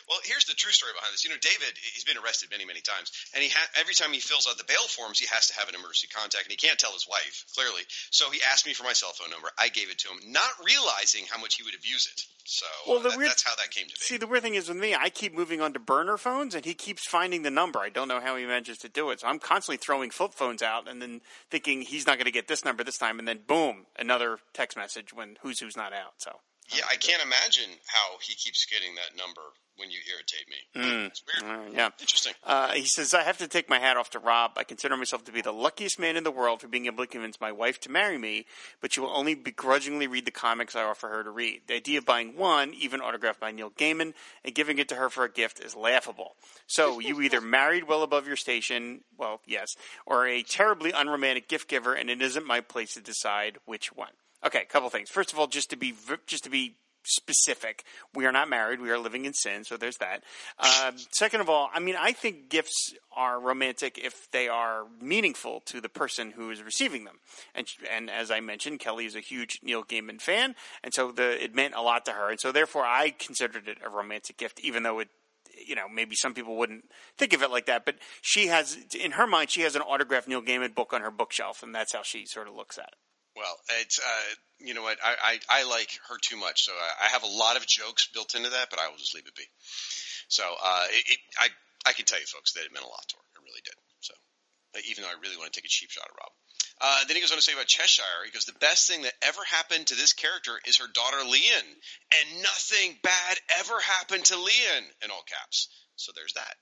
Well, 0.09 0.19
here's 0.25 0.45
the 0.47 0.55
true 0.55 0.73
story 0.73 0.93
behind 0.97 1.13
this. 1.13 1.25
You 1.25 1.31
know, 1.31 1.41
David, 1.41 1.75
he's 1.95 2.05
been 2.05 2.17
arrested 2.17 2.49
many, 2.51 2.65
many 2.65 2.81
times, 2.81 3.11
and 3.35 3.43
he 3.43 3.51
ha- 3.51 3.69
every 3.79 3.93
time 3.95 4.13
he 4.13 4.21
fills 4.21 4.47
out 4.49 4.57
the 4.57 4.65
bail 4.65 4.87
forms, 4.89 5.19
he 5.19 5.27
has 5.33 5.49
to 5.49 5.55
have 5.55 5.69
an 5.69 5.75
emergency 5.75 6.09
contact, 6.09 6.45
and 6.47 6.51
he 6.53 6.57
can't 6.57 6.79
tell 6.79 6.93
his 6.93 7.07
wife 7.11 7.45
clearly. 7.55 7.83
So 8.11 8.31
he 8.31 8.41
asked 8.51 8.67
me 8.67 8.73
for 8.73 8.85
my 8.85 8.93
cell 8.95 9.13
phone 9.13 9.31
number. 9.31 9.49
I 9.59 9.69
gave 9.69 9.91
it 9.91 9.99
to 9.99 10.09
him, 10.09 10.33
not 10.33 10.49
realizing 10.65 11.25
how 11.31 11.39
much 11.41 11.57
he 11.57 11.63
would 11.65 11.75
abuse 11.75 12.07
it. 12.07 12.23
So 12.45 12.67
Well, 12.87 13.01
the 13.01 13.11
that- 13.11 13.19
weird- 13.19 13.31
that's 13.31 13.43
how 13.43 13.55
that 13.57 13.71
came 13.71 13.87
to 13.89 13.95
be. 13.95 14.01
See, 14.01 14.17
the 14.17 14.27
weird 14.27 14.43
thing 14.45 14.55
is 14.55 14.69
with 14.69 14.79
me, 14.79 14.95
I 14.95 15.11
keep 15.11 15.35
moving 15.35 15.61
on 15.61 15.73
to 15.75 15.79
burner 15.81 16.17
phones, 16.17 16.55
and 16.55 16.65
he 16.65 16.75
keeps 16.75 17.07
finding 17.07 17.43
the 17.43 17.51
number. 17.51 17.81
I 17.81 17.89
don't 17.91 18.09
know 18.09 18.21
how 18.21 18.37
he 18.37 18.45
manages 18.47 18.79
to 18.79 18.89
do 18.89 19.11
it. 19.11 19.21
So 19.21 19.27
I'm 19.27 19.39
constantly 19.41 19.77
throwing 19.79 20.11
flip 20.11 20.33
phones 20.33 20.63
out, 20.63 20.89
and 20.89 21.03
then 21.03 21.21
thinking 21.51 21.83
he's 21.83 22.07
not 22.07 22.17
going 22.17 22.27
to 22.27 22.31
get 22.31 22.49
this 22.49 22.65
number 22.65 22.85
this 22.85 22.99
time, 22.99 23.19
and 23.19 23.27
then 23.27 23.39
boom, 23.47 23.87
another 23.99 24.39
text 24.55 24.77
message 24.77 25.13
when 25.13 25.37
who's 25.43 25.59
who's 25.61 25.77
not 25.77 25.93
out. 25.93 26.15
So 26.19 26.41
yeah, 26.75 26.85
I 26.91 26.97
can't 26.97 27.23
imagine 27.23 27.71
how 27.87 28.19
he 28.21 28.35
keeps 28.35 28.67
getting 28.67 28.95
that 28.97 29.17
number 29.17 29.43
when 29.77 29.91
you 29.91 29.99
irritate 30.11 30.49
me. 30.49 31.07
It's 31.07 31.23
weird. 31.43 31.53
uh, 31.53 31.71
yeah. 31.71 31.91
Interesting. 32.01 32.33
Uh, 32.43 32.73
he 32.73 32.87
says, 32.87 33.13
I 33.13 33.23
have 33.23 33.37
to 33.39 33.47
take 33.47 33.69
my 33.69 33.79
hat 33.79 33.99
off 33.99 34.09
to 34.11 34.19
Rob. 34.19 34.53
I 34.57 34.65
consider 34.65 34.97
myself 34.97 35.25
to 35.25 35.33
be 35.33 35.43
the 35.43 35.53
luckiest 35.53 35.99
man 35.99 36.17
in 36.17 36.25
the 36.25 36.31
world 36.31 36.63
for 36.63 36.69
being 36.69 36.87
able 36.87 37.05
to 37.05 37.11
convince 37.11 37.41
my 37.43 37.53
wife 37.53 37.79
to 37.81 37.91
marry 37.91 38.17
me, 38.17 38.47
but 38.81 38.95
she 38.95 39.01
will 39.01 39.15
only 39.15 39.35
begrudgingly 39.35 40.07
read 40.07 40.25
the 40.25 40.31
comics 40.31 40.75
I 40.75 40.83
offer 40.83 41.09
her 41.09 41.23
to 41.23 41.31
read. 41.31 41.63
The 41.67 41.75
idea 41.75 41.99
of 41.99 42.07
buying 42.07 42.37
one, 42.37 42.73
even 42.73 43.03
autographed 43.03 43.39
by 43.41 43.53
Neil 43.53 43.71
Gaiman, 43.71 44.15
and 44.45 44.55
giving 44.55 44.79
it 44.79 44.89
to 44.89 44.95
her 44.95 45.11
for 45.11 45.25
a 45.25 45.31
gift 45.31 45.61
is 45.61 45.77
laughable. 45.77 46.37
So 46.67 46.99
you 46.99 47.21
either 47.21 47.43
married 47.43 47.87
well 47.87 48.03
above 48.03 48.27
your 48.27 48.37
station, 48.37 49.03
well, 49.19 49.43
yes, 49.47 49.77
or 50.07 50.27
a 50.27 50.43
terribly 50.43 50.91
unromantic 50.91 51.49
gift 51.49 51.69
giver, 51.69 51.93
and 51.93 52.09
it 52.09 52.23
isn't 52.23 52.47
my 52.47 52.61
place 52.63 52.95
to 52.95 53.03
decide 53.03 53.59
which 53.67 53.95
one. 53.95 54.13
Okay, 54.47 54.63
a 54.63 54.67
couple 54.67 54.89
things. 54.91 55.11
First 55.11 55.33
of 55.33 55.39
all, 55.39 55.49
just 55.49 55.71
to 55.71 55.77
be 55.77 55.95
just 56.27 56.45
to 56.45 56.51
be 56.51 56.77
specific. 57.07 57.85
We 58.15 58.27
are 58.27 58.33
not 58.33 58.49
married. 58.49 58.81
We 58.81 58.91
are 58.91 58.99
living 58.99 59.25
in 59.25 59.33
sin. 59.33 59.65
So 59.65 59.77
there's 59.77 59.99
that. 59.99 60.23
Um, 60.59 60.97
second 61.13 61.41
of 61.41 61.49
all, 61.49 61.71
I 61.73 61.81
mean, 61.81 61.95
I 61.99 62.13
think 62.13 62.49
gifts 62.49 62.95
are 63.17 63.41
romantic 63.41 63.99
if 63.99 64.31
they 64.33 64.49
are 64.49 64.85
meaningful 65.01 65.61
to 65.67 65.81
the 65.81 65.89
person 65.89 66.33
who 66.33 66.51
is 66.51 66.63
receiving 66.63 67.05
them. 67.05 67.17
And 67.55 67.67
and 67.91 68.11
as 68.11 68.31
I 68.31 68.41
mentioned, 68.41 68.81
Kelly 68.81 69.07
is 69.07 69.17
a 69.17 69.21
huge 69.21 69.61
Neil 69.63 69.85
Gaiman 69.85 70.21
fan, 70.21 70.55
and 70.83 70.93
so 70.93 71.13
the 71.13 71.43
it 71.43 71.55
meant 71.55 71.75
a 71.75 71.83
lot 71.83 72.05
to 72.07 72.13
her, 72.13 72.31
and 72.31 72.41
so 72.41 72.53
therefore 72.53 72.85
I 72.85 73.11
considered 73.11 73.69
it 73.69 73.79
a 73.85 73.89
romantic 73.89 74.37
gift, 74.37 74.61
even 74.61 74.83
though 74.83 75.01
it. 75.01 75.09
You 75.67 75.75
know, 75.75 75.89
maybe 75.89 76.15
some 76.15 76.35
people 76.35 76.57
wouldn't 76.57 76.85
think 77.17 77.33
of 77.33 77.43
it 77.43 77.51
like 77.51 77.65
that, 77.65 77.87
but 77.87 77.95
she 78.21 78.49
has, 78.49 78.77
in 78.95 79.13
her 79.13 79.27
mind, 79.27 79.49
she 79.49 79.63
has 79.63 79.75
an 79.75 79.81
autographed 79.81 80.29
Neil 80.29 80.43
Gaiman 80.43 80.75
book 80.75 80.93
on 80.93 81.01
her 81.01 81.11
bookshelf, 81.11 81.63
and 81.63 81.75
that's 81.75 81.95
how 81.95 82.03
she 82.03 82.27
sort 82.27 82.47
of 82.47 82.55
looks 82.55 82.77
at 82.77 82.89
it. 82.89 83.06
Well, 83.37 83.57
it's 83.85 83.99
uh, 83.99 84.35
you 84.61 84.73
know 84.73 84.83
what 84.83 84.99
I, 85.05 85.39
I 85.51 85.61
I 85.61 85.65
like 85.69 85.93
her 86.09 86.17
too 86.17 86.37
much, 86.37 86.65
so 86.65 86.73
I, 86.73 87.05
I 87.05 87.09
have 87.09 87.23
a 87.23 87.27
lot 87.29 87.57
of 87.57 87.67
jokes 87.67 88.09
built 88.13 88.35
into 88.35 88.49
that, 88.49 88.71
but 88.71 88.81
I 88.81 88.89
will 88.89 88.97
just 88.97 89.15
leave 89.15 89.27
it 89.27 89.37
be. 89.37 89.45
So 90.29 90.43
uh, 90.43 90.87
it, 90.89 91.05
it, 91.13 91.19
I 91.39 91.49
I 91.87 91.93
can 91.93 92.07
tell 92.07 92.19
you 92.19 92.27
folks 92.27 92.53
that 92.55 92.65
it 92.65 92.73
meant 92.73 92.85
a 92.85 92.89
lot 92.89 93.05
to 93.09 93.17
her. 93.17 93.25
It 93.37 93.45
really 93.45 93.63
did. 93.63 93.77
So 94.01 94.15
uh, 94.77 94.81
even 94.89 95.05
though 95.05 95.13
I 95.13 95.21
really 95.21 95.37
want 95.37 95.53
to 95.53 95.57
take 95.61 95.69
a 95.69 95.73
cheap 95.73 95.91
shot 95.91 96.09
at 96.09 96.17
Rob. 96.17 96.33
Uh, 96.79 97.05
then 97.09 97.17
he 97.17 97.23
goes 97.23 97.33
on 97.33 97.39
to 97.39 97.43
say 97.43 97.55
about 97.55 97.67
Cheshire. 97.67 98.25
He 98.27 98.31
goes, 98.33 98.45
the 98.45 98.61
best 98.61 98.87
thing 98.87 99.03
that 99.03 99.15
ever 99.23 99.41
happened 99.49 99.87
to 99.87 99.95
this 99.95 100.13
character 100.13 100.61
is 100.67 100.77
her 100.77 100.93
daughter 100.93 101.25
Lian, 101.25 101.65
and 101.65 102.43
nothing 102.43 102.99
bad 103.03 103.35
ever 103.59 103.81
happened 103.81 104.27
to 104.27 104.37
Lian 104.37 104.85
in 105.03 105.11
all 105.11 105.25
caps. 105.25 105.69
So 105.97 106.13
there's 106.15 106.35
that. 106.35 106.55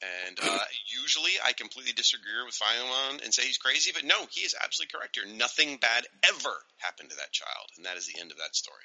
And 0.00 0.38
uh, 0.40 0.58
usually 1.02 1.32
I 1.44 1.52
completely 1.52 1.92
disagree 1.92 2.44
with 2.44 2.54
Philemon 2.54 3.20
and 3.24 3.34
say 3.34 3.42
he's 3.42 3.58
crazy, 3.58 3.90
but 3.92 4.04
no, 4.04 4.26
he 4.30 4.42
is 4.42 4.54
absolutely 4.54 4.96
correct 4.96 5.18
here. 5.18 5.26
Nothing 5.26 5.78
bad 5.78 6.06
ever 6.28 6.54
happened 6.78 7.10
to 7.10 7.16
that 7.16 7.32
child, 7.32 7.66
and 7.76 7.86
that 7.86 7.96
is 7.96 8.06
the 8.06 8.20
end 8.20 8.30
of 8.30 8.38
that 8.38 8.54
story. 8.54 8.84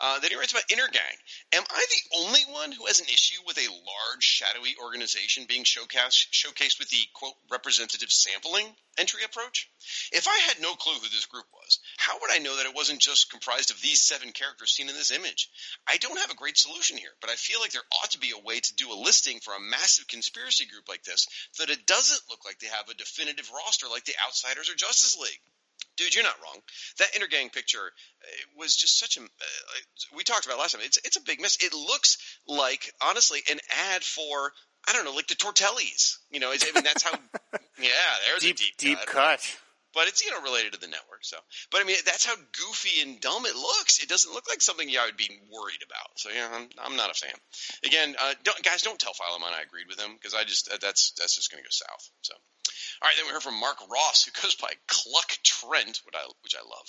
Uh, 0.00 0.20
then 0.20 0.30
he 0.30 0.36
writes 0.36 0.52
about 0.52 0.68
Intergang. 0.68 1.16
Am 1.52 1.64
I 1.68 1.86
the 1.88 2.18
only 2.18 2.40
one 2.50 2.72
who 2.72 2.86
has 2.86 3.00
an 3.00 3.06
issue 3.06 3.40
with 3.46 3.58
a 3.58 3.68
large, 3.68 4.22
shadowy 4.22 4.76
organization 4.82 5.46
being 5.48 5.64
showcased, 5.64 6.30
showcased 6.30 6.78
with 6.78 6.88
the, 6.90 7.02
quote, 7.14 7.34
representative 7.50 8.10
sampling 8.10 8.66
entry 8.96 9.24
approach? 9.24 9.68
If 10.12 10.28
I 10.28 10.38
had 10.48 10.60
no 10.60 10.74
clue 10.74 10.94
who 10.94 11.08
this 11.08 11.26
group 11.26 11.46
was, 11.52 11.80
how 11.96 12.20
would 12.20 12.30
I 12.30 12.38
know 12.38 12.56
that 12.56 12.66
it 12.66 12.74
wasn't 12.74 13.00
just 13.00 13.30
comprised 13.30 13.70
of 13.70 13.80
these 13.80 14.00
seven 14.00 14.32
characters 14.32 14.70
seen 14.70 14.88
in 14.88 14.94
this 14.94 15.10
image? 15.10 15.50
I 15.86 15.96
don't 15.98 16.18
have 16.18 16.30
a 16.30 16.36
great 16.36 16.58
solution 16.58 16.96
here, 16.96 17.14
but 17.20 17.30
I 17.30 17.34
feel 17.34 17.60
like 17.60 17.72
there 17.72 17.82
ought 18.02 18.10
to 18.12 18.18
be 18.18 18.30
a 18.30 18.44
way 18.44 18.60
to 18.60 18.74
do 18.76 18.92
a 18.92 19.02
listing 19.02 19.40
for 19.40 19.54
a 19.54 19.60
massive 19.60 20.06
conspiracy 20.06 20.66
group 20.66 20.88
like 20.88 21.02
this 21.02 21.26
so 21.52 21.64
that 21.64 21.72
it 21.72 21.86
doesn't 21.86 22.28
look 22.30 22.44
like 22.44 22.58
they 22.58 22.68
have 22.68 22.88
a 22.88 22.94
definitive 22.94 23.50
roster 23.50 23.86
like 23.88 24.04
the 24.04 24.18
Outsiders 24.24 24.70
or 24.70 24.76
Justice 24.76 25.18
League 25.18 25.40
dude, 25.96 26.14
you're 26.14 26.24
not 26.24 26.36
wrong. 26.42 26.60
That 26.98 27.12
intergang 27.12 27.52
picture 27.52 27.78
uh, 27.78 28.26
was 28.58 28.76
just 28.76 28.98
such 28.98 29.16
a. 29.16 29.20
Uh, 29.20 29.26
we 30.16 30.24
talked 30.24 30.46
about 30.46 30.56
it 30.56 30.60
last 30.60 30.72
time. 30.72 30.82
It's 30.84 30.98
it's 31.04 31.16
a 31.16 31.22
big 31.22 31.40
mess. 31.40 31.56
It 31.60 31.72
looks 31.74 32.18
like 32.46 32.92
honestly 33.02 33.40
an 33.50 33.58
ad 33.94 34.02
for 34.02 34.52
I 34.88 34.92
don't 34.92 35.04
know, 35.04 35.14
like 35.14 35.26
the 35.26 35.34
Tortellis. 35.34 36.16
You 36.30 36.40
know, 36.40 36.52
it's, 36.52 36.64
I 36.68 36.72
mean 36.72 36.84
that's 36.84 37.02
how. 37.02 37.10
yeah, 37.80 37.88
there's 38.26 38.42
Deep, 38.42 38.56
a 38.56 38.58
deep 38.58 38.76
deep 38.78 38.98
cut. 39.00 39.08
cut. 39.40 39.56
But 39.94 40.08
it's 40.08 40.24
you 40.24 40.30
know 40.30 40.42
related 40.42 40.72
to 40.72 40.80
the 40.80 40.86
network. 40.86 41.22
So, 41.22 41.36
but 41.70 41.80
I 41.80 41.84
mean 41.84 41.96
that's 42.04 42.26
how 42.26 42.34
goofy 42.36 43.02
and 43.02 43.20
dumb 43.20 43.46
it 43.46 43.56
looks. 43.56 44.02
It 44.02 44.08
doesn't 44.08 44.32
look 44.32 44.48
like 44.48 44.60
something 44.60 44.88
yeah, 44.88 45.02
I 45.02 45.06
would 45.06 45.16
be 45.16 45.30
worried 45.50 45.82
about. 45.84 46.16
So 46.16 46.30
yeah, 46.30 46.48
I'm, 46.52 46.68
I'm 46.78 46.96
not 46.96 47.10
a 47.10 47.14
fan. 47.14 47.34
Again, 47.84 48.14
uh, 48.18 48.34
don't, 48.44 48.62
guys, 48.62 48.82
don't 48.82 48.98
tell 48.98 49.14
Philemon 49.14 49.54
I 49.56 49.62
agreed 49.62 49.88
with 49.88 50.00
him 50.00 50.14
because 50.14 50.34
I 50.34 50.44
just 50.44 50.68
that's 50.80 51.12
that's 51.18 51.36
just 51.36 51.50
going 51.50 51.62
to 51.62 51.66
go 51.66 51.72
south. 51.72 52.10
So. 52.22 52.34
All 53.00 53.06
right, 53.06 53.14
then 53.16 53.26
we 53.26 53.32
heard 53.32 53.42
from 53.42 53.60
Mark 53.60 53.78
Ross, 53.88 54.24
who 54.24 54.32
goes 54.42 54.56
by 54.56 54.72
Cluck 54.88 55.38
Trent, 55.44 56.00
which 56.04 56.14
I, 56.14 56.26
which 56.42 56.56
I 56.56 56.62
love. 56.62 56.86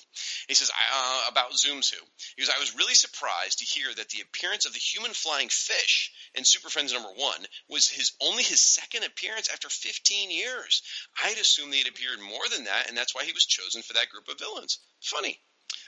He 0.48 0.56
says 0.56 0.72
uh, 0.72 1.26
about 1.30 1.54
Zoom's 1.54 1.90
Who. 1.90 2.04
He 2.36 2.42
goes, 2.42 2.50
I 2.50 2.60
was 2.60 2.76
really 2.76 2.96
surprised 2.96 3.60
to 3.60 3.66
hear 3.66 3.94
that 3.94 4.10
the 4.10 4.22
appearance 4.22 4.66
of 4.66 4.74
the 4.74 4.80
human 4.80 5.14
flying 5.14 5.50
fish 5.50 6.12
in 6.34 6.44
Super 6.46 6.70
Friends 6.70 6.94
number 6.94 7.10
one 7.16 7.46
was 7.70 7.88
his 7.88 8.14
only 8.22 8.44
his 8.44 8.60
second 8.62 9.04
appearance 9.04 9.50
after 9.54 9.70
15 9.70 10.32
years. 10.32 10.82
I'd 11.24 11.38
assumed 11.38 11.74
he'd 11.74 11.88
appeared 11.88 12.20
more 12.20 12.48
than 12.52 12.66
that, 12.66 12.89
and 12.90 12.98
that's 12.98 13.16
why 13.16 13.24
he 13.24 13.32
was 13.32 13.46
chosen 13.46 13.82
for 13.82 13.94
that 13.94 14.10
group 14.10 14.28
of 14.28 14.40
villains. 14.40 14.80
Funny. 15.02 15.40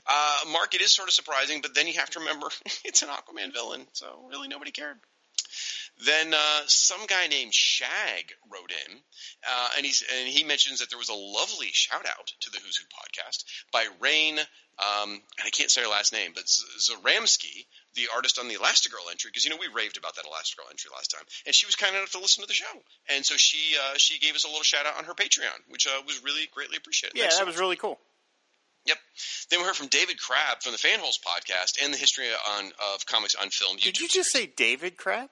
Uh, 0.06 0.38
Mark, 0.52 0.74
it 0.74 0.82
is 0.82 0.94
sort 0.94 1.10
of 1.10 1.14
surprising, 1.14 1.62
but 1.62 1.76
then 1.76 1.88
you 1.88 1.94
have 1.94 2.10
to 2.12 2.20
remember 2.20 2.48
it's 2.86 3.02
an 3.02 3.10
Aquaman 3.10 3.54
villain, 3.54 3.86
so 3.94 4.28
really 4.30 4.48
nobody 4.48 4.72
cared. 4.72 4.98
Then 6.06 6.34
uh, 6.34 6.62
some 6.66 7.06
guy 7.08 7.28
named 7.28 7.54
Shag 7.54 8.34
wrote 8.52 8.72
in, 8.72 8.98
uh, 9.48 9.70
and 9.78 9.86
he's 9.86 10.04
and 10.18 10.28
he 10.28 10.44
mentions 10.44 10.80
that 10.80 10.90
there 10.90 10.98
was 10.98 11.10
a 11.10 11.14
lovely 11.14 11.70
shout 11.74 12.06
out 12.06 12.32
to 12.42 12.50
the 12.50 12.58
Who's 12.58 12.78
Who 12.78 12.86
podcast 12.86 13.44
by 13.72 13.86
Rain, 14.00 14.40
um, 14.80 15.12
and 15.12 15.46
I 15.46 15.50
can't 15.50 15.70
say 15.70 15.82
her 15.82 15.88
last 15.88 16.14
name, 16.14 16.32
but 16.34 16.46
Zaramsky, 16.46 17.66
the 17.96 18.08
artist 18.16 18.40
on 18.40 18.48
the 18.48 18.56
Elastigirl 18.56 19.10
entry, 19.12 19.30
because 19.30 19.46
you 19.46 19.52
know 19.52 19.58
we 19.60 19.68
raved 19.68 19.98
about 19.98 20.16
that 20.16 20.26
Elastigirl 20.26 20.70
entry 20.70 20.90
last 20.94 21.12
time, 21.12 21.26
and 21.46 21.54
she 21.54 21.66
was 21.66 21.76
kind 21.76 21.96
enough 21.96 22.12
to 22.12 22.20
listen 22.20 22.42
to 22.44 22.48
the 22.48 22.54
show, 22.54 22.72
and 23.14 23.26
so 23.26 23.36
she 23.38 23.78
uh, 23.78 23.94
she 23.98 24.20
gave 24.20 24.36
us 24.36 24.44
a 24.44 24.48
little 24.48 24.64
shout 24.64 24.86
out 24.86 24.98
on 24.98 25.06
her 25.06 25.14
Patreon, 25.14 25.60
which 25.70 25.88
uh, 25.88 26.02
was 26.06 26.24
really 26.24 26.48
greatly 26.54 26.78
appreciated. 26.78 27.18
Yeah, 27.18 27.24
Thanks 27.24 27.36
so 27.36 27.46
that 27.46 27.48
was 27.48 27.60
really 27.60 27.76
cool. 27.76 28.00
Yep. 28.86 28.98
Then 29.52 29.60
we 29.60 29.66
heard 29.66 29.76
from 29.76 29.88
David 29.88 30.20
Crabb 30.20 30.64
from 30.64 30.72
the 30.72 30.80
Fanholes 30.80 31.20
podcast 31.22 31.84
and 31.84 31.94
the 31.94 31.98
history 31.98 32.26
on 32.58 32.72
of 32.94 33.06
comics 33.06 33.36
on 33.36 33.50
film. 33.50 33.78
Did 33.78 34.00
you 34.00 34.08
just 34.08 34.32
series. 34.32 34.48
say 34.48 34.54
David 34.56 34.98
Crab? 34.98 35.30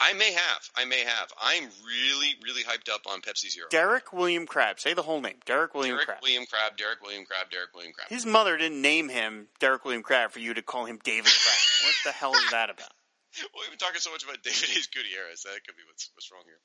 I 0.00 0.12
may 0.12 0.32
have. 0.32 0.70
I 0.76 0.84
may 0.84 1.00
have. 1.00 1.32
I'm 1.40 1.64
really, 1.64 2.34
really 2.44 2.62
hyped 2.62 2.92
up 2.92 3.02
on 3.06 3.20
Pepsi 3.20 3.50
Zero. 3.50 3.66
Derek 3.70 4.12
William 4.12 4.46
Crab. 4.46 4.78
Say 4.78 4.94
the 4.94 5.02
whole 5.02 5.20
name. 5.20 5.36
Derek 5.46 5.74
William 5.74 5.96
Derek 5.96 6.06
Crab. 6.06 6.18
William 6.22 6.46
Crab. 6.46 6.76
Derek 6.76 7.02
William 7.02 7.24
Crab. 7.24 7.50
Derek 7.50 7.74
William 7.74 7.92
Crab. 7.92 8.08
His 8.08 8.26
mother 8.26 8.56
didn't 8.56 8.82
name 8.82 9.08
him 9.08 9.48
Derek 9.58 9.84
William 9.84 10.02
Crab 10.02 10.30
for 10.30 10.40
you 10.40 10.54
to 10.54 10.62
call 10.62 10.84
him 10.84 10.98
David 11.02 11.32
Crab. 11.32 11.60
what 11.84 11.94
the 12.04 12.12
hell 12.12 12.34
is 12.34 12.50
that 12.50 12.70
about? 12.70 12.92
Well, 13.40 13.48
we've 13.64 13.70
been 13.70 13.78
talking 13.78 14.00
so 14.00 14.10
much 14.10 14.24
about 14.24 14.42
David 14.42 14.68
Hayes 14.68 14.88
Gutierrez. 14.88 15.42
That 15.42 15.64
could 15.64 15.76
be 15.76 15.84
what's, 15.88 16.10
what's 16.14 16.30
wrong 16.32 16.44
here. 16.44 16.60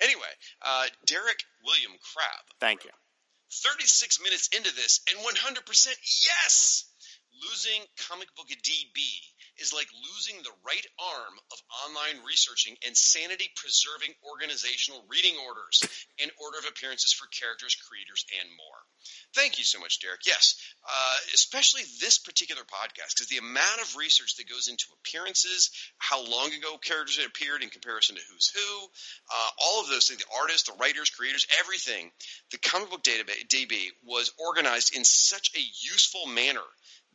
Anyway, 0.00 0.32
uh, 0.62 0.86
Derek 1.06 1.40
William 1.64 1.92
Crab. 2.12 2.44
Thank 2.60 2.84
you. 2.84 2.90
36 3.62 4.20
minutes 4.22 4.48
into 4.56 4.74
this, 4.74 5.00
and 5.08 5.18
100% 5.22 5.64
yes! 5.86 6.84
Losing 7.36 7.84
comic 8.08 8.28
book 8.34 8.48
DB 8.48 8.96
is 9.58 9.72
like 9.72 9.88
losing 10.12 10.36
the 10.42 10.56
right 10.64 10.86
arm 10.98 11.34
of 11.52 11.58
online 11.86 12.24
researching 12.26 12.76
and 12.86 12.96
sanity 12.96 13.48
preserving 13.56 14.12
organizational 14.24 15.04
reading 15.08 15.34
orders 15.46 15.82
and 16.20 16.30
order 16.42 16.58
of 16.58 16.66
appearances 16.68 17.12
for 17.12 17.26
characters, 17.28 17.76
creators, 17.76 18.24
and 18.40 18.48
more. 18.56 18.80
Thank 19.34 19.58
you 19.58 19.64
so 19.64 19.78
much, 19.78 20.00
Derek. 20.00 20.26
Yes, 20.26 20.56
uh, 20.84 21.16
especially 21.34 21.82
this 22.00 22.18
particular 22.18 22.62
podcast, 22.62 23.14
because 23.14 23.28
the 23.28 23.38
amount 23.38 23.80
of 23.82 23.96
research 23.96 24.36
that 24.36 24.48
goes 24.48 24.68
into 24.68 24.86
appearances, 25.00 25.70
how 25.98 26.24
long 26.24 26.52
ago 26.52 26.78
characters 26.78 27.20
appeared 27.24 27.62
in 27.62 27.68
comparison 27.68 28.16
to 28.16 28.22
who's 28.30 28.48
who, 28.48 28.86
uh, 29.32 29.50
all 29.62 29.82
of 29.82 29.88
those 29.88 30.08
things, 30.08 30.20
the 30.20 30.36
artists, 30.40 30.68
the 30.68 30.76
writers, 30.80 31.10
creators, 31.10 31.46
everything. 31.60 32.10
The 32.50 32.58
comic 32.58 32.90
book 32.90 33.02
database, 33.02 33.46
DB 33.48 33.92
was 34.04 34.32
organized 34.38 34.96
in 34.96 35.04
such 35.04 35.52
a 35.56 35.60
useful 35.60 36.26
manner 36.26 36.64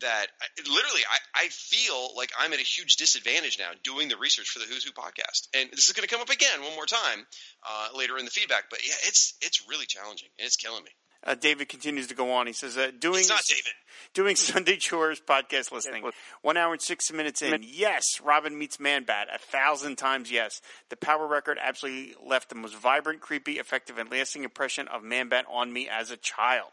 that 0.01 0.27
I- 0.41 0.61
literally 0.69 1.01
I, 1.09 1.45
I 1.45 1.47
feel 1.49 2.15
like 2.15 2.31
I'm 2.37 2.53
at 2.53 2.59
a 2.59 2.63
huge 2.63 2.95
disadvantage 2.97 3.57
now 3.59 3.71
doing 3.83 4.07
the 4.09 4.17
research 4.17 4.49
for 4.49 4.59
the 4.59 4.65
Who's 4.65 4.83
Who 4.83 4.91
podcast. 4.91 5.47
And 5.55 5.69
this 5.71 5.87
is 5.87 5.93
going 5.93 6.07
to 6.07 6.13
come 6.13 6.21
up 6.21 6.29
again 6.29 6.61
one 6.61 6.75
more 6.75 6.85
time 6.85 7.25
uh, 7.67 7.97
later 7.97 8.17
in 8.17 8.25
the 8.25 8.31
feedback. 8.31 8.65
But 8.69 8.79
yeah, 8.85 8.93
it's 9.07 9.33
it's 9.41 9.67
really 9.69 9.85
challenging 9.85 10.29
and 10.39 10.45
it's 10.45 10.55
killing 10.57 10.83
me. 10.83 10.91
Uh, 11.23 11.35
David 11.35 11.69
continues 11.69 12.07
to 12.07 12.15
go 12.15 12.31
on. 12.31 12.47
He 12.47 12.53
says, 12.53 12.75
uh, 12.75 12.89
"Doing 12.99 13.23
not 13.29 13.43
David. 13.47 13.73
doing 14.15 14.35
Sunday 14.35 14.77
chores 14.77 15.21
podcast 15.21 15.71
listening. 15.71 16.03
One 16.41 16.57
hour 16.57 16.73
and 16.73 16.81
six 16.81 17.13
minutes 17.13 17.43
in. 17.43 17.61
Yes, 17.63 18.19
Robin 18.23 18.57
meets 18.57 18.79
Man 18.79 19.03
Bat. 19.03 19.27
A 19.31 19.37
thousand 19.37 19.97
times 19.97 20.31
yes. 20.31 20.61
The 20.89 20.97
power 20.97 21.27
record 21.27 21.59
absolutely 21.61 22.15
left 22.25 22.49
the 22.49 22.55
most 22.55 22.75
vibrant, 22.75 23.21
creepy, 23.21 23.59
effective, 23.59 23.99
and 23.99 24.09
lasting 24.09 24.43
impression 24.43 24.87
of 24.87 25.03
Man 25.03 25.29
Bat 25.29 25.45
on 25.47 25.71
me 25.71 25.87
as 25.87 26.09
a 26.09 26.17
child. 26.17 26.71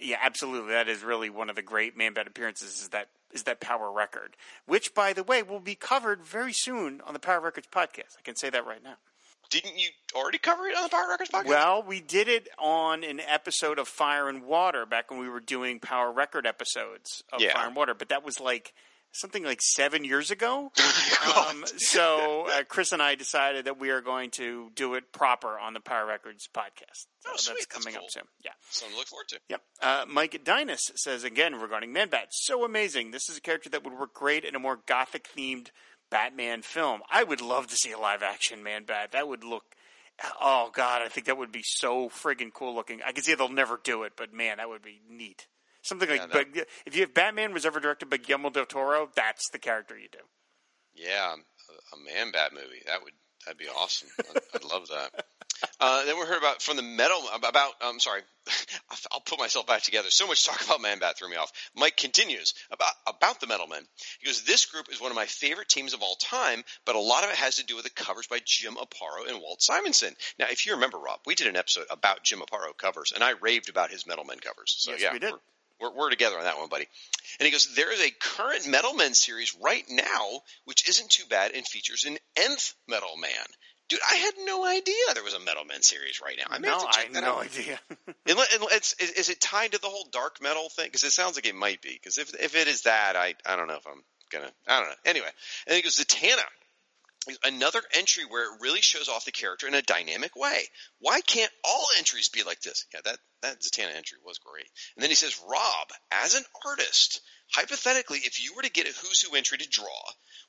Yeah, 0.00 0.18
absolutely. 0.22 0.70
That 0.72 0.88
is 0.88 1.02
really 1.02 1.30
one 1.30 1.50
of 1.50 1.56
the 1.56 1.62
great 1.62 1.96
Man 1.96 2.12
Bat 2.14 2.26
appearances. 2.26 2.80
Is 2.82 2.88
that 2.88 3.08
is 3.32 3.44
that 3.44 3.60
power 3.60 3.92
record, 3.92 4.36
which, 4.66 4.94
by 4.94 5.12
the 5.12 5.22
way, 5.22 5.42
will 5.42 5.60
be 5.60 5.74
covered 5.74 6.22
very 6.24 6.52
soon 6.52 7.00
on 7.02 7.12
the 7.12 7.20
Power 7.20 7.40
Records 7.40 7.68
podcast. 7.70 8.16
I 8.18 8.22
can 8.24 8.34
say 8.36 8.50
that 8.50 8.66
right 8.66 8.82
now. 8.82 8.96
Didn't 9.50 9.78
you 9.78 9.88
already 10.14 10.38
cover 10.38 10.66
it 10.68 10.76
on 10.76 10.84
the 10.84 10.88
Power 10.88 11.08
Records 11.08 11.30
podcast? 11.30 11.46
Well, 11.46 11.82
we 11.82 12.00
did 12.00 12.28
it 12.28 12.48
on 12.58 13.02
an 13.04 13.20
episode 13.20 13.78
of 13.78 13.88
Fire 13.88 14.28
and 14.28 14.44
Water 14.44 14.86
back 14.86 15.10
when 15.10 15.18
we 15.20 15.28
were 15.28 15.40
doing 15.40 15.80
Power 15.80 16.12
Record 16.12 16.46
episodes 16.46 17.22
of 17.32 17.40
Yeah. 17.40 17.52
Fire 17.54 17.66
and 17.66 17.76
Water, 17.76 17.94
but 17.94 18.08
that 18.10 18.24
was 18.24 18.38
like 18.40 18.72
something 19.12 19.42
like 19.44 19.60
seven 19.62 20.04
years 20.04 20.30
ago. 20.30 20.70
Um, 21.20 21.64
so 21.76 22.46
uh, 22.50 22.62
Chris 22.64 22.92
and 22.92 23.02
I 23.02 23.14
decided 23.14 23.66
that 23.66 23.78
we 23.78 23.90
are 23.90 24.00
going 24.00 24.30
to 24.32 24.70
do 24.74 24.94
it 24.94 25.12
proper 25.12 25.58
on 25.58 25.74
the 25.74 25.80
Power 25.80 26.06
Records 26.06 26.48
podcast. 26.52 27.04
So 27.20 27.28
Oh, 27.28 27.36
sweet. 27.36 27.56
that's 27.58 27.66
That's 27.66 27.66
coming 27.66 27.94
cool. 27.94 28.04
up 28.06 28.10
soon. 28.10 28.22
Yeah. 28.42 28.52
Something 28.70 28.94
to 28.94 28.98
look 28.98 29.08
forward 29.08 29.28
to. 29.28 29.38
Yep. 29.50 29.60
Uh, 29.82 30.04
Mike 30.08 30.42
Dinas 30.44 30.90
says 30.96 31.22
again 31.24 31.56
regarding 31.56 31.92
Man 31.92 32.08
Bat, 32.08 32.28
so 32.30 32.64
amazing. 32.64 33.10
This 33.10 33.28
is 33.28 33.36
a 33.36 33.40
character 33.42 33.68
that 33.68 33.84
would 33.84 33.92
work 33.98 34.14
great 34.14 34.44
in 34.46 34.54
a 34.54 34.58
more 34.58 34.78
gothic 34.86 35.28
themed 35.36 35.68
Batman 36.10 36.62
film. 36.62 37.02
I 37.12 37.22
would 37.22 37.42
love 37.42 37.66
to 37.66 37.76
see 37.76 37.92
a 37.92 37.98
live 37.98 38.22
action 38.22 38.62
Man 38.62 38.84
Bat. 38.84 39.12
That 39.12 39.28
would 39.28 39.44
look. 39.44 39.64
Oh 40.40 40.70
God, 40.72 41.02
I 41.02 41.08
think 41.08 41.26
that 41.26 41.36
would 41.36 41.52
be 41.52 41.62
so 41.62 42.08
friggin' 42.08 42.52
cool 42.52 42.74
looking. 42.74 43.00
I 43.06 43.12
can 43.12 43.22
see 43.22 43.34
they'll 43.34 43.48
never 43.50 43.78
do 43.84 44.04
it, 44.04 44.14
but 44.16 44.32
man, 44.32 44.56
that 44.56 44.70
would 44.70 44.82
be 44.82 45.02
neat. 45.08 45.46
Something 45.82 46.08
like, 46.10 46.20
Yeah, 46.20 46.26
that- 46.26 46.68
if 46.86 46.96
you 46.96 47.02
if 47.04 47.14
Batman 47.14 47.52
was 47.52 47.64
ever 47.66 47.80
directed 47.80 48.10
by 48.10 48.18
Guillermo 48.18 48.50
del 48.50 48.66
Toro, 48.66 49.10
that's 49.14 49.48
the 49.50 49.58
character 49.58 49.96
you 49.98 50.08
do. 50.12 50.18
Yeah, 50.94 51.34
a, 51.34 51.96
a 51.96 52.04
Man 52.04 52.32
Bat 52.32 52.52
movie. 52.52 52.82
That 52.86 53.02
would 53.02 53.12
that'd 53.46 53.58
be 53.58 53.68
awesome. 53.68 54.08
I'd, 54.18 54.42
I'd 54.56 54.64
love 54.64 54.88
that. 54.88 55.24
Uh, 55.78 56.06
then 56.06 56.18
we 56.18 56.24
heard 56.24 56.38
about 56.38 56.62
from 56.62 56.76
the 56.78 56.82
metal 56.82 57.20
about. 57.34 57.72
I'm 57.82 58.00
sorry, 58.00 58.22
I'll 59.12 59.20
put 59.20 59.38
myself 59.38 59.66
back 59.66 59.82
together. 59.82 60.08
So 60.10 60.26
much 60.26 60.46
talk 60.46 60.64
about 60.64 60.80
Man 60.80 60.98
Bat 61.00 61.18
threw 61.18 61.28
me 61.28 61.36
off. 61.36 61.52
Mike 61.76 61.98
continues 61.98 62.54
about 62.70 62.92
about 63.06 63.40
the 63.40 63.46
Metal 63.46 63.66
Men. 63.66 63.82
He 64.20 64.26
goes, 64.26 64.42
"This 64.44 64.64
group 64.64 64.86
is 64.90 65.02
one 65.02 65.10
of 65.10 65.16
my 65.16 65.26
favorite 65.26 65.68
teams 65.68 65.92
of 65.92 66.00
all 66.00 66.14
time, 66.16 66.64
but 66.86 66.96
a 66.96 66.98
lot 66.98 67.24
of 67.24 67.30
it 67.30 67.36
has 67.36 67.56
to 67.56 67.66
do 67.66 67.76
with 67.76 67.84
the 67.84 67.90
covers 67.90 68.26
by 68.26 68.38
Jim 68.42 68.74
Aparo 68.76 69.28
and 69.28 69.38
Walt 69.42 69.60
Simonson. 69.60 70.14
Now, 70.38 70.46
if 70.50 70.64
you 70.64 70.72
remember, 70.74 70.96
Rob, 70.98 71.20
we 71.26 71.34
did 71.34 71.46
an 71.46 71.56
episode 71.56 71.84
about 71.90 72.24
Jim 72.24 72.40
Aparo 72.40 72.74
covers, 72.78 73.12
and 73.14 73.22
I 73.22 73.32
raved 73.42 73.68
about 73.68 73.90
his 73.90 74.06
Metal 74.06 74.24
Men 74.24 74.38
covers. 74.38 74.74
So 74.78 74.92
Yes, 74.92 75.02
yeah, 75.02 75.12
we 75.12 75.18
did. 75.18 75.34
We're, 75.80 75.92
we're, 75.92 76.10
together 76.10 76.36
on 76.38 76.44
that 76.44 76.58
one, 76.58 76.68
buddy. 76.68 76.86
And 77.38 77.46
he 77.46 77.52
goes, 77.52 77.74
there 77.74 77.92
is 77.92 78.00
a 78.00 78.10
current 78.10 78.66
Metal 78.68 78.94
Men 78.94 79.14
series 79.14 79.56
right 79.62 79.84
now, 79.88 80.40
which 80.64 80.88
isn't 80.88 81.10
too 81.10 81.24
bad 81.28 81.52
and 81.54 81.66
features 81.66 82.04
an 82.04 82.18
nth 82.36 82.74
Metal 82.88 83.16
Man. 83.20 83.30
Dude, 83.88 84.00
I 84.08 84.16
had 84.16 84.34
no 84.44 84.64
idea 84.64 84.94
there 85.14 85.24
was 85.24 85.34
a 85.34 85.40
Metal 85.40 85.64
Men 85.64 85.82
series 85.82 86.20
right 86.24 86.36
now. 86.38 86.44
I 86.48 86.58
no, 86.58 86.78
I 86.78 87.00
had 87.00 87.12
no 87.12 87.38
out. 87.38 87.44
idea. 87.44 87.80
Unle- 88.28 88.46
unle- 88.54 88.66
it's- 88.66 88.94
is, 89.00 89.10
is 89.12 89.28
it 89.30 89.40
tied 89.40 89.72
to 89.72 89.80
the 89.80 89.88
whole 89.88 90.06
dark 90.12 90.40
metal 90.40 90.68
thing? 90.68 90.86
Because 90.86 91.02
it 91.02 91.10
sounds 91.12 91.36
like 91.36 91.46
it 91.46 91.54
might 91.56 91.82
be. 91.82 91.90
Because 91.92 92.18
if 92.18 92.32
if 92.34 92.54
it 92.54 92.68
is 92.68 92.82
that, 92.82 93.16
I 93.16 93.34
I 93.44 93.56
don't 93.56 93.66
know 93.66 93.74
if 93.76 93.86
I'm 93.86 94.02
gonna. 94.30 94.50
I 94.68 94.78
don't 94.80 94.88
know. 94.90 94.94
Anyway, 95.06 95.26
and 95.66 95.74
he 95.76 95.82
goes 95.82 95.96
Zatanna. 95.96 96.44
Another 97.44 97.82
entry 97.92 98.24
where 98.24 98.44
it 98.44 98.60
really 98.60 98.80
shows 98.80 99.10
off 99.10 99.26
the 99.26 99.30
character 99.30 99.68
in 99.68 99.74
a 99.74 99.82
dynamic 99.82 100.34
way. 100.34 100.64
Why 101.00 101.20
can't 101.20 101.52
all 101.62 101.84
entries 101.98 102.30
be 102.30 102.42
like 102.44 102.60
this? 102.62 102.86
Yeah, 102.94 103.00
that 103.04 103.18
that 103.42 103.60
Zatanna 103.60 103.94
entry 103.94 104.16
was 104.24 104.38
great. 104.38 104.66
And 104.96 105.02
then 105.02 105.10
he 105.10 105.14
says, 105.14 105.38
Rob, 105.46 105.88
as 106.10 106.34
an 106.34 106.44
artist, 106.64 107.20
hypothetically, 107.54 108.20
if 108.24 108.42
you 108.42 108.54
were 108.54 108.62
to 108.62 108.70
get 108.70 108.86
a 108.86 108.98
Who's 109.00 109.20
Who 109.20 109.36
entry 109.36 109.58
to 109.58 109.68
draw, 109.68 110.02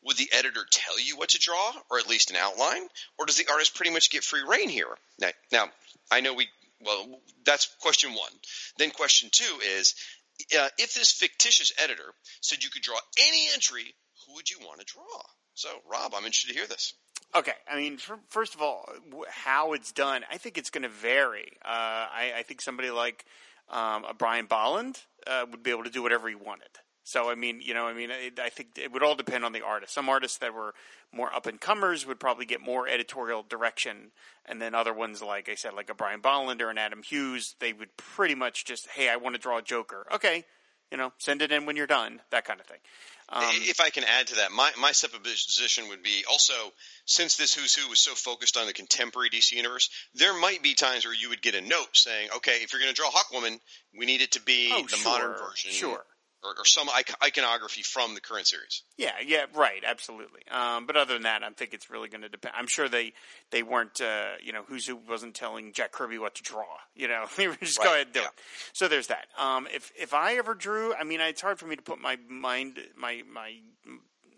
would 0.03 0.15
the 0.15 0.29
editor 0.31 0.65
tell 0.71 0.97
you 0.97 1.17
what 1.17 1.29
to 1.29 1.39
draw, 1.39 1.73
or 1.89 1.99
at 1.99 2.07
least 2.07 2.31
an 2.31 2.37
outline, 2.37 2.87
or 3.19 3.25
does 3.25 3.37
the 3.37 3.51
artist 3.51 3.75
pretty 3.75 3.91
much 3.91 4.09
get 4.09 4.23
free 4.23 4.43
reign 4.47 4.69
here? 4.69 4.97
Now, 5.19 5.29
now 5.51 5.71
I 6.09 6.21
know 6.21 6.33
we. 6.33 6.47
Well, 6.79 7.21
that's 7.45 7.67
question 7.81 8.13
one. 8.13 8.31
Then 8.77 8.91
question 8.91 9.29
two 9.29 9.59
is, 9.77 9.93
uh, 10.57 10.69
if 10.77 10.93
this 10.93 11.11
fictitious 11.11 11.73
editor 11.77 12.13
said 12.39 12.63
you 12.63 12.69
could 12.69 12.81
draw 12.81 12.97
any 13.19 13.49
entry, 13.53 13.93
who 14.25 14.35
would 14.35 14.49
you 14.49 14.59
want 14.59 14.79
to 14.79 14.85
draw? 14.85 15.21
So, 15.53 15.69
Rob, 15.89 16.13
I'm 16.15 16.25
interested 16.25 16.53
to 16.53 16.57
hear 16.57 16.67
this. 16.67 16.93
Okay, 17.33 17.53
I 17.69 17.77
mean, 17.77 17.97
fir- 17.97 18.19
first 18.27 18.55
of 18.55 18.61
all, 18.61 18.89
how 19.29 19.73
it's 19.73 19.91
done, 19.91 20.23
I 20.29 20.37
think 20.37 20.57
it's 20.57 20.69
going 20.69 20.83
to 20.83 20.89
vary. 20.89 21.53
Uh, 21.63 21.67
I, 22.11 22.33
I 22.39 22.43
think 22.43 22.61
somebody 22.61 22.89
like 22.89 23.25
um, 23.69 24.03
a 24.03 24.13
Brian 24.13 24.47
Bolland 24.47 24.99
uh, 25.25 25.45
would 25.49 25.63
be 25.63 25.71
able 25.71 25.83
to 25.83 25.89
do 25.89 26.03
whatever 26.03 26.27
he 26.27 26.35
wanted. 26.35 26.69
So, 27.03 27.31
I 27.31 27.35
mean, 27.35 27.61
you 27.61 27.73
know, 27.73 27.87
I 27.87 27.93
mean, 27.93 28.11
it, 28.11 28.39
I 28.39 28.49
think 28.49 28.77
it 28.77 28.91
would 28.91 29.01
all 29.01 29.15
depend 29.15 29.43
on 29.43 29.53
the 29.53 29.63
artist. 29.63 29.93
Some 29.93 30.07
artists 30.07 30.37
that 30.37 30.53
were 30.53 30.73
more 31.11 31.33
up 31.33 31.47
and 31.47 31.59
comers 31.59 32.05
would 32.05 32.19
probably 32.19 32.45
get 32.45 32.61
more 32.61 32.87
editorial 32.87 33.43
direction, 33.43 34.11
and 34.45 34.61
then 34.61 34.75
other 34.75 34.93
ones, 34.93 35.21
like 35.21 35.49
I 35.49 35.55
said, 35.55 35.73
like 35.73 35.89
a 35.89 35.95
Brian 35.95 36.21
Bolland 36.21 36.61
or 36.61 36.69
an 36.69 36.77
Adam 36.77 37.01
Hughes, 37.01 37.55
they 37.59 37.73
would 37.73 37.97
pretty 37.97 38.35
much 38.35 38.65
just, 38.65 38.87
hey, 38.89 39.09
I 39.09 39.15
want 39.15 39.35
to 39.35 39.41
draw 39.41 39.57
a 39.57 39.61
Joker. 39.61 40.05
Okay, 40.13 40.45
You 40.91 40.97
know, 40.97 41.13
send 41.17 41.41
it 41.41 41.51
in 41.51 41.65
when 41.65 41.75
you're 41.77 41.87
done. 41.87 42.19
That 42.31 42.45
kind 42.45 42.59
of 42.59 42.65
thing. 42.65 42.79
Um, 43.33 43.43
if 43.45 43.79
I 43.79 43.91
can 43.91 44.03
add 44.03 44.27
to 44.27 44.35
that, 44.35 44.51
my, 44.51 44.71
my 44.77 44.91
supposition 44.91 45.87
would 45.87 46.03
be 46.03 46.25
also 46.29 46.73
since 47.05 47.37
this 47.37 47.53
Who's 47.53 47.73
Who 47.73 47.87
was 47.89 48.01
so 48.03 48.13
focused 48.13 48.57
on 48.57 48.67
the 48.67 48.73
contemporary 48.73 49.29
DC 49.29 49.53
universe, 49.53 49.89
there 50.15 50.37
might 50.37 50.61
be 50.61 50.73
times 50.73 51.05
where 51.05 51.15
you 51.15 51.29
would 51.29 51.41
get 51.41 51.55
a 51.55 51.61
note 51.61 51.95
saying, 51.95 52.29
"Okay, 52.35 52.57
if 52.61 52.73
you're 52.73 52.81
going 52.81 52.93
to 52.93 52.95
draw 52.95 53.09
Hawkwoman, 53.09 53.59
we 53.97 54.05
need 54.05 54.21
it 54.21 54.31
to 54.33 54.41
be 54.41 54.69
Oh, 54.73 54.81
the 54.83 54.97
sure, 54.97 55.11
modern 55.11 55.37
version, 55.37 55.71
sure. 55.71 56.03
Or, 56.43 56.51
or 56.51 56.65
some 56.65 56.87
iconography 57.23 57.81
from 57.81 58.15
the 58.15 58.21
current 58.21 58.47
series." 58.47 58.83
Yeah, 58.97 59.13
yeah, 59.25 59.45
right, 59.53 59.83
absolutely. 59.85 60.41
Um, 60.49 60.85
but 60.85 60.95
other 60.95 61.13
than 61.13 61.23
that, 61.23 61.43
I 61.43 61.49
think 61.49 61.73
it's 61.73 61.89
really 61.89 62.09
going 62.09 62.21
to 62.21 62.29
depend. 62.29 62.53
I'm 62.57 62.67
sure 62.67 62.89
they 62.89 63.13
they 63.51 63.63
weren't, 63.63 63.99
uh, 64.01 64.33
you 64.43 64.53
know, 64.53 64.63
who's 64.67 64.87
who 64.87 64.95
wasn't 64.95 65.35
telling 65.35 65.73
Jack 65.73 65.91
Kirby 65.91 66.17
what 66.17 66.35
to 66.35 66.43
draw. 66.43 66.65
You 66.95 67.07
know, 67.07 67.25
they 67.35 67.47
were 67.47 67.55
just 67.55 67.81
go 67.81 67.93
ahead 67.93 68.07
and 68.07 68.13
do 68.13 68.19
yeah. 68.21 68.27
it. 68.27 68.33
So 68.73 68.87
there's 68.87 69.07
that. 69.07 69.27
Um, 69.37 69.67
if 69.73 69.91
if 69.99 70.13
I 70.13 70.35
ever 70.35 70.53
drew, 70.53 70.93
I 70.93 71.03
mean, 71.03 71.19
it's 71.21 71.41
hard 71.41 71.59
for 71.59 71.65
me 71.65 71.75
to 71.75 71.81
put 71.81 71.99
my 71.99 72.17
mind, 72.29 72.79
my 72.97 73.21
my 73.31 73.55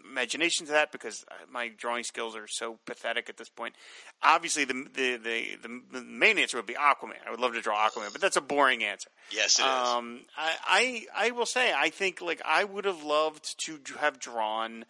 imagination 0.09 0.65
to 0.67 0.73
that 0.73 0.91
because 0.91 1.25
uh, 1.29 1.35
my 1.51 1.69
drawing 1.77 2.03
skills 2.03 2.35
are 2.35 2.47
so 2.47 2.77
pathetic 2.85 3.29
at 3.29 3.37
this 3.37 3.49
point. 3.49 3.75
Obviously, 4.21 4.65
the 4.65 4.73
the 4.93 5.17
the, 5.17 5.81
the, 5.91 6.01
main 6.01 6.37
answer 6.37 6.57
would 6.57 6.65
be 6.65 6.73
Aquaman. 6.73 7.15
I 7.25 7.31
would 7.31 7.39
love 7.39 7.53
to 7.53 7.61
draw 7.61 7.89
Aquaman, 7.89 8.11
but 8.11 8.21
that's 8.21 8.37
a 8.37 8.41
boring 8.41 8.83
answer. 8.83 9.09
Yes, 9.31 9.59
it 9.59 9.63
is. 9.63 9.67
Um, 9.67 10.21
I, 10.37 11.05
I 11.15 11.27
I 11.27 11.31
will 11.31 11.45
say 11.45 11.73
I 11.73 11.89
think 11.89 12.21
like 12.21 12.41
I 12.45 12.63
would 12.63 12.85
have 12.85 13.03
loved 13.03 13.55
to 13.65 13.79
have 13.99 14.19
drawn 14.19 14.85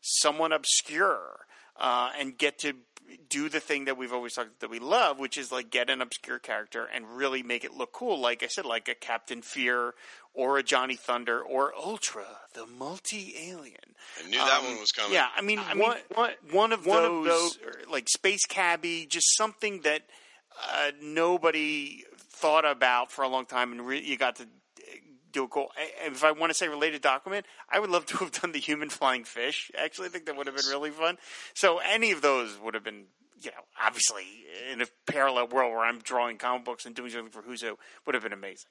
someone 0.00 0.52
obscure 0.52 1.46
uh, 1.78 2.10
and 2.18 2.36
get 2.36 2.58
to 2.60 2.74
do 3.28 3.48
the 3.48 3.60
thing 3.60 3.86
that 3.86 3.96
we've 3.96 4.12
always 4.12 4.34
talked 4.34 4.60
that 4.60 4.70
we 4.70 4.78
love, 4.78 5.18
which 5.18 5.36
is 5.36 5.52
like 5.52 5.70
get 5.70 5.90
an 5.90 6.00
obscure 6.00 6.38
character 6.38 6.88
and 6.92 7.16
really 7.16 7.42
make 7.42 7.64
it 7.64 7.74
look 7.74 7.92
cool. 7.92 8.18
Like 8.18 8.42
I 8.42 8.46
said, 8.46 8.64
like 8.64 8.88
a 8.88 8.94
Captain 8.94 9.42
Fear 9.42 9.94
or 10.34 10.58
a 10.58 10.62
Johnny 10.62 10.96
Thunder 10.96 11.40
or 11.40 11.72
Ultra, 11.76 12.24
the 12.54 12.66
multi 12.66 13.34
alien. 13.50 13.76
I 14.24 14.28
knew 14.28 14.38
that 14.38 14.62
one 14.62 14.78
was 14.80 14.92
coming. 14.92 15.12
Yeah, 15.14 15.26
I 15.36 15.42
mean, 15.42 15.58
I 15.58 15.74
one, 15.74 15.78
mean, 15.78 15.98
one, 16.14 16.30
one 16.50 16.72
of 16.72 16.86
one 16.86 17.04
of 17.04 17.24
those, 17.24 17.56
those- 17.56 17.58
or, 17.64 17.90
like 17.90 18.08
Space 18.08 18.44
Cabbie, 18.46 19.06
just 19.06 19.36
something 19.36 19.80
that 19.82 20.02
uh, 20.74 20.90
nobody 21.02 22.04
thought 22.16 22.64
about 22.64 23.10
for 23.12 23.22
a 23.22 23.28
long 23.28 23.46
time, 23.46 23.72
and 23.72 23.86
re- 23.86 24.02
you 24.02 24.16
got 24.16 24.36
to 24.36 24.42
uh, 24.44 24.46
do 25.32 25.44
a 25.44 25.48
cool. 25.48 25.70
If 26.04 26.24
I 26.24 26.32
want 26.32 26.50
to 26.50 26.54
say 26.54 26.68
related 26.68 27.02
document, 27.02 27.46
I 27.70 27.78
would 27.78 27.90
love 27.90 28.06
to 28.06 28.16
have 28.24 28.32
done 28.32 28.52
the 28.52 28.58
human 28.58 28.88
flying 28.90 29.24
fish. 29.24 29.70
Actually, 29.78 30.08
I 30.08 30.10
think 30.10 30.26
that 30.26 30.36
would 30.36 30.46
have 30.46 30.56
been 30.56 30.68
really 30.68 30.90
fun. 30.90 31.18
So 31.54 31.78
any 31.78 32.10
of 32.12 32.20
those 32.22 32.58
would 32.58 32.74
have 32.74 32.84
been, 32.84 33.04
you 33.40 33.50
know, 33.50 33.62
obviously 33.82 34.24
in 34.72 34.80
a 34.82 34.86
parallel 35.06 35.48
world 35.48 35.72
where 35.72 35.84
I'm 35.84 36.00
drawing 36.00 36.38
comic 36.38 36.64
books 36.64 36.86
and 36.86 36.94
doing 36.94 37.10
something 37.10 37.30
for 37.30 37.42
Who's 37.42 37.62
Who 37.62 37.78
would 38.06 38.14
have 38.14 38.22
been 38.24 38.32
amazing. 38.32 38.68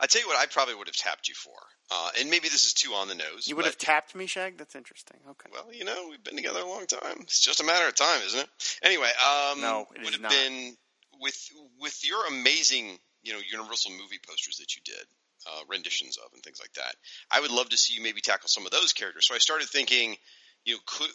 I 0.00 0.06
tell 0.06 0.22
you 0.22 0.28
what, 0.28 0.38
I 0.38 0.46
probably 0.46 0.74
would 0.74 0.86
have 0.86 0.96
tapped 0.96 1.28
you 1.28 1.34
for, 1.34 1.54
uh, 1.90 2.10
and 2.18 2.30
maybe 2.30 2.48
this 2.48 2.64
is 2.64 2.72
too 2.72 2.92
on 2.92 3.08
the 3.08 3.14
nose. 3.14 3.46
You 3.46 3.56
would 3.56 3.64
have 3.66 3.78
tapped 3.78 4.14
me, 4.14 4.26
Shag. 4.26 4.58
That's 4.58 4.74
interesting. 4.74 5.18
Okay. 5.28 5.50
Well, 5.52 5.72
you 5.72 5.84
know, 5.84 6.08
we've 6.10 6.22
been 6.22 6.36
together 6.36 6.60
a 6.60 6.68
long 6.68 6.86
time. 6.86 7.18
It's 7.20 7.40
just 7.40 7.60
a 7.60 7.64
matter 7.64 7.86
of 7.88 7.94
time, 7.94 8.20
isn't 8.26 8.40
it? 8.40 8.48
Anyway, 8.82 9.10
um, 9.24 9.60
No, 9.60 9.86
it 9.94 10.04
would 10.04 10.12
have 10.14 10.22
not. 10.22 10.30
been 10.30 10.76
with 11.20 11.36
with 11.78 11.98
your 12.06 12.26
amazing, 12.26 12.98
you 13.22 13.32
know, 13.32 13.40
Universal 13.50 13.92
movie 13.92 14.20
posters 14.26 14.56
that 14.58 14.74
you 14.74 14.82
did, 14.84 15.04
uh, 15.46 15.60
renditions 15.68 16.16
of, 16.16 16.32
and 16.32 16.42
things 16.42 16.58
like 16.60 16.72
that. 16.74 16.94
I 17.30 17.40
would 17.40 17.50
love 17.50 17.68
to 17.70 17.76
see 17.76 17.94
you 17.94 18.02
maybe 18.02 18.20
tackle 18.20 18.48
some 18.48 18.64
of 18.66 18.72
those 18.72 18.92
characters. 18.92 19.26
So 19.26 19.34
I 19.34 19.38
started 19.38 19.68
thinking, 19.68 20.16
you 20.64 20.74
know, 20.74 20.80
could 20.86 21.10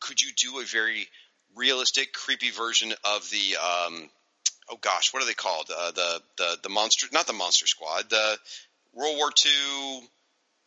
could 0.00 0.20
you 0.20 0.30
do 0.36 0.60
a 0.60 0.64
very 0.64 1.06
realistic, 1.56 2.12
creepy 2.12 2.50
version 2.50 2.92
of 3.04 3.28
the 3.30 3.56
um, 3.56 4.08
oh 4.70 4.78
gosh, 4.80 5.12
what 5.12 5.22
are 5.22 5.26
they 5.26 5.34
called? 5.34 5.70
Uh, 5.76 5.90
the 5.92 6.22
the 6.38 6.58
the 6.64 6.68
monster, 6.68 7.06
not 7.12 7.26
the 7.26 7.32
Monster 7.32 7.66
Squad, 7.66 8.08
the 8.10 8.38
World 8.94 9.16
War 9.16 9.30
II. 9.44 10.02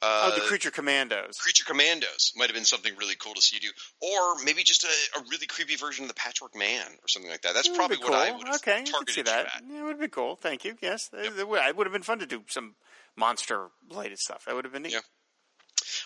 Uh, 0.06 0.32
oh, 0.32 0.36
the 0.36 0.42
Creature 0.42 0.72
Commandos. 0.72 1.38
Creature 1.38 1.64
Commandos 1.64 2.34
might 2.36 2.48
have 2.48 2.54
been 2.56 2.66
something 2.66 2.94
really 2.98 3.16
cool 3.16 3.34
to 3.34 3.42
see 3.42 3.56
you 3.56 3.62
do, 3.62 3.68
or 4.06 4.44
maybe 4.44 4.62
just 4.62 4.84
a, 4.84 5.20
a 5.20 5.24
really 5.32 5.48
creepy 5.48 5.78
version 5.78 6.04
of 6.04 6.10
the 6.10 6.14
Patchwork 6.16 6.54
Man 6.58 6.86
or 7.02 7.08
something 7.08 7.32
like 7.32 7.42
that. 7.44 7.54
That's 7.54 7.70
That 7.70 7.72
would 7.72 7.78
probably 7.78 7.98
be 7.98 8.04
what 8.04 8.14
I 8.14 8.32
would 8.32 8.48
have 8.48 8.56
okay, 8.58 8.84
targeted 8.84 9.16
see 9.16 9.22
that. 9.22 9.46
at. 9.46 9.62
Yeah, 9.66 9.80
it 9.80 9.84
would 9.84 10.00
be 10.02 10.10
cool. 10.10 10.36
Thank 10.36 10.66
you. 10.66 10.76
Yes, 10.82 11.10
it- 11.14 11.40
it 11.40 11.48
would 11.48 11.62
it 11.66 11.78
would 11.78 11.88
have 11.88 11.94
been 11.94 12.04
fun 12.04 12.20
to 12.20 12.26
do 12.26 12.44
some 12.50 12.76
monster 13.16 13.70
related 13.90 14.20
stuff. 14.20 14.44
That 14.44 14.56
would 14.56 14.66
have 14.66 14.74
been 14.74 14.84
neat. 14.84 14.92
Yeah. 14.92 15.00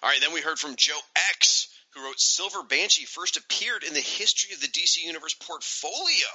All 0.04 0.10
right, 0.10 0.20
then 0.22 0.32
we 0.34 0.42
heard 0.42 0.60
from 0.60 0.76
Joe 0.76 1.00
X, 1.32 1.67
who 1.98 2.06
wrote 2.06 2.20
Silver 2.20 2.64
Banshee 2.64 3.06
first 3.06 3.38
appeared 3.38 3.84
in 3.84 3.94
the 3.94 4.00
History 4.00 4.54
of 4.54 4.62
the 4.62 4.68
DC 4.68 4.98
Universe 5.04 5.34
portfolio 5.34 6.28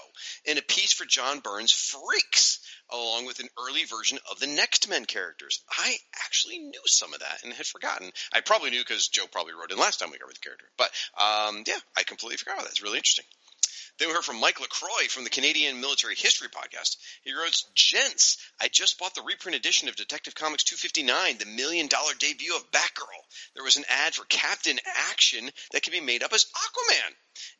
in 0.44 0.58
a 0.58 0.62
piece 0.62 0.92
for 0.92 1.04
John 1.04 1.40
Byrne's 1.40 1.72
Freaks, 1.72 2.58
along 2.90 3.26
with 3.26 3.38
an 3.38 3.48
early 3.58 3.84
version 3.84 4.18
of 4.30 4.40
the 4.40 4.46
Next 4.46 4.88
Men 4.88 5.04
characters. 5.04 5.62
I 5.70 5.96
actually 6.24 6.58
knew 6.58 6.82
some 6.86 7.14
of 7.14 7.20
that 7.20 7.44
and 7.44 7.52
had 7.52 7.66
forgotten. 7.66 8.10
I 8.32 8.40
probably 8.40 8.70
knew 8.70 8.80
because 8.80 9.08
Joe 9.08 9.26
probably 9.30 9.54
wrote 9.54 9.70
in 9.70 9.78
last 9.78 10.00
time 10.00 10.10
we 10.10 10.18
covered 10.18 10.36
the 10.36 10.40
character. 10.40 10.66
But 10.76 10.90
um, 11.18 11.64
yeah, 11.66 11.78
I 11.96 12.02
completely 12.02 12.36
forgot 12.36 12.54
about 12.54 12.64
that. 12.64 12.72
It's 12.72 12.82
really 12.82 12.98
interesting. 12.98 13.26
Then 13.98 14.08
we 14.08 14.14
heard 14.14 14.24
from 14.24 14.40
Mike 14.40 14.58
LaCroix 14.58 15.08
from 15.08 15.24
the 15.24 15.30
Canadian 15.30 15.80
Military 15.80 16.14
History 16.14 16.48
Podcast. 16.48 16.96
He 17.22 17.34
wrote, 17.34 17.54
Gents, 17.74 18.38
I 18.60 18.68
just 18.68 18.98
bought 18.98 19.14
the 19.14 19.22
reprint 19.22 19.54
edition 19.54 19.88
of 19.88 19.96
Detective 19.96 20.34
Comics 20.34 20.64
259, 20.64 21.38
the 21.38 21.46
million 21.46 21.88
dollar 21.88 22.12
debut 22.18 22.56
of 22.56 22.70
Batgirl. 22.70 23.22
There 23.54 23.64
was 23.64 23.76
an 23.76 23.84
ad 23.88 24.14
for 24.14 24.24
Captain 24.24 24.78
Action 25.10 25.50
that 25.72 25.82
could 25.82 25.92
be 25.92 26.00
made 26.00 26.22
up 26.22 26.32
as 26.32 26.46
Aquaman. 26.46 27.14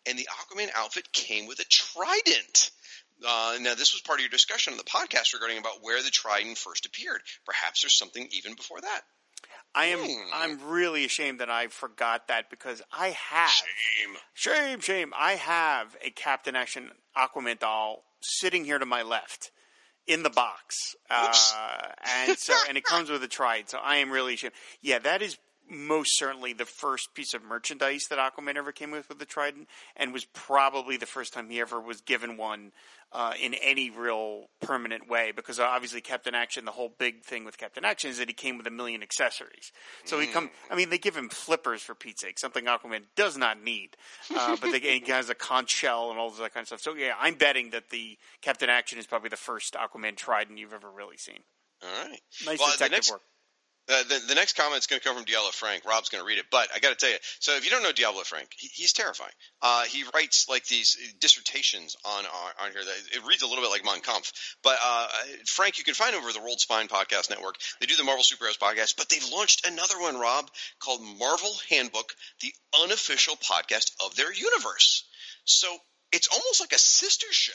And 0.06 0.18
the 0.18 0.28
Aquaman 0.40 0.70
outfit 0.74 1.12
came 1.12 1.46
with 1.46 1.60
a 1.60 1.64
trident. 1.64 2.70
Uh, 3.24 3.58
now, 3.60 3.74
this 3.74 3.92
was 3.92 4.02
part 4.02 4.18
of 4.18 4.22
your 4.22 4.30
discussion 4.30 4.72
on 4.72 4.78
the 4.78 4.84
podcast 4.84 5.34
regarding 5.34 5.58
about 5.58 5.82
where 5.82 6.02
the 6.02 6.10
trident 6.10 6.58
first 6.58 6.86
appeared. 6.86 7.20
Perhaps 7.44 7.82
there's 7.82 7.96
something 7.96 8.26
even 8.32 8.54
before 8.54 8.80
that. 8.80 9.02
I 9.74 9.86
am 9.86 10.00
Hmm. 10.00 10.30
I'm 10.34 10.68
really 10.68 11.04
ashamed 11.04 11.40
that 11.40 11.50
I 11.50 11.68
forgot 11.68 12.28
that 12.28 12.50
because 12.50 12.82
I 12.92 13.08
have 13.10 13.50
Shame. 13.50 14.16
shame 14.34 14.80
shame 14.80 15.12
I 15.16 15.32
have 15.32 15.96
a 16.02 16.10
Captain 16.10 16.54
Action 16.56 16.90
Aquaman 17.16 17.58
doll 17.58 18.04
sitting 18.20 18.64
here 18.64 18.78
to 18.78 18.86
my 18.86 19.02
left 19.02 19.50
in 20.06 20.22
the 20.24 20.30
box, 20.30 20.96
uh, 21.10 21.32
and 22.26 22.36
so 22.38 22.54
and 22.68 22.76
it 22.76 22.84
comes 22.84 23.08
with 23.08 23.22
a 23.22 23.28
trident. 23.28 23.70
So 23.70 23.78
I 23.78 23.96
am 23.96 24.10
really 24.10 24.34
ashamed. 24.34 24.54
Yeah, 24.80 24.98
that 24.98 25.22
is 25.22 25.38
most 25.70 26.18
certainly 26.18 26.52
the 26.52 26.64
first 26.66 27.14
piece 27.14 27.34
of 27.34 27.42
merchandise 27.42 28.06
that 28.10 28.18
Aquaman 28.18 28.56
ever 28.56 28.72
came 28.72 28.90
with 28.90 29.08
with 29.08 29.18
the 29.20 29.24
trident, 29.24 29.68
and 29.96 30.12
was 30.12 30.24
probably 30.24 30.96
the 30.96 31.06
first 31.06 31.32
time 31.32 31.48
he 31.48 31.60
ever 31.60 31.80
was 31.80 32.00
given 32.00 32.36
one 32.36 32.72
uh, 33.12 33.32
in 33.40 33.54
any 33.54 33.90
real 33.90 34.46
permanent 34.60 35.08
way. 35.08 35.32
Because 35.34 35.60
obviously, 35.60 36.00
Captain 36.00 36.34
Action, 36.34 36.64
the 36.64 36.70
whole 36.72 36.94
big 36.98 37.22
thing 37.24 37.44
with 37.44 37.58
Captain 37.58 37.84
Action 37.84 38.10
is 38.10 38.18
that 38.18 38.28
he 38.28 38.34
came 38.34 38.56
with 38.58 38.66
a 38.66 38.70
million 38.70 39.02
accessories. 39.02 39.72
So 40.04 40.18
he 40.18 40.26
come. 40.26 40.50
I 40.70 40.74
mean, 40.76 40.90
they 40.90 40.98
give 40.98 41.16
him 41.16 41.28
flippers 41.28 41.82
for 41.82 41.94
Pete's 41.94 42.22
sake, 42.22 42.38
something 42.38 42.64
Aquaman 42.64 43.02
does 43.16 43.36
not 43.36 43.62
need. 43.62 43.96
Uh, 44.34 44.56
but 44.60 44.72
they, 44.72 44.78
he 44.80 45.02
has 45.12 45.30
a 45.30 45.34
conch 45.34 45.70
shell 45.70 46.10
and 46.10 46.18
all 46.18 46.28
of 46.28 46.36
that 46.38 46.54
kind 46.54 46.62
of 46.62 46.68
stuff. 46.68 46.80
So 46.80 46.94
yeah, 46.94 47.12
I'm 47.20 47.34
betting 47.34 47.70
that 47.70 47.90
the 47.90 48.18
Captain 48.40 48.70
Action 48.70 48.98
is 48.98 49.06
probably 49.06 49.28
the 49.28 49.36
first 49.36 49.74
Aquaman 49.74 50.16
trident 50.16 50.58
you've 50.58 50.72
ever 50.72 50.90
really 50.90 51.16
seen. 51.16 51.40
All 51.82 52.08
right. 52.08 52.20
Nice 52.46 52.58
Well, 52.58 52.68
the 52.68 52.72
detective 52.72 52.90
next- 52.92 53.10
work. 53.10 53.20
Uh, 53.88 54.02
the, 54.04 54.22
the 54.28 54.34
next 54.34 54.54
comment 54.54 54.78
is 54.78 54.86
going 54.86 55.00
to 55.00 55.06
come 55.06 55.16
from 55.16 55.24
Diablo 55.24 55.50
Frank. 55.50 55.84
Rob's 55.84 56.08
going 56.08 56.22
to 56.22 56.26
read 56.26 56.38
it, 56.38 56.46
but 56.50 56.68
I 56.74 56.78
got 56.78 56.90
to 56.90 56.94
tell 56.94 57.10
you. 57.10 57.16
So 57.40 57.56
if 57.56 57.64
you 57.64 57.70
don't 57.70 57.82
know 57.82 57.90
Diablo 57.90 58.22
Frank, 58.22 58.48
he, 58.56 58.68
he's 58.68 58.92
terrifying. 58.92 59.32
Uh, 59.60 59.84
he 59.84 60.04
writes 60.14 60.48
like 60.48 60.64
these 60.66 60.96
dissertations 61.20 61.96
on 62.04 62.24
on, 62.24 62.72
here. 62.72 62.84
That, 62.84 63.16
it 63.16 63.26
reads 63.26 63.42
a 63.42 63.46
little 63.46 63.62
bit 63.62 63.70
like 63.70 63.84
Mein 63.84 64.00
Kampf. 64.00 64.32
But 64.62 64.78
uh, 64.82 65.08
Frank, 65.46 65.78
you 65.78 65.84
can 65.84 65.94
find 65.94 66.14
over 66.14 66.32
the 66.32 66.40
Rolled 66.40 66.60
Spine 66.60 66.86
Podcast 66.86 67.28
Network. 67.28 67.56
They 67.80 67.86
do 67.86 67.96
the 67.96 68.04
Marvel 68.04 68.22
Superheroes 68.22 68.58
podcast, 68.58 68.96
but 68.96 69.08
they've 69.08 69.30
launched 69.32 69.66
another 69.66 70.00
one, 70.00 70.18
Rob, 70.18 70.48
called 70.78 71.00
Marvel 71.18 71.52
Handbook, 71.68 72.14
the 72.40 72.52
unofficial 72.82 73.34
podcast 73.36 73.90
of 74.04 74.14
their 74.14 74.32
universe. 74.32 75.04
So 75.44 75.66
it's 76.12 76.28
almost 76.28 76.60
like 76.60 76.72
a 76.72 76.78
sister 76.78 77.26
show 77.30 77.52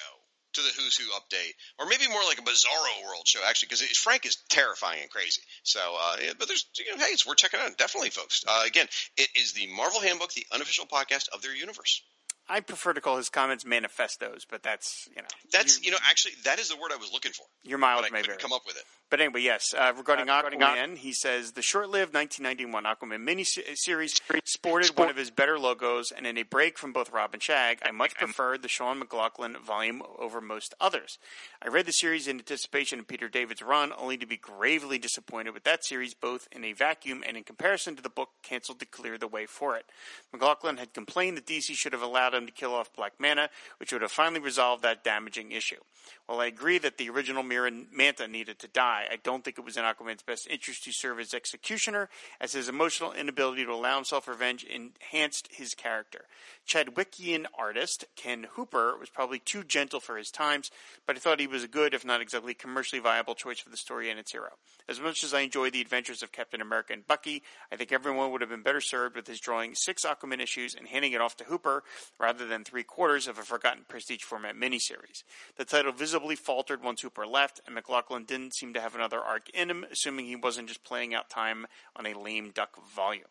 to 0.57 0.61
the 0.61 0.73
Who's 0.75 0.97
Who 0.97 1.05
update, 1.13 1.53
or 1.79 1.85
maybe 1.85 2.07
more 2.09 2.21
like 2.27 2.39
a 2.39 2.41
Bizarro 2.41 3.05
World 3.05 3.25
show, 3.25 3.39
actually, 3.47 3.67
because 3.69 3.81
Frank 3.97 4.25
is 4.25 4.37
terrifying 4.49 4.99
and 5.01 5.09
crazy. 5.09 5.41
So, 5.63 5.79
uh, 5.79 6.17
yeah, 6.21 6.31
but 6.37 6.47
there's, 6.47 6.65
you 6.77 6.91
know, 6.95 7.03
hey, 7.03 7.11
it's 7.11 7.25
worth 7.25 7.37
checking 7.37 7.59
out. 7.59 7.77
Definitely, 7.77 8.09
folks. 8.09 8.43
Uh, 8.47 8.63
again, 8.65 8.87
it 9.15 9.29
is 9.35 9.53
the 9.53 9.67
Marvel 9.67 10.01
Handbook, 10.01 10.33
the 10.33 10.45
unofficial 10.51 10.85
podcast 10.85 11.29
of 11.33 11.41
their 11.41 11.55
universe. 11.55 12.01
I 12.49 12.61
prefer 12.61 12.93
to 12.93 13.01
call 13.01 13.17
his 13.17 13.29
comments 13.29 13.65
manifestos, 13.65 14.45
but 14.49 14.63
that's 14.63 15.07
you 15.15 15.21
know 15.21 15.27
That's, 15.51 15.83
you 15.83 15.91
know, 15.91 15.97
actually, 16.09 16.35
that 16.45 16.59
is 16.59 16.69
the 16.69 16.77
word 16.77 16.91
I 16.93 16.97
was 16.97 17.11
looking 17.11 17.33
for, 17.33 17.45
your 17.63 17.83
I 17.83 18.09
may 18.09 18.21
vary. 18.21 18.37
come 18.37 18.53
up 18.53 18.61
with 18.65 18.77
it. 18.77 18.83
But 19.09 19.21
anyway, 19.21 19.41
yes. 19.41 19.73
Uh, 19.73 19.93
regarding 19.95 20.29
Uh, 20.29 20.43
regarding 20.43 20.59
Aquaman, 20.59 20.97
he 20.97 21.13
says 21.13 21.53
the 21.53 21.61
short-lived 21.61 22.13
1991 22.13 22.83
Aquaman 22.83 23.23
miniseries 23.23 24.19
sported 24.43 24.97
one 24.97 25.09
of 25.09 25.15
his 25.15 25.31
better 25.31 25.57
logos, 25.57 26.11
and 26.11 26.27
in 26.27 26.37
a 26.37 26.43
break 26.43 26.77
from 26.77 26.91
both 26.91 27.11
Rob 27.11 27.33
and 27.33 27.41
Shag, 27.41 27.79
I 27.83 27.91
much 27.91 28.15
preferred 28.15 28.61
the 28.61 28.67
Shaun 28.67 28.99
McLaughlin 28.99 29.55
volume 29.65 30.01
over 30.17 30.41
most 30.41 30.73
others. 30.81 31.19
I 31.61 31.69
read 31.69 31.85
the 31.85 31.93
series 31.93 32.27
in 32.27 32.37
anticipation 32.37 32.99
of 32.99 33.07
Peter 33.07 33.29
David's 33.29 33.61
run, 33.61 33.93
only 33.97 34.17
to 34.17 34.25
be 34.25 34.35
gravely 34.35 34.97
disappointed 34.97 35.53
with 35.53 35.63
that 35.63 35.85
series, 35.85 36.13
both 36.13 36.47
in 36.51 36.65
a 36.65 36.73
vacuum 36.73 37.23
and 37.25 37.37
in 37.37 37.43
comparison 37.43 37.95
to 37.95 38.01
the 38.03 38.09
book 38.09 38.29
canceled 38.43 38.79
to 38.79 38.85
clear 38.85 39.17
the 39.17 39.27
way 39.27 39.45
for 39.45 39.77
it. 39.77 39.85
McLaughlin 40.33 40.77
had 40.77 40.93
complained 40.93 41.37
that 41.37 41.45
DC 41.45 41.73
should 41.75 41.93
have 41.93 42.01
allowed 42.01 42.33
him 42.33 42.45
to 42.45 42.51
kill 42.51 42.73
off 42.73 42.93
Black 42.93 43.13
Manta, 43.19 43.49
which 43.79 43.93
would 43.93 44.01
have 44.01 44.11
finally 44.11 44.41
resolved 44.41 44.83
that 44.83 45.03
damaging 45.03 45.51
issue. 45.51 45.79
While 46.25 46.41
I 46.41 46.47
agree 46.47 46.77
that 46.79 46.97
the 46.97 47.09
original 47.09 47.43
Mirror 47.43 47.71
Manta 47.93 48.27
needed 48.27 48.59
to 48.59 48.67
die, 48.67 48.96
I 49.11 49.17
don't 49.23 49.43
think 49.43 49.57
it 49.57 49.65
was 49.65 49.77
in 49.77 49.83
Aquaman's 49.83 50.23
best 50.23 50.47
interest 50.49 50.83
to 50.85 50.91
serve 50.91 51.19
as 51.19 51.33
executioner, 51.33 52.09
as 52.39 52.53
his 52.53 52.69
emotional 52.69 53.13
inability 53.13 53.65
to 53.65 53.71
allow 53.71 53.95
himself 53.95 54.27
revenge 54.27 54.63
enhanced 54.63 55.49
his 55.51 55.73
character. 55.73 56.25
Chadwickian 56.67 57.45
artist 57.57 58.05
Ken 58.15 58.47
Hooper 58.51 58.97
was 58.97 59.09
probably 59.09 59.39
too 59.39 59.63
gentle 59.63 59.99
for 59.99 60.17
his 60.17 60.31
times, 60.31 60.71
but 61.05 61.15
I 61.15 61.19
thought 61.19 61.39
he 61.39 61.47
was 61.47 61.63
a 61.63 61.67
good, 61.67 61.93
if 61.93 62.05
not 62.05 62.21
exactly 62.21 62.53
commercially 62.53 63.01
viable, 63.01 63.35
choice 63.35 63.59
for 63.59 63.69
the 63.69 63.77
story 63.77 64.09
and 64.09 64.19
its 64.19 64.31
hero. 64.31 64.51
As 64.89 64.99
much 64.99 65.23
as 65.23 65.33
I 65.33 65.41
enjoy 65.41 65.69
the 65.69 65.81
adventures 65.81 66.23
of 66.23 66.31
Captain 66.31 66.61
America 66.61 66.93
and 66.93 67.07
Bucky, 67.07 67.43
I 67.71 67.75
think 67.75 67.91
everyone 67.91 68.31
would 68.31 68.41
have 68.41 68.49
been 68.49 68.61
better 68.61 68.81
served 68.81 69.15
with 69.15 69.27
his 69.27 69.39
drawing 69.39 69.75
six 69.75 70.05
Aquaman 70.05 70.41
issues 70.41 70.75
and 70.75 70.87
handing 70.87 71.11
it 71.11 71.21
off 71.21 71.35
to 71.37 71.43
Hooper 71.43 71.83
rather 72.19 72.47
than 72.47 72.63
three 72.63 72.83
quarters 72.83 73.27
of 73.27 73.37
a 73.37 73.43
forgotten 73.43 73.85
prestige 73.87 74.23
format 74.23 74.55
miniseries. 74.55 75.23
The 75.57 75.65
title 75.65 75.91
visibly 75.91 76.35
faltered 76.35 76.83
once 76.83 77.01
Hooper 77.01 77.25
left, 77.27 77.61
and 77.65 77.75
McLaughlin 77.75 78.25
didn't 78.25 78.55
seem 78.55 78.73
to 78.73 78.81
have 78.81 78.86
another 78.95 79.19
arc 79.19 79.49
in 79.49 79.69
him, 79.69 79.85
assuming 79.91 80.25
he 80.25 80.35
wasn't 80.35 80.67
just 80.67 80.83
playing 80.83 81.13
out 81.13 81.29
time 81.29 81.67
on 81.95 82.05
a 82.05 82.19
lame 82.19 82.51
duck 82.51 82.77
volume. 82.95 83.27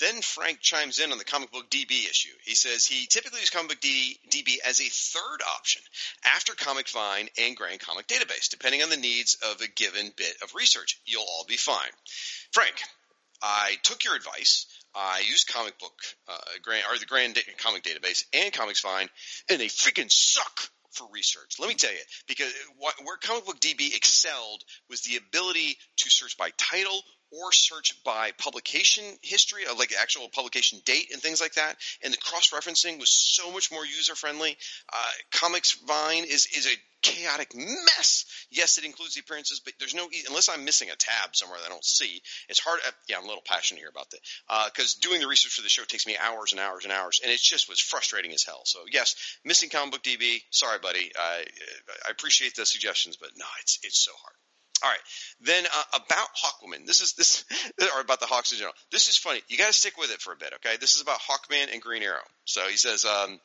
Then 0.00 0.20
Frank 0.20 0.60
chimes 0.60 0.98
in 0.98 1.12
on 1.12 1.18
the 1.18 1.24
comic 1.24 1.52
book 1.52 1.70
DB 1.70 2.10
issue. 2.10 2.34
He 2.44 2.54
says 2.54 2.84
he 2.84 3.06
typically 3.06 3.38
uses 3.38 3.50
comic 3.50 3.68
book 3.68 3.80
D- 3.80 4.18
DB 4.28 4.58
as 4.64 4.80
a 4.80 4.88
third 4.88 5.42
option 5.54 5.80
after 6.24 6.54
Comic 6.54 6.88
Vine 6.88 7.28
and 7.38 7.56
Grand 7.56 7.80
Comic 7.80 8.08
Database, 8.08 8.48
depending 8.50 8.82
on 8.82 8.90
the 8.90 8.96
needs 8.96 9.34
of 9.34 9.60
a 9.60 9.68
given 9.68 10.12
bit 10.16 10.34
of 10.42 10.54
research. 10.54 11.00
You'll 11.06 11.22
all 11.22 11.44
be 11.48 11.56
fine. 11.56 11.90
Frank, 12.52 12.74
I 13.40 13.76
took 13.82 14.04
your 14.04 14.16
advice. 14.16 14.66
I 14.94 15.20
used 15.28 15.48
comic 15.48 15.78
book, 15.78 15.98
uh, 16.26 16.38
Grand, 16.62 16.84
or 16.90 16.98
the 16.98 17.06
Grand 17.06 17.38
Comic 17.58 17.82
Database 17.84 18.24
and 18.32 18.52
Comics 18.52 18.80
Vine, 18.80 19.08
and 19.48 19.60
they 19.60 19.66
freaking 19.66 20.10
suck 20.10 20.70
for 20.96 21.06
research. 21.12 21.56
Let 21.60 21.68
me 21.68 21.74
tell 21.74 21.92
you, 21.92 21.98
because 22.26 22.52
what, 22.78 22.94
where 23.04 23.16
Comic 23.18 23.46
Book 23.46 23.60
DB 23.60 23.94
excelled 23.94 24.62
was 24.88 25.02
the 25.02 25.16
ability 25.16 25.76
to 25.98 26.10
search 26.10 26.36
by 26.36 26.50
title 26.56 27.00
or 27.32 27.52
search 27.52 28.02
by 28.04 28.32
publication 28.38 29.04
history, 29.22 29.62
uh, 29.68 29.74
like 29.76 29.92
actual 30.00 30.28
publication 30.28 30.80
date 30.84 31.10
and 31.12 31.20
things 31.20 31.40
like 31.40 31.54
that. 31.54 31.76
And 32.02 32.12
the 32.12 32.18
cross 32.18 32.50
referencing 32.50 32.98
was 32.98 33.10
so 33.10 33.50
much 33.52 33.70
more 33.72 33.84
user 33.84 34.14
friendly. 34.14 34.56
Uh, 34.92 35.12
Comics 35.32 35.72
Vine 35.86 36.24
is 36.24 36.46
is 36.56 36.66
a 36.66 36.76
chaotic 37.02 37.54
mess. 37.54 38.24
Yes, 38.50 38.78
it 38.78 38.84
includes 38.84 39.14
the 39.14 39.20
appearances, 39.20 39.60
but 39.60 39.74
there's 39.78 39.94
no 39.94 40.08
unless 40.28 40.48
I'm 40.48 40.64
missing 40.64 40.90
a 40.90 40.96
tab 40.96 41.34
somewhere 41.34 41.58
that 41.58 41.66
I 41.66 41.68
don't 41.68 41.84
see. 41.84 42.22
It's 42.48 42.60
hard. 42.60 42.80
Uh, 42.86 42.90
yeah, 43.08 43.16
I'm 43.18 43.24
a 43.24 43.28
little 43.28 43.42
passionate 43.44 43.80
here 43.80 43.90
about 43.90 44.10
that 44.10 44.70
because 44.72 44.94
doing 44.94 45.20
the 45.20 45.28
research 45.28 45.52
for 45.52 45.62
the 45.62 45.68
show 45.68 45.84
takes 45.84 46.06
me 46.06 46.16
hours 46.16 46.52
and 46.52 46.60
hours 46.60 46.84
and 46.84 46.92
hours, 46.92 47.20
and 47.22 47.32
it 47.32 47.40
just 47.40 47.68
was 47.68 47.80
frustrating 47.80 48.32
as 48.32 48.44
hell. 48.44 48.62
So 48.64 48.80
yes, 48.90 49.14
missing 49.44 49.68
comic 49.68 49.92
book 49.92 50.02
DB. 50.02 50.42
Sorry, 50.50 50.78
buddy. 50.78 51.12
I 51.16 51.44
appreciate 52.10 52.56
the 52.56 52.66
suggestions, 52.66 53.16
but 53.16 53.30
no, 53.36 53.46
it's 53.60 53.78
it's 53.82 54.04
so 54.04 54.12
hard. 54.22 54.34
All 54.82 54.90
right. 54.90 55.00
Then 55.40 55.64
uh, 55.66 55.98
about 56.04 56.28
Hawkwoman. 56.36 56.86
This 56.86 57.00
is 57.00 57.14
this 57.14 57.44
or 57.94 58.00
about 58.00 58.20
the 58.20 58.26
Hawks 58.26 58.52
in 58.52 58.58
general. 58.58 58.74
This 58.90 59.08
is 59.08 59.16
funny. 59.16 59.40
You 59.48 59.56
got 59.56 59.68
to 59.68 59.72
stick 59.72 59.96
with 59.96 60.10
it 60.10 60.20
for 60.20 60.32
a 60.32 60.36
bit, 60.36 60.52
okay? 60.54 60.76
This 60.76 60.94
is 60.94 61.00
about 61.00 61.20
Hawkman 61.20 61.72
and 61.72 61.80
Green 61.80 62.02
Arrow. 62.02 62.26
So 62.44 62.66
he 62.68 62.76
says, 62.76 63.04
um, 63.04 63.40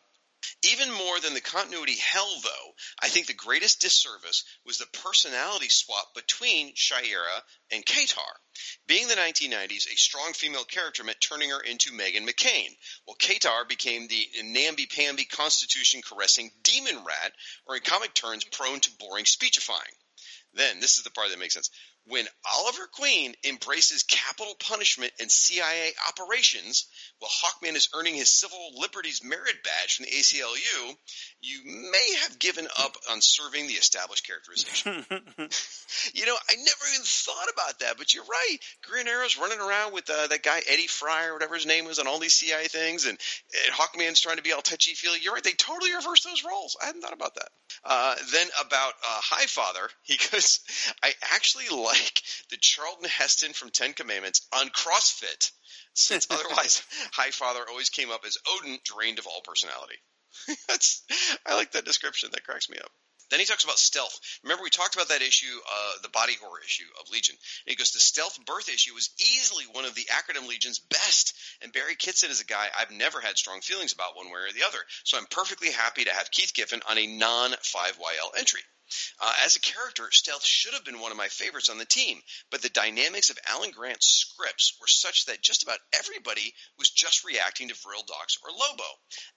even 0.63 0.91
more 0.91 1.19
than 1.19 1.35
the 1.35 1.41
continuity 1.41 1.95
hell, 1.97 2.39
though, 2.41 2.75
I 2.99 3.09
think 3.09 3.27
the 3.27 3.33
greatest 3.33 3.79
disservice 3.79 4.43
was 4.65 4.79
the 4.79 4.87
personality 4.87 5.69
swap 5.69 6.15
between 6.15 6.73
Shaira 6.73 7.43
and 7.71 7.85
Katar. 7.85 8.39
Being 8.87 9.07
the 9.07 9.15
1990s, 9.15 9.85
a 9.85 9.95
strong 9.97 10.33
female 10.33 10.65
character 10.65 11.03
meant 11.03 11.21
turning 11.21 11.51
her 11.51 11.61
into 11.61 11.91
Meghan 11.91 12.27
McCain, 12.27 12.75
while 13.05 13.17
Katar 13.17 13.67
became 13.67 14.07
the 14.07 14.27
namby-pamby 14.41 15.25
constitution 15.25 16.01
caressing 16.01 16.51
demon 16.63 17.03
rat, 17.03 17.33
or 17.67 17.75
in 17.75 17.83
comic 17.83 18.15
terms, 18.15 18.43
prone 18.43 18.79
to 18.79 18.91
boring 18.97 19.25
speechifying. 19.25 19.95
Then, 20.53 20.79
this 20.79 20.97
is 20.97 21.03
the 21.03 21.11
part 21.11 21.29
that 21.29 21.39
makes 21.39 21.53
sense. 21.53 21.69
When 22.07 22.25
Oliver 22.57 22.87
Queen 22.93 23.33
embraces 23.47 24.03
capital 24.03 24.53
punishment 24.59 25.13
and 25.19 25.31
CIA 25.31 25.91
operations, 26.09 26.87
while 27.19 27.29
Hawkman 27.29 27.75
is 27.75 27.89
earning 27.93 28.15
his 28.15 28.31
civil 28.31 28.71
liberties 28.79 29.23
merit 29.23 29.63
badge 29.63 29.95
from 29.95 30.05
the 30.05 30.11
ACLU, 30.11 30.95
you 31.41 31.61
may 31.63 32.15
have 32.23 32.39
given 32.39 32.67
up 32.79 32.95
on 33.11 33.21
serving 33.21 33.67
the 33.67 33.73
established 33.73 34.25
characterization. 34.25 35.05
you 36.13 36.25
know, 36.25 36.35
I 36.49 36.55
never 36.55 36.85
even 36.93 37.03
thought 37.03 37.49
about 37.53 37.79
that, 37.79 37.97
but 37.97 38.13
you're 38.13 38.23
right. 38.23 38.57
Green 38.89 39.07
Arrow's 39.07 39.37
running 39.37 39.59
around 39.59 39.93
with 39.93 40.09
uh, 40.09 40.27
that 40.27 40.41
guy 40.43 40.61
Eddie 40.67 40.87
Fyers 40.87 41.29
or 41.29 41.33
whatever 41.33 41.55
his 41.55 41.67
name 41.67 41.85
was 41.85 41.99
on 41.99 42.07
all 42.07 42.19
these 42.19 42.33
CIA 42.33 42.67
things, 42.67 43.05
and, 43.05 43.17
and 43.17 43.73
Hawkman's 43.73 44.21
trying 44.21 44.37
to 44.37 44.43
be 44.43 44.53
all 44.53 44.61
touchy 44.61 44.95
feely. 44.95 45.19
You're 45.21 45.33
right. 45.33 45.43
They 45.43 45.51
totally 45.51 45.93
reversed 45.93 46.23
those 46.23 46.43
roles. 46.43 46.75
I 46.81 46.87
hadn't 46.87 47.01
thought 47.01 47.13
about 47.13 47.35
that. 47.35 47.49
Uh, 47.83 48.15
then 48.31 48.47
about 48.65 48.93
uh, 49.07 49.21
Highfather, 49.21 49.87
he 50.03 50.17
goes, 50.31 50.59
I 51.03 51.13
actually 51.33 51.69
like 51.69 51.90
the 52.49 52.57
Charlton 52.57 53.09
Heston 53.09 53.53
from 53.53 53.69
Ten 53.69 53.93
Commandments 53.93 54.47
on 54.53 54.69
CrossFit, 54.69 55.51
since 55.93 56.27
otherwise 56.31 56.83
Highfather 57.17 57.67
always 57.69 57.89
came 57.89 58.11
up 58.11 58.25
as 58.25 58.37
Odin 58.47 58.79
drained 58.83 59.19
of 59.19 59.27
all 59.27 59.41
personality. 59.41 59.97
That's 60.67 61.03
I 61.45 61.55
like 61.55 61.71
that 61.73 61.85
description. 61.85 62.29
That 62.31 62.43
cracks 62.43 62.69
me 62.69 62.77
up. 62.77 62.91
Then 63.31 63.39
he 63.39 63.45
talks 63.45 63.63
about 63.63 63.79
stealth. 63.79 64.19
Remember, 64.43 64.61
we 64.61 64.69
talked 64.69 64.95
about 64.95 65.07
that 65.07 65.21
issue, 65.21 65.47
uh, 65.47 65.93
the 66.03 66.09
body 66.09 66.33
horror 66.41 66.59
issue 66.65 66.87
of 66.99 67.09
Legion. 67.09 67.35
And 67.65 67.71
he 67.71 67.77
goes, 67.77 67.91
the 67.91 67.99
stealth 67.99 68.37
birth 68.45 68.67
issue 68.67 68.93
was 68.93 69.09
easily 69.19 69.63
one 69.71 69.85
of 69.85 69.95
the 69.95 70.05
acronym 70.11 70.49
Legion's 70.49 70.79
best. 70.79 71.33
And 71.61 71.71
Barry 71.71 71.95
Kitson 71.95 72.29
is 72.29 72.41
a 72.41 72.45
guy 72.45 72.67
I've 72.77 72.91
never 72.91 73.21
had 73.21 73.37
strong 73.37 73.61
feelings 73.61 73.93
about 73.93 74.17
one 74.17 74.27
way 74.27 74.41
or 74.49 74.51
the 74.53 74.67
other. 74.67 74.79
So 75.05 75.17
I'm 75.17 75.27
perfectly 75.27 75.71
happy 75.71 76.03
to 76.03 76.13
have 76.13 76.29
Keith 76.29 76.53
Giffen 76.53 76.81
on 76.89 76.97
a 76.97 77.07
non 77.07 77.51
5YL 77.51 78.37
entry. 78.37 78.61
Uh, 79.19 79.33
as 79.45 79.55
a 79.55 79.59
character, 79.59 80.09
Stealth 80.11 80.43
should 80.43 80.73
have 80.73 80.85
been 80.85 80.99
one 80.99 81.11
of 81.11 81.17
my 81.17 81.27
favorites 81.27 81.69
on 81.69 81.77
the 81.77 81.85
team, 81.85 82.21
but 82.49 82.61
the 82.61 82.69
dynamics 82.69 83.29
of 83.29 83.39
Alan 83.47 83.71
Grant's 83.71 84.07
scripts 84.07 84.77
were 84.79 84.87
such 84.87 85.25
that 85.25 85.41
just 85.41 85.63
about 85.63 85.79
everybody 85.93 86.53
was 86.77 86.89
just 86.89 87.23
reacting 87.23 87.69
to 87.69 87.75
Vril 87.75 88.03
Dox 88.03 88.37
or 88.43 88.51
Lobo. 88.51 88.83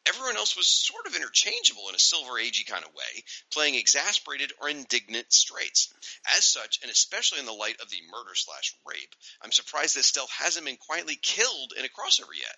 Everyone 0.07 0.36
else 0.36 0.57
was 0.57 0.66
sort 0.66 1.07
of 1.07 1.15
interchangeable 1.15 1.89
in 1.89 1.94
a 1.94 1.99
Silver 1.99 2.33
Agey 2.33 2.66
kind 2.66 2.84
of 2.84 2.94
way, 2.94 3.24
playing 3.52 3.74
exasperated 3.74 4.52
or 4.60 4.68
indignant 4.68 5.33
straights. 5.33 5.92
As 6.36 6.44
such, 6.44 6.81
and 6.83 6.91
especially 6.91 7.41
in 7.41 7.47
the 7.47 7.52
light 7.52 7.81
of 7.81 7.91
the 7.91 8.02
murder 8.10 8.34
slash 8.34 8.74
rape, 8.86 9.15
I'm 9.42 9.52
surprised 9.52 9.97
that 9.97 10.05
Stealth 10.05 10.31
hasn't 10.31 10.66
been 10.66 10.76
quietly 10.76 11.16
killed 11.16 11.73
in 11.78 11.84
a 11.84 11.89
crossover 11.89 12.34
yet. 12.34 12.57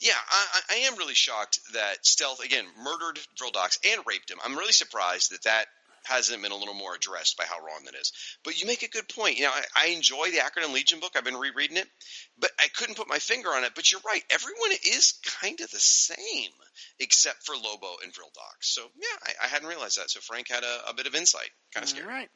Yeah, 0.00 0.16
I, 0.16 0.60
I 0.70 0.74
am 0.86 0.96
really 0.96 1.14
shocked 1.14 1.60
that 1.74 2.06
Stealth 2.06 2.40
again 2.42 2.64
murdered 2.82 3.18
Vril 3.38 3.50
Dox 3.50 3.78
and 3.84 4.00
raped 4.06 4.30
him. 4.30 4.38
I'm 4.42 4.56
really 4.56 4.72
surprised 4.72 5.30
that 5.32 5.42
that 5.42 5.66
hasn't 6.08 6.42
been 6.42 6.52
a 6.52 6.56
little 6.56 6.74
more 6.74 6.94
addressed 6.94 7.36
by 7.36 7.44
how 7.44 7.58
wrong 7.58 7.84
that 7.84 7.94
is. 7.94 8.12
But 8.44 8.60
you 8.60 8.66
make 8.66 8.82
a 8.82 8.88
good 8.88 9.08
point. 9.08 9.38
You 9.38 9.44
know, 9.44 9.50
I, 9.50 9.62
I 9.84 9.86
enjoy 9.88 10.30
the 10.30 10.38
Acronym 10.38 10.72
Legion 10.72 11.00
book. 11.00 11.12
I've 11.16 11.24
been 11.24 11.36
rereading 11.36 11.76
it, 11.76 11.86
but 12.38 12.50
I 12.58 12.68
couldn't 12.76 12.96
put 12.96 13.08
my 13.08 13.18
finger 13.18 13.50
on 13.50 13.64
it. 13.64 13.72
But 13.74 13.92
you're 13.92 14.00
right. 14.06 14.22
Everyone 14.30 14.72
is 14.86 15.18
kind 15.40 15.60
of 15.60 15.70
the 15.70 15.78
same, 15.78 16.52
except 16.98 17.44
for 17.44 17.54
Lobo 17.54 17.96
and 18.02 18.14
Vril 18.14 18.30
Dox. 18.34 18.74
So 18.74 18.82
yeah, 18.96 19.32
I, 19.40 19.44
I 19.44 19.48
hadn't 19.48 19.68
realized 19.68 19.98
that. 19.98 20.10
So 20.10 20.20
Frank 20.20 20.48
had 20.50 20.64
a, 20.64 20.90
a 20.90 20.94
bit 20.94 21.06
of 21.06 21.14
insight. 21.14 21.50
Kind 21.74 21.84
of 21.84 21.90
scary. 21.90 22.06
All 22.06 22.12
right. 22.12 22.28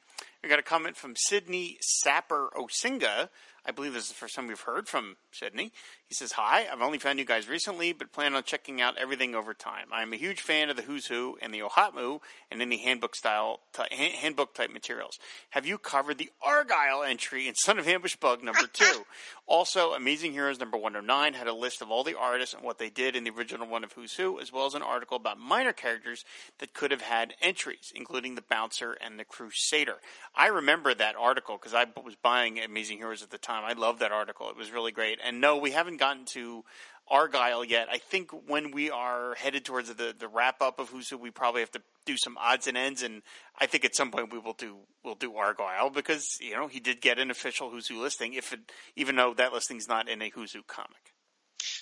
We 0.43 0.49
got 0.49 0.59
a 0.59 0.63
comment 0.63 0.97
from 0.97 1.15
Sydney 1.17 1.79
Sapper 1.81 2.51
Osinga. 2.57 3.29
I 3.65 3.71
believe 3.71 3.93
this 3.93 4.05
is 4.05 4.09
the 4.09 4.17
first 4.17 4.35
time 4.35 4.49
we've 4.49 4.61
heard 4.61 4.89
from 4.89 5.17
Sydney. 5.31 5.73
He 6.13 6.17
says, 6.17 6.33
Hi, 6.33 6.67
I've 6.71 6.83
only 6.83 6.99
found 6.99 7.19
you 7.19 7.25
guys 7.25 7.49
recently, 7.49 7.95
but 7.95 8.13
plan 8.13 8.35
on 8.35 8.43
checking 8.43 8.83
out 8.83 8.99
everything 8.99 9.35
over 9.35 9.55
time. 9.55 9.87
I'm 9.91 10.13
a 10.13 10.17
huge 10.17 10.43
fan 10.43 10.69
of 10.69 10.77
the 10.77 10.83
Who's 10.83 11.07
Who 11.07 11.39
and 11.41 11.55
the 11.55 11.61
OHOTMU 11.61 12.21
and 12.51 12.61
any 12.61 12.77
handbook 12.85 13.17
style, 13.17 13.61
handbook 13.91 14.53
type 14.55 14.71
materials. 14.71 15.19
Have 15.53 15.65
you 15.65 15.79
covered 15.79 16.19
the 16.19 16.29
Argyle 16.43 17.03
entry 17.03 17.49
in 17.49 17.55
Son 17.55 17.79
of 17.79 17.89
Ambush 17.89 18.17
Bug 18.17 18.45
number 18.45 18.67
two? 18.75 19.07
also, 19.47 19.93
Amazing 19.93 20.33
Heroes 20.33 20.59
number 20.59 20.77
109 20.77 21.35
had 21.35 21.47
a 21.47 21.55
list 21.55 21.83
of 21.83 21.91
all 21.91 22.05
the 22.05 22.19
artists 22.19 22.55
and 22.55 22.63
what 22.63 22.79
they 22.79 22.91
did 22.91 23.17
in 23.17 23.25
the 23.25 23.31
original 23.31 23.67
one 23.67 23.83
of 23.83 23.93
Who's 23.93 24.15
Who, 24.15 24.39
as 24.39 24.53
well 24.53 24.67
as 24.67 24.75
an 24.75 24.83
article 24.83 25.17
about 25.17 25.39
minor 25.39 25.73
characters 25.73 26.25
that 26.59 26.75
could 26.75 26.91
have 26.91 27.01
had 27.01 27.35
entries, 27.41 27.91
including 27.95 28.35
the 28.35 28.43
Bouncer 28.43 28.93
and 28.93 29.19
the 29.19 29.25
Crusader. 29.25 29.97
I 30.35 30.49
remember 30.49 30.95
that 30.95 31.17
article 31.17 31.57
because 31.57 31.75
I 31.75 31.87
was 32.05 32.17
buying 32.17 32.59
Amazing 32.61 32.99
Heroes 32.99 33.23
at 33.23 33.31
the 33.31 33.39
time. 33.39 33.65
I 33.65 33.73
loved 33.73 34.01
that 34.01 34.13
article. 34.13 34.51
It 34.51 34.57
was 34.57 34.71
really 34.71 34.93
great. 34.93 35.19
And 35.25 35.41
no, 35.41 35.57
we 35.57 35.71
haven't 35.71 36.02
gotten 36.03 36.25
to 36.25 36.65
Argyle 37.09 37.65
yet. 37.65 37.89
I 37.91 37.99
think 37.99 38.31
when 38.49 38.71
we 38.73 38.91
are 38.91 39.35
headed 39.35 39.65
towards 39.65 39.93
the, 39.95 40.15
the 40.19 40.29
wrap 40.29 40.61
up 40.61 40.79
of 40.81 40.89
Who's 40.89 41.09
Who, 41.09 41.19
we 41.19 41.31
probably 41.31 41.61
have 41.61 41.71
to 41.73 41.83
do 42.07 42.17
some 42.17 42.37
odds 42.39 42.67
and 42.67 42.77
ends. 42.77 43.03
And 43.03 43.23
I 43.61 43.67
think 43.67 43.85
at 43.85 43.95
some 43.95 44.11
point 44.11 44.33
we 44.33 44.39
will 44.39 44.55
do 44.55 44.79
we'll 45.05 45.15
do 45.15 45.37
Argyle 45.37 45.91
because 45.91 46.39
you 46.41 46.55
know 46.57 46.67
he 46.69 46.81
did 46.81 47.01
get 47.01 47.19
an 47.19 47.31
official 47.31 47.71
Who's 47.71 47.87
Who 47.87 48.01
listing, 48.03 48.35
if 48.35 48.53
it, 48.53 48.61
even 48.97 49.15
though 49.17 49.35
that 49.35 49.53
listing's 49.53 49.89
not 49.89 50.09
in 50.09 50.21
a 50.23 50.31
Who's 50.31 50.53
Who 50.53 50.63
comic. 50.67 51.13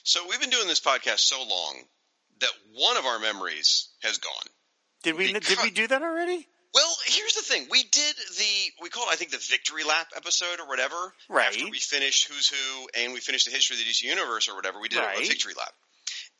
So 0.03 0.21
we've 0.29 0.41
been 0.41 0.51
doing 0.51 0.69
this 0.69 0.81
podcast 0.81 1.21
so 1.21 1.39
long 1.39 1.77
that 2.41 2.51
one 2.75 2.97
of 2.97 3.05
our 3.07 3.19
memories 3.19 3.89
has 4.03 4.19
gone. 4.19 4.47
Did 5.03 5.17
we 5.17 5.33
Because- 5.33 5.49
did 5.49 5.59
we 5.63 5.71
do 5.71 5.87
that 5.87 6.03
already? 6.03 6.47
Well, 6.73 6.95
here's 7.07 7.35
the 7.35 7.43
thing. 7.43 7.67
We 7.71 7.83
did 7.83 8.15
the 8.39 8.83
we 8.83 8.89
called 8.91 9.09
it, 9.09 9.13
I 9.13 9.17
think 9.17 9.31
the 9.33 9.39
victory 9.51 9.83
lap 9.85 10.09
episode 10.17 10.61
or 10.61 10.69
whatever. 10.69 10.97
Right. 11.29 11.49
After 11.49 11.69
we 11.69 11.79
finished 11.79 12.29
Who's 12.29 12.49
Who 12.49 12.89
and 13.03 13.13
we 13.13 13.21
finished 13.21 13.47
the 13.47 13.53
history 13.53 13.75
of 13.77 13.81
the 13.85 13.91
DC 13.91 14.03
universe 14.03 14.49
or 14.49 14.55
whatever, 14.55 14.79
we 14.81 14.89
did 14.89 14.99
Right. 15.01 15.19
a 15.19 15.27
victory 15.29 15.55
lap. 15.59 15.73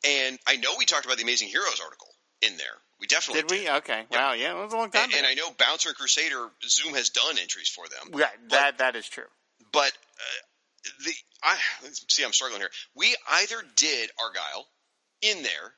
And 0.07 0.39
I 0.47 0.57
know 0.57 0.75
we 0.79 0.85
talked 0.87 1.05
about 1.05 1.17
the 1.19 1.25
Amazing 1.25 1.49
Heroes 1.49 1.81
article. 1.83 2.07
in 2.43 2.57
there. 2.57 2.77
We 3.01 3.07
definitely 3.07 3.43
Did 3.43 3.51
we? 3.51 3.69
Okay. 3.81 4.05
Wow. 4.11 4.33
Yeah, 4.33 4.53
it 4.59 4.63
was 4.63 4.73
a 4.73 4.77
long 4.77 4.91
time. 4.91 5.05
And, 5.05 5.13
and 5.15 5.27
I 5.27 5.35
know 5.35 5.51
Bouncer 5.59 5.91
and 5.91 5.97
Crusader, 5.99 6.49
Zoom 6.67 6.95
has 6.95 7.11
done 7.11 7.37
entries 7.39 7.69
for 7.69 7.85
them. 7.89 8.19
yeah, 8.19 8.29
that 8.51 8.79
that 8.79 8.97
is 8.97 9.07
true. 9.09 9.29
But 9.73 9.93
uh, 9.93 10.93
the 11.05 11.13
I 11.43 11.57
see, 12.09 12.25
I'm 12.25 12.33
struggling 12.33 12.61
here. 12.63 12.71
We 12.95 13.15
either 13.31 13.57
did 13.77 14.11
Argyle 14.23 14.67
in 15.23 15.43
there, 15.43 15.75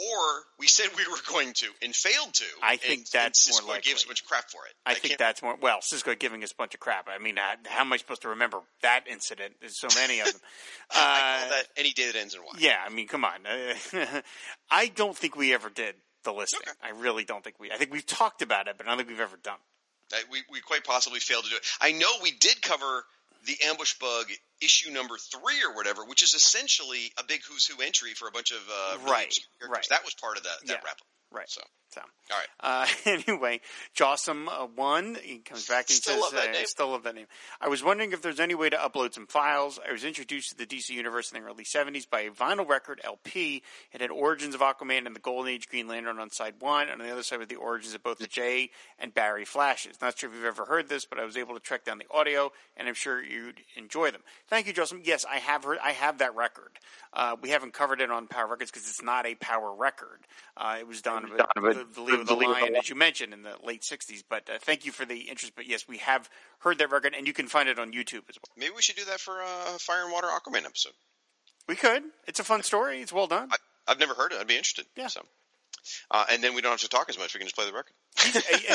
or 0.00 0.42
we 0.58 0.66
said 0.66 0.88
we 0.96 1.06
were 1.06 1.18
going 1.28 1.52
to 1.54 1.66
and 1.82 1.94
failed 1.94 2.32
to. 2.34 2.44
I 2.62 2.76
think 2.76 3.00
and, 3.00 3.06
that's 3.12 3.46
and 3.46 3.56
Siskoid 3.56 3.66
more 3.66 3.78
gave 3.80 3.94
us 3.96 4.04
a 4.04 4.06
bunch 4.06 4.22
of 4.22 4.26
crap 4.28 4.50
for 4.50 4.64
it. 4.66 4.72
I, 4.86 4.94
think 4.94 5.18
that's 5.18 5.42
more. 5.42 5.56
Well, 5.60 5.78
Siskoid 5.80 6.18
giving 6.18 6.42
us 6.42 6.52
a 6.52 6.56
bunch 6.56 6.74
of 6.74 6.80
crap. 6.80 7.08
I 7.08 7.18
mean, 7.22 7.36
how, 7.36 7.54
how 7.66 7.80
am 7.82 7.92
I 7.92 7.96
supposed 7.98 8.22
to 8.22 8.30
remember 8.30 8.60
that 8.82 9.04
incident? 9.10 9.54
There's 9.60 9.78
so 9.78 9.88
many 9.94 10.20
of 10.20 10.26
them. 10.32 10.40
I 10.90 10.96
Uh, 10.96 11.40
call 11.40 11.50
that 11.50 11.66
any 11.76 11.90
day 11.92 12.06
that 12.06 12.16
ends 12.16 12.34
in 12.34 12.40
Y. 12.40 12.52
yeah, 12.58 12.78
I 12.84 12.88
mean, 12.88 13.06
come 13.08 13.24
on. 13.24 13.40
I 14.70 14.86
don't 14.88 15.16
think 15.16 15.36
we 15.36 15.52
ever 15.54 15.68
did 15.70 15.94
the 16.24 16.32
listing. 16.32 16.60
Okay. 16.62 16.72
I 16.82 16.98
really 17.00 17.24
don't 17.24 17.42
think 17.44 17.56
we. 17.60 17.70
I 17.70 17.76
think 17.76 17.92
we've 17.92 18.06
talked 18.06 18.42
about 18.42 18.68
it, 18.68 18.76
but 18.76 18.86
I 18.86 18.90
don't 18.90 18.98
think 18.98 19.08
we've 19.10 19.20
ever 19.20 19.38
done. 19.42 19.54
it. 19.54 20.10
That 20.10 20.24
we, 20.30 20.42
we 20.50 20.60
quite 20.60 20.84
possibly 20.84 21.20
failed 21.20 21.44
to 21.44 21.50
do 21.50 21.56
it. 21.56 21.62
I 21.80 21.92
know 21.92 22.08
we 22.22 22.32
did 22.32 22.60
cover 22.62 23.04
the 23.46 23.56
ambush 23.66 23.94
bug 23.98 24.26
issue 24.60 24.90
number 24.90 25.16
three 25.16 25.62
or 25.66 25.74
whatever, 25.74 26.04
which 26.04 26.22
is 26.22 26.34
essentially 26.34 27.12
a 27.18 27.24
big 27.24 27.40
who's 27.48 27.66
who 27.66 27.82
entry 27.82 28.12
for 28.14 28.28
a 28.28 28.30
bunch 28.32 28.50
of 28.52 28.58
uh, 28.68 28.98
Right, 29.06 29.30
characters. 29.30 29.40
right. 29.68 29.86
That 29.90 30.04
was 30.04 30.14
part 30.14 30.36
of 30.36 30.44
that, 30.44 30.58
that 30.66 30.72
Yeah. 30.72 30.80
wrap 30.84 30.98
up. 31.00 31.06
Right. 31.32 31.48
So, 31.48 31.60
So, 31.90 32.00
all 32.00 32.38
right. 32.38 32.48
uh, 33.06 33.10
anyway, 33.28 33.60
Jossum 33.96 34.48
uh, 34.48 34.66
one. 34.74 35.16
He 35.22 35.38
comes 35.38 35.66
back 35.66 35.88
and 35.88 35.96
Still 35.96 36.22
says, 36.30 36.56
uh. 36.56 36.64
"Still 36.66 36.90
love 36.90 37.02
that 37.04 37.14
name." 37.14 37.26
I 37.60 37.68
was 37.68 37.82
wondering 37.84 38.12
if 38.12 38.22
there's 38.22 38.40
any 38.40 38.54
way 38.54 38.68
to 38.70 38.76
upload 38.76 39.14
some 39.14 39.26
files. 39.26 39.78
I 39.86 39.92
was 39.92 40.04
introduced 40.04 40.50
to 40.50 40.56
the 40.56 40.66
DC 40.66 40.90
universe 40.90 41.32
in 41.32 41.40
the 41.40 41.46
early 41.46 41.64
'70s 41.64 42.08
by 42.08 42.22
a 42.22 42.30
vinyl 42.30 42.68
record 42.68 43.00
LP. 43.04 43.62
It 43.92 44.00
had 44.00 44.10
origins 44.10 44.54
of 44.54 44.60
Aquaman 44.60 45.06
and 45.06 45.14
the 45.14 45.20
Golden 45.20 45.52
Age 45.52 45.68
Green 45.68 45.86
Lantern 45.88 46.18
on 46.18 46.30
side 46.30 46.54
one, 46.60 46.88
and 46.88 47.00
on 47.00 47.06
the 47.06 47.12
other 47.12 47.22
side 47.22 47.38
were 47.38 47.46
the 47.46 47.56
origins 47.56 47.94
of 47.94 48.02
both 48.02 48.18
the 48.18 48.26
Jay 48.26 48.70
and 48.98 49.14
Barry 49.14 49.44
Flashes. 49.44 50.00
Not 50.00 50.18
sure 50.18 50.30
if 50.30 50.36
you've 50.36 50.44
ever 50.44 50.64
heard 50.64 50.88
this, 50.88 51.04
but 51.04 51.18
I 51.18 51.24
was 51.24 51.36
able 51.36 51.54
to 51.54 51.60
track 51.60 51.84
down 51.84 51.98
the 51.98 52.06
audio, 52.10 52.50
and 52.76 52.88
I'm 52.88 52.94
sure 52.94 53.22
you'd 53.22 53.60
enjoy 53.76 54.10
them. 54.10 54.22
Thank 54.48 54.66
you, 54.66 54.74
Jossum. 54.74 55.00
Yes, 55.04 55.24
I 55.28 55.38
have 55.38 55.64
heard. 55.64 55.78
I 55.82 55.92
have 55.92 56.18
that 56.18 56.34
record. 56.34 56.78
Uh, 57.12 57.36
we 57.40 57.50
haven't 57.50 57.72
covered 57.72 58.00
it 58.00 58.10
on 58.10 58.26
Power 58.28 58.46
Records 58.48 58.70
because 58.70 58.88
it's 58.88 59.02
not 59.02 59.26
a 59.26 59.34
Power 59.34 59.74
record. 59.74 60.20
Uh, 60.56 60.76
it 60.78 60.86
was 60.86 61.02
done, 61.02 61.19
done 61.28 61.46
with 61.56 61.76
with 61.76 61.76
the, 61.76 61.94
the 61.94 62.02
League 62.02 62.20
of 62.20 62.26
the 62.26 62.34
the 62.34 62.38
League 62.38 62.48
of 62.48 62.56
the 62.56 62.62
Lion, 62.62 62.76
as 62.76 62.88
you 62.88 62.94
mentioned, 62.94 63.32
in 63.32 63.42
the 63.42 63.54
late 63.64 63.82
'60s. 63.82 64.22
But 64.28 64.48
uh, 64.48 64.58
thank 64.60 64.84
you 64.84 64.92
for 64.92 65.04
the 65.04 65.20
interest. 65.20 65.54
But 65.56 65.66
yes, 65.66 65.86
we 65.88 65.98
have 65.98 66.28
heard 66.60 66.78
that 66.78 66.90
record, 66.90 67.14
and 67.16 67.26
you 67.26 67.32
can 67.32 67.46
find 67.48 67.68
it 67.68 67.78
on 67.78 67.92
YouTube 67.92 68.28
as 68.28 68.36
well. 68.36 68.52
Maybe 68.56 68.72
we 68.74 68.82
should 68.82 68.96
do 68.96 69.04
that 69.06 69.20
for 69.20 69.40
a 69.40 69.78
Fire 69.78 70.04
and 70.04 70.12
Water 70.12 70.28
Aquaman 70.28 70.64
episode. 70.64 70.92
We 71.68 71.76
could. 71.76 72.02
It's 72.26 72.40
a 72.40 72.44
fun 72.44 72.62
story. 72.62 73.00
It's 73.00 73.12
well 73.12 73.26
done. 73.26 73.48
I, 73.52 73.56
I've 73.86 74.00
never 74.00 74.14
heard 74.14 74.32
it. 74.32 74.38
I'd 74.40 74.46
be 74.46 74.56
interested. 74.56 74.86
Yeah. 74.96 75.08
So, 75.08 75.24
uh, 76.10 76.26
and 76.30 76.42
then 76.42 76.54
we 76.54 76.62
don't 76.62 76.72
have 76.72 76.80
to 76.80 76.88
talk 76.88 77.08
as 77.08 77.18
much. 77.18 77.34
We 77.34 77.38
can 77.38 77.46
just 77.46 77.56
play 77.56 77.66
the 77.66 77.72
record. 77.72 77.94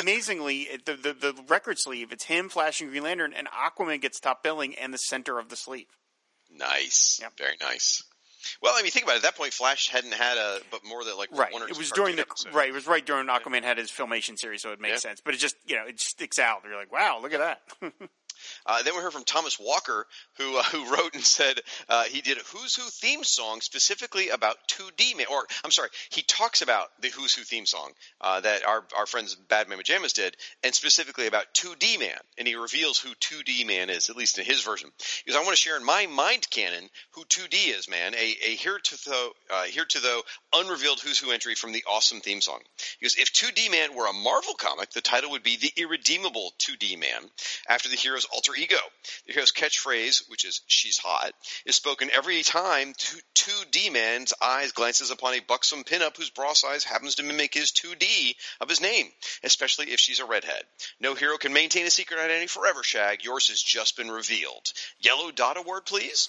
Amazingly, 0.01 0.67
the, 0.85 0.93
the 0.93 1.13
the 1.13 1.43
record 1.47 1.77
sleeve, 1.79 2.11
it's 2.11 2.25
him 2.25 2.49
flashing 2.49 2.89
Green 2.89 3.03
Lantern, 3.03 3.33
and 3.33 3.47
Aquaman 3.47 4.01
gets 4.01 4.19
top 4.19 4.43
billing 4.43 4.75
and 4.75 4.93
the 4.93 4.97
center 4.97 5.39
of 5.39 5.49
the 5.49 5.55
sleeve. 5.55 5.87
Nice. 6.49 7.19
Yep. 7.21 7.37
Very 7.37 7.55
nice. 7.61 8.03
Well, 8.61 8.73
I 8.77 8.81
mean, 8.81 8.91
think 8.91 9.05
about 9.05 9.13
it. 9.13 9.17
At 9.17 9.23
that 9.23 9.35
point, 9.37 9.53
Flash 9.53 9.89
hadn't 9.89 10.13
had 10.13 10.37
a, 10.37 10.59
but 10.71 10.83
more 10.85 11.03
than 11.03 11.17
like 11.17 11.29
Right. 11.31 11.51
one 11.51 11.61
or 11.63 11.67
It 11.69 11.77
was 11.77 11.91
during 11.91 12.15
the 12.15 12.21
episodes. 12.23 12.53
right. 12.55 12.69
It 12.69 12.73
was 12.73 12.87
right 12.87 13.05
during 13.05 13.27
Aquaman 13.27 13.63
had 13.63 13.77
his 13.77 13.91
filmation 13.91 14.37
series, 14.37 14.61
so 14.61 14.71
it 14.71 14.79
makes 14.79 15.03
Yeah. 15.03 15.09
sense. 15.09 15.21
But 15.23 15.33
it 15.33 15.37
just 15.37 15.55
you 15.65 15.75
know 15.75 15.85
it 15.85 15.99
sticks 15.99 16.39
out. 16.39 16.61
You're 16.65 16.77
like, 16.77 16.91
wow, 16.91 17.19
look 17.21 17.33
at 17.33 17.39
that. 17.39 17.61
Uh, 18.65 18.83
then 18.83 18.95
we 18.95 19.01
heard 19.01 19.13
from 19.13 19.23
Thomas 19.23 19.59
Walker, 19.59 20.07
who 20.37 20.57
uh, 20.57 20.63
who 20.71 20.91
wrote 20.93 21.13
and 21.13 21.23
said 21.23 21.59
uh, 21.89 22.03
he 22.03 22.21
did 22.21 22.37
a 22.37 22.41
Who's 22.53 22.75
Who 22.75 22.83
theme 22.83 23.23
song 23.23 23.61
specifically 23.61 24.29
about 24.29 24.57
2D 24.69 25.17
man. 25.17 25.27
Or 25.31 25.45
I'm 25.63 25.71
sorry, 25.71 25.89
he 26.09 26.21
talks 26.21 26.61
about 26.61 26.89
the 27.01 27.09
Who's 27.09 27.33
Who 27.33 27.43
theme 27.43 27.65
song 27.65 27.91
uh, 28.21 28.41
that 28.41 28.65
our 28.65 28.83
our 28.97 29.05
friends 29.05 29.35
Bad 29.35 29.67
Man 29.67 29.77
Pajamas 29.77 30.13
did, 30.13 30.35
and 30.63 30.73
specifically 30.73 31.27
about 31.27 31.53
2D 31.53 31.99
man. 31.99 32.17
And 32.37 32.47
he 32.47 32.55
reveals 32.55 32.99
who 32.99 33.13
2D 33.15 33.65
man 33.65 33.89
is, 33.89 34.09
at 34.09 34.15
least 34.15 34.37
in 34.37 34.45
his 34.45 34.61
version. 34.61 34.89
He 35.25 35.31
goes, 35.31 35.39
I 35.39 35.43
want 35.43 35.55
to 35.55 35.61
share 35.61 35.77
in 35.77 35.83
my 35.83 36.07
mind 36.07 36.49
canon 36.49 36.89
who 37.11 37.25
2D 37.25 37.77
is, 37.77 37.89
man. 37.89 38.13
A 38.15 38.35
a 38.45 38.55
here 38.55 38.79
to 38.79 39.09
though 39.09 39.29
uh, 39.51 39.63
here 39.63 39.85
to 39.85 39.99
though 39.99 40.21
unrevealed 40.53 40.99
Who's 40.99 41.19
Who 41.19 41.31
entry 41.31 41.55
from 41.55 41.71
the 41.71 41.83
awesome 41.87 42.21
theme 42.21 42.41
song. 42.41 42.59
Goes, 43.01 43.15
if 43.17 43.33
2D 43.33 43.71
man 43.71 43.95
were 43.95 44.07
a 44.07 44.13
Marvel 44.13 44.53
comic, 44.55 44.91
the 44.91 45.01
title 45.01 45.31
would 45.31 45.43
be 45.43 45.57
the 45.57 45.71
Irredeemable 45.77 46.53
2D 46.59 46.99
man, 46.99 47.29
after 47.67 47.89
the 47.89 47.95
hero's 47.95 48.25
alter 48.35 48.53
ego. 48.55 48.77
The 49.25 49.33
hero's 49.33 49.53
catchphrase, 49.53 50.29
which 50.29 50.43
is 50.43 50.61
"She's 50.67 50.97
hot," 50.97 51.33
is 51.65 51.77
spoken 51.77 52.11
every 52.11 52.43
time 52.43 52.93
2D 52.93 53.91
man's 53.93 54.33
eyes 54.41 54.73
glances 54.73 55.09
upon 55.09 55.35
a 55.35 55.39
buxom 55.39 55.85
pinup 55.85 56.17
whose 56.17 56.29
bra 56.29 56.51
size 56.51 56.83
happens 56.83 57.15
to 57.15 57.23
mimic 57.23 57.53
his 57.53 57.71
2D 57.71 58.35
of 58.59 58.67
his 58.67 58.81
name, 58.81 59.09
especially 59.43 59.91
if 59.91 60.01
she's 60.01 60.19
a 60.19 60.25
redhead. 60.25 60.63
No 60.99 61.15
hero 61.15 61.37
can 61.37 61.53
maintain 61.53 61.85
a 61.85 61.91
secret 61.91 62.19
identity 62.19 62.47
forever. 62.47 62.83
Shag, 62.83 63.23
yours 63.23 63.47
has 63.47 63.61
just 63.61 63.95
been 63.95 64.11
revealed. 64.11 64.73
Yellow 64.99 65.31
dot 65.31 65.55
award, 65.55 65.85
please. 65.85 66.27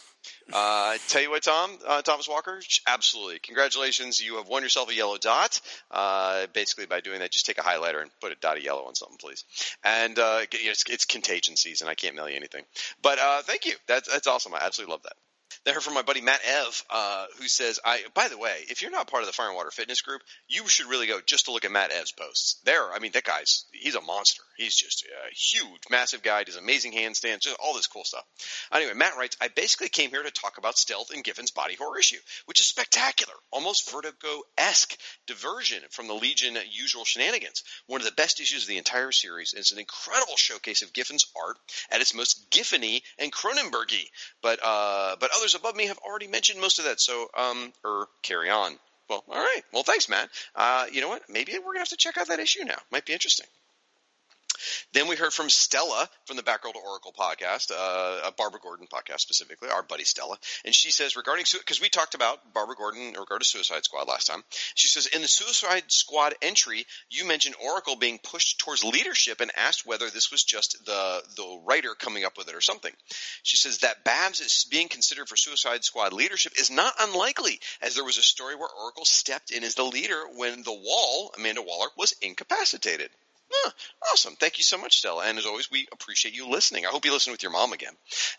Uh, 0.53 0.97
tell 1.09 1.23
you 1.23 1.31
what, 1.31 1.43
Tom, 1.43 1.79
uh, 1.87 2.03
Thomas 2.03 2.29
Walker, 2.29 2.61
absolutely. 2.87 3.39
Congratulations. 3.41 4.21
You 4.21 4.37
have 4.37 4.49
won 4.49 4.63
yourself 4.63 4.91
a 4.91 4.95
yellow 4.95 5.19
dot. 5.19 5.61
Uh, 5.91 6.47
basically, 6.53 6.87
by 6.87 7.01
doing 7.01 7.21
that, 7.21 7.33
just 7.33 7.47
take 7.47 7.59
a 7.59 7.63
highlighter 7.63 8.01
and 8.01 8.11
put 8.21 8.33
a 8.33 8.37
dot 8.37 8.57
of 8.57 8.63
yellow 8.63 8.85
on 8.87 8.95
something, 8.95 9.19
please. 9.19 9.45
And 9.85 10.19
uh, 10.19 10.41
it's, 10.53 10.85
it's 10.89 11.05
contagion 11.05 11.57
season. 11.57 11.89
I 11.89 11.95
can't 11.95 12.15
mail 12.15 12.29
you 12.29 12.37
anything. 12.37 12.65
But 13.03 13.19
uh, 13.19 13.43
thank 13.43 13.67
you. 13.67 13.75
That's, 13.89 14.11
that's 14.11 14.27
awesome. 14.27 14.55
I 14.55 14.61
absolutely 14.63 14.93
love 14.93 15.03
that. 15.03 15.15
Heard 15.67 15.83
from 15.83 15.95
my 15.95 16.03
buddy 16.03 16.21
Matt 16.21 16.41
Ev, 16.45 16.85
uh, 16.91 17.27
who 17.39 17.49
says, 17.49 17.81
"I 17.85 18.05
by 18.15 18.29
the 18.29 18.39
way, 18.39 18.55
if 18.69 18.83
you're 18.83 18.91
not 18.93 19.11
part 19.11 19.25
of 19.25 19.27
the 19.27 19.33
Fire 19.33 19.49
and 19.49 19.57
Water 19.57 19.73
Fitness 19.73 20.01
Group, 20.01 20.23
you 20.47 20.69
should 20.69 20.87
really 20.87 21.09
go 21.09 21.21
just 21.21 21.47
to 21.47 21.53
look 21.53 21.65
at 21.65 21.73
Matt 21.73 21.91
Ev's 21.91 22.13
posts. 22.13 22.61
There, 22.65 22.93
I 22.93 23.01
mean, 23.01 23.11
that 23.13 23.25
guy's 23.25 23.65
he's 23.73 23.97
a 23.97 24.01
monster. 24.01 24.43
He's 24.57 24.75
just 24.75 25.05
a 25.05 25.35
huge, 25.35 25.83
massive 25.91 26.23
guy. 26.23 26.45
Does 26.45 26.57
amazing 26.57 26.93
handstands, 26.93 27.41
just 27.41 27.57
all 27.63 27.75
this 27.75 27.87
cool 27.87 28.05
stuff. 28.05 28.25
Anyway, 28.73 28.95
Matt 28.95 29.17
writes, 29.17 29.37
I 29.41 29.49
basically 29.49 29.89
came 29.89 30.11
here 30.11 30.23
to 30.23 30.31
talk 30.31 30.59
about 30.59 30.79
Stealth 30.79 31.11
and 31.13 31.23
Giffen's 31.23 31.51
body 31.51 31.75
horror 31.75 31.99
issue, 31.99 32.19
which 32.47 32.61
is 32.61 32.67
spectacular, 32.67 33.35
almost 33.51 33.91
Vertigo-esque 33.91 34.97
diversion 35.27 35.83
from 35.91 36.09
the 36.09 36.15
Legion 36.15 36.57
usual 36.71 37.05
shenanigans. 37.05 37.63
One 37.87 38.01
of 38.01 38.07
the 38.07 38.13
best 38.13 38.41
issues 38.41 38.63
of 38.63 38.69
the 38.69 38.79
entire 38.79 39.13
series. 39.13 39.53
It's 39.53 39.73
an 39.73 39.79
incredible 39.79 40.37
showcase 40.37 40.83
of 40.83 40.93
Giffen's 40.93 41.27
art 41.37 41.59
at 41.91 42.01
its 42.01 42.15
most 42.15 42.51
Giffen-y 42.51 43.03
and 43.19 43.33
Cronenbergy. 43.33 44.09
But 44.43 44.61
uh, 44.63 45.17
but 45.21 45.31
others 45.37 45.55
above 45.55 45.77
me 45.77 45.87
have 45.87 45.99
already 45.99 46.29
mentioned 46.29 46.61
most 46.61 46.79
of 46.79 46.87
that. 46.87 47.01
So 47.01 47.29
um, 47.37 47.73
or 47.85 48.09
carry 48.23 48.51
on. 48.51 48.79
Well, 49.09 49.23
all 49.29 49.37
right. 49.37 49.63
Well, 49.73 49.85
thanks, 49.85 50.09
Matt. 50.09 50.29
Uh, 50.55 50.87
you 50.91 51.01
know 51.01 51.09
what? 51.09 51.29
Maybe 51.29 51.53
we're 51.59 51.73
gonna 51.73 51.81
have 51.81 51.89
to 51.91 51.97
check 51.97 52.17
out 52.17 52.29
that 52.29 52.41
issue 52.41 52.65
now. 52.65 52.79
Might 52.91 53.07
be 53.07 53.13
interesting. 53.13 53.47
Then 54.93 55.09
we 55.09 55.17
heard 55.17 55.33
from 55.33 55.51
Stella 55.51 56.09
from 56.25 56.37
the 56.37 56.43
Batgirl 56.43 56.73
to 56.73 56.79
Oracle 56.79 57.15
podcast, 57.19 57.71
uh, 57.71 58.29
a 58.29 58.33
Barbara 58.33 58.61
Gordon 58.63 58.87
podcast 58.93 59.21
specifically, 59.21 59.69
our 59.71 59.83
buddy 59.83 60.05
Stella. 60.05 60.37
And 60.65 60.75
she 60.75 60.91
says 60.91 61.17
regarding, 61.17 61.45
because 61.59 61.81
we 61.81 61.89
talked 61.89 62.15
about 62.15 62.53
Barbara 62.53 62.77
Gordon 62.77 63.03
in 63.03 63.21
regard 63.21 63.41
to 63.41 63.49
Suicide 63.49 63.85
Squad 63.85 64.09
last 64.09 64.27
time. 64.27 64.43
She 64.75 64.89
says, 64.89 65.07
in 65.07 65.23
the 65.23 65.29
Suicide 65.29 65.85
Squad 65.89 66.35
entry, 66.43 66.87
you 67.11 67.27
mentioned 67.27 67.57
Oracle 67.65 67.97
being 67.97 68.19
pushed 68.23 68.59
towards 68.59 68.85
leadership 68.85 69.41
and 69.41 69.51
asked 69.57 69.87
whether 69.87 70.11
this 70.11 70.31
was 70.31 70.45
just 70.45 70.85
the, 70.85 71.23
the 71.37 71.61
writer 71.67 71.95
coming 71.95 72.25
up 72.25 72.37
with 72.37 72.49
it 72.49 72.55
or 72.55 72.61
something. 72.61 72.93
She 73.43 73.57
says 73.57 73.79
that 73.79 74.05
Babs 74.05 74.41
is 74.41 74.67
being 74.71 74.89
considered 74.89 75.29
for 75.29 75.37
Suicide 75.37 75.85
Squad 75.85 76.13
leadership 76.13 76.53
is 76.59 76.71
not 76.71 76.95
unlikely, 77.01 77.61
as 77.83 77.95
there 77.95 78.05
was 78.05 78.19
a 78.19 78.23
story 78.23 78.55
where 78.55 78.69
Oracle 78.83 79.05
stepped 79.05 79.51
in 79.51 79.65
as 79.65 79.75
the 79.75 79.85
leader 79.85 80.23
when 80.35 80.63
the 80.63 80.73
Wall, 80.73 81.33
Amanda 81.37 81.63
Waller, 81.63 81.89
was 81.97 82.15
incapacitated. 82.23 83.11
Huh, 83.51 83.71
awesome. 84.13 84.35
Thank 84.37 84.59
you 84.59 84.65
so 84.65 84.79
much, 84.79 84.99
Stella. 84.99 85.25
And 85.27 85.39
as 85.39 85.47
always, 85.47 85.71
we 85.71 85.87
appreciate 85.93 86.35
you 86.35 86.49
listening. 86.49 86.85
I 86.85 86.91
hope 86.91 87.05
you 87.05 87.13
listen 87.13 87.31
with 87.31 87.43
your 87.43 87.53
mom 87.53 87.73
again. 87.73 87.93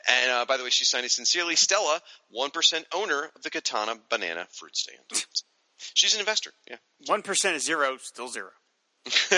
And 0.09 0.31
uh, 0.31 0.45
by 0.45 0.57
the 0.57 0.63
way, 0.63 0.69
she 0.69 0.85
signed 0.85 1.05
it 1.05 1.11
sincerely. 1.11 1.55
Stella, 1.55 2.01
1% 2.35 2.83
owner 2.93 3.29
of 3.35 3.41
the 3.41 3.49
Katana 3.49 3.95
Banana 4.09 4.47
Fruit 4.51 4.75
Stand. 4.75 4.99
She's 5.93 6.13
an 6.13 6.19
investor. 6.19 6.51
Yeah. 6.69 6.77
One 7.05 7.21
percent 7.21 7.55
is 7.55 7.63
zero, 7.63 7.97
still 8.01 8.27
zero. 8.27 8.49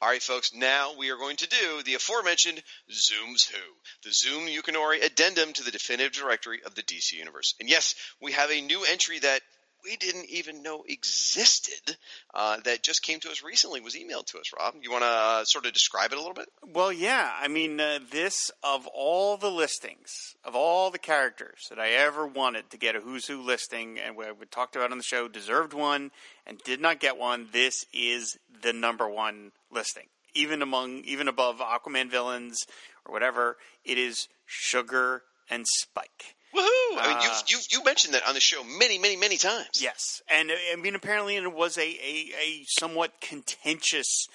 All 0.00 0.08
right, 0.08 0.22
folks. 0.22 0.52
Now 0.54 0.94
we 0.98 1.10
are 1.10 1.16
going 1.16 1.36
to 1.36 1.48
do 1.48 1.82
the 1.84 1.94
aforementioned 1.94 2.62
Zoom's 2.90 3.44
Who, 3.44 3.58
the 4.02 4.12
Zoom 4.12 4.46
Yukinori 4.46 5.04
addendum 5.04 5.52
to 5.52 5.62
the 5.62 5.70
definitive 5.70 6.12
directory 6.12 6.60
of 6.64 6.74
the 6.74 6.82
DC 6.82 7.12
Universe. 7.12 7.54
And 7.60 7.68
yes, 7.68 7.94
we 8.20 8.32
have 8.32 8.50
a 8.50 8.60
new 8.60 8.84
entry 8.84 9.18
that 9.20 9.42
we 9.86 9.96
didn't 9.96 10.28
even 10.28 10.62
know 10.62 10.84
existed 10.88 11.96
uh, 12.34 12.58
that 12.64 12.82
just 12.82 13.02
came 13.02 13.20
to 13.20 13.30
us 13.30 13.42
recently, 13.42 13.80
was 13.80 13.94
emailed 13.94 14.26
to 14.26 14.38
us. 14.38 14.50
Rob, 14.58 14.74
you 14.82 14.90
want 14.90 15.04
to 15.04 15.08
uh, 15.08 15.44
sort 15.44 15.64
of 15.64 15.72
describe 15.72 16.12
it 16.12 16.16
a 16.16 16.20
little 16.20 16.34
bit? 16.34 16.48
Well, 16.74 16.92
yeah. 16.92 17.30
I 17.40 17.48
mean, 17.48 17.80
uh, 17.80 18.00
this 18.10 18.50
of 18.62 18.86
all 18.88 19.36
the 19.36 19.50
listings 19.50 20.34
of 20.44 20.54
all 20.56 20.90
the 20.90 20.98
characters 20.98 21.66
that 21.70 21.78
I 21.78 21.90
ever 21.90 22.26
wanted 22.26 22.70
to 22.70 22.76
get 22.76 22.96
a 22.96 23.00
Who's 23.00 23.26
Who 23.26 23.40
listing, 23.42 23.98
and 23.98 24.16
we, 24.16 24.24
we 24.32 24.46
talked 24.46 24.76
about 24.76 24.92
on 24.92 24.98
the 24.98 25.04
show, 25.04 25.28
deserved 25.28 25.72
one 25.72 26.10
and 26.46 26.58
did 26.58 26.80
not 26.80 27.00
get 27.00 27.16
one. 27.16 27.48
This 27.52 27.84
is 27.92 28.36
the 28.62 28.72
number 28.72 29.08
one 29.08 29.52
listing, 29.70 30.06
even 30.34 30.62
among 30.62 30.98
even 31.04 31.28
above 31.28 31.58
Aquaman 31.58 32.10
villains 32.10 32.66
or 33.04 33.12
whatever. 33.12 33.56
It 33.84 33.98
is 33.98 34.28
Sugar 34.46 35.22
and 35.48 35.64
Spike. 35.66 36.35
Woohoo! 36.54 36.98
I 36.98 37.08
mean, 37.08 37.16
Uh, 37.16 37.22
you've, 37.22 37.42
you've 37.48 37.66
you 37.70 37.84
mentioned 37.84 38.14
that 38.14 38.26
on 38.26 38.34
the 38.34 38.40
show 38.40 38.62
many, 38.64 38.98
many, 38.98 39.16
many 39.16 39.36
times. 39.36 39.80
Yes, 39.80 40.22
and 40.32 40.50
uh, 40.50 40.54
I 40.72 40.76
mean, 40.76 40.94
apparently, 40.94 41.36
it 41.36 41.52
was 41.52 41.76
a, 41.76 41.82
a, 41.82 42.30
a 42.40 42.64
somewhat 42.66 43.20
contentious 43.20 44.26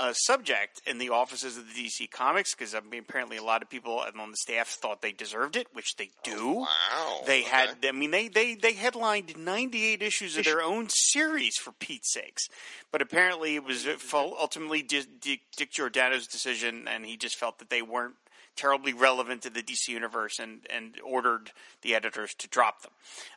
uh, 0.00 0.12
subject 0.12 0.82
in 0.86 0.98
the 0.98 1.10
offices 1.10 1.56
of 1.56 1.66
the 1.66 1.72
DC 1.72 2.10
Comics 2.10 2.54
because 2.54 2.74
I 2.74 2.80
mean, 2.80 3.04
apparently, 3.08 3.36
a 3.36 3.42
lot 3.42 3.62
of 3.62 3.70
people 3.70 3.98
on 3.98 4.30
the 4.30 4.36
staff 4.36 4.68
thought 4.68 5.02
they 5.02 5.12
deserved 5.12 5.56
it, 5.56 5.68
which 5.72 5.96
they 5.96 6.10
do. 6.22 6.54
Wow. 6.60 7.20
They 7.26 7.42
okay. 7.42 7.50
had, 7.50 7.76
I 7.86 7.92
mean, 7.92 8.10
they, 8.10 8.28
they, 8.28 8.54
they 8.54 8.72
headlined 8.72 9.36
98 9.36 10.02
issues 10.02 10.36
of 10.36 10.44
their 10.44 10.62
own 10.62 10.88
series 10.88 11.56
for 11.56 11.72
Pete's 11.72 12.12
sakes. 12.12 12.48
But 12.90 13.02
apparently 13.02 13.54
it 13.54 13.64
was 13.64 13.86
ultimately 14.12 14.82
Dick, 14.82 15.06
Dick 15.20 15.70
Giordano's 15.70 16.26
decision, 16.26 16.88
and 16.88 17.04
he 17.04 17.16
just 17.16 17.36
felt 17.36 17.58
that 17.60 17.70
they 17.70 17.82
weren't 17.82 18.14
terribly 18.56 18.92
relevant 18.92 19.42
to 19.42 19.50
the 19.50 19.62
DC 19.62 19.88
universe 19.88 20.38
and, 20.38 20.60
and 20.70 20.94
ordered 21.04 21.50
the 21.82 21.94
editors 21.94 22.34
to 22.38 22.48
drop 22.48 22.82
them. 22.82 22.92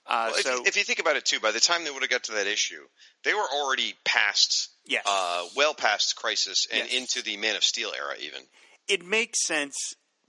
Uh, 0.06 0.30
Well, 0.34 0.42
so, 0.44 0.56
you, 0.58 0.64
if 0.66 0.78
you 0.78 0.84
think 0.84 1.00
about 1.00 1.16
it 1.16 1.26
too, 1.26 1.40
by 1.40 1.52
the 1.52 1.60
time 1.60 1.84
they 1.84 1.92
would 1.92 2.02
have 2.04 2.10
got 2.10 2.24
to 2.26 2.34
that 2.34 2.48
issue, 2.48 2.82
they 3.24 3.34
were 3.34 3.48
already 3.56 3.96
past, 4.06 4.70
yes. 4.86 5.04
uh, 5.06 5.46
well 5.56 5.74
past 5.74 6.16
Crisis 6.16 6.68
and 6.72 6.88
Yes. 6.90 6.94
into 7.02 7.24
the 7.24 7.38
Man 7.38 7.56
of 7.56 7.64
Steel 7.64 7.92
era, 7.96 8.14
even. 8.22 8.42
it 8.88 9.06
makes 9.06 9.46
sense. 9.46 9.76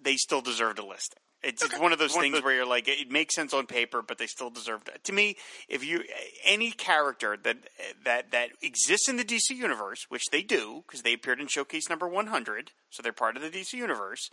They 0.00 0.17
still 0.17 0.41
deserved 0.41 0.78
a 0.78 0.84
listing. 0.86 1.18
It's, 1.41 1.62
it's 1.65 1.78
one 1.78 1.92
of 1.92 2.00
those 2.00 2.10
One 2.17 2.18
of 2.18 2.23
things 2.25 2.36
the- 2.39 2.44
where 2.44 2.55
you're 2.55 2.67
like, 2.67 2.89
it 2.89 3.10
makes 3.12 3.36
sense 3.36 3.55
on 3.55 3.67
paper, 3.67 4.02
but 4.02 4.18
they 4.18 4.26
still 4.26 4.50
deserved 4.50 4.89
it. 4.89 5.05
To 5.05 5.12
me, 5.12 5.36
if 5.68 5.84
you 5.84 6.02
any 6.44 6.73
character 6.73 7.36
that 7.44 7.58
that 8.05 8.33
that 8.33 8.49
exists 8.60 9.08
in 9.08 9.18
the 9.18 9.25
DC 9.25 9.50
universe, 9.50 10.07
which 10.08 10.25
they 10.33 10.42
do 10.42 10.83
because 10.86 11.02
they 11.02 11.12
appeared 11.15 11.41
in 11.41 11.47
Showcase 11.47 11.89
number 11.89 12.08
100, 12.08 12.73
so 12.91 13.02
they're 13.05 13.12
part 13.12 13.36
of 13.36 13.42
the 13.42 13.50
DC 13.50 13.75
universe, 13.75 14.31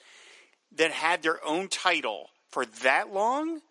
that 0.75 0.91
had 0.91 1.23
their 1.23 1.43
own 1.45 1.67
title 1.67 2.29
for 2.49 2.65
that 2.83 3.13
long, 3.13 3.61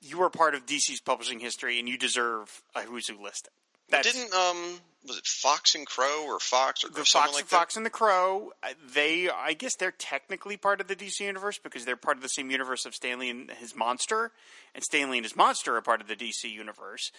you 0.00 0.22
are 0.22 0.30
part 0.30 0.54
of 0.54 0.66
DC's 0.66 1.00
publishing 1.00 1.40
history, 1.40 1.78
and 1.78 1.88
you 1.88 1.96
deserve 1.96 2.62
a 2.74 2.82
Who's 2.82 3.08
Who 3.08 3.22
listing. 3.22 3.52
That's, 3.90 4.12
Didn't 4.12 4.34
um 4.34 4.80
was 5.06 5.18
it 5.18 5.26
Fox 5.26 5.74
and 5.74 5.86
Crow 5.86 6.24
or 6.26 6.38
Fox 6.38 6.84
or 6.84 6.88
the 6.88 7.04
something 7.04 7.32
Fox, 7.32 7.34
like 7.34 7.44
Fox 7.44 7.76
and 7.76 7.84
the 7.84 7.90
Crow, 7.90 8.52
uh, 8.62 8.68
they, 8.94 9.28
I 9.28 9.52
guess 9.52 9.76
they're 9.76 9.92
technically 9.92 10.56
part 10.56 10.80
of 10.80 10.88
the 10.88 10.96
DC 10.96 11.20
universe 11.20 11.58
because 11.58 11.84
they're 11.84 11.96
part 11.96 12.16
of 12.16 12.22
the 12.22 12.28
same 12.28 12.50
universe 12.50 12.86
of 12.86 12.94
Stanley 12.94 13.28
and 13.28 13.50
his 13.50 13.76
monster, 13.76 14.32
and 14.74 14.82
Stanley 14.82 15.18
and 15.18 15.24
his 15.24 15.36
monster 15.36 15.76
are 15.76 15.82
part 15.82 16.00
of 16.00 16.08
the 16.08 16.16
DC 16.16 16.50
universe. 16.50 17.12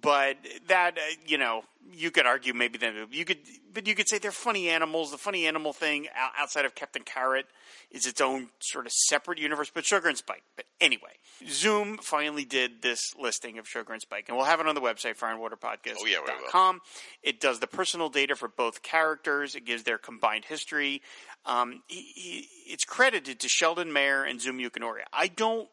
But 0.00 0.36
that, 0.68 0.96
uh, 0.96 1.00
you 1.26 1.38
know, 1.38 1.64
you 1.92 2.10
could 2.10 2.26
argue 2.26 2.52
maybe 2.52 2.78
that 2.78 2.94
you 3.10 3.24
could, 3.24 3.38
but 3.72 3.86
you 3.86 3.94
could 3.94 4.08
say 4.08 4.18
they're 4.18 4.30
funny 4.30 4.68
animals. 4.68 5.10
The 5.10 5.18
funny 5.18 5.46
animal 5.46 5.72
thing 5.72 6.06
outside 6.38 6.64
of 6.64 6.74
Captain 6.74 7.02
Carrot 7.02 7.46
is 7.90 8.06
its 8.06 8.20
own 8.20 8.48
sort 8.60 8.86
of 8.86 8.92
separate 8.92 9.38
universe, 9.38 9.70
but 9.72 9.84
Sugar 9.84 10.08
and 10.08 10.16
Spike. 10.16 10.42
But 10.56 10.66
anyway, 10.80 11.12
Zoom 11.48 11.98
finally 11.98 12.44
did 12.44 12.82
this 12.82 13.14
listing 13.18 13.58
of 13.58 13.66
Sugar 13.66 13.92
and 13.92 14.02
Spike, 14.02 14.26
and 14.28 14.36
we'll 14.36 14.46
have 14.46 14.60
it 14.60 14.66
on 14.66 14.74
the 14.74 14.80
website, 14.80 15.16
fireandwaterpodcast.com. 15.16 15.96
Oh, 16.00 16.06
yeah, 16.06 16.18
com. 16.50 16.80
It 17.22 17.40
does 17.40 17.60
the 17.60 17.66
personal 17.66 18.10
data 18.10 18.36
for 18.36 18.48
both 18.48 18.82
characters. 18.82 19.54
It 19.54 19.64
gives 19.64 19.84
their 19.84 19.98
combined 19.98 20.44
history. 20.44 21.02
Um, 21.46 21.82
he, 21.86 22.12
he, 22.14 22.48
it's 22.66 22.84
credited 22.84 23.40
to 23.40 23.48
Sheldon 23.48 23.92
Mayer 23.92 24.22
and 24.22 24.40
Zoom 24.40 24.58
Yukinori. 24.58 25.00
I 25.12 25.28
don't. 25.28 25.68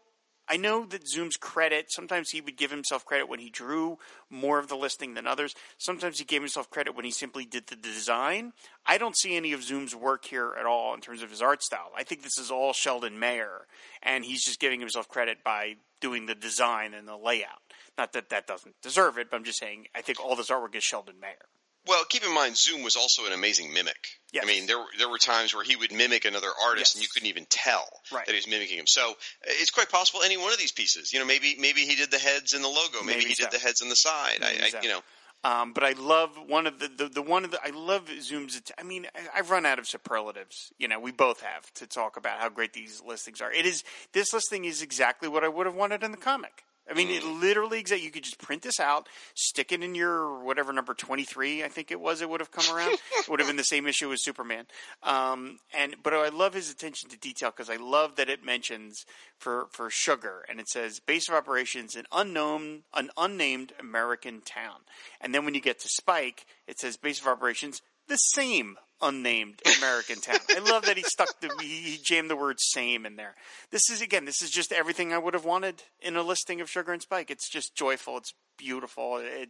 I 0.48 0.58
know 0.58 0.86
that 0.86 1.08
Zoom's 1.08 1.38
credit. 1.38 1.92
Sometimes 1.92 2.30
he 2.30 2.42
would 2.42 2.58
give 2.58 2.72
himself 2.72 3.06
credit 3.06 3.28
when 3.28 3.40
he 3.40 3.50
drew 3.50 3.98
more 4.30 4.60
of 4.60 4.68
the 4.68 4.76
listing 4.76 5.14
than 5.14 5.26
others. 5.26 5.56
Sometimes 5.78 6.20
he 6.20 6.26
gave 6.26 6.42
himself 6.42 6.70
credit 6.70 6.96
when 6.96 7.06
he 7.06 7.12
simply 7.12 7.46
did 7.46 7.68
the 7.68 7.76
design. 7.76 8.54
I 8.86 8.98
don't 8.98 9.18
see 9.18 9.36
any 9.36 9.54
of 9.54 9.64
Zoom's 9.64 9.96
work 9.96 10.26
here 10.26 10.56
at 10.60 10.66
all 10.66 10.94
in 10.94 11.02
terms 11.02 11.24
of 11.24 11.32
his 11.32 11.42
art 11.42 11.64
style. 11.64 11.92
I 11.98 12.04
think 12.04 12.22
this 12.22 12.38
is 12.38 12.52
all 12.52 12.74
Sheldon 12.74 13.18
Mayer, 13.18 13.66
and 14.04 14.24
he's 14.24 14.44
just 14.44 14.60
giving 14.60 14.80
himself 14.80 15.08
credit 15.08 15.44
by 15.44 15.76
doing 16.00 16.28
the 16.28 16.36
design 16.36 16.94
and 16.94 17.08
the 17.08 17.18
layout. 17.18 17.62
Not 17.98 18.14
that 18.14 18.30
that 18.30 18.46
doesn't 18.46 18.76
deserve 18.82 19.18
it, 19.18 19.32
but 19.32 19.38
I'm 19.38 19.44
just 19.44 19.60
saying 19.60 19.88
I 19.96 20.02
think 20.02 20.20
all 20.20 20.36
this 20.36 20.50
artwork 20.50 20.76
is 20.76 20.84
Sheldon 20.84 21.20
Mayer. 21.20 21.48
Well, 21.88 22.04
keep 22.06 22.24
in 22.26 22.34
mind, 22.34 22.58
Zoom 22.58 22.82
was 22.84 22.96
also 22.96 23.26
an 23.26 23.32
amazing 23.34 23.74
mimic. 23.74 24.08
Yes. 24.34 24.44
I 24.44 24.48
mean, 24.48 24.66
there 24.66 24.80
were- 24.80 24.92
there 24.98 25.08
were 25.10 25.18
times 25.20 25.54
where 25.54 25.64
he 25.64 25.76
would 25.76 25.92
mimic 25.92 26.26
another 26.26 26.52
artist, 26.64 26.96
and 26.96 27.02
you 27.04 27.08
couldn't 27.10 27.28
even 27.30 27.46
tell 27.46 27.88
Right. 28.12 28.26
that 28.26 28.32
he 28.32 28.38
was 28.38 28.48
mimicking 28.48 28.78
him. 28.80 28.88
So 28.88 29.12
uh, 29.12 29.16
it's 29.46 29.70
quite 29.72 29.90
possible 29.90 30.24
any 30.24 30.36
one 30.38 30.52
of 30.52 30.58
these 30.58 30.72
pieces. 30.72 31.14
You 31.14 31.20
know, 31.20 31.26
maybe 31.26 31.56
maybe 31.60 31.82
he 31.86 31.96
did 31.96 32.12
the 32.12 32.18
heads 32.20 32.54
and 32.54 32.64
the 32.64 32.68
logo. 32.70 33.02
Maybe, 33.04 33.20
Maybe 33.20 33.30
he 33.30 33.34
did 33.36 33.52
the 33.52 33.60
heads 33.60 33.82
on 33.82 33.90
the 33.90 33.96
side. 33.96 34.40
I, 34.44 34.70
so. 34.70 34.78
I, 34.80 34.82
you 34.82 34.90
know, 34.90 35.02
Um, 35.44 35.74
but 35.74 35.84
I 35.84 35.92
love 35.92 36.40
one 36.40 36.66
of 36.66 36.80
the, 36.80 36.88
the, 36.88 37.08
the 37.08 37.22
one 37.22 37.46
of 37.46 37.52
the 37.52 37.64
I 37.64 37.70
love 37.70 38.10
Zoom's. 38.20 38.60
I 38.80 38.84
mean, 38.84 39.08
I- 39.16 39.30
I've 39.40 39.52
run 39.52 39.64
out 39.66 39.78
of 39.78 39.88
superlatives. 39.88 40.74
You 40.80 40.88
know, 40.88 41.00
we 41.00 41.12
both 41.12 41.42
have 41.42 41.72
to 41.76 41.86
talk 41.86 42.18
about 42.18 42.40
how 42.40 42.50
great 42.50 42.74
these 42.74 43.00
listings 43.06 43.42
are. 43.42 43.52
It 43.54 43.66
is 43.68 43.84
this 44.12 44.34
listing 44.34 44.66
is 44.66 44.82
exactly 44.82 45.30
what 45.30 45.44
I 45.44 45.48
would 45.48 45.68
have 45.68 45.76
wanted 45.76 46.02
in 46.04 46.10
the 46.12 46.18
comic. 46.18 46.65
I 46.90 46.94
mean, 46.94 47.10
it 47.10 47.24
literally 47.24 47.80
exactly. 47.80 48.06
You 48.06 48.12
could 48.12 48.24
just 48.24 48.38
print 48.38 48.62
this 48.62 48.80
out, 48.80 49.10
stick 49.34 49.72
it 49.72 49.84
in 49.84 49.96
your 49.96 50.44
whatever 50.44 50.72
number 50.72 50.94
twenty 50.94 51.24
three, 51.24 51.64
I 51.64 51.68
think 51.68 51.92
it 51.92 52.00
was. 52.00 52.22
It 52.22 52.30
would 52.30 52.40
have 52.42 52.52
come 52.52 52.76
around. 52.76 52.94
it 52.94 53.30
would 53.30 53.40
have 53.40 53.48
been 53.48 53.58
the 53.58 53.64
same 53.64 53.88
issue 53.88 54.12
as 54.12 54.24
Superman. 54.24 54.66
Um, 55.02 55.60
and 55.74 55.96
but 56.04 56.14
I 56.14 56.30
love 56.30 56.54
his 56.54 56.70
attention 56.70 57.10
to 57.10 57.18
detail 57.18 57.50
because 57.50 57.70
I 57.70 57.78
love 57.78 58.16
that 58.18 58.30
it 58.30 58.46
mentions 58.46 59.06
for 59.38 59.68
for 59.72 59.90
sugar 59.90 60.46
and 60.48 60.60
it 60.60 60.70
says 60.70 61.00
base 61.00 61.28
of 61.28 61.36
operations 61.36 61.96
an 61.96 62.06
unknown 62.12 62.84
an 62.94 63.10
unnamed 63.18 63.74
American 63.80 64.42
town. 64.42 64.82
And 65.22 65.34
then 65.34 65.46
when 65.46 65.56
you 65.56 65.62
get 65.62 65.80
to 65.80 65.88
Spike, 65.88 66.46
it 66.68 66.80
says 66.80 66.98
base 66.98 67.20
of 67.20 67.28
operations 67.28 67.82
the 68.08 68.18
same 68.18 68.78
unnamed 69.06 69.62
American 69.78 70.20
town. 70.20 70.40
I 70.50 70.60
love 70.60 70.86
that 70.86 70.98
he 70.98 71.04
stuck 71.04 71.40
the 71.40 71.52
he, 71.62 71.68
he 71.68 71.98
jammed 71.98 72.30
the 72.30 72.36
word 72.36 72.60
same 72.60 73.06
in 73.06 73.16
there. 73.16 73.36
This 73.72 73.90
is 73.90 74.02
again, 74.02 74.26
this 74.26 74.42
is 74.42 74.50
just 74.50 74.72
everything 74.72 75.14
I 75.14 75.18
would 75.18 75.34
have 75.34 75.46
wanted 75.46 75.84
in 76.02 76.16
a 76.16 76.24
listing 76.24 76.62
of 76.62 76.70
Sugar 76.70 76.92
and 76.92 77.02
Spike. 77.02 77.32
It's 77.32 77.50
just 77.50 77.76
joyful, 77.76 78.18
it's 78.18 78.34
beautiful. 78.58 79.18
It 79.18 79.50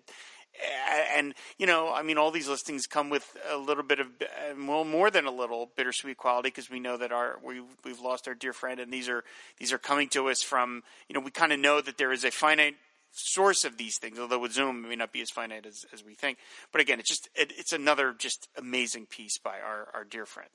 and 1.15 1.33
you 1.57 1.65
know, 1.65 1.91
I 1.93 2.01
mean, 2.01 2.17
all 2.17 2.31
these 2.31 2.47
listings 2.47 2.87
come 2.87 3.09
with 3.09 3.37
a 3.49 3.57
little 3.57 3.83
bit 3.83 3.99
of, 3.99 4.07
uh, 4.21 4.55
well, 4.65 4.83
more 4.83 5.11
than 5.11 5.25
a 5.25 5.31
little 5.31 5.69
bittersweet 5.75 6.17
quality 6.17 6.47
because 6.47 6.69
we 6.69 6.79
know 6.79 6.97
that 6.97 7.11
our 7.11 7.39
we 7.43 7.61
we've 7.83 7.99
lost 7.99 8.27
our 8.27 8.33
dear 8.33 8.53
friend, 8.53 8.79
and 8.79 8.91
these 8.91 9.09
are 9.09 9.23
these 9.57 9.73
are 9.73 9.77
coming 9.77 10.09
to 10.09 10.29
us 10.29 10.41
from 10.41 10.83
you 11.09 11.13
know 11.13 11.19
we 11.19 11.31
kind 11.31 11.51
of 11.51 11.59
know 11.59 11.81
that 11.81 11.97
there 11.97 12.11
is 12.11 12.23
a 12.23 12.31
finite 12.31 12.75
source 13.15 13.65
of 13.65 13.77
these 13.77 13.97
things, 13.97 14.19
although 14.19 14.39
with 14.39 14.53
Zoom 14.53 14.85
it 14.85 14.89
may 14.89 14.95
not 14.95 15.11
be 15.11 15.21
as 15.21 15.29
finite 15.29 15.65
as, 15.65 15.85
as 15.93 16.03
we 16.03 16.15
think. 16.15 16.37
But 16.71 16.81
again, 16.81 16.99
it's 16.99 17.09
just 17.09 17.29
it, 17.35 17.53
it's 17.57 17.73
another 17.73 18.13
just 18.17 18.47
amazing 18.57 19.07
piece 19.07 19.37
by 19.37 19.59
our 19.59 19.89
our 19.93 20.03
dear 20.03 20.25
friend. 20.25 20.49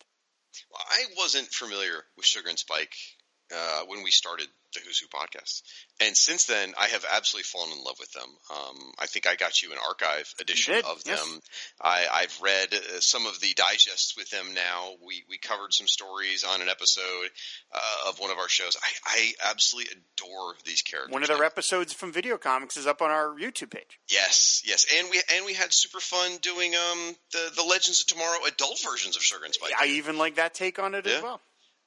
Well, 0.70 0.84
I 0.88 1.04
wasn't 1.16 1.48
familiar 1.48 2.04
with 2.16 2.26
Sugar 2.26 2.48
and 2.48 2.58
Spike 2.58 2.94
uh, 3.54 3.82
when 3.86 4.02
we 4.02 4.10
started 4.10 4.46
the 4.72 4.80
Who's 4.86 4.98
Who 4.98 5.08
podcast, 5.08 5.62
and 6.00 6.16
since 6.16 6.44
then 6.44 6.74
I 6.78 6.86
have 6.88 7.04
absolutely 7.10 7.44
fallen 7.44 7.72
in 7.76 7.84
love 7.84 7.96
with 7.98 8.12
them. 8.12 8.28
Um, 8.50 8.76
I 8.98 9.06
think 9.06 9.26
I 9.26 9.34
got 9.34 9.62
you 9.62 9.72
an 9.72 9.78
archive 9.84 10.32
edition 10.40 10.74
did, 10.74 10.84
of 10.84 11.02
yes. 11.04 11.20
them. 11.20 11.40
I, 11.80 12.06
I've 12.12 12.38
read 12.40 12.72
uh, 12.72 13.00
some 13.00 13.26
of 13.26 13.40
the 13.40 13.52
digests 13.54 14.16
with 14.16 14.30
them 14.30 14.54
now. 14.54 14.92
We 15.04 15.24
we 15.28 15.38
covered 15.38 15.72
some 15.72 15.86
stories 15.88 16.44
on 16.44 16.62
an 16.62 16.68
episode 16.68 17.30
uh, 17.74 18.08
of 18.08 18.20
one 18.20 18.30
of 18.30 18.38
our 18.38 18.48
shows. 18.48 18.76
I, 18.76 19.34
I 19.44 19.50
absolutely 19.50 19.92
adore 19.92 20.54
these 20.64 20.82
characters. 20.82 21.12
One 21.12 21.22
of 21.22 21.28
their 21.28 21.44
episodes 21.44 21.92
from 21.92 22.12
Video 22.12 22.38
Comics 22.38 22.76
is 22.76 22.86
up 22.86 23.02
on 23.02 23.10
our 23.10 23.34
YouTube 23.34 23.70
page. 23.70 23.98
Yes, 24.08 24.62
yes, 24.64 24.86
and 24.96 25.08
we 25.10 25.20
and 25.34 25.46
we 25.46 25.54
had 25.54 25.72
super 25.72 26.00
fun 26.00 26.38
doing 26.42 26.74
um 26.74 27.16
the 27.32 27.50
the 27.56 27.64
Legends 27.64 28.02
of 28.02 28.06
Tomorrow 28.06 28.38
adult 28.46 28.80
versions 28.88 29.16
of 29.16 29.22
Sugar 29.22 29.44
and 29.44 29.54
Spike. 29.54 29.72
I 29.80 29.86
even 29.86 30.18
like 30.18 30.36
that 30.36 30.54
take 30.54 30.78
on 30.78 30.94
it 30.94 31.06
as 31.06 31.22
well. 31.22 31.40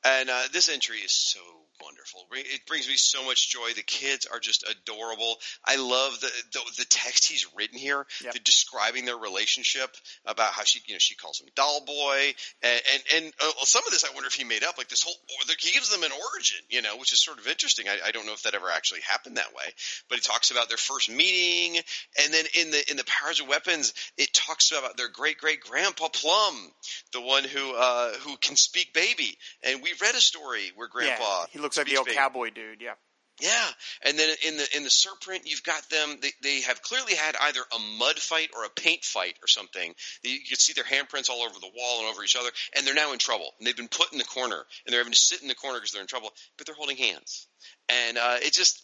And 0.05 0.29
uh, 0.29 0.43
this 0.51 0.69
entry 0.69 0.97
is 0.97 1.13
so 1.13 1.39
wonderful. 1.83 2.25
It 2.31 2.65
brings 2.67 2.87
me 2.87 2.95
so 2.95 3.25
much 3.25 3.49
joy. 3.49 3.73
The 3.75 3.83
kids 3.83 4.25
are 4.25 4.39
just 4.39 4.63
adorable. 4.69 5.35
I 5.65 5.75
love 5.77 6.19
the 6.19 6.31
the, 6.53 6.59
the 6.79 6.85
text 6.85 7.29
he's 7.29 7.47
written 7.55 7.77
here, 7.77 8.05
Yep. 8.23 8.33
the 8.33 8.39
describing 8.39 9.05
their 9.05 9.17
relationship 9.17 9.95
about 10.25 10.53
how 10.53 10.63
she 10.63 10.81
you 10.87 10.95
know 10.95 10.99
she 10.99 11.15
calls 11.15 11.39
him 11.39 11.47
doll 11.55 11.83
boy, 11.85 12.33
and 12.61 12.81
and, 12.93 13.03
and 13.15 13.33
uh, 13.43 13.51
some 13.63 13.83
of 13.85 13.91
this 13.91 14.03
I 14.03 14.13
wonder 14.13 14.27
if 14.27 14.33
he 14.33 14.43
made 14.43 14.63
up. 14.63 14.77
Like 14.77 14.87
this 14.89 15.03
whole 15.03 15.15
he 15.59 15.71
gives 15.71 15.89
them 15.89 16.03
an 16.03 16.11
origin, 16.33 16.59
you 16.69 16.81
know, 16.81 16.97
which 16.97 17.13
is 17.13 17.23
sort 17.23 17.39
of 17.39 17.47
interesting. 17.47 17.87
I, 17.87 18.07
I 18.07 18.11
don't 18.11 18.25
know 18.25 18.33
if 18.33 18.43
that 18.43 18.55
ever 18.55 18.69
actually 18.69 19.01
happened 19.01 19.37
that 19.37 19.53
way, 19.55 19.65
but 20.09 20.17
he 20.17 20.21
talks 20.21 20.51
about 20.51 20.69
their 20.69 20.77
first 20.77 21.09
meeting, 21.09 21.81
and 22.23 22.33
then 22.33 22.45
in 22.59 22.71
the 22.71 22.91
in 22.91 22.97
the 22.97 23.05
powers 23.05 23.39
of 23.39 23.47
weapons, 23.47 23.93
it 24.17 24.33
talks 24.33 24.71
about 24.71 24.97
their 24.97 25.09
great 25.09 25.37
great 25.37 25.61
grandpa 25.61 26.07
Plum, 26.07 26.71
the 27.11 27.21
one 27.21 27.43
who 27.43 27.73
uh, 27.75 28.13
who 28.21 28.37
can 28.37 28.55
speak 28.55 28.93
baby, 28.93 29.37
and 29.63 29.81
we 29.81 29.93
read 30.01 30.15
a 30.15 30.21
story 30.21 30.71
where 30.75 30.87
grandpa 30.87 31.41
yeah, 31.41 31.45
he 31.51 31.59
looks 31.59 31.72
like 31.77 31.87
the 31.87 31.97
old 31.97 32.07
cowboy 32.07 32.49
dude. 32.49 32.81
Yeah. 32.81 32.93
Yeah, 33.41 33.67
and 34.03 34.17
then 34.17 34.29
in 34.45 34.57
the 34.57 34.67
in 34.77 34.83
the 34.83 34.89
Serprint, 34.89 35.41
you've 35.45 35.63
got 35.63 35.89
them. 35.89 36.17
They 36.21 36.31
they 36.43 36.61
have 36.61 36.83
clearly 36.83 37.15
had 37.15 37.35
either 37.41 37.61
a 37.61 37.79
mud 37.97 38.19
fight 38.19 38.49
or 38.55 38.63
a 38.63 38.69
paint 38.69 39.03
fight 39.03 39.35
or 39.41 39.47
something. 39.47 39.93
You 40.21 40.39
can 40.47 40.57
see 40.57 40.73
their 40.73 40.83
handprints 40.83 41.31
all 41.31 41.41
over 41.41 41.59
the 41.59 41.71
wall 41.75 42.01
and 42.01 42.09
over 42.09 42.23
each 42.23 42.35
other, 42.35 42.49
and 42.77 42.85
they're 42.85 42.93
now 42.93 43.11
in 43.11 43.17
trouble. 43.17 43.49
And 43.57 43.65
they've 43.65 43.75
been 43.75 43.87
put 43.87 44.11
in 44.11 44.19
the 44.19 44.23
corner, 44.23 44.63
and 44.85 44.93
they're 44.93 44.99
having 44.99 45.13
to 45.13 45.19
sit 45.19 45.41
in 45.41 45.47
the 45.47 45.55
corner 45.55 45.79
because 45.79 45.91
they're 45.91 46.01
in 46.01 46.07
trouble. 46.07 46.29
But 46.57 46.67
they're 46.67 46.75
holding 46.75 46.97
hands, 46.97 47.47
and 47.89 48.19
uh, 48.19 48.37
it 48.39 48.53
just 48.53 48.83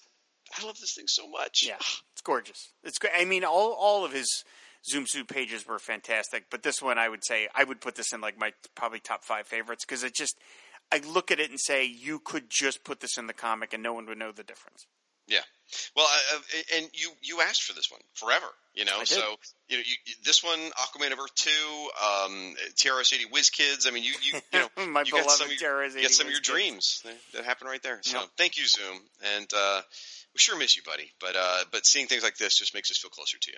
I 0.57 0.65
love 0.65 0.79
this 0.79 0.95
thing 0.95 1.07
so 1.07 1.29
much. 1.29 1.63
Yeah, 1.65 1.77
it's 2.13 2.21
gorgeous. 2.23 2.71
It's 2.83 2.97
great. 2.97 3.13
I 3.15 3.25
mean, 3.25 3.43
all 3.43 3.73
all 3.73 4.03
of 4.03 4.13
his 4.13 4.43
Zoom's 4.83 5.11
Who 5.11 5.25
pages 5.25 5.67
were 5.67 5.77
fantastic, 5.77 6.45
but 6.49 6.63
this 6.63 6.81
one 6.81 6.97
I 6.97 7.07
would 7.07 7.23
say 7.23 7.49
I 7.53 7.63
would 7.63 7.81
put 7.81 7.95
this 7.95 8.13
in 8.13 8.21
like 8.21 8.39
my 8.39 8.53
probably 8.75 8.99
top 8.99 9.23
five 9.23 9.45
favorites 9.45 9.85
because 9.85 10.03
it 10.03 10.15
just 10.15 10.37
I 10.91 10.99
look 10.99 11.31
at 11.31 11.39
it 11.39 11.49
and 11.49 11.59
say 11.59 11.85
you 11.85 12.19
could 12.19 12.49
just 12.49 12.83
put 12.83 12.99
this 12.99 13.17
in 13.17 13.27
the 13.27 13.33
comic 13.33 13.73
and 13.73 13.83
no 13.83 13.93
one 13.93 14.05
would 14.07 14.17
know 14.17 14.31
the 14.31 14.43
difference. 14.43 14.87
Yeah. 15.27 15.41
Well, 15.95 16.07
uh, 16.33 16.39
and 16.77 16.89
you 16.93 17.11
you 17.21 17.41
asked 17.41 17.61
for 17.61 17.73
this 17.73 17.91
one 17.91 18.01
forever, 18.15 18.47
you 18.73 18.85
know. 18.85 19.03
So 19.03 19.35
you 19.67 19.77
know, 19.77 19.83
you, 19.85 20.13
this 20.23 20.43
one, 20.43 20.57
Aquaman 20.57 21.13
of 21.13 21.19
Earth 21.19 21.35
two, 21.35 21.49
um, 22.03 22.55
TRS 22.75 23.13
eighty 23.13 23.25
Whiz 23.25 23.51
Kids. 23.51 23.85
I 23.85 23.91
mean, 23.91 24.03
you 24.03 24.13
you 24.23 24.39
you 24.51 24.59
know, 24.77 24.85
My 24.87 25.03
you 25.03 25.11
got 25.11 25.29
some 25.29 25.51
of 25.51 25.61
your, 25.61 25.71
TRS-80 25.71 25.95
you 25.95 26.01
got 26.01 26.11
some 26.11 26.25
of 26.25 26.31
your 26.31 26.41
dreams 26.41 27.01
that, 27.05 27.15
that 27.33 27.45
happen 27.45 27.67
right 27.67 27.83
there. 27.83 27.99
So 28.01 28.19
Yep. 28.19 28.29
thank 28.37 28.57
you, 28.57 28.65
Zoom, 28.65 28.99
and 29.37 29.47
uh, 29.55 29.81
we 30.33 30.39
sure 30.39 30.57
miss 30.57 30.75
you, 30.75 30.81
buddy. 30.81 31.11
But 31.19 31.35
uh, 31.37 31.59
but 31.71 31.85
seeing 31.85 32.07
things 32.07 32.23
like 32.23 32.37
this 32.37 32.57
just 32.57 32.73
makes 32.73 32.89
us 32.89 32.97
feel 32.97 33.11
closer 33.11 33.37
to 33.37 33.51
you. 33.51 33.57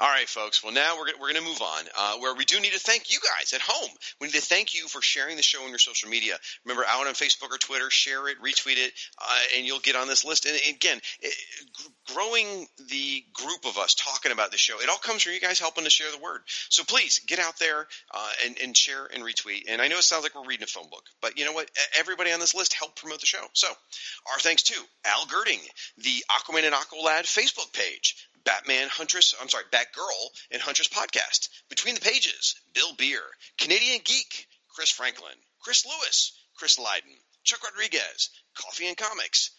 All 0.00 0.08
right, 0.08 0.28
folks. 0.28 0.62
Well, 0.64 0.72
now 0.72 0.96
we're, 0.98 1.06
we're 1.20 1.32
going 1.32 1.42
to 1.42 1.48
move 1.48 1.62
on, 1.62 1.84
uh, 1.96 2.16
where 2.18 2.34
we 2.34 2.44
do 2.44 2.58
need 2.58 2.72
to 2.72 2.80
thank 2.80 3.12
you 3.12 3.18
guys 3.20 3.52
at 3.52 3.60
home. 3.60 3.90
We 4.20 4.26
need 4.26 4.34
to 4.34 4.40
thank 4.40 4.74
you 4.74 4.88
for 4.88 5.00
sharing 5.00 5.36
the 5.36 5.42
show 5.42 5.62
on 5.62 5.68
your 5.68 5.78
social 5.78 6.08
media. 6.08 6.36
Remember, 6.64 6.84
out 6.88 7.06
on 7.06 7.14
Facebook 7.14 7.52
or 7.52 7.58
Twitter, 7.58 7.90
share 7.90 8.26
it, 8.28 8.38
retweet 8.42 8.78
it, 8.78 8.92
uh, 9.22 9.38
and 9.56 9.64
you'll 9.64 9.78
get 9.78 9.94
on 9.94 10.08
this 10.08 10.24
list. 10.24 10.46
And 10.46 10.56
again, 10.68 10.98
it, 11.20 11.34
gr- 11.72 12.14
growing 12.14 12.66
the 12.88 13.22
group 13.34 13.66
of 13.66 13.78
us 13.78 13.94
talking 13.94 14.32
about 14.32 14.50
the 14.50 14.58
show, 14.58 14.80
it 14.80 14.88
all 14.88 14.98
comes 14.98 15.22
from 15.22 15.32
you 15.32 15.40
guys 15.40 15.60
helping 15.60 15.84
to 15.84 15.90
share 15.90 16.10
the 16.10 16.22
word. 16.22 16.40
So 16.70 16.82
please 16.82 17.20
get 17.20 17.38
out 17.38 17.58
there 17.60 17.86
uh, 18.12 18.30
and, 18.46 18.58
and 18.64 18.76
share 18.76 19.06
and 19.14 19.22
retweet. 19.22 19.62
And 19.68 19.80
I 19.80 19.86
know 19.86 19.98
it 19.98 20.02
sounds 20.02 20.24
like 20.24 20.34
we're 20.34 20.48
reading 20.48 20.64
a 20.64 20.66
phone 20.66 20.90
book, 20.90 21.04
but 21.22 21.38
you 21.38 21.44
know 21.44 21.52
what? 21.52 21.70
Everybody 21.96 22.32
on 22.32 22.40
this 22.40 22.54
list 22.54 22.74
helped 22.74 23.00
promote 23.00 23.20
the 23.20 23.26
show. 23.26 23.44
So 23.52 23.68
our 23.68 24.38
thanks 24.40 24.64
to 24.64 24.74
Al 25.04 25.26
Girding, 25.26 25.60
the 25.98 26.24
Aquaman 26.32 26.64
and 26.64 26.74
Aqualad 26.74 27.22
Facebook 27.26 27.72
page, 27.72 28.16
Batman 28.44 28.88
Huntress, 28.88 29.34
I'm 29.40 29.48
sorry, 29.48 29.64
Batgirl 29.72 30.30
and 30.50 30.62
Huntress 30.62 30.88
podcast, 30.88 31.48
Between 31.68 31.94
the 31.94 32.00
Pages, 32.00 32.54
Bill 32.72 32.94
Beer, 32.94 33.22
Canadian 33.58 34.00
Geek, 34.04 34.48
Chris 34.68 34.90
Franklin, 34.90 35.36
Chris 35.60 35.86
Lewis, 35.86 36.32
Chris 36.56 36.78
Leiden, 36.78 37.16
Chuck 37.42 37.62
Rodriguez, 37.62 38.30
Coffee 38.54 38.86
and 38.86 38.96
Comics, 38.96 39.50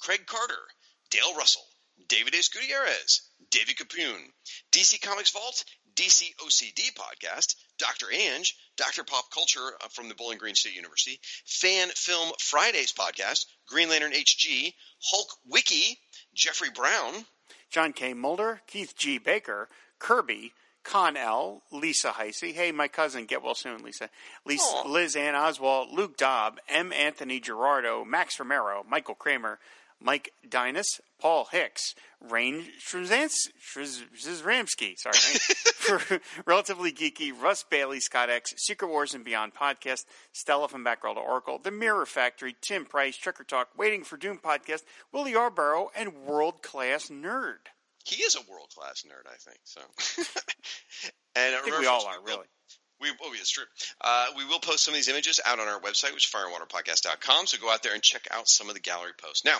Craig 0.00 0.26
Carter, 0.26 0.68
Dale 1.10 1.34
Russell, 1.34 1.66
David 2.08 2.34
S. 2.34 2.48
Gutierrez, 2.48 3.22
David 3.50 3.76
Capoon, 3.76 4.32
DC 4.70 5.00
Comics 5.02 5.30
Vault, 5.30 5.64
DC 5.94 6.34
OCD 6.36 6.94
podcast, 6.94 7.54
Dr. 7.78 8.10
Ange, 8.10 8.56
Dr. 8.76 9.04
Pop 9.04 9.30
Culture 9.30 9.76
uh, 9.82 9.88
from 9.88 10.08
the 10.08 10.14
Bowling 10.14 10.38
Green 10.38 10.54
State 10.54 10.74
University, 10.74 11.20
Fan 11.44 11.90
Film 11.90 12.32
Fridays 12.40 12.92
podcast, 12.92 13.46
Green 13.66 13.90
Lantern 13.90 14.12
HG, 14.12 14.72
Hulk 15.02 15.36
Wiki, 15.46 15.98
Jeffrey 16.34 16.70
Brown, 16.70 17.26
John 17.72 17.94
K. 17.94 18.12
Mulder, 18.12 18.60
Keith 18.66 18.94
G. 18.96 19.16
Baker, 19.16 19.66
Kirby, 19.98 20.52
Con 20.84 21.16
L, 21.16 21.62
Lisa 21.72 22.10
Heisey. 22.10 22.52
Hey, 22.52 22.70
my 22.70 22.86
cousin, 22.86 23.24
get 23.24 23.42
well 23.42 23.54
soon, 23.54 23.82
Lisa. 23.82 24.10
Lisa. 24.44 24.86
Liz 24.86 25.16
Ann 25.16 25.34
Oswald, 25.34 25.88
Luke 25.90 26.18
Dobb, 26.18 26.58
M. 26.68 26.92
Anthony 26.92 27.40
Gerardo, 27.40 28.04
Max 28.04 28.38
Romero, 28.38 28.84
Michael 28.86 29.14
Kramer, 29.14 29.58
Mike 30.02 30.32
Dinas, 30.48 31.00
Paul 31.20 31.46
Hicks, 31.52 31.94
Rain 32.20 32.64
Shrizramsky, 32.80 34.96
sorry, 34.98 35.14
for 35.74 36.20
Relatively 36.46 36.92
Geeky, 36.92 37.32
Russ 37.32 37.64
Bailey, 37.68 38.00
Scott 38.00 38.30
X, 38.30 38.52
Secret 38.56 38.88
Wars 38.88 39.14
and 39.14 39.24
Beyond 39.24 39.54
podcast, 39.54 40.04
Stella 40.32 40.68
from 40.68 40.84
Batgirl 40.84 41.14
to 41.14 41.20
Oracle, 41.20 41.58
The 41.58 41.70
Mirror 41.70 42.06
Factory, 42.06 42.54
Tim 42.60 42.84
Price, 42.84 43.16
Tricker 43.18 43.46
Talk, 43.46 43.68
Waiting 43.76 44.04
for 44.04 44.16
Doom 44.16 44.38
podcast, 44.38 44.82
Willie 45.12 45.32
Yarborough, 45.32 45.90
and 45.96 46.14
World 46.24 46.62
Class 46.62 47.08
Nerd. 47.08 47.68
he 48.04 48.22
is 48.22 48.36
a 48.36 48.40
world 48.50 48.68
class 48.76 49.04
nerd, 49.06 49.26
I 49.30 49.36
think. 49.36 49.58
So, 49.64 49.80
and 51.36 51.54
I 51.54 51.60
think 51.60 51.78
we 51.78 51.86
all 51.86 52.06
are, 52.06 52.20
really. 52.24 52.46
We, 53.02 53.08
oh, 53.22 53.32
it's 53.34 53.50
true. 53.50 53.64
Uh, 54.00 54.26
we 54.36 54.44
will 54.44 54.60
post 54.60 54.84
some 54.84 54.94
of 54.94 54.96
these 54.96 55.08
images 55.08 55.40
out 55.44 55.58
on 55.58 55.66
our 55.66 55.80
website, 55.80 56.14
which 56.14 56.26
is 56.26 56.32
fireandwaterpodcast.com. 56.32 57.46
So 57.48 57.58
go 57.58 57.70
out 57.70 57.82
there 57.82 57.94
and 57.94 58.02
check 58.02 58.28
out 58.30 58.48
some 58.48 58.68
of 58.68 58.74
the 58.74 58.80
gallery 58.80 59.12
posts. 59.20 59.44
Now, 59.44 59.58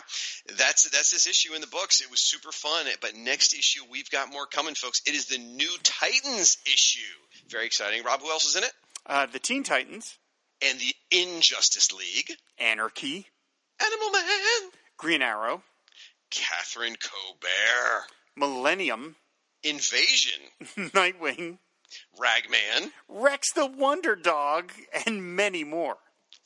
that's 0.56 0.88
that's 0.90 1.10
this 1.10 1.26
issue 1.26 1.54
in 1.54 1.60
the 1.60 1.66
books. 1.66 2.00
It 2.00 2.10
was 2.10 2.20
super 2.20 2.52
fun, 2.52 2.86
but 3.00 3.16
next 3.16 3.52
issue 3.52 3.82
we've 3.90 4.08
got 4.10 4.32
more 4.32 4.46
coming, 4.46 4.74
folks. 4.74 5.02
It 5.06 5.14
is 5.14 5.26
the 5.26 5.38
new 5.38 5.70
Titans 5.82 6.58
issue. 6.66 7.00
Very 7.48 7.66
exciting. 7.66 8.04
Rob, 8.04 8.20
who 8.20 8.30
else 8.30 8.46
is 8.46 8.56
in 8.56 8.62
it? 8.64 8.72
Uh, 9.04 9.26
the 9.26 9.40
Teen 9.40 9.64
Titans, 9.64 10.16
And 10.64 10.78
the 10.78 10.94
Injustice 11.10 11.92
League, 11.92 12.30
Anarchy, 12.58 13.26
Animal 13.84 14.10
Man, 14.12 14.70
Green 14.96 15.22
Arrow, 15.22 15.62
Catherine 16.30 16.94
Cobert, 16.94 18.04
Millennium, 18.36 19.16
Invasion, 19.64 20.40
Nightwing, 20.76 21.58
Ragman. 22.18 22.92
Rex 23.08 23.52
the 23.52 23.66
Wonder 23.66 24.16
Dog, 24.16 24.72
and 25.06 25.36
many 25.36 25.64
more. 25.64 25.96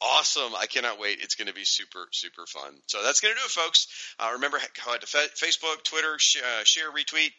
Awesome. 0.00 0.54
I 0.54 0.66
cannot 0.66 1.00
wait. 1.00 1.20
It's 1.22 1.36
going 1.36 1.48
to 1.48 1.54
be 1.54 1.64
super, 1.64 2.06
super 2.10 2.44
fun. 2.46 2.74
So 2.86 3.02
that's 3.02 3.20
going 3.20 3.34
to 3.34 3.40
do 3.40 3.44
it, 3.46 3.50
folks. 3.50 3.86
Uh, 4.18 4.30
remember, 4.34 4.58
out 4.58 5.00
to 5.00 5.06
Facebook, 5.06 5.84
Twitter, 5.84 6.18
sh- 6.18 6.42
uh, 6.42 6.64
share, 6.64 6.90
retweet, 6.90 7.30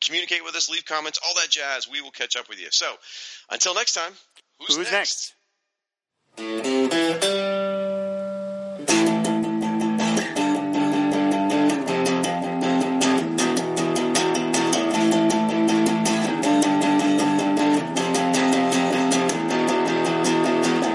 communicate 0.00 0.44
with 0.44 0.54
us, 0.54 0.70
leave 0.70 0.84
comments, 0.84 1.18
all 1.26 1.34
that 1.34 1.50
jazz. 1.50 1.88
We 1.90 2.00
will 2.00 2.12
catch 2.12 2.36
up 2.36 2.48
with 2.48 2.60
you. 2.60 2.68
So 2.70 2.94
until 3.50 3.74
next 3.74 3.94
time, 3.94 4.12
who's, 4.60 4.76
Who's 4.76 4.92
next? 4.92 5.34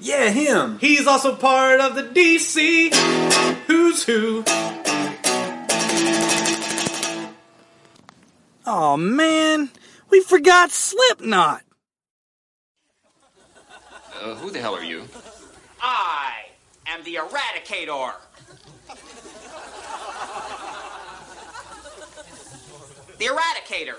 Yeah, 0.00 0.30
him. 0.30 0.78
He's 0.78 1.06
also 1.06 1.36
part 1.36 1.80
of 1.80 1.94
the 1.94 2.02
DC 2.02 2.94
Who's 3.66 4.04
Who. 4.04 4.44
Oh 8.66 8.96
man, 8.96 9.70
we 10.10 10.20
forgot 10.20 10.70
Slipknot. 10.70 11.62
Uh, 14.22 14.34
who 14.36 14.50
the 14.50 14.60
hell 14.60 14.74
are 14.74 14.84
you? 14.84 15.04
I 15.82 16.46
am 16.86 17.02
the 17.04 17.16
Eradicator. 17.16 18.14
The 23.18 23.26
Eradicator. 23.26 23.96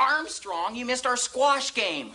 Armstrong, 0.00 0.74
you 0.74 0.84
missed 0.84 1.06
our 1.06 1.16
squash 1.16 1.72
game. 1.74 2.12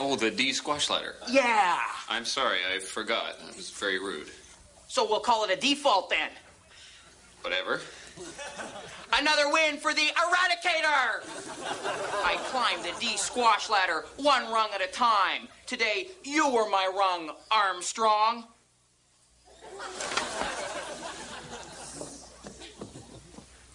Oh, 0.00 0.16
the 0.16 0.30
D 0.30 0.52
squash 0.52 0.90
ladder. 0.90 1.14
Yeah. 1.28 1.78
I'm 2.08 2.24
sorry, 2.24 2.58
I 2.74 2.78
forgot. 2.80 3.38
That 3.38 3.56
was 3.56 3.70
very 3.70 3.98
rude. 3.98 4.28
So 4.88 5.06
we'll 5.08 5.20
call 5.20 5.44
it 5.44 5.50
a 5.50 5.56
default 5.56 6.10
then. 6.10 6.30
Whatever. 7.42 7.80
Another 9.12 9.50
win 9.50 9.76
for 9.76 9.92
the 9.94 10.00
Eradicator! 10.00 11.22
I 12.24 12.36
climbed 12.46 12.84
the 12.84 12.92
D 13.00 13.16
squash 13.16 13.70
ladder 13.70 14.04
one 14.16 14.50
rung 14.52 14.70
at 14.74 14.80
a 14.80 14.88
time. 14.88 15.48
Today, 15.66 16.08
you 16.24 16.48
were 16.48 16.68
my 16.68 16.90
rung, 16.92 17.30
Armstrong. 17.50 18.44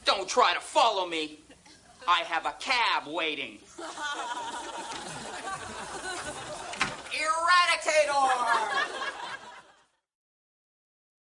Don't 0.03 0.27
try 0.27 0.53
to 0.53 0.59
follow 0.59 1.05
me. 1.07 1.39
I 2.07 2.19
have 2.21 2.45
a 2.45 2.55
cab 2.59 3.07
waiting. 3.07 3.59
Eradicator! 7.49 9.28